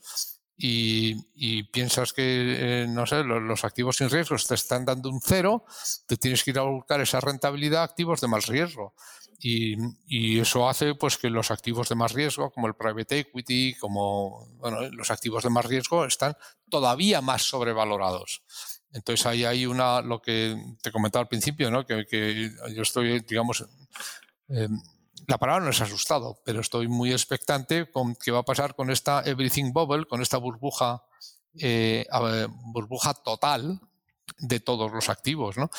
y, 0.56 1.64
piensas 1.64 2.12
que, 2.12 2.82
eh, 2.82 2.86
no 2.88 3.06
sé, 3.06 3.24
los, 3.24 3.64
activos 3.64 3.96
sin 3.96 4.10
riesgos 4.10 4.46
te 4.46 4.54
están 4.54 4.84
dando 4.84 5.10
un 5.10 5.20
cero, 5.20 5.64
te 6.06 6.16
tienes 6.16 6.44
que 6.44 6.50
ir 6.50 6.58
a 6.58 6.62
buscar 6.62 7.00
esa 7.00 7.20
rentabilidad 7.20 7.82
a 7.82 7.84
activos 7.84 8.20
de 8.20 8.28
más 8.28 8.46
riesgo. 8.46 8.94
Y, 9.38 10.38
eso 10.40 10.68
hace 10.68 10.94
pues 10.94 11.18
que 11.18 11.28
los 11.28 11.50
activos 11.50 11.88
de 11.88 11.96
más 11.96 12.12
riesgo, 12.12 12.50
como 12.50 12.66
el 12.66 12.74
private 12.74 13.20
equity, 13.20 13.74
como 13.74 14.48
bueno, 14.56 14.80
los 14.90 15.10
activos 15.10 15.42
de 15.42 15.50
más 15.50 15.64
riesgo, 15.66 16.04
están 16.04 16.36
todavía 16.70 17.20
más 17.20 17.42
sobrevalorados. 17.42 18.42
Entonces 18.92 19.26
ahí 19.26 19.44
hay 19.44 19.66
una, 19.66 20.00
lo 20.02 20.22
que 20.22 20.56
te 20.80 20.92
comentaba 20.92 21.22
al 21.22 21.28
principio, 21.28 21.70
¿no? 21.70 21.84
que, 21.84 22.06
que 22.06 22.52
yo 22.72 22.82
estoy, 22.82 23.20
digamos, 23.20 23.66
eh, 24.48 24.68
la 25.26 25.38
palabra 25.38 25.64
no 25.64 25.70
es 25.70 25.80
asustado, 25.80 26.40
pero 26.44 26.60
estoy 26.60 26.88
muy 26.88 27.12
expectante 27.12 27.90
con 27.90 28.16
qué 28.16 28.30
va 28.30 28.40
a 28.40 28.44
pasar 28.44 28.74
con 28.74 28.90
esta 28.90 29.22
everything 29.24 29.72
bubble, 29.72 30.06
con 30.06 30.22
esta 30.22 30.38
burbuja, 30.38 31.04
eh, 31.58 32.06
burbuja 32.72 33.14
total 33.14 33.80
de 34.38 34.60
todos 34.60 34.92
los 34.92 35.08
activos, 35.08 35.56
¿no? 35.56 35.70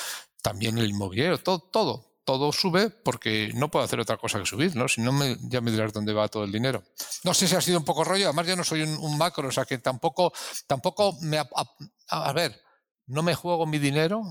También 0.42 0.78
el 0.78 0.90
inmobiliario, 0.90 1.38
todo, 1.38 1.58
todo, 1.58 2.20
todo 2.24 2.52
sube 2.52 2.90
porque 2.90 3.50
no 3.54 3.70
puedo 3.70 3.84
hacer 3.84 4.00
otra 4.00 4.16
cosa 4.16 4.38
que 4.38 4.46
subir, 4.46 4.74
¿no? 4.76 4.88
Si 4.88 5.00
no, 5.00 5.12
me, 5.12 5.36
ya 5.42 5.60
me 5.60 5.70
dirás 5.70 5.92
dónde 5.92 6.12
va 6.12 6.28
todo 6.28 6.44
el 6.44 6.52
dinero. 6.52 6.82
No 7.24 7.34
sé 7.34 7.46
si 7.48 7.54
ha 7.54 7.60
sido 7.60 7.78
un 7.78 7.84
poco 7.84 8.04
rollo, 8.04 8.26
además 8.26 8.46
yo 8.46 8.56
no 8.56 8.64
soy 8.64 8.82
un, 8.82 9.18
macro, 9.18 9.48
o 9.48 9.52
sea 9.52 9.64
que 9.64 9.78
tampoco, 9.78 10.32
tampoco 10.66 11.16
me... 11.22 11.38
a 12.08 12.32
ver, 12.32 12.60
no 13.06 13.22
me 13.22 13.34
juego 13.34 13.66
mi 13.66 13.78
dinero 13.78 14.22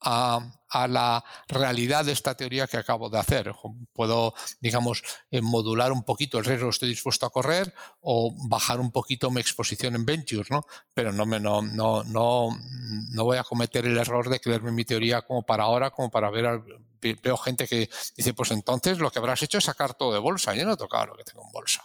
a, 0.00 0.40
la 0.72 1.24
realidad 1.48 2.04
de 2.04 2.12
esta 2.12 2.34
teoría 2.34 2.66
que 2.66 2.76
acabo 2.76 3.08
de 3.08 3.18
hacer. 3.18 3.52
Puedo, 3.92 4.34
digamos, 4.60 5.02
eh, 5.30 5.40
modular 5.40 5.92
un 5.92 6.02
poquito 6.02 6.38
el 6.38 6.44
riesgo 6.44 6.66
que 6.66 6.70
estoy 6.70 6.88
dispuesto 6.88 7.26
a 7.26 7.30
correr 7.30 7.74
o 8.00 8.34
bajar 8.48 8.80
un 8.80 8.90
poquito 8.90 9.30
mi 9.30 9.40
exposición 9.40 9.94
en 9.94 10.04
ventures, 10.04 10.50
¿no? 10.50 10.66
Pero 10.92 11.12
no, 11.12 11.26
me, 11.26 11.40
no, 11.40 11.62
no, 11.62 12.04
no, 12.04 12.48
no 13.10 13.24
voy 13.24 13.38
a 13.38 13.44
cometer 13.44 13.86
el 13.86 13.96
error 13.96 14.28
de 14.28 14.40
creerme 14.40 14.72
mi 14.72 14.84
teoría 14.84 15.22
como 15.22 15.44
para 15.44 15.64
ahora, 15.64 15.90
como 15.90 16.10
para 16.10 16.30
ver, 16.30 16.62
veo 17.00 17.36
gente 17.36 17.66
que 17.66 17.88
dice, 18.16 18.34
pues 18.34 18.50
entonces 18.50 18.98
lo 18.98 19.10
que 19.10 19.18
habrás 19.18 19.42
hecho 19.42 19.58
es 19.58 19.64
sacar 19.64 19.94
todo 19.94 20.12
de 20.12 20.18
bolsa. 20.18 20.54
Yo 20.54 20.64
no 20.64 20.72
he 20.72 20.76
tocado 20.76 21.06
lo 21.06 21.16
que 21.16 21.24
tengo 21.24 21.44
en 21.44 21.52
bolsa. 21.52 21.82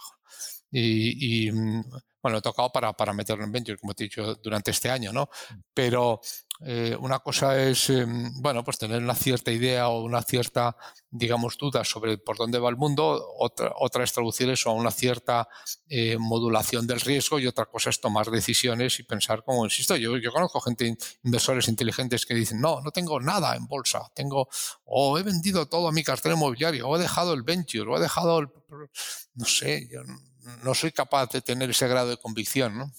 Y, 0.70 1.46
y 1.46 1.52
mm, 1.52 1.84
bueno, 2.22 2.38
he 2.38 2.42
tocado 2.42 2.70
para, 2.70 2.92
para 2.92 3.12
meterlo 3.12 3.44
en 3.44 3.52
venture, 3.52 3.78
como 3.78 3.94
te 3.94 4.04
he 4.04 4.06
dicho, 4.06 4.36
durante 4.36 4.70
este 4.70 4.90
año, 4.90 5.12
¿no? 5.12 5.28
Pero 5.74 6.20
eh, 6.64 6.96
una 7.00 7.18
cosa 7.18 7.60
es, 7.60 7.90
em, 7.90 8.32
bueno, 8.40 8.62
pues 8.62 8.78
tener 8.78 9.02
una 9.02 9.14
cierta 9.14 9.50
idea 9.50 9.88
o 9.88 10.02
una 10.02 10.22
cierta, 10.22 10.76
digamos, 11.10 11.58
duda 11.58 11.84
sobre 11.84 12.18
por 12.18 12.36
dónde 12.36 12.58
va 12.58 12.70
el 12.70 12.76
mundo, 12.76 13.34
otra, 13.38 13.72
otra 13.78 14.04
es 14.04 14.12
traducir 14.12 14.48
eso 14.48 14.70
a 14.70 14.74
una 14.74 14.92
cierta 14.92 15.48
eh, 15.88 16.16
modulación 16.18 16.86
del 16.86 17.00
riesgo 17.00 17.40
y 17.40 17.46
otra 17.46 17.66
cosa 17.66 17.90
es 17.90 18.00
tomar 18.00 18.30
decisiones 18.30 19.00
y 19.00 19.02
pensar, 19.02 19.42
como 19.44 19.64
insisto, 19.64 19.96
yo, 19.96 20.12
conozco 20.32 20.60
gente, 20.60 20.96
inversores 21.24 21.68
inteligentes 21.68 22.24
que 22.24 22.34
dicen, 22.34 22.60
no, 22.60 22.80
no 22.80 22.92
tengo 22.92 23.20
nada 23.20 23.56
en 23.56 23.66
bolsa, 23.66 24.10
tengo, 24.14 24.48
o 24.84 25.18
he 25.18 25.22
vendido 25.22 25.66
todo 25.66 25.88
a 25.88 25.92
mi 25.92 26.04
cartera 26.04 26.36
inmobiliaria, 26.36 26.86
o 26.86 26.96
he 26.96 27.00
dejado 27.00 27.34
el 27.34 27.42
venture, 27.42 27.90
o 27.90 27.96
he 27.96 28.00
dejado 28.00 28.38
el, 28.38 28.48
no 29.34 29.44
sé, 29.46 29.88
yo 29.90 30.00
no 30.62 30.74
soy 30.74 30.92
capaz 30.92 31.30
de 31.30 31.40
tener 31.40 31.70
ese 31.70 31.88
grado 31.88 32.10
de 32.10 32.16
convicción, 32.16 32.78
¿no? 32.78 32.92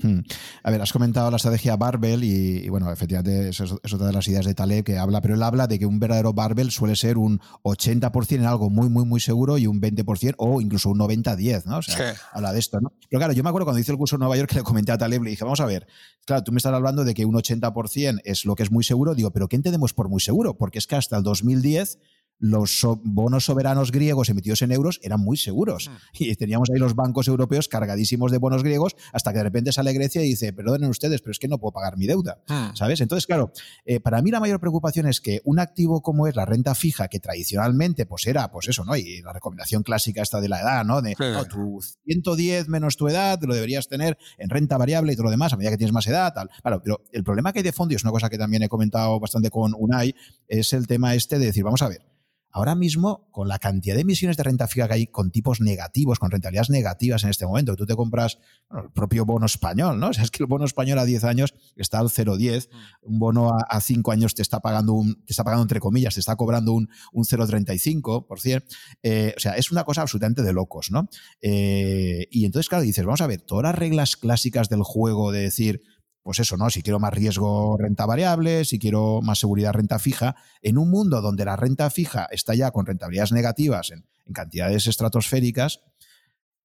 Hmm. 0.00 0.20
A 0.62 0.70
ver, 0.70 0.80
has 0.80 0.92
comentado 0.92 1.30
la 1.30 1.38
estrategia 1.38 1.76
Barbell 1.76 2.22
y, 2.22 2.68
bueno, 2.68 2.90
efectivamente 2.92 3.48
es, 3.48 3.60
es, 3.60 3.92
otra 3.92 4.06
de 4.06 4.12
las 4.12 4.28
ideas 4.28 4.46
de 4.46 4.54
Taleb 4.54 4.84
que 4.84 4.96
habla, 4.96 5.20
pero 5.20 5.34
él 5.34 5.42
habla 5.42 5.66
de 5.66 5.78
que 5.78 5.86
un 5.86 5.98
verdadero 5.98 6.32
Barbell 6.32 6.70
suele 6.70 6.94
ser 6.94 7.18
un 7.18 7.40
80% 7.64 8.36
en 8.36 8.44
algo 8.44 8.70
muy, 8.70 8.88
muy, 8.88 9.04
muy 9.04 9.20
seguro 9.20 9.58
y 9.58 9.66
un 9.66 9.80
20% 9.80 10.34
o 10.38 10.60
incluso 10.60 10.90
un 10.90 10.98
90-10, 10.98 11.64
¿no? 11.64 11.78
O 11.78 11.82
sea, 11.82 12.14
habla 12.32 12.52
de 12.52 12.60
esto, 12.60 12.80
¿no? 12.80 12.92
Pero 13.08 13.18
claro, 13.18 13.32
yo 13.32 13.42
me 13.42 13.48
acuerdo 13.48 13.66
cuando 13.66 13.80
hice 13.80 13.90
el 13.90 13.98
curso 13.98 14.16
en 14.16 14.20
Nueva 14.20 14.36
York 14.36 14.50
que 14.50 14.56
le 14.56 14.62
comenté 14.62 14.92
a 14.92 14.98
Taleb, 14.98 15.22
le 15.24 15.30
dije, 15.30 15.42
vamos 15.42 15.60
a 15.60 15.66
ver, 15.66 15.86
claro, 16.24 16.44
tú 16.44 16.52
me 16.52 16.58
estás 16.58 16.72
hablando 16.72 17.04
de 17.04 17.14
que 17.14 17.24
un 17.24 17.34
80% 17.34 18.20
es 18.24 18.44
lo 18.44 18.54
que 18.54 18.62
es 18.62 18.70
muy 18.70 18.84
seguro, 18.84 19.14
digo, 19.14 19.32
pero 19.32 19.48
¿qué 19.48 19.56
entendemos 19.56 19.94
por 19.94 20.08
muy 20.08 20.20
seguro? 20.20 20.56
Porque 20.56 20.78
es 20.78 20.86
que 20.86 20.94
hasta 20.94 21.16
el 21.16 21.24
2010 21.24 21.98
los 22.38 22.86
bonos 23.02 23.44
soberanos 23.44 23.90
griegos 23.90 24.28
emitidos 24.28 24.62
en 24.62 24.72
euros 24.72 25.00
eran 25.02 25.20
muy 25.20 25.36
seguros. 25.36 25.88
Mm. 25.88 26.22
Y 26.22 26.36
teníamos 26.36 26.70
ahí 26.70 26.78
los 26.78 26.94
bancos 26.94 27.28
europeos 27.28 27.68
cargadísimos 27.68 28.30
de 28.30 28.38
bonos 28.38 28.62
griegos 28.62 28.96
hasta 29.12 29.32
que 29.32 29.38
de 29.38 29.44
repente 29.44 29.72
sale 29.72 29.92
Grecia 29.92 30.22
y 30.22 30.28
dice, 30.28 30.52
perdonen 30.52 30.90
ustedes, 30.90 31.20
pero 31.20 31.32
es 31.32 31.38
que 31.38 31.48
no 31.48 31.58
puedo 31.58 31.72
pagar 31.72 31.96
mi 31.96 32.06
deuda. 32.06 32.42
Mm. 32.48 32.74
¿Sabes? 32.74 33.00
Entonces, 33.00 33.26
claro, 33.26 33.52
eh, 33.84 34.00
para 34.00 34.22
mí 34.22 34.30
la 34.30 34.40
mayor 34.40 34.60
preocupación 34.60 35.06
es 35.06 35.20
que 35.20 35.40
un 35.44 35.58
activo 35.58 36.02
como 36.02 36.26
es 36.26 36.36
la 36.36 36.44
renta 36.44 36.74
fija, 36.74 37.08
que 37.08 37.20
tradicionalmente 37.20 38.06
pues 38.06 38.26
era, 38.26 38.50
pues 38.50 38.68
eso, 38.68 38.84
¿no? 38.84 38.96
Y 38.96 39.22
la 39.22 39.32
recomendación 39.32 39.82
clásica 39.82 40.22
esta 40.22 40.40
de 40.40 40.48
la 40.48 40.60
edad, 40.60 40.84
¿no? 40.84 41.02
De 41.02 41.16
tu 41.48 41.80
110 42.04 42.68
menos 42.68 42.96
tu 42.96 43.08
edad 43.08 43.38
lo 43.42 43.54
deberías 43.54 43.88
tener 43.88 44.18
en 44.38 44.50
renta 44.50 44.76
variable 44.76 45.12
y 45.12 45.16
todo 45.16 45.24
lo 45.24 45.30
demás 45.30 45.52
a 45.52 45.56
medida 45.56 45.70
que 45.70 45.78
tienes 45.78 45.92
más 45.92 46.06
edad, 46.06 46.32
tal. 46.32 46.50
Claro, 46.62 46.80
pero 46.82 47.02
el 47.12 47.24
problema 47.24 47.52
que 47.52 47.60
hay 47.60 47.62
de 47.62 47.72
fondo, 47.72 47.92
y 47.92 47.96
es 47.96 48.04
una 48.04 48.12
cosa 48.12 48.28
que 48.28 48.38
también 48.38 48.62
he 48.62 48.68
comentado 48.68 49.18
bastante 49.18 49.50
con 49.50 49.74
Unai, 49.76 50.14
es 50.46 50.72
el 50.72 50.86
tema 50.86 51.14
este 51.14 51.38
de 51.38 51.46
decir, 51.46 51.64
vamos 51.64 51.82
a 51.82 51.88
ver, 51.88 52.02
Ahora 52.50 52.74
mismo, 52.74 53.28
con 53.30 53.46
la 53.46 53.58
cantidad 53.58 53.94
de 53.94 54.00
emisiones 54.00 54.36
de 54.36 54.42
renta 54.42 54.66
fija 54.66 54.88
que 54.88 54.94
hay 54.94 55.06
con 55.06 55.30
tipos 55.30 55.60
negativos, 55.60 56.18
con 56.18 56.30
rentabilidades 56.30 56.70
negativas 56.70 57.22
en 57.24 57.30
este 57.30 57.46
momento, 57.46 57.72
que 57.72 57.76
tú 57.76 57.86
te 57.86 57.94
compras 57.94 58.38
el 58.70 58.90
propio 58.92 59.24
bono 59.24 59.46
español, 59.46 60.00
¿no? 60.00 60.08
O 60.08 60.12
sea, 60.12 60.24
es 60.24 60.30
que 60.30 60.42
el 60.42 60.46
bono 60.46 60.64
español 60.64 60.98
a 60.98 61.04
10 61.04 61.24
años 61.24 61.54
está 61.76 61.98
al 61.98 62.08
0,10, 62.08 62.68
mm. 62.68 63.12
un 63.12 63.18
bono 63.18 63.52
a, 63.56 63.80
5 63.80 64.10
años 64.10 64.34
te 64.34 64.42
está 64.42 64.60
pagando, 64.60 64.94
un, 64.94 65.14
te 65.24 65.32
está 65.32 65.44
pagando 65.44 65.62
entre 65.62 65.80
comillas, 65.80 66.14
te 66.14 66.20
está 66.20 66.36
cobrando 66.36 66.72
un, 66.72 66.88
un 67.12 67.24
0,35%. 67.24 68.64
Eh, 69.02 69.34
o 69.36 69.40
sea, 69.40 69.52
es 69.52 69.70
una 69.70 69.84
cosa 69.84 70.02
absolutamente 70.02 70.42
de 70.42 70.52
locos, 70.52 70.90
¿no? 70.90 71.08
Eh, 71.42 72.26
y 72.30 72.46
entonces, 72.46 72.68
claro, 72.68 72.82
dices, 72.84 73.04
vamos 73.04 73.20
a 73.20 73.26
ver, 73.26 73.42
todas 73.42 73.64
las 73.64 73.74
reglas 73.74 74.16
clásicas 74.16 74.68
del 74.68 74.82
juego 74.82 75.32
de 75.32 75.42
decir, 75.42 75.82
pues 76.28 76.40
eso, 76.40 76.58
¿no? 76.58 76.68
Si 76.68 76.82
quiero 76.82 77.00
más 77.00 77.14
riesgo 77.14 77.78
renta 77.78 78.04
variable, 78.04 78.66
si 78.66 78.78
quiero 78.78 79.22
más 79.22 79.38
seguridad 79.38 79.72
renta 79.72 79.98
fija, 79.98 80.36
en 80.60 80.76
un 80.76 80.90
mundo 80.90 81.22
donde 81.22 81.46
la 81.46 81.56
renta 81.56 81.88
fija 81.88 82.28
está 82.30 82.54
ya 82.54 82.70
con 82.70 82.84
rentabilidades 82.84 83.32
negativas 83.32 83.92
en, 83.92 84.04
en 84.26 84.34
cantidades 84.34 84.86
estratosféricas, 84.86 85.80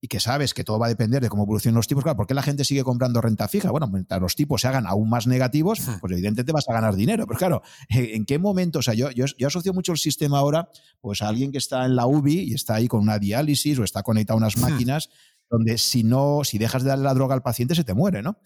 y 0.03 0.09
que 0.09 0.19
sabes 0.19 0.53
que 0.53 0.65
todo 0.65 0.79
va 0.79 0.87
a 0.87 0.89
depender 0.89 1.21
de 1.21 1.29
cómo 1.29 1.43
evolucionen 1.43 1.77
los 1.77 1.87
tipos, 1.87 2.03
claro, 2.03 2.17
¿por 2.17 2.27
qué 2.27 2.33
la 2.33 2.43
gente 2.43 2.65
sigue 2.65 2.83
comprando 2.83 3.21
renta 3.21 3.47
fija? 3.47 3.71
Bueno, 3.71 3.87
mientras 3.87 4.19
los 4.19 4.35
tipos 4.35 4.59
se 4.59 4.67
hagan 4.67 4.85
aún 4.85 5.09
más 5.09 5.27
negativos, 5.27 5.79
pues 6.01 6.11
evidentemente 6.11 6.51
vas 6.51 6.67
a 6.67 6.73
ganar 6.73 6.97
dinero. 6.97 7.25
Pero 7.25 7.39
claro, 7.39 7.61
¿en 7.87 8.25
qué 8.25 8.37
momento? 8.37 8.79
O 8.79 8.81
sea, 8.81 8.95
yo, 8.95 9.11
yo, 9.11 9.23
yo, 9.37 9.47
asocio 9.47 9.71
mucho 9.71 9.93
el 9.93 9.97
sistema 9.97 10.39
ahora 10.39 10.67
pues 10.99 11.21
a 11.21 11.29
alguien 11.29 11.53
que 11.53 11.57
está 11.57 11.85
en 11.85 11.95
la 11.95 12.05
UBI 12.05 12.51
y 12.51 12.53
está 12.53 12.75
ahí 12.75 12.89
con 12.89 12.99
una 12.99 13.17
diálisis 13.17 13.79
o 13.79 13.85
está 13.85 14.03
conectado 14.03 14.35
a 14.35 14.39
unas 14.39 14.57
máquinas 14.57 15.09
donde 15.53 15.77
si 15.77 16.03
no, 16.03 16.41
si 16.43 16.57
dejas 16.57 16.81
de 16.81 16.89
darle 16.89 17.03
la 17.03 17.13
droga 17.13 17.35
al 17.35 17.43
paciente 17.43 17.75
se 17.75 17.83
te 17.83 17.93
muere, 17.93 18.23
¿no? 18.23 18.37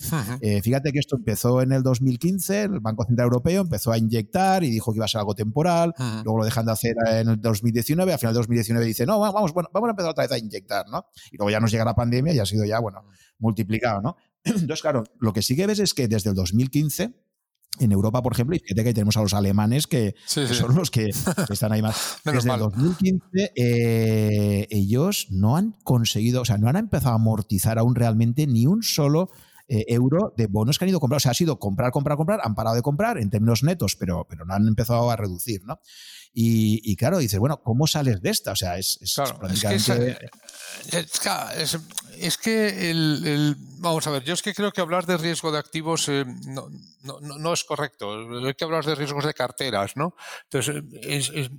Eh, 0.41 0.61
fíjate 0.61 0.91
que 0.91 0.99
esto 0.99 1.15
empezó 1.15 1.61
en 1.61 1.71
el 1.71 1.81
2015, 1.81 2.63
el 2.63 2.79
Banco 2.81 3.05
Central 3.05 3.27
Europeo 3.27 3.61
empezó 3.61 3.93
a 3.93 3.97
inyectar 3.97 4.65
y 4.65 4.69
dijo 4.69 4.91
que 4.91 4.97
iba 4.97 5.05
a 5.05 5.07
ser 5.07 5.19
algo 5.19 5.33
temporal, 5.33 5.93
luego 6.25 6.39
lo 6.39 6.43
dejan 6.43 6.65
de 6.65 6.73
hacer 6.73 6.95
en 7.09 7.29
el 7.29 7.39
2019, 7.39 8.11
al 8.11 8.19
final 8.19 8.33
del 8.33 8.41
2019 8.41 8.85
dice, 8.85 9.05
no, 9.05 9.21
vamos, 9.21 9.53
bueno, 9.53 9.69
vamos 9.73 9.87
a 9.87 9.91
empezar 9.91 10.11
otra 10.11 10.25
vez 10.25 10.33
a 10.33 10.37
inyectar, 10.37 10.85
¿no? 10.89 11.05
Y 11.31 11.37
luego 11.37 11.49
ya 11.49 11.61
nos 11.61 11.71
llega 11.71 11.85
la 11.85 11.95
pandemia 11.95 12.33
y 12.33 12.39
ha 12.39 12.45
sido 12.45 12.65
ya, 12.65 12.79
bueno, 12.79 13.05
multiplicado, 13.39 14.01
¿no? 14.01 14.17
Entonces, 14.43 14.81
claro, 14.81 15.05
lo 15.17 15.31
que 15.31 15.41
sí 15.41 15.55
que 15.55 15.65
ves 15.65 15.79
es 15.79 15.93
que 15.93 16.09
desde 16.09 16.31
el 16.31 16.35
2015 16.35 17.13
en 17.79 17.91
Europa, 17.91 18.21
por 18.21 18.33
ejemplo, 18.33 18.55
y 18.55 18.59
fíjate 18.59 18.83
que 18.83 18.93
tenemos 18.93 19.17
a 19.17 19.21
los 19.21 19.33
alemanes 19.33 19.87
que, 19.87 20.15
son 20.25 20.75
los 20.75 20.91
que 20.91 21.09
están 21.49 21.71
ahí 21.71 21.81
más. 21.81 22.17
Desde 22.23 22.51
el 22.51 22.59
2015, 22.59 23.51
eh, 23.55 24.67
ellos 24.69 25.27
no 25.29 25.57
han 25.57 25.73
conseguido, 25.83 26.41
o 26.41 26.45
sea, 26.45 26.57
no 26.57 26.67
han 26.69 26.75
empezado 26.75 27.13
a 27.13 27.15
amortizar 27.15 27.77
aún 27.79 27.95
realmente 27.95 28.47
ni 28.47 28.65
un 28.65 28.83
solo 28.83 29.29
eh, 29.69 29.83
euro 29.89 30.33
de 30.37 30.47
bonos 30.47 30.79
que 30.79 30.85
han 30.85 30.89
ido 30.89 30.97
a 30.97 31.01
comprar. 31.01 31.17
O 31.17 31.19
sea, 31.19 31.31
ha 31.31 31.35
sido 31.35 31.59
comprar, 31.59 31.91
comprar, 31.91 32.15
comprar, 32.15 32.39
han 32.43 32.55
parado 32.55 32.75
de 32.75 32.81
comprar 32.81 33.17
en 33.17 33.29
términos 33.29 33.63
netos, 33.63 33.95
pero, 33.97 34.25
pero 34.29 34.45
no 34.45 34.53
han 34.53 34.67
empezado 34.67 35.11
a 35.11 35.15
reducir, 35.15 35.63
¿no? 35.65 35.79
Y, 36.39 36.95
claro, 36.97 37.17
dices, 37.17 37.39
bueno, 37.39 37.63
¿cómo 37.63 37.87
sales 37.87 38.21
de 38.21 38.29
esta? 38.29 38.51
O 38.51 38.55
sea, 38.55 38.77
es, 38.77 38.99
prácticamente... 39.39 40.29
Es 40.91 41.19
que, 41.19 41.29
el, 42.23 43.55
Vamos 43.79 44.07
a 44.07 44.11
ver, 44.11 44.23
yo 44.23 44.33
es 44.33 44.41
que 44.41 44.53
creo 44.53 44.71
que 44.71 44.81
hablar 44.81 45.05
de 45.05 45.17
riesgo 45.17 45.51
de 45.51 45.59
activos 45.59 46.09
eh, 46.09 46.25
no, 46.47 46.69
no, 47.21 47.53
es 47.53 47.63
correcto. 47.63 48.11
Hay 48.45 48.53
que 48.55 48.65
hablar 48.65 48.83
de 48.85 48.95
riesgos 48.95 49.25
de 49.25 49.33
carteras, 49.33 49.95
¿no? 49.95 50.15
Entonces, 50.49 50.83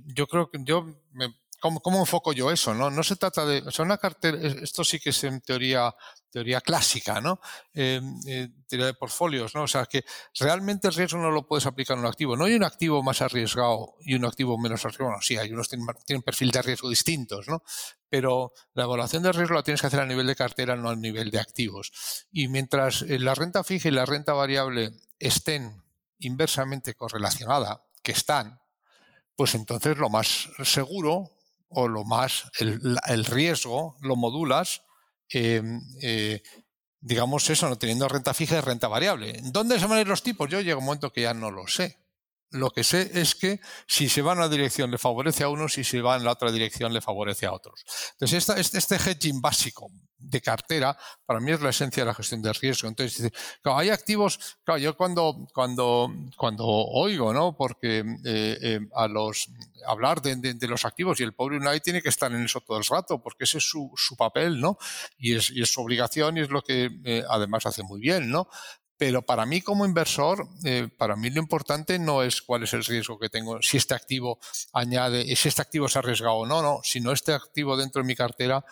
yo 0.05 0.27
creo 0.27 0.49
que 0.49 0.59
yo 0.63 0.85
me 1.11 1.33
¿Cómo, 1.59 1.81
¿Cómo, 1.81 1.99
enfoco 1.99 2.33
yo 2.33 2.51
eso? 2.51 2.73
¿no? 2.73 3.03
se 3.03 3.15
trata 3.15 3.45
de. 3.45 3.59
O 3.59 3.71
sea, 3.71 3.85
una 3.85 3.97
cartera. 3.97 4.37
Esto 4.61 4.83
sí 4.83 4.99
que 4.99 5.09
es 5.09 5.23
en 5.23 5.41
teoría, 5.41 5.93
teoría 6.31 6.61
clásica, 6.61 7.19
¿no? 7.19 7.39
Eh, 7.73 8.01
eh, 8.27 8.49
teoría 8.67 8.87
de 8.87 8.93
portfolios, 8.93 9.53
¿no? 9.55 9.63
O 9.63 9.67
sea, 9.67 9.85
que 9.85 10.03
realmente 10.39 10.87
el 10.87 10.93
riesgo 10.93 11.17
no 11.19 11.31
lo 11.31 11.45
puedes 11.45 11.65
aplicar 11.65 11.97
en 11.97 12.01
un 12.01 12.09
activo. 12.09 12.37
No 12.37 12.45
hay 12.45 12.55
un 12.55 12.63
activo 12.63 13.03
más 13.03 13.21
arriesgado 13.21 13.95
y 14.01 14.15
un 14.15 14.25
activo 14.25 14.57
menos 14.57 14.85
arriesgado. 14.85 15.09
Bueno, 15.09 15.21
sí, 15.21 15.37
hay 15.37 15.51
unos 15.51 15.67
tienen, 15.67 15.87
tienen 16.05 16.21
perfil 16.21 16.51
de 16.51 16.61
riesgo 16.61 16.89
distintos, 16.89 17.47
¿no? 17.47 17.63
Pero 18.09 18.53
la 18.73 18.83
evaluación 18.83 19.23
de 19.23 19.31
riesgo 19.31 19.55
la 19.55 19.63
tienes 19.63 19.81
que 19.81 19.87
hacer 19.87 19.99
a 19.99 20.05
nivel 20.05 20.27
de 20.27 20.35
cartera, 20.35 20.75
no 20.75 20.89
a 20.89 20.95
nivel 20.95 21.29
de 21.29 21.39
activos. 21.39 21.91
Y 22.31 22.47
mientras 22.47 23.01
eh, 23.01 23.19
la 23.19 23.35
renta 23.35 23.63
fija 23.63 23.89
y 23.89 23.91
la 23.91 24.05
renta 24.05 24.33
variable 24.33 24.91
estén 25.19 25.83
inversamente 26.19 26.95
correlacionadas, 26.95 27.79
que 28.01 28.11
están, 28.11 28.61
pues 29.35 29.55
entonces 29.55 29.97
lo 29.97 30.09
más 30.09 30.49
seguro 30.63 31.38
o 31.69 31.87
lo 31.87 32.03
más, 32.03 32.49
el, 32.59 33.25
riesgo 33.25 33.95
lo 34.01 34.15
modulas, 34.15 34.81
em, 35.29 35.81
eh, 36.01 36.41
digamos 36.99 37.49
eso, 37.49 37.69
no 37.69 37.77
teniendo 37.77 38.07
renta 38.07 38.33
fija 38.33 38.57
y 38.57 38.61
renta 38.61 38.87
variable. 38.87 39.39
¿Dónde 39.43 39.79
se 39.79 39.85
van 39.85 39.99
a 39.99 40.01
ir 40.01 40.07
los 40.07 40.23
tipos? 40.23 40.49
Yo 40.49 40.61
llego 40.61 40.79
un 40.79 40.85
momento 40.85 41.13
que 41.13 41.21
ya 41.21 41.33
no 41.33 41.51
lo 41.51 41.67
sé. 41.67 41.97
Lo 42.51 42.71
que 42.71 42.83
sé 42.83 43.11
es 43.13 43.35
que 43.35 43.59
si 43.87 44.09
se 44.09 44.21
va 44.21 44.33
en 44.33 44.39
una 44.39 44.49
dirección 44.49 44.89
le 44.89 44.97
favorece 44.97 45.43
a 45.43 45.49
unos 45.49 45.77
y 45.77 45.83
si 45.83 45.91
se 45.91 46.01
va 46.01 46.15
en 46.15 46.23
la 46.23 46.31
otra 46.31 46.51
dirección 46.51 46.93
le 46.93 47.01
favorece 47.01 47.45
a 47.45 47.53
otros. 47.53 47.85
Entonces, 48.13 48.49
este, 48.49 48.77
este 48.77 48.95
hedging 48.95 49.41
básico 49.41 49.91
de 50.17 50.41
cartera 50.41 50.97
para 51.25 51.39
mí 51.39 51.51
es 51.51 51.61
la 51.61 51.69
esencia 51.69 52.03
de 52.03 52.07
la 52.07 52.13
gestión 52.13 52.41
de 52.41 52.51
riesgo. 52.53 52.87
Entonces, 52.87 53.31
hay 53.63 53.89
activos, 53.89 54.57
claro, 54.63 54.79
yo 54.79 54.97
cuando, 54.97 55.47
cuando, 55.53 56.11
cuando 56.35 56.65
oigo, 56.65 57.33
¿no? 57.33 57.55
Porque 57.55 57.99
eh, 58.25 58.57
eh, 58.61 58.79
a 58.95 59.07
los 59.07 59.49
hablar 59.85 60.21
de, 60.21 60.67
los 60.67 60.85
activos 60.85 61.19
y 61.19 61.23
el 61.23 61.33
pobre 61.33 61.57
Unai 61.57 61.79
tiene 61.79 62.01
que 62.01 62.09
estar 62.09 62.31
en 62.31 62.43
eso 62.43 62.61
todo 62.61 62.77
el 62.77 62.83
rato 62.83 63.21
porque 63.21 63.45
ese 63.45 63.59
es 63.59 63.63
su, 63.63 63.91
su 63.95 64.15
papel, 64.15 64.59
¿no? 64.59 64.77
Y 65.17 65.35
es, 65.35 65.49
y 65.51 65.61
es, 65.61 65.71
su 65.71 65.81
obligación 65.81 66.37
y 66.37 66.41
es 66.41 66.49
lo 66.49 66.61
que 66.61 66.89
eh, 67.05 67.23
además 67.29 67.65
hace 67.65 67.83
muy 67.83 67.99
bien, 67.99 68.29
¿no? 68.29 68.49
Pero 68.99 69.21
para 69.21 69.45
mí 69.45 69.61
como 69.61 69.85
inversor, 69.85 70.45
eh, 70.65 70.89
para 70.97 71.15
mí 71.15 71.29
lo 71.29 71.39
importante 71.39 71.97
no 71.97 72.21
es 72.21 72.41
cuál 72.41 72.63
es 72.63 72.73
el 72.73 72.83
riesgo 72.83 73.17
que 73.17 73.29
tengo, 73.29 73.61
si 73.61 73.77
este 73.77 73.95
activo 73.95 74.39
añade, 74.73 75.23
si 75.37 75.47
este 75.47 75.61
activo 75.61 75.85
es 75.85 75.95
arriesgado 75.95 76.35
o 76.35 76.45
no, 76.45 76.61
no, 76.61 76.81
sino 76.83 77.13
este 77.13 77.31
activo 77.31 77.77
dentro 77.77 78.01
de 78.01 78.07
mi 78.07 78.15
cartera 78.15 78.65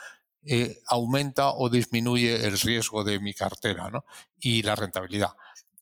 eh, 0.44 0.82
aumenta 0.88 1.52
o 1.52 1.70
disminuye 1.70 2.45
el 2.45 2.60
riesgo 2.60 3.06
de 3.06 3.22
mi 3.22 3.34
cartera 3.34 3.90
¿no? 3.90 4.04
y 4.38 4.64
la 4.64 4.76
rentabilidad. 4.76 5.32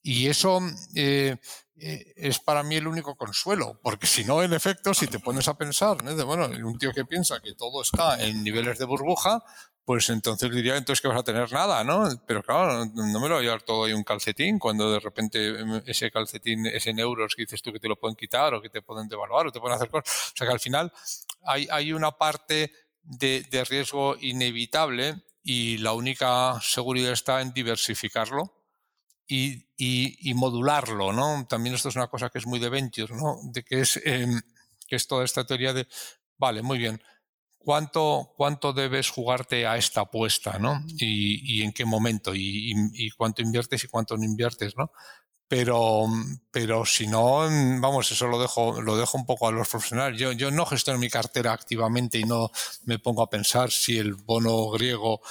Y 0.04 0.28
eso 0.28 0.62
eh, 0.94 1.38
es 1.76 2.38
para 2.38 2.62
mí 2.62 2.76
el 2.76 2.86
único 2.86 3.16
consuelo, 3.16 3.80
porque 3.82 4.06
si 4.06 4.26
no, 4.26 4.44
en 4.44 4.54
efecto, 4.54 4.94
si 4.94 5.08
te 5.08 5.18
pones 5.18 5.48
a 5.48 5.58
pensar, 5.58 6.04
de, 6.04 6.24
bueno, 6.24 6.46
un 6.46 6.78
tío 6.78 6.94
que 6.94 7.06
piensa 7.06 7.40
que 7.40 7.56
todo 7.56 7.82
está 7.82 8.24
en 8.24 8.44
niveles 8.44 8.78
de 8.78 8.86
burbuja, 8.86 9.44
pues 9.86 10.10
entonces 10.10 10.50
diría 10.52 10.76
entonces 10.78 11.00
que 11.00 11.08
vas 11.08 11.20
a 11.20 11.24
tener 11.24 11.52
nada, 11.52 11.84
¿no? 11.84 12.10
Pero 12.26 12.42
claro, 12.42 12.86
no 12.88 13.20
me 13.20 13.30
lo 13.30 13.36
voy 13.36 13.44
a 13.44 13.46
llevar 13.46 13.62
todo 13.62 13.86
ahí 13.86 13.94
un 13.94 14.04
calcetín 14.04 14.58
cuando 14.58 14.92
de 14.92 15.00
repente 15.00 15.60
em, 15.60 15.82
ese 15.86 16.10
calcetín 16.10 16.66
es 16.66 16.88
en 16.88 16.98
euros 16.98 17.36
que 17.36 17.44
dices 17.44 17.62
tú 17.62 17.72
que 17.72 17.80
te 17.80 17.88
lo 17.88 17.96
pueden 17.96 18.16
quitar 18.16 18.56
o 18.56 18.62
que 18.62 18.70
te 18.70 18.82
pueden 18.82 19.08
devaluar 19.08 19.46
o 19.48 19.52
te 19.52 19.60
pueden 19.60 19.76
hacer 19.76 19.90
cosas. 19.90 20.32
O 20.34 20.38
sea 20.38 20.48
que 20.48 20.54
al 20.54 20.60
final 20.60 20.92
hay, 21.44 21.68
hay 21.72 21.94
una 21.94 22.12
parte 22.12 22.72
de, 23.04 23.46
de 23.52 23.64
riesgo 23.64 24.18
inevitable 24.20 25.24
y 25.44 25.78
la 25.78 25.94
única 25.94 26.60
seguridad 26.62 27.12
está 27.12 27.42
en 27.42 27.54
diversificarlo 27.54 28.56
y, 29.28 29.68
y, 29.78 30.30
y, 30.30 30.34
modularlo, 30.34 31.14
¿no? 31.14 31.46
También 31.48 31.76
esto 31.76 31.90
es 31.90 31.96
una 31.96 32.08
cosa 32.08 32.30
que 32.30 32.40
es 32.40 32.48
muy 32.48 32.60
de 32.60 32.70
Ventures, 32.70 33.16
¿no? 33.16 33.38
De 33.44 33.64
que 33.64 33.82
es, 33.82 34.02
em, 34.04 34.42
que 34.88 34.96
es 34.96 35.08
toda 35.08 35.24
esta 35.24 35.46
teoría 35.46 35.74
de, 35.74 35.88
vale, 36.38 36.64
muy 36.64 36.80
bien, 36.80 37.02
cuánto, 37.66 38.32
cuánto 38.38 38.72
debes 38.72 39.10
jugarte 39.10 39.66
a 39.66 39.76
esta 39.76 40.02
apuesta, 40.02 40.60
¿no? 40.60 40.86
Y, 41.00 41.64
en 41.64 41.74
qué 41.74 41.84
momento, 41.84 42.32
y, 42.36 43.10
cuánto 43.18 43.42
inviertes 43.42 43.84
y 43.84 43.88
cuánto 43.88 44.16
no 44.16 44.24
inviertes, 44.24 44.78
¿no? 44.78 44.92
Pero, 45.48 46.06
pero 46.52 46.86
si 46.86 47.06
no, 47.06 47.48
vamos, 47.80 48.12
eso 48.12 48.28
lo 48.28 48.40
dejo, 48.40 48.82
lo 48.82 48.98
dejo 48.98 49.18
un 49.18 49.26
poco 49.26 49.48
a 49.48 49.52
los 49.52 49.68
profesionales. 49.68 50.20
Yo, 50.20 50.32
yo 50.32 50.50
no 50.50 50.66
gestiono 50.66 51.00
mi 51.00 51.10
cartera 51.10 51.54
activamente 51.54 52.18
y 52.18 52.24
no 52.24 52.50
me 52.86 52.98
pongo 52.98 53.22
a 53.22 53.30
pensar 53.30 53.70
si 53.72 53.98
el 53.98 54.16
bono 54.16 54.70
griego 54.70 55.22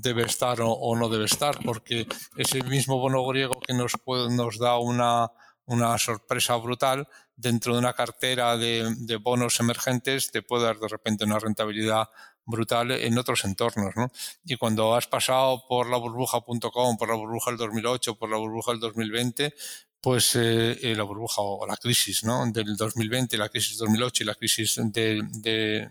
debe 0.00 0.22
estar 0.22 0.58
o, 0.60 0.96
no 0.96 1.08
debe 1.08 1.24
estar, 1.24 1.58
porque 1.64 2.06
ese 2.36 2.62
mismo 2.64 2.98
bono 2.98 3.24
griego 3.26 3.58
que 3.60 3.74
nos, 3.74 3.92
nos 4.30 4.58
da 4.58 4.78
una, 4.78 5.32
una 5.66 5.98
sorpresa 5.98 6.56
brutal, 6.56 7.08
dentro 7.42 7.74
de 7.74 7.80
una 7.80 7.92
cartera 7.92 8.56
de, 8.56 9.18
bonos 9.20 9.58
emergentes 9.60 10.30
te 10.30 10.42
puede 10.42 10.64
dar 10.64 10.78
de 10.78 10.88
repente 10.88 11.24
una 11.24 11.38
rentabilidad 11.38 12.08
brutal 12.44 12.92
en 12.92 13.18
otros 13.18 13.44
entornos. 13.44 13.94
¿no? 13.96 14.10
Y 14.44 14.56
cuando 14.56 14.94
has 14.94 15.08
pasado 15.08 15.64
por 15.68 15.90
la 15.90 15.96
burbuja.com, 15.96 16.96
por 16.96 17.08
la 17.08 17.16
burbuja 17.16 17.50
del 17.50 17.58
2008, 17.58 18.14
por 18.14 18.30
la 18.30 18.36
burbuja 18.36 18.72
del 18.72 18.80
2020, 18.80 19.54
pues 20.00 20.36
eh, 20.36 20.78
eh, 20.82 20.94
la 20.94 21.02
burbuja 21.02 21.42
o 21.42 21.66
la 21.66 21.76
crisis 21.76 22.24
¿no? 22.24 22.50
del 22.50 22.76
2020, 22.76 23.36
la 23.36 23.48
crisis 23.48 23.78
del 23.78 23.88
2008 23.88 24.22
y 24.22 24.26
la 24.26 24.34
crisis 24.34 24.80
de, 24.84 25.20
de 25.40 25.88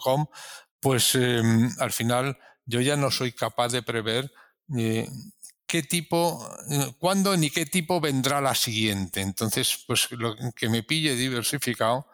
.com, 0.00 0.26
pues 0.80 1.14
eh, 1.14 1.42
al 1.78 1.92
final 1.92 2.38
yo 2.66 2.80
ya 2.80 2.96
no 2.96 3.10
soy 3.10 3.32
capaz 3.32 3.68
de 3.70 3.82
prever 3.82 4.32
qué 5.68 5.86
cuándo 6.98 7.36
ni 7.36 7.50
qué 7.50 7.66
tipo 7.66 8.00
vendrá 8.00 8.40
la 8.40 8.54
siguiente. 8.54 9.20
Entonces, 9.20 9.84
pues 9.86 10.10
lo 10.12 10.34
que 10.56 10.68
me 10.68 10.82
pille 10.82 11.14
diversificado, 11.14 12.08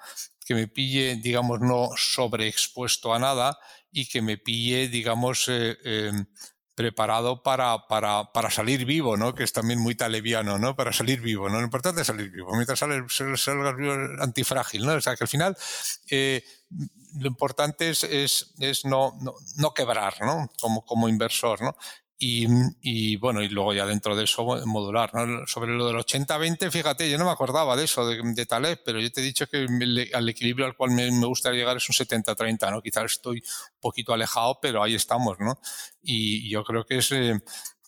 que 0.44 0.55
me 0.55 0.68
pille, 0.68 1.16
digamos, 1.16 1.60
no 1.60 1.90
sobreexpuesto 1.97 3.14
a 3.14 3.18
nada 3.18 3.59
y 3.93 4.06
que 4.06 4.20
me 4.20 4.36
pille, 4.36 4.89
digamos, 4.89 5.47
eh, 5.48 5.78
em, 5.85 6.26
preparado 6.74 7.44
para, 7.44 7.86
para, 7.86 8.32
para, 8.32 8.51
salir 8.51 8.85
vivo, 8.85 9.16
¿no? 9.16 9.35
Que 9.35 9.44
es 9.44 9.52
también 9.52 9.78
muy 9.78 9.94
taleviano, 9.94 10.59
¿no? 10.59 10.74
Para 10.74 10.93
salir 10.93 11.20
vivo, 11.20 11.48
¿no? 11.48 11.59
Lo 11.59 11.64
importante 11.64 12.01
es 12.01 12.09
salir 12.09 12.31
vivo. 12.32 12.52
Mientras 12.55 12.81
salgas 12.81 13.76
vivo 13.76 13.94
antifrágil, 14.20 14.85
¿no? 14.85 14.94
O 14.94 15.01
sea, 15.01 15.14
que 15.14 15.24
al 15.24 15.28
final 15.28 15.56
eh, 16.10 16.43
lo 17.16 17.28
importante 17.28 17.90
es, 17.90 18.02
es, 18.02 18.55
es 18.59 18.85
no, 18.85 19.16
no, 19.20 19.35
no, 19.59 19.72
quebrar, 19.72 20.20
¿no? 20.20 20.51
Como, 20.60 20.85
como 20.85 21.09
inversor, 21.09 21.62
¿no? 21.62 21.76
Y, 22.16 23.16
bueno, 23.16 23.43
y 23.43 23.49
luego 23.49 23.74
ya 23.74 23.86
dentro 23.86 24.16
de 24.16 24.24
eso 24.24 24.45
modular. 24.66 25.11
Sobre 25.47 25.73
lo 25.73 25.86
del 25.86 25.97
80-20, 25.97 26.70
fíjate, 26.70 27.11
yo 27.11 27.19
no 27.19 27.24
me 27.24 27.31
acordaba 27.31 27.77
de 27.77 27.85
eso, 27.85 28.07
de, 28.07 28.20
de 28.23 28.47
Taleb, 28.47 28.81
pero 28.85 29.01
yo 29.01 29.11
te 29.11 29.20
he 29.20 29.24
dicho 29.24 29.47
que 29.47 29.66
al 30.12 30.28
equilibrio 30.28 30.66
al 30.66 30.77
cual 30.77 30.93
me, 30.93 31.11
me 31.11 31.27
gustaría 31.27 31.61
llegar 31.61 31.77
es 31.77 31.89
un 31.89 31.95
70-30, 31.95 32.70
¿no? 32.70 32.81
Quizás 32.81 33.05
estoy 33.05 33.39
un 33.39 33.81
poquito 33.81 34.15
alejado, 34.15 34.59
pero 34.62 34.82
ahí 34.82 34.95
estamos, 34.95 35.39
¿no? 35.41 35.59
Y 36.03 36.49
yo 36.49 36.65
creo 36.65 36.85
que 36.86 36.99
es, 36.99 37.12
eh, 37.12 37.41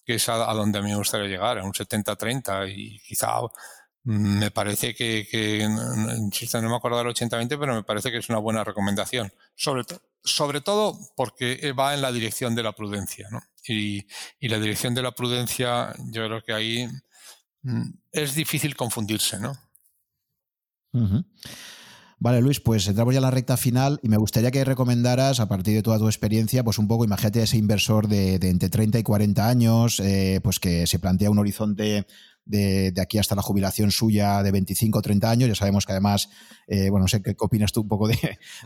que 0.04 0.14
es 0.14 0.28
a, 0.28 0.36
donde 0.54 0.78
a 0.78 0.82
mí 0.82 0.90
me 0.90 0.96
gustaría 0.96 1.28
llegar, 1.28 1.58
a 1.58 1.64
un 1.64 1.72
70-30 1.72 2.72
y 2.74 2.98
quizá 3.00 3.40
me 4.04 4.50
parece 4.50 4.94
que, 4.94 5.26
que, 5.28 5.66
insisto, 6.18 6.60
no 6.60 6.68
me 6.68 6.76
acuerdo 6.76 6.98
del 6.98 7.08
80-20, 7.08 7.58
pero 7.58 7.74
me 7.74 7.82
parece 7.82 8.10
que 8.10 8.18
es 8.18 8.28
una 8.28 8.38
buena 8.38 8.62
recomendación. 8.62 9.32
Sobre, 9.56 9.82
sobre 10.22 10.60
todo 10.60 10.96
porque 11.16 11.72
va 11.72 11.94
en 11.94 12.02
la 12.02 12.12
dirección 12.12 12.54
de 12.54 12.62
la 12.62 12.72
prudencia. 12.72 13.28
¿no? 13.30 13.40
Y, 13.68 14.06
la 14.40 14.58
dirección 14.58 14.94
de 14.94 15.02
la 15.02 15.12
prudencia, 15.12 15.94
yo 16.12 16.26
creo 16.26 16.42
que 16.42 16.52
ahí 16.52 16.88
mm, 17.62 17.90
es 18.12 18.34
difícil 18.34 18.76
confundirse. 18.76 19.38
¿no? 19.40 19.52
Vale, 22.18 22.40
Luis, 22.40 22.60
pues 22.60 22.88
entramos 22.88 23.12
ya 23.12 23.18
en 23.18 23.24
la 23.24 23.30
recta 23.30 23.56
final 23.58 24.00
y 24.02 24.08
me 24.08 24.16
gustaría 24.16 24.50
que 24.50 24.64
recomendaras, 24.64 25.38
a 25.38 25.48
partir 25.48 25.74
de 25.74 25.82
toda 25.82 25.98
tu 25.98 26.06
experiencia, 26.06 26.64
pues 26.64 26.78
un 26.78 26.88
poco, 26.88 27.04
imagínate 27.04 27.42
ese 27.42 27.58
inversor 27.58 28.08
de, 28.08 28.36
entre 28.36 28.70
30 28.70 28.98
y 28.98 29.02
40 29.02 29.48
años, 29.48 30.00
eh, 30.00 30.40
pues 30.42 30.58
que 30.58 30.86
se 30.86 30.98
plantea 30.98 31.30
un 31.30 31.38
horizonte 31.38 32.06
de, 32.46 32.94
aquí 33.00 33.18
hasta 33.18 33.34
la 33.34 33.42
jubilación 33.42 33.90
suya 33.90 34.42
de 34.42 34.52
25 34.52 34.98
o 34.98 35.02
30 35.02 35.30
años. 35.30 35.48
Ya 35.48 35.54
sabemos 35.54 35.84
que 35.84 35.92
además, 35.92 36.30
eh, 36.66 36.88
bueno, 36.90 37.04
no 37.04 37.08
sé 37.08 37.20
qué 37.20 37.34
opinas 37.38 37.72
tú 37.72 37.82
un 37.82 37.88
poco 37.88 38.08
de, 38.08 38.16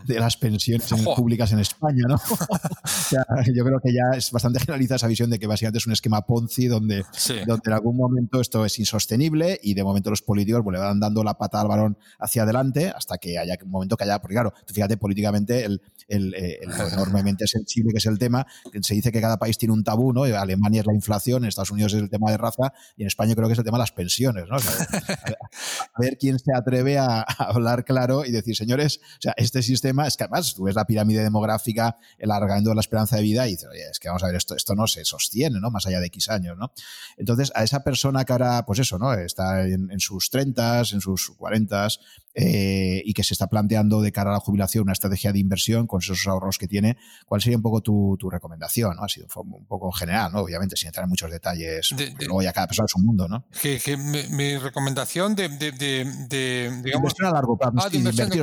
las 0.07 0.36
pensiones 0.36 0.86
públicas 1.16 1.51
en 1.52 1.61
España, 1.61 2.05
¿no? 2.07 2.16
yo 3.55 3.65
creo 3.65 3.81
que 3.82 3.93
ya 3.93 4.16
es 4.16 4.31
bastante 4.31 4.61
generalizada 4.61 4.97
esa 4.97 5.07
visión 5.07 5.31
de 5.31 5.39
que 5.39 5.47
básicamente 5.47 5.78
es 5.78 5.86
un 5.86 5.93
esquema 5.93 6.23
Ponzi 6.23 6.66
donde, 6.66 7.05
donde 7.47 7.62
en 7.66 7.73
algún 7.73 7.97
momento 7.97 8.40
esto 8.40 8.65
es 8.65 8.78
insostenible 8.78 9.59
y 9.62 9.74
de 9.74 9.82
momento 9.82 10.11
los 10.11 10.23
políticos 10.23 10.62
pues, 10.62 10.74
le 10.74 10.81
van 10.81 11.01
dando 11.01 11.24
la 11.24 11.35
pata 11.35 11.61
al 11.61 11.69
balón 11.69 11.98
hacia 12.19 12.43
adelante 12.43 12.93
hasta 12.94 13.19
que 13.19 13.39
haya 13.39 13.57
un 13.65 13.70
momento 13.70 13.97
que 13.97 14.05
haya, 14.05 14.20
porque 14.20 14.35
claro, 14.35 14.52
fíjate, 14.66 14.97
políticamente 14.97 15.65
el, 15.65 15.81
el, 16.09 16.35
eh, 16.35 16.61
enormemente 16.93 17.47
sensible 17.47 17.93
que 17.93 17.98
es 17.98 18.07
el 18.07 18.19
tema, 18.19 18.47
se 18.82 18.94
dice 18.94 19.11
que 19.11 19.20
cada 19.20 19.39
país 19.39 19.57
tiene 19.59 19.73
un 19.73 19.85
tabú, 19.85 20.12
¿no? 20.12 20.24
Alemania 20.24 20.81
es 20.81 20.86
la 20.86 20.94
inflación, 20.94 21.44
en 21.44 21.48
Estados 21.48 21.70
Unidos 21.70 21.94
es 21.94 22.02
el 22.02 22.11
tema 22.11 22.31
de 22.31 22.36
raza 22.36 22.73
y 22.97 23.02
en 23.02 23.07
España 23.09 23.35
creo 23.35 23.48
que 23.48 23.55
es 23.55 23.59
el 23.59 23.65
tema 23.65 23.69
de 23.78 23.82
las 23.82 23.92
pensiones, 23.92 24.44
¿no? 24.48 24.56
a 25.94 26.01
ver 26.01 26.18
quién 26.18 26.38
se 26.38 26.52
atreve 26.55 26.98
a, 26.98 27.20
hablar 27.22 27.84
claro 27.84 28.24
y 28.24 28.30
decir, 28.30 28.56
señores, 28.56 29.01
o 29.18 29.22
sea, 29.22 29.34
este 29.36 29.62
sistema, 29.62 30.06
es 30.06 30.16
que 30.16 30.24
además 30.24 30.55
tú 30.55 30.64
ves 30.64 30.74
la 30.74 30.84
pirámide 30.84 31.22
demográfica, 31.22 31.98
el 32.18 32.30
alargamiento 32.30 32.70
de 32.70 32.76
la 32.76 32.80
esperanza 32.80 33.16
de 33.16 33.22
vida 33.22 33.47
y 33.47 33.52
dices, 33.52 33.68
oye, 33.70 33.88
es 33.90 33.98
que 33.98 34.09
vamos 34.09 34.22
a 34.22 34.26
ver, 34.26 34.36
esto, 34.36 34.55
esto 34.55 34.74
no 34.74 34.86
se 34.86 35.05
sostiene, 35.05 35.60
¿no? 35.60 35.70
Más 35.70 35.86
allá 35.86 36.01
de 36.01 36.06
X 36.06 36.28
años, 36.28 36.56
¿no? 36.56 36.72
Entonces, 37.16 37.52
a 37.55 37.64
esa 37.64 37.82
persona 37.82 38.24
que 38.24 38.32
ahora, 38.32 38.64
pues 38.66 38.78
eso, 38.78 38.98
¿no? 38.98 39.12
Está 39.14 39.66
en, 39.66 39.90
en 39.90 40.01
sus 40.01 40.30
30, 40.30 40.80
en 40.80 41.01
sus 41.01 41.30
40, 41.36 41.88
eh, 42.35 43.02
y 43.05 43.12
que 43.12 43.24
se 43.24 43.35
está 43.35 43.48
planteando 43.48 44.01
de 44.02 44.12
cara 44.12 44.31
a 44.31 44.35
la 44.35 44.40
jubilación 44.40 44.82
una 44.82 44.93
estrategia 44.93 45.32
de 45.32 45.40
inversión 45.40 45.86
con 45.86 46.01
esos 46.01 46.27
ahorros 46.27 46.59
que 46.59 46.69
tiene, 46.69 46.97
¿cuál 47.27 47.40
sería 47.40 47.57
un 47.57 47.62
poco 47.62 47.81
tu, 47.81 48.16
recomendación? 48.31 48.97
¿no? 48.97 49.02
Ha 49.02 49.09
sido 49.09 49.27
un 49.36 49.66
poco 49.66 49.90
general, 49.90 50.32
¿no? 50.32 50.40
obviamente, 50.40 50.77
sin 50.77 50.89
entrar 50.89 51.05
en 51.05 51.11
muchos 51.11 51.31
detalles, 51.31 51.94
luego 52.20 52.43
ya 52.43 52.52
cada 52.52 52.69
persona 52.69 52.86
es 52.86 52.94
un 52.94 53.05
mundo. 53.05 53.27
¿no? 53.28 53.44
Que, 53.61 53.97
mi, 53.97 54.57
recomendación 54.59 55.35
de, 55.35 55.48
digamos, 55.48 56.85
inversión 56.85 57.28
a 57.28 57.32
largo 57.32 57.57
plazo. 57.57 57.74
Ah, 57.78 57.89
invertir, 57.93 58.43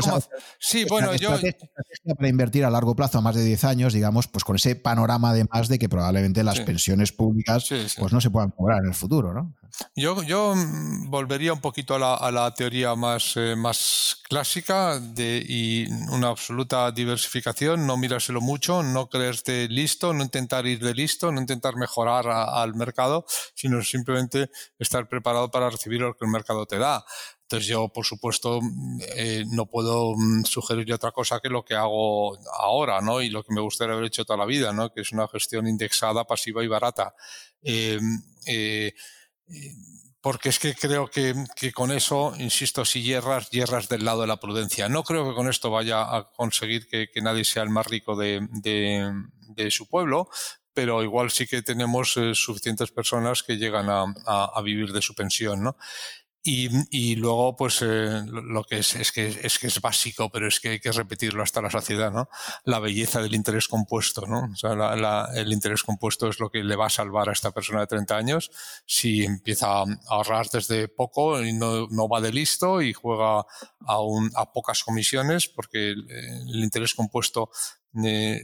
sí, 0.60 0.86
bueno, 0.90 1.16
yo... 1.16 1.38
Para 2.18 2.30
invertir 2.30 2.66
a 2.66 2.70
largo 2.70 2.96
plazo, 2.96 3.18
a 3.18 3.22
más 3.22 3.36
de 3.36 3.44
10 3.44 3.64
años, 3.66 3.94
digamos, 3.94 4.28
pues 4.28 4.44
con 4.44 4.56
ese 4.56 4.76
panorama 4.76 5.32
además 5.32 5.68
de 5.68 5.80
que 5.80 5.90
probablemente 5.90 6.44
las 6.44 6.60
pensiones 6.62 7.12
públicas 7.12 7.70
pues 7.98 8.14
no 8.14 8.22
se 8.22 8.30
puedan 8.30 8.52
cobrar 8.52 8.80
en 8.80 8.90
el 8.90 8.94
futuro, 8.94 9.34
¿no? 9.34 9.56
Yo, 9.96 10.22
yo 10.24 10.54
mm, 10.56 11.10
volvería 11.10 11.54
un 11.54 11.62
poquito 11.62 11.96
a 11.96 12.00
la, 12.00 12.14
a 12.16 12.32
la 12.32 12.54
teoría 12.54 12.96
más, 12.96 13.36
eh, 13.36 13.56
más 13.56 14.22
clásica 14.28 15.00
de, 15.00 15.44
y 15.48 15.88
una 16.12 16.30
absoluta 16.30 16.92
diversificación, 16.92 17.86
no 17.86 17.98
mirárselo 17.98 18.42
mucho, 18.42 18.84
no 18.84 19.10
creerte 19.10 19.68
listo, 19.68 20.14
no 20.14 20.24
intentar 20.24 20.66
ir 20.68 20.80
de 20.80 20.94
listo, 20.94 21.32
no 21.32 21.42
intentar 21.42 21.76
mejorar 21.76 22.28
al 22.28 22.76
mercado, 22.76 23.26
sino 23.56 23.82
simplemente 23.84 24.50
estar 24.80 25.08
preparado 25.10 25.50
para 25.52 25.70
recibir 25.70 26.02
lo 26.02 26.16
que 26.16 26.26
el 26.26 26.32
mercado 26.32 26.66
te 26.66 26.78
da. 26.78 27.06
Entonces 27.44 27.68
yo, 27.68 27.88
por 27.90 28.06
supuesto, 28.06 28.60
mm, 28.62 29.00
eh, 29.16 29.44
no 29.52 29.66
puedo 29.68 30.14
mm, 30.16 30.44
sugerir 30.44 30.92
otra 30.94 31.12
cosa 31.12 31.40
que 31.40 31.50
lo 31.50 31.64
que 31.64 31.76
hago 31.76 32.38
ahora, 32.60 33.02
¿no? 33.02 33.22
Y 33.22 33.30
lo 33.30 33.44
que 33.44 33.54
me 33.54 33.62
gustaría 33.62 33.94
haber 33.94 34.08
hecho 34.08 34.26
toda 34.26 34.38
la 34.38 34.46
vida, 34.46 34.74
¿no? 34.74 34.92
Que 34.92 35.02
es 35.02 35.12
una 35.12 35.28
gestión 35.28 35.68
indexada, 35.68 36.26
pasiva 36.26 36.64
y 36.64 36.68
barata. 36.68 37.16
eh, 37.64 38.00
eh 38.48 38.94
porque 40.22 40.50
es 40.50 40.60
que 40.60 40.76
creo 40.76 41.10
que, 41.10 41.34
con 41.74 41.92
eso, 41.92 42.34
insisto, 42.38 42.84
si 42.84 43.02
hierras, 43.02 43.50
hierras 43.50 43.88
del 43.88 44.04
lado 44.04 44.22
de 44.22 44.28
la 44.28 44.40
prudencia. 44.40 44.90
No 44.90 45.04
creo 45.04 45.30
que 45.30 45.36
con 45.36 45.48
esto 45.48 45.70
vaya 45.72 46.02
a 46.02 46.30
conseguir 46.32 46.88
que, 46.88 47.10
nadie 47.22 47.46
sea 47.46 47.64
el 47.64 47.70
más 47.70 47.88
rico 47.88 48.16
de, 48.16 48.42
su 49.70 49.88
pueblo, 49.88 50.30
pero 50.74 51.02
igual 51.02 51.32
sí 51.32 51.48
que 51.48 51.62
tenemos 51.62 52.18
eh, 52.18 52.36
suficientes 52.36 52.92
personas 52.92 53.42
que 53.42 53.58
llegan 53.58 53.90
a, 53.90 54.04
a, 54.26 54.62
vivir 54.62 54.92
de 54.92 55.02
su 55.02 55.16
pensión, 55.16 55.64
¿no? 55.64 55.78
Y, 56.50 57.16
luego, 57.18 57.58
pues 57.58 57.82
eh, 57.82 58.22
lo 58.26 58.64
que 58.64 58.80
es, 58.80 58.96
es, 58.96 59.12
que, 59.12 59.28
es 59.28 59.60
que 59.60 59.68
es 59.68 59.82
básico, 59.82 60.30
pero 60.30 60.48
es 60.48 60.62
que 60.62 60.70
hay 60.70 60.80
que 60.80 60.94
repetirlo 60.94 61.44
hasta 61.44 61.62
la 61.62 61.70
saciedad, 61.70 62.10
¿no? 62.10 62.30
La 62.64 62.80
belleza 62.80 63.22
del 63.22 63.36
interés 63.36 63.68
compuesto, 63.68 64.26
¿no? 64.26 64.50
O 64.54 64.56
sea, 64.56 64.72
el 65.36 65.52
interés 65.52 65.84
compuesto 65.84 66.30
es 66.30 66.40
lo 66.40 66.50
que 66.50 66.64
le 66.64 66.78
va 66.78 66.86
a 66.86 66.90
salvar 66.90 67.28
a 67.28 67.34
esta 67.34 67.52
persona 67.52 67.82
de 67.82 67.88
30 67.88 68.16
años 68.16 68.52
si 68.86 69.26
empieza 69.26 69.82
a 69.82 69.86
ahorrar 70.08 70.48
desde 70.50 70.88
poco 70.88 71.44
y 71.44 71.52
no, 71.52 71.88
no 71.88 72.08
va 72.08 72.22
de 72.22 72.32
listo 72.32 72.82
y 72.82 72.94
juega 72.94 73.46
a, 73.86 74.02
un, 74.02 74.32
a 74.34 74.54
pocas 74.54 74.86
comisiones, 74.86 75.50
porque 75.50 75.90
el, 75.90 76.64
interés 76.64 76.94
compuesto 76.94 77.50
eh, 78.06 78.42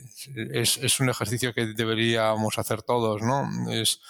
es, 0.51 0.77
es, 0.77 0.99
un 0.99 1.09
ejercicio 1.09 1.53
que 1.53 1.67
deberíamos 1.67 2.59
hacer 2.59 2.81
todos, 2.81 3.21
¿no? 3.21 3.71
Es 3.71 4.01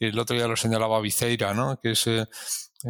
que 0.00 0.08
el 0.08 0.18
otro 0.18 0.34
día 0.34 0.48
lo 0.48 0.56
señalaba 0.56 1.00
Viceira, 1.00 1.54
¿no? 1.54 1.80
Que 1.80 1.92
es 1.92 2.08
eh, 2.08 2.26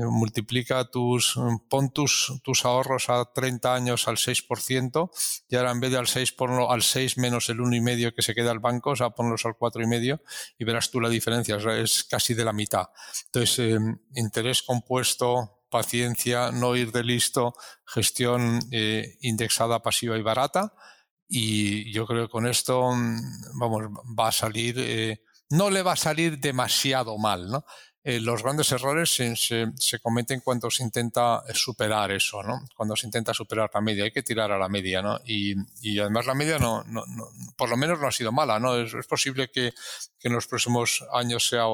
multiplica 0.05 0.91
tus, 0.91 1.39
pon 1.69 1.91
tus, 1.91 2.33
tus 2.43 2.65
ahorros 2.65 3.09
a 3.09 3.33
30 3.33 3.75
años 3.75 4.09
al 4.09 4.17
6% 4.17 5.11
y 5.49 5.57
ahora 5.57 5.71
en 5.71 5.81
vez 5.81 5.91
de 5.91 5.99
al 5.99 6.07
6 6.07 6.33
ponlo 6.33 6.71
al 6.71 6.83
6 6.83 7.17
menos 7.17 7.49
el 7.49 7.59
1,5 7.59 8.15
que 8.15 8.23
se 8.23 8.35
queda 8.35 8.51
al 8.51 8.59
banco, 8.59 8.91
o 8.91 8.97
sea, 8.97 9.11
ponlos 9.11 9.47
al 9.47 9.55
4,5 9.55 10.21
y 10.59 10.65
verás 10.65 10.91
tú 10.91 11.01
la 11.01 11.09
diferencia, 11.09 11.57
es 11.57 12.05
casi 12.05 12.35
de 12.35 12.45
la 12.45 12.53
mitad. 12.53 12.89
Entonces, 13.27 13.59
eh, 13.59 13.79
interés 14.15 14.63
compuesto, 14.63 15.63
paciencia, 15.71 16.53
no 16.53 16.77
ir 16.77 16.93
de 16.93 17.03
listo, 17.03 17.55
gestión 17.87 18.61
eh, 18.73 19.17
indexada, 19.23 19.83
pasiva 19.83 20.19
y 20.19 20.23
barata. 20.23 20.75
Y 21.29 21.93
yo 21.93 22.07
creo 22.07 22.27
que 22.27 22.31
con 22.31 22.47
esto, 22.47 22.93
mm, 22.93 23.59
vamos, 23.59 23.83
va 24.19 24.29
a 24.29 24.33
salir, 24.33 25.19
no 25.51 25.71
le 25.71 25.83
va 25.83 25.93
a 25.93 25.97
salir 25.97 26.39
demasiado 26.39 27.17
mal, 27.19 27.51
¿no? 27.51 27.65
Eh, 28.09 28.21
los 28.21 28.41
grandes 28.41 28.71
errores 28.71 29.13
se, 29.13 29.35
se, 29.35 29.99
cometen 29.99 30.39
cuando 30.39 30.71
se 30.71 30.85
intenta 30.85 31.43
superar 31.53 32.13
eso, 32.13 32.41
¿no? 32.41 32.65
Cuando 32.77 32.95
se 32.95 33.07
intenta 33.07 33.35
superar 33.35 33.69
la 33.75 33.81
media, 33.81 34.05
hay 34.05 34.13
que 34.13 34.23
tirar 34.23 34.53
a 34.53 34.59
la 34.59 34.69
media, 34.69 35.03
¿no? 35.03 35.19
Y, 35.25 35.57
y 35.83 35.99
además 35.99 36.27
la 36.27 36.35
media 36.35 36.57
no, 36.61 36.85
no, 36.85 37.03
por 37.57 37.69
lo 37.69 37.77
menos 37.77 37.99
no 37.99 38.07
ha 38.07 38.13
sido 38.13 38.31
mala, 38.31 38.61
¿no? 38.61 38.77
Es, 38.77 38.95
posible 39.09 39.51
que, 39.51 39.75
que, 40.21 40.29
en 40.29 40.35
los 40.35 40.47
próximos 40.47 41.05
años 41.13 41.49
sea, 41.49 41.65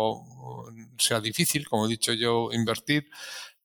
sea 0.97 1.21
difícil, 1.21 1.69
como 1.69 1.85
he 1.85 1.91
dicho 1.91 2.15
yo, 2.15 2.49
invertir, 2.51 3.11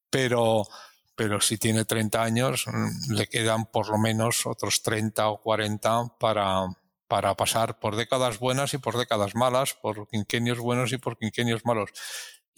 pero, 0.09 0.67
pero 1.15 1.39
si 1.39 1.57
tiene 1.57 1.85
30 1.85 2.21
años, 2.21 2.65
mm, 2.67 3.13
le 3.13 3.27
quedan 3.27 3.67
por 3.67 3.87
lo 3.87 3.97
menos 3.97 4.45
otros 4.45 4.83
30 4.83 5.29
o 5.29 5.41
40 5.41 6.17
para, 6.19 6.65
para 7.07 7.33
pasar 7.35 7.79
por 7.79 7.95
décadas 7.95 8.39
buenas 8.39 8.73
y 8.73 8.77
por 8.77 8.97
décadas 8.97 9.35
malas, 9.35 9.73
por 9.73 10.09
quinquenios 10.09 10.59
buenos 10.59 10.91
y 10.91 10.97
por 10.97 11.17
quinquenios 11.17 11.63
malos. 11.63 11.91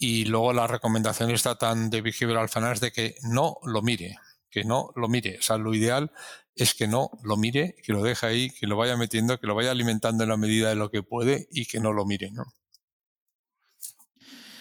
Y 0.02 0.24
luego 0.24 0.54
la 0.54 0.66
recomendación 0.66 1.30
está 1.30 1.56
tan 1.56 1.90
de 1.90 2.00
Behavioral 2.00 2.48
Finance 2.48 2.86
de 2.86 2.90
que 2.90 3.16
no 3.22 3.58
lo 3.64 3.82
mire, 3.82 4.16
que 4.50 4.64
no 4.64 4.92
lo 4.96 5.08
mire. 5.08 5.36
O 5.38 5.42
sea, 5.42 5.58
lo 5.58 5.74
ideal 5.74 6.10
es 6.56 6.72
que 6.74 6.88
no 6.88 7.10
lo 7.22 7.36
mire, 7.36 7.76
que 7.84 7.92
lo 7.92 8.02
deje 8.02 8.26
ahí, 8.26 8.50
que 8.50 8.66
lo 8.66 8.78
vaya 8.78 8.96
metiendo, 8.96 9.38
que 9.38 9.46
lo 9.46 9.54
vaya 9.54 9.70
alimentando 9.70 10.24
en 10.24 10.30
la 10.30 10.38
medida 10.38 10.70
de 10.70 10.76
lo 10.76 10.90
que 10.90 11.02
puede 11.02 11.48
y 11.52 11.66
que 11.66 11.80
no 11.80 11.92
lo 11.92 12.06
mire, 12.06 12.30
¿no? 12.30 12.44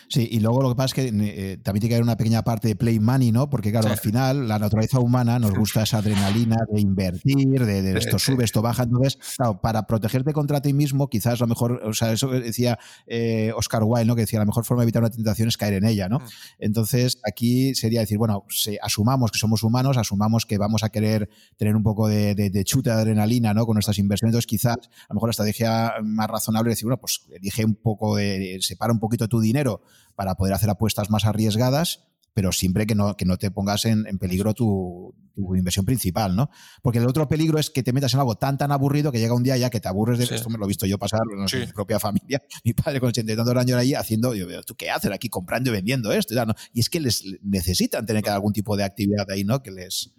Sí, 0.10 0.28
y 0.32 0.40
luego 0.40 0.64
lo 0.64 0.70
que 0.70 0.76
pasa 0.76 0.88
es 0.88 0.94
que 0.96 1.08
eh, 1.08 1.58
también 1.58 1.82
tiene 1.82 1.90
que 1.90 1.94
haber 1.94 2.04
una 2.04 2.18
pequeña 2.18 2.42
parte 2.42 2.68
de 2.68 2.76
play 2.76 3.00
money, 3.00 3.32
¿no? 3.32 3.48
Porque 3.48 3.70
claro, 3.70 3.90
al 3.90 3.98
final 4.00 4.48
la 4.48 4.58
naturaleza 4.58 5.00
humana 5.00 5.38
nos 5.38 5.54
gusta 5.54 5.84
esa 5.84 6.00
adrenalina 6.00 6.58
de 6.72 6.82
invertir, 6.82 7.64
de, 7.64 7.96
esto 7.96 8.18
sube, 8.18 8.44
esto 8.44 8.64
baja. 8.64 8.84
Entonces, 8.84 9.20
claro, 9.38 9.62
para 9.62 9.86
protegerte 9.86 10.34
contra 10.34 10.62
ti 10.62 10.74
mismo, 10.74 11.10
quizás 11.10 11.40
lo 11.40 11.46
mejor, 11.46 11.82
o 11.86 11.94
sea, 11.94 12.12
eso 12.12 12.28
decía 12.30 12.80
eh, 13.06 13.52
Oscar 13.56 13.84
Wilde, 13.84 14.06
¿no? 14.06 14.16
Que 14.16 14.22
decía, 14.22 14.40
la 14.40 14.46
mejor 14.46 14.66
forma 14.66 14.82
de 14.82 14.86
evitar 14.86 15.04
una 15.04 15.12
tentación 15.12 15.48
es 15.48 15.58
caer 15.58 15.76
en 15.76 15.86
ella, 15.86 16.10
¿no? 16.10 16.18
Mm. 16.18 16.24
Entonces, 16.58 17.20
aquí 17.24 17.76
sería 17.76 18.00
decir, 18.00 18.18
bueno, 18.18 18.46
asumamos 18.82 19.30
que 19.30 19.38
somos 19.38 19.62
humanos, 19.62 19.96
asumamos 19.98 20.48
que 20.48 20.58
vamos 20.58 20.84
a 20.84 20.90
querer 20.90 21.30
tener 21.56 21.76
un 21.76 21.84
poco 21.84 22.08
de, 22.08 22.34
de, 22.34 22.64
chute 22.64 22.90
de 22.90 22.96
adrenalina, 22.96 23.54
¿no? 23.54 23.68
Con 23.68 23.76
nuestras 23.76 24.00
inversiones. 24.00 24.32
Entonces, 24.32 24.48
quizás, 24.48 24.78
a 24.78 25.14
lo 25.14 25.16
mejor 25.16 25.30
la 25.30 25.32
estrategia 25.32 25.94
más 26.04 26.28
razonable 26.28 26.72
es 26.72 26.78
decir, 26.78 26.86
bueno, 26.86 27.00
pues 27.00 27.28
elige 27.32 27.64
un 27.64 27.76
poco 27.76 28.16
de, 28.16 28.58
separa 28.62 28.92
un 28.92 29.00
poquito 29.00 29.28
tu 29.28 29.40
dinero 29.40 29.84
para 30.16 30.36
poder 30.36 30.54
hacer 30.54 30.70
apuestas 30.70 31.10
más 31.10 31.26
arriesgadas 31.26 32.10
pero 32.34 32.52
siempre 32.52 32.88
que 32.88 32.96
no, 32.96 33.18
que 33.18 33.26
no 33.26 33.38
te 33.38 33.52
pongas 33.52 33.84
en, 33.84 34.06
peligro 34.18 34.54
tu, 34.54 35.14
inversión 35.56 35.86
principal, 35.86 36.36
¿no? 36.36 36.50
Porque 36.82 37.00
el 37.00 37.08
otro 37.08 37.28
peligro 37.28 37.60
es 37.60 37.70
que 37.70 37.84
te 37.84 37.94
metas 37.94 38.14
en 38.14 38.20
algo 38.20 38.36
tan, 38.36 38.58
tan 38.58 38.72
aburrido 38.72 39.12
que 39.12 39.20
llega 39.20 39.34
un 39.34 39.44
día 39.44 39.58
ya 39.58 39.70
que 39.70 39.80
te 39.80 39.88
aburres 39.88 40.20
de 40.20 40.36
esto, 40.36 40.50
me 40.50 40.58
lo 40.58 40.66
he 40.66 40.68
visto 40.68 40.86
yo 40.86 40.98
pasar 40.98 41.22
en 41.30 41.60
mi 41.60 41.68
propia 41.74 42.00
familia, 42.00 42.42
mi 42.64 42.74
padre 42.74 43.00
con 43.00 43.10
ochenta 43.10 43.32
y 43.34 43.36
tantos 43.36 43.56
años 43.56 43.78
ahí 43.78 43.94
haciendo, 43.94 44.34
yo 44.36 44.48
veo, 44.48 44.64
¿tú 44.64 44.76
qué 44.76 44.90
haces 44.90 45.12
aquí 45.12 45.30
comprando 45.30 45.70
y 45.70 45.74
vendiendo 45.74 46.12
esto? 46.12 46.34
Y, 46.74 46.80
es 46.80 46.90
que 46.90 47.00
les 47.00 47.24
necesitan 47.42 48.06
tener 48.06 48.24
que 48.24 48.30
algún 48.30 48.54
tipo 48.54 48.78
de 48.78 48.84
actividad 48.84 49.30
ahí, 49.30 49.44
¿no? 49.44 49.62
Que 49.62 49.72
les... 49.72 50.12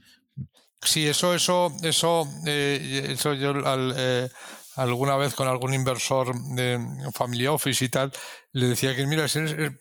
Sí, 0.82 1.06
eso, 1.06 1.34
eso, 1.34 1.72
eso, 1.82 2.26
eh, 2.46 3.06
eso 3.10 3.34
yo 3.34 3.50
al, 3.66 3.94
eh, 3.96 4.28
alguna 4.76 5.16
vez 5.16 5.34
con 5.34 5.48
algún 5.48 5.74
inversor 5.74 6.34
de 6.54 6.78
Family 7.12 7.46
Office 7.46 7.84
y 7.84 7.88
tal, 7.88 8.12
le 8.52 8.66
decía 8.66 8.96
que, 8.96 9.06
mira, 9.06 9.26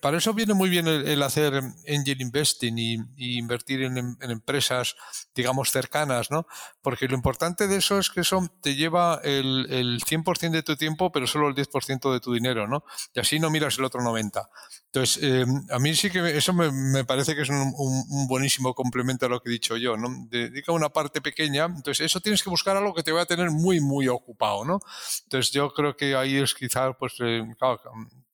para 0.02 0.20
eso 0.20 0.34
viene 0.34 0.54
muy 0.54 0.70
bien 0.70 0.88
el, 0.88 1.22
hacer 1.24 1.56
angel 1.88 2.22
investing 2.22 2.78
y, 2.78 3.38
invertir 3.38 3.82
en, 3.82 4.18
empresas, 4.22 4.96
digamos, 5.34 5.72
cercanas, 5.72 6.30
¿no? 6.30 6.46
Porque 6.82 7.08
lo 7.08 7.16
importante 7.16 7.68
de 7.68 7.78
eso 7.78 7.98
es 7.98 8.10
que 8.12 8.22
eso 8.22 8.48
te 8.62 8.76
lleva 8.76 9.22
el, 9.24 9.66
el 9.72 10.02
100% 10.02 10.52
de 10.52 10.64
tu 10.64 10.76
tiempo, 10.76 11.12
pero 11.12 11.26
solo 11.26 11.50
el 11.50 11.56
10% 11.56 12.14
de 12.14 12.20
tu 12.20 12.34
dinero, 12.34 12.68
¿no? 12.68 12.84
Y 13.14 13.20
así 13.20 13.40
no 13.40 13.50
miras 13.50 13.78
el 13.80 13.86
otro 13.86 14.02
90%. 14.02 14.48
Entonces, 14.92 15.24
eh, 15.24 15.46
a 15.70 15.78
mí 15.78 15.94
sí 15.94 16.10
que 16.10 16.36
eso 16.36 16.52
me, 16.52 17.06
parece 17.06 17.36
que 17.36 17.44
es 17.44 17.50
un, 17.50 18.28
buenísimo 18.28 18.74
complemento 18.74 19.28
a 19.28 19.30
lo 19.30 19.40
que 19.40 19.50
he 19.50 19.54
dicho 19.54 19.78
yo, 19.78 19.96
¿no? 19.98 20.10
Dedica 20.30 20.72
una 20.72 20.90
parte 20.90 21.22
pequeña, 21.22 21.66
entonces 21.66 22.02
eso 22.02 22.20
tienes 22.20 22.42
que 22.42 22.50
buscar 22.50 22.76
algo 22.76 22.96
que 22.96 23.04
te 23.04 23.12
va 23.12 23.22
a 23.22 23.26
tener 23.26 23.52
muy, 23.52 23.82
muy 23.82 24.08
ocupado, 24.08 24.66
¿no? 24.66 24.80
Entonces 25.24 25.52
yo 25.52 25.72
creo 25.74 25.96
que 25.96 26.16
ahí 26.16 26.38
es 26.38 26.56
quizás, 26.56 26.96
pues, 26.98 27.14
eh, 27.20 27.44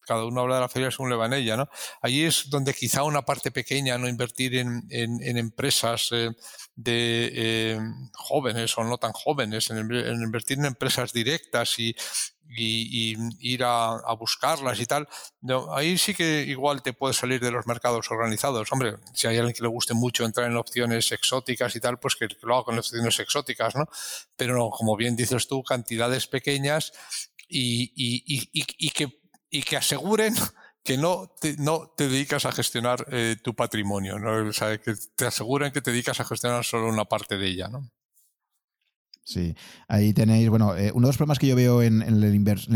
cada 0.05 0.25
uno 0.25 0.41
habla 0.41 0.55
de 0.55 0.61
la 0.61 0.69
feria 0.69 0.91
según 0.91 1.09
le 1.09 1.15
va 1.15 1.25
en 1.25 1.33
ella, 1.33 1.57
¿no? 1.57 1.69
Allí 2.01 2.23
es 2.23 2.49
donde 2.49 2.73
quizá 2.73 3.03
una 3.03 3.23
parte 3.23 3.51
pequeña, 3.51 3.97
no 3.97 4.07
invertir 4.07 4.55
en, 4.55 4.85
empresas 4.89 6.09
eh, 6.11 6.31
de 6.75 7.79
jóvenes 8.13 8.77
o 8.77 8.83
no 8.83 8.97
tan 8.97 9.11
jóvenes, 9.13 9.69
en, 9.69 9.77
invertir 9.79 10.59
en 10.59 10.65
empresas 10.65 11.13
directas 11.13 11.79
y, 11.79 11.95
ir 12.57 13.63
a, 13.63 14.13
buscarlas 14.17 14.79
y 14.79 14.85
tal, 14.85 15.07
ahí 15.71 15.97
sí 15.97 16.13
que 16.13 16.43
igual 16.43 16.83
te 16.83 16.93
puedes 16.93 17.17
salir 17.17 17.41
de 17.41 17.51
los 17.51 17.65
mercados 17.65 18.09
organizados. 18.11 18.71
Hombre, 18.71 18.97
si 19.13 19.27
hay 19.27 19.37
alguien 19.37 19.53
que 19.53 19.63
le 19.63 19.67
guste 19.67 19.93
mucho 19.93 20.23
entrar 20.23 20.49
en 20.49 20.55
opciones 20.55 21.11
exóticas 21.11 21.75
y 21.75 21.79
tal, 21.79 21.99
pues 21.99 22.15
que, 22.15 22.27
lo 22.43 22.55
haga 22.55 22.65
con 22.65 22.77
opciones 22.77 23.19
exóticas, 23.19 23.75
¿no? 23.75 23.87
Pero 24.35 24.69
como 24.69 24.95
bien 24.95 25.15
dices 25.15 25.47
tú, 25.47 25.63
cantidades 25.63 26.27
pequeñas 26.27 26.93
y 27.47 28.91
que, 28.91 29.24
y 29.55 29.63
que 29.63 29.77
aseguren 29.77 30.35
que 30.83 30.97
no 30.97 31.31
te, 31.39 31.55
no 31.57 31.93
te 31.95 32.09
dedicas 32.09 32.45
a 32.45 32.51
gestionar 32.51 33.05
eh, 33.11 33.37
tu 33.41 33.55
patrimonio, 33.55 34.19
¿no? 34.19 34.49
O 34.49 34.53
sea, 34.53 34.77
que 34.77 34.93
te 35.15 35.25
aseguren 35.25 35.71
que 35.71 35.81
te 35.81 35.91
dedicas 35.91 36.19
a 36.19 36.25
gestionar 36.25 36.63
solo 36.63 36.89
una 36.89 37.05
parte 37.05 37.37
de 37.37 37.47
ella, 37.47 37.69
¿no? 37.69 37.89
Sí, 39.23 39.55
ahí 39.87 40.13
tenéis, 40.13 40.49
bueno, 40.49 40.75
eh, 40.75 40.91
uno 40.93 41.07
de 41.07 41.09
los 41.09 41.17
problemas 41.17 41.39
que 41.39 41.47
yo 41.47 41.55
veo 41.55 41.81
en, 41.81 41.99
la, 42.21 42.27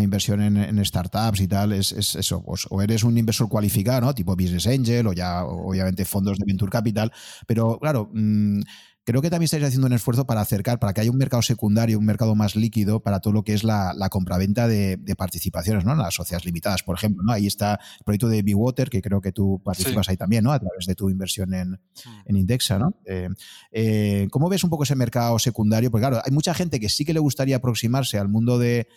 inversión 0.02 0.42
en, 0.42 0.84
startups 0.84 1.42
y 1.42 1.48
tal 1.48 1.74
es, 1.74 1.92
eso, 1.92 2.42
pues, 2.44 2.66
o 2.72 2.82
eres 2.82 3.04
un 3.04 3.16
inversor 3.16 3.48
cualificado, 3.48 4.02
¿no? 4.02 4.16
Tipo 4.16 4.36
Business 4.36 4.66
Angel 4.66 5.06
o 5.06 5.14
ya 5.14 5.44
obviamente 5.44 6.06
fondos 6.06 6.40
de 6.40 6.46
Venture 6.48 6.72
Capital, 6.72 7.12
pero 7.46 7.78
claro, 7.78 8.10
mm, 8.12 8.62
creo 9.10 9.24
que 9.24 9.32
también 9.32 9.46
estáis 9.46 9.64
haciendo 9.64 9.88
un 9.88 9.94
esfuerzo 9.94 10.28
para 10.28 10.42
acercar, 10.42 10.78
para 10.78 10.94
que 10.94 11.02
haya 11.02 11.10
un 11.10 11.18
mercado 11.18 11.42
secundario, 11.42 11.98
un 11.98 12.06
mercado 12.06 12.36
más 12.36 12.56
líquido 12.56 13.02
para 13.02 13.20
todo 13.20 13.34
lo 13.34 13.44
que 13.44 13.54
es 13.54 13.64
la, 13.64 13.96
compraventa 14.12 14.68
de, 14.68 15.00
participaciones, 15.18 15.84
¿no? 15.84 15.96
Las 15.96 16.14
sociedades 16.14 16.46
limitadas, 16.46 16.84
por 16.84 16.96
ejemplo, 16.96 17.24
¿no? 17.24 17.32
Ahí 17.32 17.48
está 17.48 17.80
el 17.98 18.04
proyecto 18.04 18.30
de 18.30 18.44
Water, 18.54 18.88
que 18.88 19.02
creo 19.02 19.20
que 19.20 19.32
tú 19.32 19.60
participas 19.66 20.10
ahí 20.10 20.18
también, 20.18 20.44
¿no? 20.44 20.52
A 20.52 20.60
través 20.60 20.86
de 20.86 20.94
tu 20.94 21.10
inversión 21.10 21.56
en, 21.56 21.72
mm. 21.72 22.36
Indexa, 22.36 22.78
¿no? 22.78 22.94
Eh, 23.04 23.30
eh, 23.72 24.28
¿Cómo 24.30 24.48
ves 24.48 24.64
un 24.64 24.70
poco 24.70 24.84
ese 24.84 24.96
mercado 24.96 25.40
secundario? 25.40 25.90
Porque 25.90 26.04
claro, 26.04 26.22
hay 26.24 26.32
mucha 26.32 26.54
gente 26.54 26.80
que 26.80 26.90
sí 26.90 27.04
que 27.04 27.14
le 27.14 27.20
gustaría 27.20 27.56
aproximarse 27.56 28.20
al 28.20 28.28
mundo 28.28 28.60
de 28.60 28.88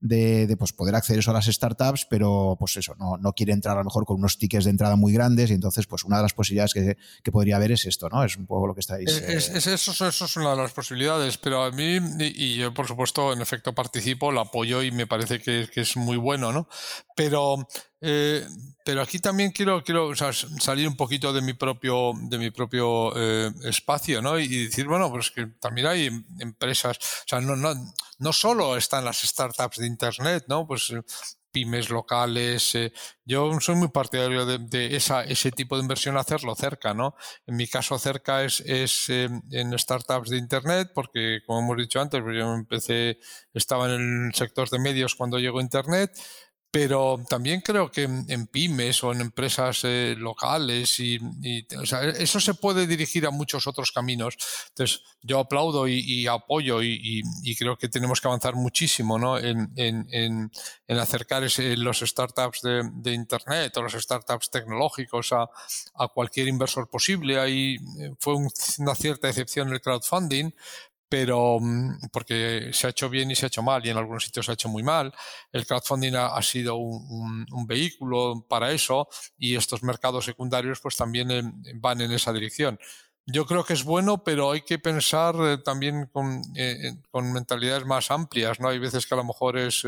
de, 0.00 0.56
pues, 0.58 0.72
poder 0.72 0.94
acceder 0.94 1.22
a 1.28 1.32
las 1.32 1.46
startups, 1.46 2.06
pero 2.08 2.56
pues 2.58 2.76
eso, 2.76 2.94
no, 2.98 3.18
no, 3.18 3.32
quiere 3.32 3.52
entrar 3.52 3.76
a 3.76 3.80
lo 3.80 3.84
mejor 3.84 4.06
con 4.06 4.16
unos 4.16 4.38
tickets 4.38 4.64
de 4.64 4.70
entrada 4.70 4.96
muy 4.96 5.12
grandes 5.12 5.50
y 5.50 5.54
entonces 5.54 5.86
pues 5.86 6.04
una 6.04 6.16
de 6.16 6.22
las 6.22 6.32
posibilidades 6.32 6.72
que, 6.72 6.96
que 7.22 7.32
podría 7.32 7.56
haber 7.56 7.72
es 7.72 7.84
esto, 7.84 8.08
¿no? 8.08 8.24
Es 8.24 8.36
un 8.36 8.46
poco 8.46 8.66
lo 8.66 8.74
que 8.74 8.80
estáis... 8.80 9.10
Es, 9.10 9.50
es, 9.50 9.66
eso, 9.66 9.92
eso, 9.92 10.24
es 10.24 10.36
una 10.36 10.50
de 10.52 10.56
las 10.56 10.72
posibilidades, 10.72 11.36
pero 11.36 11.64
a 11.64 11.70
mí, 11.70 11.98
y, 12.18 12.56
yo 12.56 12.72
por 12.72 12.86
supuesto 12.86 13.32
en 13.32 13.42
efecto 13.42 13.74
participo, 13.74 14.32
lo 14.32 14.40
apoyo 14.40 14.82
y 14.82 14.90
me 14.90 15.06
parece 15.06 15.40
que, 15.40 15.68
que 15.72 15.82
es 15.82 15.96
muy 15.96 16.16
bueno, 16.16 16.52
¿no? 16.52 16.68
Pero 17.14 17.66
eh, 18.00 18.46
pero 18.84 19.02
aquí 19.02 19.18
también 19.18 19.50
quiero, 19.50 19.84
quiero 19.84 20.12
salir 20.16 20.88
un 20.88 20.96
poquito 20.96 21.32
de 21.32 21.42
mi 21.42 21.52
propio, 21.52 22.12
de 22.14 22.38
mi 22.38 22.50
propio 22.50 23.12
eh, 23.14 23.52
espacio, 23.64 24.22
¿no? 24.22 24.38
Y, 24.38 24.66
decir, 24.66 24.86
bueno, 24.86 25.10
pues 25.10 25.30
que 25.30 25.46
también 25.60 25.86
hay 25.86 26.06
em, 26.06 26.24
empresas, 26.38 26.96
o 26.96 27.28
sea, 27.28 27.40
no, 27.40 27.56
no, 27.56 27.74
no 28.18 28.32
solo 28.32 28.76
están 28.76 29.04
las 29.04 29.20
startups 29.20 29.78
de 29.78 29.86
Internet, 29.86 30.44
¿no? 30.48 30.66
Pues 30.66 30.90
eh, 30.90 31.02
pymes 31.52 31.90
locales. 31.90 32.72
yo 33.24 33.60
soy 33.60 33.74
muy 33.74 33.88
partidario 33.88 34.46
de, 34.46 34.96
ese 34.96 35.50
tipo 35.50 35.76
de 35.76 35.82
inversión 35.82 36.16
hacerlo 36.16 36.54
cerca, 36.54 36.94
¿no? 36.94 37.16
En 37.46 37.56
mi 37.56 37.66
caso 37.66 37.98
cerca 37.98 38.44
es, 38.44 38.60
es 38.60 39.10
en 39.10 39.76
startups 39.78 40.30
de 40.30 40.36
Internet, 40.38 40.92
porque 40.94 41.40
como 41.46 41.58
hemos 41.60 41.76
dicho 41.76 42.00
antes, 42.00 42.22
pues 42.22 42.36
yo 42.38 42.54
empecé, 42.54 43.18
estaba 43.52 43.92
en 43.92 44.26
el 44.28 44.34
sector 44.34 44.70
de 44.70 44.78
medios 44.78 45.16
cuando 45.16 45.38
llegó 45.38 45.60
Internet, 45.60 46.12
pero 46.70 47.20
también 47.28 47.60
creo 47.60 47.90
que 47.90 48.02
en, 48.02 48.46
pymes 48.46 49.02
o 49.02 49.12
en 49.12 49.20
empresas 49.20 49.80
eh, 49.84 50.14
locales 50.16 51.00
y, 51.00 51.18
eso 52.18 52.40
se 52.40 52.54
puede 52.54 52.86
dirigir 52.86 53.26
a 53.26 53.30
muchos 53.30 53.66
otros 53.66 53.90
caminos. 53.92 54.36
Entonces, 54.68 55.02
yo 55.22 55.40
aplaudo 55.40 55.88
y, 55.88 56.26
apoyo 56.26 56.82
y, 56.82 57.22
creo 57.58 57.76
que 57.76 57.88
tenemos 57.88 58.20
que 58.20 58.28
avanzar 58.28 58.54
muchísimo 58.54 59.18
¿no? 59.18 59.38
en, 59.38 59.72
en, 59.76 60.50
en 60.90 60.98
acercar 60.98 61.42
los 61.76 62.00
startups 62.00 62.62
de, 62.62 63.12
Internet 63.12 63.76
o 63.76 63.82
los 63.82 63.92
startups 63.92 64.50
tecnológicos 64.50 65.32
a, 65.32 65.48
a 65.94 66.08
cualquier 66.08 66.48
inversor 66.48 66.88
posible. 66.88 67.38
Ahí 67.38 67.76
eh, 67.98 68.12
fue 68.18 68.34
una 68.34 68.94
cierta 68.94 69.28
excepción 69.28 69.72
el 69.72 69.80
crowdfunding, 69.80 70.50
pero 71.10 71.58
mm, 71.60 72.08
porque 72.12 72.70
se 72.72 72.86
ha 72.86 72.90
hecho 72.90 73.10
bien 73.10 73.30
y 73.30 73.36
se 73.36 73.44
ha 73.44 73.48
hecho 73.48 73.62
mal 73.62 73.84
y 73.84 73.90
en 73.90 73.98
algunos 73.98 74.24
sitios 74.24 74.46
se 74.46 74.52
ha 74.52 74.54
hecho 74.54 74.68
muy 74.70 74.82
mal. 74.82 75.12
El 75.52 75.66
crowdfunding 75.66 76.14
ha, 76.14 76.40
sido 76.40 76.76
un, 76.76 77.46
vehículo 77.66 78.46
para 78.48 78.72
eso 78.72 79.08
y 79.36 79.56
estos 79.56 79.82
mercados 79.82 80.24
secundarios 80.24 80.80
pues 80.80 80.96
también 80.96 81.30
eh, 81.30 81.42
van 81.74 82.00
en 82.00 82.12
esa 82.12 82.32
dirección. 82.32 82.78
Yo 83.26 83.44
creo 83.44 83.64
que 83.64 83.74
es 83.74 83.84
bueno, 83.84 84.24
pero 84.24 84.52
hay 84.52 84.62
que 84.62 84.78
pensar 84.78 85.34
eh, 85.40 85.58
también 85.58 86.06
con, 86.06 86.42
eh, 86.56 86.94
con, 87.10 87.32
mentalidades 87.32 87.84
más 87.84 88.10
amplias, 88.10 88.60
¿no? 88.60 88.68
Hay 88.68 88.78
veces 88.78 89.06
que 89.06 89.14
a 89.14 89.18
lo 89.18 89.24
mejor 89.24 89.58
es 89.58 89.84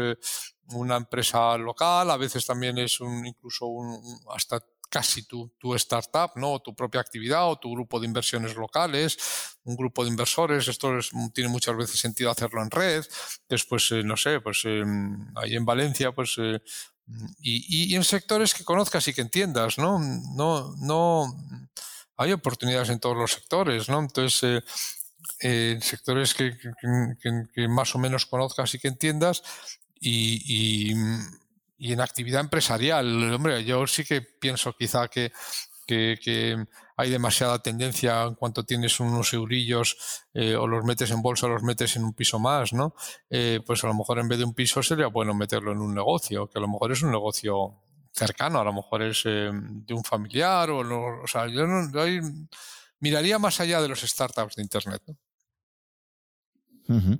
una 0.74 0.96
empresa 0.96 1.56
local, 1.56 2.10
a 2.10 2.16
veces 2.16 2.46
también 2.46 2.78
es 2.78 3.00
un, 3.00 3.26
incluso 3.26 3.66
un, 3.66 4.20
hasta 4.30 4.60
casi 4.92 5.22
tu, 5.22 5.50
tu, 5.58 5.74
startup, 5.74 6.32
¿no? 6.36 6.60
tu 6.60 6.76
propia 6.76 7.00
actividad 7.00 7.48
o 7.48 7.58
tu 7.58 7.72
grupo 7.72 7.98
de 7.98 8.06
inversiones 8.06 8.54
locales, 8.54 9.16
un 9.64 9.74
grupo 9.74 10.04
de 10.04 10.10
inversores. 10.10 10.68
Esto 10.68 10.98
tiene 11.32 11.48
muchas 11.48 11.74
veces 11.74 11.98
sentido 11.98 12.30
hacerlo 12.30 12.62
en 12.62 12.70
red. 12.70 13.02
Después, 13.48 13.90
eh, 13.92 14.02
no 14.04 14.18
sé, 14.18 14.40
pues 14.40 14.60
em, 14.66 15.32
ahí 15.36 15.56
en 15.56 15.64
Valencia, 15.64 16.12
pues 16.12 16.36
eh, 16.38 16.60
y, 17.40 17.94
en 17.96 18.04
sectores 18.04 18.52
que 18.52 18.64
conozcas 18.64 19.08
y 19.08 19.14
que 19.14 19.22
entiendas, 19.22 19.78
¿no? 19.78 19.98
No, 20.36 20.74
no 20.76 21.26
hay 22.18 22.32
oportunidades 22.32 22.90
en 22.90 23.00
todos 23.00 23.16
los 23.16 23.32
sectores, 23.32 23.88
¿no? 23.88 23.98
Entonces, 23.98 24.62
eh, 25.40 25.78
sectores 25.80 26.34
que, 26.34 26.54
más 27.66 27.94
o 27.94 27.98
menos 27.98 28.26
conozcas 28.26 28.74
y 28.74 28.78
que 28.78 28.88
entiendas 28.88 29.42
y 29.98 30.94
y 31.82 31.92
en 31.92 32.00
actividad 32.00 32.42
empresarial, 32.42 33.34
hombre, 33.34 33.64
yo 33.64 33.88
sí 33.88 34.04
que 34.04 34.22
pienso 34.22 34.72
quizá 34.72 35.08
que, 35.08 35.32
hay 36.96 37.10
demasiada 37.10 37.60
tendencia 37.60 38.22
en 38.22 38.36
cuanto 38.36 38.64
tienes 38.64 39.00
unos 39.00 39.34
eurillos 39.34 40.24
eh, 40.32 40.54
o 40.54 40.68
los 40.68 40.84
metes 40.84 41.10
en 41.10 41.20
bolsa 41.20 41.46
o 41.46 41.48
los 41.48 41.64
metes 41.64 41.96
en 41.96 42.04
un 42.04 42.14
piso 42.14 42.38
más, 42.38 42.72
¿no? 42.72 42.94
Eh, 43.28 43.60
pues 43.66 43.82
a 43.82 43.88
lo 43.88 43.94
mejor 43.94 44.20
en 44.20 44.28
vez 44.28 44.38
de 44.38 44.44
un 44.44 44.54
piso 44.54 44.80
sería 44.80 45.08
bueno 45.08 45.34
meterlo 45.34 45.72
en 45.72 45.78
un 45.78 45.92
negocio, 45.92 46.48
que 46.48 46.58
a 46.58 46.62
lo 46.62 46.68
mejor 46.68 46.92
es 46.92 47.02
un 47.02 47.10
negocio 47.10 47.82
cercano, 48.12 48.60
a 48.60 48.64
lo 48.64 48.72
mejor 48.72 49.02
es 49.02 49.22
eh, 49.24 49.50
de 49.52 49.92
un 49.92 50.04
familiar 50.04 50.70
o, 50.70 51.22
o 51.24 51.26
sea, 51.26 51.48
yo, 51.48 51.66
no, 51.66 51.90
miraría 53.00 53.40
más 53.40 53.58
allá 53.58 53.82
de 53.82 53.88
los 53.88 54.02
startups 54.02 54.54
de 54.54 54.62
Internet. 54.62 55.02
¿no? 56.86 57.18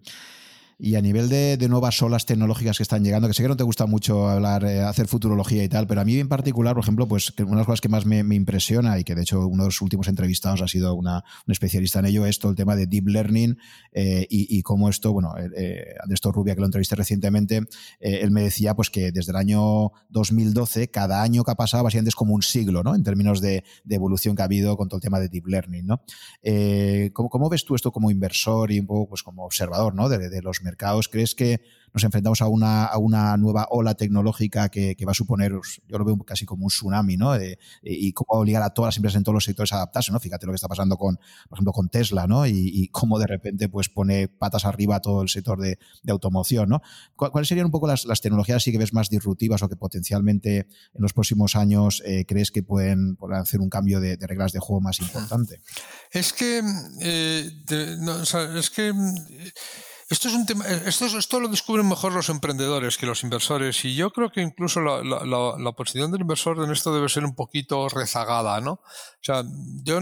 Y 0.78 0.96
a 0.96 1.00
nivel 1.00 1.28
de, 1.28 1.58
nuevas 1.68 2.02
olas 2.02 2.26
tecnológicas 2.26 2.76
que 2.76 2.82
están 2.82 3.04
llegando, 3.04 3.28
que 3.28 3.34
sé 3.34 3.42
que 3.42 3.48
no 3.48 3.56
te 3.56 3.64
gusta 3.64 3.86
mucho 3.86 4.28
hablar, 4.28 4.64
eh, 4.64 4.80
hacer 4.80 5.06
futurología 5.06 5.64
y 5.64 5.68
tal, 5.68 5.86
pero 5.86 6.00
a 6.00 6.04
mí 6.04 6.18
en 6.18 6.28
particular, 6.28 6.74
por 6.74 6.82
ejemplo, 6.82 7.06
pues 7.06 7.32
una 7.38 7.50
de 7.50 7.56
las 7.56 7.66
cosas 7.66 7.80
que 7.80 7.88
más 7.88 8.04
me, 8.06 8.22
impresiona 8.34 8.98
y 8.98 9.04
que 9.04 9.14
de 9.14 9.22
hecho 9.22 9.46
uno 9.46 9.64
de 9.64 9.68
los 9.68 9.80
últimos 9.80 10.08
entrevistados 10.08 10.62
ha 10.62 10.68
sido 10.68 10.94
una, 10.94 11.24
un 11.46 11.52
especialista 11.52 11.98
en 12.00 12.06
ello, 12.06 12.26
es 12.26 12.38
todo 12.38 12.50
el 12.50 12.56
tema 12.56 12.76
de 12.76 12.86
deep 12.86 13.08
learning 13.08 13.58
eh, 13.92 14.26
y, 14.28 14.62
cómo 14.62 14.88
esto, 14.88 15.12
bueno, 15.12 15.34
eh, 15.56 15.94
esto 16.10 16.32
Rubia, 16.32 16.54
que 16.54 16.60
lo 16.60 16.66
entrevisté 16.66 16.96
recientemente, 16.96 17.58
eh, 18.00 18.20
él 18.22 18.30
me 18.30 18.42
decía 18.42 18.74
pues 18.74 18.90
que 18.90 19.12
desde 19.12 19.32
el 19.32 19.36
año 19.36 19.92
2012, 20.08 20.88
cada 20.88 21.22
año 21.22 21.44
que 21.44 21.50
ha 21.50 21.54
pasado 21.54 21.84
básicamente 21.84 22.08
es 22.08 22.14
como 22.14 22.34
un 22.34 22.42
siglo, 22.42 22.82
¿no? 22.82 22.94
En 22.94 23.02
términos 23.02 23.40
de, 23.40 23.64
evolución 23.88 24.34
que 24.34 24.42
ha 24.42 24.46
habido 24.46 24.76
con 24.76 24.88
todo 24.88 24.96
el 24.96 25.02
tema 25.02 25.20
de 25.20 25.28
deep 25.28 25.46
learning, 25.46 25.86
¿no? 25.86 26.02
¿cómo, 27.12 27.50
ves 27.50 27.64
tú 27.64 27.74
esto 27.74 27.92
como 27.92 28.10
inversor 28.10 28.72
y 28.72 28.80
un 28.80 28.86
poco 28.86 29.10
pues 29.10 29.22
como 29.22 29.44
observador, 29.44 29.94
¿no? 29.94 30.08
de 30.08 30.42
los 30.42 30.62
mercados? 30.62 30.71
¿Crees 31.08 31.34
que 31.34 31.60
nos 31.92 32.04
enfrentamos 32.04 32.40
a 32.40 32.48
una, 32.48 32.84
a 32.84 32.98
una 32.98 33.36
nueva 33.36 33.66
ola 33.70 33.94
tecnológica 33.94 34.68
que, 34.68 34.96
va 35.06 35.12
a 35.12 35.14
suponer, 35.14 35.52
yo 35.88 35.98
lo 35.98 36.04
veo 36.04 36.16
casi 36.18 36.46
como 36.46 36.64
un 36.64 36.70
tsunami, 36.70 37.16
¿no? 37.16 37.32
y 37.82 38.12
cómo 38.12 38.40
obligar 38.40 38.62
a 38.62 38.70
todas 38.70 38.88
las 38.88 38.96
empresas 38.96 39.18
en 39.18 39.24
todos 39.24 39.34
los 39.34 39.44
sectores 39.44 39.72
a 39.72 39.76
adaptarse, 39.76 40.12
¿no? 40.12 40.20
Fíjate 40.20 40.46
lo 40.46 40.52
que 40.52 40.56
está 40.56 40.68
pasando 40.68 40.96
con, 40.96 41.16
por 41.16 41.56
ejemplo, 41.56 41.72
con 41.72 41.88
Tesla, 41.88 42.26
¿no? 42.26 42.46
Y, 42.46 42.88
cómo 42.92 43.18
de 43.18 43.26
repente 43.26 43.68
pues 43.68 43.88
pone 43.88 44.28
patas 44.28 44.64
arriba 44.64 45.00
todo 45.00 45.22
el 45.22 45.28
sector 45.28 45.60
de, 45.60 45.78
automoción, 46.08 46.68
¿no? 46.68 46.82
¿Cuáles 47.16 47.48
serían 47.48 47.66
un 47.66 47.72
poco 47.72 47.86
las, 47.86 48.20
tecnologías 48.20 48.56
así 48.56 48.70
que 48.70 48.78
ves 48.78 48.92
más 48.92 49.08
disruptivas 49.08 49.62
o 49.62 49.68
que 49.68 49.76
potencialmente 49.76 50.58
en 50.58 51.02
los 51.02 51.12
próximos 51.12 51.56
años 51.56 52.02
eh, 52.04 52.24
crees 52.26 52.50
que 52.50 52.62
pueden, 52.62 53.16
hacer 53.32 53.60
un 53.60 53.68
cambio 53.68 54.00
de, 54.00 54.16
reglas 54.20 54.52
de 54.52 54.60
juego 54.60 54.80
más 54.80 55.00
importante? 55.00 55.60
Es 56.10 56.32
que, 56.32 56.62
eh, 57.00 57.50
es 58.56 58.70
que 58.70 58.92
esto 60.12 60.28
es 60.28 60.34
un 60.34 60.44
tema, 60.44 60.66
eh, 60.68 60.82
esto, 60.86 61.06
esto 61.06 61.40
lo 61.40 61.48
descubren 61.48 61.88
mejor 61.88 62.12
los 62.12 62.28
emprendedores 62.28 62.98
que 62.98 63.06
los 63.06 63.22
inversores 63.22 63.82
y 63.86 63.94
yo 63.96 64.12
creo 64.12 64.30
que 64.30 64.42
incluso 64.42 64.80
la, 64.80 65.02
la, 65.02 65.72
posición 65.72 66.12
del 66.12 66.20
inversor 66.20 66.62
en 66.62 66.70
esto 66.70 66.94
debe 66.94 67.08
ser 67.08 67.24
un 67.24 67.34
poquito 67.34 67.88
rezagada, 67.88 68.60
¿no? 68.60 68.72
O 68.72 69.22
sea, 69.22 69.42
yo, 69.82 70.00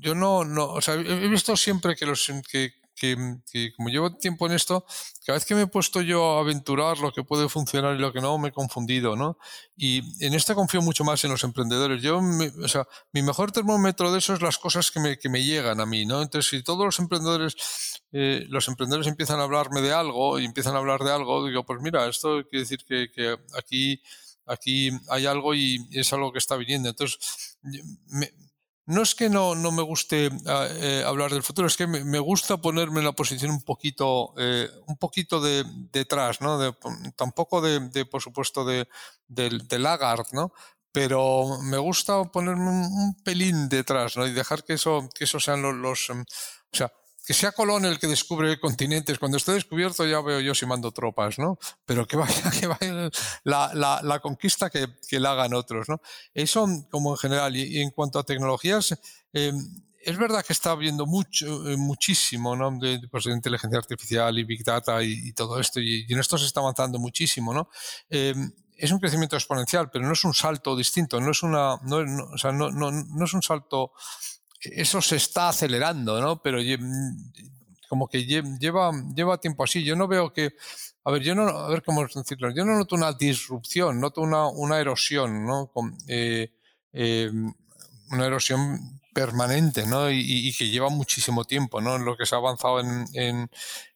yo 0.00 0.14
no, 0.16 0.44
no, 0.44 0.64
o 0.66 0.80
sea, 0.80 0.94
he 0.94 1.28
visto 1.28 1.56
siempre 1.56 1.94
que 1.94 2.04
los 2.04 2.28
que, 2.50 2.74
que, 2.94 3.16
como 3.76 3.88
llevo 3.88 4.16
tiempo 4.16 4.46
en 4.46 4.52
esto, 4.52 4.84
cada 5.24 5.38
vez 5.38 5.44
que 5.44 5.54
me 5.54 5.62
he 5.62 5.66
puesto 5.66 6.00
yo 6.00 6.36
a 6.36 6.40
aventurar 6.40 6.98
lo 6.98 7.12
que 7.12 7.24
puede 7.24 7.48
funcionar 7.48 7.96
y 7.96 7.98
lo 7.98 8.12
que 8.12 8.20
no, 8.20 8.38
me 8.38 8.48
he 8.48 8.52
confundido, 8.52 9.16
¿no? 9.16 9.38
Y 9.76 10.24
en 10.24 10.34
esto 10.34 10.54
confío 10.54 10.82
mucho 10.82 11.04
más 11.04 11.24
en 11.24 11.30
los 11.30 11.44
emprendedores. 11.44 12.02
Yo, 12.02 12.18
o 12.18 12.68
sea, 12.68 12.86
mi 13.12 13.22
mejor 13.22 13.52
termómetro 13.52 14.12
de 14.12 14.18
eso 14.18 14.34
es 14.34 14.42
las 14.42 14.58
cosas 14.58 14.90
que 14.90 15.00
me, 15.00 15.18
que 15.18 15.28
me 15.28 15.42
llegan 15.42 15.80
a 15.80 15.86
mí, 15.86 16.06
¿no? 16.06 16.22
Entonces, 16.22 16.50
si 16.50 16.62
todos 16.62 16.84
los 16.84 16.98
emprendedores, 16.98 17.56
eh, 18.12 18.46
los 18.48 18.68
emprendedores 18.68 19.06
empiezan 19.06 19.40
a 19.40 19.44
hablarme 19.44 19.80
de 19.80 19.92
algo 19.92 20.38
y 20.38 20.44
empiezan 20.44 20.74
a 20.74 20.78
hablar 20.78 21.00
de 21.00 21.12
algo, 21.12 21.46
digo, 21.46 21.64
pues 21.64 21.80
mira, 21.80 22.08
esto 22.08 22.42
quiere 22.48 22.64
decir 22.64 22.84
que, 22.86 23.10
que 23.12 23.36
aquí 23.56 24.00
aquí 24.46 24.90
hay 25.08 25.26
algo 25.26 25.54
y 25.54 25.78
es 25.92 26.12
algo 26.12 26.32
que 26.32 26.38
está 26.38 26.56
viniendo. 26.56 26.88
Entonces, 26.88 27.58
me, 28.08 28.32
no 28.86 29.02
es 29.02 29.14
que 29.14 29.28
no, 29.28 29.54
no 29.54 29.70
me 29.70 29.82
guste 29.82 30.30
ah, 30.46 30.66
eh, 30.70 31.04
hablar 31.06 31.30
del 31.30 31.42
futuro, 31.42 31.66
es 31.68 31.76
que 31.76 31.86
me, 31.86 32.18
gusta 32.18 32.56
ponerme 32.56 32.98
en 32.98 33.06
la 33.06 33.12
posición 33.12 33.50
un 33.52 33.62
poquito, 33.62 34.34
eh, 34.38 34.68
un 34.86 34.96
poquito 34.96 35.40
de 35.40 35.64
detrás, 35.92 36.40
¿no? 36.40 36.74
tampoco 37.16 37.60
de, 37.60 38.04
por 38.06 38.20
supuesto, 38.22 38.64
de, 38.64 38.88
de, 39.28 39.78
Lagarde, 39.78 40.30
¿no? 40.32 40.52
Pero 40.90 41.58
me 41.62 41.78
gusta 41.78 42.24
ponerme 42.24 42.68
un, 42.68 43.16
pelín 43.24 43.68
detrás, 43.68 44.16
¿no? 44.16 44.26
Y 44.26 44.32
dejar 44.32 44.64
que 44.64 44.74
eso, 44.74 45.08
que 45.14 45.24
eso 45.24 45.40
sean 45.40 45.62
los, 45.80 46.10
sea, 46.72 46.92
que 47.24 47.34
sea 47.34 47.52
Colón 47.52 47.84
el 47.84 47.98
que 47.98 48.06
descubre 48.06 48.58
continentes. 48.58 49.18
Cuando 49.18 49.36
esté 49.36 49.52
descubierto 49.52 50.06
ya 50.06 50.20
veo 50.20 50.40
yo 50.40 50.54
si 50.54 50.66
mando 50.66 50.90
tropas, 50.90 51.38
¿no? 51.38 51.58
Pero 51.84 52.06
que 52.06 52.16
vaya, 52.16 52.50
que 52.60 52.66
vaya 52.66 53.10
la, 53.44 54.00
la, 54.02 54.20
conquista 54.20 54.70
que, 54.70 54.88
que, 55.08 55.20
la 55.20 55.32
hagan 55.32 55.54
otros, 55.54 55.88
¿no? 55.88 56.00
Eso 56.34 56.66
como 56.90 57.12
en 57.12 57.18
general. 57.18 57.56
Y, 57.56 57.80
en 57.80 57.90
cuanto 57.90 58.18
a 58.18 58.24
tecnologías, 58.24 58.98
em, 59.32 59.56
es 60.04 60.18
verdad 60.18 60.44
que 60.44 60.52
está 60.52 60.72
habiendo 60.72 61.06
mucho, 61.06 61.68
eh, 61.68 61.76
muchísimo, 61.76 62.56
¿no? 62.56 62.76
Pues, 63.10 63.24
de, 63.24 63.32
inteligencia 63.32 63.78
artificial 63.78 64.36
y 64.38 64.44
Big 64.44 64.64
Data 64.64 65.02
y, 65.02 65.32
todo 65.32 65.60
esto. 65.60 65.80
Y, 65.80 66.06
en 66.08 66.18
esto 66.18 66.36
se 66.38 66.46
está 66.46 66.60
avanzando 66.60 66.98
muchísimo, 66.98 67.54
¿no? 67.54 67.68
Em, 68.10 68.52
es 68.76 68.90
un 68.90 68.98
crecimiento 68.98 69.36
exponencial, 69.36 69.90
pero 69.90 70.04
no 70.04 70.12
es 70.12 70.24
un 70.24 70.34
salto 70.34 70.74
distinto, 70.74 71.20
no 71.20 71.30
es 71.30 71.44
una, 71.44 71.78
no, 71.84 72.04
no, 72.04 72.70
no, 72.72 72.90
no 72.90 73.24
es 73.24 73.32
un 73.32 73.42
salto 73.42 73.92
eso 74.62 75.02
se 75.02 75.16
está 75.16 75.48
acelerando, 75.48 76.20
¿no? 76.20 76.42
Pero 76.42 76.58
como 77.88 78.08
que 78.08 78.24
lleva, 78.24 78.90
lleva 79.14 79.38
tiempo 79.38 79.64
así. 79.64 79.84
Yo 79.84 79.96
no 79.96 80.08
veo 80.08 80.32
que, 80.32 80.54
a 81.04 81.10
ver, 81.10 81.22
yo 81.22 81.34
no, 81.34 81.48
a 81.48 81.68
ver 81.68 81.82
cómo 81.82 82.06
decirlo, 82.06 82.50
yo 82.50 82.64
no 82.64 82.76
noto 82.76 82.94
una 82.94 83.12
disrupción, 83.12 84.00
noto 84.00 84.22
una, 84.22 84.46
una 84.48 84.80
erosión, 84.80 85.44
¿no? 85.44 85.70
Eh, 86.08 86.52
eh, 86.92 87.30
una 88.10 88.26
erosión 88.26 89.00
permanente, 89.12 89.86
¿no? 89.86 90.10
Y, 90.10 90.54
que 90.54 90.68
lleva 90.68 90.88
muchísimo 90.88 91.44
tiempo, 91.44 91.80
¿no? 91.80 91.98
Lo 91.98 92.16
que 92.16 92.26
se 92.26 92.34
ha 92.34 92.38
avanzado 92.38 92.80
en, 92.80 93.50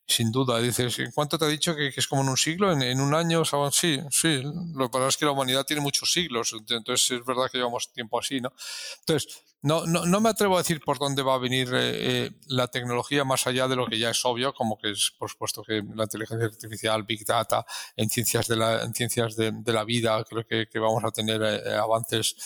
sin 0.07 0.31
duda. 0.31 0.61
Dices, 0.61 0.99
¿en 1.01 1.11
cuánto 1.11 1.39
te 1.39 1.45
ha 1.45 1.49
dicho 1.49 1.75
que, 1.75 1.89
es 1.89 2.07
como 2.07 2.23
en 2.23 2.29
un 2.29 2.37
siglo? 2.37 2.73
¿En, 2.73 3.01
un 3.01 3.15
año? 3.15 3.45
Sí, 3.71 4.01
sí. 4.11 4.43
Lo 4.75 4.87
que 4.87 4.93
pasa 4.93 5.09
es 5.09 5.17
que 5.17 5.25
la 5.25 5.33
humanidad 5.33 5.65
tiene 5.65 5.83
muchos 5.83 6.13
siglos, 6.13 6.55
entonces 6.69 7.11
es 7.11 7.25
verdad 7.25 7.51
que 7.51 7.59
llevamos 7.59 7.93
tiempo 7.93 8.19
así, 8.19 8.41
¿no? 8.41 8.53
Entonces, 9.01 9.43
no, 9.63 9.85
no, 9.85 10.07
no, 10.07 10.21
me 10.21 10.29
atrevo 10.29 10.55
a 10.55 10.59
decir 10.59 10.81
por 10.81 10.99
dónde 10.99 11.23
va 11.23 11.35
a 11.35 11.39
venir 11.39 11.69
eh, 11.73 12.27
eh, 12.27 12.31
la 12.47 12.69
tecnología 12.69 13.25
más 13.25 13.47
allá 13.49 13.67
de 13.67 13.75
lo 13.75 13.87
que 13.87 13.99
ya 13.99 14.11
es 14.11 14.25
obvio, 14.25 14.53
como 14.53 14.79
que 14.79 14.93
es, 14.93 15.13
por 15.19 15.29
supuesto, 15.29 15.63
que 15.63 15.83
la 15.95 16.05
inteligencia 16.05 16.47
artificial, 16.47 17.03
Big 17.03 17.25
Data, 17.25 17.67
en 17.97 18.09
ciencias 18.09 18.47
de 18.47 18.57
la, 18.57 18.83
en 18.83 18.95
ciencias 18.95 19.35
de, 19.35 19.53
la 19.73 19.85
vida, 19.85 20.23
creo 20.25 20.47
que, 20.47 20.79
vamos 20.79 21.03
a 21.05 21.11
tener 21.11 21.43
eh, 21.43 21.75
avances 21.75 22.37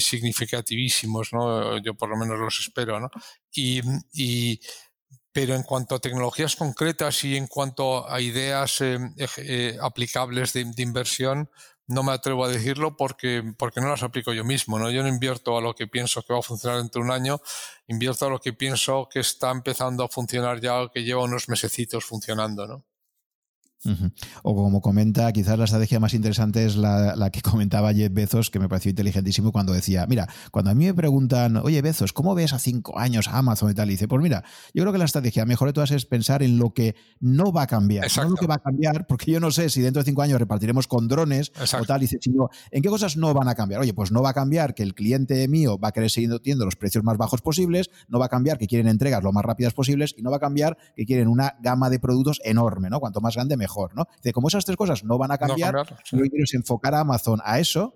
significativísimos, 0.00 1.32
¿no? 1.32 1.78
Yo 1.78 1.94
por 1.94 2.08
lo 2.08 2.16
menos 2.16 2.38
los 2.38 2.58
espero, 2.60 2.98
¿no? 2.98 3.10
Y, 3.52 3.80
y, 4.12 4.58
pero 5.36 5.54
en 5.54 5.64
cuanto 5.64 5.94
a 5.94 5.98
tecnologías 5.98 6.56
concretas 6.56 7.22
y 7.24 7.36
en 7.36 7.46
cuanto 7.46 8.08
a 8.10 8.22
ideas 8.22 8.82
aplicables 9.82 10.54
de, 10.54 10.64
de 10.64 10.82
inversión, 10.82 11.50
no 11.86 12.02
me 12.02 12.12
atrevo 12.12 12.46
a 12.46 12.48
decirlo 12.48 12.96
porque, 12.96 13.42
porque 13.58 13.82
no 13.82 13.90
las 13.90 14.02
aplico 14.02 14.32
yo 14.32 14.44
mismo. 14.44 14.78
¿no? 14.78 14.90
Yo 14.90 15.02
no 15.02 15.10
invierto 15.10 15.58
a 15.58 15.60
lo 15.60 15.74
que 15.74 15.88
pienso 15.88 16.22
que 16.22 16.32
va 16.32 16.38
a 16.38 16.42
funcionar 16.42 16.78
dentro 16.78 17.02
de 17.02 17.08
un 17.08 17.12
año, 17.12 17.42
invierto 17.86 18.24
a 18.24 18.30
lo 18.30 18.40
que 18.40 18.54
pienso 18.54 19.10
que 19.12 19.20
está 19.20 19.50
empezando 19.50 20.04
a 20.04 20.08
funcionar 20.08 20.58
ya 20.58 20.80
o 20.80 20.90
que 20.90 21.04
lleva 21.04 21.24
unos 21.24 21.50
mesecitos 21.50 22.06
funcionando. 22.06 22.66
¿no? 22.66 22.86
O 24.42 24.54
como 24.54 24.80
comenta, 24.80 25.32
quizás 25.32 25.58
la 25.58 25.64
estrategia 25.64 26.00
más 26.00 26.14
interesante 26.14 26.64
es 26.64 26.76
la, 26.76 27.30
que 27.32 27.40
comentaba 27.42 27.92
Jeff 27.92 28.12
Bezos, 28.12 28.50
que 28.50 28.58
me 28.58 28.68
pareció 28.68 28.90
inteligentísimo 28.90 29.52
cuando 29.52 29.72
decía, 29.72 30.06
mira, 30.06 30.28
cuando 30.50 30.70
a 30.70 30.74
mí 30.74 30.86
me 30.86 30.94
preguntan, 30.94 31.56
oye 31.56 31.80
Bezos, 31.82 32.12
¿cómo 32.12 32.34
ves 32.34 32.52
a 32.52 32.58
cinco 32.58 32.98
años 32.98 33.28
Amazon 33.28 33.70
y 33.70 33.74
tal? 33.74 33.88
Y 33.88 33.92
dice, 33.92 34.08
pues 34.08 34.22
mira, 34.22 34.44
yo 34.74 34.82
creo 34.82 34.92
que 34.92 34.98
la 34.98 35.04
estrategia 35.04 35.44
mejor 35.44 35.68
de 35.68 35.72
todas 35.72 35.90
es 35.90 36.06
pensar 36.06 36.42
en 36.42 36.58
lo 36.58 36.72
que 36.72 36.96
no 37.20 37.52
va 37.52 37.62
a 37.62 37.66
cambiar, 37.66 38.06
no 38.16 38.30
lo 38.30 38.36
que 38.36 38.46
va 38.46 38.56
a 38.56 38.58
cambiar, 38.58 39.06
porque 39.06 39.30
yo 39.30 39.40
no 39.40 39.50
sé 39.50 39.70
si 39.70 39.80
dentro 39.80 40.02
de 40.02 40.06
cinco 40.06 40.22
años 40.22 40.38
repartiremos 40.38 40.86
con 40.86 41.08
drones 41.08 41.52
o 41.78 41.84
tal, 41.84 42.02
y 42.02 42.06
dice, 42.06 42.18
sino, 42.20 42.48
¿en 42.70 42.82
qué 42.82 42.88
cosas 42.88 43.16
no 43.16 43.32
van 43.34 43.48
a 43.48 43.54
cambiar? 43.54 43.80
Oye, 43.80 43.94
pues 43.94 44.12
no 44.12 44.22
va 44.22 44.30
a 44.30 44.34
cambiar 44.34 44.74
que 44.74 44.82
el 44.82 44.94
cliente 44.94 45.46
mío 45.48 45.78
va 45.78 45.88
a 45.88 45.92
querer 45.92 46.10
seguir 46.10 46.30
teniendo 46.40 46.64
los 46.64 46.76
precios 46.76 47.04
más 47.04 47.16
bajos 47.16 47.42
posibles, 47.42 47.90
no 48.08 48.18
va 48.18 48.26
a 48.26 48.28
cambiar 48.28 48.58
que 48.58 48.66
quieren 48.66 48.88
entregas 48.88 49.22
lo 49.22 49.32
más 49.32 49.44
rápidas 49.44 49.74
posibles 49.74 50.14
y 50.16 50.22
no 50.22 50.30
va 50.30 50.36
a 50.36 50.40
cambiar 50.40 50.76
que 50.94 51.04
quieren 51.04 51.28
una 51.28 51.56
gama 51.60 51.90
de 51.90 51.98
productos 51.98 52.40
enorme, 52.44 52.90
¿no? 52.90 53.00
Cuanto 53.00 53.20
más 53.20 53.34
grande, 53.34 53.56
mejor. 53.56 53.75
¿No? 53.94 54.06
De 54.22 54.32
como 54.32 54.48
esas 54.48 54.64
tres 54.64 54.76
cosas 54.76 55.04
no 55.04 55.18
van 55.18 55.32
a 55.32 55.38
cambiar, 55.38 55.74
lo 55.74 56.22
que 56.22 56.30
quiero 56.30 56.44
es 56.44 56.54
enfocar 56.54 56.94
a 56.94 57.00
Amazon 57.00 57.40
a 57.44 57.58
eso. 57.58 57.94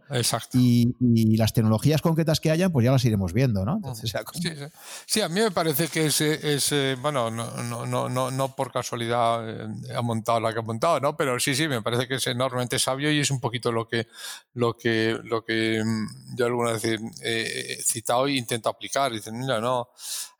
Y, 0.55 1.36
las 1.40 1.55
tecnologías 1.55 2.02
concretas 2.02 2.39
que 2.39 2.51
hayan, 2.51 2.70
pues 2.70 2.85
ya 2.85 2.93
las 2.93 3.05
iremos 3.05 3.32
viendo, 3.32 3.65
¿no? 3.65 3.81
sí, 5.07 5.20
a 5.23 5.28
mí 5.28 5.40
me 5.40 5.51
parece 5.51 5.89
que 5.89 6.07
es, 6.07 6.74
bueno, 7.01 7.31
no, 7.31 7.86
no, 7.86 8.09
no, 8.09 8.31
no, 8.31 8.55
por 8.55 8.73
casualidad 8.73 9.48
eh, 9.48 9.69
ha 9.97 10.02
montado 10.02 10.40
la 10.40 10.52
que 10.52 10.59
ha 10.59 10.62
montado, 10.62 11.01
¿no? 11.01 11.16
Pero 11.16 11.39
sí, 11.40 11.55
sí, 11.55 11.69
me 11.69 11.81
parece 11.82 12.07
que 12.07 12.16
es 12.16 12.27
enormemente 12.27 12.78
sabio 12.78 13.11
y 13.11 13.20
es 13.20 13.31
un 13.31 13.40
poquito 13.40 13.73
lo 13.73 13.89
que, 13.89 14.07
lo 14.55 14.77
que, 14.77 15.19
lo 15.24 15.44
que 15.44 15.82
mm, 15.85 16.36
yo 16.36 16.47
alguna 16.47 16.73
vez 16.73 16.85
he 17.23 17.82
citado 17.82 18.27
e 18.27 18.36
intento 18.36 18.69
aplicar. 18.69 19.12
Dicen, 19.12 19.39
mira, 19.39 19.61
no, 19.61 19.89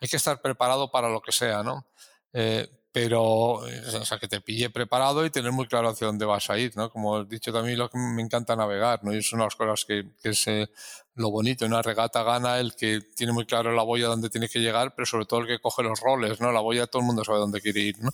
hay 0.01 0.09
que 0.09 0.17
estar 0.17 0.41
preparado 0.41 0.91
para 0.91 1.09
lo 1.09 1.21
que 1.21 1.33
sea, 1.33 1.63
¿no? 1.63 1.87
Eh, 2.33 2.69
pero 2.93 3.23
o 3.23 4.05
sea, 4.05 4.19
que 4.19 4.27
te 4.27 4.41
pille 4.41 4.71
preparado 4.71 5.25
y 5.25 5.31
tener 5.31 5.53
muy 5.53 5.67
claro 5.67 5.89
hacia 5.89 6.09
dónde 6.09 6.25
vas 6.25 6.51
a 6.51 6.59
ir, 6.59 6.77
¿no? 6.77 6.91
Como 6.91 7.21
he 7.21 7.25
dicho 7.25 7.53
también, 7.53 7.79
lo 7.79 7.89
que 7.89 7.99
me 7.99 8.23
encanta 8.23 8.57
navegar, 8.57 9.05
¿no? 9.05 9.15
Y 9.15 9.19
es 9.19 9.33
una 9.33 9.45
de 9.45 9.47
las 9.47 9.57
cosas 9.57 9.85
que, 9.85 10.11
que 10.21 10.31
es 10.31 10.47
eh, 10.49 10.69
lo 11.15 11.31
bonito. 11.31 11.65
En 11.65 11.73
una 11.73 11.83
regata 11.83 12.23
gana 12.25 12.59
el 12.59 12.75
que 12.75 13.01
tiene 13.15 13.33
muy 13.33 13.47
claro 13.47 13.73
la 13.73 13.83
boya 13.83 14.09
dónde 14.09 14.29
tiene 14.29 14.49
que 14.49 14.59
llegar, 14.59 14.95
pero 14.95 15.07
sobre 15.07 15.27
todo 15.27 15.41
el 15.41 15.47
que 15.47 15.61
coge 15.61 15.83
los 15.83 16.01
roles, 16.01 16.41
¿no? 16.41 16.51
La 16.51 16.61
boya 16.61 16.87
todo 16.87 17.01
el 17.01 17.07
mundo 17.07 17.25
sabe 17.25 17.39
dónde 17.39 17.61
quiere 17.61 17.81
ir, 17.81 17.99
¿no? 18.01 18.11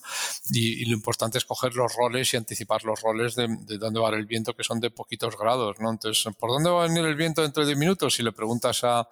Y, 0.51 0.85
lo 0.87 0.95
importante 0.95 1.39
es 1.39 1.45
coger 1.45 1.75
los 1.75 1.95
roles 1.95 2.33
y 2.35 2.37
anticipar 2.37 2.85
los 2.85 3.01
roles 3.01 3.35
de, 3.35 3.49
de, 3.49 3.79
dónde 3.79 4.01
va 4.01 4.11
el 4.11 4.27
viento, 4.27 4.55
que 4.55 4.65
son 4.65 4.81
de 4.81 4.91
poquitos 4.91 5.37
grados, 5.39 5.79
¿no? 5.81 5.91
Entonces, 5.91 6.33
¿por 6.39 6.51
dónde 6.51 6.71
va 6.71 6.85
a 6.85 6.89
venir 6.89 7.05
el 7.05 7.17
viento 7.17 7.43
dentro 7.43 7.63
de 7.63 7.69
10 7.69 7.79
minutos? 7.79 8.15
Si 8.15 8.23
le 8.23 8.33
preguntas 8.33 8.85
a, 8.85 9.09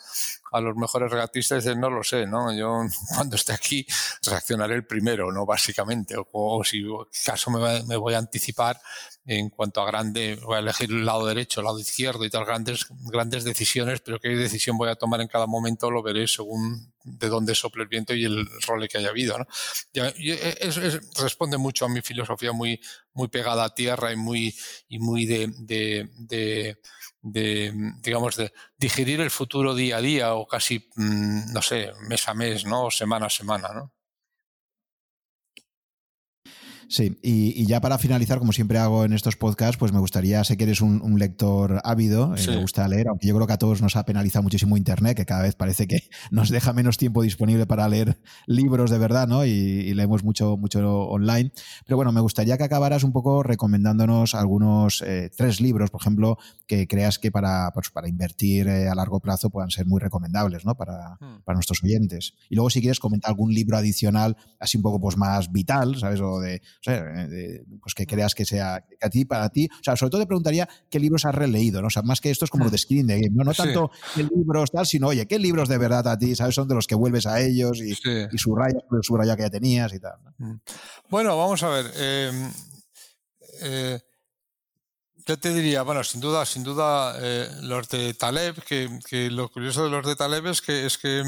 a 0.55 0.61
los 0.61 0.77
mejores 0.77 1.11
regatistas, 1.11 1.65
dicen, 1.65 1.81
no 1.81 1.91
lo 1.91 2.05
sé, 2.05 2.27
¿no? 2.27 2.53
Yo 2.57 2.83
cuando 3.15 3.35
esté 3.35 3.53
aquí 3.53 3.85
reaccionaré 4.25 4.77
el 4.77 4.87
primero, 4.87 5.33
¿no? 5.33 5.45
Básicamente, 5.45 6.15
o, 6.17 6.63
si 6.65 6.85
caso 7.25 7.51
me, 7.51 7.97
voy 7.97 8.15
a 8.15 8.19
anticipar, 8.19 8.81
en 9.27 9.49
cuanto 9.49 9.81
a 9.81 9.87
grande, 9.87 10.39
voy 10.45 10.57
a 10.57 10.59
elegir 10.61 10.91
el 10.91 11.05
lado 11.05 11.27
derecho, 11.27 11.61
el 11.61 11.65
lado 11.65 11.81
izquierdo 11.81 12.25
y 12.25 12.31
tal, 12.31 12.45
grandes, 12.45 12.87
grandes 13.07 13.43
decisiones, 13.43 14.01
pero 14.01 14.21
qué 14.21 14.29
decisión 14.29 14.79
voy 14.79 14.91
a 14.91 14.95
tomar 14.95 15.21
en 15.21 15.29
cada 15.29 15.47
momento 15.47 15.91
lo 15.91 16.03
veré 16.03 16.29
según 16.29 16.93
de 17.03 17.29
dónde 17.29 17.55
sople 17.55 17.83
el 17.83 17.89
viento 17.89 18.15
y 18.15 18.25
el 18.25 18.49
rol 18.67 18.87
que 18.87 18.99
haya 18.99 19.09
habido. 19.09 19.39
¿no? 19.39 19.47
responde 21.21 21.59
mucho 21.59 21.87
a 21.87 21.89
mi 21.89 22.01
filosofía 22.01 22.53
muy, 22.53 22.81
muy 23.13 23.29
pegada 23.29 23.65
a 23.65 23.75
tierra 23.75 24.13
y 24.13 24.17
muy, 24.17 24.55
muy 24.91 25.27
de 25.27 26.79
de, 27.25 27.73
digamos, 28.03 28.37
de 28.37 28.53
digerir 28.79 29.21
el 29.21 29.31
futuro 29.31 29.75
día 29.75 29.97
a 29.97 30.01
día 30.01 30.35
o 30.35 30.47
casi, 30.47 30.91
mm, 30.95 31.53
no 31.53 31.63
sé, 31.63 31.91
mes 32.09 32.29
a 32.29 32.35
mes, 32.35 32.67
¿no? 32.67 32.85
O 32.85 32.91
semana 32.91 33.27
a 33.27 33.31
semana, 33.31 33.69
¿no? 33.75 33.93
Sí, 36.95 37.19
y, 37.23 37.67
ya 37.67 37.81
para 37.81 37.99
finalizar, 37.99 38.39
como 38.39 38.53
siempre 38.53 38.79
hago 38.79 39.05
en 39.05 39.15
estos 39.15 39.35
podcasts, 39.35 39.77
pues 39.77 39.93
me 39.93 39.99
gustaría, 39.99 40.45
sé 40.45 40.57
que 40.57 40.63
eres 40.63 40.81
un, 40.81 41.19
lector 41.19 41.81
ávido, 41.83 42.37
eh, 42.37 42.47
me 42.47 42.59
gusta 42.59 42.87
leer, 42.87 43.09
aunque 43.09 43.27
yo 43.27 43.35
creo 43.35 43.49
que 43.49 43.53
a 43.53 43.59
todos 43.59 43.83
nos 43.83 43.97
ha 43.97 44.05
penalizado 44.05 44.45
muchísimo 44.45 44.77
Internet, 44.77 45.17
que 45.17 45.27
cada 45.27 45.43
vez 45.43 45.57
parece 45.57 45.89
que 45.89 46.09
nos 46.31 46.51
deja 46.51 46.73
menos 46.73 46.97
tiempo 46.97 47.23
disponible 47.23 47.67
para 47.67 47.89
leer 47.89 48.17
libros 48.47 48.93
de 48.93 48.99
verdad, 48.99 49.27
¿no? 49.27 49.45
Y, 49.45 49.93
leemos 49.93 50.23
mucho, 50.23 50.57
mucho 50.57 51.09
online. 51.09 51.51
Pero 51.85 51.97
bueno, 51.97 52.13
me 52.13 52.21
gustaría 52.21 52.57
que 52.57 52.63
acabaras 52.63 53.03
un 53.03 53.11
poco 53.11 53.43
recomendándonos 53.43 54.37
algunos 54.37 55.03
eh, 55.03 55.33
tres 55.37 55.61
libros, 55.61 55.91
por 55.91 56.01
ejemplo, 56.01 56.39
que 56.69 56.87
creas 56.87 57.19
que 57.19 57.33
para, 57.33 57.73
pues, 57.75 57.91
para 57.91 58.09
invertir 58.09 58.69
eh, 58.69 58.89
a 58.89 58.95
largo 58.95 59.19
plazo 59.19 59.51
puedan 59.51 59.71
ser 59.71 59.87
muy 59.87 59.99
recomendables, 59.99 60.65
¿no? 60.65 60.77
Para, 60.77 61.17
hmm. 61.19 61.43
para 61.45 61.57
nuestros 61.57 61.83
oyentes. 61.83 62.35
Y 62.49 62.55
luego, 62.55 62.71
si 62.71 62.81
quieres 62.81 63.01
comentar 63.01 63.31
algún 63.31 63.53
libro 63.53 63.77
adicional, 63.77 64.37
así 64.61 64.77
un 64.77 64.85
poco 64.85 65.01
pues, 65.01 65.17
más 65.17 65.51
vital, 65.51 65.97
¿sabes? 65.99 66.21
O 66.21 66.39
de 66.39 66.63
eh, 66.87 67.65
pues 67.81 67.95
que 67.95 68.07
creas 68.07 68.35
que 68.35 68.45
sea 68.45 68.85
a 69.01 69.11
ti, 69.11 69.25
para 69.25 69.49
ti. 69.49 69.69
O 69.73 69.85
sea, 69.85 69.97
sobre 69.97 70.11
todo 70.11 70.21
te 70.21 70.27
preguntaría 70.27 70.69
qué 70.91 70.99
libros 70.99 71.25
has 71.25 71.35
releído, 71.35 71.81
¿no? 71.81 71.89
O 71.89 71.91
sea, 71.91 72.03
más 72.03 72.21
que 72.21 72.31
esto 72.31 72.45
es 72.45 72.51
como 72.51 72.65
lo 72.65 72.71
de 72.71 72.79
Screen 72.79 73.07
the 73.07 73.15
Game, 73.15 73.35
¿no? 73.35 73.45
No 73.45 73.53
tanto 73.55 73.91
qué 74.15 74.23
libros 74.23 74.71
tal, 74.71 74.87
sino, 74.87 75.09
oye, 75.09 75.27
qué 75.27 75.39
libros 75.39 75.69
de 75.69 75.79
verdad 75.79 76.07
a 76.09 76.19
ti, 76.19 76.35
¿sabes? 76.35 76.55
Son 76.55 76.69
de 76.69 76.75
los 76.75 76.87
que 76.87 76.95
vuelves 76.95 77.27
a 77.27 77.41
ellos 77.41 77.81
y, 77.81 77.93
y 77.93 78.39
subrayas 78.39 78.83
el 78.91 79.03
subraya 79.03 79.37
que 79.37 79.43
ya 79.43 79.51
tenías 79.51 79.93
y 79.93 80.01
tal. 80.01 80.19
Mm. 80.39 80.55
Bueno, 81.09 81.37
vamos 81.37 81.63
a 81.63 81.69
ver. 81.69 81.87
Em, 81.97 82.51
eh, 83.63 84.01
yo 85.27 85.39
te 85.39 85.55
diría, 85.55 85.83
bueno, 85.83 86.05
sin 86.05 86.21
duda, 86.21 86.45
sin 86.45 86.63
duda, 86.63 87.17
eh, 87.19 87.49
los 87.63 87.89
de 87.89 88.13
Taleb, 88.13 88.63
que, 88.63 88.99
que, 89.09 89.31
lo 89.31 89.49
curioso 89.49 89.83
de 89.85 89.89
los 89.89 90.07
de 90.07 90.17
Taleb 90.17 90.47
es 90.49 90.61
que 90.61 90.85
es 90.85 90.99
que, 90.99 91.23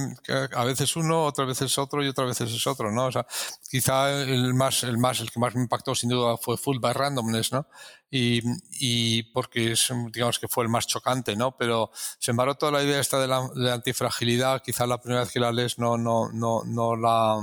a 0.54 0.64
veces 0.64 0.96
uno, 0.96 1.24
otras 1.24 1.48
veces 1.48 1.78
otro 1.78 2.04
y 2.04 2.08
otras 2.08 2.28
veces 2.28 2.52
es 2.52 2.66
otro, 2.66 2.92
¿no? 2.92 3.06
O 3.06 3.12
sea, 3.12 3.26
quizá 3.70 4.22
el 4.22 4.52
más, 4.52 4.82
el 4.82 4.98
más, 4.98 5.20
el 5.20 5.30
que 5.30 5.40
más 5.40 5.54
me 5.54 5.62
impactó 5.62 5.94
sin 5.94 6.10
duda 6.10 6.36
fue 6.36 6.58
Full 6.58 6.78
by 6.78 6.92
Randomness, 6.92 7.52
¿no? 7.52 7.66
Y, 8.10 8.42
y 8.72 9.22
porque 9.32 9.72
es, 9.72 9.90
digamos 10.12 10.38
que 10.38 10.48
fue 10.48 10.64
el 10.64 10.70
más 10.70 10.86
chocante, 10.86 11.34
¿no? 11.34 11.56
Pero 11.56 11.90
se 12.18 12.32
embargo 12.32 12.54
toda 12.56 12.72
la 12.72 12.82
idea 12.82 13.00
esta 13.00 13.18
de 13.18 13.28
la, 13.28 13.48
de 13.48 13.62
la 13.62 13.74
antifragilidad, 13.74 14.62
quizá 14.62 14.86
la 14.86 15.00
primera 15.00 15.22
vez 15.22 15.32
que 15.32 15.40
la 15.40 15.52
lees 15.52 15.78
no, 15.78 15.96
no, 15.96 16.30
no, 16.32 16.64
no 16.64 16.96
la 16.96 17.40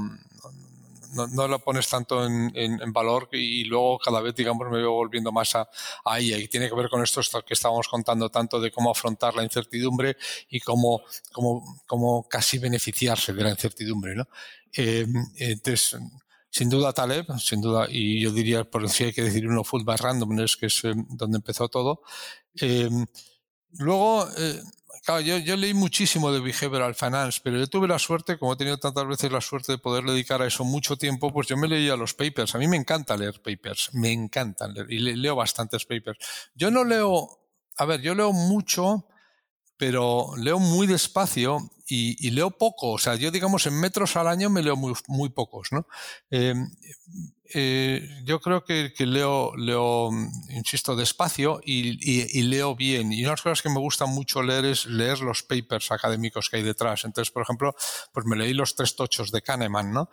no, 1.13 1.47
lo 1.47 1.59
pones 1.59 1.87
tanto 1.87 2.25
en, 2.25 2.93
valor 2.93 3.29
y 3.31 3.63
luego 3.65 3.99
cada 3.99 4.21
vez, 4.21 4.35
digamos, 4.35 4.69
me 4.69 4.77
veo 4.77 4.91
volviendo 4.91 5.31
más 5.31 5.55
a, 5.55 5.67
a, 6.05 6.19
ella. 6.19 6.37
Y 6.37 6.47
tiene 6.47 6.69
que 6.69 6.75
ver 6.75 6.89
con 6.89 7.01
esto, 7.01 7.21
que 7.45 7.53
estábamos 7.53 7.87
contando 7.87 8.29
tanto 8.29 8.59
de 8.59 8.71
cómo 8.71 8.91
afrontar 8.91 9.35
la 9.35 9.43
incertidumbre 9.43 10.17
y 10.49 10.59
cómo, 10.59 11.01
cómo, 11.31 11.81
cómo 11.87 12.27
casi 12.27 12.57
beneficiarse 12.57 13.33
de 13.33 13.43
la 13.43 13.49
incertidumbre, 13.51 14.15
¿no? 14.15 14.27
Eh, 14.75 15.05
entonces, 15.37 15.97
sin 16.53 16.69
duda 16.69 16.93
Taleb, 16.93 17.25
sin 17.39 17.61
duda, 17.61 17.87
y 17.89 18.21
yo 18.21 18.31
diría, 18.31 18.63
por 18.63 18.87
si 18.87 19.05
hay 19.05 19.13
que 19.13 19.23
decir 19.23 19.47
uno, 19.47 19.63
by 19.63 19.97
Randomness, 19.97 20.55
que 20.55 20.67
es 20.67 20.83
eh, 20.83 20.93
donde 21.09 21.37
empezó 21.37 21.67
todo. 21.67 22.03
Eh, 22.61 22.87
luego, 23.79 24.27
eh, 24.37 24.61
Claro, 25.01 25.21
yo, 25.21 25.37
yo, 25.37 25.57
leí 25.57 25.73
muchísimo 25.73 26.31
de 26.31 26.39
Behavioral 26.39 26.95
Finance, 26.95 27.41
pero 27.43 27.57
yo 27.57 27.67
tuve 27.67 27.87
la 27.87 27.99
suerte, 27.99 28.37
como 28.37 28.53
he 28.53 28.55
tenido 28.55 28.77
tantas 28.77 29.07
veces 29.07 29.31
la 29.31 29.41
suerte 29.41 29.73
de 29.73 29.77
poder 29.77 30.03
dedicar 30.05 30.41
a 30.41 30.47
eso 30.47 30.63
mucho 30.63 30.97
tiempo, 30.97 31.33
pues 31.33 31.47
yo 31.47 31.57
me 31.57 31.67
leía 31.67 31.95
los 31.95 32.13
papers. 32.13 32.55
A 32.55 32.57
mí 32.57 32.67
me 32.67 32.77
encanta 32.77 33.17
leer 33.17 33.41
papers, 33.41 33.89
me 33.93 34.11
encantan 34.11 34.73
leer, 34.73 34.91
y 34.91 34.99
leo 34.99 35.35
bastantes 35.35 35.85
papers. 35.85 36.17
Yo 36.55 36.71
no 36.71 36.83
leo, 36.83 37.27
a 37.77 37.85
ver, 37.85 38.01
yo 38.01 38.15
leo 38.15 38.31
mucho, 38.31 39.07
pero 39.77 40.31
leo 40.37 40.59
muy 40.59 40.87
despacio 40.87 41.57
y, 41.87 42.29
leo 42.31 42.51
poco. 42.51 42.91
O 42.91 42.97
sea, 42.97 43.15
yo 43.15 43.31
digamos 43.31 43.65
en 43.65 43.79
metros 43.79 44.15
al 44.15 44.27
año 44.27 44.49
me 44.49 44.63
leo 44.63 44.75
muy, 44.75 44.93
muy 45.07 45.29
pocos, 45.29 45.71
¿no? 45.71 45.87
Eh, 46.31 46.53
eh, 47.45 48.07
yo 48.23 48.39
creo 48.39 48.63
que, 48.63 48.93
leo, 48.99 49.55
leo, 49.55 50.09
insisto, 50.49 50.95
despacio 50.95 51.59
y, 51.63 52.41
leo 52.43 52.75
bien. 52.75 53.11
Y 53.11 53.21
una 53.21 53.29
de 53.29 53.33
las 53.33 53.41
cosas 53.41 53.61
que 53.61 53.69
me 53.69 53.79
gusta 53.79 54.05
mucho 54.05 54.41
leer 54.41 54.65
es 54.65 54.85
leer 54.85 55.19
los 55.19 55.43
papers 55.43 55.91
académicos 55.91 56.49
que 56.49 56.57
hay 56.57 56.63
detrás. 56.63 57.03
Entonces, 57.05 57.31
por 57.31 57.43
ejemplo, 57.43 57.75
pues 58.11 58.25
me 58.25 58.35
leí 58.35 58.53
los 58.53 58.75
tres 58.75 58.95
tochos 58.95 59.31
de 59.31 59.41
Kahneman, 59.41 59.91
¿no? 59.91 60.09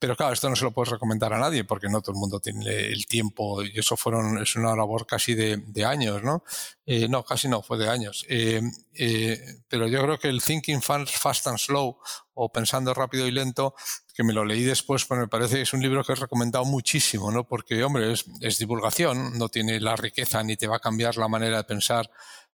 Pero 0.00 0.16
claro, 0.16 0.32
esto 0.32 0.48
no 0.48 0.56
se 0.56 0.64
lo 0.64 0.72
puedes 0.72 0.90
recomendar 0.90 1.34
a 1.34 1.38
nadie 1.38 1.64
porque 1.64 1.88
no 1.90 2.00
todo 2.00 2.12
el 2.12 2.18
mundo 2.18 2.40
tiene 2.40 2.64
el 2.86 3.04
tiempo 3.04 3.62
y 3.62 3.78
eso 3.78 3.98
fueron, 3.98 4.38
es 4.38 4.56
una 4.56 4.74
labor 4.74 5.06
casi 5.06 5.34
de, 5.34 5.84
años, 5.84 6.22
¿no? 6.22 6.42
Eh, 6.86 7.06
no, 7.06 7.22
casi 7.22 7.48
no, 7.48 7.60
fue 7.60 7.76
de 7.76 7.90
años. 7.90 8.24
Eh, 8.30 8.62
eh, 8.94 9.38
pero 9.68 9.86
yo 9.88 10.02
creo 10.02 10.18
que 10.18 10.28
el 10.28 10.42
Thinking 10.42 10.80
Fast 10.80 11.46
and 11.46 11.58
Slow 11.58 11.98
o 12.32 12.50
Pensando 12.50 12.94
rápido 12.94 13.26
y 13.26 13.30
lento, 13.30 13.74
que 14.14 14.24
me 14.24 14.32
lo 14.32 14.42
leí 14.46 14.62
después, 14.62 15.04
pues 15.04 15.20
me 15.20 15.28
parece 15.28 15.56
que 15.56 15.62
es 15.62 15.72
un 15.74 15.82
libro 15.82 16.02
que 16.02 16.12
he 16.12 16.16
recomendado 16.16 16.64
muchísimo, 16.64 17.30
¿no? 17.30 17.46
Porque, 17.46 17.84
hombre, 17.84 18.12
es, 18.12 18.24
es 18.40 18.56
divulgación, 18.56 19.36
no 19.36 19.50
tiene 19.50 19.78
la 19.80 19.96
riqueza 19.96 20.42
ni 20.42 20.56
te 20.56 20.66
va 20.66 20.76
a 20.76 20.80
cambiar 20.80 21.18
la 21.18 21.28
manera 21.28 21.58
de 21.58 21.64
pensar 21.64 22.10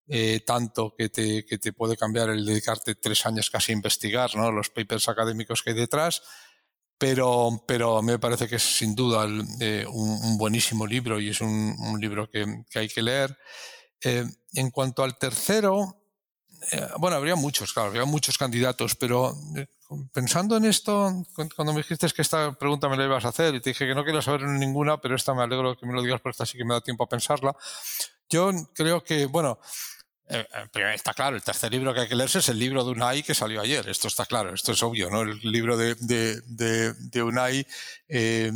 eh, 0.09 0.39
tanto 0.45 0.95
que 0.97 1.09
te, 1.09 1.45
que 1.45 1.57
te 1.57 1.73
puede 1.73 1.97
cambiar 1.97 2.29
el 2.29 2.45
dedicarte 2.45 2.95
tres 2.95 3.25
años 3.25 3.49
casi 3.49 3.73
a 3.73 3.75
investigar 3.75 4.33
¿no? 4.35 4.53
los 4.53 4.69
papers 4.69 5.09
académicos 5.09 5.61
que 5.61 5.71
hay 5.71 5.75
detrás 5.75 6.21
pero, 6.97 7.63
pero 7.67 8.01
me 8.01 8.19
parece 8.19 8.47
que 8.47 8.55
es 8.55 8.63
sin 8.63 8.95
duda 8.95 9.27
eh, 9.59 9.85
un, 9.87 10.37
buenísimo 10.37 10.87
libro 10.87 11.19
y 11.19 11.29
es 11.29 11.41
un, 11.41 11.97
libro 11.99 12.29
que, 12.29 12.63
hay 12.75 12.87
que 12.87 13.01
leer. 13.01 13.37
Eh, 14.01 14.25
en 14.53 14.71
cuanto 14.71 15.03
al 15.03 15.17
tercero, 15.17 15.97
eh, 16.71 16.87
bueno, 16.97 17.17
habría 17.17 17.35
muchos, 17.35 17.73
claro, 17.73 17.89
habría 17.89 18.05
muchos 18.05 18.37
candidatos, 18.37 18.95
pero 18.95 19.35
pensando 20.11 20.57
en 20.57 20.65
esto, 20.65 21.23
cuando 21.55 21.73
me 21.73 21.79
dijiste 21.79 22.07
que 22.09 22.21
esta 22.21 22.53
pregunta 22.53 22.89
me 22.89 22.97
la 22.97 23.05
ibas 23.05 23.25
a 23.25 23.29
hacer 23.29 23.55
y 23.55 23.61
te 23.61 23.69
dije 23.69 23.87
que 23.87 23.95
no 23.95 24.03
quiero 24.03 24.21
saber 24.21 24.43
ninguna, 24.43 24.99
pero 24.99 25.15
esta 25.15 25.33
me 25.33 25.43
alegro 25.43 25.77
que 25.77 25.85
me 25.85 25.93
lo 25.93 26.01
digas 26.01 26.19
porque 26.19 26.33
esta 26.33 26.45
sí 26.45 26.57
que 26.57 26.65
me 26.65 26.73
da 26.73 26.81
tiempo 26.81 27.03
a 27.03 27.09
pensarla. 27.09 27.55
Yo 28.29 28.51
creo 28.73 29.03
que, 29.03 29.25
bueno, 29.27 29.59
eh, 29.61 29.63
eh, 29.63 29.96
está 30.27 31.13
claro, 31.13 31.35
el 31.35 31.43
tercer 31.43 31.71
libro 31.71 31.93
que 31.93 32.01
hay 32.01 32.07
que 32.07 32.15
leerse 32.15 32.39
es 32.39 32.49
el 32.49 32.59
libro 32.59 32.83
de 32.83 32.91
Unai 32.91 33.23
que 33.23 33.33
salió 33.33 33.61
ayer. 33.61 33.87
Esto 33.87 34.07
está 34.07 34.25
claro, 34.25 34.53
esto 34.53 34.73
es 34.73 34.83
obvio, 34.83 35.09
¿no? 35.09 35.21
El 35.21 35.39
libro 35.39 35.77
de, 35.77 35.95
de, 35.95 36.93
de, 36.93 37.23
Unai 37.23 37.65
eh, 38.07 38.51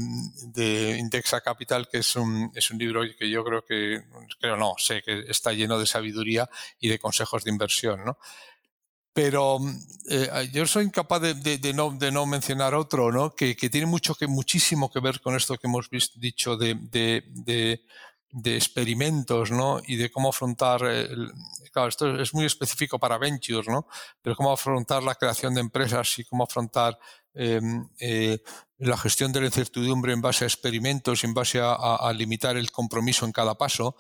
de 0.54 0.98
Indexa 1.00 1.42
Capital, 1.42 1.88
que 1.90 2.00
es 2.00 2.16
un, 2.16 2.52
es 2.56 2.72
un 2.72 2.78
libro 2.78 3.04
que 3.18 3.30
yo 3.30 3.44
creo 3.44 3.64
que, 3.64 4.04
creo 4.40 4.58
no, 4.58 4.74
sé 4.78 5.02
que 5.02 5.24
está 5.28 5.54
lleno 5.54 5.80
de 5.80 5.86
sabiduría 5.86 6.50
y 6.80 6.90
de 6.90 7.00
consejos 7.00 7.44
de 7.44 7.52
inversión, 7.52 8.04
¿no? 8.04 8.18
Pero 9.14 9.60
eh, 10.10 10.50
yo 10.54 10.66
soy 10.66 10.86
incapaz 10.86 11.22
de, 11.22 11.58
de, 11.58 11.74
no, 11.74 11.92
de 11.92 12.12
no 12.12 12.26
mencionar 12.26 12.74
otro, 12.74 13.12
¿no? 13.12 13.36
Que, 13.36 13.58
que 13.58 13.70
tiene 13.70 13.86
mucho 13.86 14.16
que, 14.16 14.28
muchísimo 14.28 14.90
que 14.90 15.02
ver 15.02 15.20
con 15.20 15.36
esto 15.36 15.58
que 15.58 15.68
hemos 15.68 15.90
dicho 15.90 16.56
de, 16.56 17.82
de 18.32 18.56
experimentos, 18.56 19.52
¿no? 19.52 19.82
Y 19.86 19.98
de 19.98 20.10
cómo 20.10 20.30
afrontar, 20.30 20.84
el, 20.84 21.32
claro, 21.72 21.90
esto 21.90 22.20
es 22.20 22.34
muy 22.34 22.46
específico 22.46 22.98
para 22.98 23.18
ventures, 23.18 23.68
¿no? 23.68 23.88
Pero 24.22 24.36
cómo 24.36 24.52
afrontar 24.52 25.04
la 25.04 25.16
creación 25.16 25.54
de 25.54 25.62
empresas 25.62 26.20
y 26.20 26.24
cómo 26.24 26.44
afrontar 26.44 26.98
em, 27.34 27.88
eh, 28.00 28.40
la 28.78 28.98
gestión 28.98 29.32
de 29.32 29.42
la 29.42 29.46
incertidumbre 29.48 30.14
en 30.14 30.22
base 30.22 30.44
a 30.44 30.48
experimentos, 30.48 31.24
en 31.24 31.34
base 31.34 31.60
a, 31.62 32.12
limitar 32.14 32.58
el 32.58 32.72
compromiso 32.72 33.26
en 33.26 33.32
cada 33.32 33.56
paso, 33.56 33.96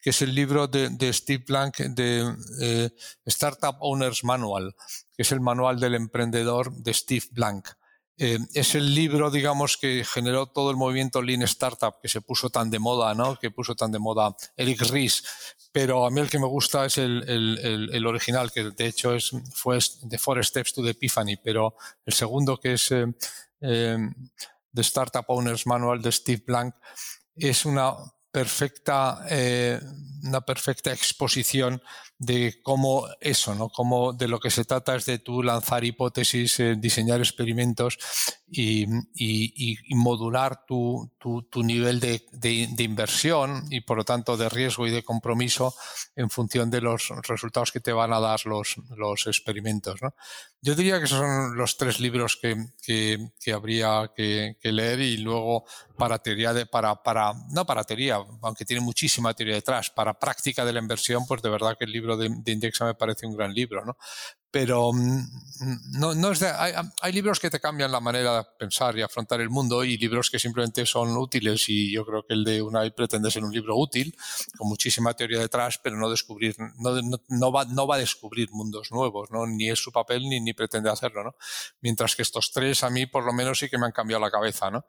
que 0.00 0.10
es 0.10 0.22
el 0.22 0.34
libro 0.34 0.68
de, 0.68 1.12
Steve 1.12 1.44
Blank 1.46 1.78
de 1.78 2.34
eh, 2.60 2.90
Startup 3.24 3.76
Owners 3.80 4.24
Manual, 4.24 4.74
que 5.16 5.22
es 5.22 5.32
el 5.32 5.40
manual 5.40 5.80
del 5.80 5.94
emprendedor 5.94 6.72
de 6.72 6.92
Steve 6.92 7.26
Blank. 7.30 7.68
Eh, 8.18 8.38
es 8.54 8.74
el 8.74 8.94
libro, 8.94 9.30
digamos, 9.30 9.76
que 9.76 10.02
generó 10.04 10.46
todo 10.46 10.70
el 10.70 10.76
movimiento 10.76 11.20
Lean 11.20 11.42
Startup 11.42 11.94
que 12.00 12.08
se 12.08 12.22
puso 12.22 12.48
tan 12.48 12.70
de 12.70 12.78
moda, 12.78 13.14
¿no? 13.14 13.38
Que 13.38 13.50
puso 13.50 13.74
tan 13.74 13.92
de 13.92 13.98
moda 13.98 14.34
Eric 14.56 14.80
Ries. 14.90 15.22
Pero 15.70 16.06
a 16.06 16.10
mí 16.10 16.20
el 16.20 16.30
que 16.30 16.38
me 16.38 16.46
gusta 16.46 16.86
es 16.86 16.96
el, 16.96 18.06
original, 18.06 18.50
que 18.50 18.70
de 18.70 18.86
hecho 18.86 19.14
es, 19.14 19.32
fue 19.52 19.78
The 20.08 20.18
Four 20.18 20.42
Steps 20.44 20.72
to 20.72 20.82
the 20.82 20.90
Epiphany, 20.90 21.36
pero 21.36 21.76
el 22.06 22.14
segundo, 22.14 22.58
que 22.58 22.72
es 22.72 22.90
eh, 22.90 23.06
The 23.60 24.80
Startup 24.80 25.24
Owners 25.28 25.66
Manual 25.66 26.00
de 26.00 26.12
Steve 26.12 26.42
Blank, 26.46 26.74
es 27.34 27.66
una 27.66 27.94
perfecta, 28.30 29.26
eh, 29.28 29.80
una 30.22 30.40
perfecta 30.40 30.92
exposición 30.92 31.82
de 32.18 32.60
cómo 32.62 33.06
eso, 33.20 33.54
¿no? 33.54 33.68
Cómo 33.68 34.12
de 34.12 34.28
lo 34.28 34.40
que 34.40 34.50
se 34.50 34.64
trata 34.64 34.96
es 34.96 35.04
de 35.04 35.18
tú 35.18 35.42
lanzar 35.42 35.84
hipótesis, 35.84 36.60
eh, 36.60 36.76
diseñar 36.78 37.20
experimentos 37.20 37.98
y, 38.48 38.86
modular 39.94 40.64
tu, 40.66 41.10
nivel 41.56 42.00
de, 42.00 42.76
inversión 42.78 43.64
y 43.70 43.80
por 43.80 43.98
lo 43.98 44.04
tanto 44.04 44.36
de 44.36 44.48
riesgo 44.48 44.86
y 44.86 44.90
de 44.90 45.02
compromiso 45.02 45.74
en 46.14 46.30
función 46.30 46.70
de 46.70 46.80
los 46.80 47.08
resultados 47.26 47.72
que 47.72 47.80
te 47.80 47.92
van 47.92 48.12
a 48.12 48.20
dar 48.20 48.46
los, 48.46 48.76
los 48.96 49.26
experimentos. 49.26 50.00
Yo 50.62 50.74
diría 50.74 50.98
que 50.98 51.06
esos 51.06 51.18
son 51.18 51.56
los 51.56 51.76
tres 51.76 52.00
libros 52.00 52.38
que, 52.40 53.52
habría 53.52 54.12
que, 54.14 54.56
leer 54.62 55.00
y 55.00 55.16
luego 55.18 55.64
para 55.96 56.18
teoría 56.18 56.52
de, 56.52 56.66
para, 56.66 57.02
para, 57.02 57.32
no 57.50 57.66
para 57.66 57.84
teoría, 57.84 58.18
aunque 58.42 58.64
tiene 58.64 58.80
muchísima 58.80 59.34
teoría 59.34 59.56
detrás, 59.56 59.90
para 59.90 60.18
práctica 60.18 60.64
de 60.64 60.72
la 60.72 60.80
inversión, 60.80 61.26
pues 61.26 61.42
de 61.42 61.50
verdad 61.50 61.76
que 61.78 61.84
el 61.84 61.92
libro 61.92 62.05
de, 62.14 62.26
Indexa 62.26 62.84
me 62.84 62.94
parece 62.94 63.26
un 63.26 63.34
gran 63.34 63.54
libro, 63.54 63.84
¿no? 63.84 63.96
Pero 64.50 64.92
mm, 64.92 65.98
no, 65.98 66.14
no 66.14 66.30
es 66.30 66.42
hay, 66.42 66.72
hay, 67.00 67.12
libros 67.12 67.40
que 67.40 67.50
te 67.50 67.58
cambian 67.58 67.90
la 67.90 68.00
manera 68.00 68.38
de 68.38 68.44
pensar 68.58 68.96
y 68.96 69.02
afrontar 69.02 69.40
el 69.40 69.50
mundo 69.50 69.82
y 69.82 69.96
libros 69.96 70.30
que 70.30 70.38
simplemente 70.38 70.84
son 70.86 71.16
útiles 71.16 71.68
y 71.68 71.92
yo 71.92 72.04
creo 72.06 72.24
que 72.24 72.34
el 72.34 72.44
de 72.44 72.62
Unai 72.62 72.94
pretende 72.94 73.30
ser 73.30 73.44
un 73.44 73.52
libro 73.52 73.76
útil, 73.76 74.14
con 74.56 74.68
muchísima 74.68 75.14
teoría 75.14 75.40
detrás, 75.40 75.80
pero 75.82 75.96
no 75.96 76.08
descubrir, 76.10 76.54
no, 76.58 77.00
no, 77.28 77.52
va, 77.52 77.64
no 77.64 77.86
va 77.86 77.96
a 77.96 77.98
descubrir 77.98 78.50
mundos 78.52 78.92
nuevos, 78.92 79.30
¿no? 79.30 79.46
Ni 79.46 79.70
es 79.70 79.80
su 79.80 79.90
papel 79.90 80.22
ni, 80.28 80.40
ni 80.40 80.52
pretende 80.52 80.90
hacerlo, 80.90 81.24
¿no? 81.24 81.34
Mientras 81.80 82.14
que 82.14 82.22
estos 82.22 82.52
tres 82.52 82.84
a 82.84 82.90
mí 82.90 83.06
por 83.06 83.24
lo 83.24 83.32
menos 83.32 83.58
sí 83.58 83.68
que 83.68 83.78
me 83.78 83.86
han 83.86 83.92
cambiado 83.92 84.22
la 84.22 84.30
cabeza, 84.30 84.70
¿no? 84.70 84.84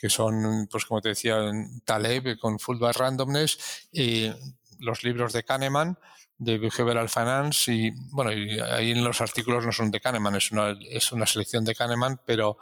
que 0.00 0.08
son, 0.08 0.66
pues 0.70 0.86
como 0.86 1.02
te 1.02 1.10
decía, 1.10 1.38
Taleb 1.84 2.38
con 2.38 2.58
Full 2.58 2.78
by 2.78 2.92
Randomness 2.92 3.88
y 3.92 4.32
los 4.78 5.04
libros 5.04 5.34
de 5.34 5.44
Kahneman, 5.44 5.98
de 6.40 6.56
Behavioral 6.56 7.10
Finance 7.10 7.70
y 7.70 7.90
bueno, 8.12 8.32
y 8.32 8.58
ahí 8.58 8.92
en 8.92 9.04
los 9.04 9.20
artículos 9.20 9.64
no 9.64 9.72
son 9.72 9.90
de 9.90 10.00
Kahneman, 10.00 10.34
es 10.36 10.50
una, 10.50 10.74
es 10.88 11.12
una 11.12 11.26
selección 11.26 11.64
de 11.64 11.74
Kahneman, 11.74 12.22
pero 12.24 12.56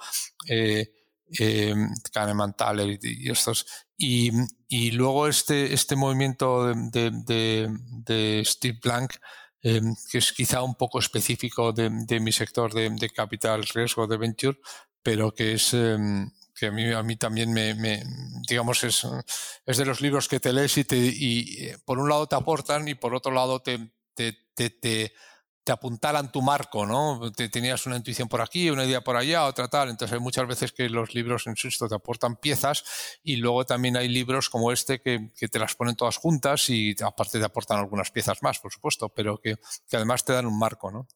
eh, 0.48 0.92
eh, 1.38 1.74
Kahneman, 2.12 2.56
Thaler 2.56 2.98
y, 3.00 3.30
estos. 3.30 3.66
Y, 3.96 4.32
y, 4.68 4.90
luego 4.90 5.28
este, 5.28 5.72
este 5.72 5.94
movimiento 5.94 6.66
de, 6.66 7.12
de, 7.24 7.68
de 8.04 8.42
Steve 8.44 8.80
Blank, 8.82 9.12
eh, 9.62 9.80
que 10.10 10.18
es 10.18 10.32
quizá 10.32 10.62
un 10.62 10.74
poco 10.74 10.98
específico 10.98 11.72
de, 11.72 11.88
mi 12.20 12.32
sector 12.32 12.74
de, 12.74 13.10
capital 13.10 13.62
riesgo 13.62 14.08
de 14.08 14.16
venture, 14.16 14.58
pero 15.04 15.32
que 15.32 15.52
es 15.52 15.72
que 16.58 16.66
a 16.66 16.70
mí, 16.70 16.92
a 16.92 17.02
mí 17.02 17.16
también 17.16 17.52
me, 17.52 18.02
digamos, 18.48 18.84
es, 18.84 19.06
es, 19.64 19.76
de 19.76 19.84
los 19.84 20.00
libros 20.00 20.28
que 20.28 20.40
te 20.40 20.52
lees 20.52 20.76
y, 20.78 20.84
te, 20.84 20.96
y 20.96 21.66
eh, 21.66 21.78
por 21.84 21.98
un 21.98 22.08
lado 22.08 22.26
te 22.26 22.36
aportan 22.36 22.88
y 22.88 22.94
por 22.94 23.14
otro 23.14 23.32
lado 23.32 23.60
te, 23.60 23.92
te, 24.14 24.32
te, 24.54 24.70
te, 24.70 25.12
apuntalan 25.70 26.32
tu 26.32 26.40
marco, 26.40 26.86
¿no? 26.86 27.30
Te, 27.32 27.50
tenías 27.50 27.84
una 27.86 27.96
intuición 27.96 28.26
por 28.26 28.40
aquí, 28.40 28.70
una 28.70 28.86
idea 28.86 29.02
por 29.02 29.16
allá, 29.16 29.44
otra 29.44 29.68
tal. 29.68 29.90
Entonces 29.90 30.14
hay 30.14 30.20
muchas 30.20 30.48
veces 30.48 30.72
que 30.72 30.88
los 30.88 31.14
libros, 31.14 31.46
en 31.46 31.56
susto 31.56 31.86
te 31.86 31.94
aportan 31.94 32.36
piezas 32.36 32.84
y 33.22 33.36
luego 33.36 33.66
también 33.66 33.98
hay 33.98 34.08
libros 34.08 34.48
como 34.48 34.72
este 34.72 35.00
que, 35.02 35.30
que, 35.36 35.48
te 35.48 35.58
las 35.58 35.74
ponen 35.74 35.94
todas 35.94 36.16
juntas 36.16 36.70
y 36.70 36.96
aparte 37.02 37.38
te 37.38 37.44
aportan 37.44 37.78
algunas 37.78 38.10
piezas 38.10 38.42
más, 38.42 38.58
por 38.60 38.72
supuesto, 38.72 39.10
pero 39.10 39.36
que, 39.38 39.56
que 39.88 39.96
además 39.96 40.24
te 40.24 40.32
dan 40.32 40.46
un 40.46 40.58
marco, 40.58 40.90
¿no? 40.90 41.06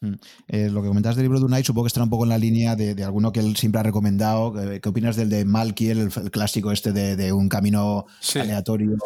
Mm. 0.00 0.14
Eh, 0.48 0.70
lo 0.70 0.82
que 0.82 0.88
comentas 0.88 1.16
del 1.16 1.24
libro 1.24 1.38
de 1.38 1.46
Unai 1.46 1.64
supongo 1.64 1.84
que 1.84 1.88
estará 1.88 2.04
un 2.04 2.10
poco 2.10 2.24
en 2.24 2.30
la 2.30 2.38
línea 2.38 2.76
de, 2.76 3.02
alguno 3.04 3.32
que 3.32 3.40
él 3.40 3.56
siempre 3.56 3.80
ha 3.80 3.82
recomendado. 3.82 4.52
¿Qué, 4.80 4.88
opinas 4.88 5.16
del 5.16 5.30
de 5.30 5.44
Malkiel, 5.44 5.98
el, 5.98 6.10
clásico 6.30 6.72
este 6.72 6.92
de, 6.92 7.32
un 7.32 7.48
camino 7.48 8.06
aleatorio 8.34 8.96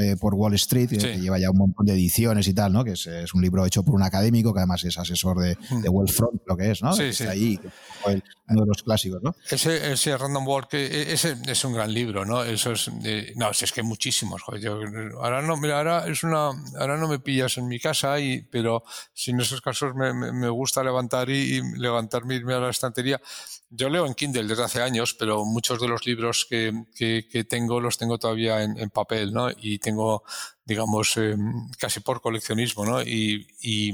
eh, 0.00 0.16
por 0.16 0.34
Wall 0.34 0.54
Street, 0.54 0.90
que 0.90 1.20
lleva 1.20 1.38
ya 1.38 1.50
un 1.50 1.58
montón 1.58 1.86
de 1.86 1.94
ediciones 1.94 2.46
y 2.48 2.54
tal, 2.54 2.72
¿no? 2.72 2.84
Que 2.84 2.92
es, 2.92 3.34
un 3.34 3.42
libro 3.42 3.66
hecho 3.66 3.82
por 3.82 3.94
un 3.94 4.02
académico 4.02 4.52
que 4.52 4.60
además 4.60 4.84
es 4.84 4.98
asesor 4.98 5.38
de, 5.38 5.56
mm. 5.70 5.82
de 5.82 5.88
Wealthfront, 5.88 6.42
lo 6.46 6.56
que 6.56 6.70
es, 6.70 6.82
¿no? 6.82 6.92
Sí, 6.92 7.12
sí. 7.12 7.24
ahí, 7.24 7.58
uno 8.48 8.60
de 8.62 8.66
los 8.66 8.82
clásicos, 8.82 9.22
¿no? 9.22 9.34
Ese, 9.50 9.92
ese 9.92 10.16
Random 10.16 10.46
Walk, 10.46 10.74
e, 10.74 11.12
ese 11.12 11.36
es 11.46 11.64
un 11.64 11.74
gran 11.74 11.92
libro, 11.92 12.24
¿no? 12.24 12.42
Eso 12.44 12.72
es, 12.72 12.90
no, 13.36 13.50
es 13.50 13.72
que 13.72 13.82
muchísimos, 13.82 14.42
ahora 15.16 15.42
no, 15.42 15.56
mira, 15.56 15.78
ahora 15.78 16.06
es 16.06 16.22
una, 16.22 16.50
ahora 16.78 16.96
no 16.96 17.08
me 17.08 17.18
pillas 17.18 17.56
en 17.58 17.68
mi 17.68 17.78
casa, 17.78 18.20
y, 18.20 18.42
pero 18.42 18.84
si 19.12 19.30
en 19.30 19.40
esos 19.40 19.60
casos 19.60 19.94
me 19.94 20.12
me 20.44 20.48
gusta 20.48 20.82
levantar 20.82 21.30
y, 21.30 21.62
levantarme 21.78 22.34
irme 22.34 22.54
a 22.54 22.60
la 22.60 22.70
estantería. 22.70 23.20
Yo 23.70 23.88
leo 23.88 24.06
en 24.06 24.14
Kindle 24.14 24.46
desde 24.46 24.62
hace 24.62 24.82
años, 24.82 25.14
pero 25.14 25.44
muchos 25.44 25.80
de 25.80 25.88
los 25.88 26.06
libros 26.06 26.46
que, 26.48 26.84
que, 26.94 27.44
tengo 27.44 27.80
los 27.80 27.98
tengo 27.98 28.18
todavía 28.18 28.62
en, 28.62 28.90
papel, 28.90 29.32
¿no? 29.32 29.48
Y 29.56 29.78
tengo, 29.78 30.22
digamos, 30.64 31.16
em, 31.16 31.68
casi 31.78 32.00
por 32.00 32.20
coleccionismo, 32.20 32.84
¿no? 32.84 33.02
Y, 33.02 33.46
y, 33.60 33.92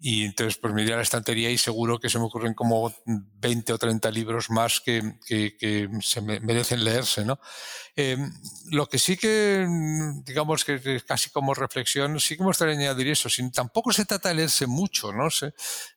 y 0.00 0.24
entonces 0.24 0.56
pues 0.58 0.72
me 0.72 0.82
iré 0.82 0.92
a 0.92 0.96
la 0.96 1.02
estantería 1.02 1.50
y 1.50 1.58
seguro 1.58 1.98
que 1.98 2.08
se 2.08 2.18
me 2.18 2.26
ocurren 2.26 2.54
como 2.54 2.92
20 3.04 3.72
o 3.72 3.78
30 3.78 4.10
libros 4.10 4.50
más 4.50 4.80
que, 4.80 5.18
que, 5.26 5.56
que 5.56 5.88
se 6.00 6.20
merecen 6.20 6.84
leerse, 6.84 7.24
¿no? 7.24 7.40
Eh, 7.96 8.16
lo 8.70 8.86
que 8.86 8.98
sí 8.98 9.16
que, 9.16 9.66
digamos 10.24 10.64
que 10.64 11.02
casi 11.04 11.30
como 11.30 11.52
reflexión, 11.52 12.20
sí 12.20 12.36
que 12.36 12.42
me 12.42 12.48
gustaría 12.48 12.74
añadir 12.74 13.08
eso. 13.08 13.28
Sin, 13.28 13.50
tampoco 13.50 13.92
se 13.92 14.04
trata 14.04 14.28
de 14.28 14.36
leerse 14.36 14.66
mucho, 14.66 15.12
¿no? 15.12 15.30
sé 15.30 15.52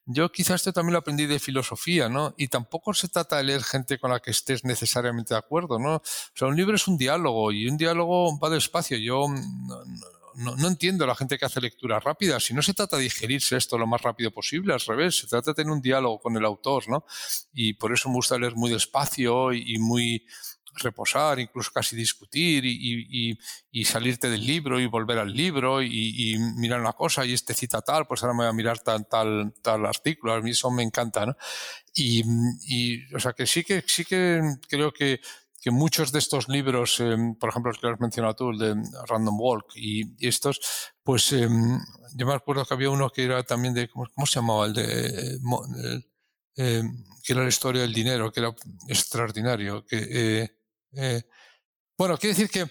yo 0.06 0.32
quizás 0.32 0.56
esto 0.56 0.74
también 0.74 0.94
lo 0.94 1.00
aprendí 1.00 1.26
de 1.26 1.40
filosofía, 1.40 2.10
¿no? 2.10 2.34
Y 2.38 2.48
tampoco 2.48 2.94
se 2.94 3.08
trata 3.08 3.38
de 3.38 3.44
leer 3.44 3.64
gente 3.64 4.00
con 4.00 4.12
la 4.12 4.20
que 4.20 4.32
estés 4.32 4.64
necesariamente 4.64 5.34
de 5.34 5.40
acuerdo, 5.40 5.80
¿no? 5.80 5.96
O 5.96 6.02
sea, 6.34 6.48
un 6.48 6.56
libro 6.56 6.76
es 6.76 6.88
un 6.88 6.98
diálogo 6.98 7.52
y 7.52 7.68
un 7.68 7.78
diálogo 7.78 8.38
va 8.40 8.50
despacio. 8.50 8.98
Yo 8.98 9.28
no, 9.28 9.86
no, 9.86 10.20
entiendo 10.66 11.03
a 11.03 11.08
la 11.08 11.16
gente 11.16 11.38
que 11.38 11.45
hace 11.45 11.61
lectura 11.61 12.00
rápida. 12.00 12.40
Si 12.40 12.53
no 12.53 12.61
se 12.61 12.74
trata 12.74 12.98
de 12.98 13.03
digerirse 13.03 13.58
esto 13.58 13.77
lo 13.77 13.88
más 13.88 14.01
rápido 14.01 14.32
posible, 14.32 14.74
al 14.74 14.80
revés, 14.80 15.19
se 15.19 15.27
trata 15.27 15.51
de 15.51 15.56
tener 15.56 15.72
un 15.72 15.82
diálogo 15.82 16.19
con 16.19 16.35
el 16.38 16.45
autor, 16.45 16.88
¿no? 16.90 17.06
Y 17.53 17.74
por 17.74 17.93
eso 17.93 18.10
me 18.10 18.16
gusta 18.16 18.38
leer 18.38 18.56
muy 18.56 18.72
despacio 18.72 19.53
y, 19.53 19.77
muy 19.80 20.26
reposar, 20.76 21.38
incluso 21.40 21.72
casi 21.74 21.98
discutir 21.98 22.64
y, 22.66 23.38
y, 23.72 23.85
salirte 23.85 24.30
del 24.30 24.45
libro 24.45 24.80
y 24.80 24.85
volver 24.85 25.18
al 25.18 25.34
libro 25.34 25.82
y, 25.82 26.38
mirar 26.56 26.80
una 26.80 26.93
cosa 26.93 27.26
y 27.26 27.34
este 27.34 27.53
cita 27.53 27.82
tal, 27.82 28.08
pues 28.08 28.24
ahora 28.24 28.34
me 28.34 28.43
voy 28.43 28.48
a 28.48 28.53
mirar 28.53 28.80
tal, 28.80 29.06
tal, 29.08 29.53
tal 29.61 29.85
artículo, 29.85 30.34
a 30.34 30.42
mí 30.42 30.51
eso 30.51 30.72
me 30.72 30.84
encanta, 30.84 31.26
¿no? 31.26 31.35
Y, 31.93 32.24
o 33.14 33.19
sea 33.19 33.34
que 33.34 33.45
sí 33.45 33.64
que 33.64 33.84
sí 33.85 34.06
que 34.06 34.42
creo 34.69 34.93
que 34.93 35.19
que 35.61 35.69
muchos 35.69 36.11
de 36.11 36.19
estos 36.19 36.49
libros, 36.49 36.99
em, 36.99 37.35
por 37.35 37.49
ejemplo, 37.49 37.72
los 37.72 37.80
que 37.80 37.88
has 37.88 37.99
mencionado 37.99 38.35
tú, 38.35 38.49
el 38.49 38.57
de 38.57 38.75
Random 39.07 39.40
Walk 39.40 39.67
y, 39.75 40.15
estos, 40.27 40.59
pues 41.03 41.31
em, 41.33 41.80
yo 42.15 42.25
me 42.25 42.33
acuerdo 42.33 42.65
que 42.65 42.73
había 42.73 42.90
uno 42.90 43.11
que 43.11 43.23
era 43.23 43.43
también 43.43 43.75
de, 43.75 43.88
¿cómo, 43.88 44.25
se 44.25 44.40
llamaba? 44.40 44.65
El 44.65 44.73
de, 44.73 45.40
em, 46.56 47.03
que 47.23 47.33
era 47.33 47.43
la 47.43 47.49
historia 47.49 47.83
del 47.83 47.93
dinero, 47.93 48.31
que 48.31 48.40
era 48.40 48.56
extraordinario. 48.88 49.85
Que, 49.85 49.98
eh, 50.41 50.57
eh, 50.93 51.23
bueno, 51.98 52.17
quiere 52.17 52.35
decir 52.35 52.49
que 52.49 52.69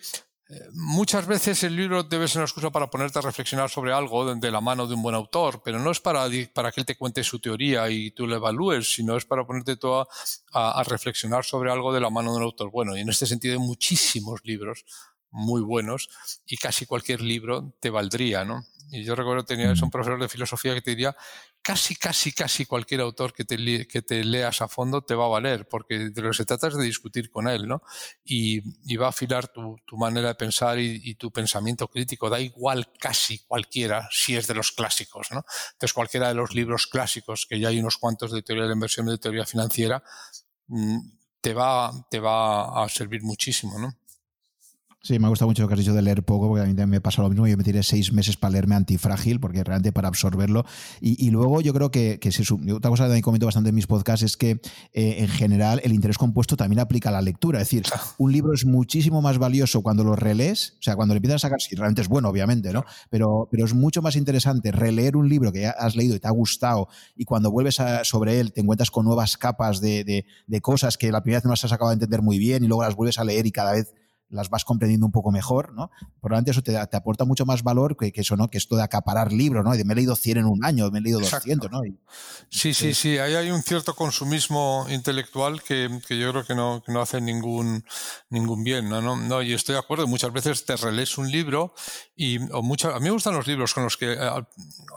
Muchas 0.73 1.27
veces 1.27 1.63
el 1.63 1.77
libro 1.77 2.03
debe 2.03 2.27
ser 2.27 2.39
una 2.39 2.47
excusa 2.47 2.71
para 2.71 2.91
ponerte 2.91 3.19
a 3.21 3.23
reflexionar 3.23 3.71
sobre 3.71 3.93
algo 3.93 4.35
de 4.35 4.51
la 4.51 4.61
mano 4.61 4.89
de 4.89 4.95
un 4.95 5.03
buen 5.03 5.15
autor, 5.15 5.63
pero 5.65 5.79
no 5.79 5.93
es 5.93 6.01
para, 6.01 6.27
para 6.53 6.73
que 6.73 6.81
él 6.81 6.87
te 6.87 6.97
cuente 6.97 7.23
su 7.23 7.39
teoría 7.39 7.89
y 7.89 8.11
tú 8.11 8.27
lo 8.27 8.35
evalúes, 8.35 8.93
sino 8.93 9.17
es 9.17 9.25
para 9.25 9.47
ponerte 9.47 9.77
todo 9.77 10.09
a, 10.53 10.81
a, 10.81 10.83
reflexionar 10.83 11.45
sobre 11.45 11.71
algo 11.71 11.93
de 11.93 12.01
la 12.01 12.11
mano 12.11 12.33
de 12.33 12.39
un 12.39 12.43
autor 12.43 12.71
bueno. 12.71 12.97
Y 12.97 13.01
en 13.01 13.09
este 13.09 13.27
sentido 13.27 13.55
hay 13.55 13.65
muchísimos 13.65 14.41
libros 14.43 14.85
muy 15.31 15.63
buenos 15.63 16.09
y 16.47 16.57
casi 16.57 16.85
cualquier 16.85 17.21
libro 17.21 17.73
te 17.79 17.91
valdría, 17.91 18.45
¿no? 18.45 18.65
Y 18.91 19.05
yo 19.05 19.15
recuerdo 19.15 19.45
que 19.45 19.55
tenía 19.55 19.73
un 19.73 19.91
profesor 19.91 20.21
de 20.21 20.29
filosofía 20.29 20.75
que 20.75 20.83
te 20.83 20.91
diría, 20.91 21.17
casi, 21.63 21.95
casi, 21.95 22.33
casi 22.33 22.67
cualquier 22.67 23.01
autor 23.03 23.33
que 23.33 23.45
te, 23.45 23.87
que 23.87 24.03
te 24.03 24.25
leas 24.25 24.61
a 24.63 24.69
fondo 24.69 25.03
te 25.03 25.15
va 25.15 25.27
a 25.27 25.29
valer, 25.29 25.69
porque 25.69 26.11
de 26.11 26.23
lo 26.23 26.31
que 26.31 26.37
se 26.37 26.45
trata 26.45 26.69
es 26.69 26.77
de 26.77 26.85
discutir 26.85 27.31
con 27.31 27.49
él, 27.49 27.69
¿no? 27.69 27.83
Y, 28.25 28.63
y 28.93 28.97
va 28.97 29.07
a 29.07 29.11
afilar 29.11 29.49
tu, 29.49 29.77
tu, 29.87 29.97
manera 29.97 30.29
de 30.29 30.35
pensar 30.35 30.79
y, 30.79 31.15
tu 31.15 31.31
pensamiento 31.31 31.89
crítico. 31.89 32.29
Da 32.29 32.41
igual 32.41 32.93
casi 32.99 33.39
cualquiera 33.41 34.09
si 34.11 34.37
es 34.37 34.47
de 34.47 34.55
los 34.55 34.73
clásicos, 34.73 35.29
¿no? 35.31 35.45
Entonces 35.73 35.93
cualquiera 35.93 36.29
de 36.29 36.35
los 36.35 36.55
libros 36.55 36.87
clásicos, 36.87 37.47
que 37.49 37.61
ya 37.61 37.69
hay 37.69 37.79
unos 37.79 37.97
cuantos 37.99 38.33
de 38.33 38.43
teoría 38.43 38.65
de 38.65 38.71
la 38.71 38.75
inversión 38.75 39.07
y 39.09 39.13
de 39.13 39.19
teoría 39.19 39.47
financiera, 39.47 40.03
mm, 40.69 40.99
te 41.41 41.55
va, 41.55 41.91
te 42.11 42.21
va 42.21 42.85
a 42.85 42.89
servir 42.89 43.23
muchísimo, 43.23 43.79
¿no? 43.79 43.95
Sí, 45.03 45.19
me 45.19 45.27
ha 45.27 45.29
gustado 45.31 45.49
mucho 45.49 45.63
lo 45.63 45.69
que 45.69 45.75
has 45.75 45.81
dicho 45.81 45.95
de 45.95 46.03
leer 46.03 46.23
poco, 46.23 46.49
porque 46.49 46.63
a 46.63 46.67
mí 46.67 46.73
también 46.73 46.91
me 46.91 47.01
pasa 47.01 47.23
lo 47.23 47.31
mismo. 47.31 47.47
Yo 47.47 47.57
me 47.57 47.65
tiré 47.65 47.83
seis 47.83 48.13
meses 48.13 48.37
para 48.37 48.53
leerme 48.53 48.75
Antifrágil, 48.75 49.41
porque 49.41 49.65
realmente 49.65 49.93
para 49.93 50.09
absorberlo. 50.09 50.67
Y, 51.01 51.31
luego 51.31 51.63
yo 51.63 51.73
creo 51.73 51.91
que, 51.91 52.19
que 52.21 52.29
otra 52.73 52.91
cosa 52.91 53.05
que 53.05 53.09
también 53.09 53.23
comento 53.23 53.47
bastante 53.47 53.71
en 53.71 53.77
mis 53.77 53.87
podcasts 53.87 54.23
es 54.23 54.37
que 54.37 54.61
eh, 54.93 55.17
en 55.19 55.29
general 55.29 55.81
el 55.85 55.95
interés 55.95 56.19
compuesto 56.19 56.55
también 56.55 56.81
aplica 56.81 57.09
a 57.09 57.13
la 57.13 57.23
lectura. 57.23 57.63
Es 57.63 57.71
decir, 57.71 57.85
un 58.19 58.31
libro 58.31 58.53
es 58.53 58.67
muchísimo 58.67 59.23
más 59.23 59.39
valioso 59.39 59.81
cuando 59.81 60.05
lo 60.05 60.17
relees, 60.17 60.75
o 60.81 60.83
sea, 60.83 60.97
cuando 60.97 61.15
le 61.15 61.19
empiezas 61.19 61.45
a 61.45 61.49
sacar, 61.49 61.63
si 61.63 61.77
realmente 61.77 62.03
es 62.03 62.09
bueno, 62.09 62.29
obviamente, 62.29 62.71
¿no? 62.71 62.85
Pero, 63.09 63.49
pero 63.51 63.65
es 63.65 63.73
mucho 63.73 64.03
más 64.03 64.17
interesante 64.17 64.71
releer 64.71 65.17
un 65.17 65.31
libro 65.31 65.51
que 65.51 65.63
ya 65.63 65.71
has 65.71 65.97
leído 65.97 66.15
y 66.15 66.21
te 66.21 66.29
ha 66.29 66.33
gustado 66.33 66.89
y 67.17 67.25
cuando 67.25 67.51
vuelves 67.51 67.81
a, 67.81 68.05
sobre 68.05 68.39
él 68.39 68.53
te 68.53 68.61
encuentras 68.61 68.91
con 68.91 69.07
nuevas 69.07 69.39
capas 69.39 69.81
de, 69.81 70.05
de, 70.05 70.27
de 70.47 70.61
cosas 70.61 70.99
que 70.99 71.11
la 71.11 71.23
primera 71.23 71.39
vez 71.39 71.47
no 71.47 71.53
has 71.55 71.65
acabado 71.65 71.91
de 71.91 71.95
entender 71.95 72.21
muy 72.21 72.39
bien 72.39 72.65
y 72.65 72.67
luego 72.67 72.83
las 72.83 72.95
vuelves 72.95 73.19
a 73.19 73.25
leer 73.25 73.47
y 73.47 73.51
cada 73.51 73.73
vez 73.73 73.95
las 74.31 74.49
vas 74.49 74.65
comprendiendo 74.65 75.07
un 75.07 75.13
poco 75.13 75.31
mejor, 75.31 75.73
¿no? 75.73 75.91
Probablemente 76.21 76.53
eso 76.53 76.63
te, 76.63 76.73
te 76.87 76.97
aporta 76.97 77.25
mucho 77.25 77.45
más 77.47 77.63
valor 77.63 77.97
que, 77.97 78.13
que, 78.13 78.21
eso, 78.21 78.37
¿no? 78.37 78.49
Que 78.49 78.59
esto 78.59 78.77
de 78.77 78.83
acaparar 78.83 79.33
libros, 79.33 79.65
¿no? 79.65 79.75
Y 79.75 79.79
de, 79.79 79.85
me 79.85 79.93
he 79.93 79.97
leído 79.97 80.17
100 80.17 80.39
en 80.39 80.47
un 80.47 80.65
año, 80.65 80.91
me 80.91 81.01
he 81.01 81.03
leído 81.03 81.21
200, 81.21 81.71
¿no? 81.71 81.85
Y, 81.85 81.99
sí, 82.49 82.75
sí, 82.75 82.95
sí, 82.95 83.19
ahí 83.19 83.35
hay 83.35 83.51
un 83.51 83.63
cierto 83.63 83.95
consumismo 83.95 84.87
intelectual 84.89 85.63
que, 85.63 86.01
que 86.07 86.19
yo 86.19 86.31
creo 86.31 86.45
que 86.45 86.55
no, 86.55 86.83
que 86.85 86.93
no 86.93 87.01
hace 87.01 87.21
ningún, 87.21 87.85
ningún 88.29 88.65
bien, 88.65 88.89
¿no? 88.89 89.01
¿no? 89.03 89.17
No, 89.17 89.43
y 89.43 89.53
estoy 89.53 89.75
de 89.75 89.81
acuerdo, 89.81 90.07
muchas 90.07 90.33
veces 90.33 90.65
te 90.65 90.77
relees 90.77 91.19
un 91.19 91.31
libro 91.31 91.75
y 92.17 92.39
o 92.53 92.63
muchas, 92.63 92.95
a 92.95 92.99
mí 92.99 93.05
me 93.05 93.11
gustan 93.11 93.35
los 93.35 93.47
libros 93.47 93.75
con 93.75 93.85
los 93.85 93.97
que, 93.97 94.13
eh, 94.13 94.29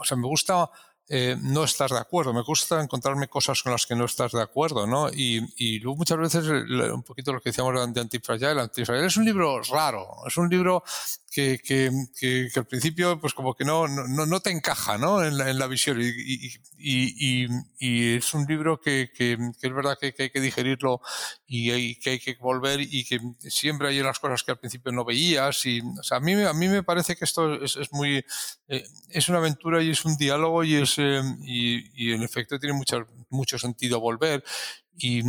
o 0.00 0.04
sea, 0.04 0.16
me 0.16 0.26
gusta 0.26 0.70
eh, 1.08 1.36
no 1.40 1.64
estás 1.64 1.90
de 1.90 1.98
acuerdo. 1.98 2.32
Me 2.32 2.42
gusta 2.42 2.82
encontrarme 2.82 3.28
cosas 3.28 3.62
con 3.62 3.72
las 3.72 3.86
que 3.86 3.94
no 3.94 4.04
estás 4.04 4.32
de 4.32 4.42
acuerdo, 4.42 4.86
¿no? 4.86 5.08
Y, 5.10 5.40
y 5.56 5.78
luego 5.80 5.98
muchas 5.98 6.18
veces, 6.18 6.46
un 6.46 7.02
poquito 7.02 7.32
lo 7.32 7.40
que 7.40 7.50
decíamos 7.50 7.92
de 7.92 8.00
Antifragile, 8.00 8.60
Antifragile 8.60 9.06
es 9.06 9.16
un 9.16 9.24
libro 9.24 9.60
raro, 9.62 10.06
es 10.26 10.36
un 10.36 10.48
libro 10.48 10.82
que, 11.34 11.58
que, 11.58 11.90
que, 12.16 12.48
que, 12.52 12.60
al 12.60 12.66
principio 12.66 13.20
pues 13.20 13.34
como 13.34 13.54
que 13.54 13.64
no, 13.64 13.88
no, 13.88 14.24
no 14.24 14.40
te 14.40 14.50
encaja 14.50 14.98
¿no? 14.98 15.24
En, 15.24 15.36
la, 15.36 15.50
en 15.50 15.58
la 15.58 15.66
visión 15.66 16.00
y, 16.00 16.04
y, 16.04 16.54
y, 16.78 17.48
y, 17.78 18.16
es 18.16 18.32
un 18.34 18.44
libro 18.46 18.80
que, 18.80 19.10
es 19.18 19.74
verdad 19.74 19.98
que, 20.00 20.14
hay 20.16 20.30
que 20.30 20.40
digerirlo 20.40 21.00
y, 21.44 21.96
que 21.96 22.10
hay 22.10 22.18
que 22.20 22.36
volver 22.36 22.80
y 22.80 23.04
que 23.04 23.18
siempre 23.38 23.88
hay 23.88 24.00
unas 24.00 24.20
cosas 24.20 24.44
que 24.44 24.52
al 24.52 24.60
principio 24.60 24.92
no 24.92 25.04
veías 25.04 25.66
y 25.66 25.80
o 25.80 26.02
sea, 26.04 26.18
a, 26.18 26.20
mí, 26.20 26.34
a 26.40 26.52
mí 26.52 26.68
me 26.68 26.84
parece 26.84 27.16
que 27.16 27.24
esto 27.24 27.64
es, 27.64 27.74
es 27.76 27.92
muy 27.92 28.24
eh, 28.68 28.84
es 29.08 29.28
una 29.28 29.38
aventura 29.38 29.82
y 29.82 29.90
es 29.90 30.04
un 30.04 30.16
diálogo 30.16 30.62
y 30.62 30.76
es 30.76 30.94
eh, 30.98 31.20
y, 31.42 32.12
en 32.12 32.22
efecto 32.22 32.60
tiene 32.60 32.76
mucho, 32.76 33.08
mucho 33.28 33.58
sentido 33.58 33.98
volver 33.98 34.44
y 34.96 35.24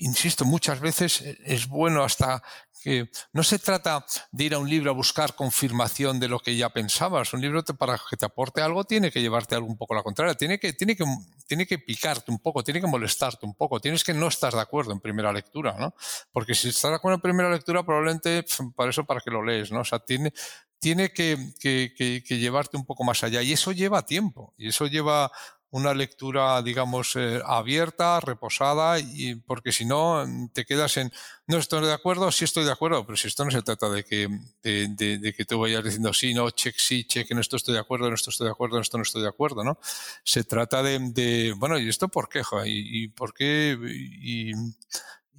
insisto, 0.00 0.44
muchas 0.44 0.80
veces 0.80 1.22
es 1.44 1.68
bueno 1.68 2.02
hasta 2.02 2.42
que 2.82 3.10
no 3.32 3.42
se 3.42 3.58
trata 3.58 4.04
de 4.32 4.44
ir 4.44 4.54
a 4.54 4.58
un 4.58 4.68
libro 4.68 4.90
a 4.90 4.94
buscar 4.94 5.34
confirmación 5.34 6.18
de 6.18 6.28
lo 6.28 6.40
que 6.40 6.56
ya 6.56 6.70
pensabas. 6.70 7.32
Un 7.32 7.40
libro 7.40 7.62
para 7.78 8.00
que 8.08 8.16
te 8.16 8.26
aporte 8.26 8.62
algo 8.62 8.84
tiene 8.84 9.10
que 9.10 9.20
llevarte 9.20 9.54
algo 9.54 9.68
un 9.68 9.76
poco 9.76 9.94
a 9.94 9.98
la 9.98 10.02
contraria, 10.02 10.34
tiene 10.34 10.58
que, 10.58 10.72
tiene, 10.72 10.96
que, 10.96 11.04
tiene 11.46 11.66
que 11.66 11.78
picarte 11.78 12.30
un 12.30 12.38
poco, 12.38 12.64
tiene 12.64 12.80
que 12.80 12.86
molestarte 12.86 13.46
un 13.46 13.54
poco, 13.54 13.80
tienes 13.80 14.02
que 14.02 14.14
no 14.14 14.28
estar 14.28 14.52
de 14.52 14.60
acuerdo 14.60 14.92
en 14.92 15.00
primera 15.00 15.32
lectura, 15.32 15.76
¿no? 15.78 15.94
Porque 16.32 16.54
si 16.54 16.68
estás 16.68 16.90
de 16.90 16.96
acuerdo 16.96 17.16
en 17.16 17.22
primera 17.22 17.50
lectura, 17.50 17.84
probablemente 17.84 18.44
para 18.74 18.90
eso 18.90 19.04
para 19.04 19.20
que 19.20 19.30
lo 19.30 19.44
lees, 19.44 19.70
¿no? 19.70 19.80
O 19.80 19.84
sea, 19.84 19.98
tiene, 19.98 20.32
tiene 20.78 21.12
que, 21.12 21.52
que, 21.60 22.38
llevarte 22.38 22.76
un 22.76 22.86
poco 22.86 23.04
más 23.04 23.22
allá 23.22 23.42
y 23.42 23.52
eso 23.52 23.72
lleva 23.72 24.06
tiempo 24.06 24.54
y 24.56 24.68
eso 24.68 24.86
lleva 24.86 25.30
una 25.70 25.94
lectura, 25.94 26.60
digamos, 26.62 27.14
eh, 27.16 27.40
abierta, 27.44 28.18
reposada, 28.20 28.98
y 28.98 29.36
porque 29.36 29.72
si 29.72 29.84
no 29.84 30.26
mm, 30.26 30.48
te 30.48 30.64
quedas 30.64 30.96
en 30.96 31.12
no 31.46 31.58
estoy 31.58 31.86
de 31.86 31.92
acuerdo, 31.92 32.30
sí 32.32 32.44
estoy 32.44 32.64
de 32.64 32.72
acuerdo, 32.72 33.04
pero 33.04 33.16
si 33.16 33.28
esto 33.28 33.44
no 33.44 33.50
se 33.50 33.62
trata 33.62 33.88
de 33.88 34.04
que, 34.04 34.28
de, 34.62 35.34
que 35.36 35.44
tú 35.44 35.60
vayas 35.60 35.84
diciendo 35.84 36.12
sí, 36.12 36.34
no, 36.34 36.50
check, 36.50 36.76
sí, 36.78 37.04
check, 37.04 37.30
en 37.30 37.38
esto 37.38 37.56
estoy 37.56 37.74
de 37.74 37.80
acuerdo, 37.80 38.08
en 38.08 38.14
esto 38.14 38.30
estoy 38.30 38.46
de 38.46 38.52
acuerdo, 38.52 38.76
en 38.76 38.82
esto 38.82 38.98
no 38.98 39.02
estoy 39.02 39.22
de 39.22 39.28
acuerdo, 39.28 39.64
¿no? 39.64 39.78
Se 40.24 40.44
trata 40.44 40.82
de, 40.82 41.54
bueno, 41.56 41.78
¿y 41.78 41.88
esto 41.88 42.08
por 42.08 42.28
qué? 42.28 42.42
¿Y, 42.66 43.04
y 43.04 43.08
por 43.08 43.34
qué? 43.34 43.76
Y, 43.82 44.52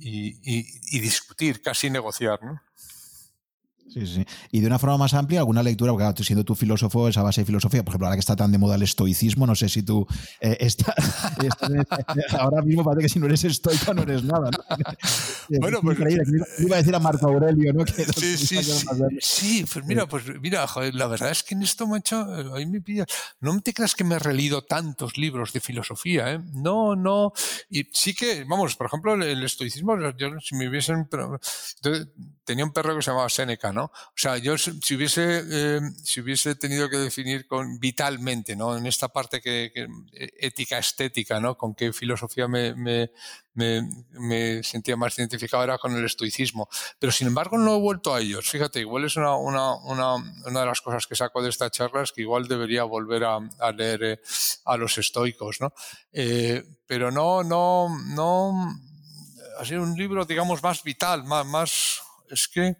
y, 0.03 0.37
y, 0.43 0.99
discutir, 0.99 1.61
casi 1.61 1.89
negociar, 1.89 2.41
¿no? 2.43 2.61
Sí, 3.93 4.07
sí. 4.07 4.25
Y 4.51 4.61
de 4.61 4.67
una 4.67 4.79
forma 4.79 4.97
más 4.97 5.13
amplia, 5.13 5.39
alguna 5.39 5.61
lectura, 5.63 5.91
porque 5.91 6.05
claro, 6.05 6.23
siendo 6.23 6.45
tu 6.45 6.55
filósofo, 6.55 7.09
esa 7.09 7.23
base 7.23 7.41
de 7.41 7.45
filosofía, 7.45 7.83
por 7.83 7.91
ejemplo, 7.91 8.07
ahora 8.07 8.15
que 8.15 8.21
está 8.21 8.35
tan 8.35 8.51
de 8.51 8.57
moda 8.57 8.75
el 8.75 8.83
estoicismo, 8.83 9.45
no 9.45 9.55
sé 9.55 9.67
si 9.67 9.83
tú 9.83 10.07
eh, 10.39 10.57
estás, 10.61 10.95
ahora 12.39 12.61
mismo 12.61 12.83
parece 12.83 13.03
que 13.03 13.09
si 13.09 13.19
no 13.19 13.25
eres 13.25 13.43
estoico 13.43 13.93
no 13.93 14.03
eres 14.03 14.23
nada. 14.23 14.49
¿no? 14.51 14.59
Bueno, 15.59 15.81
pues 15.81 15.99
iba 16.59 16.75
a 16.75 16.79
decir 16.79 16.95
a 16.95 16.99
Marco 16.99 17.27
Aurelio, 17.27 17.73
¿no? 17.73 17.83
Que 17.83 18.05
sí, 18.05 18.37
sí, 18.37 18.63
sí, 18.63 18.87
sí, 19.19 19.65
pues 19.71 19.85
mira, 19.85 20.07
pues 20.07 20.23
mira, 20.39 20.65
joder, 20.65 20.95
la 20.95 21.07
verdad 21.07 21.31
es 21.31 21.43
que 21.43 21.55
en 21.55 21.63
esto, 21.63 21.87
macho, 21.87 22.25
ahí 22.55 22.65
me 22.65 22.81
pilla. 22.81 23.05
No 23.41 23.59
te 23.61 23.73
creas 23.73 23.95
que 23.95 24.03
me 24.03 24.15
he 24.15 24.19
releído 24.19 24.63
tantos 24.63 25.17
libros 25.17 25.51
de 25.51 25.59
filosofía, 25.59 26.33
¿eh? 26.33 26.39
No, 26.53 26.95
no. 26.95 27.33
Y 27.69 27.87
sí 27.91 28.13
que, 28.13 28.45
vamos, 28.45 28.75
por 28.75 28.87
ejemplo, 28.87 29.13
el, 29.15 29.43
estoicismo, 29.43 29.97
yo 30.17 30.39
si 30.39 30.55
me 30.55 30.69
hubiesen. 30.69 31.07
Yo 31.81 31.91
tenía 32.45 32.65
un 32.65 32.71
perro 32.71 32.95
que 32.95 33.01
se 33.01 33.11
llamaba 33.11 33.29
Seneca, 33.29 33.71
¿no? 33.71 33.80
O 33.85 34.13
sea, 34.15 34.37
yo 34.37 34.57
si 34.57 34.95
hubiese, 34.95 35.43
eh, 35.49 35.81
si 36.03 36.21
hubiese 36.21 36.55
tenido 36.55 36.89
que 36.89 36.97
definir 36.97 37.47
con 37.47 37.79
vitalmente, 37.79 38.55
¿no? 38.55 38.77
En 38.77 38.85
esta 38.85 39.09
parte 39.09 39.41
que, 39.41 39.71
que 39.73 39.87
ética 40.39 40.77
estética, 40.77 41.39
¿no? 41.39 41.57
Con 41.57 41.75
qué 41.75 41.93
filosofía 41.93 42.47
me, 42.47 42.75
me, 42.75 43.11
me, 43.53 43.81
me, 44.11 44.63
sentía 44.63 44.95
más 44.95 45.17
identificado 45.17 45.63
era 45.63 45.77
con 45.77 45.95
el 45.95 46.05
estoicismo. 46.05 46.69
Pero 46.99 47.11
sin 47.11 47.27
embargo 47.27 47.57
no 47.57 47.75
he 47.75 47.79
vuelto 47.79 48.13
a 48.13 48.21
ellos. 48.21 48.49
Fíjate, 48.49 48.79
igual 48.79 49.05
es 49.05 49.15
una, 49.15 49.35
una, 49.35 49.75
una, 49.75 50.15
una 50.15 50.59
de 50.59 50.65
las 50.65 50.81
cosas 50.81 51.07
que 51.07 51.15
saco 51.15 51.41
de 51.41 51.49
esta 51.49 51.69
charla 51.69 52.03
es 52.03 52.11
que 52.11 52.21
igual 52.21 52.47
debería 52.47 52.83
volver 52.83 53.23
a, 53.23 53.37
a 53.59 53.71
leer 53.71 54.03
eh, 54.03 54.19
a 54.65 54.77
los 54.77 54.97
estoicos, 54.97 55.59
¿no? 55.59 55.73
Eh, 56.11 56.63
pero 56.85 57.11
no, 57.11 57.43
no, 57.43 57.89
no, 58.15 58.73
ha 59.59 59.65
sido 59.65 59.83
un 59.83 59.95
libro, 59.95 60.25
digamos, 60.25 60.63
más 60.63 60.83
vital, 60.83 61.23
más, 61.23 61.45
más 61.45 62.01
es 62.29 62.47
que 62.47 62.77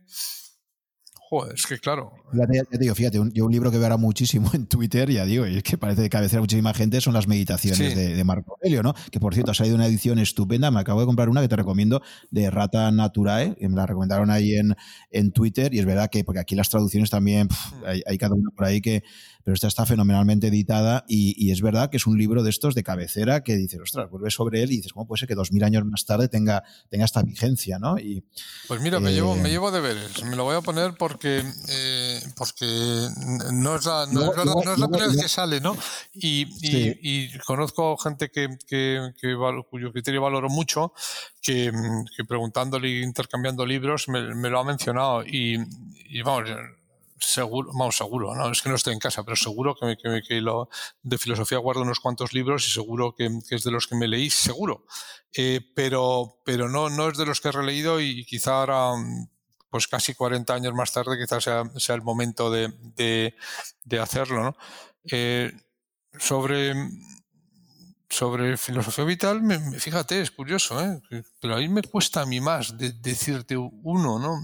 Joder, 1.31 1.53
es 1.55 1.65
que 1.65 1.79
claro. 1.79 2.11
Ya 2.33 2.45
te, 2.45 2.77
digo, 2.77 2.93
fíjate, 2.93 3.17
un, 3.17 3.31
yo 3.31 3.45
un 3.45 3.53
libro 3.53 3.71
que 3.71 3.77
veo 3.77 3.85
ahora 3.85 3.95
muchísimo 3.95 4.51
en 4.53 4.67
Twitter, 4.67 5.09
ya 5.09 5.23
digo, 5.23 5.47
y 5.47 5.55
es 5.55 5.63
que 5.63 5.77
parece 5.77 6.01
de 6.01 6.09
cabecera 6.09 6.41
muchísima 6.41 6.73
gente, 6.73 6.99
son 6.99 7.13
las 7.13 7.25
meditaciones 7.25 7.95
de, 7.95 8.15
de, 8.15 8.23
Marco 8.25 8.57
Aurelio, 8.57 8.83
¿no? 8.83 8.93
Que 9.11 9.21
por 9.21 9.33
cierto 9.33 9.51
ha 9.51 9.53
salido 9.53 9.77
una 9.77 9.85
edición 9.85 10.19
estupenda, 10.19 10.71
me 10.71 10.81
acabo 10.81 10.99
de 10.99 11.05
comprar 11.05 11.29
una 11.29 11.39
que 11.39 11.47
te 11.47 11.55
recomiendo 11.55 12.01
de 12.31 12.51
Rata 12.51 12.91
Naturae, 12.91 13.55
que 13.55 13.69
me 13.69 13.77
la 13.77 13.85
recomendaron 13.85 14.29
ahí 14.29 14.55
en, 14.55 14.75
en 15.09 15.31
Twitter, 15.31 15.73
y 15.73 15.79
es 15.79 15.85
verdad 15.85 16.09
que, 16.09 16.25
porque 16.25 16.41
aquí 16.41 16.53
las 16.53 16.69
traducciones 16.69 17.09
también, 17.09 17.47
pff, 17.47 17.71
mm. 17.75 17.85
hay, 17.85 18.01
hay, 18.05 18.17
cada 18.17 18.35
una 18.35 18.49
por 18.53 18.65
ahí 18.65 18.81
que, 18.81 19.01
pero 19.43 19.55
esta 19.55 19.67
está 19.67 19.85
fenomenalmente 19.85 20.47
editada 20.47 21.05
y, 21.07 21.35
y, 21.37 21.51
es 21.51 21.61
verdad 21.61 21.89
que 21.89 21.97
es 21.97 22.07
un 22.07 22.17
libro 22.17 22.43
de 22.43 22.49
estos 22.49 22.75
de 22.75 22.83
cabecera 22.83 23.43
que 23.43 23.55
dices, 23.55 23.79
ostras, 23.81 24.09
vuelves 24.09 24.33
sobre 24.33 24.61
él 24.63 24.71
y 24.71 24.77
dices, 24.77 24.93
¿cómo 24.93 25.07
puede 25.07 25.19
ser 25.19 25.27
que 25.27 25.35
dos 25.35 25.51
mil 25.51 25.63
años 25.63 25.85
más 25.85 26.05
tarde 26.05 26.27
tenga, 26.27 26.63
tenga 26.89 27.05
esta 27.05 27.21
vigencia, 27.21 27.79
¿no? 27.79 27.97
Y, 27.97 28.23
pues 28.67 28.81
mira, 28.81 28.97
eh, 28.97 29.01
me, 29.01 29.13
llevo, 29.13 29.35
me 29.35 29.49
llevo 29.49 29.71
deberes, 29.71 30.23
me 30.23 30.35
lo 30.35 30.43
voy 30.43 30.55
a 30.55 30.61
poner 30.61 30.93
porque, 30.97 31.43
eh, 31.69 32.19
porque 32.35 32.65
no 33.51 33.75
es 33.75 33.85
la, 33.85 34.05
no, 34.11 34.25
no, 34.25 34.31
es 34.31 34.37
la, 34.37 34.45
no 34.45 34.73
es 34.73 34.79
la 34.79 34.87
primera 34.87 35.07
vez 35.07 35.21
que 35.21 35.29
sale, 35.29 35.59
¿no? 35.59 35.75
Y, 36.13 36.47
sí. 36.59 36.97
y, 37.01 37.35
y 37.35 37.39
conozco 37.39 37.97
gente 37.97 38.29
que, 38.29 38.57
que, 38.67 39.11
que, 39.19 39.35
cuyo 39.69 39.91
criterio 39.91 40.21
valoro 40.21 40.49
mucho, 40.49 40.93
que, 41.41 41.71
que 42.15 42.25
preguntándole 42.25 42.87
e 42.87 43.03
intercambiando 43.03 43.65
libros 43.65 44.07
me, 44.07 44.35
me, 44.35 44.49
lo 44.49 44.59
ha 44.59 44.63
mencionado 44.63 45.23
y, 45.25 45.57
y 46.09 46.21
vamos, 46.21 46.49
seguro, 47.21 47.71
vamos, 47.71 47.95
seguro, 47.95 48.35
no 48.35 48.51
es 48.51 48.61
que 48.61 48.69
no 48.69 48.75
estoy 48.75 48.93
en 48.93 48.99
casa, 48.99 49.23
pero 49.23 49.35
seguro 49.35 49.75
que, 49.75 49.85
me, 49.85 49.97
que, 49.97 50.21
que 50.27 50.41
lo, 50.41 50.69
de 51.03 51.17
filosofía 51.17 51.59
guardo 51.59 51.81
unos 51.81 51.99
cuantos 51.99 52.33
libros 52.33 52.67
y 52.67 52.71
seguro 52.71 53.13
que, 53.15 53.29
que 53.47 53.55
es 53.55 53.63
de 53.63 53.71
los 53.71 53.87
que 53.87 53.95
me 53.95 54.07
leí, 54.07 54.29
seguro. 54.29 54.85
Eh, 55.33 55.61
pero 55.75 56.41
pero 56.43 56.67
no, 56.67 56.89
no 56.89 57.09
es 57.09 57.17
de 57.17 57.25
los 57.25 57.39
que 57.39 57.49
he 57.49 57.51
releído 57.51 58.01
y 58.01 58.25
quizá 58.25 58.59
ahora, 58.59 58.91
pues 59.69 59.87
casi 59.87 60.13
40 60.13 60.53
años 60.53 60.73
más 60.73 60.91
tarde, 60.91 61.17
quizás 61.17 61.43
sea, 61.43 61.63
sea 61.77 61.95
el 61.95 62.01
momento 62.01 62.51
de, 62.51 62.73
de, 62.95 63.35
de 63.85 63.99
hacerlo. 63.99 64.43
¿no? 64.43 64.57
Eh, 65.09 65.51
sobre 66.19 66.73
sobre 68.11 68.57
filosofía 68.57 69.05
vital, 69.05 69.41
me, 69.41 69.57
fíjate, 69.79 70.21
es 70.21 70.31
curioso, 70.31 70.79
¿eh? 70.83 71.01
pero 71.39 71.55
ahí 71.55 71.69
me 71.69 71.81
cuesta 71.81 72.21
a 72.21 72.25
mí 72.25 72.41
más 72.41 72.77
de, 72.77 72.91
decirte 72.91 73.55
uno, 73.55 74.19
¿no? 74.19 74.37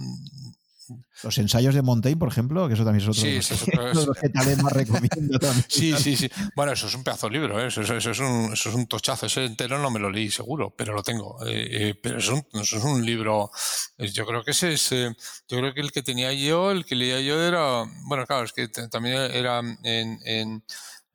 Los 1.23 1.37
ensayos 1.37 1.73
de 1.75 1.81
Montaigne, 1.81 2.19
por 2.19 2.29
ejemplo, 2.29 2.67
que 2.67 2.75
eso 2.75 2.83
también 2.83 3.03
es 3.03 3.09
otro, 3.09 3.21
sí, 3.21 3.31
de, 3.31 3.37
es 3.37 3.51
otro 3.51 3.87
es, 3.91 4.05
los 4.05 4.17
que 4.17 4.29
tal 4.29 4.63
más 4.63 4.73
recomiendo 4.73 5.39
también. 5.39 5.65
Sí, 5.67 5.93
sí, 5.97 6.15
sí. 6.15 6.29
Bueno, 6.55 6.71
eso 6.71 6.87
es 6.87 6.95
un 6.95 7.03
pedazo 7.03 7.27
de 7.27 7.33
libro, 7.33 7.59
¿eh? 7.59 7.67
eso, 7.67 7.81
eso, 7.81 7.95
eso, 7.97 8.11
es 8.11 8.19
un, 8.19 8.53
eso, 8.53 8.69
es 8.69 8.75
un, 8.75 8.87
tochazo. 8.87 9.25
Ese 9.25 9.45
entero 9.45 9.79
no 9.79 9.89
me 9.89 9.99
lo 9.99 10.09
leí, 10.09 10.29
seguro, 10.29 10.73
pero 10.75 10.93
lo 10.93 11.03
tengo. 11.03 11.37
Eh, 11.45 11.89
eh, 11.89 11.95
pero 12.01 12.19
es 12.19 12.29
un, 12.29 12.45
eso 12.53 12.77
es 12.77 12.83
un 12.83 13.05
libro. 13.05 13.51
Yo 13.97 14.25
creo 14.25 14.43
que 14.43 14.51
ese 14.51 14.73
es. 14.73 14.89
Yo 14.89 15.57
creo 15.57 15.73
que 15.73 15.81
el 15.81 15.91
que 15.91 16.03
tenía 16.03 16.31
yo, 16.33 16.71
el 16.71 16.85
que 16.85 16.95
leía 16.95 17.19
yo 17.21 17.41
era. 17.41 17.83
Bueno, 18.05 18.25
claro, 18.25 18.45
es 18.45 18.53
que 18.53 18.67
también 18.67 19.15
era 19.15 19.59
en, 19.59 20.19
en 20.23 20.63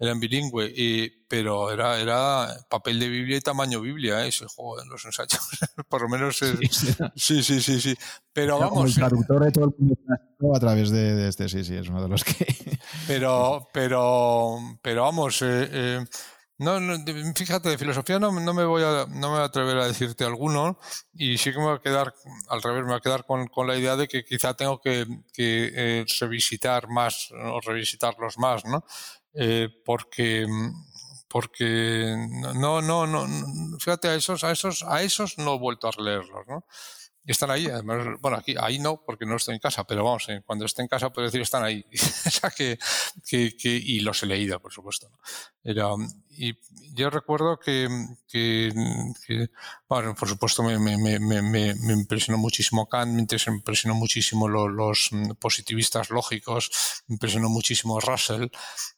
eran 0.02 0.18
bilingüe, 0.18 0.72
y, 0.74 1.08
pero 1.28 1.70
era, 1.70 2.00
era 2.00 2.48
papel 2.68 2.98
de 2.98 3.08
Biblia 3.08 3.36
y 3.36 3.40
tamaño 3.40 3.80
Biblia, 3.80 4.24
¿eh? 4.24 4.28
ese 4.28 4.46
juego 4.46 4.80
de 4.80 4.86
los 4.86 5.04
ensayos, 5.04 5.40
por 5.88 6.02
lo 6.02 6.08
menos 6.08 6.42
es, 6.42 6.58
sí, 7.14 7.42
sí, 7.42 7.60
sí, 7.60 7.80
sí, 7.80 7.94
pero 8.32 8.58
vamos. 8.58 8.90
El 8.90 8.94
traductor 8.96 9.44
de 9.44 9.52
todo 9.52 9.64
el 9.66 9.74
mundo 9.78 10.56
a 10.56 10.58
través 10.58 10.90
de, 10.90 11.14
de, 11.14 11.28
este, 11.28 11.48
sí, 11.48 11.62
sí, 11.62 11.76
es 11.76 11.88
uno 11.88 12.02
de 12.02 12.08
los 12.08 12.24
que. 12.24 12.34
pero, 13.06 13.68
pero, 13.72 14.58
pero 14.82 15.02
vamos, 15.02 15.40
eh, 15.42 15.68
eh, 15.70 16.04
no, 16.58 16.80
no, 16.80 16.96
fíjate, 17.36 17.68
de 17.68 17.78
filosofía 17.78 18.18
no, 18.18 18.32
no, 18.32 18.54
me 18.54 18.64
voy 18.64 18.82
a, 18.82 19.06
no 19.08 19.28
me 19.28 19.34
voy 19.34 19.38
a 19.38 19.44
atrever 19.44 19.78
a 19.78 19.86
decirte 19.86 20.24
alguno 20.24 20.78
y 21.12 21.38
sí 21.38 21.52
que 21.52 21.58
me 21.58 21.64
voy 21.64 21.76
a 21.76 21.80
quedar, 21.80 22.12
al 22.48 22.60
revés, 22.60 22.82
me 22.82 22.88
voy 22.88 22.96
a 22.96 23.00
quedar 23.00 23.24
con, 23.24 23.46
con 23.46 23.68
la 23.68 23.76
idea 23.76 23.94
de 23.94 24.08
que 24.08 24.24
quizá 24.24 24.54
tengo 24.54 24.80
que, 24.80 25.06
que 25.32 25.70
eh, 25.74 26.04
revisitar 26.20 26.88
más 26.88 27.30
o 27.32 27.60
revisitarlos 27.60 28.38
más, 28.38 28.64
¿no? 28.64 28.84
Eh, 29.34 29.68
porque 29.84 30.46
porque 31.28 32.14
no 32.54 32.82
no 32.82 33.06
no 33.06 33.26
fíjate 33.78 34.08
a 34.08 34.14
esos 34.14 34.44
a 34.44 34.52
esos 34.52 34.82
a 34.82 35.02
esos 35.02 35.38
no 35.38 35.54
he 35.54 35.58
vuelto 35.58 35.88
a 35.88 36.02
leerlos 36.02 36.46
no 36.46 36.64
están 37.24 37.50
ahí, 37.50 37.66
además, 37.66 38.20
bueno, 38.20 38.36
aquí, 38.36 38.54
ahí 38.58 38.78
no, 38.78 39.02
porque 39.04 39.24
no 39.26 39.36
estoy 39.36 39.54
en 39.54 39.60
casa, 39.60 39.84
pero 39.84 40.02
vamos, 40.04 40.28
eh, 40.28 40.42
cuando 40.44 40.64
esté 40.64 40.82
en 40.82 40.88
casa 40.88 41.12
puedo 41.12 41.26
decir 41.26 41.40
están 41.40 41.62
ahí. 41.62 41.84
que, 42.56 42.78
que, 43.28 43.56
que, 43.56 43.68
y 43.68 44.00
los 44.00 44.22
he 44.22 44.26
leído, 44.26 44.60
por 44.60 44.72
supuesto. 44.72 45.08
Era, 45.64 45.90
y 46.30 46.56
yo 46.94 47.10
recuerdo 47.10 47.58
que, 47.58 47.88
bueno, 49.88 50.14
por 50.14 50.28
supuesto 50.28 50.62
me, 50.62 50.72
impresionó 51.92 52.38
muchísimo 52.38 52.88
Kant, 52.88 53.12
me 53.12 53.26
impresionó 53.54 53.94
muchísimo 53.94 54.48
los, 54.48 54.70
los 54.70 55.10
positivistas 55.38 56.10
lógicos, 56.10 56.70
me 57.06 57.14
impresionó 57.14 57.48
muchísimo 57.48 58.00
Russell. 58.00 58.48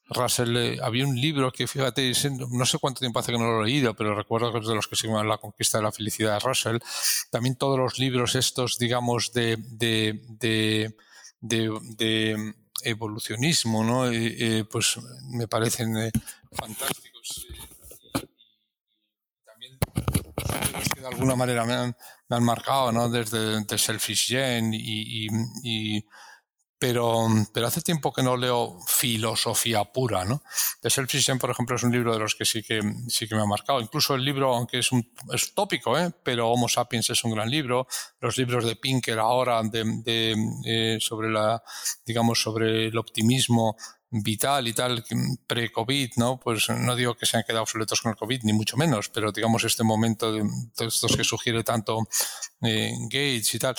Russell, 0.06 0.56
eh, 0.56 0.78
había 0.82 1.06
un 1.06 1.20
libro 1.20 1.50
que, 1.50 1.66
fíjate, 1.66 2.12
no 2.50 2.66
sé 2.66 2.78
cuánto 2.78 3.00
tiempo 3.00 3.18
hace 3.18 3.32
que 3.32 3.38
no 3.38 3.46
lo 3.46 3.62
he 3.62 3.66
leído, 3.66 3.94
pero 3.94 4.14
recuerdo 4.14 4.52
que 4.52 4.58
es 4.58 4.66
de 4.66 4.74
los 4.74 4.86
que 4.86 4.96
se 4.96 5.06
llaman 5.06 5.28
La 5.28 5.38
conquista 5.38 5.78
de 5.78 5.84
la 5.84 5.92
felicidad 5.92 6.34
de 6.34 6.40
Russell. 6.40 6.78
También 7.30 7.56
todos 7.56 7.78
los 7.78 7.98
libros 7.98 8.34
estos, 8.34 8.78
digamos, 8.78 9.32
de, 9.32 9.56
de, 9.58 10.94
evolucionismo, 12.84 13.82
¿no? 13.82 14.10
Eh, 14.10 14.64
pues 14.70 14.98
me 15.30 15.48
parecen 15.48 15.96
eh, 15.96 16.10
fantásticos. 16.52 17.46
también 19.44 19.78
que 20.94 21.00
de 21.00 21.06
alguna 21.06 21.36
manera 21.36 21.64
me 21.64 21.74
han, 21.74 22.44
marcado, 22.44 22.92
¿no? 22.92 23.08
Desde 23.08 23.64
de 23.64 23.78
Selfish 23.78 24.28
Gen 24.28 24.74
y, 24.74 25.26
y 25.62 26.04
pero, 26.78 27.26
pero 27.52 27.66
hace 27.66 27.80
tiempo 27.80 28.12
que 28.12 28.22
no 28.22 28.36
leo 28.36 28.78
filosofía 28.86 29.84
pura, 29.84 30.24
¿no? 30.24 30.42
The 30.80 30.90
Selfish 30.90 31.30
por 31.38 31.50
ejemplo, 31.50 31.76
es 31.76 31.82
un 31.82 31.92
libro 31.92 32.12
de 32.12 32.18
los 32.18 32.34
que 32.34 32.44
sí 32.44 32.62
que, 32.62 32.80
sí 33.08 33.26
que 33.26 33.34
me 33.34 33.42
ha 33.42 33.46
marcado. 33.46 33.80
Incluso 33.80 34.14
el 34.14 34.24
libro, 34.24 34.54
aunque 34.54 34.78
es, 34.78 34.92
un, 34.92 35.10
es 35.32 35.54
tópico, 35.54 35.98
¿eh? 35.98 36.12
pero 36.22 36.50
Homo 36.50 36.68
Sapiens 36.68 37.08
es 37.10 37.24
un 37.24 37.32
gran 37.32 37.48
libro. 37.48 37.86
Los 38.20 38.36
libros 38.36 38.64
de 38.64 38.76
Pinker 38.76 39.18
ahora 39.18 39.62
de, 39.62 39.84
de 40.04 40.36
eh, 40.64 40.98
sobre 41.00 41.30
la, 41.30 41.62
digamos, 42.04 42.42
sobre 42.42 42.88
el 42.88 42.98
optimismo 42.98 43.76
vital 44.22 44.68
y 44.68 44.72
tal, 44.72 45.04
pre-COVID, 45.46 46.12
¿no? 46.16 46.38
Pues 46.38 46.68
no 46.70 46.94
digo 46.94 47.16
que 47.16 47.26
se 47.26 47.36
han 47.36 47.42
quedado 47.42 47.62
obsoletos 47.62 48.00
con 48.00 48.10
el 48.10 48.16
COVID, 48.16 48.42
ni 48.44 48.52
mucho 48.52 48.76
menos, 48.76 49.08
pero 49.08 49.32
digamos 49.32 49.64
este 49.64 49.82
momento 49.82 50.32
de 50.32 50.44
todos 50.76 50.94
estos 50.94 51.16
que 51.16 51.24
sugiere 51.24 51.64
tanto 51.64 52.06
eh, 52.62 52.92
Gates 53.04 53.54
y 53.54 53.58
tal, 53.58 53.74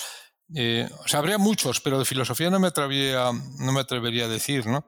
eh, 0.54 0.88
o 1.04 1.08
sea, 1.08 1.20
habría 1.20 1.38
muchos, 1.38 1.80
pero 1.80 1.98
de 1.98 2.04
filosofía 2.04 2.50
no 2.50 2.60
me, 2.60 2.68
atrevería, 2.68 3.32
no 3.32 3.72
me 3.72 3.80
atrevería 3.80 4.26
a 4.26 4.28
decir, 4.28 4.66
¿no? 4.66 4.86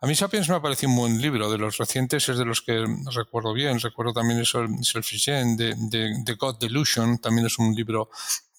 A 0.00 0.06
mí 0.06 0.16
Sapiens 0.16 0.48
me 0.48 0.56
ha 0.56 0.62
parecido 0.62 0.90
un 0.90 0.96
buen 0.96 1.20
libro, 1.20 1.50
de 1.50 1.58
los 1.58 1.78
recientes 1.78 2.28
es 2.28 2.36
de 2.36 2.44
los 2.44 2.60
que 2.60 2.84
recuerdo 3.14 3.52
bien, 3.52 3.78
recuerdo 3.78 4.12
también 4.12 4.40
eso, 4.40 4.66
Selfish 4.82 5.26
de, 5.26 5.74
de, 5.76 6.34
God 6.34 6.58
Delusion, 6.58 7.18
también 7.18 7.46
es 7.46 7.56
un 7.58 7.72
libro 7.72 8.10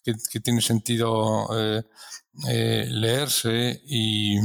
que, 0.03 0.39
tiene 0.39 0.61
sentido 0.61 1.49
eh, 1.57 1.83
eh, 2.49 2.85
leerse 2.89 3.81
y, 3.85 4.39
y, 4.39 4.43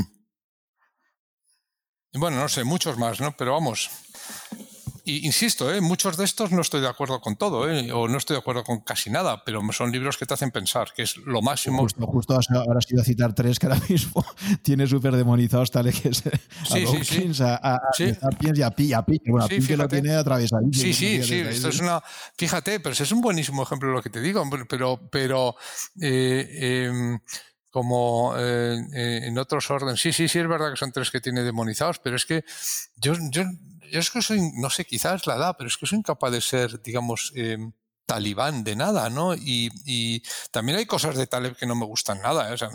bueno, 2.15 2.39
no 2.39 2.49
sé, 2.49 2.65
muchos 2.65 2.99
más, 2.99 3.21
¿no? 3.21 3.37
Pero 3.37 3.53
vamos, 3.53 3.91
y 5.09 5.25
insisto, 5.25 5.73
¿eh? 5.73 5.81
muchos 5.81 6.19
de 6.19 6.25
estos 6.27 6.53
no 6.53 6.61
estoy 6.61 6.83
de 6.83 6.87
acuerdo 6.87 7.19
con 7.23 7.37
todo, 7.37 7.67
¿eh? 7.71 7.91
o 7.93 8.09
no 8.09 8.19
estoy 8.19 8.35
de 8.35 8.41
acuerdo 8.41 8.63
con 8.63 8.81
casi 8.81 9.09
nada, 9.09 9.43
pero 9.43 9.63
son 9.73 9.91
libros 9.91 10.19
que 10.19 10.27
te 10.27 10.35
hacen 10.35 10.51
pensar, 10.51 10.93
que 10.95 11.03
es 11.03 11.17
lo 11.17 11.41
máximo. 11.41 11.79
Justo, 11.79 12.07
justo 12.07 12.35
ahora 12.35 12.79
has 12.79 12.91
ido 12.91 13.01
a 13.01 13.05
citar 13.05 13.35
tres 13.35 13.59
que 13.59 13.67
ahora 13.67 13.81
mismo 13.89 14.23
tiene 14.61 14.87
súper 14.87 15.17
demonizados, 15.17 15.71
tal 15.71 15.91
que 15.91 16.11
es 16.11 16.19
sí, 16.19 16.85
a 16.85 17.05
sí, 17.05 17.33
sí. 17.33 17.43
a, 17.43 17.55
a, 17.55 17.81
sí. 17.95 18.13
y 18.55 18.63
a 18.63 18.71
Pi, 18.71 18.93
a 18.93 19.03
Pi. 19.03 19.19
Bueno, 19.27 19.47
a 19.47 19.49
Pi 19.49 19.67
que 19.67 19.79
lo 19.79 19.89
tiene 19.89 20.15
atravesado. 20.15 20.63
Sí, 20.73 20.93
sí, 20.93 21.23
sí. 21.23 21.41
Esto 21.41 21.69
es 21.69 21.81
una. 21.81 22.03
Fíjate, 22.37 22.79
pero 22.81 22.93
es 22.93 23.13
un 23.13 23.23
buenísimo 23.23 23.63
ejemplo 23.63 23.89
de 23.89 23.95
lo 23.95 24.03
que 24.03 24.11
te 24.11 24.21
digo, 24.21 24.45
pero, 24.69 25.09
pero 25.11 25.57
eh, 26.03 26.87
em, 26.87 27.19
como 27.71 28.35
eh, 28.37 28.77
eh, 28.95 29.21
en 29.25 29.39
otros 29.39 29.71
órdenes. 29.71 30.01
Sí, 30.01 30.13
sí, 30.13 30.29
sí, 30.29 30.39
es 30.39 30.49
verdad 30.49 30.71
que 30.71 30.77
son 30.77 30.93
tres 30.93 31.11
que 31.11 31.21
tiene 31.21 31.43
demonizados, 31.43 31.99
pero 31.99 32.17
es 32.17 32.27
que 32.27 32.45
yo, 32.97 33.15
yo 33.31 33.45
yo 33.91 34.01
es 34.01 34.11
que 34.11 34.23
soy, 34.23 34.41
no 34.55 34.71
sé, 34.71 34.85
quizás 34.85 35.27
la 35.27 35.37
edad, 35.37 35.55
pero 35.57 35.69
es 35.69 35.77
que 35.77 35.87
soy 35.87 35.99
incapaz 35.99 36.33
de 36.33 36.41
ser, 36.41 36.83
digamos, 36.83 37.33
eh, 37.35 37.59
talibán 38.09 38.65
de 38.65 38.75
nada, 38.75 39.11
¿no? 39.11 39.35
Y, 39.35 40.23
también 40.51 40.79
hay 40.79 40.87
cosas 40.87 41.15
de 41.15 41.27
Taleb 41.27 41.55
que 41.57 41.67
no 41.67 41.75
me 41.75 41.85
gustan 41.85 42.23
nada. 42.23 42.49
¿eh? 42.49 42.55
O 42.55 42.57
sea, 42.57 42.71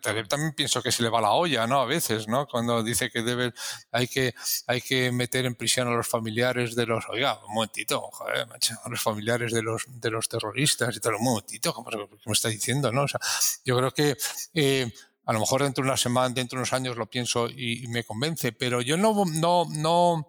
Taleb 0.00 0.26
también 0.26 0.54
pienso 0.54 0.82
que 0.82 0.90
se 0.90 1.02
le 1.02 1.10
va 1.10 1.20
la 1.20 1.32
olla, 1.32 1.66
¿no? 1.66 1.82
A 1.82 1.84
veces, 1.84 2.28
¿no? 2.28 2.46
Cuando 2.46 2.82
dice 2.82 3.10
que 3.10 3.20
debe, 3.22 3.52
hay 3.92 4.08
que, 4.08 4.34
hay 4.66 4.80
que 4.80 5.12
meter 5.12 5.44
en 5.44 5.54
prisión 5.54 5.86
a 5.86 5.90
los 5.90 6.08
familiares 6.08 6.74
de 6.74 6.86
los, 6.86 7.04
oiga, 7.10 7.38
un 7.46 7.56
momentito, 7.56 8.00
joder, 8.00 8.46
macho, 8.46 8.74
a 8.82 8.88
los 8.88 9.02
familiares 9.02 9.52
de 9.52 9.60
los, 9.60 9.84
de 9.86 10.10
los 10.10 10.30
terroristas 10.30 10.96
y 10.96 11.00
tal, 11.00 11.16
un 11.16 11.24
momentito, 11.24 11.74
¿qué 11.74 12.16
me 12.24 12.32
está 12.32 12.48
diciendo, 12.48 12.90
no? 12.90 13.02
O 13.02 13.08
sea, 13.08 13.20
yo 13.66 13.76
creo 13.76 13.90
que 13.90 14.16
eh, 14.54 14.90
a 15.26 15.32
lo 15.34 15.40
mejor 15.40 15.62
dentro 15.62 15.84
de 15.84 15.90
una 15.90 15.98
semana, 15.98 16.34
dentro 16.34 16.56
de 16.56 16.60
unos 16.62 16.72
años 16.72 16.96
lo 16.96 17.04
pienso 17.04 17.50
y, 17.50 17.84
y 17.84 17.88
me 17.88 18.04
convence, 18.04 18.52
pero 18.52 18.80
yo 18.80 18.96
no, 18.96 19.26
no, 19.26 19.66
no, 19.68 20.26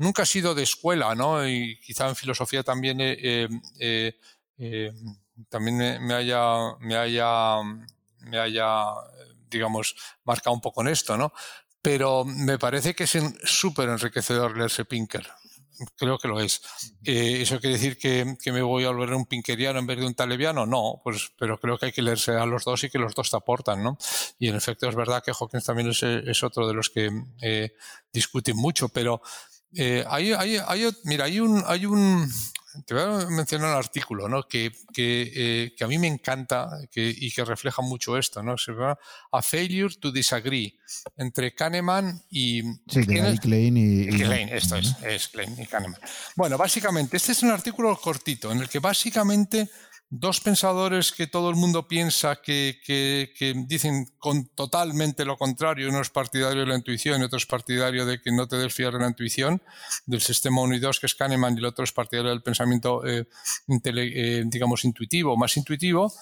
nunca 0.00 0.22
he 0.22 0.26
sido 0.26 0.54
de 0.54 0.62
escuela, 0.62 1.14
¿no? 1.14 1.46
Y 1.46 1.78
quizá 1.80 2.08
en 2.08 2.16
filosofía 2.16 2.62
también, 2.62 2.98
eh, 3.00 3.48
eh, 3.78 4.92
también 5.48 6.04
me 6.04 6.14
haya, 6.14 6.42
me 6.80 6.96
haya, 6.96 7.62
me 8.20 8.38
haya, 8.38 8.84
digamos, 9.48 9.94
marcado 10.24 10.54
un 10.54 10.60
poco 10.60 10.80
en 10.80 10.88
esto, 10.88 11.16
¿no? 11.16 11.32
Pero 11.82 12.24
me 12.24 12.58
parece 12.58 12.94
que 12.94 13.04
es 13.04 13.18
súper 13.44 13.88
enriquecedor 13.88 14.56
leerse 14.56 14.84
Pinker. 14.84 15.26
Creo 15.96 16.18
que 16.18 16.28
lo 16.28 16.40
es. 16.40 16.60
Eh, 17.04 17.40
¿Eso 17.40 17.58
quiere 17.58 17.76
decir 17.76 17.96
que, 17.96 18.36
que, 18.42 18.52
me 18.52 18.60
voy 18.60 18.84
a 18.84 18.90
volver 18.90 19.14
un 19.14 19.24
pinkeriano 19.24 19.78
en 19.78 19.86
vez 19.86 19.98
de 19.98 20.04
un 20.04 20.14
talebiano? 20.14 20.66
No, 20.66 21.00
pues, 21.02 21.32
pero 21.38 21.58
creo 21.58 21.78
que 21.78 21.86
hay 21.86 21.92
que 21.92 22.02
leerse 22.02 22.32
a 22.32 22.44
los 22.44 22.64
dos 22.64 22.84
y 22.84 22.90
que 22.90 22.98
los 22.98 23.14
dos 23.14 23.30
te 23.30 23.36
aportan, 23.36 23.82
¿no? 23.82 23.96
Y 24.38 24.48
en 24.48 24.56
efecto 24.56 24.88
es 24.88 24.94
verdad 24.94 25.22
que 25.24 25.32
Hawkins 25.32 25.64
también 25.64 25.88
es, 25.88 26.02
es 26.02 26.42
otro 26.42 26.68
de 26.68 26.74
los 26.74 26.90
que 26.90 27.10
eh, 27.40 27.72
discuten 28.12 28.56
mucho, 28.56 28.90
pero 28.90 29.22
eh, 29.74 30.04
hay, 30.08 30.32
hay, 30.32 30.56
hay, 30.56 30.88
mira, 31.04 31.24
hay 31.24 31.40
un, 31.40 31.62
hay 31.66 31.86
un, 31.86 32.30
te 32.86 32.94
voy 32.94 33.02
a 33.02 33.26
mencionar 33.30 33.70
un 33.70 33.76
artículo 33.76 34.28
¿no? 34.28 34.46
que, 34.46 34.72
que, 34.92 35.32
eh, 35.34 35.74
que 35.76 35.84
a 35.84 35.86
mí 35.86 35.98
me 35.98 36.06
encanta 36.06 36.68
que, 36.90 37.14
y 37.16 37.30
que 37.30 37.44
refleja 37.44 37.82
mucho 37.82 38.16
esto, 38.16 38.42
¿no? 38.42 38.56
Se 38.56 38.72
llama 38.72 38.98
A 39.32 39.42
Failure 39.42 39.94
to 39.96 40.10
Disagree, 40.12 40.78
entre 41.16 41.54
Kahneman 41.54 42.22
y... 42.30 42.62
Sí, 42.88 43.04
Klein 43.40 43.76
y... 43.76 44.08
Klein, 44.08 44.48
esto 44.48 44.76
es, 44.76 44.94
es 45.02 45.28
Klein 45.28 45.54
y 45.60 45.66
Kahneman. 45.66 46.00
Bueno, 46.36 46.56
básicamente, 46.58 47.16
este 47.16 47.32
es 47.32 47.42
un 47.42 47.50
artículo 47.50 47.96
cortito 47.96 48.50
en 48.52 48.58
el 48.58 48.68
que 48.68 48.78
básicamente 48.78 49.68
dos 50.10 50.40
pensadores 50.40 51.12
que 51.12 51.28
todo 51.28 51.50
el 51.50 51.56
mundo 51.56 51.86
piensa 51.86 52.42
que, 52.42 52.80
que, 52.84 53.54
dicen 53.68 54.06
con 54.18 54.48
totalmente 54.48 55.24
lo 55.24 55.36
contrario, 55.36 55.88
uno 55.88 56.00
es 56.00 56.10
partidario 56.10 56.62
de 56.62 56.66
la 56.66 56.76
intuición 56.76 57.20
y 57.20 57.24
otro 57.24 57.38
es 57.38 57.46
partidario 57.46 58.04
de 58.04 58.20
que 58.20 58.32
no 58.32 58.48
te 58.48 58.56
des 58.56 58.74
fiar 58.74 58.92
de 58.92 58.98
la 58.98 59.08
intuición, 59.08 59.62
del 60.06 60.20
sistema 60.20 60.62
1 60.62 60.74
y 60.74 60.80
2 60.80 61.00
que 61.00 61.06
es 61.06 61.14
Kahneman 61.14 61.54
y 61.54 61.58
el 61.58 61.64
otro 61.64 61.84
es 61.84 61.92
partidario 61.92 62.30
del 62.30 62.42
pensamiento, 62.42 63.06
eh, 63.06 63.28
eh, 63.68 64.42
digamos, 64.46 64.84
intuitivo, 64.84 65.36
más 65.36 65.56
intuitivo, 65.56 66.12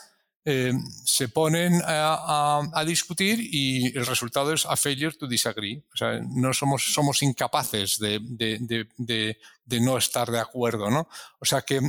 eh, 0.45 0.73
se 1.05 1.29
ponen 1.29 1.81
a, 1.85 2.63
a, 2.73 2.85
discutir 2.85 3.39
y 3.41 3.87
el 3.97 4.07
resultado 4.07 4.53
es 4.53 4.65
a 4.65 4.77
failure 4.77 5.15
to 5.15 5.27
disagree. 5.27 5.83
O 5.93 5.97
sea, 5.97 6.21
no 6.21 6.55
somos, 6.55 6.93
somos 6.93 7.23
incapaces 7.23 7.99
de, 7.99 8.19
de, 8.23 8.59
de, 8.61 8.89
de 8.97 9.39
no 9.81 9.99
estar 9.99 10.31
de 10.31 10.41
acuerdo, 10.41 10.91
¿no? 10.91 11.09
O 11.39 11.45
sea 11.45 11.63
que 11.63 11.81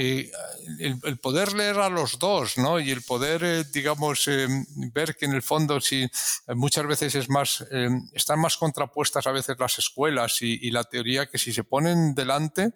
eh, 0.00 0.30
el, 0.78 1.18
poder 1.18 1.54
leer 1.54 1.80
a 1.80 1.88
los 1.88 2.20
dos, 2.20 2.56
¿no? 2.56 2.78
Y 2.78 2.92
el 2.92 3.02
poder, 3.02 3.42
eh, 3.42 3.64
digamos, 3.64 4.28
eh, 4.28 4.46
ver 4.94 5.16
que 5.16 5.24
en 5.24 5.32
el 5.32 5.42
fondo 5.42 5.80
si 5.80 6.08
muchas 6.54 6.86
veces 6.86 7.16
es 7.16 7.28
más, 7.28 7.64
están 8.12 8.38
más 8.38 8.56
contrapuestas 8.56 9.26
a 9.26 9.32
veces 9.32 9.56
las 9.58 9.76
escuelas 9.78 10.40
y, 10.40 10.58
y, 10.62 10.70
la 10.70 10.84
teoría 10.84 11.26
que 11.26 11.38
si 11.38 11.52
se 11.52 11.64
ponen 11.64 12.14
delante 12.14 12.72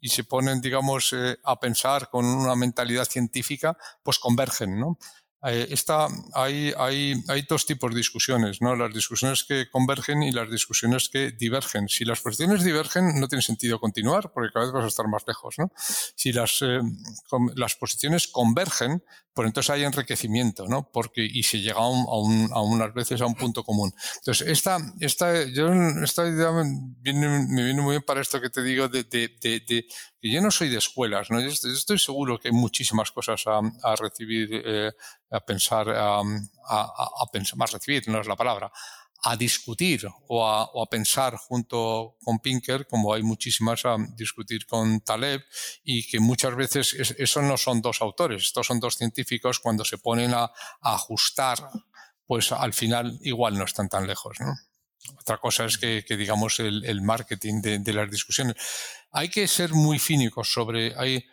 y 0.00 0.08
se 0.08 0.24
ponen, 0.24 0.62
digamos, 0.62 1.14
a 1.44 1.60
pensar 1.60 2.08
con 2.08 2.24
una 2.24 2.56
mentalidad 2.56 3.04
científica, 3.04 3.76
pues 4.02 4.18
convergen, 4.18 4.80
¿no? 4.80 4.98
Eh, 5.44 5.66
esta, 5.70 6.06
hay, 6.34 6.72
hay, 6.78 7.14
hay, 7.28 7.42
dos 7.48 7.66
tipos 7.66 7.90
de 7.90 7.96
discusiones, 7.96 8.62
¿no? 8.62 8.76
las 8.76 8.94
discusiones 8.94 9.42
que 9.42 9.68
convergen 9.70 10.22
y 10.22 10.30
las 10.30 10.50
discusiones 10.50 11.08
que 11.08 11.32
divergen. 11.32 11.88
Si 11.88 12.04
las 12.04 12.20
posiciones 12.20 12.62
divergen, 12.62 13.18
no 13.18 13.26
tiene 13.26 13.42
sentido 13.42 13.80
continuar 13.80 14.32
porque 14.32 14.52
cada 14.52 14.66
vez 14.66 14.72
vas 14.72 14.84
a 14.84 14.88
estar 14.88 15.08
más 15.08 15.24
lejos. 15.26 15.56
¿no? 15.58 15.72
Si 15.76 16.32
las, 16.32 16.62
eh, 16.62 16.80
las 17.56 17.74
posiciones 17.74 18.28
convergen, 18.28 19.02
pues 19.34 19.46
entonces 19.46 19.70
hay 19.70 19.84
enriquecimiento, 19.84 20.68
¿no? 20.68 20.90
Porque, 20.92 21.24
y 21.24 21.42
se 21.42 21.58
llega 21.60 21.80
a, 21.80 21.88
un, 21.88 22.06
a, 22.06 22.16
un, 22.18 22.50
a 22.52 22.60
unas 22.60 22.92
veces 22.92 23.20
a 23.22 23.26
un 23.26 23.34
punto 23.34 23.64
común. 23.64 23.92
Entonces, 24.16 24.46
esta, 24.46 24.78
esta, 25.00 25.44
yo, 25.44 25.72
esta 26.02 26.28
idea 26.28 26.52
me 26.52 26.64
viene, 27.00 27.46
me 27.48 27.64
viene 27.64 27.80
muy 27.80 27.92
bien 27.92 28.02
para 28.02 28.20
esto 28.20 28.40
que 28.40 28.50
te 28.50 28.62
digo 28.62 28.88
de, 28.88 29.04
de, 29.04 29.34
de, 29.40 29.60
de 29.60 29.86
que 30.22 30.30
yo 30.30 30.40
no 30.40 30.52
soy 30.52 30.68
de 30.68 30.78
escuelas, 30.78 31.30
¿no? 31.30 31.40
Yo 31.40 31.48
estoy 31.48 31.98
seguro 31.98 32.38
que 32.38 32.48
hay 32.48 32.54
muchísimas 32.54 33.10
cosas 33.10 33.42
a, 33.48 33.58
a 33.58 33.96
recibir, 33.96 34.48
eh, 34.52 34.92
a 35.32 35.40
pensar, 35.40 35.88
a, 35.90 36.20
a, 36.20 37.26
pensar, 37.32 37.58
más 37.58 37.72
recibir, 37.72 38.06
no 38.06 38.20
es 38.20 38.28
la 38.28 38.36
palabra, 38.36 38.70
a 39.24 39.36
discutir 39.36 40.06
o 40.28 40.46
a, 40.48 40.86
pensar 40.86 41.36
junto 41.36 42.16
con 42.22 42.38
Pinker, 42.38 42.86
como 42.86 43.12
hay 43.12 43.24
muchísimas 43.24 43.84
a 43.84 43.96
discutir 44.16 44.64
con 44.64 45.00
Taleb, 45.00 45.42
y 45.82 46.08
que 46.08 46.20
muchas 46.20 46.54
veces 46.54 46.94
eso 47.18 47.42
no 47.42 47.56
son 47.56 47.82
dos 47.82 48.00
autores, 48.00 48.44
estos 48.44 48.68
son 48.68 48.78
dos 48.78 48.96
científicos 48.96 49.58
cuando 49.58 49.84
se 49.84 49.98
ponen 49.98 50.34
a, 50.34 50.52
ajustar, 50.80 51.58
pues 52.26 52.52
al 52.52 52.72
final 52.72 53.18
igual 53.22 53.58
no 53.58 53.64
están 53.64 53.88
tan 53.88 54.06
lejos. 54.06 54.38
Otra 55.18 55.38
cosa 55.38 55.64
es 55.64 55.78
que, 55.78 56.04
digamos, 56.16 56.60
el, 56.60 57.02
marketing 57.02 57.60
de, 57.60 57.78
de, 57.78 57.92
las 57.92 58.10
discusiones. 58.10 58.56
Hay 59.10 59.28
que 59.28 59.46
ser 59.48 59.72
muy 59.72 59.98
cínicos 59.98 60.52
sobre... 60.52 60.94
Hay, 60.96 61.24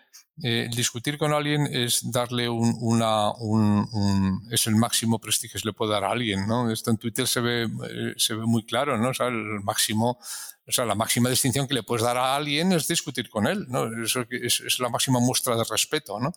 eh, 0.42 0.70
discutir 0.74 1.18
con 1.18 1.34
alguien 1.34 1.68
es 1.70 2.10
darle 2.12 2.48
un, 2.48 2.74
una, 2.80 3.32
un, 3.34 4.48
es 4.50 4.68
el 4.68 4.76
máximo 4.78 5.20
prestigio 5.20 5.54
que 5.54 5.60
se 5.60 5.68
le 5.68 5.74
puede 5.74 5.92
dar 5.92 6.06
a 6.06 6.12
alguien, 6.12 6.48
¿no? 6.48 6.72
Esto 6.72 6.92
en 6.92 6.98
Twitter 6.98 7.28
se 7.28 7.42
ve, 7.42 7.64
eh, 7.64 8.14
se 8.16 8.36
ve 8.36 8.46
muy 8.46 8.64
claro, 8.64 8.98
¿no? 8.98 9.10
O 9.10 9.14
sea, 9.14 9.28
el 9.28 9.60
máximo, 9.64 10.18
o 10.66 10.72
sea, 10.72 10.86
la 10.86 10.96
máxima 10.96 11.30
distinción 11.30 11.68
que 11.68 11.74
le 11.74 11.84
puedes 11.84 12.06
dar 12.06 12.16
a 12.16 12.38
alguien 12.38 12.72
es 12.72 12.88
discutir 12.88 13.30
con 13.30 13.48
él, 13.48 13.66
¿no? 13.68 14.02
Eso 14.02 14.26
es, 14.30 14.62
es 14.62 14.80
la 14.80 14.88
máxima 14.88 15.20
muestra 15.20 15.58
de 15.58 15.66
respeto, 15.66 16.20
¿no? 16.22 16.32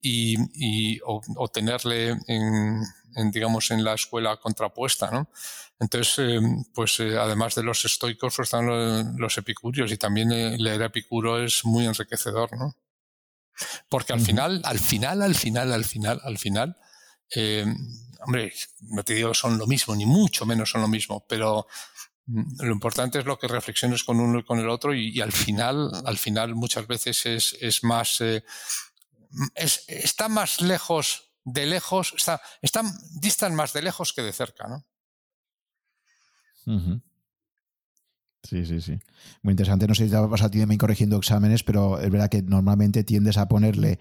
Y, 0.00 0.36
y 0.54 1.00
o, 1.04 1.48
tenerle 1.48 2.16
en, 2.26 2.82
en, 3.14 3.30
digamos, 3.30 3.70
en 3.70 3.84
la 3.84 3.92
escuela 3.92 4.38
contrapuesta, 4.38 5.10
¿no? 5.10 5.28
Entonces, 5.84 6.18
eh, 6.18 6.40
pues 6.72 6.98
además 6.98 7.54
de 7.54 7.62
los 7.62 7.84
estoicos, 7.84 8.34
pues 8.36 8.46
están 8.46 8.66
los, 8.66 9.04
los 9.18 9.36
epicúreos 9.36 9.92
y 9.92 9.98
también 9.98 10.30
leer 10.30 10.82
a 10.82 10.86
Epicuro 10.86 11.42
es 11.44 11.62
muy 11.66 11.84
enriquecedor, 11.84 12.56
¿no? 12.56 12.74
Porque 13.90 14.14
al 14.14 14.20
final, 14.20 14.62
al 14.64 14.78
final, 14.78 15.20
al 15.20 15.34
final, 15.34 15.72
al 15.72 15.84
final, 15.84 16.20
al 16.24 16.38
final, 16.38 16.76
eh, 17.34 17.66
hombre, 18.20 18.52
no 18.80 19.04
te 19.04 19.12
digo 19.12 19.34
son 19.34 19.58
lo 19.58 19.66
mismo, 19.66 19.94
ni 19.94 20.06
mucho 20.06 20.46
menos 20.46 20.70
son 20.70 20.80
lo 20.80 20.88
mismo, 20.88 21.26
pero 21.28 21.66
mm, 22.26 22.62
lo 22.62 22.72
importante 22.72 23.18
es 23.18 23.26
lo 23.26 23.38
que 23.38 23.46
reflexiones 23.46 24.04
con 24.04 24.20
uno 24.20 24.38
y 24.38 24.44
con 24.44 24.58
el 24.58 24.70
otro 24.70 24.94
y, 24.94 25.20
al 25.20 25.32
final, 25.32 25.90
al 26.06 26.16
final 26.16 26.54
muchas 26.54 26.86
veces 26.86 27.26
es, 27.26 27.56
es 27.60 27.84
más, 27.84 28.22
eh, 28.22 28.42
es, 29.54 29.84
está 29.86 30.30
más 30.30 30.62
lejos 30.62 31.34
de 31.44 31.66
lejos, 31.66 32.14
está, 32.16 32.40
están, 32.62 32.90
distan 33.20 33.54
más 33.54 33.74
de 33.74 33.82
lejos 33.82 34.14
que 34.14 34.22
de 34.22 34.32
cerca, 34.32 34.66
¿no? 34.66 34.86
Mm-hmm. 36.66 36.94
Sí, 38.48 38.64
sí, 38.66 38.80
sí. 38.80 38.98
Muy 39.42 39.52
interesante. 39.52 39.86
No 39.86 39.94
sé 39.94 40.04
si 40.04 40.10
te 40.10 40.16
ha 40.16 40.28
pasado 40.28 40.48
a 40.48 40.50
ti 40.50 40.60
también 40.60 40.78
corrigiendo 40.78 41.16
exámenes, 41.16 41.64
pero 41.64 41.98
es 41.98 42.10
verdad 42.10 42.28
que 42.28 42.42
normalmente 42.42 43.02
tiendes 43.02 43.38
a 43.38 43.48
ponerle 43.48 43.98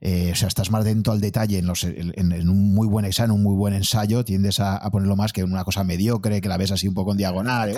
eh, 0.00 0.30
o 0.32 0.34
sea, 0.34 0.48
estás 0.48 0.70
más 0.70 0.84
dentro 0.84 1.12
al 1.12 1.20
detalle 1.20 1.58
en, 1.58 1.66
los, 1.66 1.84
en, 1.84 2.48
un 2.48 2.74
muy 2.74 2.86
buen 2.86 3.04
examen, 3.04 3.30
un 3.32 3.42
muy 3.42 3.54
buen 3.54 3.74
ensayo, 3.74 4.24
tiendes 4.24 4.60
a, 4.60 4.88
ponerlo 4.90 5.16
más 5.16 5.32
que 5.32 5.40
en 5.40 5.52
una 5.52 5.64
cosa 5.64 5.84
mediocre, 5.84 6.40
que 6.40 6.48
la 6.48 6.56
ves 6.56 6.70
así 6.70 6.86
un 6.86 6.94
poco 6.94 7.12
en 7.12 7.18
diagonal. 7.18 7.72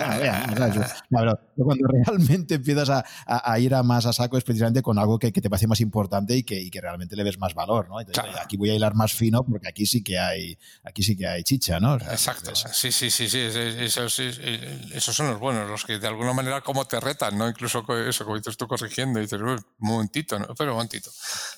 pero 1.09 1.39
cuando 1.55 1.87
realmente 2.05 2.55
empiezas 2.55 2.89
a, 3.25 3.59
ir 3.59 3.73
a 3.73 3.83
más 3.83 4.05
a 4.05 4.13
saco 4.13 4.37
es 4.37 4.43
precisamente 4.43 4.81
con 4.81 4.99
algo 4.99 5.17
que, 5.17 5.31
te 5.31 5.49
parece 5.49 5.67
más 5.67 5.79
importante 5.79 6.35
y 6.35 6.43
que, 6.43 6.79
realmente 6.81 7.15
le 7.15 7.23
ves 7.23 7.39
más 7.39 7.53
valor. 7.53 7.87
¿no? 7.89 7.97
Aquí 8.41 8.57
voy 8.57 8.69
a 8.69 8.75
hilar 8.75 8.95
más 8.95 9.13
fino 9.13 9.43
porque 9.43 9.69
aquí 9.69 9.85
sí 9.85 10.03
que 10.03 10.19
hay, 10.19 10.57
aquí 10.83 11.03
sí 11.03 11.15
que 11.15 11.27
hay 11.27 11.43
chicha. 11.43 11.79
¿no? 11.79 11.95
Exacto. 11.95 12.53
Sí, 12.55 12.91
sí, 12.91 13.09
sí, 13.09 13.29
sí. 13.29 13.39
Esos, 13.39 14.19
esos, 14.19 15.15
son 15.15 15.27
los 15.27 15.39
buenos, 15.39 15.69
los 15.69 15.85
que 15.85 15.99
de 15.99 16.07
alguna 16.09 16.33
manera 16.33 16.61
como 16.61 16.85
te 16.85 16.99
retan, 16.99 17.37
¿no? 17.37 17.47
Incluso 17.47 17.85
eso, 18.07 18.25
como 18.25 18.37
dices 18.37 18.57
tú 18.57 18.67
corrigiendo, 18.67 19.19
dices, 19.19 19.39
un 19.41 19.63
momentito, 19.77 20.37
¿no? 20.37 20.47
pero 20.55 20.71
un 20.71 20.77
momentito. 20.77 21.11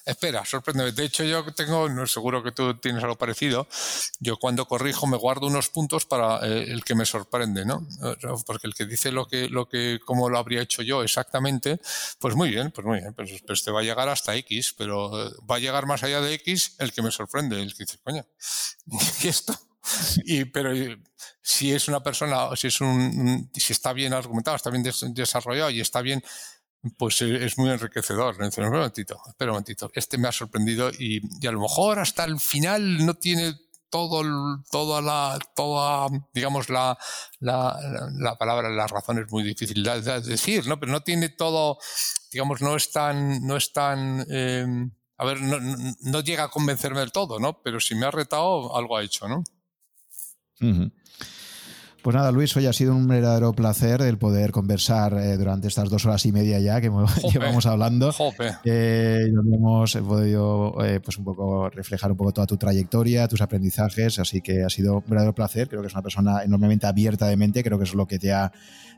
Espera, 0.05 0.45
sorprende. 0.45 0.91
De 0.91 1.05
hecho, 1.05 1.23
yo 1.23 1.43
tengo, 1.53 1.89
no 1.89 2.05
seguro 2.07 2.43
que 2.43 2.51
tú 2.51 2.75
tienes 2.75 3.03
algo 3.03 3.17
parecido, 3.17 3.67
yo 4.19 4.37
cuando 4.37 4.67
corrijo 4.67 5.07
me 5.07 5.17
guardo 5.17 5.47
unos 5.47 5.69
puntos 5.69 6.05
para 6.05 6.45
eh, 6.47 6.71
el 6.71 6.83
que 6.83 6.95
me 6.95 7.05
sorprende, 7.05 7.65
¿no? 7.65 7.87
Porque 8.45 8.67
el 8.67 8.73
que 8.73 8.85
dice 8.85 9.11
lo 9.11 9.27
que, 9.27 9.49
lo 9.49 9.67
que, 9.67 9.99
cómo 10.05 10.29
lo 10.29 10.37
habría 10.37 10.61
hecho 10.61 10.81
yo 10.81 11.03
exactamente, 11.03 11.79
pues 12.19 12.35
muy 12.35 12.49
bien, 12.49 12.71
pues 12.71 12.85
muy 12.85 12.99
bien, 12.99 13.13
pues, 13.13 13.41
pues 13.45 13.63
te 13.63 13.71
va 13.71 13.79
a 13.79 13.83
llegar 13.83 14.09
hasta 14.09 14.35
X, 14.35 14.75
pero 14.77 15.27
eh, 15.27 15.31
va 15.49 15.55
a 15.55 15.59
llegar 15.59 15.85
más 15.85 16.03
allá 16.03 16.21
de 16.21 16.33
X 16.35 16.75
el 16.79 16.91
que 16.91 17.01
me 17.01 17.11
sorprende, 17.11 17.61
el 17.61 17.75
que 17.75 17.85
dice, 17.85 17.97
coño, 18.03 18.25
¿y 19.23 19.27
esto? 19.27 19.70
Y, 20.25 20.45
pero 20.45 20.73
eh, 20.73 21.01
si 21.41 21.73
es 21.73 21.87
una 21.87 22.01
persona, 22.01 22.55
si 22.55 22.67
es 22.67 22.81
un, 22.81 23.49
si 23.53 23.73
está 23.73 23.93
bien 23.93 24.13
argumentado, 24.13 24.55
está 24.55 24.69
bien 24.69 24.83
desarrollado 25.13 25.69
y 25.71 25.81
está 25.81 26.01
bien 26.01 26.23
pues 26.97 27.21
eh, 27.21 27.45
es 27.45 27.57
muy 27.57 27.69
enriquecedor. 27.69 28.41
espera 28.43 28.67
un 28.67 28.73
momentito, 28.73 29.19
espera 29.27 29.51
un 29.51 29.55
momentito. 29.55 29.91
Este 29.93 30.17
me 30.17 30.27
ha 30.27 30.31
sorprendido 30.31 30.89
y, 30.97 31.21
a 31.45 31.51
lo 31.51 31.61
mejor 31.61 31.99
hasta 31.99 32.23
el 32.23 32.39
final 32.39 33.05
no 33.05 33.15
tiene 33.15 33.55
todo, 33.89 34.23
toda 34.71 35.01
la, 35.01 35.37
toda, 35.55 36.07
digamos, 36.33 36.69
la, 36.69 36.97
la, 37.39 37.77
la 38.17 38.37
palabra, 38.37 38.69
la 38.69 38.87
razón 38.87 39.19
es 39.19 39.29
muy 39.31 39.43
difícil 39.43 39.83
de, 39.83 40.21
decir, 40.21 40.65
¿no? 40.67 40.79
Pero 40.79 40.91
no 40.91 41.01
tiene 41.01 41.29
todo, 41.29 41.77
digamos, 42.31 42.61
no 42.61 42.75
es 42.75 42.91
tan, 42.91 43.45
no 43.45 43.57
es 43.57 43.73
tan, 43.73 44.25
eh, 44.29 44.65
a 45.17 45.25
ver, 45.25 45.41
no, 45.41 45.57
no, 45.59 46.21
llega 46.21 46.45
a 46.45 46.49
convencerme 46.49 47.01
del 47.01 47.11
todo, 47.11 47.37
¿no? 47.39 47.61
Pero 47.61 47.81
si 47.81 47.95
me 47.95 48.05
ha 48.05 48.11
retado, 48.11 48.75
algo 48.77 48.95
ha 48.97 49.03
hecho, 49.03 49.27
¿no? 49.27 49.43
Pues 52.01 52.15
nada, 52.15 52.31
Luis, 52.31 52.57
hoy 52.57 52.65
ha 52.65 52.73
sido 52.73 52.95
un 52.95 53.07
verdadero 53.07 53.53
placer 53.53 54.01
el 54.01 54.17
poder 54.17 54.49
conversar 54.49 55.13
eh, 55.13 55.37
durante 55.37 55.67
estas 55.67 55.87
dos 55.87 56.03
horas 56.03 56.25
y 56.25 56.31
media 56.31 56.59
ya 56.59 56.81
que 56.81 56.89
llevamos 57.31 57.67
hablando. 57.67 58.11
Eh, 58.63 59.19
hemos 59.27 59.95
podido 59.97 60.83
eh, 60.83 60.99
pues 60.99 61.19
un 61.19 61.25
poco 61.25 61.69
reflejar 61.69 62.09
un 62.09 62.17
poco 62.17 62.31
toda 62.31 62.47
tu 62.47 62.57
trayectoria, 62.57 63.27
tus 63.27 63.41
aprendizajes, 63.41 64.17
así 64.17 64.41
que 64.41 64.63
ha 64.63 64.69
sido 64.69 64.95
un 64.95 65.03
verdadero 65.05 65.35
placer. 65.35 65.69
Creo 65.69 65.81
que 65.81 65.89
es 65.89 65.93
una 65.93 66.01
persona 66.01 66.41
enormemente 66.43 66.87
abierta 66.87 67.27
de 67.27 67.37
mente, 67.37 67.63
creo 67.63 67.77
que 67.77 67.83
es 67.83 67.93
lo 67.93 68.07
que 68.07 68.17
te 68.17 68.33
ha, 68.33 68.51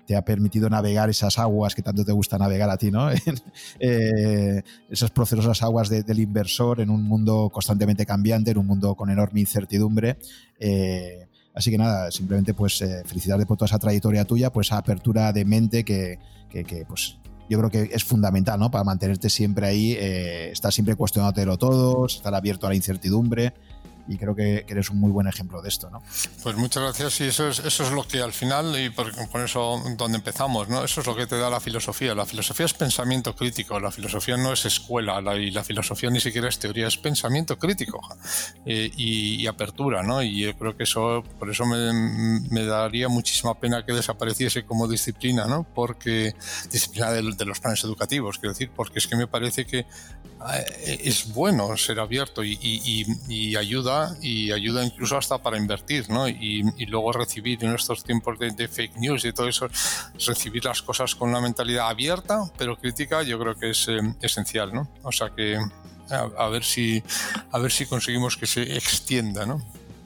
te 0.05 0.15
ha 0.15 0.23
permitido 0.23 0.69
navegar 0.69 1.09
esas 1.09 1.37
aguas 1.39 1.75
que 1.75 1.81
tanto 1.81 2.05
te 2.05 2.13
gusta 2.13 2.37
navegar 2.37 2.69
a 2.69 2.77
ti, 2.77 2.89
¿no? 2.89 3.09
eh, 3.79 4.61
esas 4.89 5.11
procesos, 5.11 5.61
aguas 5.61 5.89
del 5.89 6.19
inversor 6.19 6.79
en 6.79 6.89
un 6.89 7.03
mundo 7.03 7.49
constantemente 7.51 8.05
cambiante, 8.05 8.51
en 8.51 8.59
un 8.59 8.67
mundo 8.67 8.95
con 8.95 9.09
enorme 9.09 9.41
incertidumbre. 9.41 10.17
Eh, 10.57 11.27
Así 11.53 11.69
que 11.69 11.77
nada, 11.77 12.11
simplemente 12.11 12.53
pues 12.53 12.81
eh, 12.81 13.03
felicidades 13.05 13.45
por 13.45 13.57
toda 13.57 13.67
esa 13.67 13.79
trayectoria 13.79 14.25
tuya, 14.25 14.51
pues 14.51 14.67
esa 14.67 14.77
apertura 14.77 15.31
de 15.31 15.45
mente 15.45 15.83
que, 15.83 16.19
que, 16.49 16.85
pues 16.87 17.17
yo 17.49 17.59
creo 17.59 17.69
que 17.69 17.89
es 17.93 18.03
fundamental, 18.03 18.59
¿no? 18.59 18.71
Para 18.71 18.83
mantenerte 18.83 19.29
siempre 19.29 19.67
ahí, 19.67 19.91
eh, 19.91 20.51
estar 20.51 20.73
siempre 20.73 20.95
cuestionándotelo 20.95 21.57
todo, 21.57 22.05
estar 22.05 22.33
abierto 22.33 22.65
a 22.65 22.69
la 22.69 22.75
incertidumbre 22.75 23.53
y 24.07 24.17
creo 24.17 24.35
que, 24.35 24.65
eres 24.67 24.89
un 24.89 24.99
muy 24.99 25.11
buen 25.11 25.27
ejemplo 25.27 25.61
de 25.61 25.69
esto, 25.69 25.89
¿no? 25.89 26.03
Pues 26.41 26.55
muchas 26.55 26.83
gracias 26.83 27.21
y 27.21 27.25
eso 27.25 27.47
es, 27.47 27.59
eso 27.59 27.83
es 27.83 27.91
lo 27.91 28.03
que 28.07 28.21
al 28.21 28.33
final, 28.33 28.77
y 28.79 28.89
por, 28.89 29.11
eso 29.41 29.81
donde 29.97 30.17
empezamos, 30.17 30.69
¿no? 30.69 30.83
Eso 30.83 31.01
es 31.01 31.07
lo 31.07 31.15
que 31.15 31.27
te 31.27 31.37
da 31.37 31.49
la 31.49 31.59
filosofía. 31.59 32.13
La 32.15 32.25
filosofía 32.25 32.65
es 32.65 32.73
pensamiento 32.73 33.35
crítico, 33.35 33.79
la 33.79 33.91
filosofía 33.91 34.37
no 34.37 34.53
es 34.53 34.65
escuela 34.65 35.21
y 35.35 35.51
la 35.51 35.63
filosofía 35.63 36.09
ni 36.09 36.19
siquiera 36.19 36.49
es 36.49 36.59
teoría, 36.59 36.87
es 36.87 36.97
pensamiento 36.97 37.57
crítico 37.57 38.01
eh, 38.65 38.91
y, 38.95 39.47
apertura, 39.47 40.03
¿no? 40.03 40.21
Y 40.23 40.39
yo 40.39 40.57
creo 40.57 40.75
que 40.75 40.83
eso, 40.83 41.23
por 41.37 41.49
eso 41.49 41.65
me, 41.65 41.93
me, 42.49 42.65
daría 42.65 43.09
muchísima 43.09 43.53
pena 43.59 43.85
que 43.85 43.93
desapareciese 43.93 44.65
como 44.65 44.87
disciplina, 44.87 45.45
¿no? 45.45 45.63
Porque, 45.63 46.35
disciplina 46.71 47.11
de, 47.11 47.21
los 47.21 47.59
planes 47.59 47.83
educativos, 47.83 48.39
quiero 48.39 48.53
decir, 48.53 48.71
porque 48.75 48.99
es 48.99 49.07
que 49.07 49.15
me 49.15 49.27
parece 49.27 49.65
que 49.65 49.79
eh, 49.79 51.01
es 51.03 51.33
bueno 51.33 51.75
ser 51.77 51.99
abierto 51.99 52.43
y, 52.43 53.55
ayuda 53.55 53.92
y 54.21 54.51
ayuda 54.51 54.83
incluso 54.83 55.17
hasta 55.17 55.37
para 55.37 55.57
invertir, 55.57 56.09
¿no? 56.09 56.27
Y, 56.27 56.63
luego 56.87 57.11
recibir 57.11 57.63
en 57.63 57.73
estos 57.73 58.03
tiempos 58.03 58.37
de, 58.37 58.67
fake 58.67 58.97
news 58.97 59.25
y 59.25 59.33
todo 59.33 59.47
eso, 59.47 59.67
recibir 60.27 60.63
las 60.65 60.81
cosas 60.81 61.15
con 61.15 61.29
una 61.29 61.41
mentalidad 61.41 61.89
abierta 61.89 62.51
pero 62.57 62.77
crítica, 62.77 63.23
yo 63.23 63.39
creo 63.39 63.55
que 63.55 63.71
es 63.71 63.87
eh, 63.87 63.99
esencial, 64.21 64.73
¿no? 64.73 64.87
O 65.01 65.11
sea 65.11 65.29
que 65.35 65.57
a, 66.09 66.47
ver 66.49 66.63
si 66.63 67.01
a 67.51 67.57
ver 67.59 67.71
si 67.71 67.85
conseguimos 67.85 68.37
que 68.37 68.45
se 68.45 68.61
extienda, 68.75 69.45
¿no? 69.45 69.61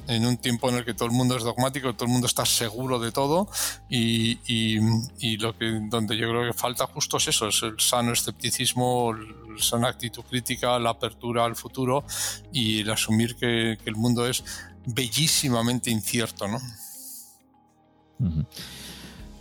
en 0.07 0.25
un 0.25 0.37
tiempo 0.37 0.69
en 0.69 0.75
el 0.75 0.85
que 0.85 0.93
todo 0.93 1.09
el 1.09 1.13
mundo 1.13 1.35
es 1.35 1.43
dogmático, 1.43 1.93
todo 1.93 2.05
el 2.05 2.11
mundo 2.11 2.27
está 2.27 2.45
seguro 2.45 2.97
de 2.99 3.11
todo 3.11 3.49
y, 3.89 4.39
y, 4.47 5.37
lo 5.37 5.57
que 5.57 5.79
donde 5.89 6.15
yo 6.15 6.29
creo 6.29 6.47
que 6.47 6.57
falta 6.57 6.87
justo 6.87 7.17
es 7.17 7.27
eso, 7.27 7.49
es 7.49 7.61
el 7.63 7.79
sano 7.79 8.13
escepticismo, 8.13 9.13
sana 9.61 9.89
actitud 9.89 10.23
crítica, 10.23 10.77
la 10.79 10.91
apertura 10.91 11.45
al 11.45 11.55
futuro 11.55 12.05
y 12.51 12.81
el 12.81 12.89
asumir 12.89 13.35
que, 13.35 13.77
el 13.85 13.95
mundo 13.95 14.27
es 14.27 14.43
bellísimamente 14.85 15.89
incierto, 15.91 16.47
¿no? 16.47 16.59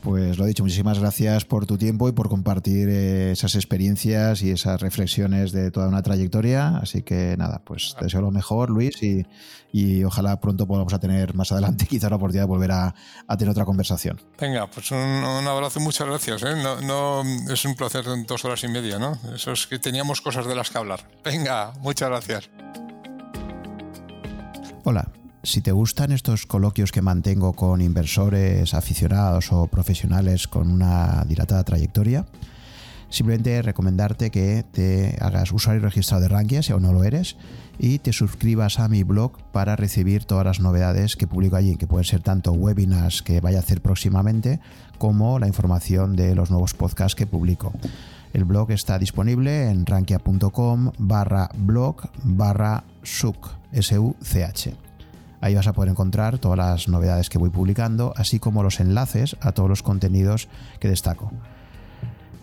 Pues 0.06 0.38
lo 0.38 0.46
dicho, 0.46 0.62
muchísimas 0.62 1.00
gracias 1.00 1.44
por 1.44 1.66
tu 1.66 1.76
tiempo 1.76 2.08
y 2.08 2.12
por 2.12 2.28
compartir 2.28 2.88
eh, 2.88 3.32
esas 3.32 3.56
experiencias 3.56 4.40
y 4.40 4.52
esas 4.52 4.80
reflexiones 4.80 5.50
de 5.50 5.72
toda 5.72 5.88
una 5.88 6.00
trayectoria. 6.00 6.78
Así 6.78 7.02
que 7.02 7.34
nada, 7.36 7.60
pues 7.64 7.96
te 7.98 8.04
deseo 8.04 8.20
lo 8.20 8.30
mejor, 8.30 8.70
Luis, 8.70 9.02
y, 9.02 10.04
ojalá 10.04 10.38
pronto 10.38 10.64
podamos 10.68 10.94
a 10.94 11.00
tener 11.00 11.34
más 11.34 11.50
adelante 11.50 11.86
quizás 11.90 12.08
la 12.08 12.18
oportunidad 12.18 12.44
de 12.44 12.48
volver 12.48 12.70
a, 12.70 12.94
tener 13.36 13.50
otra 13.50 13.64
conversación. 13.64 14.20
Venga, 14.40 14.70
pues 14.70 14.92
un, 14.92 15.24
abrazo 15.48 15.80
y 15.80 15.82
muchas 15.82 16.06
gracias. 16.06 16.40
¿eh? 16.44 16.54
No, 16.84 17.22
es 17.52 17.64
un 17.64 17.74
placer 17.74 18.06
en 18.06 18.26
dos 18.26 18.44
horas 18.44 18.62
y 18.62 18.68
media, 18.68 19.00
¿no? 19.00 19.18
Eso 19.34 19.50
es 19.50 19.66
que 19.66 19.80
teníamos 19.80 20.20
cosas 20.20 20.46
de 20.46 20.54
las 20.54 20.70
que 20.70 20.78
hablar. 20.78 21.00
Venga, 21.24 21.72
muchas 21.80 22.08
gracias. 22.10 22.48
Hola. 24.84 25.10
Si 25.46 25.60
te 25.60 25.70
gustan 25.70 26.10
estos 26.10 26.44
coloquios 26.44 26.90
que 26.90 27.02
mantengo 27.02 27.52
con 27.52 27.80
inversores, 27.80 28.74
aficionados 28.74 29.52
o 29.52 29.68
profesionales 29.68 30.48
con 30.48 30.68
una 30.68 31.24
dilatada 31.24 31.62
trayectoria, 31.62 32.26
simplemente 33.10 33.62
recomendarte 33.62 34.32
que 34.32 34.64
te 34.64 35.16
hagas 35.20 35.52
usuario 35.52 35.82
registrado 35.82 36.22
de 36.22 36.28
Rankia 36.28 36.64
si 36.64 36.72
aún 36.72 36.82
no 36.82 36.92
lo 36.92 37.04
eres 37.04 37.36
y 37.78 38.00
te 38.00 38.12
suscribas 38.12 38.80
a 38.80 38.88
mi 38.88 39.04
blog 39.04 39.38
para 39.52 39.76
recibir 39.76 40.24
todas 40.24 40.44
las 40.44 40.58
novedades 40.58 41.14
que 41.14 41.28
publico 41.28 41.54
allí, 41.54 41.76
que 41.76 41.86
pueden 41.86 42.04
ser 42.04 42.22
tanto 42.22 42.52
webinars 42.52 43.22
que 43.22 43.40
vaya 43.40 43.58
a 43.58 43.60
hacer 43.60 43.80
próximamente 43.80 44.58
como 44.98 45.38
la 45.38 45.46
información 45.46 46.16
de 46.16 46.34
los 46.34 46.50
nuevos 46.50 46.74
podcasts 46.74 47.14
que 47.14 47.28
publico. 47.28 47.72
El 48.32 48.46
blog 48.46 48.72
está 48.72 48.98
disponible 48.98 49.70
en 49.70 49.86
rankia.com 49.86 50.90
barra 50.98 51.50
blog 51.54 52.02
barra 52.24 52.82
such. 53.04 53.46
Ahí 55.40 55.54
vas 55.54 55.66
a 55.66 55.72
poder 55.72 55.90
encontrar 55.90 56.38
todas 56.38 56.58
las 56.58 56.88
novedades 56.88 57.30
que 57.30 57.38
voy 57.38 57.50
publicando, 57.50 58.12
así 58.16 58.38
como 58.38 58.62
los 58.62 58.80
enlaces 58.80 59.36
a 59.40 59.52
todos 59.52 59.68
los 59.68 59.82
contenidos 59.82 60.48
que 60.80 60.88
destaco. 60.88 61.32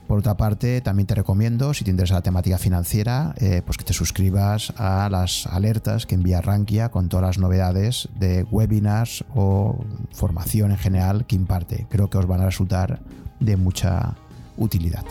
Por 0.08 0.20
otra 0.20 0.36
parte, 0.36 0.82
también 0.82 1.08
te 1.08 1.16
recomiendo, 1.16 1.74
si 1.74 1.84
te 1.84 1.92
interesa 1.92 2.16
la 2.16 2.22
temática 2.22 2.58
financiera, 2.58 3.34
eh, 3.38 3.62
pues 3.66 3.78
que 3.78 3.86
te 3.86 3.94
suscribas 3.94 4.74
a 4.78 5.10
las 5.10 5.48
alertas 5.48 6.06
que 6.06 6.16
envía 6.16 6.42
Rankia 6.42 6.90
con 6.90 7.10
todas 7.10 7.26
las 7.26 7.38
novedades 7.40 8.10
de 8.20 8.44
webinars 8.44 9.24
o 9.34 9.84
formación 10.12 10.72
en 10.72 10.78
general 10.78 11.26
que 11.26 11.36
imparte. 11.36 11.88
Creo 11.90 12.10
que 12.10 12.18
os 12.18 12.28
van 12.28 12.42
a 12.42 12.46
resultar 12.46 13.00
de 13.40 13.56
mucha 13.58 14.16
utilidad. 14.58 15.06